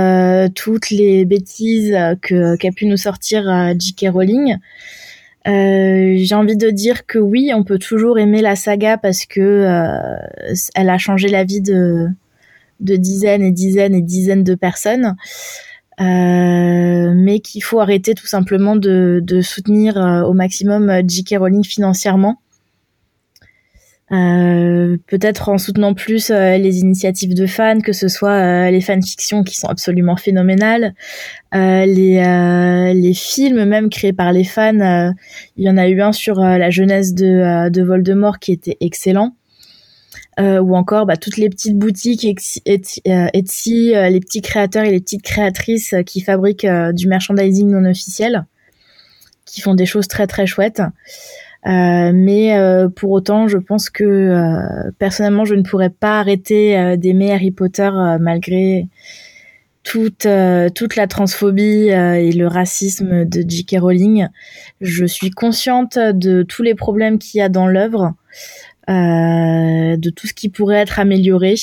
toutes 0.54 0.90
les 0.90 1.24
bêtises 1.24 1.96
qu'a 2.22 2.72
pu 2.74 2.86
nous 2.86 2.96
sortir 2.96 3.74
J.K. 3.78 4.06
Rowling. 4.12 4.56
J'ai 5.46 6.34
envie 6.34 6.56
de 6.56 6.70
dire 6.70 7.06
que 7.06 7.18
oui, 7.18 7.52
on 7.54 7.64
peut 7.64 7.78
toujours 7.78 8.18
aimer 8.18 8.42
la 8.42 8.54
saga 8.54 8.98
parce 8.98 9.24
que 9.24 9.66
elle 10.74 10.90
a 10.90 10.98
changé 10.98 11.28
la 11.28 11.44
vie 11.44 11.62
de 11.62 12.12
dizaines 12.80 13.42
et 13.42 13.52
dizaines 13.52 13.94
et 13.94 14.02
dizaines 14.02 14.44
de 14.44 14.54
personnes. 14.54 15.16
Euh, 16.00 17.12
mais 17.14 17.40
qu'il 17.40 17.62
faut 17.62 17.80
arrêter 17.80 18.14
tout 18.14 18.26
simplement 18.26 18.76
de, 18.76 19.20
de 19.22 19.40
soutenir 19.40 19.96
euh, 19.96 20.22
au 20.22 20.32
maximum 20.32 20.88
euh, 20.90 21.02
J.K. 21.06 21.36
Rowling 21.38 21.64
financièrement. 21.64 22.40
Euh, 24.10 24.96
peut-être 25.06 25.50
en 25.50 25.58
soutenant 25.58 25.92
plus 25.92 26.30
les 26.30 26.78
initiatives 26.78 27.34
de 27.34 27.44
fans, 27.44 27.80
que 27.80 27.92
ce 27.92 28.08
soit 28.08 28.70
les 28.70 28.80
fanfictions 28.80 29.44
qui 29.44 29.54
sont 29.54 29.66
absolument 29.66 30.16
phénoménales, 30.16 30.94
les, 31.52 32.94
les 32.94 33.12
films 33.12 33.66
même 33.66 33.90
créés 33.90 34.14
par 34.14 34.32
les 34.32 34.44
fans. 34.44 35.12
il 35.58 35.64
y 35.64 35.68
en 35.68 35.76
a 35.76 35.88
eu 35.88 36.00
un 36.00 36.12
sur 36.12 36.40
la 36.40 36.70
jeunesse 36.70 37.12
de, 37.12 37.68
de 37.68 37.82
Voldemort 37.82 38.38
qui 38.38 38.52
était 38.52 38.78
excellent. 38.80 39.34
Ou 40.38 40.76
encore 40.76 41.06
bah, 41.06 41.16
toutes 41.16 41.36
les 41.36 41.48
petites 41.48 41.76
boutiques 41.76 42.24
Etsy, 42.24 43.02
Etsy 43.04 43.92
les 43.92 44.20
petits 44.20 44.40
créateurs 44.40 44.84
et 44.84 44.90
les 44.90 45.00
petites 45.00 45.22
créatrices 45.22 45.94
qui 46.06 46.20
fabriquent 46.20 46.66
du 46.92 47.08
merchandising 47.08 47.68
non 47.68 47.84
officiel, 47.90 48.46
qui 49.44 49.60
font 49.60 49.74
des 49.74 49.86
choses 49.86 50.06
très 50.06 50.26
très 50.26 50.46
chouettes. 50.46 50.82
Euh, 51.66 52.12
mais 52.14 52.56
euh, 52.56 52.88
pour 52.88 53.10
autant, 53.10 53.48
je 53.48 53.58
pense 53.58 53.90
que 53.90 54.04
euh, 54.04 54.90
personnellement, 54.98 55.44
je 55.44 55.54
ne 55.54 55.62
pourrais 55.62 55.90
pas 55.90 56.20
arrêter 56.20 56.96
d'aimer 56.96 57.32
Harry 57.32 57.50
Potter 57.50 57.90
malgré 58.20 58.86
toute 59.82 60.26
toute 60.74 60.96
la 60.96 61.06
transphobie 61.06 61.88
et 61.88 62.32
le 62.32 62.46
racisme 62.46 63.24
de 63.24 63.44
J.K. 63.46 63.76
Rowling. 63.80 64.28
Je 64.80 65.04
suis 65.04 65.30
consciente 65.30 65.98
de 65.98 66.42
tous 66.42 66.62
les 66.62 66.74
problèmes 66.74 67.18
qu'il 67.18 67.38
y 67.38 67.42
a 67.42 67.48
dans 67.48 67.66
l'œuvre, 67.66 68.14
de 68.88 70.10
tout 70.10 70.26
ce 70.26 70.34
qui 70.34 70.48
pourrait 70.48 70.78
être 70.78 70.98
amélioré, 70.98 71.54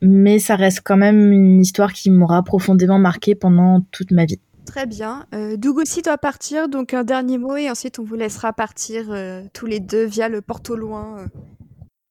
mais 0.00 0.38
ça 0.38 0.56
reste 0.56 0.80
quand 0.84 0.96
même 0.96 1.32
une 1.32 1.60
histoire 1.60 1.92
qui 1.92 2.10
m'aura 2.10 2.42
profondément 2.42 2.98
marqué 2.98 3.34
pendant 3.34 3.82
toute 3.90 4.10
ma 4.10 4.24
vie. 4.24 4.40
Très 4.68 4.86
bien. 4.86 5.24
Euh, 5.34 5.56
Doug 5.56 5.78
aussi 5.78 6.02
doit 6.02 6.18
partir, 6.18 6.68
donc 6.68 6.92
un 6.92 7.02
dernier 7.02 7.38
mot 7.38 7.56
et 7.56 7.70
ensuite 7.70 7.98
on 7.98 8.04
vous 8.04 8.16
laissera 8.16 8.52
partir 8.52 9.06
euh, 9.08 9.42
tous 9.54 9.64
les 9.64 9.80
deux 9.80 10.04
via 10.04 10.28
le 10.28 10.42
porte 10.42 10.68
au 10.68 10.76
loin 10.76 11.20
euh, 11.20 11.26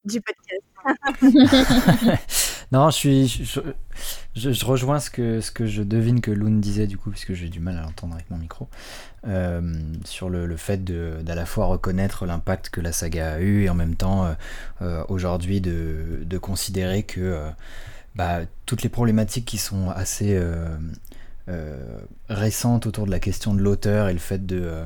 du 0.06 0.20
podcast. 0.22 0.64
non, 2.72 2.90
je 2.90 2.96
suis, 2.96 3.28
je, 3.28 3.60
rejoins 4.66 5.00
ce 5.00 5.10
que, 5.10 5.42
ce 5.42 5.52
que 5.52 5.66
je 5.66 5.84
devine 5.84 6.22
que 6.22 6.32
Loon 6.32 6.60
disait 6.60 6.88
du 6.88 6.98
coup, 6.98 7.10
puisque 7.10 7.34
j'ai 7.34 7.50
du 7.50 7.60
mal 7.60 7.78
à 7.78 7.82
l'entendre 7.82 8.14
avec 8.14 8.30
mon 8.30 8.38
micro, 8.38 8.68
sur 10.06 10.30
le, 10.30 10.58
fait 10.58 10.84
d'à 10.84 11.36
la 11.36 11.46
fois 11.46 11.66
reconnaître 11.66 12.26
l'impact 12.26 12.70
que 12.70 12.82
la 12.82 12.92
saga 12.92 13.34
a 13.34 13.40
eu 13.40 13.64
et 13.64 13.70
en 13.70 13.76
même 13.76 13.96
temps 13.96 14.36
aujourd'hui 15.10 15.62
de, 15.62 16.24
de, 16.24 16.38
considérer 16.38 17.04
que 17.04 17.42
bah, 18.16 18.42
toutes 18.66 18.84
les 18.84 18.90
problématiques 18.90 19.46
qui 19.46 19.58
sont 19.58 19.90
assez 19.90 20.40
euh, 21.50 22.02
récente 22.28 22.88
autour 22.88 23.06
de 23.06 23.12
la 23.12 23.22
question 23.22 23.54
de 23.54 23.62
l'auteur 23.62 24.10
et 24.10 24.14
le 24.14 24.20
fait 24.20 24.46
de, 24.46 24.60
euh, 24.64 24.86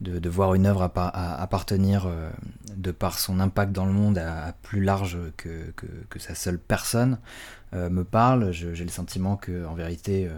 de, 0.00 0.28
voir 0.30 0.54
une 0.54 0.64
œuvre 0.64 0.80
appartenir 0.82 2.06
euh, 2.06 2.30
de 2.74 2.92
par 2.92 3.18
son 3.18 3.40
impact 3.40 3.72
dans 3.72 3.84
le 3.84 3.92
monde 3.92 4.16
à, 4.16 4.54
plus 4.62 4.82
large 4.82 5.18
que, 5.36 5.70
que, 5.76 6.18
sa 6.18 6.34
seule 6.34 6.58
personne 6.58 7.18
me 7.72 8.02
parle. 8.02 8.52
J'ai 8.52 8.84
le 8.84 8.90
sentiment 8.90 9.36
que 9.36 9.66
en 9.66 9.74
vérité, 9.74 10.28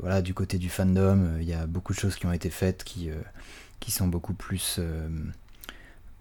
voilà, 0.00 0.22
du 0.22 0.34
côté 0.34 0.58
du 0.58 0.68
fandom, 0.68 1.36
il 1.40 1.48
y 1.48 1.54
a 1.54 1.66
beaucoup 1.66 1.92
de 1.92 1.98
choses 1.98 2.16
qui 2.16 2.26
ont 2.26 2.32
été 2.32 2.50
faites 2.50 2.84
qui, 2.84 3.10
sont 3.88 4.06
beaucoup 4.06 4.34
plus 4.34 4.80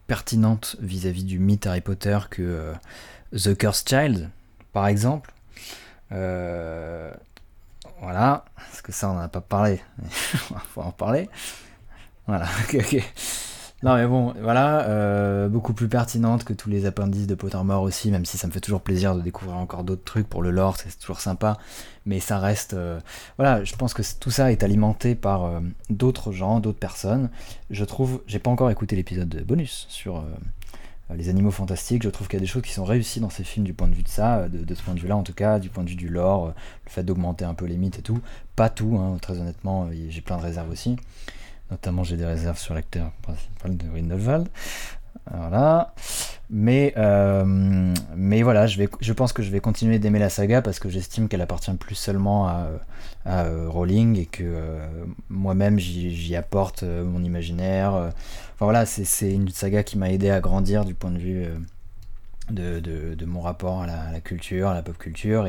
pertinentes 0.08 0.76
vis-à-vis 0.80 1.24
du 1.24 1.40
mythe 1.40 1.68
Harry 1.68 1.82
Potter 1.82 2.18
que 2.30 2.74
The 3.36 3.56
Cursed 3.56 3.88
Child, 3.88 4.30
par 4.74 4.88
exemple. 4.88 5.32
Euh, 6.12 7.12
voilà, 8.02 8.46
parce 8.56 8.82
que 8.82 8.92
ça 8.92 9.10
on 9.10 9.14
n'en 9.14 9.22
a 9.22 9.28
pas 9.28 9.42
parlé. 9.42 9.82
Il 10.04 10.10
faut 10.74 10.82
en 10.82 10.92
parler. 10.92 11.30
Voilà, 12.28 12.46
ok, 12.64 12.78
ok. 12.80 13.04
Non 13.82 13.96
mais 13.96 14.06
bon, 14.06 14.34
voilà, 14.42 14.82
euh, 14.90 15.48
beaucoup 15.48 15.74
plus 15.74 15.88
pertinente 15.88 16.44
que 16.44 16.52
tous 16.52 16.70
les 16.70 16.86
appendices 16.86 17.28
de 17.28 17.36
Pottermore 17.36 17.82
aussi, 17.84 18.12
même 18.12 18.26
si 18.26 18.38
ça 18.38 18.46
me 18.46 18.52
fait 18.52 18.60
toujours 18.60 18.82
plaisir 18.82 19.16
de 19.16 19.22
découvrir 19.22 19.56
encore 19.56 19.86
d'autres 19.86 20.04
trucs 20.04 20.28
pour 20.28 20.42
le 20.42 20.52
lore, 20.52 20.76
c'est 20.76 21.00
toujours 21.00 21.22
sympa, 21.22 21.58
mais 22.06 22.20
ça 22.20 22.40
reste... 22.40 22.74
Euh, 22.74 23.00
voilà, 23.38 23.64
je 23.64 23.74
pense 23.78 23.94
que 23.94 24.02
tout 24.20 24.32
ça 24.32 24.52
est 24.52 24.64
alimenté 24.64 25.16
par 25.16 25.46
euh, 25.46 25.62
d'autres 25.90 26.34
gens, 26.34 26.60
d'autres 26.60 26.78
personnes. 26.78 27.30
Je 27.70 27.86
trouve, 27.86 28.22
j'ai 28.28 28.40
pas 28.40 28.50
encore 28.50 28.70
écouté 28.70 28.98
l'épisode 28.98 29.46
bonus 29.46 29.86
sur 29.88 30.26
les 31.16 31.30
animaux 31.30 31.52
fantastiques, 31.52 32.04
je 32.04 32.10
trouve 32.10 32.28
qu'il 32.28 32.38
y 32.38 32.42
a 32.42 32.46
des 32.46 32.48
choses 32.48 32.64
qui 32.64 32.74
sont 32.74 32.84
réussies 32.84 33.22
dans 33.22 33.30
ces 33.30 33.46
films 33.46 33.66
du 33.66 33.74
point 33.74 33.88
de 33.88 33.96
vue 33.96 34.04
de 34.04 34.10
ça, 34.10 34.50
de, 34.50 34.76
ce 34.76 34.84
point 34.84 34.94
de 34.94 35.00
vue-là 35.00 35.16
en 35.16 35.24
tout 35.24 35.34
cas, 35.34 35.58
du 35.58 35.70
point 35.70 35.86
de 35.86 35.90
vue 35.90 35.96
du 35.96 36.10
lore, 36.10 36.48
le 36.48 36.92
fait 36.92 37.04
d'augmenter 37.04 37.46
un 37.46 37.54
peu 37.54 37.66
les 37.66 37.78
mythes 37.78 38.00
et 38.00 38.04
tout. 38.04 38.20
Pas 38.58 38.70
tout, 38.70 38.98
hein, 38.98 39.18
très 39.22 39.40
honnêtement, 39.40 39.90
j'ai 40.10 40.22
plein 40.22 40.38
de 40.38 40.44
réserves 40.44 40.70
aussi. 40.70 40.98
Notamment 41.72 42.04
j'ai 42.04 42.18
des 42.18 42.26
réserves 42.26 42.58
sur 42.58 42.74
l'acteur 42.74 43.12
principal 43.22 43.78
de 43.78 43.88
Grindelwald. 43.88 44.48
Voilà. 45.32 45.94
Mais, 46.50 46.96
mais 48.16 48.42
voilà, 48.42 48.66
je, 48.66 48.80
vais, 48.80 48.90
je 49.02 49.14
pense 49.14 49.34
que 49.34 49.44
je 49.44 49.52
vais 49.52 49.60
continuer 49.60 50.00
d'aimer 50.00 50.18
la 50.18 50.30
saga 50.30 50.64
parce 50.64 50.80
que 50.80 50.90
j'estime 50.90 51.28
qu'elle 51.28 51.42
appartient 51.42 51.72
plus 51.76 51.94
seulement 51.94 52.48
à, 52.48 52.70
à 53.26 53.44
Rowling 53.68 54.18
et 54.18 54.26
que 54.26 54.80
moi-même 55.30 55.78
j'y 55.78 56.36
apporte 56.36 56.82
mon 56.84 57.24
imaginaire 57.24 58.12
voilà, 58.66 58.86
c'est 58.86 59.32
une 59.32 59.50
saga 59.50 59.84
qui 59.84 59.98
m'a 59.98 60.12
aidé 60.12 60.30
à 60.30 60.42
grandir 60.42 60.84
du 60.84 60.94
point 60.94 61.12
de 61.12 61.18
vue 61.18 61.46
euh, 62.52 62.82
de, 62.82 63.26
mon 63.26 63.42
rapport 63.42 63.82
à 63.82 63.88
la, 63.88 64.20
culture, 64.20 64.70
à 64.70 64.74
la 64.74 64.82
pop 64.82 64.98
culture. 64.98 65.48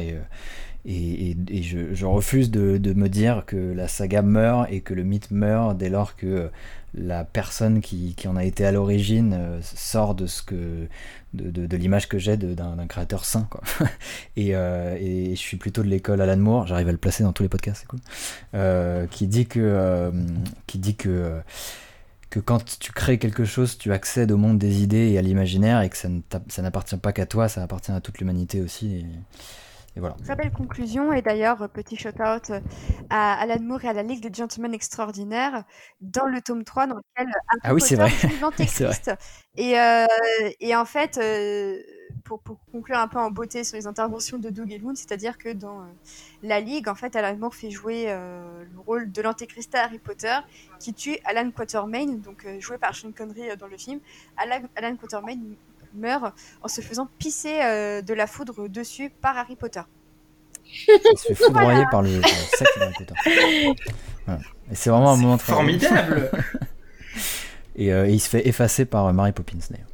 Euh, 0.86 1.34
et, 1.48 1.62
je, 1.62 2.04
refuse 2.04 2.50
de, 2.50 2.92
me 2.94 3.08
dire 3.08 3.44
que 3.46 3.56
la 3.56 3.88
saga 3.88 4.22
meurt 4.22 4.68
et 4.70 4.80
que 4.80 4.94
le 4.94 5.04
mythe 5.04 5.30
meurt 5.30 5.76
dès 5.76 5.88
lors 5.88 6.16
que 6.16 6.50
la 6.94 7.24
personne 7.24 7.80
qui, 7.80 8.16
en 8.26 8.36
a 8.36 8.44
été 8.44 8.64
à 8.64 8.72
l'origine 8.72 9.34
euh, 9.34 9.60
sort 9.62 10.14
de 10.14 11.76
l'image 11.76 12.08
que 12.08 12.18
j'ai 12.18 12.36
d'un 12.36 12.86
créateur 12.88 13.24
sain 13.24 13.46
quoi. 13.50 13.62
et, 14.36 14.52
je 14.52 15.40
suis 15.40 15.56
plutôt 15.56 15.82
de 15.82 15.88
l'école 15.88 16.20
Alan 16.20 16.36
Moore 16.36 16.66
j'arrive 16.66 16.88
à 16.88 16.92
le 16.92 16.98
placer 16.98 17.22
dans 17.22 17.32
tous 17.32 17.44
les 17.44 17.48
podcasts 17.48 17.82
c'est 17.82 17.86
cool 17.86 19.08
qui 19.10 19.26
dit 19.26 19.46
que 19.46 20.12
quand 22.38 22.78
tu 22.78 22.92
crées 22.92 23.18
quelque 23.18 23.44
chose, 23.44 23.76
tu 23.76 23.92
accèdes 23.92 24.30
au 24.30 24.36
monde 24.36 24.58
des 24.58 24.82
idées 24.82 25.10
et 25.10 25.18
à 25.18 25.22
l'imaginaire 25.22 25.82
et 25.82 25.90
que 25.90 25.96
ça 25.96 26.62
n'appartient 26.62 26.96
pas 26.96 27.12
qu'à 27.12 27.26
toi, 27.26 27.48
ça 27.48 27.62
appartient 27.62 27.90
à 27.90 28.00
toute 28.00 28.18
l'humanité 28.18 28.60
aussi. 28.60 29.04
Voilà. 30.00 30.16
Très 30.24 30.36
belle 30.36 30.52
conclusion. 30.52 31.12
Et 31.12 31.22
d'ailleurs, 31.22 31.68
petit 31.68 31.96
shout-out 31.96 32.50
à 33.10 33.40
Alan 33.40 33.60
Moore 33.60 33.84
et 33.84 33.88
à 33.88 33.92
la 33.92 34.02
Ligue 34.02 34.22
des 34.22 34.32
Gentlemen 34.32 34.74
Extraordinaires 34.74 35.64
dans 36.00 36.26
le 36.26 36.40
tome 36.40 36.64
3 36.64 36.86
dans 36.86 36.96
lequel 36.96 37.32
ah 37.62 37.74
oui, 37.74 37.80
c'est 37.84 37.96
vrai. 37.96 38.10
Et, 39.56 39.78
euh, 39.78 40.06
et 40.60 40.74
en 40.76 40.84
fait, 40.84 41.18
euh, 41.18 41.78
pour, 42.38 42.58
conclure 42.72 42.98
un 42.98 43.08
peu 43.08 43.18
en 43.18 43.30
beauté 43.30 43.64
sur 43.64 43.76
les 43.76 43.86
interventions 43.86 44.38
de 44.38 44.50
Doug 44.50 44.70
et 44.72 44.78
Loon, 44.78 44.94
c'est-à-dire 44.94 45.38
que 45.38 45.52
dans 45.52 45.80
euh, 45.80 45.86
la 46.42 46.60
Ligue, 46.60 46.88
en 46.88 46.94
fait, 46.94 47.16
Alan 47.16 47.36
Moore 47.36 47.54
fait 47.54 47.70
jouer 47.70 48.04
euh, 48.08 48.64
le 48.72 48.80
rôle 48.80 49.10
de 49.10 49.22
l'antéchrist 49.22 49.74
à 49.74 49.84
Harry 49.84 49.98
Potter, 49.98 50.36
qui 50.78 50.94
tue 50.94 51.18
Alan 51.24 51.50
Quatermain, 51.50 52.06
donc 52.06 52.44
euh, 52.44 52.60
joué 52.60 52.78
par 52.78 52.94
Sean 52.94 53.12
Connery 53.12 53.56
dans 53.58 53.66
le 53.66 53.76
film. 53.76 54.00
Alan, 54.36 54.60
Alan 54.76 54.96
Quatermain 54.96 55.38
meurt 55.94 56.34
en 56.62 56.68
se 56.68 56.80
faisant 56.80 57.08
pisser 57.18 57.58
de 58.02 58.14
la 58.14 58.26
foudre 58.26 58.68
dessus 58.68 59.10
par 59.10 59.36
Harry 59.36 59.56
Potter. 59.56 59.82
Il 60.88 61.18
se 61.18 61.28
fait 61.28 61.34
foudroyer 61.34 61.84
par 61.90 62.02
le, 62.02 62.20
sac 62.22 62.68
d'Harry 62.78 62.94
Potter. 62.98 63.14
Et 64.70 64.74
c'est 64.74 64.90
vraiment 64.90 65.12
un 65.12 65.16
moment 65.16 65.36
très 65.36 65.52
formidable. 65.52 66.30
et, 67.76 67.88
et, 67.88 68.10
il 68.10 68.20
se 68.20 68.28
fait 68.28 68.46
effacer 68.46 68.84
par 68.84 69.12
Mary 69.12 69.32
Poppins 69.32 69.58
d'ailleurs. 69.68 69.86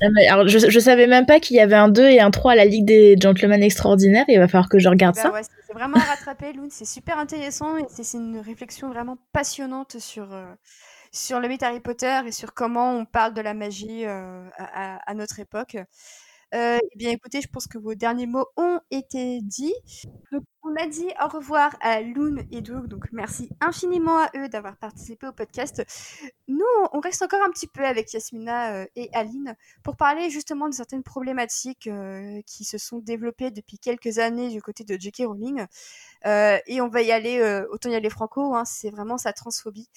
Ah, 0.00 0.06
alors, 0.30 0.48
je, 0.48 0.58
je 0.58 0.80
savais 0.80 1.06
même 1.06 1.26
pas 1.26 1.40
qu'il 1.40 1.56
y 1.56 1.60
avait 1.60 1.76
un 1.76 1.88
2 1.88 2.08
et 2.08 2.20
un 2.20 2.30
3 2.30 2.52
à 2.52 2.54
la 2.54 2.64
Ligue 2.64 2.84
des 2.84 3.16
Gentlemen 3.20 3.62
Extraordinaires. 3.62 4.24
Il 4.28 4.38
va 4.38 4.48
falloir 4.48 4.68
que 4.68 4.78
je 4.78 4.88
regarde 4.88 5.16
bah 5.16 5.22
ça. 5.22 5.50
c'est 5.66 5.72
vraiment 5.72 5.96
à 5.96 6.00
rattraper, 6.00 6.52
Loon. 6.52 6.68
C'est 6.70 6.86
super 6.86 7.18
intéressant 7.18 7.76
et 7.76 7.84
c'est 7.90 8.16
une 8.16 8.38
réflexion 8.38 8.88
vraiment 8.88 9.18
passionnante 9.32 9.98
sur, 9.98 10.32
euh, 10.32 10.44
sur 11.12 11.40
le 11.40 11.48
mythe 11.48 11.62
Harry 11.62 11.80
Potter 11.80 12.20
et 12.26 12.32
sur 12.32 12.54
comment 12.54 12.92
on 12.92 13.04
parle 13.04 13.34
de 13.34 13.40
la 13.40 13.54
magie 13.54 14.04
euh, 14.04 14.48
à, 14.58 15.14
notre 15.14 15.40
époque. 15.40 15.76
Euh, 16.54 16.78
eh 16.82 16.96
bien, 16.96 17.10
écoutez, 17.10 17.42
je 17.42 17.48
pense 17.48 17.66
que 17.66 17.76
vos 17.76 17.94
derniers 17.94 18.26
mots 18.26 18.46
ont 18.56 18.80
été 18.90 19.40
dits. 19.42 19.74
Donc, 20.32 20.44
on 20.62 20.74
a 20.76 20.86
dit 20.86 21.08
au 21.22 21.28
revoir 21.28 21.76
à 21.82 22.00
Loon 22.00 22.36
et 22.50 22.62
Doug, 22.62 22.88
donc 22.88 23.04
merci 23.12 23.50
infiniment 23.60 24.18
à 24.18 24.30
eux 24.34 24.48
d'avoir 24.48 24.78
participé 24.78 25.26
au 25.26 25.32
podcast. 25.32 25.84
Nous, 26.46 26.64
on 26.92 27.00
reste 27.00 27.20
encore 27.20 27.42
un 27.42 27.50
petit 27.50 27.66
peu 27.66 27.84
avec 27.84 28.12
Yasmina 28.14 28.74
euh, 28.74 28.86
et 28.96 29.10
Aline 29.12 29.56
pour 29.82 29.96
parler 29.96 30.30
justement 30.30 30.68
de 30.68 30.74
certaines 30.74 31.02
problématiques 31.02 31.88
qui 32.46 32.64
se 32.64 32.78
sont 32.78 32.98
développées 32.98 33.50
depuis 33.50 33.78
quelques 33.78 34.18
années 34.18 34.48
du 34.48 34.62
côté 34.62 34.84
de 34.84 34.98
J.K. 34.98 35.24
Rowling. 35.26 35.66
Et 36.24 36.80
on 36.80 36.88
va 36.88 37.02
y 37.02 37.12
aller, 37.12 37.66
autant 37.70 37.90
y 37.90 37.94
aller 37.94 38.10
franco, 38.10 38.54
hein, 38.54 38.64
c'est 38.64 38.90
vraiment 38.90 39.18
sa 39.18 39.34
transphobie 39.34 39.88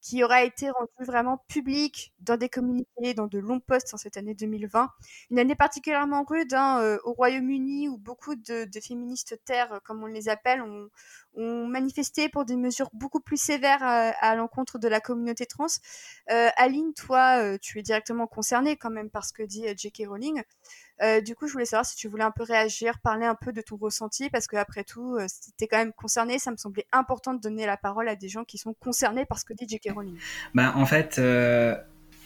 qui 0.00 0.22
aura 0.22 0.44
été 0.44 0.70
rendu 0.70 1.04
vraiment 1.06 1.38
public 1.48 2.12
dans 2.20 2.36
des 2.36 2.48
communiqués, 2.48 3.14
dans 3.14 3.26
de 3.26 3.38
longs 3.38 3.60
posts 3.60 3.94
en 3.94 3.96
cette 3.96 4.16
année 4.16 4.34
2020. 4.34 4.90
Une 5.30 5.38
année 5.38 5.54
particulièrement 5.54 6.24
rude 6.24 6.54
hein, 6.54 6.80
euh, 6.80 6.98
au 7.04 7.12
Royaume-Uni 7.12 7.88
où 7.88 7.98
beaucoup 7.98 8.36
de, 8.36 8.68
féministes 8.80 9.40
terres, 9.44 9.80
comme 9.84 10.02
on 10.02 10.06
les 10.06 10.28
appelle, 10.28 10.62
ont, 10.62 10.88
manifesté 11.36 12.28
pour 12.28 12.44
des 12.44 12.56
mesures 12.56 12.90
beaucoup 12.92 13.20
plus 13.20 13.40
sévères 13.40 13.82
à, 13.82 14.34
l'encontre 14.34 14.78
de 14.78 14.88
la 14.88 15.00
communauté 15.00 15.46
trans. 15.46 15.66
Euh, 16.30 16.48
Aline, 16.56 16.94
toi, 16.94 17.40
euh, 17.40 17.58
tu 17.60 17.78
es 17.78 17.82
directement 17.82 18.26
concernée 18.26 18.76
quand 18.76 18.90
même 18.90 19.08
par 19.08 19.24
ce 19.24 19.32
que 19.32 19.44
dit 19.44 19.64
J.K. 19.76 20.08
Rowling. 20.08 20.42
Euh, 21.02 21.20
du 21.20 21.34
coup, 21.34 21.46
je 21.46 21.52
voulais 21.52 21.64
savoir 21.64 21.86
si 21.86 21.96
tu 21.96 22.08
voulais 22.08 22.24
un 22.24 22.30
peu 22.30 22.42
réagir, 22.42 22.98
parler 22.98 23.24
un 23.24 23.34
peu 23.34 23.52
de 23.52 23.60
ton 23.60 23.76
ressenti, 23.76 24.30
parce 24.30 24.46
qu'après 24.46 24.84
tout, 24.84 25.16
euh, 25.16 25.26
tu 25.56 25.64
es 25.64 25.68
quand 25.68 25.78
même 25.78 25.92
concerné, 25.92 26.38
ça 26.38 26.50
me 26.50 26.56
semblait 26.56 26.86
important 26.92 27.34
de 27.34 27.40
donner 27.40 27.66
la 27.66 27.76
parole 27.76 28.08
à 28.08 28.16
des 28.16 28.28
gens 28.28 28.44
qui 28.44 28.58
sont 28.58 28.74
concernés 28.74 29.24
par 29.24 29.38
ce 29.38 29.44
que 29.44 29.52
dit 29.52 29.66
J.K. 29.68 29.92
Rowling. 29.94 30.16
Bah, 30.54 30.72
en 30.74 30.86
fait, 30.86 31.18
euh, 31.18 31.76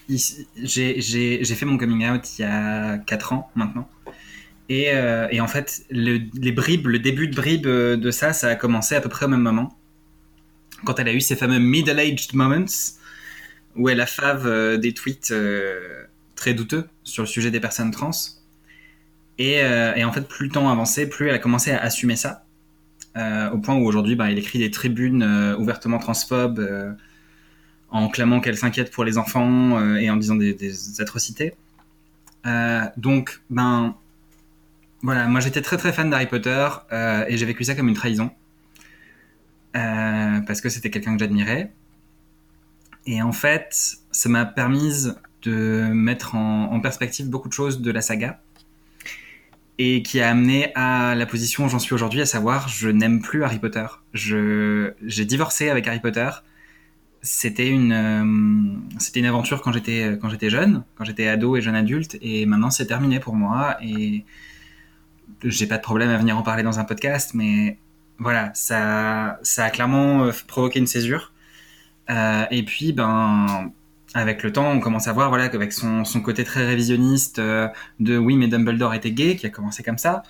j'ai 0.08 1.44
fait 1.44 1.66
mon 1.66 1.76
coming 1.76 2.08
out 2.08 2.38
il 2.38 2.42
y 2.42 2.44
a 2.44 2.98
4 2.98 3.32
ans 3.34 3.50
maintenant. 3.54 3.88
Et, 4.68 4.86
et 5.30 5.40
en 5.40 5.48
fait, 5.48 5.84
le, 5.90 6.20
les 6.32 6.52
bribes, 6.52 6.86
le 6.86 6.98
début 6.98 7.28
de 7.28 7.36
bribes 7.36 7.66
de 7.66 8.10
ça, 8.10 8.32
ça 8.32 8.48
a 8.48 8.54
commencé 8.54 8.94
à 8.94 9.02
peu 9.02 9.10
près 9.10 9.26
au 9.26 9.28
même 9.28 9.42
moment. 9.42 9.76
Quand 10.86 10.98
elle 10.98 11.08
a 11.08 11.12
eu 11.12 11.20
ces 11.20 11.36
fameux 11.36 11.58
middle-aged 11.58 12.32
moments, 12.32 12.64
où 13.76 13.90
elle 13.90 14.00
a 14.00 14.06
fave 14.06 14.78
des 14.78 14.94
tweets 14.94 15.34
très 16.36 16.54
douteux 16.54 16.88
sur 17.04 17.22
le 17.22 17.28
sujet 17.28 17.50
des 17.50 17.60
personnes 17.60 17.90
trans. 17.90 18.12
Euh, 19.42 19.94
et, 19.94 20.04
en 20.04 20.12
fait, 20.12 20.22
plus 20.28 20.46
le 20.46 20.52
temps 20.52 20.70
avançait, 20.70 21.06
plus 21.06 21.28
elle 21.28 21.34
a 21.34 21.38
commencé 21.38 21.70
à 21.70 21.80
assumer 21.80 22.16
ça. 22.16 22.44
Euh, 23.16 23.50
au 23.50 23.58
point 23.58 23.74
où 23.74 23.84
aujourd'hui, 23.86 24.16
bah, 24.16 24.30
il 24.30 24.38
écrit 24.38 24.58
des 24.58 24.70
tribunes 24.70 25.22
euh, 25.22 25.56
ouvertement 25.56 25.98
transphobes 25.98 26.96
en 27.90 28.08
clamant 28.08 28.40
qu'elle 28.40 28.56
s'inquiète 28.56 28.90
pour 28.90 29.04
les 29.04 29.18
enfants 29.18 29.96
et 29.96 30.08
en 30.08 30.16
disant 30.16 30.34
des, 30.34 31.00
atrocités. 31.00 31.54
donc, 32.96 33.40
ben, 33.50 33.94
voilà, 35.02 35.26
moi 35.26 35.40
j'étais 35.40 35.60
très 35.60 35.76
très 35.76 35.92
fan 35.92 36.08
d'Harry 36.08 36.26
Potter 36.26 36.68
et 37.28 37.36
j'ai 37.36 37.44
vécu 37.44 37.64
ça 37.64 37.74
comme 37.74 37.88
une 37.88 37.94
trahison. 37.94 38.30
parce 39.74 40.62
que 40.62 40.70
c'était 40.70 40.88
quelqu'un 40.88 41.12
que 41.14 41.20
j'admirais. 41.20 41.70
Et 43.04 43.20
en 43.20 43.32
fait, 43.32 43.98
ça 44.10 44.28
m'a 44.30 44.46
permis 44.46 45.08
de 45.42 45.90
mettre 45.92 46.34
en, 46.34 46.80
perspective 46.80 47.28
beaucoup 47.28 47.48
de 47.48 47.52
choses 47.52 47.82
de 47.82 47.90
la 47.90 48.00
saga 48.00 48.40
et 49.84 50.02
qui 50.02 50.20
a 50.20 50.30
amené 50.30 50.72
à 50.76 51.16
la 51.16 51.26
position 51.26 51.64
où 51.64 51.68
j'en 51.68 51.80
suis 51.80 51.92
aujourd'hui, 51.92 52.20
à 52.20 52.26
savoir 52.26 52.68
je 52.68 52.88
n'aime 52.88 53.20
plus 53.20 53.42
Harry 53.42 53.58
Potter. 53.58 53.86
J'ai 54.14 55.24
divorcé 55.24 55.70
avec 55.70 55.88
Harry 55.88 55.98
Potter. 55.98 56.30
C'était 57.20 57.68
une 57.68 57.92
euh, 57.92 58.22
une 59.16 59.26
aventure 59.26 59.60
quand 59.60 59.72
j'étais 59.72 60.18
quand 60.20 60.28
j'étais 60.28 60.50
jeune, 60.50 60.84
quand 60.96 61.04
j'étais 61.04 61.26
ado 61.26 61.56
et 61.56 61.60
jeune 61.60 61.74
adulte, 61.74 62.16
et 62.20 62.46
maintenant 62.46 62.70
c'est 62.70 62.86
terminé 62.86 63.18
pour 63.18 63.34
moi 63.34 63.76
et 63.82 64.24
j'ai 65.44 65.66
pas 65.66 65.78
de 65.78 65.82
problème 65.82 66.10
à 66.10 66.16
venir 66.16 66.36
en 66.38 66.42
parler 66.42 66.62
dans 66.62 66.78
un 66.78 66.84
podcast, 66.84 67.32
mais 67.34 67.78
voilà, 68.18 68.52
ça 68.54 69.40
ça 69.42 69.64
a 69.64 69.70
clairement 69.70 70.24
euh, 70.24 70.32
provoqué 70.46 70.78
une 70.78 70.86
césure. 70.86 71.32
Euh, 72.10 72.44
et 72.50 72.64
puis 72.64 72.92
ben 72.92 73.72
avec 74.14 74.42
le 74.42 74.52
temps, 74.52 74.70
on 74.70 74.80
commence 74.80 75.08
à 75.08 75.12
voir 75.12 75.28
voilà 75.28 75.48
qu'avec 75.48 75.72
son, 75.72 76.04
son 76.04 76.20
côté 76.20 76.44
très 76.44 76.66
révisionniste 76.66 77.38
euh, 77.38 77.68
de 78.00 78.18
oui 78.18 78.36
mais 78.36 78.48
Dumbledore 78.48 78.94
était 78.94 79.12
gay, 79.12 79.36
qui 79.36 79.46
a 79.46 79.50
commencé 79.50 79.82
comme 79.82 79.98
ça, 79.98 80.22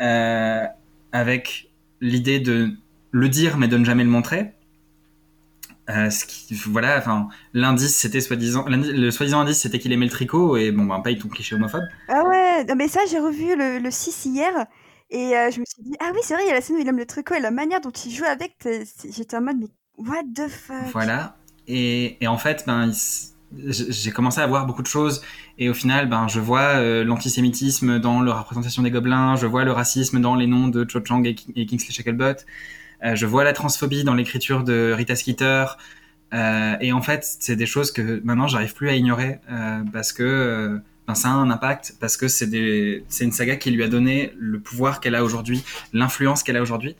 euh, 0.00 0.64
avec 1.12 1.70
l'idée 2.00 2.40
de 2.40 2.70
le 3.10 3.28
dire 3.28 3.58
mais 3.58 3.68
de 3.68 3.76
ne 3.76 3.84
jamais 3.84 4.04
le 4.04 4.10
montrer. 4.10 4.52
Euh, 5.88 6.08
ce 6.08 6.24
qui, 6.24 6.54
voilà, 6.54 6.98
enfin, 6.98 7.28
l'indice 7.52 7.96
c'était 7.96 8.20
soi-disant, 8.20 8.64
le 8.68 9.10
soi-disant 9.10 9.40
indice 9.40 9.60
c'était 9.60 9.78
qu'il 9.80 9.92
aimait 9.92 10.06
le 10.06 10.10
tricot 10.10 10.56
et 10.56 10.70
bon, 10.70 10.84
ben 10.84 11.00
pas 11.00 11.12
tout 11.14 11.28
cliché 11.28 11.56
homophobe. 11.56 11.82
Ah 12.08 12.22
ouais, 12.24 12.64
mais 12.76 12.88
ça 12.88 13.00
j'ai 13.10 13.18
revu 13.18 13.56
le, 13.56 13.78
le 13.80 13.90
6 13.90 14.26
hier 14.26 14.66
et 15.10 15.32
je 15.50 15.58
me 15.58 15.64
suis 15.64 15.82
dit 15.82 15.96
ah 16.00 16.12
oui 16.14 16.20
c'est 16.22 16.34
vrai 16.34 16.44
il 16.44 16.48
y 16.48 16.50
a 16.52 16.54
la 16.54 16.60
scène 16.60 16.76
où 16.76 16.78
il 16.78 16.88
aime 16.88 16.98
le 16.98 17.06
tricot 17.06 17.34
et 17.34 17.40
la 17.40 17.50
manière 17.50 17.80
dont 17.80 17.90
il 17.90 18.12
joue 18.12 18.24
avec, 18.24 18.56
j'étais 19.10 19.36
en 19.36 19.40
mode 19.42 19.56
mais 19.58 19.66
what 19.98 20.22
the 20.34 20.48
fuck? 20.48 20.92
Voilà, 20.92 21.36
et, 21.70 22.26
en 22.26 22.38
fait, 22.38 22.64
ben, 22.66 22.90
j'ai 23.52 24.10
commencé 24.10 24.40
à 24.40 24.46
voir 24.46 24.66
beaucoup 24.66 24.82
de 24.82 24.86
choses. 24.86 25.22
Et 25.58 25.68
au 25.68 25.74
final 25.74 26.08
ben 26.08 26.28
je 26.28 26.40
vois 26.40 26.60
euh, 26.60 27.04
l'antisémitisme 27.04 27.98
dans 27.98 28.22
la 28.22 28.34
représentation 28.34 28.82
des 28.82 28.90
gobelins. 28.90 29.36
Je 29.36 29.46
vois 29.46 29.64
le 29.64 29.72
racisme 29.72 30.20
dans 30.20 30.34
les 30.34 30.46
noms 30.46 30.68
de 30.68 30.86
Cho 30.88 31.00
Chang 31.04 31.22
et, 31.24 31.34
Kingsley 31.34 31.92
Shacklebot 31.92 32.44
euh, 33.02 33.14
je 33.14 33.24
vois 33.26 33.44
la 33.44 33.52
transphobie 33.52 34.04
dans 34.04 34.14
l'écriture 34.14 34.62
de 34.62 34.92
Rita 34.94 35.16
Skeeter. 35.16 35.64
Euh, 36.32 36.76
et 36.80 36.92
en 36.92 37.02
fait 37.02 37.24
c'est 37.40 37.56
des 37.56 37.66
choses 37.66 37.90
que 37.90 38.20
maintenant 38.24 38.46
j'arrive 38.46 38.72
plus 38.72 38.88
à 38.88 38.94
ignorer 38.94 39.40
parce 39.92 40.12
que 40.12 40.80
ben, 41.08 41.14
ça 41.16 41.30
a 41.30 41.32
un 41.32 41.50
impact 41.50 41.96
parce 41.98 42.16
que 42.16 42.28
c'est 42.28 42.46
des 42.46 43.04
c'est 43.08 43.24
une 43.24 43.32
saga 43.32 43.56
qui 43.56 43.72
lui 43.72 43.82
a 43.82 43.88
donné 43.88 44.32
le 44.38 44.60
pouvoir 44.60 45.00
qu'elle 45.00 45.16
a 45.16 45.24
aujourd'hui 45.24 45.64
l'influence 45.92 46.44
qu'elle 46.44 46.56
a 46.56 46.62
aujourd'hui. 46.62 46.94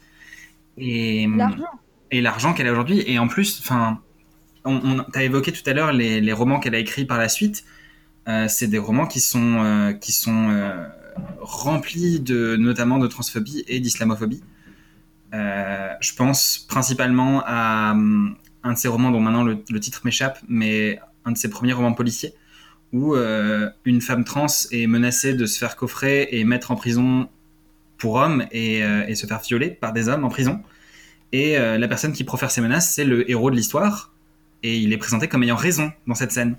Et 0.79 1.29
l'argent. 1.29 1.65
et 2.11 2.21
l'argent 2.21 2.55
qu'elle 2.55 2.67
a 2.67 2.73
aujourd'hui. 2.73 3.05
Et 3.07 3.19
en 3.19 3.29
plus 3.29 3.61
enfin 3.61 4.01
on, 4.65 5.01
as 5.15 5.23
évoqué 5.23 5.53
tout 5.53 5.63
à 5.67 5.73
l'heure 5.73 5.93
les, 5.93 6.33
romans 6.33 6.61
qu'elle 6.61 6.75
a 6.75 6.79
écrits 6.79 7.05
par 7.05 7.19
la 7.19 7.29
suite. 7.29 7.65
Euh, 8.29 8.47
c'est 8.49 8.67
des 8.67 8.79
romans 8.79 9.07
qui 9.07 9.21
sont 9.21 9.65
euh, 9.65 9.93
qui 9.93 10.13
sont 10.13 10.51
euh, 10.51 10.87
remplis 11.41 12.21
de 12.21 12.57
notamment 12.57 12.99
de 12.99 13.07
transphobie 13.07 13.65
et 13.67 13.81
d'islamophobie. 13.81 14.43
je 15.33 16.15
pense 16.17 16.67
principalement 16.69 17.43
à 17.47 17.95
un 18.63 18.73
de 18.73 18.79
ces 18.79 18.89
romans 18.89 19.11
dont 19.11 19.21
maintenant 19.21 19.45
le, 19.45 19.81
titre 19.81 20.03
m'échappe, 20.05 20.39
mais 20.49 21.01
un 21.25 21.33
de 21.33 21.39
ses 21.39 21.49
premiers 21.49 21.73
romans 21.73 21.95
policiers 21.95 22.35
où 22.93 23.15
une 23.85 24.01
femme 24.01 24.25
trans 24.25 24.47
est 24.73 24.87
menacée 24.87 25.35
de 25.35 25.47
se 25.47 25.59
faire 25.59 25.77
coffrer 25.77 26.29
et 26.33 26.45
mettre 26.45 26.71
en 26.73 26.77
prison 26.77 27.29
pour 27.99 28.15
homme 28.15 28.45
et, 28.51 28.79
et 28.81 29.15
se 29.15 29.27
faire 29.27 29.41
violer 29.41 29.71
par 29.71 29.93
des 29.93 30.09
hommes 30.09 30.25
en 30.25 30.29
prison. 30.29 30.63
Et 31.33 31.57
la 31.57 31.89
personne 31.89 32.13
qui 32.13 32.25
profère 32.25 32.51
ces 32.51 32.61
menaces, 32.61 32.93
c'est 32.95 33.05
le 33.05 33.31
héros 33.31 33.51
de 33.51 33.57
l'histoire, 33.57 34.10
et 34.63 34.79
il 34.79 34.93
est 34.93 34.99
présenté 34.99 35.29
comme 35.29 35.43
ayant 35.43 35.57
raison 35.57 35.93
dans 36.07 36.15
cette 36.15 36.33
scène. 36.33 36.57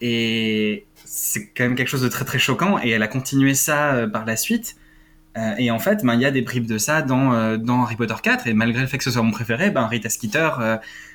Et 0.00 0.86
c'est 1.04 1.46
quand 1.56 1.64
même 1.64 1.76
quelque 1.76 1.88
chose 1.88 2.02
de 2.02 2.08
très 2.08 2.24
très 2.24 2.38
choquant 2.38 2.78
et 2.82 2.90
elle 2.90 3.02
a 3.02 3.08
continué 3.08 3.54
ça 3.54 3.94
euh, 3.94 4.08
par 4.08 4.24
la 4.24 4.36
suite. 4.36 4.76
Euh, 5.36 5.54
et 5.58 5.70
en 5.70 5.78
fait, 5.78 6.04
ben, 6.04 6.14
il 6.14 6.20
y 6.20 6.26
a 6.26 6.30
des 6.30 6.42
bribes 6.42 6.66
de 6.66 6.76
ça 6.78 7.02
dans, 7.02 7.32
euh, 7.32 7.56
dans 7.56 7.82
Harry 7.82 7.96
Potter 7.96 8.14
4 8.20 8.46
et 8.48 8.52
malgré 8.52 8.82
le 8.82 8.86
fait 8.88 8.98
que 8.98 9.04
ce 9.04 9.10
soit 9.10 9.22
mon 9.22 9.30
préféré, 9.30 9.70
ben, 9.70 9.86
Rita 9.86 10.08
Skeeter, 10.08 10.50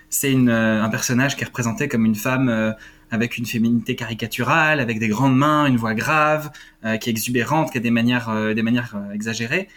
c'est 0.10 0.34
un 0.34 0.90
personnage 0.90 1.36
qui 1.36 1.44
est 1.44 1.48
représenté 1.48 1.90
comme 1.90 2.06
une 2.06 2.16
femme 2.16 2.76
avec 3.12 3.38
une 3.38 3.46
féminité 3.46 3.96
caricaturale, 3.96 4.80
avec 4.80 5.00
des 5.00 5.10
grandes 5.10 5.36
mains, 5.36 5.66
une 5.66 5.76
voix 5.76 5.94
grave, 5.94 6.50
qui 7.02 7.10
est 7.10 7.12
exubérante, 7.12 7.72
qui 7.72 7.78
a 7.78 7.82
des 7.82 7.92
manières, 7.92 8.54
des 8.56 8.62
manières 8.62 8.96
exagérées. 9.14 9.68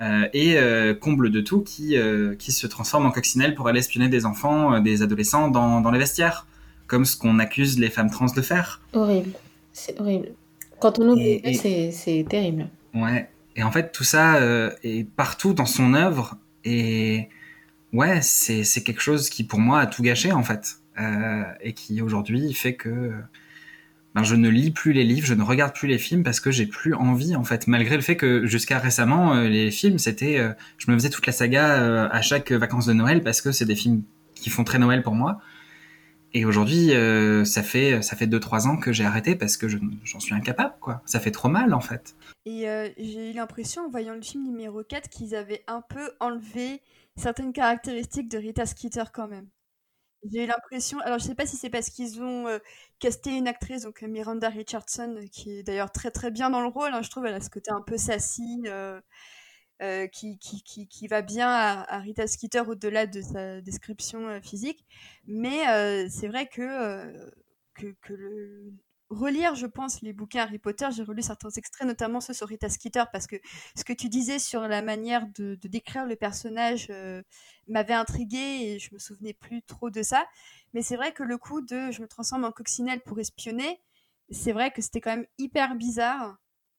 Euh, 0.00 0.28
et 0.32 0.56
euh, 0.56 0.94
comble 0.94 1.30
de 1.30 1.42
tout, 1.42 1.60
qui, 1.60 1.96
euh, 1.98 2.34
qui 2.34 2.52
se 2.52 2.66
transforme 2.66 3.04
en 3.04 3.10
coccinelle 3.10 3.54
pour 3.54 3.68
aller 3.68 3.80
espionner 3.80 4.08
des 4.08 4.24
enfants, 4.24 4.80
des 4.80 5.02
adolescents 5.02 5.48
dans, 5.48 5.82
dans 5.82 5.90
les 5.90 5.98
vestiaires, 5.98 6.46
comme 6.86 7.04
ce 7.04 7.18
qu'on 7.18 7.38
accuse 7.38 7.78
les 7.78 7.90
femmes 7.90 8.10
trans 8.10 8.26
de 8.26 8.40
faire. 8.40 8.80
Horrible, 8.94 9.32
c'est 9.74 10.00
horrible. 10.00 10.30
Quand 10.80 10.98
on 10.98 11.10
oublie, 11.10 11.42
c'est 11.54 12.26
terrible. 12.28 12.68
Ouais, 12.94 13.28
et 13.56 13.62
en 13.62 13.70
fait 13.70 13.92
tout 13.92 14.04
ça 14.04 14.40
est 14.82 15.06
partout 15.06 15.52
dans 15.52 15.66
son 15.66 15.92
œuvre, 15.92 16.38
et 16.64 17.28
ouais, 17.92 18.22
c'est 18.22 18.82
quelque 18.82 19.02
chose 19.02 19.28
qui 19.28 19.44
pour 19.44 19.58
moi 19.58 19.80
a 19.80 19.86
tout 19.86 20.02
gâché 20.02 20.32
en 20.32 20.42
fait, 20.42 20.78
et 21.60 21.74
qui 21.74 22.00
aujourd'hui 22.00 22.54
fait 22.54 22.74
que 22.74 23.12
ben, 24.14 24.24
je 24.24 24.34
ne 24.34 24.48
lis 24.48 24.72
plus 24.72 24.92
les 24.92 25.04
livres, 25.04 25.26
je 25.26 25.34
ne 25.34 25.42
regarde 25.42 25.72
plus 25.72 25.86
les 25.86 25.98
films 25.98 26.24
parce 26.24 26.40
que 26.40 26.50
j'ai 26.50 26.66
plus 26.66 26.94
envie 26.94 27.36
en 27.36 27.44
fait. 27.44 27.66
Malgré 27.68 27.94
le 27.94 28.02
fait 28.02 28.16
que 28.16 28.44
jusqu'à 28.46 28.78
récemment, 28.78 29.34
euh, 29.34 29.48
les 29.48 29.70
films, 29.70 29.98
c'était, 29.98 30.38
euh, 30.38 30.52
je 30.78 30.90
me 30.90 30.96
faisais 30.96 31.10
toute 31.10 31.26
la 31.26 31.32
saga 31.32 31.80
euh, 31.80 32.08
à 32.10 32.20
chaque 32.20 32.50
vacances 32.50 32.86
de 32.86 32.92
Noël 32.92 33.22
parce 33.22 33.40
que 33.40 33.52
c'est 33.52 33.66
des 33.66 33.76
films 33.76 34.02
qui 34.34 34.50
font 34.50 34.64
très 34.64 34.78
Noël 34.78 35.02
pour 35.02 35.14
moi. 35.14 35.38
Et 36.32 36.44
aujourd'hui, 36.44 36.92
ça 37.44 37.62
fait 37.64 38.02
ça 38.02 38.14
fait 38.14 38.28
deux 38.28 38.38
trois 38.38 38.68
ans 38.68 38.76
que 38.76 38.92
j'ai 38.92 39.04
arrêté 39.04 39.34
parce 39.34 39.56
que 39.56 39.66
j'en 39.68 40.20
suis 40.20 40.32
incapable 40.32 40.74
quoi. 40.80 41.02
Ça 41.04 41.18
fait 41.18 41.32
trop 41.32 41.48
mal 41.48 41.74
en 41.74 41.80
fait. 41.80 42.14
Et 42.46 42.66
j'ai 42.98 43.30
eu 43.30 43.32
l'impression 43.32 43.86
en 43.86 43.88
voyant 43.88 44.14
le 44.14 44.22
film 44.22 44.44
numéro 44.44 44.84
4 44.84 45.08
qu'ils 45.08 45.34
avaient 45.34 45.64
un 45.66 45.82
peu 45.82 46.12
enlevé 46.20 46.82
certaines 47.16 47.52
caractéristiques 47.52 48.28
de 48.28 48.38
Rita 48.38 48.64
Skeeter 48.64 49.06
quand 49.12 49.26
même. 49.26 49.46
J'ai 50.22 50.44
eu 50.44 50.46
l'impression, 50.46 50.98
alors 51.00 51.18
je 51.18 51.24
sais 51.24 51.34
pas 51.34 51.46
si 51.46 51.56
c'est 51.56 51.70
parce 51.70 51.88
qu'ils 51.88 52.20
ont 52.22 52.46
euh, 52.46 52.58
casté 52.98 53.30
une 53.36 53.48
actrice, 53.48 53.82
donc 53.82 54.02
Miranda 54.02 54.50
Richardson, 54.50 55.24
qui 55.32 55.58
est 55.58 55.62
d'ailleurs 55.62 55.92
très 55.92 56.10
très 56.10 56.30
bien 56.30 56.50
dans 56.50 56.60
le 56.60 56.68
rôle, 56.68 56.92
hein, 56.92 57.00
je 57.02 57.08
trouve, 57.10 57.24
elle 57.24 57.34
a 57.34 57.40
ce 57.40 57.48
côté 57.48 57.70
un 57.70 57.80
peu 57.80 57.96
sassy, 57.96 58.62
euh, 58.66 59.00
euh, 59.80 60.06
qui, 60.08 60.38
qui, 60.38 60.62
qui, 60.62 60.88
qui, 60.88 61.08
va 61.08 61.22
bien 61.22 61.48
à, 61.48 61.98
Rita 62.00 62.26
Skeeter 62.26 62.68
au-delà 62.68 63.06
de 63.06 63.22
sa 63.22 63.62
description 63.62 64.40
physique. 64.42 64.84
Mais 65.26 65.64
c'est 66.10 66.28
vrai 66.28 66.48
que, 66.48 67.30
que, 67.74 67.94
que 68.02 68.72
relire, 69.10 69.54
je 69.54 69.66
pense, 69.66 70.02
les 70.02 70.12
bouquins 70.12 70.42
Harry 70.42 70.58
Potter. 70.58 70.86
J'ai 70.94 71.02
relu 71.02 71.22
certains 71.22 71.50
extraits, 71.50 71.86
notamment 71.86 72.20
ceux 72.20 72.34
sur 72.34 72.48
Rita 72.48 72.68
Skeeter, 72.68 73.04
parce 73.12 73.26
que 73.26 73.36
ce 73.76 73.84
que 73.84 73.92
tu 73.94 74.08
disais 74.08 74.38
sur 74.38 74.62
la 74.62 74.82
manière 74.82 75.26
de, 75.34 75.58
décrire 75.64 76.06
le 76.06 76.16
personnage 76.16 76.92
m'avait 77.70 77.94
intrigué 77.94 78.38
et 78.38 78.78
je 78.78 78.92
me 78.94 78.98
souvenais 78.98 79.34
plus 79.34 79.62
trop 79.62 79.90
de 79.90 80.02
ça. 80.02 80.26
Mais 80.74 80.82
c'est 80.82 80.96
vrai 80.96 81.12
que 81.12 81.22
le 81.22 81.38
coup 81.38 81.60
de 81.60 81.90
je 81.90 82.02
me 82.02 82.08
transforme 82.08 82.44
en 82.44 82.52
coccinelle 82.52 83.00
pour 83.00 83.18
espionner, 83.20 83.80
c'est 84.30 84.52
vrai 84.52 84.70
que 84.70 84.82
c'était 84.82 85.00
quand 85.00 85.16
même 85.16 85.26
hyper 85.38 85.74
bizarre 85.76 86.36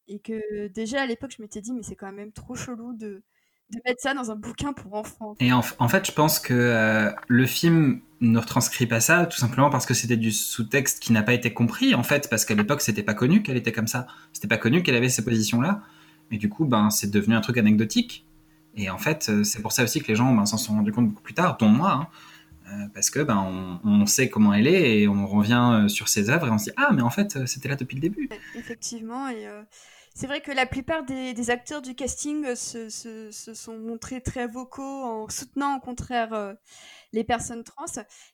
et 0.08 0.20
que 0.20 0.68
déjà 0.68 1.02
à 1.02 1.06
l'époque 1.06 1.34
je 1.36 1.42
m'étais 1.42 1.62
dit 1.62 1.74
mais 1.74 1.84
c'est 1.84 1.96
quand 1.96 2.12
même 2.12 2.32
trop 2.32 2.56
chelou 2.56 2.94
de, 2.94 3.24
de 3.72 3.80
mettre 3.86 4.02
ça 4.02 4.14
dans 4.14 4.32
un 4.32 4.36
bouquin 4.36 4.74
pour 4.74 4.94
enfants. 4.96 5.36
Et 5.40 5.52
en, 5.54 5.62
fait, 5.62 6.06
je 6.06 6.12
pense 6.12 6.40
que 6.40 6.54
euh, 6.54 7.12
le 7.28 7.46
film 7.46 8.02
ne 8.20 8.38
retranscrit 8.38 8.86
pas 8.86 9.00
ça, 9.00 9.26
tout 9.26 9.38
simplement 9.38 9.70
parce 9.70 9.86
que 9.86 9.94
c'était 9.94 10.18
du 10.18 10.32
sous-texte 10.32 11.02
qui 11.02 11.14
n'a 11.14 11.24
pas 11.24 11.34
été 11.34 11.54
compris, 11.54 11.96
en 11.96 12.04
fait, 12.04 12.30
parce 12.30 12.46
qu'à 12.46 12.54
l'époque, 12.54 12.82
c'était 12.82 13.04
pas 13.04 13.14
connu 13.14 13.42
qu'elle 13.42 13.58
était 13.58 13.72
comme 13.72 13.88
ça. 13.88 14.08
C'était 14.34 14.48
pas 14.48 14.58
connu 14.58 14.84
qu'elle 14.84 14.96
avait 14.96 15.10
ces 15.10 15.24
positions-là. 15.24 15.82
Et 16.32 16.38
du 16.38 16.50
coup, 16.50 16.66
ben, 16.66 16.90
c'est 16.90 17.10
devenu 17.10 17.36
un 17.36 17.42
truc 17.42 17.58
anecdotique. 17.58 18.26
Et 18.76 18.90
en 18.90 18.98
fait, 18.98 19.30
euh, 19.30 19.44
c'est 19.44 19.62
pour 19.62 19.72
ça 19.72 19.84
aussi 19.84 20.02
que 20.02 20.08
les 20.08 20.16
gens 20.16 20.34
ben, 20.34 20.46
s'en 20.46 20.58
sont 20.58 20.74
rendus 20.74 20.92
compte 20.92 21.10
beaucoup 21.10 21.24
plus 21.24 21.34
tard, 21.34 21.58
dont 21.58 21.70
moi, 21.70 21.92
hein. 21.92 22.08
euh, 22.68 22.88
parce 22.94 23.10
que 23.10 23.20
ben, 23.20 23.80
on, 23.84 24.06
sait 24.06 24.30
comment 24.30 24.54
elle 24.54 24.68
est 24.68 25.02
et 25.02 25.08
on 25.08 25.28
revient 25.28 25.90
sur 25.90 26.08
ses 26.08 26.30
œuvres 26.30 26.48
et 26.48 26.52
on 26.52 26.58
se 26.58 26.66
dit 26.66 26.72
ah 26.78 26.90
mais 26.94 27.02
en 27.02 27.10
fait 27.10 27.46
c'était 27.46 27.70
là 27.70 27.76
depuis 27.76 27.96
le 27.96 28.02
début. 28.02 28.30
Effectivement 28.56 29.28
et 29.28 29.48
c'est 30.14 30.28
vrai 30.28 30.42
que 30.42 30.52
la 30.52 30.66
plupart 30.66 31.04
des, 31.04 31.50
acteurs 31.50 31.82
du 31.82 31.96
casting 31.96 32.46
euh, 32.46 32.56
se, 32.56 33.32
sont 33.32 33.78
montrés 33.78 34.22
très 34.22 34.46
vocaux 34.46 35.04
en 35.04 35.30
soutenant 35.30 35.78
au 35.78 35.80
contraire 35.80 36.34
euh, 36.34 36.54
les 37.14 37.24
personnes 37.24 37.64
trans. 37.64 37.86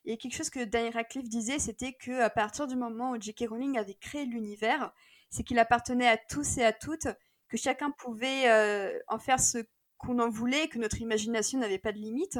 Et 0.04 0.16
quelque 0.16 0.34
chose 0.34 0.50
que 0.50 0.64
Daniel 0.64 0.94
Radcliffe 0.94 1.28
disait, 1.28 1.58
c'était 1.58 1.92
que 1.92 2.20
à 2.20 2.30
partir 2.30 2.66
du 2.66 2.74
moment 2.74 3.12
où 3.12 3.20
J.K. 3.20 3.46
Rowling 3.48 3.78
avait 3.78 3.94
créé 3.94 4.24
l'univers, 4.26 4.92
c'est 5.30 5.44
qu'il 5.44 5.58
appartenait 5.58 6.08
à 6.08 6.16
tous 6.16 6.58
et 6.58 6.64
à 6.64 6.72
toutes, 6.72 7.06
que 7.48 7.56
chacun 7.56 7.92
pouvait 7.92 8.48
euh, 8.48 8.98
en 9.06 9.18
faire 9.18 9.38
ce 9.38 9.58
qu'on 9.98 10.18
en 10.18 10.30
voulait, 10.30 10.68
que 10.68 10.78
notre 10.78 11.00
imagination 11.00 11.58
n'avait 11.58 11.78
pas 11.78 11.92
de 11.92 11.98
limite. 11.98 12.38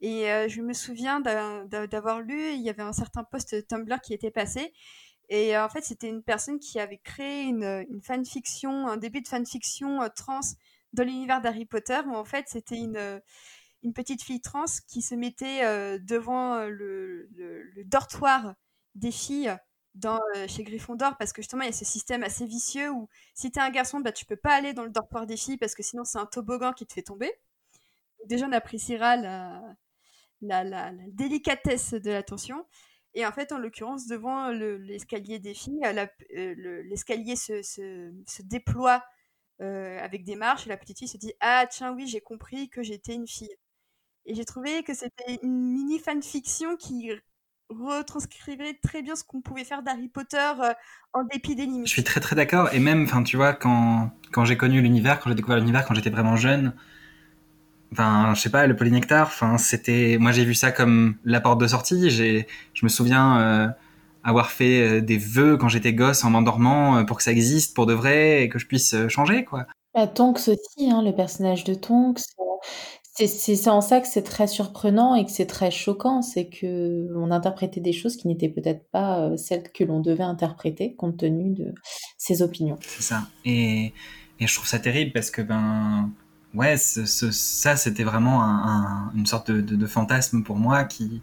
Et 0.00 0.26
je 0.48 0.60
me 0.60 0.74
souviens 0.74 1.20
d'avoir 1.20 2.20
lu, 2.20 2.52
il 2.52 2.60
y 2.60 2.68
avait 2.68 2.82
un 2.82 2.92
certain 2.92 3.24
post 3.24 3.66
Tumblr 3.68 4.00
qui 4.02 4.12
était 4.12 4.30
passé, 4.30 4.72
et 5.28 5.56
euh, 5.56 5.64
en 5.64 5.68
fait, 5.68 5.82
c'était 5.82 6.08
une 6.08 6.22
personne 6.22 6.58
qui 6.58 6.78
avait 6.78 6.98
créé 6.98 7.44
une, 7.44 7.86
fanfiction, 8.02 8.88
un 8.88 8.96
début 8.96 9.20
de 9.20 9.28
fanfiction 9.28 10.02
euh, 10.02 10.08
trans 10.14 10.40
dans 10.92 11.04
l'univers 11.04 11.40
d'Harry 11.40 11.64
Potter, 11.64 12.00
où 12.06 12.14
en 12.14 12.24
fait, 12.24 12.46
c'était 12.48 12.78
une, 12.78 12.96
euh, 12.96 13.20
petite 13.94 14.22
fille 14.22 14.40
trans 14.40 14.64
qui 14.88 15.02
se 15.02 15.14
mettait 15.14 15.60
devant 15.98 16.64
le, 16.64 17.28
dortoir 17.84 18.54
des 18.94 19.10
filles 19.10 19.54
dans, 19.94 20.20
chez 20.48 20.64
Gryffondor, 20.64 21.16
parce 21.18 21.32
que 21.32 21.42
justement, 21.42 21.62
il 21.62 21.66
y 21.66 21.68
a 21.68 21.72
ce 21.72 21.84
système 21.84 22.22
assez 22.22 22.46
vicieux 22.46 22.90
où 22.90 23.08
si 23.34 23.50
tu 23.50 23.58
es 23.58 23.62
un 23.62 23.70
garçon, 23.70 24.00
bah, 24.00 24.12
tu 24.12 24.24
peux 24.26 24.36
pas 24.36 24.54
aller 24.54 24.72
dans 24.72 24.84
le 24.84 24.90
dortoir 24.90 25.26
des 25.26 25.36
filles, 25.36 25.56
parce 25.56 25.74
que 25.74 25.82
sinon, 25.82 26.04
c'est 26.04 26.18
un 26.18 26.26
toboggan 26.26 26.72
qui 26.72 26.86
te 26.86 26.92
fait 26.92 27.02
tomber. 27.02 27.32
Déjà, 28.26 28.46
on 28.46 28.52
appréciera 28.52 29.16
la, 29.16 29.62
la, 30.40 30.64
la, 30.64 30.92
délicatesse 31.08 31.94
de 31.94 32.10
l'attention. 32.10 32.66
Et 33.14 33.24
en 33.26 33.32
fait, 33.32 33.52
en 33.52 33.58
l'occurrence, 33.58 34.06
devant 34.06 34.48
l'escalier 34.50 35.38
des 35.38 35.54
filles, 35.54 35.80
euh, 35.84 36.82
l'escalier 36.84 37.36
se, 37.36 37.62
se, 37.62 38.12
se, 38.26 38.42
déploie 38.42 39.04
euh, 39.60 39.98
avec 40.00 40.24
des 40.24 40.34
marches 40.34 40.66
et 40.66 40.70
la 40.70 40.76
petite 40.76 40.98
fille 40.98 41.08
se 41.08 41.16
dit 41.16 41.32
Ah, 41.40 41.66
tiens, 41.70 41.92
oui, 41.94 42.08
j'ai 42.08 42.20
compris 42.20 42.68
que 42.68 42.82
j'étais 42.82 43.14
une 43.14 43.28
fille. 43.28 43.56
Et 44.26 44.34
j'ai 44.34 44.44
trouvé 44.44 44.82
que 44.82 44.94
c'était 44.94 45.38
une 45.42 45.72
mini 45.72 45.98
fanfiction 45.98 46.76
qui 46.76 47.12
retranscrivait 47.70 48.78
très 48.82 49.02
bien 49.02 49.16
ce 49.16 49.24
qu'on 49.24 49.40
pouvait 49.40 49.64
faire 49.64 49.82
d'Harry 49.82 50.08
Potter 50.08 50.52
euh, 50.62 50.72
en 51.12 51.24
dépit 51.24 51.54
des 51.54 51.66
limites. 51.66 51.86
Je 51.86 51.92
suis 51.92 52.04
très 52.04 52.20
très 52.20 52.36
d'accord. 52.36 52.72
Et 52.72 52.78
même, 52.78 53.04
enfin, 53.04 53.22
tu 53.22 53.36
vois, 53.36 53.52
quand, 53.52 54.10
quand 54.32 54.44
j'ai 54.44 54.56
connu 54.56 54.80
l'univers, 54.80 55.20
quand 55.20 55.30
j'ai 55.30 55.36
découvert 55.36 55.58
l'univers, 55.58 55.84
quand 55.86 55.94
j'étais 55.94 56.10
vraiment 56.10 56.36
jeune, 56.36 56.74
Enfin, 57.92 58.32
je 58.34 58.40
sais 58.40 58.50
pas, 58.50 58.66
le 58.66 58.74
polynectar, 58.74 59.28
enfin, 59.28 59.56
c'était, 59.56 60.16
moi 60.18 60.32
j'ai 60.32 60.44
vu 60.44 60.54
ça 60.54 60.72
comme 60.72 61.14
la 61.24 61.40
porte 61.40 61.60
de 61.60 61.68
sortie. 61.68 62.10
J'ai, 62.10 62.48
je 62.72 62.84
me 62.84 62.88
souviens 62.88 63.40
euh, 63.40 63.68
avoir 64.24 64.50
fait 64.50 64.80
euh, 64.80 65.00
des 65.00 65.16
vœux 65.16 65.56
quand 65.56 65.68
j'étais 65.68 65.92
gosse 65.92 66.24
en 66.24 66.30
m'endormant 66.30 67.04
pour 67.04 67.18
que 67.18 67.22
ça 67.22 67.30
existe 67.30 67.72
pour 67.72 67.86
de 67.86 67.92
vrai 67.92 68.42
et 68.42 68.48
que 68.48 68.58
je 68.58 68.66
puisse 68.66 68.96
changer, 69.06 69.44
quoi. 69.44 69.66
Bah, 69.94 70.08
Tonks 70.08 70.48
aussi, 70.48 70.90
hein, 70.90 71.02
le 71.02 71.12
personnage 71.12 71.62
de 71.62 71.74
Tonks. 71.74 72.18
C'est 73.14 73.68
en 73.68 73.80
ça 73.80 74.00
que 74.00 74.08
c'est 74.08 74.22
très 74.22 74.48
surprenant 74.48 75.14
et 75.14 75.24
que 75.24 75.30
c'est 75.30 75.46
très 75.46 75.70
choquant, 75.70 76.20
c'est 76.20 76.48
que 76.48 77.08
on 77.14 77.30
interprétait 77.30 77.80
des 77.80 77.92
choses 77.92 78.16
qui 78.16 78.26
n'étaient 78.26 78.48
peut-être 78.48 78.90
pas 78.90 79.36
celles 79.36 79.70
que 79.72 79.84
l'on 79.84 80.00
devait 80.00 80.24
interpréter 80.24 80.94
compte 80.94 81.18
tenu 81.18 81.54
de 81.54 81.72
ses 82.18 82.42
opinions. 82.42 82.76
C'est 82.80 83.02
ça. 83.02 83.28
Et, 83.44 83.92
et 84.40 84.46
je 84.46 84.54
trouve 84.54 84.66
ça 84.66 84.80
terrible 84.80 85.12
parce 85.12 85.30
que 85.30 85.42
ben 85.42 86.10
ouais, 86.54 86.76
ça, 86.76 87.76
c'était 87.76 88.04
vraiment 88.04 88.40
une 89.14 89.26
sorte 89.26 89.50
de, 89.50 89.86
fantasme 89.86 90.42
pour 90.42 90.56
moi 90.56 90.84
qui 90.84 91.22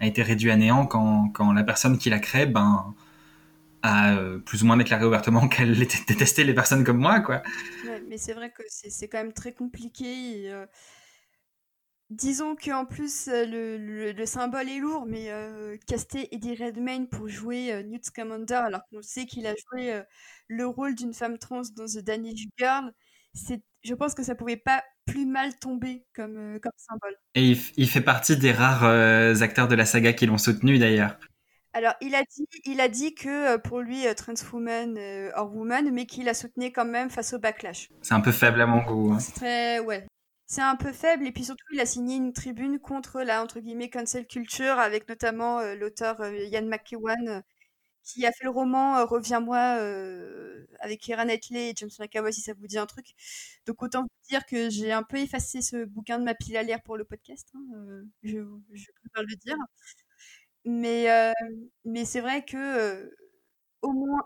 a 0.00 0.06
été 0.06 0.22
réduit 0.22 0.50
à 0.50 0.56
néant 0.56 0.86
quand, 0.86 1.52
la 1.52 1.64
personne 1.64 1.98
qui 1.98 2.10
l'a 2.10 2.18
créé, 2.18 2.46
ben, 2.46 2.94
a 3.82 4.14
euh, 4.14 4.38
plus 4.38 4.62
ou 4.62 4.66
moins 4.66 4.76
déclaré 4.76 5.04
ouvertement 5.04 5.48
qu'elle 5.48 5.76
détestait 5.76 6.44
les 6.44 6.54
personnes 6.54 6.84
comme 6.84 6.98
moi, 6.98 7.20
quoi. 7.20 7.42
mais 8.08 8.18
c'est 8.18 8.32
vrai 8.32 8.50
que 8.50 8.62
c'est 8.68 9.08
quand 9.08 9.18
même 9.18 9.32
très 9.32 9.52
compliqué. 9.52 10.50
Euh, 10.50 10.66
disons 12.10 12.56
qu'en 12.56 12.84
plus, 12.84 13.28
euh, 13.28 13.44
le, 13.46 14.26
symbole 14.26 14.68
est 14.68 14.78
lourd, 14.78 15.06
mais 15.06 15.30
caster 15.86 16.28
Eddie 16.34 16.54
Redmayne 16.54 17.08
pour 17.08 17.28
jouer 17.28 17.82
Newt 17.84 18.04
Scamander, 18.04 18.54
alors 18.54 18.82
qu'on 18.90 19.02
sait 19.02 19.26
qu'il 19.26 19.46
a 19.46 19.54
joué 19.54 20.02
le 20.48 20.66
rôle 20.66 20.94
d'une 20.94 21.14
femme 21.14 21.38
trans 21.38 21.62
dans 21.76 21.86
The 21.86 21.98
Danish 21.98 22.46
Girl, 22.58 22.92
c'est 23.34 23.62
je 23.84 23.94
pense 23.94 24.14
que 24.14 24.22
ça 24.22 24.34
pouvait 24.34 24.56
pas 24.56 24.82
plus 25.06 25.26
mal 25.26 25.56
tomber 25.56 26.04
comme, 26.14 26.36
euh, 26.36 26.58
comme 26.58 26.72
symbole. 26.76 27.16
Et 27.34 27.56
il, 27.76 27.88
fait 27.88 28.00
partie 28.00 28.36
des 28.36 28.52
rares 28.52 28.84
euh, 28.84 29.34
acteurs 29.40 29.68
de 29.68 29.74
la 29.74 29.86
saga 29.86 30.12
qui 30.12 30.26
l'ont 30.26 30.38
soutenu 30.38 30.78
d'ailleurs. 30.78 31.16
Alors, 31.72 31.94
il 32.00 32.14
a 32.14 32.22
dit, 32.22 32.46
il 32.64 32.80
a 32.80 32.88
dit 32.88 33.14
que 33.14 33.54
euh, 33.54 33.58
pour 33.58 33.80
lui, 33.80 34.04
trans 34.16 34.34
woman 34.52 34.98
or 35.36 35.54
woman, 35.54 35.90
mais 35.92 36.06
qu'il 36.06 36.28
a 36.28 36.34
soutenu 36.34 36.72
quand 36.72 36.84
même 36.84 37.10
face 37.10 37.32
au 37.32 37.38
backlash. 37.38 37.88
C'est 38.02 38.14
un 38.14 38.20
peu 38.20 38.32
faible 38.32 38.60
à 38.60 38.66
mon 38.66 38.82
goût. 38.82 39.12
Hein. 39.12 39.20
C'est 39.20 39.32
très, 39.32 39.78
ouais. 39.80 40.06
C'est 40.50 40.62
un 40.62 40.76
peu 40.76 40.92
faible, 40.92 41.26
et 41.26 41.32
puis 41.32 41.44
surtout, 41.44 41.64
il 41.72 41.80
a 41.80 41.84
signé 41.86 42.16
une 42.16 42.32
tribune 42.32 42.78
contre 42.80 43.20
la, 43.22 43.42
entre 43.42 43.60
guillemets, 43.60 43.90
cancel 43.90 44.26
culture, 44.26 44.78
avec 44.78 45.06
notamment 45.08 45.60
l'auteur 45.74 46.26
Ian 46.26 46.64
McEwan, 46.66 47.42
qui 48.04 48.26
a 48.26 48.32
fait 48.32 48.44
le 48.44 48.50
roman 48.50 48.98
euh, 48.98 49.04
Reviens-moi 49.06 49.78
euh, 49.80 50.66
avec 50.80 51.00
Kieran 51.00 51.26
Knightley 51.26 51.70
et 51.70 51.74
James 51.76 51.90
McAvoy, 52.00 52.32
si 52.32 52.40
ça 52.42 52.54
vous 52.54 52.66
dit 52.68 52.78
un 52.78 52.86
truc. 52.86 53.06
Donc 53.66 53.82
autant 53.82 54.02
vous 54.02 54.08
dire 54.30 54.46
que 54.46 54.70
j'ai 54.70 54.92
un 54.92 55.02
peu 55.04 55.18
effacé 55.18 55.62
ce 55.62 55.84
bouquin 55.84 56.18
de 56.20 56.24
ma 56.24 56.34
pile 56.34 56.56
à 56.58 56.62
lire 56.64 56.82
pour 56.82 56.96
le 56.98 57.04
podcast, 57.04 57.48
hein, 57.54 57.60
euh, 57.76 58.04
je, 58.24 58.38
je 58.74 58.86
préfère 59.02 59.24
le 59.28 59.36
dire. 59.36 59.56
Mais, 60.64 61.06
mais 61.84 62.04
c'est 62.04 62.20
vrai 62.20 62.44
que 62.44 63.10
au 63.82 63.92
moins, 63.92 64.22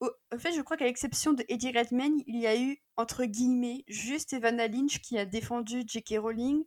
en 0.00 0.38
fait, 0.38 0.52
je 0.52 0.60
crois 0.62 0.76
qu'à 0.76 0.84
l'exception 0.84 1.32
de 1.32 1.44
Eddie 1.48 1.72
Redmayne, 1.72 2.22
il 2.26 2.40
y 2.40 2.46
a 2.46 2.58
eu, 2.58 2.78
entre 2.96 3.24
guillemets, 3.24 3.84
juste 3.88 4.32
Evanna 4.32 4.68
Lynch 4.68 5.00
qui 5.00 5.18
a 5.18 5.24
défendu 5.24 5.82
J.K. 5.86 6.18
Rowling 6.18 6.64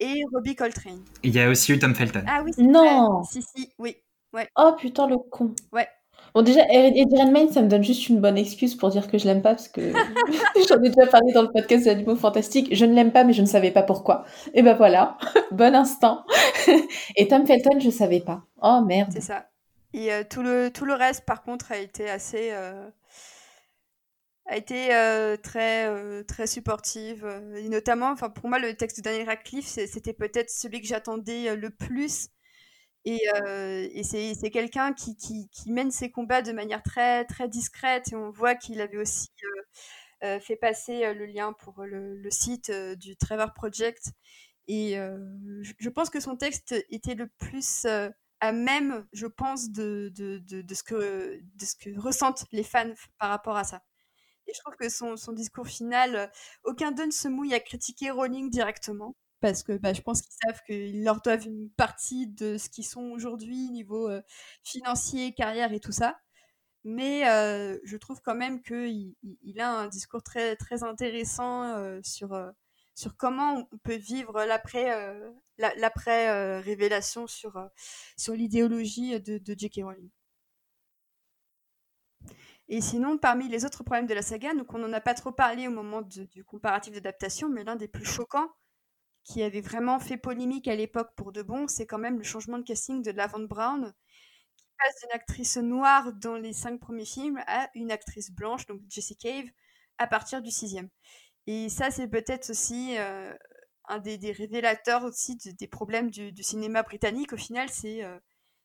et 0.00 0.22
Robbie 0.32 0.56
Coltrane. 0.56 1.04
Il 1.22 1.34
y 1.34 1.40
a 1.40 1.48
aussi 1.48 1.72
eu 1.72 1.78
Tom 1.78 1.94
Felton. 1.94 2.24
Ah 2.26 2.42
oui, 2.44 2.52
non. 2.58 3.22
Si 3.24 3.42
si, 3.42 3.72
oui. 3.78 3.96
Ouais. 4.32 4.48
Oh 4.56 4.72
putain, 4.78 5.06
le 5.06 5.16
con. 5.18 5.54
Ouais. 5.72 5.88
Bon, 6.34 6.42
déjà, 6.42 6.60
Eddie 6.70 7.16
Redmayne, 7.16 7.50
ça 7.50 7.60
me 7.62 7.68
donne 7.68 7.82
juste 7.82 8.08
une 8.08 8.20
bonne 8.20 8.38
excuse 8.38 8.76
pour 8.76 8.90
dire 8.90 9.10
que 9.10 9.18
je 9.18 9.26
l'aime 9.26 9.42
pas, 9.42 9.50
parce 9.50 9.68
que 9.68 9.92
j'en 10.68 10.82
ai 10.82 10.90
déjà 10.90 11.06
parlé 11.06 11.32
dans 11.32 11.42
le 11.42 11.50
podcast 11.50 11.84
des 11.84 11.90
animaux 11.90 12.16
fantastiques. 12.16 12.74
Je 12.74 12.84
ne 12.84 12.94
l'aime 12.94 13.12
pas, 13.12 13.24
mais 13.24 13.32
je 13.32 13.42
ne 13.42 13.46
savais 13.46 13.70
pas 13.70 13.82
pourquoi. 13.82 14.24
Et 14.54 14.62
ben 14.62 14.74
voilà, 14.74 15.18
bon 15.50 15.74
instant. 15.74 16.24
Et 17.16 17.28
Tom 17.28 17.46
Felton, 17.46 17.80
je 17.80 17.90
savais 17.90 18.20
pas. 18.20 18.42
Oh 18.62 18.82
merde. 18.86 19.10
C'est 19.12 19.20
ça. 19.20 19.46
Et 19.92 20.12
euh, 20.12 20.22
tout, 20.28 20.42
le, 20.42 20.70
tout 20.70 20.84
le 20.84 20.94
reste, 20.94 21.24
par 21.24 21.42
contre, 21.42 21.72
a 21.72 21.78
été 21.78 22.08
assez. 22.08 22.50
Euh, 22.52 22.88
a 24.46 24.56
été 24.56 24.94
euh, 24.94 25.36
très, 25.36 26.24
très 26.24 26.48
supportive. 26.48 27.24
Et 27.56 27.68
notamment, 27.68 28.16
pour 28.16 28.48
moi, 28.48 28.58
le 28.58 28.74
texte 28.74 28.98
de 28.98 29.02
Daniel 29.02 29.26
Radcliffe, 29.26 29.66
c'était 29.66 30.12
peut-être 30.12 30.50
celui 30.50 30.80
que 30.80 30.88
j'attendais 30.88 31.54
le 31.54 31.70
plus 31.70 32.30
et, 33.04 33.20
et 33.46 34.02
c'est 34.02 34.50
quelqu'un 34.50 34.92
qui, 34.92 35.16
qui, 35.16 35.70
mène 35.70 35.92
ses 35.92 36.10
combats 36.10 36.42
de 36.42 36.50
manière 36.50 36.82
très, 36.82 37.24
très 37.26 37.48
discrète. 37.48 38.12
Et 38.12 38.16
on 38.16 38.30
voit 38.32 38.56
qu'il 38.56 38.80
avait 38.80 38.96
aussi 38.96 39.28
fait 40.20 40.56
passer 40.56 41.14
le 41.14 41.26
lien 41.26 41.52
pour 41.52 41.84
le, 41.84 42.16
le 42.16 42.30
site 42.32 42.72
du 42.72 43.16
Trevor 43.16 43.54
Project. 43.54 44.10
Et 44.66 44.96
je, 44.96 45.88
pense 45.90 46.10
que 46.10 46.18
son 46.18 46.36
texte 46.36 46.74
était 46.90 47.14
le 47.14 47.28
plus 47.28 47.86
même, 48.52 49.06
je 49.12 49.26
pense, 49.26 49.70
de, 49.70 50.10
de, 50.14 50.38
de, 50.38 50.74
ce 50.74 50.82
que, 50.82 51.40
de 51.42 51.64
ce 51.64 51.74
que 51.76 51.98
ressentent 51.98 52.46
les 52.52 52.62
fans 52.64 52.92
par 53.18 53.30
rapport 53.30 53.56
à 53.56 53.64
ça. 53.64 53.82
Et 54.46 54.52
je 54.54 54.60
trouve 54.60 54.76
que 54.76 54.88
son, 54.88 55.16
son 55.16 55.32
discours 55.32 55.66
final, 55.68 56.30
aucun 56.64 56.92
d'eux 56.92 57.06
ne 57.06 57.10
se 57.12 57.28
mouille 57.28 57.54
à 57.54 57.60
critiquer 57.60 58.10
Rowling 58.10 58.50
directement 58.50 59.16
parce 59.40 59.62
que 59.62 59.72
bah, 59.78 59.92
je 59.94 60.02
pense 60.02 60.22
qu'ils 60.22 60.34
savent 60.46 60.60
qu'ils 60.66 61.04
leur 61.04 61.22
doivent 61.22 61.46
une 61.46 61.70
partie 61.70 62.26
de 62.26 62.58
ce 62.58 62.68
qu'ils 62.68 62.86
sont 62.86 63.10
aujourd'hui 63.12 63.70
niveau 63.70 64.10
financier, 64.64 65.32
carrière 65.34 65.72
et 65.72 65.80
tout 65.80 65.92
ça. 65.92 66.18
mais 66.84 67.22
je 67.84 67.96
trouve 67.96 68.20
quand 68.22 68.34
même 68.34 68.62
qu'il 68.62 69.14
il 69.22 69.60
a 69.60 69.70
un 69.70 69.88
discours 69.88 70.22
très, 70.22 70.56
très 70.56 70.82
intéressant 70.82 72.00
sur, 72.02 72.30
sur 72.94 73.16
comment 73.16 73.68
on 73.72 73.78
peut 73.78 73.96
vivre 73.96 74.44
l'après 74.44 74.90
l'après 75.76 76.60
révélation 76.60 77.26
sur, 77.26 77.52
sur 78.16 78.34
l'idéologie 78.34 79.20
de, 79.20 79.38
de 79.38 79.54
J.K. 79.58 79.82
Rowling. 79.84 80.10
Et 82.68 82.80
sinon, 82.80 83.18
parmi 83.18 83.48
les 83.48 83.64
autres 83.64 83.82
problèmes 83.82 84.06
de 84.06 84.14
la 84.14 84.22
saga, 84.22 84.54
donc 84.54 84.72
on 84.72 84.78
n'en 84.78 84.92
a 84.92 85.00
pas 85.00 85.14
trop 85.14 85.32
parlé 85.32 85.66
au 85.66 85.72
moment 85.72 86.02
du 86.02 86.44
comparatif 86.44 86.94
d'adaptation, 86.94 87.48
mais 87.48 87.64
l'un 87.64 87.74
des 87.74 87.88
plus 87.88 88.04
choquants, 88.04 88.48
qui 89.24 89.42
avait 89.42 89.60
vraiment 89.60 89.98
fait 89.98 90.16
polémique 90.16 90.68
à 90.68 90.76
l'époque 90.76 91.10
pour 91.16 91.32
de 91.32 91.42
bon, 91.42 91.66
c'est 91.68 91.86
quand 91.86 91.98
même 91.98 92.18
le 92.18 92.24
changement 92.24 92.58
de 92.58 92.64
casting 92.64 93.02
de 93.02 93.10
Laverne 93.10 93.46
Brown, 93.46 93.92
qui 94.56 94.66
passe 94.78 95.00
d'une 95.00 95.12
actrice 95.12 95.56
noire 95.56 96.12
dans 96.12 96.36
les 96.36 96.52
cinq 96.52 96.80
premiers 96.80 97.04
films 97.04 97.42
à 97.46 97.68
une 97.74 97.90
actrice 97.90 98.30
blanche, 98.30 98.66
donc 98.66 98.80
Jessie 98.88 99.16
Cave, 99.16 99.46
à 99.98 100.06
partir 100.06 100.40
du 100.40 100.50
sixième. 100.50 100.88
Et 101.46 101.68
ça, 101.68 101.90
c'est 101.90 102.08
peut-être 102.08 102.50
aussi 102.50 102.96
euh, 102.98 103.34
un 103.90 103.98
des, 103.98 104.32
révélateurs 104.32 105.04
aussi 105.04 105.36
des 105.36 105.66
problèmes 105.66 106.10
du, 106.10 106.32
cinéma 106.42 106.82
britannique. 106.82 107.32
Au 107.32 107.36
final, 107.36 107.68
c'est 107.70 108.04
euh, 108.04 108.16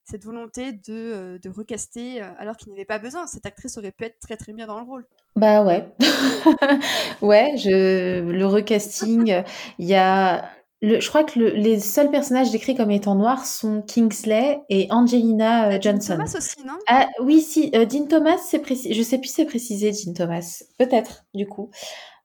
cette 0.06 0.24
volonté 0.24 0.72
de, 0.72 0.82
euh, 0.90 1.40
de 1.40 1.50
recaster 1.50 2.22
euh, 2.22 2.30
alors 2.38 2.58
qu'il 2.58 2.72
n'y 2.72 2.78
avait 2.78 2.86
pas 2.86 3.00
besoin. 3.00 3.26
Cette 3.28 3.46
actrice 3.46 3.78
aurait 3.78 3.92
pu 3.92 4.06
être 4.06 4.20
très 4.20 4.38
très 4.38 4.54
bien 4.54 4.68
dans 4.68 4.80
le 4.80 4.86
rôle. 4.86 5.06
Bah 5.36 5.64
ouais. 5.64 5.90
ouais, 7.22 7.56
je, 7.58 8.22
le 8.22 8.46
recasting, 8.46 9.44
il 9.80 9.86
y 9.86 9.96
a. 9.96 10.50
Le, 10.82 11.00
je 11.00 11.10
crois 11.10 11.24
que 11.24 11.40
le, 11.40 11.50
les 11.50 11.80
seuls 11.80 12.12
personnages 12.12 12.52
décrits 12.52 12.76
comme 12.76 12.92
étant 12.92 13.16
noirs 13.16 13.46
sont 13.46 13.82
Kingsley 13.82 14.60
et 14.70 14.88
Angelina 14.92 15.70
euh, 15.70 15.82
Johnson. 15.82 16.18
Dean 16.18 16.26
Thomas 16.26 16.38
aussi, 16.38 16.66
non? 16.66 16.78
Ah 16.88 17.08
oui, 17.22 17.42
si. 17.42 17.72
Dean 17.72 18.06
Thomas, 18.08 18.38
c'est 18.38 18.60
précis. 18.60 18.94
Je 18.94 19.02
sais 19.02 19.18
plus 19.18 19.30
si 19.30 19.36
c'est 19.36 19.46
précisé, 19.46 19.92
Dean 19.92 20.14
Thomas. 20.14 20.64
Peut-être, 20.78 21.26
du 21.34 21.48
coup. 21.48 21.72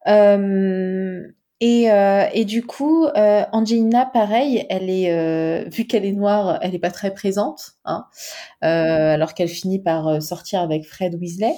Euh, 0.06 1.22
et, 1.60 1.90
euh, 1.90 2.26
et 2.32 2.44
du 2.46 2.64
coup, 2.64 3.04
euh, 3.04 3.44
Angelina, 3.52 4.06
pareil, 4.06 4.66
elle 4.70 4.88
est, 4.88 5.12
euh, 5.12 5.68
vu 5.68 5.86
qu'elle 5.86 6.06
est 6.06 6.12
noire, 6.12 6.58
elle 6.62 6.72
n'est 6.72 6.78
pas 6.78 6.90
très 6.90 7.12
présente, 7.12 7.72
hein, 7.84 8.06
euh, 8.64 9.14
alors 9.14 9.34
qu'elle 9.34 9.48
finit 9.48 9.78
par 9.78 10.08
euh, 10.08 10.20
sortir 10.20 10.60
avec 10.60 10.86
Fred 10.86 11.14
Weasley. 11.16 11.54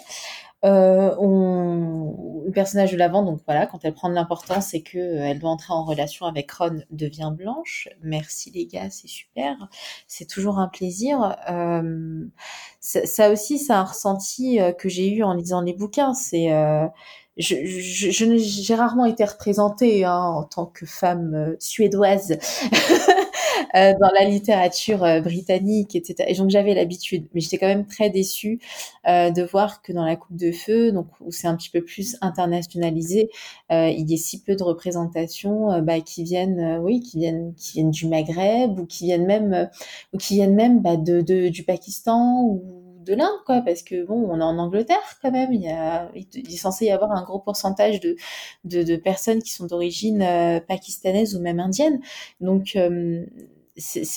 Euh, 0.65 1.15
on, 1.19 2.43
le 2.47 2.53
personnage 2.53 2.93
de 2.93 2.97
l'avant, 2.97 3.24
donc 3.24 3.41
voilà, 3.47 3.66
quand 3.66 3.85
elle 3.85 3.95
prend 3.95 4.09
de 4.09 4.15
l'importance 4.15 4.66
c'est 4.69 4.81
que 4.81 4.99
elle 4.99 5.41
doit 5.41 5.51
entrer 5.51 5.73
en 5.73 5.85
relation 5.85 6.24
avec 6.27 6.53
Ron, 6.53 6.83
devient 6.91 7.33
blanche. 7.37 7.89
Merci 8.01 8.53
les 8.53 8.66
gars, 8.66 8.89
c'est 8.91 9.09
super, 9.09 9.57
c'est 10.07 10.27
toujours 10.27 10.59
un 10.59 10.69
plaisir. 10.69 11.37
Ça, 12.81 13.07
ça, 13.07 13.31
aussi, 13.31 13.59
c'est 13.59 13.73
un 13.73 13.85
ressenti 13.85 14.59
que 14.79 14.89
j'ai 14.89 15.12
eu 15.12 15.24
en 15.24 15.35
lisant 15.35 15.62
les 15.62 15.73
bouquins. 15.73 16.15
C'est 16.15 16.53
je, 17.39 17.55
je, 17.65 18.37
j'ai 18.39 18.75
rarement 18.75 19.07
été 19.07 19.25
représentée 19.25 20.05
hein, 20.05 20.19
en 20.19 20.45
tant 20.45 20.67
que 20.67 20.85
femme 20.85 21.35
euh, 21.35 21.57
suédoise 21.61 22.33
euh, 23.75 23.93
dans 24.01 24.11
la 24.19 24.25
littérature 24.25 25.03
euh, 25.05 25.21
britannique, 25.21 25.97
etc. 25.97 26.31
Et 26.31 26.35
donc 26.35 26.51
j'avais 26.51 26.75
l'habitude, 26.75 27.27
mais 27.35 27.41
j'étais 27.41 27.59
quand 27.59 27.67
même 27.67 27.87
très 27.87 28.11
déçue 28.11 28.61
de 29.07 29.43
voir 29.43 29.83
que 29.83 29.93
dans 29.93 30.05
la 30.05 30.17
Coupe 30.17 30.37
de 30.37 30.53
Feu, 30.53 30.93
donc 30.93 31.07
où 31.21 31.33
c'est 31.33 31.47
un 31.47 31.57
petit 31.57 31.71
peu 31.71 31.83
plus 31.83 32.17
internationalisé, 32.21 33.31
il 33.71 34.05
y 34.11 34.15
ait 34.15 34.17
si 34.17 34.43
peu 34.43 34.55
de 34.57 34.63
représentations 34.63 35.81
bah, 35.83 36.01
qui 36.01 36.23
viennent, 36.25 36.79
oui, 36.83 37.01
qui 37.01 37.19
viennent, 37.19 37.55
qui 37.55 37.73
viennent 37.75 37.91
du 37.91 38.07
Maghreb 38.07 38.79
ou 38.79 38.87
qui 38.87 39.07
viennent 39.07 39.27
même, 39.27 39.69
ou 40.13 40.19
qui 40.19 40.35
viennent 40.35 40.55
même 40.55 40.81
bah, 40.83 40.97
de, 40.97 41.21
de, 41.21 41.49
du 41.49 41.65
Pakistan 41.65 42.43
ou 42.45 42.63
de 43.05 43.15
l'Inde, 43.15 43.39
quoi, 43.47 43.61
parce 43.62 43.83
que 43.83 44.05
bon, 44.05 44.29
on 44.31 44.39
est 44.39 44.43
en 44.43 44.59
Angleterre 44.59 45.19
quand 45.20 45.31
même, 45.31 45.53
il, 45.53 45.62
y 45.62 45.69
a, 45.69 46.11
il 46.15 46.53
est 46.53 46.57
censé 46.57 46.87
y 46.87 46.91
avoir 46.91 47.12
un 47.12 47.23
gros 47.23 47.39
pourcentage 47.39 48.01
de, 48.01 48.16
de, 48.65 48.97
personnes 48.97 49.43
qui 49.43 49.53
sont 49.53 49.66
d'origine 49.66 50.23
euh, 50.23 50.61
pakistanaise 50.61 51.37
ou 51.37 51.41
même 51.41 51.61
indienne, 51.61 52.01
donc 52.41 52.77
euh, 52.77 53.24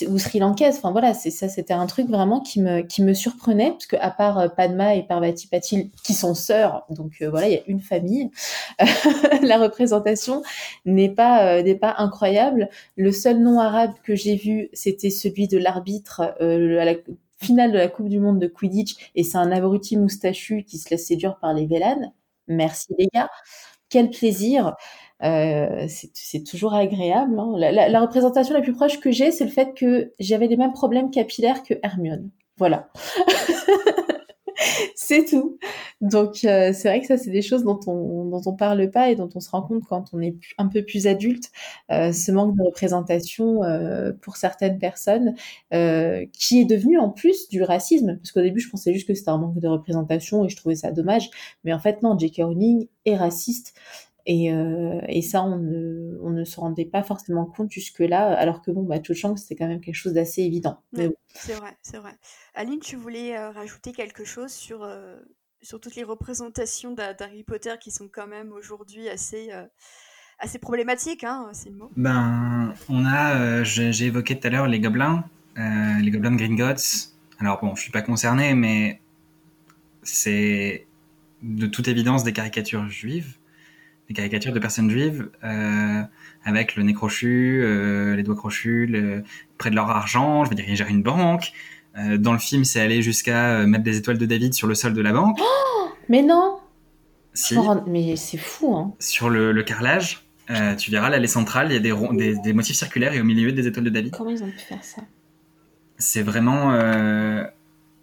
ou 0.08 0.18
sri 0.18 0.38
lankaise, 0.38 0.76
enfin 0.76 0.92
voilà, 0.92 1.14
c'est 1.14 1.30
ça, 1.30 1.48
c'était 1.48 1.72
un 1.72 1.86
truc 1.86 2.08
vraiment 2.08 2.40
qui 2.40 2.60
me 2.60 2.82
qui 2.82 3.02
me 3.02 3.14
surprenait 3.14 3.70
parce 3.70 3.86
que 3.86 3.96
à 3.96 4.10
part 4.10 4.38
euh, 4.38 4.48
Padma 4.48 4.94
et 4.94 5.02
Parvati 5.02 5.46
Patil 5.46 5.90
qui 6.04 6.12
sont 6.12 6.34
sœurs, 6.34 6.84
donc 6.90 7.22
voilà, 7.22 7.48
il 7.48 7.54
y 7.54 7.56
a 7.56 7.62
une 7.66 7.80
famille, 7.80 8.30
la 9.42 9.58
représentation 9.58 10.42
n'est 10.84 11.08
pas 11.08 11.62
n'est 11.62 11.74
pas 11.74 11.94
incroyable. 11.98 12.68
Le 12.96 13.12
seul 13.12 13.38
nom 13.40 13.58
arabe 13.58 13.92
que 14.02 14.14
j'ai 14.14 14.36
vu, 14.36 14.68
c'était 14.74 15.10
celui 15.10 15.48
de 15.48 15.56
l'arbitre 15.56 16.20
à 16.38 16.84
la 16.84 16.94
finale 17.38 17.72
de 17.72 17.78
la 17.78 17.88
Coupe 17.88 18.08
du 18.08 18.20
Monde 18.20 18.38
de 18.38 18.46
Quidditch 18.46 19.10
et 19.14 19.22
c'est 19.22 19.38
un 19.38 19.52
abruti 19.52 19.96
moustachu 19.96 20.64
qui 20.64 20.78
se 20.78 20.90
laisse 20.90 21.06
séduire 21.06 21.38
par 21.38 21.54
les 21.54 21.66
Vélanes. 21.66 22.12
Merci 22.48 22.94
les 22.98 23.08
gars. 23.12 23.30
Quel 23.88 24.10
plaisir. 24.10 24.74
Euh, 25.22 25.86
c'est 25.88 26.44
toujours 26.44 26.74
agréable. 26.74 27.38
Hein. 27.38 27.54
La, 27.56 27.88
la, 27.88 28.00
représentation 28.00 28.54
la 28.54 28.60
plus 28.60 28.74
proche 28.74 29.00
que 29.00 29.10
j'ai, 29.10 29.30
c'est 29.30 29.44
le 29.44 29.50
fait 29.50 29.72
que 29.74 30.12
j'avais 30.18 30.46
les 30.46 30.56
mêmes 30.56 30.72
problèmes 30.72 31.10
capillaires 31.10 31.62
que 31.62 31.74
Hermione. 31.82 32.30
Voilà. 32.58 32.90
c'est 34.94 35.24
tout. 35.24 35.58
Donc 36.00 36.44
euh, 36.44 36.72
c'est 36.72 36.88
vrai 36.88 37.00
que 37.00 37.06
ça 37.06 37.16
c'est 37.16 37.30
des 37.30 37.42
choses 37.42 37.64
dont 37.64 37.80
on 37.86 38.24
dont 38.26 38.42
on 38.46 38.54
parle 38.54 38.90
pas 38.90 39.10
et 39.10 39.16
dont 39.16 39.28
on 39.34 39.40
se 39.40 39.50
rend 39.50 39.62
compte 39.62 39.84
quand 39.88 40.06
on 40.12 40.20
est 40.20 40.36
un 40.58 40.68
peu 40.68 40.84
plus 40.84 41.06
adulte. 41.06 41.50
Euh, 41.90 42.12
ce 42.12 42.32
manque 42.32 42.56
de 42.56 42.62
représentation 42.62 43.62
euh, 43.64 44.12
pour 44.20 44.36
certaines 44.36 44.78
personnes 44.78 45.34
qui 46.32 46.60
est 46.60 46.64
devenu 46.64 46.98
en 46.98 47.10
plus 47.10 47.48
du 47.48 47.62
racisme 47.62 48.16
parce 48.16 48.32
qu'au 48.32 48.42
début 48.42 48.60
je 48.60 48.70
pensais 48.70 48.92
juste 48.92 49.06
que 49.06 49.14
c'était 49.14 49.30
un 49.30 49.38
manque 49.38 49.58
de 49.58 49.68
représentation 49.68 50.44
et 50.44 50.48
je 50.48 50.56
trouvais 50.56 50.76
ça 50.76 50.90
dommage 50.90 51.30
mais 51.64 51.72
en 51.72 51.78
fait 51.78 52.02
non 52.02 52.18
J.K. 52.18 52.42
Rowling 52.44 52.88
est 53.04 53.16
raciste 53.16 53.74
et, 54.26 54.52
euh, 54.52 55.00
et 55.08 55.22
ça, 55.22 55.42
on 55.44 55.56
ne, 55.56 56.18
on 56.20 56.30
ne 56.30 56.44
se 56.44 56.58
rendait 56.58 56.84
pas 56.84 57.04
forcément 57.04 57.46
compte 57.46 57.70
jusque-là, 57.70 58.36
alors 58.36 58.60
que 58.60 58.72
bon, 58.72 58.82
bah, 58.82 58.96
Chang, 59.14 59.36
c'était 59.36 59.54
quand 59.54 59.68
même 59.68 59.80
quelque 59.80 59.94
chose 59.94 60.14
d'assez 60.14 60.42
évident. 60.42 60.80
C'est 61.32 61.54
vrai, 61.54 61.76
c'est 61.80 61.98
vrai. 61.98 62.10
Aline, 62.54 62.80
tu 62.80 62.96
voulais 62.96 63.36
euh, 63.36 63.50
rajouter 63.50 63.92
quelque 63.92 64.24
chose 64.24 64.50
sur, 64.50 64.82
euh, 64.82 65.16
sur 65.62 65.78
toutes 65.78 65.94
les 65.94 66.02
représentations 66.02 66.92
d'Harry 66.92 67.44
Potter 67.44 67.74
qui 67.80 67.92
sont 67.92 68.08
quand 68.12 68.26
même 68.26 68.50
aujourd'hui 68.50 69.08
assez, 69.08 69.52
euh, 69.52 69.64
assez 70.40 70.58
problématiques, 70.58 71.22
hein, 71.22 71.50
c'est 71.52 71.70
le 71.70 71.76
mot? 71.76 71.92
Ben, 71.96 72.74
on 72.88 73.06
a, 73.06 73.62
j'ai 73.62 74.06
évoqué 74.06 74.38
tout 74.40 74.48
à 74.48 74.50
l'heure 74.50 74.66
les 74.66 74.80
gobelins, 74.80 75.24
les 75.56 76.10
gobelins 76.10 76.32
de 76.32 76.36
Gringotts. 76.36 77.12
Alors 77.38 77.60
bon, 77.60 77.76
je 77.76 77.82
suis 77.82 77.92
pas 77.92 78.02
concerné, 78.02 78.54
mais 78.54 79.00
c'est 80.02 80.86
de 81.42 81.66
toute 81.66 81.86
évidence 81.86 82.24
des 82.24 82.32
caricatures 82.32 82.88
juives 82.88 83.36
des 84.08 84.14
caricatures 84.14 84.52
de 84.52 84.58
personnes 84.58 84.90
juives 84.90 85.28
euh, 85.44 86.02
avec 86.44 86.76
le 86.76 86.82
nez 86.82 86.94
crochu, 86.94 87.60
euh, 87.62 88.14
les 88.14 88.22
doigts 88.22 88.36
crochus, 88.36 88.86
le, 88.86 89.24
près 89.58 89.70
de 89.70 89.74
leur 89.74 89.90
argent. 89.90 90.44
Je 90.44 90.50
veux 90.50 90.56
dire, 90.56 90.64
ils 90.68 90.76
gèrent 90.76 90.88
une 90.88 91.02
banque. 91.02 91.52
Euh, 91.98 92.18
dans 92.18 92.32
le 92.32 92.38
film, 92.38 92.64
c'est 92.64 92.80
aller 92.80 93.02
jusqu'à 93.02 93.66
mettre 93.66 93.84
des 93.84 93.96
étoiles 93.96 94.18
de 94.18 94.26
David 94.26 94.54
sur 94.54 94.66
le 94.66 94.74
sol 94.74 94.92
de 94.92 95.02
la 95.02 95.12
banque. 95.12 95.38
Oh 95.40 95.88
mais 96.08 96.22
non 96.22 96.58
si. 97.34 97.56
Mais 97.86 98.16
c'est 98.16 98.38
fou, 98.38 98.74
hein. 98.74 98.94
Sur 98.98 99.28
le, 99.28 99.52
le 99.52 99.62
carrelage, 99.62 100.24
tu 100.78 100.90
verras 100.90 101.10
l'allée 101.10 101.26
centrale, 101.26 101.66
il 101.70 101.74
y 101.74 101.76
a 101.76 101.80
des, 101.80 101.92
des, 102.16 102.40
des, 102.42 102.52
motifs 102.54 102.76
circulaires 102.76 103.12
et 103.12 103.20
au 103.20 103.24
milieu 103.24 103.52
des 103.52 103.66
étoiles 103.66 103.84
de 103.84 103.90
David. 103.90 104.12
Comment 104.16 104.30
ils 104.30 104.42
ont 104.42 104.50
pu 104.50 104.58
faire 104.58 104.82
ça? 104.82 105.02
C'est 105.98 106.22
vraiment 106.22 106.70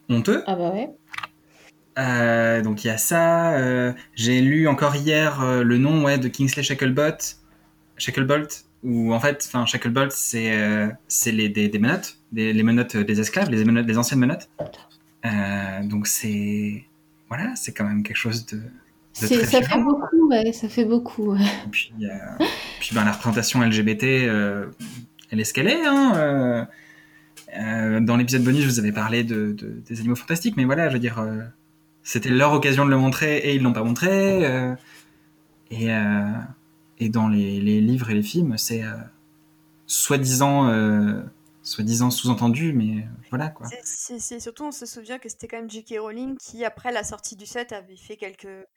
honteux. 0.09 0.43
Ah 0.45 0.55
bah 0.55 0.71
ouais. 0.71 0.89
Euh, 1.97 2.61
donc 2.61 2.83
il 2.83 2.87
y 2.87 2.89
a 2.89 2.97
ça. 2.97 3.53
Euh, 3.53 3.93
j'ai 4.15 4.41
lu 4.41 4.67
encore 4.67 4.95
hier 4.95 5.41
euh, 5.41 5.63
le 5.63 5.77
nom 5.77 6.03
ouais, 6.03 6.17
de 6.17 6.27
Kingsley 6.27 6.63
Shacklebolt, 6.63 7.37
Shacklebolt, 7.97 8.65
où 8.83 9.13
en 9.13 9.19
fait, 9.19 9.43
enfin 9.47 9.65
Shacklebolt, 9.65 10.11
c'est 10.11 10.89
c'est 11.07 11.31
les 11.31 11.49
des, 11.49 11.69
des 11.69 11.79
menottes, 11.79 12.17
des, 12.31 12.53
les 12.53 12.63
menottes 12.63 12.97
des 12.97 13.19
esclaves, 13.19 13.49
les 13.49 13.63
menottes, 13.63 13.85
des 13.85 13.97
anciennes 13.97 14.19
menottes. 14.19 14.49
donc 15.83 16.07
c'est 16.07 16.83
voilà, 17.29 17.55
c'est 17.55 17.73
quand 17.73 17.85
même 17.85 18.03
quelque 18.03 18.17
chose 18.17 18.45
de. 18.47 18.57
de 18.57 19.27
très 19.27 19.45
ça 19.45 19.61
fait 19.61 19.79
beaucoup, 19.79 20.29
ouais, 20.29 20.51
ça 20.51 20.69
fait 20.69 20.85
beaucoup. 20.85 21.33
Ouais. 21.33 21.41
Et 21.41 21.69
puis, 21.69 21.93
puis 22.79 22.95
ben, 22.95 23.05
la 23.05 23.11
représentation 23.11 23.61
LGBT, 23.61 24.03
elle 24.03 25.39
est 25.39 25.43
ce 25.43 25.53
qu'elle 25.53 25.67
est. 25.67 25.85
Hein, 25.85 26.67
dans 28.01 28.17
l'épisode 28.17 28.43
bonus, 28.43 28.63
je 28.63 28.67
vous 28.67 28.79
avais 28.79 28.91
parlé 28.91 29.23
de, 29.23 29.51
de, 29.51 29.81
des 29.87 29.99
animaux 29.99 30.15
fantastiques, 30.15 30.57
mais 30.57 30.65
voilà, 30.65 30.89
je 30.89 30.93
veux 30.93 30.99
dire 30.99 31.23
c'était 32.03 32.29
leur 32.29 32.51
occasion 32.51 32.85
de 32.85 32.89
le 32.89 32.97
montrer 32.97 33.37
et 33.37 33.55
ils 33.55 33.63
l'ont 33.63 33.73
pas 33.73 33.83
montré. 33.83 34.45
Euh, 34.45 34.75
et, 35.71 35.91
euh, 35.91 36.31
et 36.99 37.09
dans 37.09 37.27
les, 37.27 37.59
les, 37.61 37.81
livres 37.81 38.11
et 38.11 38.13
les 38.13 38.23
films, 38.23 38.57
c'est 38.57 38.83
euh, 38.83 38.93
soi-disant 39.87 40.71
soi-disant 41.65 42.11
sous-entendu, 42.11 42.73
mais 42.73 43.07
voilà 43.29 43.47
quoi. 43.47 43.67
C'est 43.85 44.41
surtout, 44.41 44.65
on 44.65 44.71
se 44.73 44.85
souvient 44.85 45.17
que 45.17 45.29
c'était 45.29 45.47
quand 45.47 45.55
même 45.55 45.69
J.K. 45.69 45.95
Rowling 45.97 46.35
qui, 46.35 46.65
après 46.65 46.91
la 46.91 47.05
sortie 47.05 47.37
du 47.37 47.45
set, 47.45 47.71
avait 47.71 47.95
fait 47.95 48.17
quelques, 48.17 48.67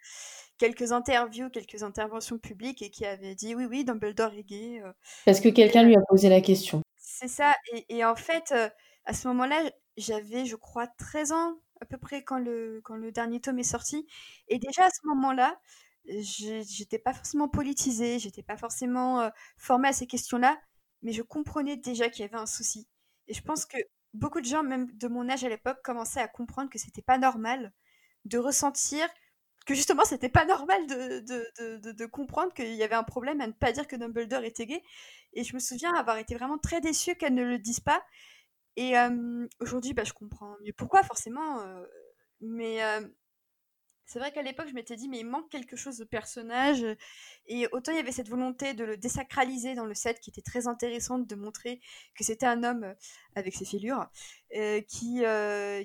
quelques 0.56 0.92
interviews, 0.92 1.50
quelques 1.50 1.82
interventions 1.82 2.38
publiques 2.38 2.82
et 2.82 2.90
qui 2.90 3.04
avait 3.04 3.34
dit 3.34 3.56
oui, 3.56 3.64
oui, 3.68 3.84
Dumbledore 3.84 4.34
est 4.34 4.44
gay. 4.44 4.80
Parce 5.24 5.40
que 5.40 5.48
quelqu'un 5.48 5.82
lui 5.82 5.96
a 5.96 6.00
posé 6.08 6.28
la 6.28 6.40
question. 6.40 6.82
C'est 6.96 7.26
ça, 7.26 7.52
et, 7.72 7.86
et, 7.88 8.04
en 8.04 8.14
fait, 8.14 8.54
à 9.04 9.12
ce 9.12 9.26
moment-là, 9.28 9.68
j'avais, 9.96 10.44
je 10.44 10.54
crois, 10.54 10.86
13 10.86 11.32
ans, 11.32 11.58
à 11.80 11.86
peu 11.86 11.98
près 11.98 12.24
quand 12.24 12.38
le, 12.38 12.80
quand 12.84 12.96
le 12.96 13.12
dernier 13.12 13.40
tome 13.40 13.58
est 13.58 13.62
sorti. 13.64 14.06
Et 14.48 14.58
déjà 14.58 14.84
à 14.86 14.90
ce 14.90 15.06
moment-là, 15.08 15.58
j'étais 16.06 16.98
pas 16.98 17.12
forcément 17.12 17.48
politisée, 17.48 18.18
j'étais 18.18 18.42
pas 18.42 18.56
forcément 18.56 19.20
euh, 19.22 19.30
formée 19.58 19.88
à 19.88 19.92
ces 19.92 20.06
questions-là, 20.06 20.58
mais 21.02 21.12
je 21.12 21.22
comprenais 21.22 21.76
déjà 21.76 22.08
qu'il 22.08 22.22
y 22.24 22.28
avait 22.28 22.36
un 22.40 22.46
souci. 22.46 22.88
Et 23.28 23.34
je 23.34 23.42
pense 23.42 23.66
que 23.66 23.78
beaucoup 24.14 24.40
de 24.40 24.46
gens, 24.46 24.62
même 24.62 24.86
de 24.96 25.08
mon 25.08 25.28
âge 25.28 25.44
à 25.44 25.48
l'époque, 25.48 25.78
commençaient 25.82 26.20
à 26.20 26.28
comprendre 26.28 26.70
que 26.70 26.78
c'était 26.78 27.02
pas 27.02 27.18
normal 27.18 27.72
de 28.24 28.38
ressentir 28.38 29.08
que 29.66 29.74
justement 29.74 30.04
c'était 30.04 30.28
pas 30.28 30.44
normal 30.44 30.86
de, 30.86 31.20
de, 31.20 31.76
de, 31.78 31.92
de 31.92 32.06
comprendre 32.06 32.52
qu'il 32.54 32.74
y 32.74 32.82
avait 32.84 32.94
un 32.94 33.02
problème 33.02 33.40
à 33.40 33.46
ne 33.48 33.52
pas 33.52 33.72
dire 33.72 33.88
que 33.88 33.96
Dumbledore 33.96 34.44
était 34.44 34.66
gay. 34.66 34.82
Et 35.32 35.42
je 35.44 35.54
me 35.54 35.58
souviens 35.60 35.92
avoir 35.94 36.18
été 36.18 36.34
vraiment 36.36 36.58
très 36.58 36.80
déçue 36.80 37.16
qu'elle 37.16 37.34
ne 37.34 37.42
le 37.44 37.58
dise 37.58 37.80
pas. 37.80 38.02
Et 38.76 38.94
aujourd'hui, 39.60 39.94
bah, 39.94 40.04
je 40.04 40.12
comprends 40.12 40.56
mieux 40.64 40.72
pourquoi, 40.72 41.02
forcément. 41.02 41.64
mais 42.40 42.80
c'est 44.06 44.20
vrai 44.20 44.30
qu'à 44.30 44.42
l'époque, 44.42 44.68
je 44.68 44.74
m'étais 44.74 44.94
dit, 44.94 45.08
mais 45.08 45.18
il 45.18 45.26
manque 45.26 45.50
quelque 45.50 45.74
chose 45.74 45.98
de 45.98 46.04
personnage. 46.04 46.84
Et 47.48 47.66
autant 47.72 47.90
il 47.90 47.96
y 47.96 48.00
avait 48.00 48.12
cette 48.12 48.28
volonté 48.28 48.72
de 48.72 48.84
le 48.84 48.96
désacraliser 48.96 49.74
dans 49.74 49.84
le 49.84 49.94
set 49.94 50.20
qui 50.20 50.30
était 50.30 50.42
très 50.42 50.68
intéressante, 50.68 51.26
de 51.26 51.34
montrer 51.34 51.80
que 52.16 52.22
c'était 52.22 52.46
un 52.46 52.62
homme 52.62 52.94
avec 53.34 53.54
ses 53.54 53.64
fêlures, 53.64 54.06
qui, 54.86 55.24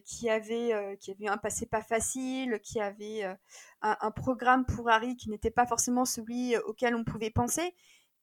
qui, 0.05 0.29
avait, 0.29 0.97
qui 0.99 1.11
avait 1.11 1.27
un 1.27 1.37
passé 1.37 1.65
pas 1.65 1.81
facile, 1.81 2.59
qui 2.61 2.79
avait 2.79 3.23
un, 3.81 4.11
programme 4.11 4.65
pour 4.67 4.87
Harry 4.89 5.17
qui 5.17 5.29
n'était 5.31 5.49
pas 5.51 5.65
forcément 5.65 6.05
celui 6.05 6.55
auquel 6.57 6.93
on 6.93 7.03
pouvait 7.03 7.31
penser. 7.31 7.73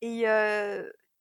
Et, 0.01 0.23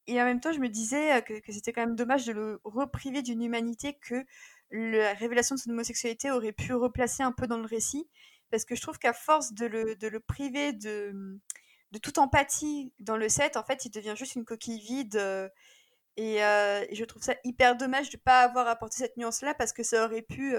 et 0.08 0.20
en 0.20 0.24
même 0.24 0.40
temps, 0.40 0.52
je 0.52 0.58
me 0.58 0.68
disais 0.68 1.22
que, 1.22 1.34
c'était 1.52 1.72
quand 1.72 1.84
même 1.84 1.94
dommage 1.94 2.24
de 2.24 2.32
le 2.32 2.60
repriver 2.64 3.20
d'une 3.20 3.42
humanité 3.42 3.94
que 4.00 4.24
la 4.70 5.12
révélation 5.12 5.54
de 5.54 5.60
son 5.60 5.70
homosexualité 5.70 6.30
aurait 6.30 6.52
pu 6.52 6.72
replacer 6.72 7.22
un 7.22 7.32
peu 7.32 7.46
dans 7.46 7.58
le 7.58 7.66
récit 7.66 8.08
parce 8.50 8.64
que 8.64 8.74
je 8.74 8.80
trouve 8.80 8.98
qu'à 8.98 9.12
force 9.12 9.52
de 9.52 9.66
le, 9.66 9.96
de 9.96 10.08
le 10.08 10.20
priver 10.20 10.72
de, 10.72 11.38
de, 11.92 11.98
toute 11.98 12.16
empathie 12.16 12.92
dans 12.98 13.18
le 13.18 13.28
set, 13.28 13.58
en 13.58 13.64
fait, 13.64 13.84
il 13.84 13.90
devient 13.90 14.14
juste 14.16 14.34
une 14.34 14.46
coquille 14.46 14.80
vide. 14.80 15.20
Et, 16.16 16.38
je 16.38 17.04
trouve 17.04 17.22
ça 17.22 17.34
hyper 17.44 17.76
dommage 17.76 18.08
de 18.08 18.16
ne 18.16 18.22
pas 18.22 18.40
avoir 18.40 18.66
apporté 18.66 18.96
cette 18.96 19.18
nuance-là 19.18 19.52
parce 19.54 19.74
que 19.74 19.82
ça 19.82 20.06
aurait 20.06 20.22
pu 20.22 20.56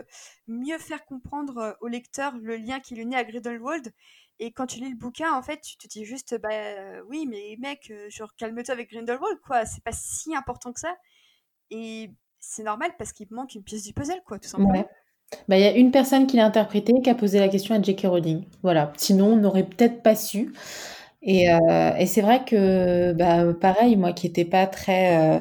mieux 0.47 0.77
faire 0.77 1.05
comprendre 1.05 1.75
au 1.81 1.87
lecteur 1.87 2.37
le 2.37 2.55
lien 2.55 2.79
qui 2.79 2.93
l'unit 2.93 3.15
à 3.15 3.23
Grindelwald. 3.23 3.91
Et 4.39 4.51
quand 4.51 4.65
tu 4.65 4.79
lis 4.79 4.89
le 4.89 4.95
bouquin, 4.95 5.33
en 5.33 5.41
fait, 5.41 5.59
tu 5.61 5.77
te 5.77 5.87
dis 5.87 6.05
juste, 6.05 6.39
bah 6.41 6.49
oui, 7.09 7.27
mais 7.27 7.57
mec, 7.59 7.91
genre 8.09 8.33
calme-toi 8.35 8.73
avec 8.73 8.89
Grindelwald, 8.89 9.39
quoi. 9.45 9.65
C'est 9.65 9.83
pas 9.83 9.91
si 9.91 10.35
important 10.35 10.71
que 10.71 10.79
ça. 10.79 10.95
Et 11.71 12.09
c'est 12.39 12.63
normal 12.63 12.91
parce 12.97 13.11
qu'il 13.11 13.27
manque 13.31 13.55
une 13.55 13.63
pièce 13.63 13.83
du 13.83 13.93
puzzle, 13.93 14.21
quoi, 14.25 14.39
tout 14.39 14.47
simplement. 14.47 14.87
Bah, 15.47 15.57
il 15.57 15.61
y 15.61 15.65
a 15.65 15.75
une 15.75 15.91
personne 15.91 16.25
qui 16.25 16.37
l'a 16.37 16.45
interprété 16.45 16.93
qui 17.03 17.09
a 17.09 17.15
posé 17.15 17.39
la 17.39 17.49
question 17.49 17.75
à 17.75 17.81
J.K. 17.81 18.01
Rowling. 18.07 18.45
Voilà. 18.63 18.93
Sinon, 18.97 19.33
on 19.33 19.35
n'aurait 19.35 19.65
peut-être 19.65 20.01
pas 20.01 20.15
su. 20.15 20.53
Et, 21.21 21.51
euh, 21.51 21.95
et 21.97 22.05
c'est 22.05 22.21
vrai 22.21 22.45
que, 22.45 23.13
bah, 23.13 23.53
pareil, 23.53 23.95
moi 23.97 24.13
qui 24.13 24.27
n'étais 24.27 24.45
pas 24.45 24.67
très, 24.67 25.37
euh, 25.37 25.39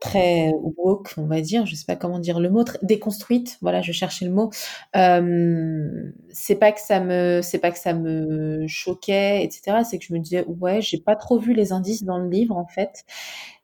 très 0.00 0.52
woke, 0.76 1.14
on 1.16 1.24
va 1.26 1.40
dire, 1.40 1.64
je 1.66 1.74
sais 1.74 1.84
pas 1.86 1.96
comment 1.96 2.18
dire 2.18 2.38
le 2.40 2.50
mot, 2.50 2.64
déconstruite, 2.82 3.58
voilà, 3.62 3.80
je 3.82 3.92
cherchais 3.92 4.24
le 4.26 4.30
mot. 4.32 4.50
Euh, 4.96 6.12
c'est 6.30 6.56
pas 6.56 6.72
que 6.72 6.80
ça 6.80 7.00
me, 7.00 7.40
c'est 7.42 7.58
pas 7.58 7.70
que 7.70 7.78
ça 7.78 7.94
me 7.94 8.66
choquait, 8.68 9.42
etc. 9.44 9.84
C'est 9.84 9.98
que 9.98 10.04
je 10.04 10.12
me 10.14 10.18
disais, 10.18 10.44
ouais, 10.46 10.80
j'ai 10.82 10.98
pas 11.00 11.16
trop 11.16 11.38
vu 11.38 11.54
les 11.54 11.72
indices 11.72 12.04
dans 12.04 12.18
le 12.18 12.28
livre 12.28 12.56
en 12.56 12.66
fait. 12.66 13.04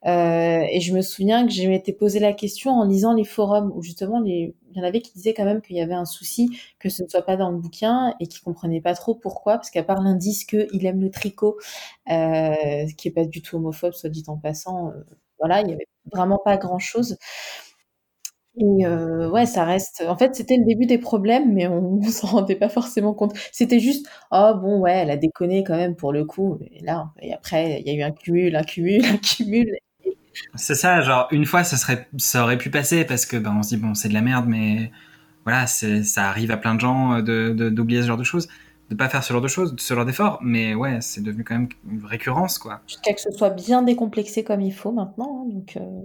Euh, 0.06 0.64
et 0.70 0.80
je 0.80 0.92
me 0.94 1.00
souviens 1.02 1.46
que 1.46 1.52
je 1.52 1.68
m'étais 1.68 1.92
posé 1.92 2.18
la 2.18 2.32
question 2.32 2.72
en 2.72 2.84
lisant 2.84 3.14
les 3.14 3.24
forums 3.24 3.70
où 3.74 3.82
justement 3.82 4.20
il 4.24 4.52
y 4.74 4.80
en 4.80 4.82
avait 4.82 5.00
qui 5.00 5.12
disaient 5.12 5.32
quand 5.34 5.44
même 5.44 5.60
qu'il 5.62 5.76
y 5.76 5.80
avait 5.80 5.94
un 5.94 6.04
souci 6.06 6.50
que 6.80 6.88
ce 6.88 7.04
ne 7.04 7.08
soit 7.08 7.22
pas 7.22 7.36
dans 7.36 7.50
le 7.50 7.58
bouquin 7.58 8.14
et 8.20 8.26
qui 8.26 8.40
comprenaient 8.40 8.80
pas 8.80 8.94
trop 8.94 9.14
pourquoi, 9.14 9.54
parce 9.54 9.70
qu'à 9.70 9.84
part 9.84 10.02
l'indice 10.02 10.44
qu'il 10.44 10.84
aime 10.86 11.00
le 11.00 11.10
tricot, 11.10 11.56
euh, 12.10 12.54
qui 12.96 13.08
est 13.08 13.10
pas 13.12 13.24
du 13.24 13.42
tout 13.42 13.56
homophobe, 13.56 13.92
soit 13.94 14.10
dit 14.10 14.24
en 14.28 14.36
passant, 14.38 14.88
euh, 14.90 15.04
voilà, 15.38 15.60
il 15.62 15.68
y 15.70 15.72
avait 15.74 15.86
vraiment 16.10 16.40
pas 16.44 16.56
grand 16.56 16.78
chose. 16.78 17.16
Et 18.58 18.84
euh, 18.86 19.30
ouais, 19.30 19.46
ça 19.46 19.64
reste. 19.64 20.04
En 20.06 20.16
fait, 20.16 20.34
c'était 20.34 20.56
le 20.58 20.64
début 20.66 20.84
des 20.86 20.98
problèmes, 20.98 21.52
mais 21.54 21.66
on, 21.66 21.94
on 22.02 22.10
s'en 22.10 22.26
rendait 22.28 22.56
pas 22.56 22.68
forcément 22.68 23.14
compte. 23.14 23.32
C'était 23.50 23.80
juste, 23.80 24.06
oh 24.30 24.52
bon, 24.60 24.80
ouais, 24.80 24.92
elle 24.92 25.10
a 25.10 25.16
déconné 25.16 25.64
quand 25.64 25.76
même 25.76 25.96
pour 25.96 26.12
le 26.12 26.24
coup. 26.24 26.58
Et 26.70 26.80
là, 26.84 27.10
et 27.20 27.32
après, 27.32 27.80
il 27.80 27.86
y 27.86 27.90
a 27.90 27.94
eu 27.94 28.02
un 28.02 28.12
cumul, 28.12 28.54
un 28.56 28.62
cumul, 28.62 29.04
un 29.06 29.16
cumul. 29.16 29.76
C'est 30.54 30.74
ça, 30.74 31.00
genre 31.02 31.28
une 31.30 31.46
fois, 31.46 31.64
ça 31.64 31.76
serait, 31.76 32.08
ça 32.18 32.42
aurait 32.44 32.58
pu 32.58 32.70
passer 32.70 33.04
parce 33.04 33.26
que 33.26 33.36
ben 33.36 33.54
on 33.58 33.62
se 33.62 33.70
dit 33.70 33.76
bon, 33.76 33.94
c'est 33.94 34.08
de 34.08 34.14
la 34.14 34.22
merde, 34.22 34.46
mais 34.48 34.90
voilà, 35.44 35.66
ça 35.66 36.28
arrive 36.28 36.50
à 36.50 36.56
plein 36.56 36.74
de 36.74 36.80
gens 36.80 37.20
de, 37.20 37.70
d'oublier 37.70 38.02
ce 38.02 38.06
genre 38.06 38.16
de 38.16 38.24
choses 38.24 38.48
de 38.92 38.98
pas 38.98 39.08
faire 39.08 39.24
ce 39.24 39.32
genre 39.32 39.42
de 39.42 39.48
choses, 39.48 39.74
ce 39.78 39.94
genre 39.94 40.04
d'efforts, 40.04 40.38
mais 40.42 40.74
ouais, 40.74 41.00
c'est 41.00 41.22
devenu 41.22 41.44
quand 41.44 41.54
même 41.54 41.68
une 41.90 42.04
récurrence, 42.04 42.58
quoi. 42.58 42.80
Jusqu'à 42.86 43.14
que 43.14 43.20
ce 43.20 43.30
soit 43.30 43.50
bien 43.50 43.82
décomplexé 43.82 44.44
comme 44.44 44.60
il 44.60 44.72
faut 44.72 44.92
maintenant, 44.92 45.44
hein, 45.44 45.48
donc 45.50 45.76
euh, 45.76 46.02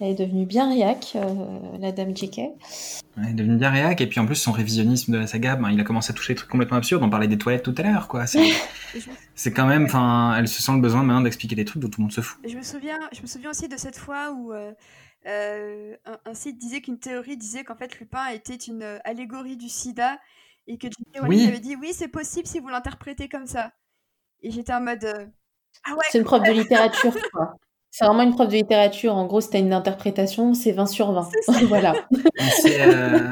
elle 0.00 0.08
est 0.08 0.14
devenue 0.14 0.44
bien 0.44 0.68
réac, 0.68 1.12
euh, 1.14 1.78
la 1.78 1.92
dame 1.92 2.16
JK. 2.16 2.38
elle 2.38 3.30
est 3.30 3.34
devenue 3.34 3.56
bien 3.56 3.70
réac, 3.70 4.00
et 4.00 4.08
puis 4.08 4.18
en 4.18 4.26
plus 4.26 4.34
son 4.34 4.50
révisionnisme 4.50 5.12
de 5.12 5.18
la 5.18 5.26
saga, 5.28 5.54
ben, 5.54 5.70
il 5.70 5.80
a 5.80 5.84
commencé 5.84 6.10
à 6.10 6.14
toucher 6.14 6.32
des 6.32 6.38
trucs 6.38 6.50
complètement 6.50 6.78
absurdes, 6.78 7.04
on 7.04 7.10
parlait 7.10 7.28
des 7.28 7.38
toilettes 7.38 7.62
tout 7.62 7.74
à 7.78 7.82
l'heure, 7.82 8.08
quoi. 8.08 8.26
C'est, 8.26 9.52
quand 9.54 9.66
même, 9.66 9.84
enfin, 9.84 10.34
elle 10.36 10.48
se 10.48 10.60
sent 10.60 10.72
le 10.72 10.80
besoin 10.80 11.04
maintenant 11.04 11.22
d'expliquer 11.22 11.54
des 11.54 11.64
trucs 11.64 11.80
dont 11.80 11.88
tout 11.88 12.00
le 12.00 12.04
monde 12.04 12.12
se 12.12 12.20
fout. 12.20 12.40
Je 12.48 12.56
me 12.56 12.62
souviens, 12.62 12.98
je 13.12 13.22
me 13.22 13.26
souviens 13.26 13.50
aussi 13.50 13.68
de 13.68 13.76
cette 13.76 13.96
fois 13.96 14.32
où 14.32 14.52
euh, 14.52 15.94
un, 16.24 16.34
site 16.34 16.58
disait 16.58 16.80
qu'une 16.80 16.98
théorie 16.98 17.36
disait 17.36 17.62
qu'en 17.62 17.76
fait 17.76 18.00
Lupin 18.00 18.26
était 18.28 18.56
une 18.56 19.00
allégorie 19.04 19.56
du 19.56 19.68
sida 19.68 20.18
et 20.66 20.78
que 20.78 20.86
J.K. 20.86 21.20
Rowling 21.20 21.48
avait 21.48 21.60
dit 21.60 21.76
oui, 21.76 21.92
c'est 21.92 22.08
possible 22.08 22.46
si 22.46 22.60
vous 22.60 22.68
l'interprétez 22.68 23.28
comme 23.28 23.46
ça. 23.46 23.72
Et 24.42 24.50
j'étais 24.50 24.72
en 24.72 24.80
mode 24.80 25.04
euh, 25.04 25.26
ah 25.84 25.92
ouais. 25.92 26.04
C'est 26.10 26.18
une 26.18 26.24
prof 26.24 26.42
de 26.42 26.52
littérature, 26.52 27.14
quoi. 27.32 27.54
C'est 27.90 28.06
vraiment 28.06 28.22
une 28.22 28.34
prof 28.34 28.48
de 28.48 28.54
littérature. 28.54 29.14
En 29.14 29.26
gros, 29.26 29.40
c'était 29.40 29.60
une 29.60 29.72
interprétation, 29.72 30.54
c'est 30.54 30.72
20 30.72 30.86
sur 30.86 31.12
20. 31.12 31.28
voilà. 31.68 31.94
Euh, 32.64 33.28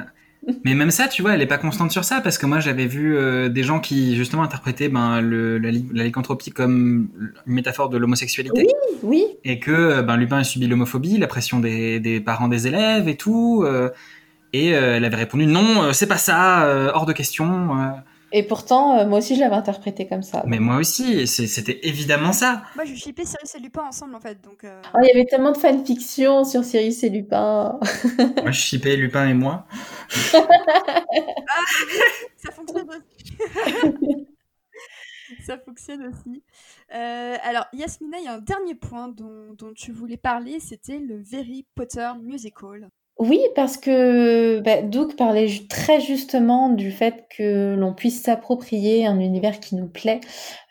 mais 0.64 0.74
même 0.74 0.90
ça, 0.90 1.08
tu 1.08 1.22
vois, 1.22 1.34
elle 1.34 1.40
est 1.40 1.46
pas 1.46 1.58
constante 1.58 1.90
sur 1.90 2.04
ça 2.04 2.20
parce 2.20 2.36
que 2.36 2.44
moi, 2.44 2.60
j'avais 2.60 2.86
vu 2.86 3.16
euh, 3.16 3.48
des 3.48 3.62
gens 3.62 3.80
qui 3.80 4.16
justement 4.16 4.42
interprétaient 4.42 4.90
ben, 4.90 5.22
le, 5.22 5.58
la, 5.58 5.70
lycanthropie 5.70 6.50
comme 6.50 7.08
une 7.46 7.54
métaphore 7.54 7.88
de 7.88 7.96
l'homosexualité. 7.96 8.66
Oui, 8.66 8.98
oui. 9.02 9.24
Et 9.44 9.60
que 9.60 10.02
ben, 10.02 10.16
Lupin 10.16 10.38
a 10.38 10.44
subi 10.44 10.66
l'homophobie, 10.66 11.16
la 11.16 11.26
pression 11.26 11.60
des, 11.60 11.98
des, 11.98 12.20
parents 12.20 12.48
des 12.48 12.66
élèves 12.66 13.08
et 13.08 13.16
tout. 13.16 13.64
Et 14.52 14.74
euh, 14.74 14.96
elle 14.96 15.04
avait 15.04 15.16
répondu 15.16 15.46
non, 15.46 15.82
euh, 15.82 15.92
c'est 15.92 16.08
pas 16.08 16.18
ça, 16.18 16.64
euh, 16.64 16.90
hors 16.92 17.06
de 17.06 17.12
question. 17.12 17.94
Et 18.32 18.44
pourtant, 18.44 19.04
moi 19.06 19.18
aussi, 19.18 19.34
je 19.34 19.40
l'avais 19.40 19.56
interprété 19.56 20.06
comme 20.06 20.22
ça. 20.22 20.44
Mais 20.46 20.60
moi 20.60 20.76
aussi, 20.76 21.26
c'était 21.26 21.80
évidemment 21.82 22.32
ça. 22.32 22.62
Moi, 22.76 22.84
je 22.84 22.94
shippais 22.94 23.24
Cyrus 23.24 23.56
et 23.56 23.58
Lupin 23.58 23.82
ensemble, 23.82 24.14
en 24.14 24.20
fait. 24.20 24.40
Donc, 24.40 24.64
oh, 24.64 24.98
il 25.02 25.08
y 25.08 25.10
avait 25.10 25.26
tellement 25.26 25.50
de 25.50 25.56
fanfiction 25.56 26.44
sur 26.44 26.62
Cyrus 26.62 27.02
et 27.02 27.08
Lupin. 27.08 27.80
moi, 28.42 28.52
je 28.52 28.60
shippais 28.60 28.94
Lupin 28.94 29.28
et 29.28 29.34
moi. 29.34 29.66
ah, 30.34 30.38
ça 32.36 32.52
fonctionne 32.52 32.88
aussi. 32.88 34.26
ça 35.44 35.58
fonctionne 35.58 36.06
aussi. 36.06 36.44
alors, 36.88 37.66
Yasmina, 37.72 38.18
il 38.18 38.24
y 38.26 38.28
a 38.28 38.34
un 38.34 38.38
dernier 38.38 38.76
point 38.76 39.08
dont, 39.08 39.54
dont 39.54 39.72
tu 39.74 39.90
voulais 39.90 40.16
parler, 40.16 40.60
c'était 40.60 41.00
le 41.00 41.20
Very 41.20 41.66
Potter 41.74 42.08
Musical. 42.22 42.90
Oui, 43.20 43.38
parce 43.54 43.76
que 43.76 44.60
bah, 44.60 44.80
Doug 44.80 45.14
parlait 45.14 45.46
très 45.68 46.00
justement 46.00 46.70
du 46.70 46.90
fait 46.90 47.26
que 47.36 47.74
l'on 47.74 47.92
puisse 47.92 48.22
s'approprier 48.22 49.06
un 49.06 49.20
univers 49.20 49.60
qui 49.60 49.76
nous 49.76 49.88
plaît, 49.88 50.20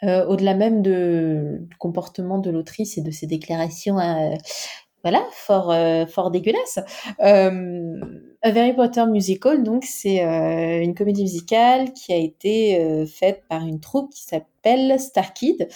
euh, 0.01 0.25
au-delà 0.25 0.55
même 0.55 0.81
du 0.81 1.67
comportement 1.77 2.39
de 2.39 2.49
l'autrice 2.49 2.97
et 2.97 3.01
de 3.01 3.11
ses 3.11 3.27
déclarations, 3.27 3.99
euh, 3.99 4.33
voilà, 5.03 5.23
fort, 5.31 5.71
euh, 5.71 6.07
fort 6.07 6.31
dégueulasses. 6.31 6.79
Euh, 7.21 7.99
A 8.41 8.49
Harry 8.49 8.73
Potter 8.73 9.05
Musical, 9.05 9.61
donc, 9.61 9.83
c'est 9.85 10.19
une 10.83 10.95
comédie 10.95 11.21
musicale 11.23 11.93
qui 11.93 12.13
a 12.13 12.17
été 12.17 13.05
faite 13.05 13.43
par 13.47 13.67
une 13.67 13.79
troupe 13.79 14.11
qui 14.11 14.23
s'appelle 14.23 14.99
Star 14.99 15.33
Kid. 15.33 15.67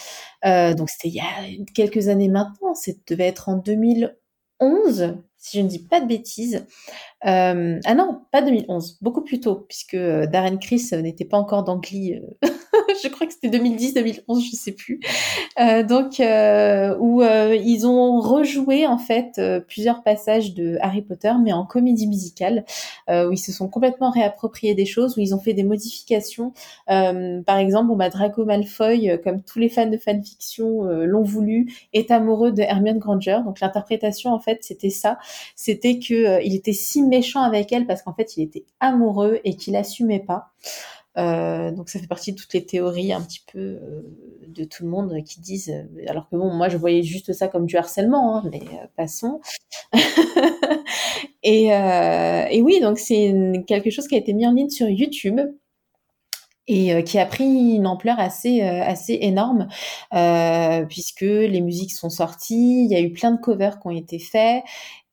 donc, 0.42 0.90
c'était 0.90 1.08
il 1.08 1.14
y 1.14 1.20
a 1.20 1.64
quelques 1.72 2.08
années 2.08 2.28
maintenant, 2.28 2.74
ça 2.74 2.90
devait 3.06 3.28
être 3.28 3.48
en 3.48 3.58
2011, 3.58 5.18
si 5.44 5.58
je 5.58 5.62
ne 5.62 5.68
dis 5.68 5.78
pas 5.78 6.00
de 6.00 6.06
bêtises. 6.06 6.64
Euh, 7.26 7.78
ah 7.84 7.94
non, 7.94 8.22
pas 8.32 8.40
2011, 8.40 8.96
beaucoup 9.02 9.20
plus 9.20 9.40
tôt, 9.40 9.66
puisque 9.68 9.92
euh, 9.92 10.26
Darren 10.26 10.56
Criss 10.58 10.94
n'était 10.94 11.26
pas 11.26 11.36
encore 11.36 11.64
dans 11.64 11.76
euh, 11.76 12.48
je 13.02 13.08
crois 13.08 13.26
que 13.26 13.32
c'était 13.32 13.48
2010, 13.48 13.94
2011, 13.94 14.44
je 14.44 14.56
sais 14.56 14.72
plus. 14.72 15.00
Euh, 15.60 15.82
donc 15.82 16.20
euh, 16.20 16.96
où 16.98 17.22
euh, 17.22 17.54
ils 17.54 17.86
ont 17.86 18.20
rejoué 18.20 18.86
en 18.86 18.98
fait 18.98 19.40
plusieurs 19.68 20.02
passages 20.02 20.54
de 20.54 20.78
Harry 20.80 21.02
Potter, 21.02 21.32
mais 21.42 21.52
en 21.52 21.64
comédie 21.64 22.06
musicale, 22.06 22.64
où 23.08 23.32
ils 23.32 23.38
se 23.38 23.52
sont 23.52 23.68
complètement 23.68 24.10
réappropriés 24.10 24.74
des 24.74 24.86
choses, 24.86 25.16
où 25.16 25.20
ils 25.20 25.34
ont 25.34 25.40
fait 25.40 25.54
des 25.54 25.64
modifications. 25.64 26.52
par 26.86 27.58
exemple, 27.58 27.88
bon 27.88 27.96
bah 27.96 28.10
Draco 28.10 28.44
Malfoy, 28.44 29.18
comme 29.22 29.42
tous 29.42 29.58
les 29.58 29.68
fans 29.68 29.86
de 29.86 29.96
fanfiction 29.96 30.84
l'ont 30.84 31.22
voulu, 31.22 31.72
est 31.92 32.10
amoureux 32.10 32.52
de 32.52 32.62
Hermione 32.62 32.98
Granger. 32.98 33.40
Donc 33.44 33.60
l'interprétation 33.60 34.32
en 34.32 34.38
fait 34.38 34.58
c'était 34.62 34.90
ça, 34.90 35.18
c'était 35.56 35.98
que 35.98 36.44
il 36.44 36.54
était 36.54 36.72
si 36.72 37.02
méchant 37.02 37.42
avec 37.42 37.72
elle 37.72 37.86
parce 37.86 38.02
qu'en 38.02 38.14
fait 38.14 38.36
il 38.36 38.42
était 38.42 38.64
amoureux 38.80 39.40
et 39.44 39.56
qu'il 39.56 39.76
assumait 39.76 40.20
pas. 40.20 40.52
Euh, 41.16 41.70
donc 41.70 41.88
ça 41.88 42.00
fait 42.00 42.08
partie 42.08 42.32
de 42.32 42.38
toutes 42.38 42.52
les 42.54 42.66
théories 42.66 43.12
un 43.12 43.20
petit 43.20 43.42
peu 43.52 43.58
euh, 43.58 44.02
de 44.48 44.64
tout 44.64 44.82
le 44.82 44.90
monde 44.90 45.16
qui 45.24 45.40
disent, 45.40 45.70
euh, 45.70 46.04
alors 46.08 46.28
que 46.28 46.36
bon, 46.36 46.52
moi 46.52 46.68
je 46.68 46.76
voyais 46.76 47.02
juste 47.02 47.32
ça 47.32 47.48
comme 47.48 47.66
du 47.66 47.76
harcèlement, 47.76 48.38
hein, 48.38 48.50
mais 48.50 48.62
passons. 48.96 49.40
et, 51.42 51.66
et, 51.66 52.62
oui, 52.62 52.80
donc 52.80 52.98
c'est 52.98 53.32
quelque 53.66 53.90
chose 53.90 54.08
qui 54.08 54.14
a 54.16 54.18
été 54.18 54.32
mis 54.32 54.46
en 54.46 54.52
ligne 54.52 54.70
sur 54.70 54.88
YouTube 54.88 55.40
et 56.66 57.04
qui 57.04 57.18
a 57.18 57.26
pris 57.26 57.44
une 57.74 57.86
ampleur 57.86 58.18
assez 58.18 58.62
assez 58.62 59.18
énorme 59.20 59.68
puisque 60.88 61.20
les 61.20 61.60
musiques 61.60 61.92
sont 61.92 62.08
sorties, 62.08 62.84
il 62.84 62.90
y 62.90 62.96
a 62.96 63.00
eu 63.00 63.12
plein 63.12 63.32
de 63.32 63.40
covers 63.40 63.78
qui 63.78 63.86
ont 63.86 63.90
été 63.90 64.18
faits 64.18 64.64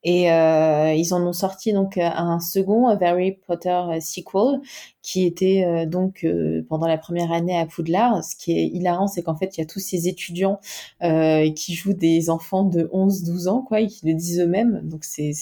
et 0.04 0.32
euh, 0.32 0.94
ils 0.94 1.14
en 1.14 1.24
ont 1.26 1.32
sorti 1.32 1.72
donc 1.72 1.96
euh, 1.96 2.02
un 2.02 2.40
second, 2.40 2.88
Harry 2.88 3.32
Potter 3.46 3.70
euh, 3.70 4.00
sequel, 4.00 4.60
qui 5.00 5.24
était 5.24 5.64
euh, 5.64 5.86
donc 5.86 6.26
pendant 6.68 6.86
la 6.86 6.98
première 6.98 7.32
année 7.32 7.56
à 7.56 7.66
Poudlard. 7.66 8.24
Ce 8.24 8.36
qui 8.36 8.52
est 8.52 8.66
hilarant, 8.66 9.06
c'est 9.06 9.22
qu'en 9.22 9.36
fait, 9.36 9.56
il 9.56 9.60
y 9.60 9.62
a 9.62 9.66
tous 9.66 9.80
ces 9.80 10.08
étudiants 10.08 10.60
qui 11.00 11.74
jouent 11.74 11.94
des 11.94 12.30
enfants 12.30 12.64
de 12.64 12.88
11-12 12.92 13.48
ans, 13.48 13.62
quoi, 13.62 13.80
et 13.80 13.86
qui 13.86 14.06
le 14.06 14.14
disent 14.14 14.40
eux-mêmes. 14.40 14.80
Donc 14.84 15.04
c'est 15.04 15.32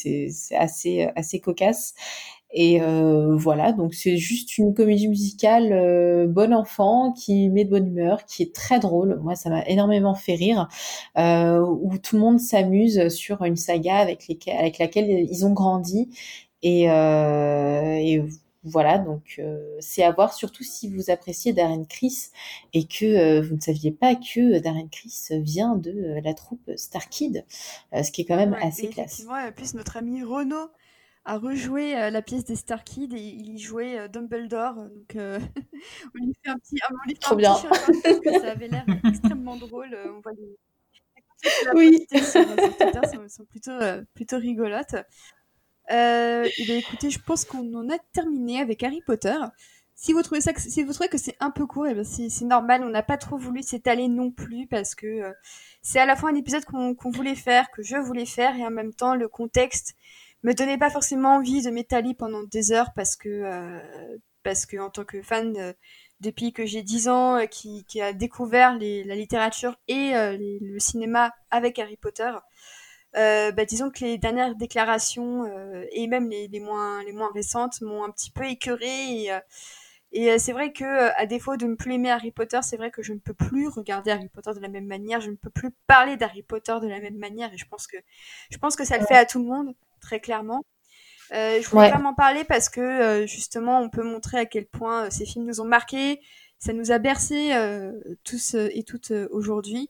assez 0.57 1.09
assez 1.17 1.41
cocasse. 1.41 1.95
Et 2.53 2.83
euh, 2.83 3.37
voilà, 3.37 3.73
donc 3.73 3.95
c'est 3.95 4.17
juste 4.17 4.59
une 4.59 4.75
comédie 4.75 5.07
musicale 5.07 5.73
euh, 5.73 6.27
bon 6.27 6.53
enfant 6.53 7.13
qui 7.13 7.49
met 7.49 7.65
de 7.65 7.71
bonne 7.71 7.87
humeur, 7.87 8.25
qui 8.25 8.43
est 8.43 8.53
très 8.53 8.81
drôle. 8.81 9.21
Moi, 9.23 9.37
ça 9.37 9.51
m'a 9.51 9.65
énormément 9.67 10.17
fait 10.17 10.35
rire, 10.35 10.67
euh, 11.17 11.61
où 11.61 11.97
tout 11.99 12.17
le 12.17 12.23
monde 12.23 12.41
s'amuse 12.41 13.09
sur 13.09 13.45
une 13.45 13.57
saga 13.57 13.99
avec, 13.99 14.27
lesquelles, 14.27 14.59
avec 14.59 14.79
laquelle 14.79 15.09
ils 15.09 15.47
ont 15.47 15.53
grandi. 15.53 16.09
Et, 16.63 16.91
euh, 16.91 17.95
et 17.95 18.25
voilà, 18.65 18.99
donc 18.99 19.37
euh, 19.39 19.77
c'est 19.79 20.03
à 20.03 20.11
voir, 20.11 20.35
surtout 20.35 20.65
si 20.65 20.89
vous 20.89 21.09
appréciez 21.11 21.53
Darren 21.53 21.85
Criss 21.85 22.33
et 22.75 22.85
que 22.85 23.41
vous 23.41 23.55
ne 23.55 23.61
saviez 23.61 23.93
pas 23.93 24.17
que 24.17 24.59
Darren 24.59 24.89
Criss 24.91 25.31
vient 25.37 25.77
de 25.77 26.21
la 26.23 26.35
troupe 26.35 26.69
Starkid, 26.75 27.45
ce 27.95 28.11
qui 28.11 28.23
est 28.23 28.25
quand 28.25 28.37
même 28.37 28.57
assez 28.61 28.89
classe. 28.89 29.21
Effectivement, 29.21 29.39
et 29.47 29.53
plus 29.53 29.75
notre 29.75 29.97
ami 29.97 30.25
Renaud 30.25 30.69
a 31.25 31.39
rejoué 31.39 31.97
euh, 31.97 32.11
la 32.11 32.23
pièce 32.23 32.45
des 32.45 32.57
Star 32.57 32.83
Kids 32.85 33.15
et 33.15 33.21
il 33.21 33.55
y 33.55 33.59
jouait 33.59 33.99
euh, 33.99 34.09
Dumbledore. 34.09 34.75
Donc, 34.75 35.17
euh, 35.17 35.39
on 36.15 36.25
lui 36.25 36.35
fait 36.43 36.51
un 36.51 36.59
petit, 36.59 36.79
on 36.91 37.09
lui 37.09 37.17
fait 37.17 37.33
un 37.33 37.37
bien. 37.37 37.55
petit 37.55 37.67
parce 38.03 38.21
que 38.21 38.41
ça 38.41 38.51
avait 38.51 38.69
l'air 38.69 38.85
extrêmement 39.07 39.57
drôle. 39.57 39.97
on 40.07 40.21
voit 40.21 40.33
les, 40.33 40.57
oui. 41.75 42.07
sur, 42.11 42.23
sur 42.23 42.45
Twitter 42.77 43.01
sont, 43.13 43.29
sont 43.29 43.45
plutôt, 43.45 43.79
plutôt 44.15 44.39
rigolotes. 44.39 44.95
et 45.91 46.65
bien, 46.65 46.77
écoutez, 46.77 47.11
je 47.11 47.19
pense 47.19 47.45
qu'on 47.45 47.75
en 47.75 47.89
a 47.91 47.99
terminé 48.13 48.61
avec 48.61 48.83
Harry 48.83 49.01
Potter. 49.07 49.37
Si 49.95 50.15
vous 50.15 50.23
trouvez 50.23 50.41
ça, 50.41 50.55
que, 50.55 50.61
si 50.63 50.83
vous 50.83 50.95
trouvez 50.95 51.11
que 51.11 51.19
c'est 51.19 51.37
un 51.41 51.51
peu 51.51 51.67
court, 51.67 51.87
et 51.87 51.95
ben 51.95 52.05
c'est 52.05 52.45
normal. 52.47 52.83
On 52.83 52.89
n'a 52.89 53.03
pas 53.03 53.19
trop 53.19 53.37
voulu 53.37 53.63
s'étaler 53.63 54.09
non 54.09 54.31
plus 54.31 54.67
parce 54.67 54.95
que 54.95 55.33
c'est 55.83 55.99
à 55.99 56.07
la 56.07 56.17
fois 56.17 56.31
un 56.31 56.35
épisode 56.35 56.65
qu'on 56.65 57.11
voulait 57.11 57.35
faire, 57.35 57.71
que 57.71 57.83
je 57.83 57.97
voulais 57.97 58.25
faire, 58.25 58.57
et 58.57 58.65
en 58.65 58.71
même 58.71 58.95
temps 58.95 59.15
le 59.15 59.29
contexte 59.29 59.95
me 60.43 60.55
donnait 60.55 60.79
pas 60.79 60.91
forcément 60.91 61.37
envie 61.37 61.63
de 61.63 61.71
m'étaler 61.71 62.15
pendant 62.15 62.43
des 62.45 62.73
heures 62.73 62.93
parce 62.95 63.17
que 63.17 63.29
euh, 63.29 64.19
parce 64.43 64.67
que 64.67 64.77
en 64.79 64.91
tant 64.91 65.05
que 65.05 65.23
fan 65.23 65.57
euh, 65.57 65.73
depuis 66.21 66.53
que 66.53 66.67
j'ai 66.67 66.83
10 66.83 67.09
ans 67.09 67.37
euh, 67.39 67.47
qui, 67.47 67.85
qui 67.85 68.01
a 68.01 68.13
découvert 68.13 68.77
les, 68.77 69.05
la 69.05 69.15
littérature 69.15 69.77
et 69.89 70.13
le 70.15 70.79
cinéma 70.79 71.33
avec 71.51 71.79
Harry 71.79 71.97
Potter 71.97 72.31
euh, 73.17 73.51
bah, 73.53 73.65
disons 73.65 73.91
que 73.91 74.05
les 74.05 74.19
dernières 74.19 74.55
déclarations 74.55 75.45
et 75.93 76.07
même 76.07 76.29
les, 76.31 76.49
les, 76.49 76.61
moins 76.61 77.03
les 77.05 77.13
moins 77.13 77.31
récentes 77.35 77.81
m'ont 77.81 78.05
un 78.05 78.11
petit 78.11 78.31
peu 78.31 78.45
écœuré 78.45 79.25
et, 79.25 79.31
et 80.13 80.39
c'est 80.39 80.53
vrai 80.53 80.73
que 80.73 81.11
à 81.21 81.27
défaut 81.27 81.57
de 81.57 81.67
ne 81.67 81.75
plus 81.75 81.95
aimer 81.95 82.11
Harry 82.11 82.33
Potter, 82.33 82.59
c'est 82.63 82.77
vrai 82.77 82.91
que 82.91 83.03
je 83.03 83.13
ne 83.13 83.19
peux 83.19 83.35
plus 83.35 83.69
regarder 83.69 84.11
Harry 84.11 84.29
Potter 84.29 84.53
de 84.55 84.61
la 84.61 84.69
même 84.69 84.87
manière, 84.87 85.21
je 85.21 85.31
ne 85.31 85.37
peux 85.37 85.51
plus 85.51 85.71
parler 85.87 86.17
d'Harry 86.17 86.43
Potter 86.43 86.75
de 86.83 86.89
la 86.89 87.01
même 87.01 87.17
manière 87.17 87.53
et 87.53 87.59
je 87.59 87.67
pense 87.67 87.87
que 87.87 87.97
je 88.51 88.59
pense 88.59 88.77
que 88.77 88.85
ça 88.85 88.99
le 88.99 89.07
fait 89.07 89.17
à 89.17 89.25
tout 89.25 89.39
le 89.39 89.45
monde 89.47 89.75
très 90.01 90.21
clairement. 90.21 90.65
Euh, 91.33 91.61
je 91.63 91.69
voulais 91.69 91.83
ouais. 91.83 91.91
vraiment 91.91 92.15
parler 92.15 92.45
parce 92.45 92.69
que 92.69 92.81
euh, 92.81 93.27
justement, 93.27 93.81
on 93.81 93.89
peut 93.89 94.03
montrer 94.03 94.39
à 94.39 94.47
quel 94.47 94.67
point 94.67 95.05
euh, 95.05 95.11
ces 95.11 95.25
films 95.25 95.47
nous 95.47 95.61
ont 95.61 95.65
marqués, 95.65 96.21
ça 96.59 96.73
nous 96.73 96.91
a 96.91 96.99
bercés 96.99 97.53
tous 98.25 98.55
et 98.55 98.83
toutes 98.83 99.13
aujourd'hui. 99.31 99.89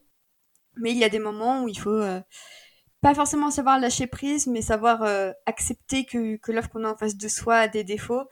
Mais 0.77 0.91
il 0.91 0.97
y 0.97 1.03
a 1.03 1.09
des 1.09 1.19
moments 1.19 1.63
où 1.63 1.67
il 1.67 1.77
faut 1.77 2.01
pas 3.01 3.13
forcément 3.13 3.51
savoir 3.51 3.77
lâcher 3.77 4.07
prise, 4.07 4.47
mais 4.47 4.61
savoir 4.61 5.03
accepter 5.45 6.05
que, 6.05 6.37
que 6.37 6.53
l'œuvre 6.53 6.69
qu'on 6.69 6.85
a 6.85 6.89
en 6.89 6.95
face 6.95 7.17
de 7.17 7.27
soi 7.27 7.57
a 7.57 7.67
des 7.67 7.83
défauts, 7.83 8.23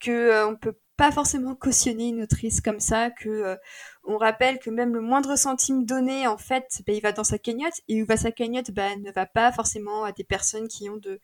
que 0.00 0.44
on 0.46 0.54
peut 0.54 0.76
pas 0.98 1.12
forcément 1.12 1.54
cautionner 1.54 2.08
une 2.08 2.22
autrice 2.22 2.60
comme 2.60 2.80
ça, 2.80 3.10
que 3.10 3.28
euh, 3.28 3.56
on 4.02 4.18
rappelle 4.18 4.58
que 4.58 4.68
même 4.68 4.94
le 4.94 5.00
moindre 5.00 5.36
centime 5.36 5.84
donné, 5.84 6.26
en 6.26 6.38
fait, 6.38 6.82
bah, 6.86 6.92
il 6.92 7.00
va 7.00 7.12
dans 7.12 7.22
sa 7.22 7.38
cagnotte, 7.38 7.80
et 7.86 8.02
où 8.02 8.06
va 8.06 8.16
sa 8.16 8.32
cagnotte, 8.32 8.72
bah, 8.72 8.96
ne 8.96 9.12
va 9.12 9.24
pas 9.24 9.52
forcément 9.52 10.02
à 10.02 10.10
des 10.10 10.24
personnes 10.24 10.66
qui 10.66 10.90
ont 10.90 10.96
de, 10.96 11.20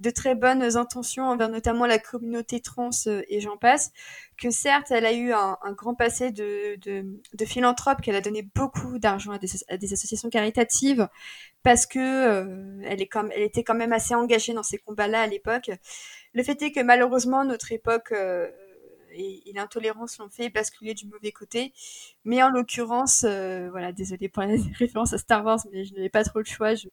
de 0.00 0.10
très 0.10 0.34
bonnes 0.34 0.76
intentions 0.76 1.24
envers 1.24 1.48
notamment 1.50 1.86
la 1.86 2.00
communauté 2.00 2.60
trans 2.60 2.90
euh, 3.06 3.22
et 3.28 3.40
j'en 3.40 3.56
passe, 3.56 3.92
que 4.36 4.50
certes, 4.50 4.90
elle 4.90 5.06
a 5.06 5.12
eu 5.12 5.32
un, 5.32 5.56
un 5.62 5.72
grand 5.72 5.94
passé 5.94 6.32
de, 6.32 6.74
de, 6.80 7.06
de 7.32 7.44
philanthrope, 7.44 8.00
qu'elle 8.00 8.16
a 8.16 8.20
donné 8.20 8.42
beaucoup 8.56 8.98
d'argent 8.98 9.30
à 9.30 9.38
des, 9.38 9.48
à 9.68 9.76
des 9.76 9.92
associations 9.92 10.30
caritatives, 10.30 11.08
parce 11.62 11.86
que 11.86 12.00
euh, 12.00 12.82
elle, 12.84 13.00
est 13.00 13.06
comme, 13.06 13.30
elle 13.32 13.42
était 13.42 13.62
quand 13.62 13.76
même 13.76 13.92
assez 13.92 14.16
engagée 14.16 14.52
dans 14.52 14.64
ces 14.64 14.78
combats-là 14.78 15.22
à 15.22 15.26
l'époque. 15.28 15.70
Le 16.34 16.42
fait 16.42 16.60
est 16.62 16.72
que 16.72 16.80
malheureusement, 16.80 17.44
notre 17.44 17.70
époque 17.70 18.10
euh, 18.10 18.50
et, 19.14 19.48
et 19.48 19.52
l'intolérance 19.52 20.18
l'ont 20.18 20.28
fait 20.28 20.50
basculer 20.50 20.94
du 20.94 21.06
mauvais 21.06 21.32
côté. 21.32 21.72
Mais 22.24 22.42
en 22.42 22.50
l'occurrence, 22.50 23.24
euh, 23.24 23.68
voilà, 23.70 23.92
désolé 23.92 24.28
pour 24.28 24.42
la 24.42 24.54
référence 24.78 25.12
à 25.12 25.18
Star 25.18 25.44
Wars, 25.44 25.60
mais 25.72 25.84
je 25.84 25.94
n'avais 25.94 26.10
pas 26.10 26.24
trop 26.24 26.38
le 26.38 26.44
choix. 26.44 26.74
Je... 26.74 26.88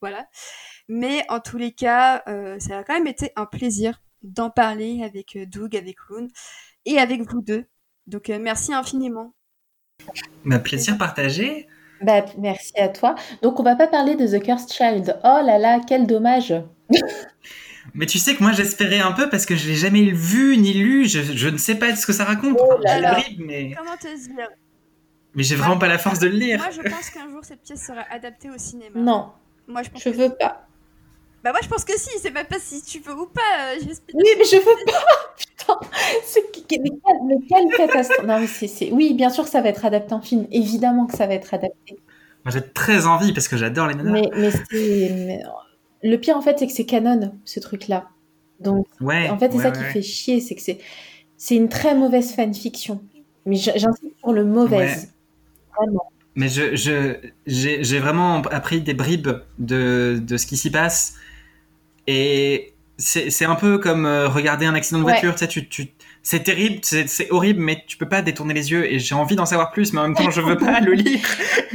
Voilà. 0.00 0.28
Mais 0.88 1.24
en 1.28 1.40
tous 1.40 1.58
les 1.58 1.72
cas, 1.72 2.22
euh, 2.28 2.58
ça 2.58 2.78
a 2.78 2.84
quand 2.84 2.94
même 2.94 3.06
été 3.06 3.32
un 3.36 3.46
plaisir 3.46 4.02
d'en 4.22 4.50
parler 4.50 5.02
avec 5.02 5.36
euh, 5.36 5.46
Doug, 5.46 5.76
avec 5.76 5.96
Loon 6.08 6.28
et 6.84 6.98
avec 6.98 7.22
vous 7.22 7.40
deux. 7.40 7.64
Donc 8.06 8.30
euh, 8.30 8.38
merci 8.40 8.74
infiniment. 8.74 9.34
Ma 10.42 10.58
plaisir 10.58 10.98
partagé. 10.98 11.68
Bah, 12.02 12.24
merci 12.38 12.78
à 12.78 12.88
toi. 12.88 13.14
Donc 13.42 13.60
on 13.60 13.62
va 13.62 13.76
pas 13.76 13.86
parler 13.86 14.16
de 14.16 14.26
The 14.26 14.42
Cursed 14.42 14.72
Child. 14.72 15.18
Oh 15.24 15.40
là 15.44 15.58
là, 15.58 15.80
quel 15.86 16.06
dommage. 16.06 16.54
Mais 17.94 18.06
tu 18.06 18.18
sais 18.18 18.34
que 18.34 18.42
moi 18.42 18.52
j'espérais 18.52 18.98
un 18.98 19.12
peu 19.12 19.28
parce 19.28 19.46
que 19.46 19.54
je 19.54 19.68
l'ai 19.68 19.76
jamais 19.76 20.10
vu 20.10 20.56
ni 20.56 20.72
lu, 20.72 21.08
je, 21.08 21.22
je, 21.22 21.48
ne 21.48 21.56
sais 21.56 21.76
pas 21.76 21.94
ce 21.94 22.06
que 22.06 22.12
ça 22.12 22.24
raconte. 22.24 22.58
Oh 22.60 22.76
là 22.82 23.00
là. 23.00 23.12
Bribe, 23.12 23.40
mais... 23.46 23.72
Comment 23.76 23.96
te 23.96 24.08
dire? 24.08 24.48
Mais 25.36 25.44
j'ai 25.44 25.54
vraiment 25.54 25.78
pas 25.78 25.86
la 25.86 25.98
force 25.98 26.18
de 26.18 26.26
le 26.26 26.36
lire. 26.36 26.58
Moi 26.58 26.70
je 26.70 26.82
pense 26.88 27.10
qu'un 27.10 27.30
jour 27.30 27.44
cette 27.44 27.62
pièce 27.62 27.86
sera 27.86 28.02
adaptée 28.10 28.50
au 28.50 28.58
cinéma. 28.58 28.98
Non. 28.98 29.30
Moi 29.68 29.82
je 29.84 29.90
pense 29.90 30.02
je 30.02 30.10
veux 30.10 30.30
pas. 30.30 30.66
Bah 31.44 31.52
moi 31.52 31.60
je 31.62 31.68
pense 31.68 31.84
que 31.84 31.96
si, 31.96 32.18
c'est 32.20 32.32
pas 32.32 32.44
si 32.58 32.82
tu 32.82 32.98
veux 32.98 33.14
ou 33.14 33.26
pas. 33.26 33.74
Euh, 33.74 33.78
oui 34.14 34.28
mais 34.38 34.44
je 34.44 34.56
veux 34.56 34.84
pas. 34.86 35.04
Putain, 35.38 35.78
c'est 36.24 36.42
mais 36.82 37.36
quelle, 37.48 37.76
catastrophe. 37.76 38.26
Non 38.26 38.40
mais 38.40 38.48
c'est, 38.48 38.90
oui 38.90 39.14
bien 39.14 39.30
sûr 39.30 39.44
que 39.44 39.50
ça 39.50 39.60
va 39.60 39.68
être 39.68 39.84
adapté 39.84 40.14
en 40.14 40.20
film, 40.20 40.48
évidemment 40.50 41.06
que 41.06 41.16
ça 41.16 41.28
va 41.28 41.34
être 41.34 41.54
adapté. 41.54 41.98
Moi 42.44 42.52
j'ai 42.52 42.62
très 42.62 43.06
envie 43.06 43.32
parce 43.32 43.46
que 43.46 43.56
j'adore 43.56 43.86
les 43.86 43.94
nanas. 43.94 44.10
Mais, 44.10 44.30
mais 44.34 44.50
c'est 44.50 45.10
mais 45.12 45.42
le 46.04 46.16
pire 46.16 46.36
en 46.36 46.42
fait 46.42 46.58
c'est 46.58 46.66
que 46.68 46.72
c'est 46.72 46.86
canon 46.86 47.32
ce 47.44 47.58
truc 47.58 47.88
là 47.88 48.08
donc 48.60 48.86
ouais, 49.00 49.28
en 49.28 49.38
fait 49.38 49.50
c'est 49.50 49.58
ouais, 49.58 49.62
ça 49.64 49.70
qui 49.72 49.82
fait 49.82 50.02
chier 50.02 50.40
c'est 50.40 50.54
que 50.54 50.62
c'est 50.62 50.78
c'est 51.36 51.56
une 51.56 51.68
très 51.68 51.94
mauvaise 51.94 52.34
fanfiction. 52.34 53.02
Mais 53.46 53.56
j'insiste 53.56 54.18
sur 54.18 54.32
le 54.32 54.44
mauvaise. 54.44 55.12
Vraiment. 55.76 56.10
Mais 56.36 56.48
je 56.48 56.74
je 56.74 57.16
j'ai 57.46 57.84
j'ai 57.84 57.98
vraiment 57.98 58.40
appris 58.42 58.80
des 58.80 58.94
bribes 58.94 59.28
de 59.58 60.20
de 60.22 60.36
ce 60.36 60.46
qui 60.46 60.56
s'y 60.56 60.70
passe. 60.70 61.16
Et 62.06 62.72
c'est 62.96 63.30
c'est 63.30 63.44
un 63.44 63.56
peu 63.56 63.78
comme 63.78 64.06
euh, 64.06 64.28
regarder 64.28 64.66
un 64.66 64.74
accident 64.74 65.00
de 65.00 65.04
voiture 65.04 65.34
tu 65.34 65.40
sais 65.40 65.48
tu 65.48 65.68
tu 65.68 65.88
c'est 66.26 66.42
terrible, 66.42 66.78
c'est 66.82 67.30
horrible, 67.30 67.60
mais 67.60 67.84
tu 67.86 67.98
peux 67.98 68.08
pas 68.08 68.22
détourner 68.22 68.54
les 68.54 68.70
yeux 68.70 68.90
et 68.90 68.98
j'ai 68.98 69.14
envie 69.14 69.36
d'en 69.36 69.44
savoir 69.44 69.70
plus, 69.70 69.92
mais 69.92 70.00
en 70.00 70.04
même 70.04 70.14
temps, 70.14 70.30
je 70.30 70.40
veux 70.40 70.56
pas 70.56 70.80
le 70.80 70.94
lire. 70.94 71.20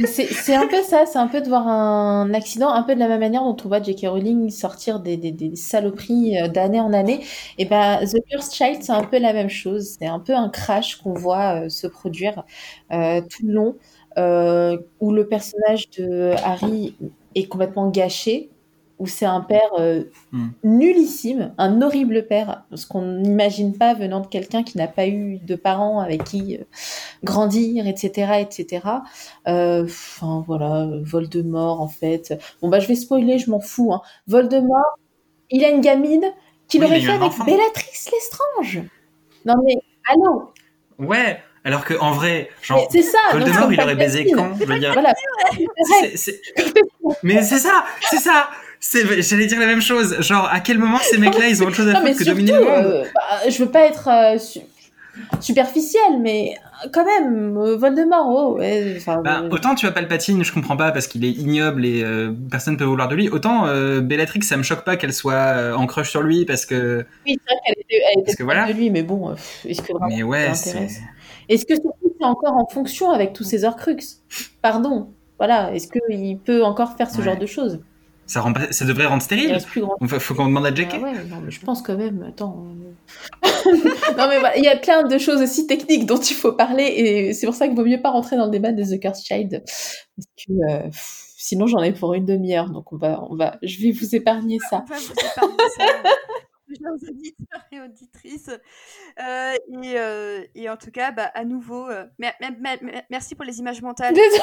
C'est 0.04 0.56
un 0.56 0.66
peu 0.66 0.82
ça, 0.82 1.06
c'est 1.06 1.18
un 1.18 1.28
peu 1.28 1.40
de 1.40 1.48
voir 1.48 1.68
un 1.68 2.34
accident, 2.34 2.68
un 2.68 2.82
peu 2.82 2.96
de 2.96 2.98
la 2.98 3.06
même 3.06 3.20
manière 3.20 3.44
dont 3.44 3.56
on 3.64 3.68
voit 3.68 3.80
J.K. 3.80 4.08
Rowling 4.08 4.50
sortir 4.50 4.98
des, 4.98 5.16
des, 5.16 5.54
saloperies 5.54 6.36
euh, 6.36 6.48
d'année 6.48 6.80
en 6.80 6.92
année. 6.92 7.24
Et 7.58 7.64
ben, 7.64 8.04
The 8.04 8.16
Cursed 8.28 8.52
Child, 8.52 8.82
c'est 8.82 8.90
un 8.90 9.04
peu 9.04 9.20
la 9.20 9.32
même 9.32 9.50
chose. 9.50 9.96
C'est 10.00 10.08
un 10.08 10.18
peu 10.18 10.34
un 10.34 10.48
crash 10.48 10.96
qu'on 10.96 11.14
voit 11.14 11.66
euh, 11.66 11.68
se 11.68 11.86
produire 11.86 12.42
euh, 12.90 13.20
tout 13.20 13.46
le 13.46 13.52
long, 13.52 13.76
où 15.00 15.12
le 15.12 15.28
personnage 15.28 15.90
de 15.90 16.34
Harry 16.42 16.96
est 17.36 17.46
complètement 17.46 17.88
gâché, 17.88 18.50
où 19.00 19.06
c'est 19.06 19.26
un 19.26 19.40
père 19.40 19.70
euh, 19.78 20.04
Hmm. 20.32 20.48
nullissime, 20.62 21.52
un 21.58 21.82
horrible 21.82 22.26
père, 22.26 22.62
ce 22.74 22.86
qu'on 22.86 23.02
n'imagine 23.02 23.76
pas 23.76 23.94
venant 23.94 24.20
de 24.20 24.26
quelqu'un 24.28 24.62
qui 24.62 24.78
n'a 24.78 24.86
pas 24.86 25.08
eu 25.08 25.38
de 25.38 25.56
parents 25.56 25.98
avec 26.00 26.22
qui 26.24 26.56
euh, 26.58 26.64
grandir, 27.24 27.86
etc., 27.88 28.32
etc. 28.40 28.86
Euh, 29.48 29.84
Enfin 29.84 30.44
voilà, 30.46 30.86
Voldemort 31.02 31.80
en 31.80 31.88
fait. 31.88 32.38
Bon 32.62 32.68
bah 32.68 32.78
je 32.78 32.86
vais 32.86 32.94
spoiler, 32.94 33.38
je 33.38 33.50
m'en 33.50 33.60
fous. 33.60 33.92
Hein. 33.92 34.02
Voldemort, 34.28 34.98
il 35.50 35.64
a 35.64 35.70
une 35.70 35.80
gamine 35.80 36.24
qu'il 36.68 36.80
Oui, 36.82 36.86
aurait 36.86 37.00
fait 37.00 37.08
avec 37.10 37.22
enfant. 37.22 37.44
Bellatrix 37.44 38.10
Lestrange. 38.12 38.82
Non 39.46 39.54
mais 39.64 39.74
allô, 40.08 40.52
Ouais, 40.98 41.38
alors 41.64 41.84
que 41.86 41.94
en 41.98 42.12
vrai, 42.12 42.50
genre, 42.62 42.86
c'est 42.92 43.02
ça. 43.02 43.18
Voldemort, 43.32 43.72
il 43.72 43.80
aurait 43.80 43.96
baisé 43.96 44.30
quand 44.30 44.54
Je 44.60 44.64
veux 44.66 44.78
dire, 44.78 44.92
Voilà. 44.92 45.14
c'est- 46.00 46.16
c'est- 46.16 46.40
mais 47.22 47.42
c'est 47.42 47.58
ça, 47.58 47.84
c'est 48.10 48.18
ça. 48.18 48.50
C'est, 48.82 49.20
j'allais 49.22 49.46
dire 49.46 49.60
la 49.60 49.66
même 49.66 49.82
chose. 49.82 50.16
Genre, 50.20 50.48
à 50.50 50.60
quel 50.60 50.78
moment 50.78 50.98
ces 51.02 51.18
mecs-là, 51.18 51.48
ils 51.48 51.62
ont 51.62 51.66
autre 51.66 51.76
chose 51.76 51.88
à 51.88 51.92
Non 51.92 52.00
faire 52.02 52.16
que 52.16 52.24
surtout, 52.24 52.40
dominer 52.40 52.52
le 52.52 52.64
monde 52.64 52.84
euh, 52.86 53.04
bah, 53.14 53.48
je 53.50 53.62
veux 53.62 53.70
pas 53.70 53.84
être 53.86 54.08
euh, 54.08 54.38
su- 54.38 54.60
superficielle, 55.40 56.18
mais 56.20 56.54
euh, 56.84 56.88
quand 56.92 57.04
même, 57.04 57.56
euh, 57.58 57.76
Voldemort, 57.76 58.26
oh, 58.28 58.58
ouais, 58.58 58.98
Bah, 59.06 59.42
euh, 59.44 59.50
autant 59.50 59.74
tu 59.74 59.86
as 59.86 59.92
Palpatine, 59.92 60.42
je 60.44 60.52
comprends 60.52 60.76
pas 60.78 60.92
parce 60.92 61.06
qu'il 61.08 61.24
est 61.26 61.30
ignoble 61.30 61.84
et 61.84 62.02
euh, 62.02 62.32
personne 62.50 62.76
peut 62.78 62.84
vouloir 62.84 63.08
de 63.08 63.14
lui. 63.16 63.28
Autant 63.28 63.66
euh, 63.66 64.00
Bellatrix, 64.00 64.42
ça 64.42 64.56
me 64.56 64.62
choque 64.62 64.84
pas 64.84 64.96
qu'elle 64.96 65.12
soit 65.12 65.34
euh, 65.34 65.74
en 65.74 65.86
crush 65.86 66.10
sur 66.10 66.22
lui 66.22 66.46
parce 66.46 66.64
que. 66.66 67.04
oui, 67.26 67.38
c'est 67.46 67.52
vrai 67.54 67.60
qu'elle 67.66 67.74
était, 67.80 68.02
elle 68.14 68.20
était 68.20 68.24
Parce 68.24 68.36
que 68.36 68.42
voilà. 68.44 68.66
de 68.66 68.72
lui, 68.72 68.90
mais 68.90 69.02
bon, 69.02 69.34
est-ce 69.66 69.82
que 69.82 69.92
vraiment 69.92 70.06
Mais 70.08 70.54
ça 70.54 70.78
ouais. 70.78 70.88
Est-ce 71.48 71.66
que 71.66 71.74
surtout 71.74 72.14
c'est 72.18 72.24
encore 72.26 72.54
en 72.56 72.66
fonction 72.66 73.10
avec 73.10 73.32
tous 73.34 73.44
ces 73.44 73.64
Horcruxes? 73.64 74.22
Pardon, 74.62 75.10
voilà, 75.38 75.72
est-ce 75.74 75.88
qu'il 75.88 76.38
peut 76.38 76.62
encore 76.64 76.96
faire 76.96 77.10
ce 77.10 77.18
Ouais. 77.18 77.24
genre 77.24 77.36
de 77.38 77.46
choses? 77.46 77.80
Ça, 78.30 78.40
rend 78.42 78.52
pas- 78.52 78.70
ça 78.70 78.84
devrait 78.84 79.06
rendre 79.06 79.22
Il 79.22 79.24
stérile. 79.24 79.58
grand. 79.76 79.96
Faut, 80.06 80.20
faut 80.20 80.34
qu'on 80.34 80.46
demande 80.46 80.64
à 80.66 80.72
JK. 80.72 80.88
Ah 80.92 80.98
ouais, 81.00 81.12
non, 81.28 81.40
mais 81.44 81.50
je 81.50 81.60
pense 81.60 81.82
quand 81.82 81.96
même, 81.96 82.22
attends. 82.28 82.64
euh. 83.44 83.48
non, 84.16 84.28
mais 84.28 84.38
voilà, 84.38 84.56
il 84.56 84.62
y 84.62 84.68
a 84.68 84.76
plein 84.76 85.02
de 85.02 85.18
choses 85.18 85.42
aussi 85.42 85.66
techniques 85.66 86.06
dont 86.06 86.20
il 86.20 86.34
faut 86.36 86.52
parler, 86.52 86.84
et 86.84 87.32
c'est 87.32 87.46
pour 87.46 87.56
ça 87.56 87.66
qu'il 87.66 87.74
vaut 87.76 87.84
mieux 87.84 88.00
pas 88.00 88.10
rentrer 88.10 88.36
dans 88.36 88.44
le 88.44 88.52
débat 88.52 88.70
de 88.70 88.84
The 88.84 89.00
Cursed 89.00 89.24
Child. 89.26 89.64
Parce 89.64 90.28
que 90.46 90.52
euh, 90.70 90.82
pff, 90.84 91.32
sinon, 91.38 91.66
j'en 91.66 91.82
ai 91.82 91.92
pour 91.92 92.14
une 92.14 92.24
demi-heure, 92.24 92.70
donc 92.70 92.92
on 92.92 92.96
va, 92.98 93.20
on 93.28 93.34
va, 93.34 93.58
je 93.62 93.82
vais 93.82 93.90
vous 93.90 94.14
épargner 94.14 94.58
ça. 94.70 94.84
On 94.88 94.94
va 94.94 95.00
vous 95.00 95.12
épargner 95.12 95.56
ça, 95.76 95.84
chers 96.78 96.92
auditeurs 97.10 97.62
et 97.72 97.80
auditrices. 97.80 98.50
Euh, 98.50 99.54
et, 99.82 99.98
euh, 99.98 100.42
et 100.54 100.68
en 100.70 100.76
tout 100.76 100.90
cas, 100.90 101.10
bah, 101.12 101.30
à 101.34 101.44
nouveau, 101.44 101.88
euh, 101.88 102.04
mer- 102.18 102.34
mer- 102.40 102.52
mer- 102.60 102.78
mer- 102.82 103.02
merci 103.10 103.34
pour 103.34 103.44
les 103.44 103.58
images 103.58 103.82
mentales. 103.82 104.14
Désolée, 104.14 104.40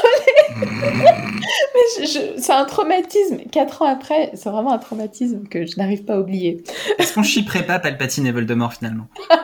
c'est 2.38 2.54
un 2.54 2.66
traumatisme. 2.66 3.38
Quatre 3.52 3.82
ans 3.82 3.88
après, 3.88 4.32
c'est 4.36 4.50
vraiment 4.50 4.74
un 4.74 4.80
traumatisme 4.80 5.48
que 5.48 5.66
je 5.66 5.78
n'arrive 5.78 6.04
pas 6.06 6.16
à 6.16 6.20
oublier. 6.20 6.64
Est-ce 6.98 7.14
qu'on 7.14 7.24
chipperait 7.24 7.66
pas 7.66 7.80
Palpatine 7.80 8.26
et 8.28 8.32
Voldemort 8.32 8.74
finalement? 8.74 9.08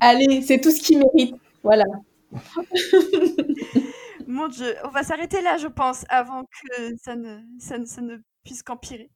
Allez, 0.00 0.42
c'est 0.42 0.60
tout 0.60 0.70
ce 0.70 0.80
qu'il 0.80 0.98
mérite. 0.98 1.34
Voilà. 1.62 1.84
Mon 4.26 4.48
Dieu, 4.48 4.74
on 4.84 4.88
va 4.88 5.02
s'arrêter 5.02 5.42
là, 5.42 5.56
je 5.58 5.66
pense, 5.66 6.04
avant 6.08 6.44
que 6.44 6.96
ça 7.02 7.16
ne, 7.16 7.38
ça 7.58 7.78
ne, 7.78 7.84
ça 7.84 8.00
ne 8.00 8.16
puisse 8.44 8.62
qu'empirer. 8.62 9.10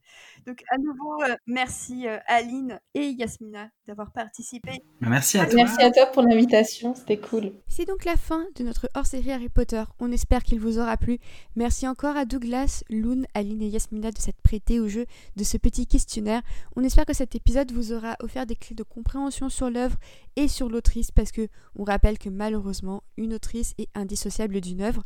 Donc, 0.46 0.62
à 0.70 0.78
nouveau, 0.78 1.22
euh, 1.22 1.34
merci 1.46 2.06
euh, 2.06 2.18
Aline 2.26 2.80
et 2.94 3.08
Yasmina 3.08 3.68
d'avoir 3.86 4.12
participé. 4.12 4.82
Bah, 5.00 5.08
Merci 5.10 5.38
à 5.38 5.46
toi. 5.46 5.54
Merci 5.56 5.82
à 5.82 5.90
toi 5.90 6.06
pour 6.06 6.22
l'invitation, 6.22 6.94
c'était 6.94 7.18
cool. 7.18 7.52
C'est 7.66 7.86
donc 7.86 8.04
la 8.04 8.16
fin 8.16 8.46
de 8.56 8.64
notre 8.64 8.88
hors-série 8.94 9.32
Harry 9.32 9.48
Potter. 9.48 9.82
On 9.98 10.12
espère 10.12 10.42
qu'il 10.42 10.60
vous 10.60 10.78
aura 10.78 10.96
plu. 10.96 11.18
Merci 11.56 11.88
encore 11.88 12.16
à 12.16 12.24
Douglas, 12.24 12.84
Loon, 12.90 13.22
Aline 13.34 13.62
et 13.62 13.68
Yasmina 13.68 14.10
de 14.10 14.18
s'être 14.18 14.40
prêtés 14.42 14.80
au 14.80 14.88
jeu 14.88 15.06
de 15.36 15.44
ce 15.44 15.56
petit 15.56 15.86
questionnaire. 15.86 16.42
On 16.76 16.84
espère 16.84 17.06
que 17.06 17.14
cet 17.14 17.34
épisode 17.34 17.72
vous 17.72 17.92
aura 17.92 18.16
offert 18.20 18.46
des 18.46 18.56
clés 18.56 18.76
de 18.76 18.82
compréhension 18.82 19.48
sur 19.48 19.70
l'œuvre 19.70 19.96
et 20.36 20.48
sur 20.48 20.68
l'autrice 20.68 21.10
parce 21.10 21.32
que 21.32 21.48
on 21.76 21.84
rappelle 21.84 22.18
que 22.18 22.28
malheureusement, 22.28 23.02
une 23.16 23.34
autrice 23.34 23.74
est 23.78 23.88
indissociable 23.94 24.60
d'une 24.60 24.82
œuvre. 24.82 25.02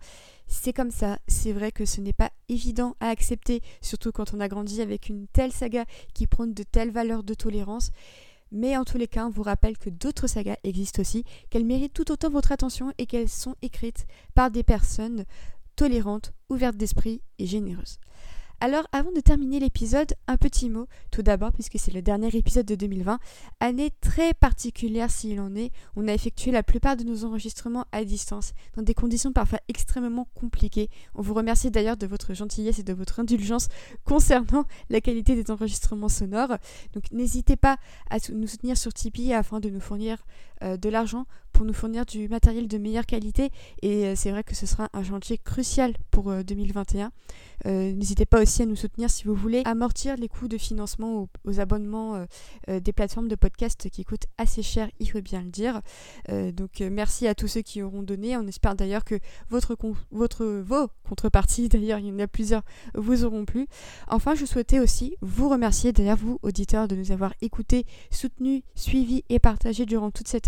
C'est 0.50 0.72
comme 0.72 0.90
ça, 0.90 1.18
c'est 1.28 1.52
vrai 1.52 1.72
que 1.72 1.84
ce 1.84 2.00
n'est 2.00 2.14
pas 2.14 2.32
évident 2.48 2.96
à 3.00 3.08
accepter, 3.08 3.60
surtout 3.82 4.12
quand 4.12 4.32
on 4.32 4.40
a 4.40 4.48
grandi 4.48 4.80
avec 4.80 5.10
une 5.10 5.26
telle 5.28 5.52
saga 5.52 5.84
qui 6.14 6.26
prône 6.26 6.54
de 6.54 6.62
telles 6.62 6.90
valeurs 6.90 7.22
de 7.22 7.34
tolérance. 7.34 7.92
Mais 8.50 8.74
en 8.78 8.84
tous 8.84 8.96
les 8.96 9.08
cas, 9.08 9.26
on 9.26 9.30
vous 9.30 9.42
rappelle 9.42 9.76
que 9.76 9.90
d'autres 9.90 10.26
sagas 10.26 10.56
existent 10.64 11.02
aussi, 11.02 11.24
qu'elles 11.50 11.66
méritent 11.66 11.92
tout 11.92 12.10
autant 12.10 12.30
votre 12.30 12.50
attention 12.50 12.94
et 12.96 13.04
qu'elles 13.04 13.28
sont 13.28 13.56
écrites 13.60 14.06
par 14.34 14.50
des 14.50 14.62
personnes 14.62 15.26
tolérantes, 15.76 16.32
ouvertes 16.48 16.78
d'esprit 16.78 17.20
et 17.38 17.46
généreuses. 17.46 18.00
Alors, 18.60 18.88
avant 18.90 19.12
de 19.12 19.20
terminer 19.20 19.60
l'épisode, 19.60 20.14
un 20.26 20.36
petit 20.36 20.68
mot, 20.68 20.88
tout 21.12 21.22
d'abord, 21.22 21.52
puisque 21.52 21.78
c'est 21.78 21.92
le 21.92 22.02
dernier 22.02 22.26
épisode 22.34 22.66
de 22.66 22.74
2020, 22.74 23.20
année 23.60 23.92
très 24.00 24.34
particulière 24.34 25.12
s'il 25.12 25.38
en 25.38 25.54
est. 25.54 25.70
On 25.94 26.08
a 26.08 26.12
effectué 26.12 26.50
la 26.50 26.64
plupart 26.64 26.96
de 26.96 27.04
nos 27.04 27.24
enregistrements 27.24 27.84
à 27.92 28.04
distance, 28.04 28.54
dans 28.74 28.82
des 28.82 28.94
conditions 28.94 29.32
parfois 29.32 29.60
extrêmement 29.68 30.26
compliquées. 30.34 30.90
On 31.14 31.22
vous 31.22 31.34
remercie 31.34 31.70
d'ailleurs 31.70 31.96
de 31.96 32.08
votre 32.08 32.34
gentillesse 32.34 32.80
et 32.80 32.82
de 32.82 32.92
votre 32.92 33.20
indulgence 33.20 33.68
concernant 34.04 34.64
la 34.90 35.00
qualité 35.00 35.36
des 35.36 35.52
enregistrements 35.52 36.08
sonores. 36.08 36.56
Donc, 36.94 37.04
n'hésitez 37.12 37.54
pas 37.54 37.76
à 38.10 38.16
nous 38.32 38.48
soutenir 38.48 38.76
sur 38.76 38.92
Tipeee 38.92 39.34
afin 39.34 39.60
de 39.60 39.70
nous 39.70 39.80
fournir 39.80 40.18
de 40.62 40.88
l'argent 40.88 41.26
pour 41.58 41.66
nous 41.66 41.72
fournir 41.72 42.06
du 42.06 42.28
matériel 42.28 42.68
de 42.68 42.78
meilleure 42.78 43.04
qualité. 43.04 43.50
Et 43.82 44.06
euh, 44.06 44.14
c'est 44.14 44.30
vrai 44.30 44.44
que 44.44 44.54
ce 44.54 44.64
sera 44.64 44.88
un 44.92 45.02
chantier 45.02 45.38
crucial 45.38 45.92
pour 46.12 46.30
euh, 46.30 46.44
2021. 46.44 47.10
Euh, 47.66 47.92
N'hésitez 47.92 48.26
pas 48.26 48.40
aussi 48.40 48.62
à 48.62 48.66
nous 48.66 48.76
soutenir 48.76 49.10
si 49.10 49.24
vous 49.24 49.34
voulez 49.34 49.62
amortir 49.64 50.16
les 50.16 50.28
coûts 50.28 50.46
de 50.48 50.58
financement 50.58 51.28
aux, 51.44 51.60
abonnements 51.60 52.14
euh, 52.14 52.26
euh, 52.68 52.80
des 52.80 52.92
plateformes 52.92 53.28
de 53.28 53.34
podcast 53.34 53.88
qui 53.90 54.04
coûtent 54.04 54.26
assez 54.36 54.62
cher, 54.62 54.88
il 55.00 55.10
faut 55.10 55.20
bien 55.20 55.42
le 55.42 55.50
dire. 55.50 55.80
Euh, 56.28 56.52
donc 56.52 56.80
euh, 56.80 56.90
merci 56.90 57.26
à 57.26 57.34
tous 57.34 57.48
ceux 57.48 57.62
qui 57.62 57.82
auront 57.82 58.02
donné. 58.02 58.36
On 58.36 58.46
espère 58.46 58.76
d'ailleurs 58.76 59.04
que 59.04 59.18
votre, 59.48 59.76
votre, 60.12 60.46
vos 60.46 60.88
contreparties, 61.08 61.68
d'ailleurs 61.68 61.98
il 61.98 62.06
y 62.06 62.12
en 62.12 62.18
a 62.20 62.28
plusieurs, 62.28 62.62
vous 62.94 63.24
auront 63.24 63.44
plu. 63.44 63.66
Enfin, 64.06 64.34
je 64.34 64.44
souhaitais 64.44 64.78
aussi 64.78 65.16
vous 65.20 65.48
remercier, 65.48 65.92
d'ailleurs 65.92 66.18
vous, 66.18 66.38
auditeurs, 66.42 66.86
de 66.86 66.94
nous 66.94 67.10
avoir 67.10 67.34
écoutés, 67.40 67.86
soutenus, 68.10 68.62
suivis 68.74 69.24
et 69.28 69.38
partagés 69.38 69.86
durant 69.86 70.10
toute 70.10 70.28
cette 70.28 70.47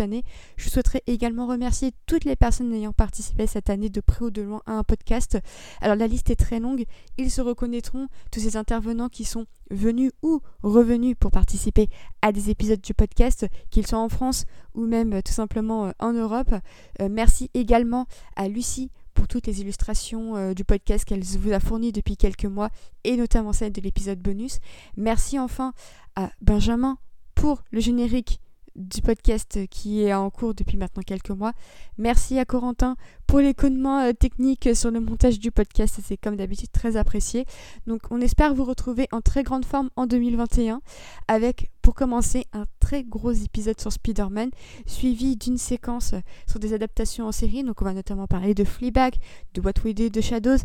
Je 0.56 0.68
souhaiterais 0.68 1.02
également 1.06 1.46
remercier 1.46 1.92
toutes 2.06 2.24
les 2.24 2.36
personnes 2.36 2.72
ayant 2.72 2.92
participé 2.92 3.46
cette 3.46 3.70
année 3.70 3.90
de 3.90 4.00
près 4.00 4.24
ou 4.24 4.30
de 4.30 4.42
loin 4.42 4.62
à 4.66 4.72
un 4.72 4.84
podcast. 4.84 5.38
Alors 5.80 5.96
la 5.96 6.06
liste 6.06 6.30
est 6.30 6.36
très 6.36 6.60
longue, 6.60 6.84
ils 7.18 7.30
se 7.30 7.40
reconnaîtront, 7.40 8.08
tous 8.30 8.40
ces 8.40 8.56
intervenants 8.56 9.08
qui 9.08 9.24
sont 9.24 9.46
venus 9.70 10.12
ou 10.22 10.40
revenus 10.62 11.16
pour 11.18 11.30
participer 11.30 11.88
à 12.22 12.32
des 12.32 12.50
épisodes 12.50 12.80
du 12.80 12.94
podcast, 12.94 13.46
qu'ils 13.70 13.86
soient 13.86 13.98
en 13.98 14.08
France 14.08 14.44
ou 14.74 14.86
même 14.86 15.14
euh, 15.14 15.22
tout 15.22 15.32
simplement 15.32 15.86
euh, 15.86 15.92
en 15.98 16.12
Europe. 16.12 16.54
Euh, 17.00 17.08
merci 17.10 17.50
également 17.54 18.06
à 18.36 18.48
Lucie 18.48 18.90
pour 19.14 19.28
toutes 19.28 19.46
les 19.46 19.60
illustrations 19.60 20.54
du 20.54 20.64
podcast 20.64 21.04
qu'elle 21.04 21.22
vous 21.22 21.52
a 21.52 21.60
fournies 21.60 21.92
depuis 21.92 22.16
quelques 22.16 22.46
mois 22.46 22.70
et 23.04 23.16
notamment 23.16 23.52
celle 23.52 23.72
de 23.72 23.80
l'épisode 23.80 24.18
bonus. 24.18 24.60
Merci 24.96 25.38
enfin 25.38 25.74
à 26.16 26.30
Benjamin 26.40 26.96
pour 27.34 27.62
le 27.70 27.80
générique 27.80 28.40
du 28.76 29.02
podcast 29.02 29.58
qui 29.70 30.02
est 30.02 30.14
en 30.14 30.30
cours 30.30 30.54
depuis 30.54 30.76
maintenant 30.76 31.02
quelques 31.02 31.30
mois. 31.30 31.52
Merci 31.98 32.38
à 32.38 32.44
Corentin 32.44 32.96
pour 33.26 33.38
les 33.38 33.54
euh, 33.62 34.12
techniques 34.12 34.70
sur 34.74 34.90
le 34.90 34.98
montage 34.98 35.38
du 35.38 35.52
podcast, 35.52 36.00
c'est 36.04 36.16
comme 36.16 36.36
d'habitude 36.36 36.72
très 36.72 36.96
apprécié. 36.96 37.44
Donc 37.86 38.00
on 38.10 38.20
espère 38.20 38.54
vous 38.54 38.64
retrouver 38.64 39.06
en 39.12 39.20
très 39.20 39.44
grande 39.44 39.64
forme 39.64 39.90
en 39.94 40.06
2021 40.06 40.80
avec 41.28 41.70
pour 41.80 41.94
commencer 41.94 42.46
un 42.52 42.64
très 42.80 43.04
gros 43.04 43.30
épisode 43.30 43.80
sur 43.80 43.92
Spider-Man 43.92 44.50
suivi 44.86 45.36
d'une 45.36 45.58
séquence 45.58 46.14
sur 46.48 46.58
des 46.58 46.72
adaptations 46.72 47.26
en 47.26 47.32
série. 47.32 47.62
Donc 47.62 47.82
on 47.82 47.84
va 47.84 47.92
notamment 47.92 48.26
parler 48.26 48.54
de 48.54 48.64
Fleabag, 48.64 49.14
de 49.54 49.60
What 49.60 49.74
We 49.84 49.94
Did, 49.94 50.12
de 50.12 50.20
Shadows 50.20 50.58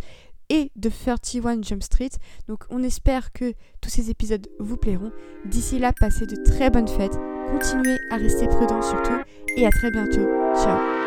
et 0.50 0.72
de 0.76 0.90
31 0.90 1.62
Jump 1.62 1.84
Street. 1.84 2.12
Donc 2.48 2.64
on 2.70 2.84
espère 2.84 3.32
que 3.32 3.54
tous 3.82 3.90
ces 3.90 4.10
épisodes 4.10 4.48
vous 4.60 4.78
plairont. 4.78 5.12
D'ici 5.46 5.80
là, 5.80 5.94
passez 5.94 6.26
de 6.26 6.36
très 6.44 6.70
bonnes 6.70 6.88
fêtes, 6.88 7.18
continuez 7.52 8.00
à 8.10 8.18
rester 8.18 8.48
prudents 8.48 8.82
surtout 8.82 9.22
et 9.58 9.66
à 9.66 9.70
très 9.70 9.92
bientôt. 9.92 10.28
Ciao 10.56 11.05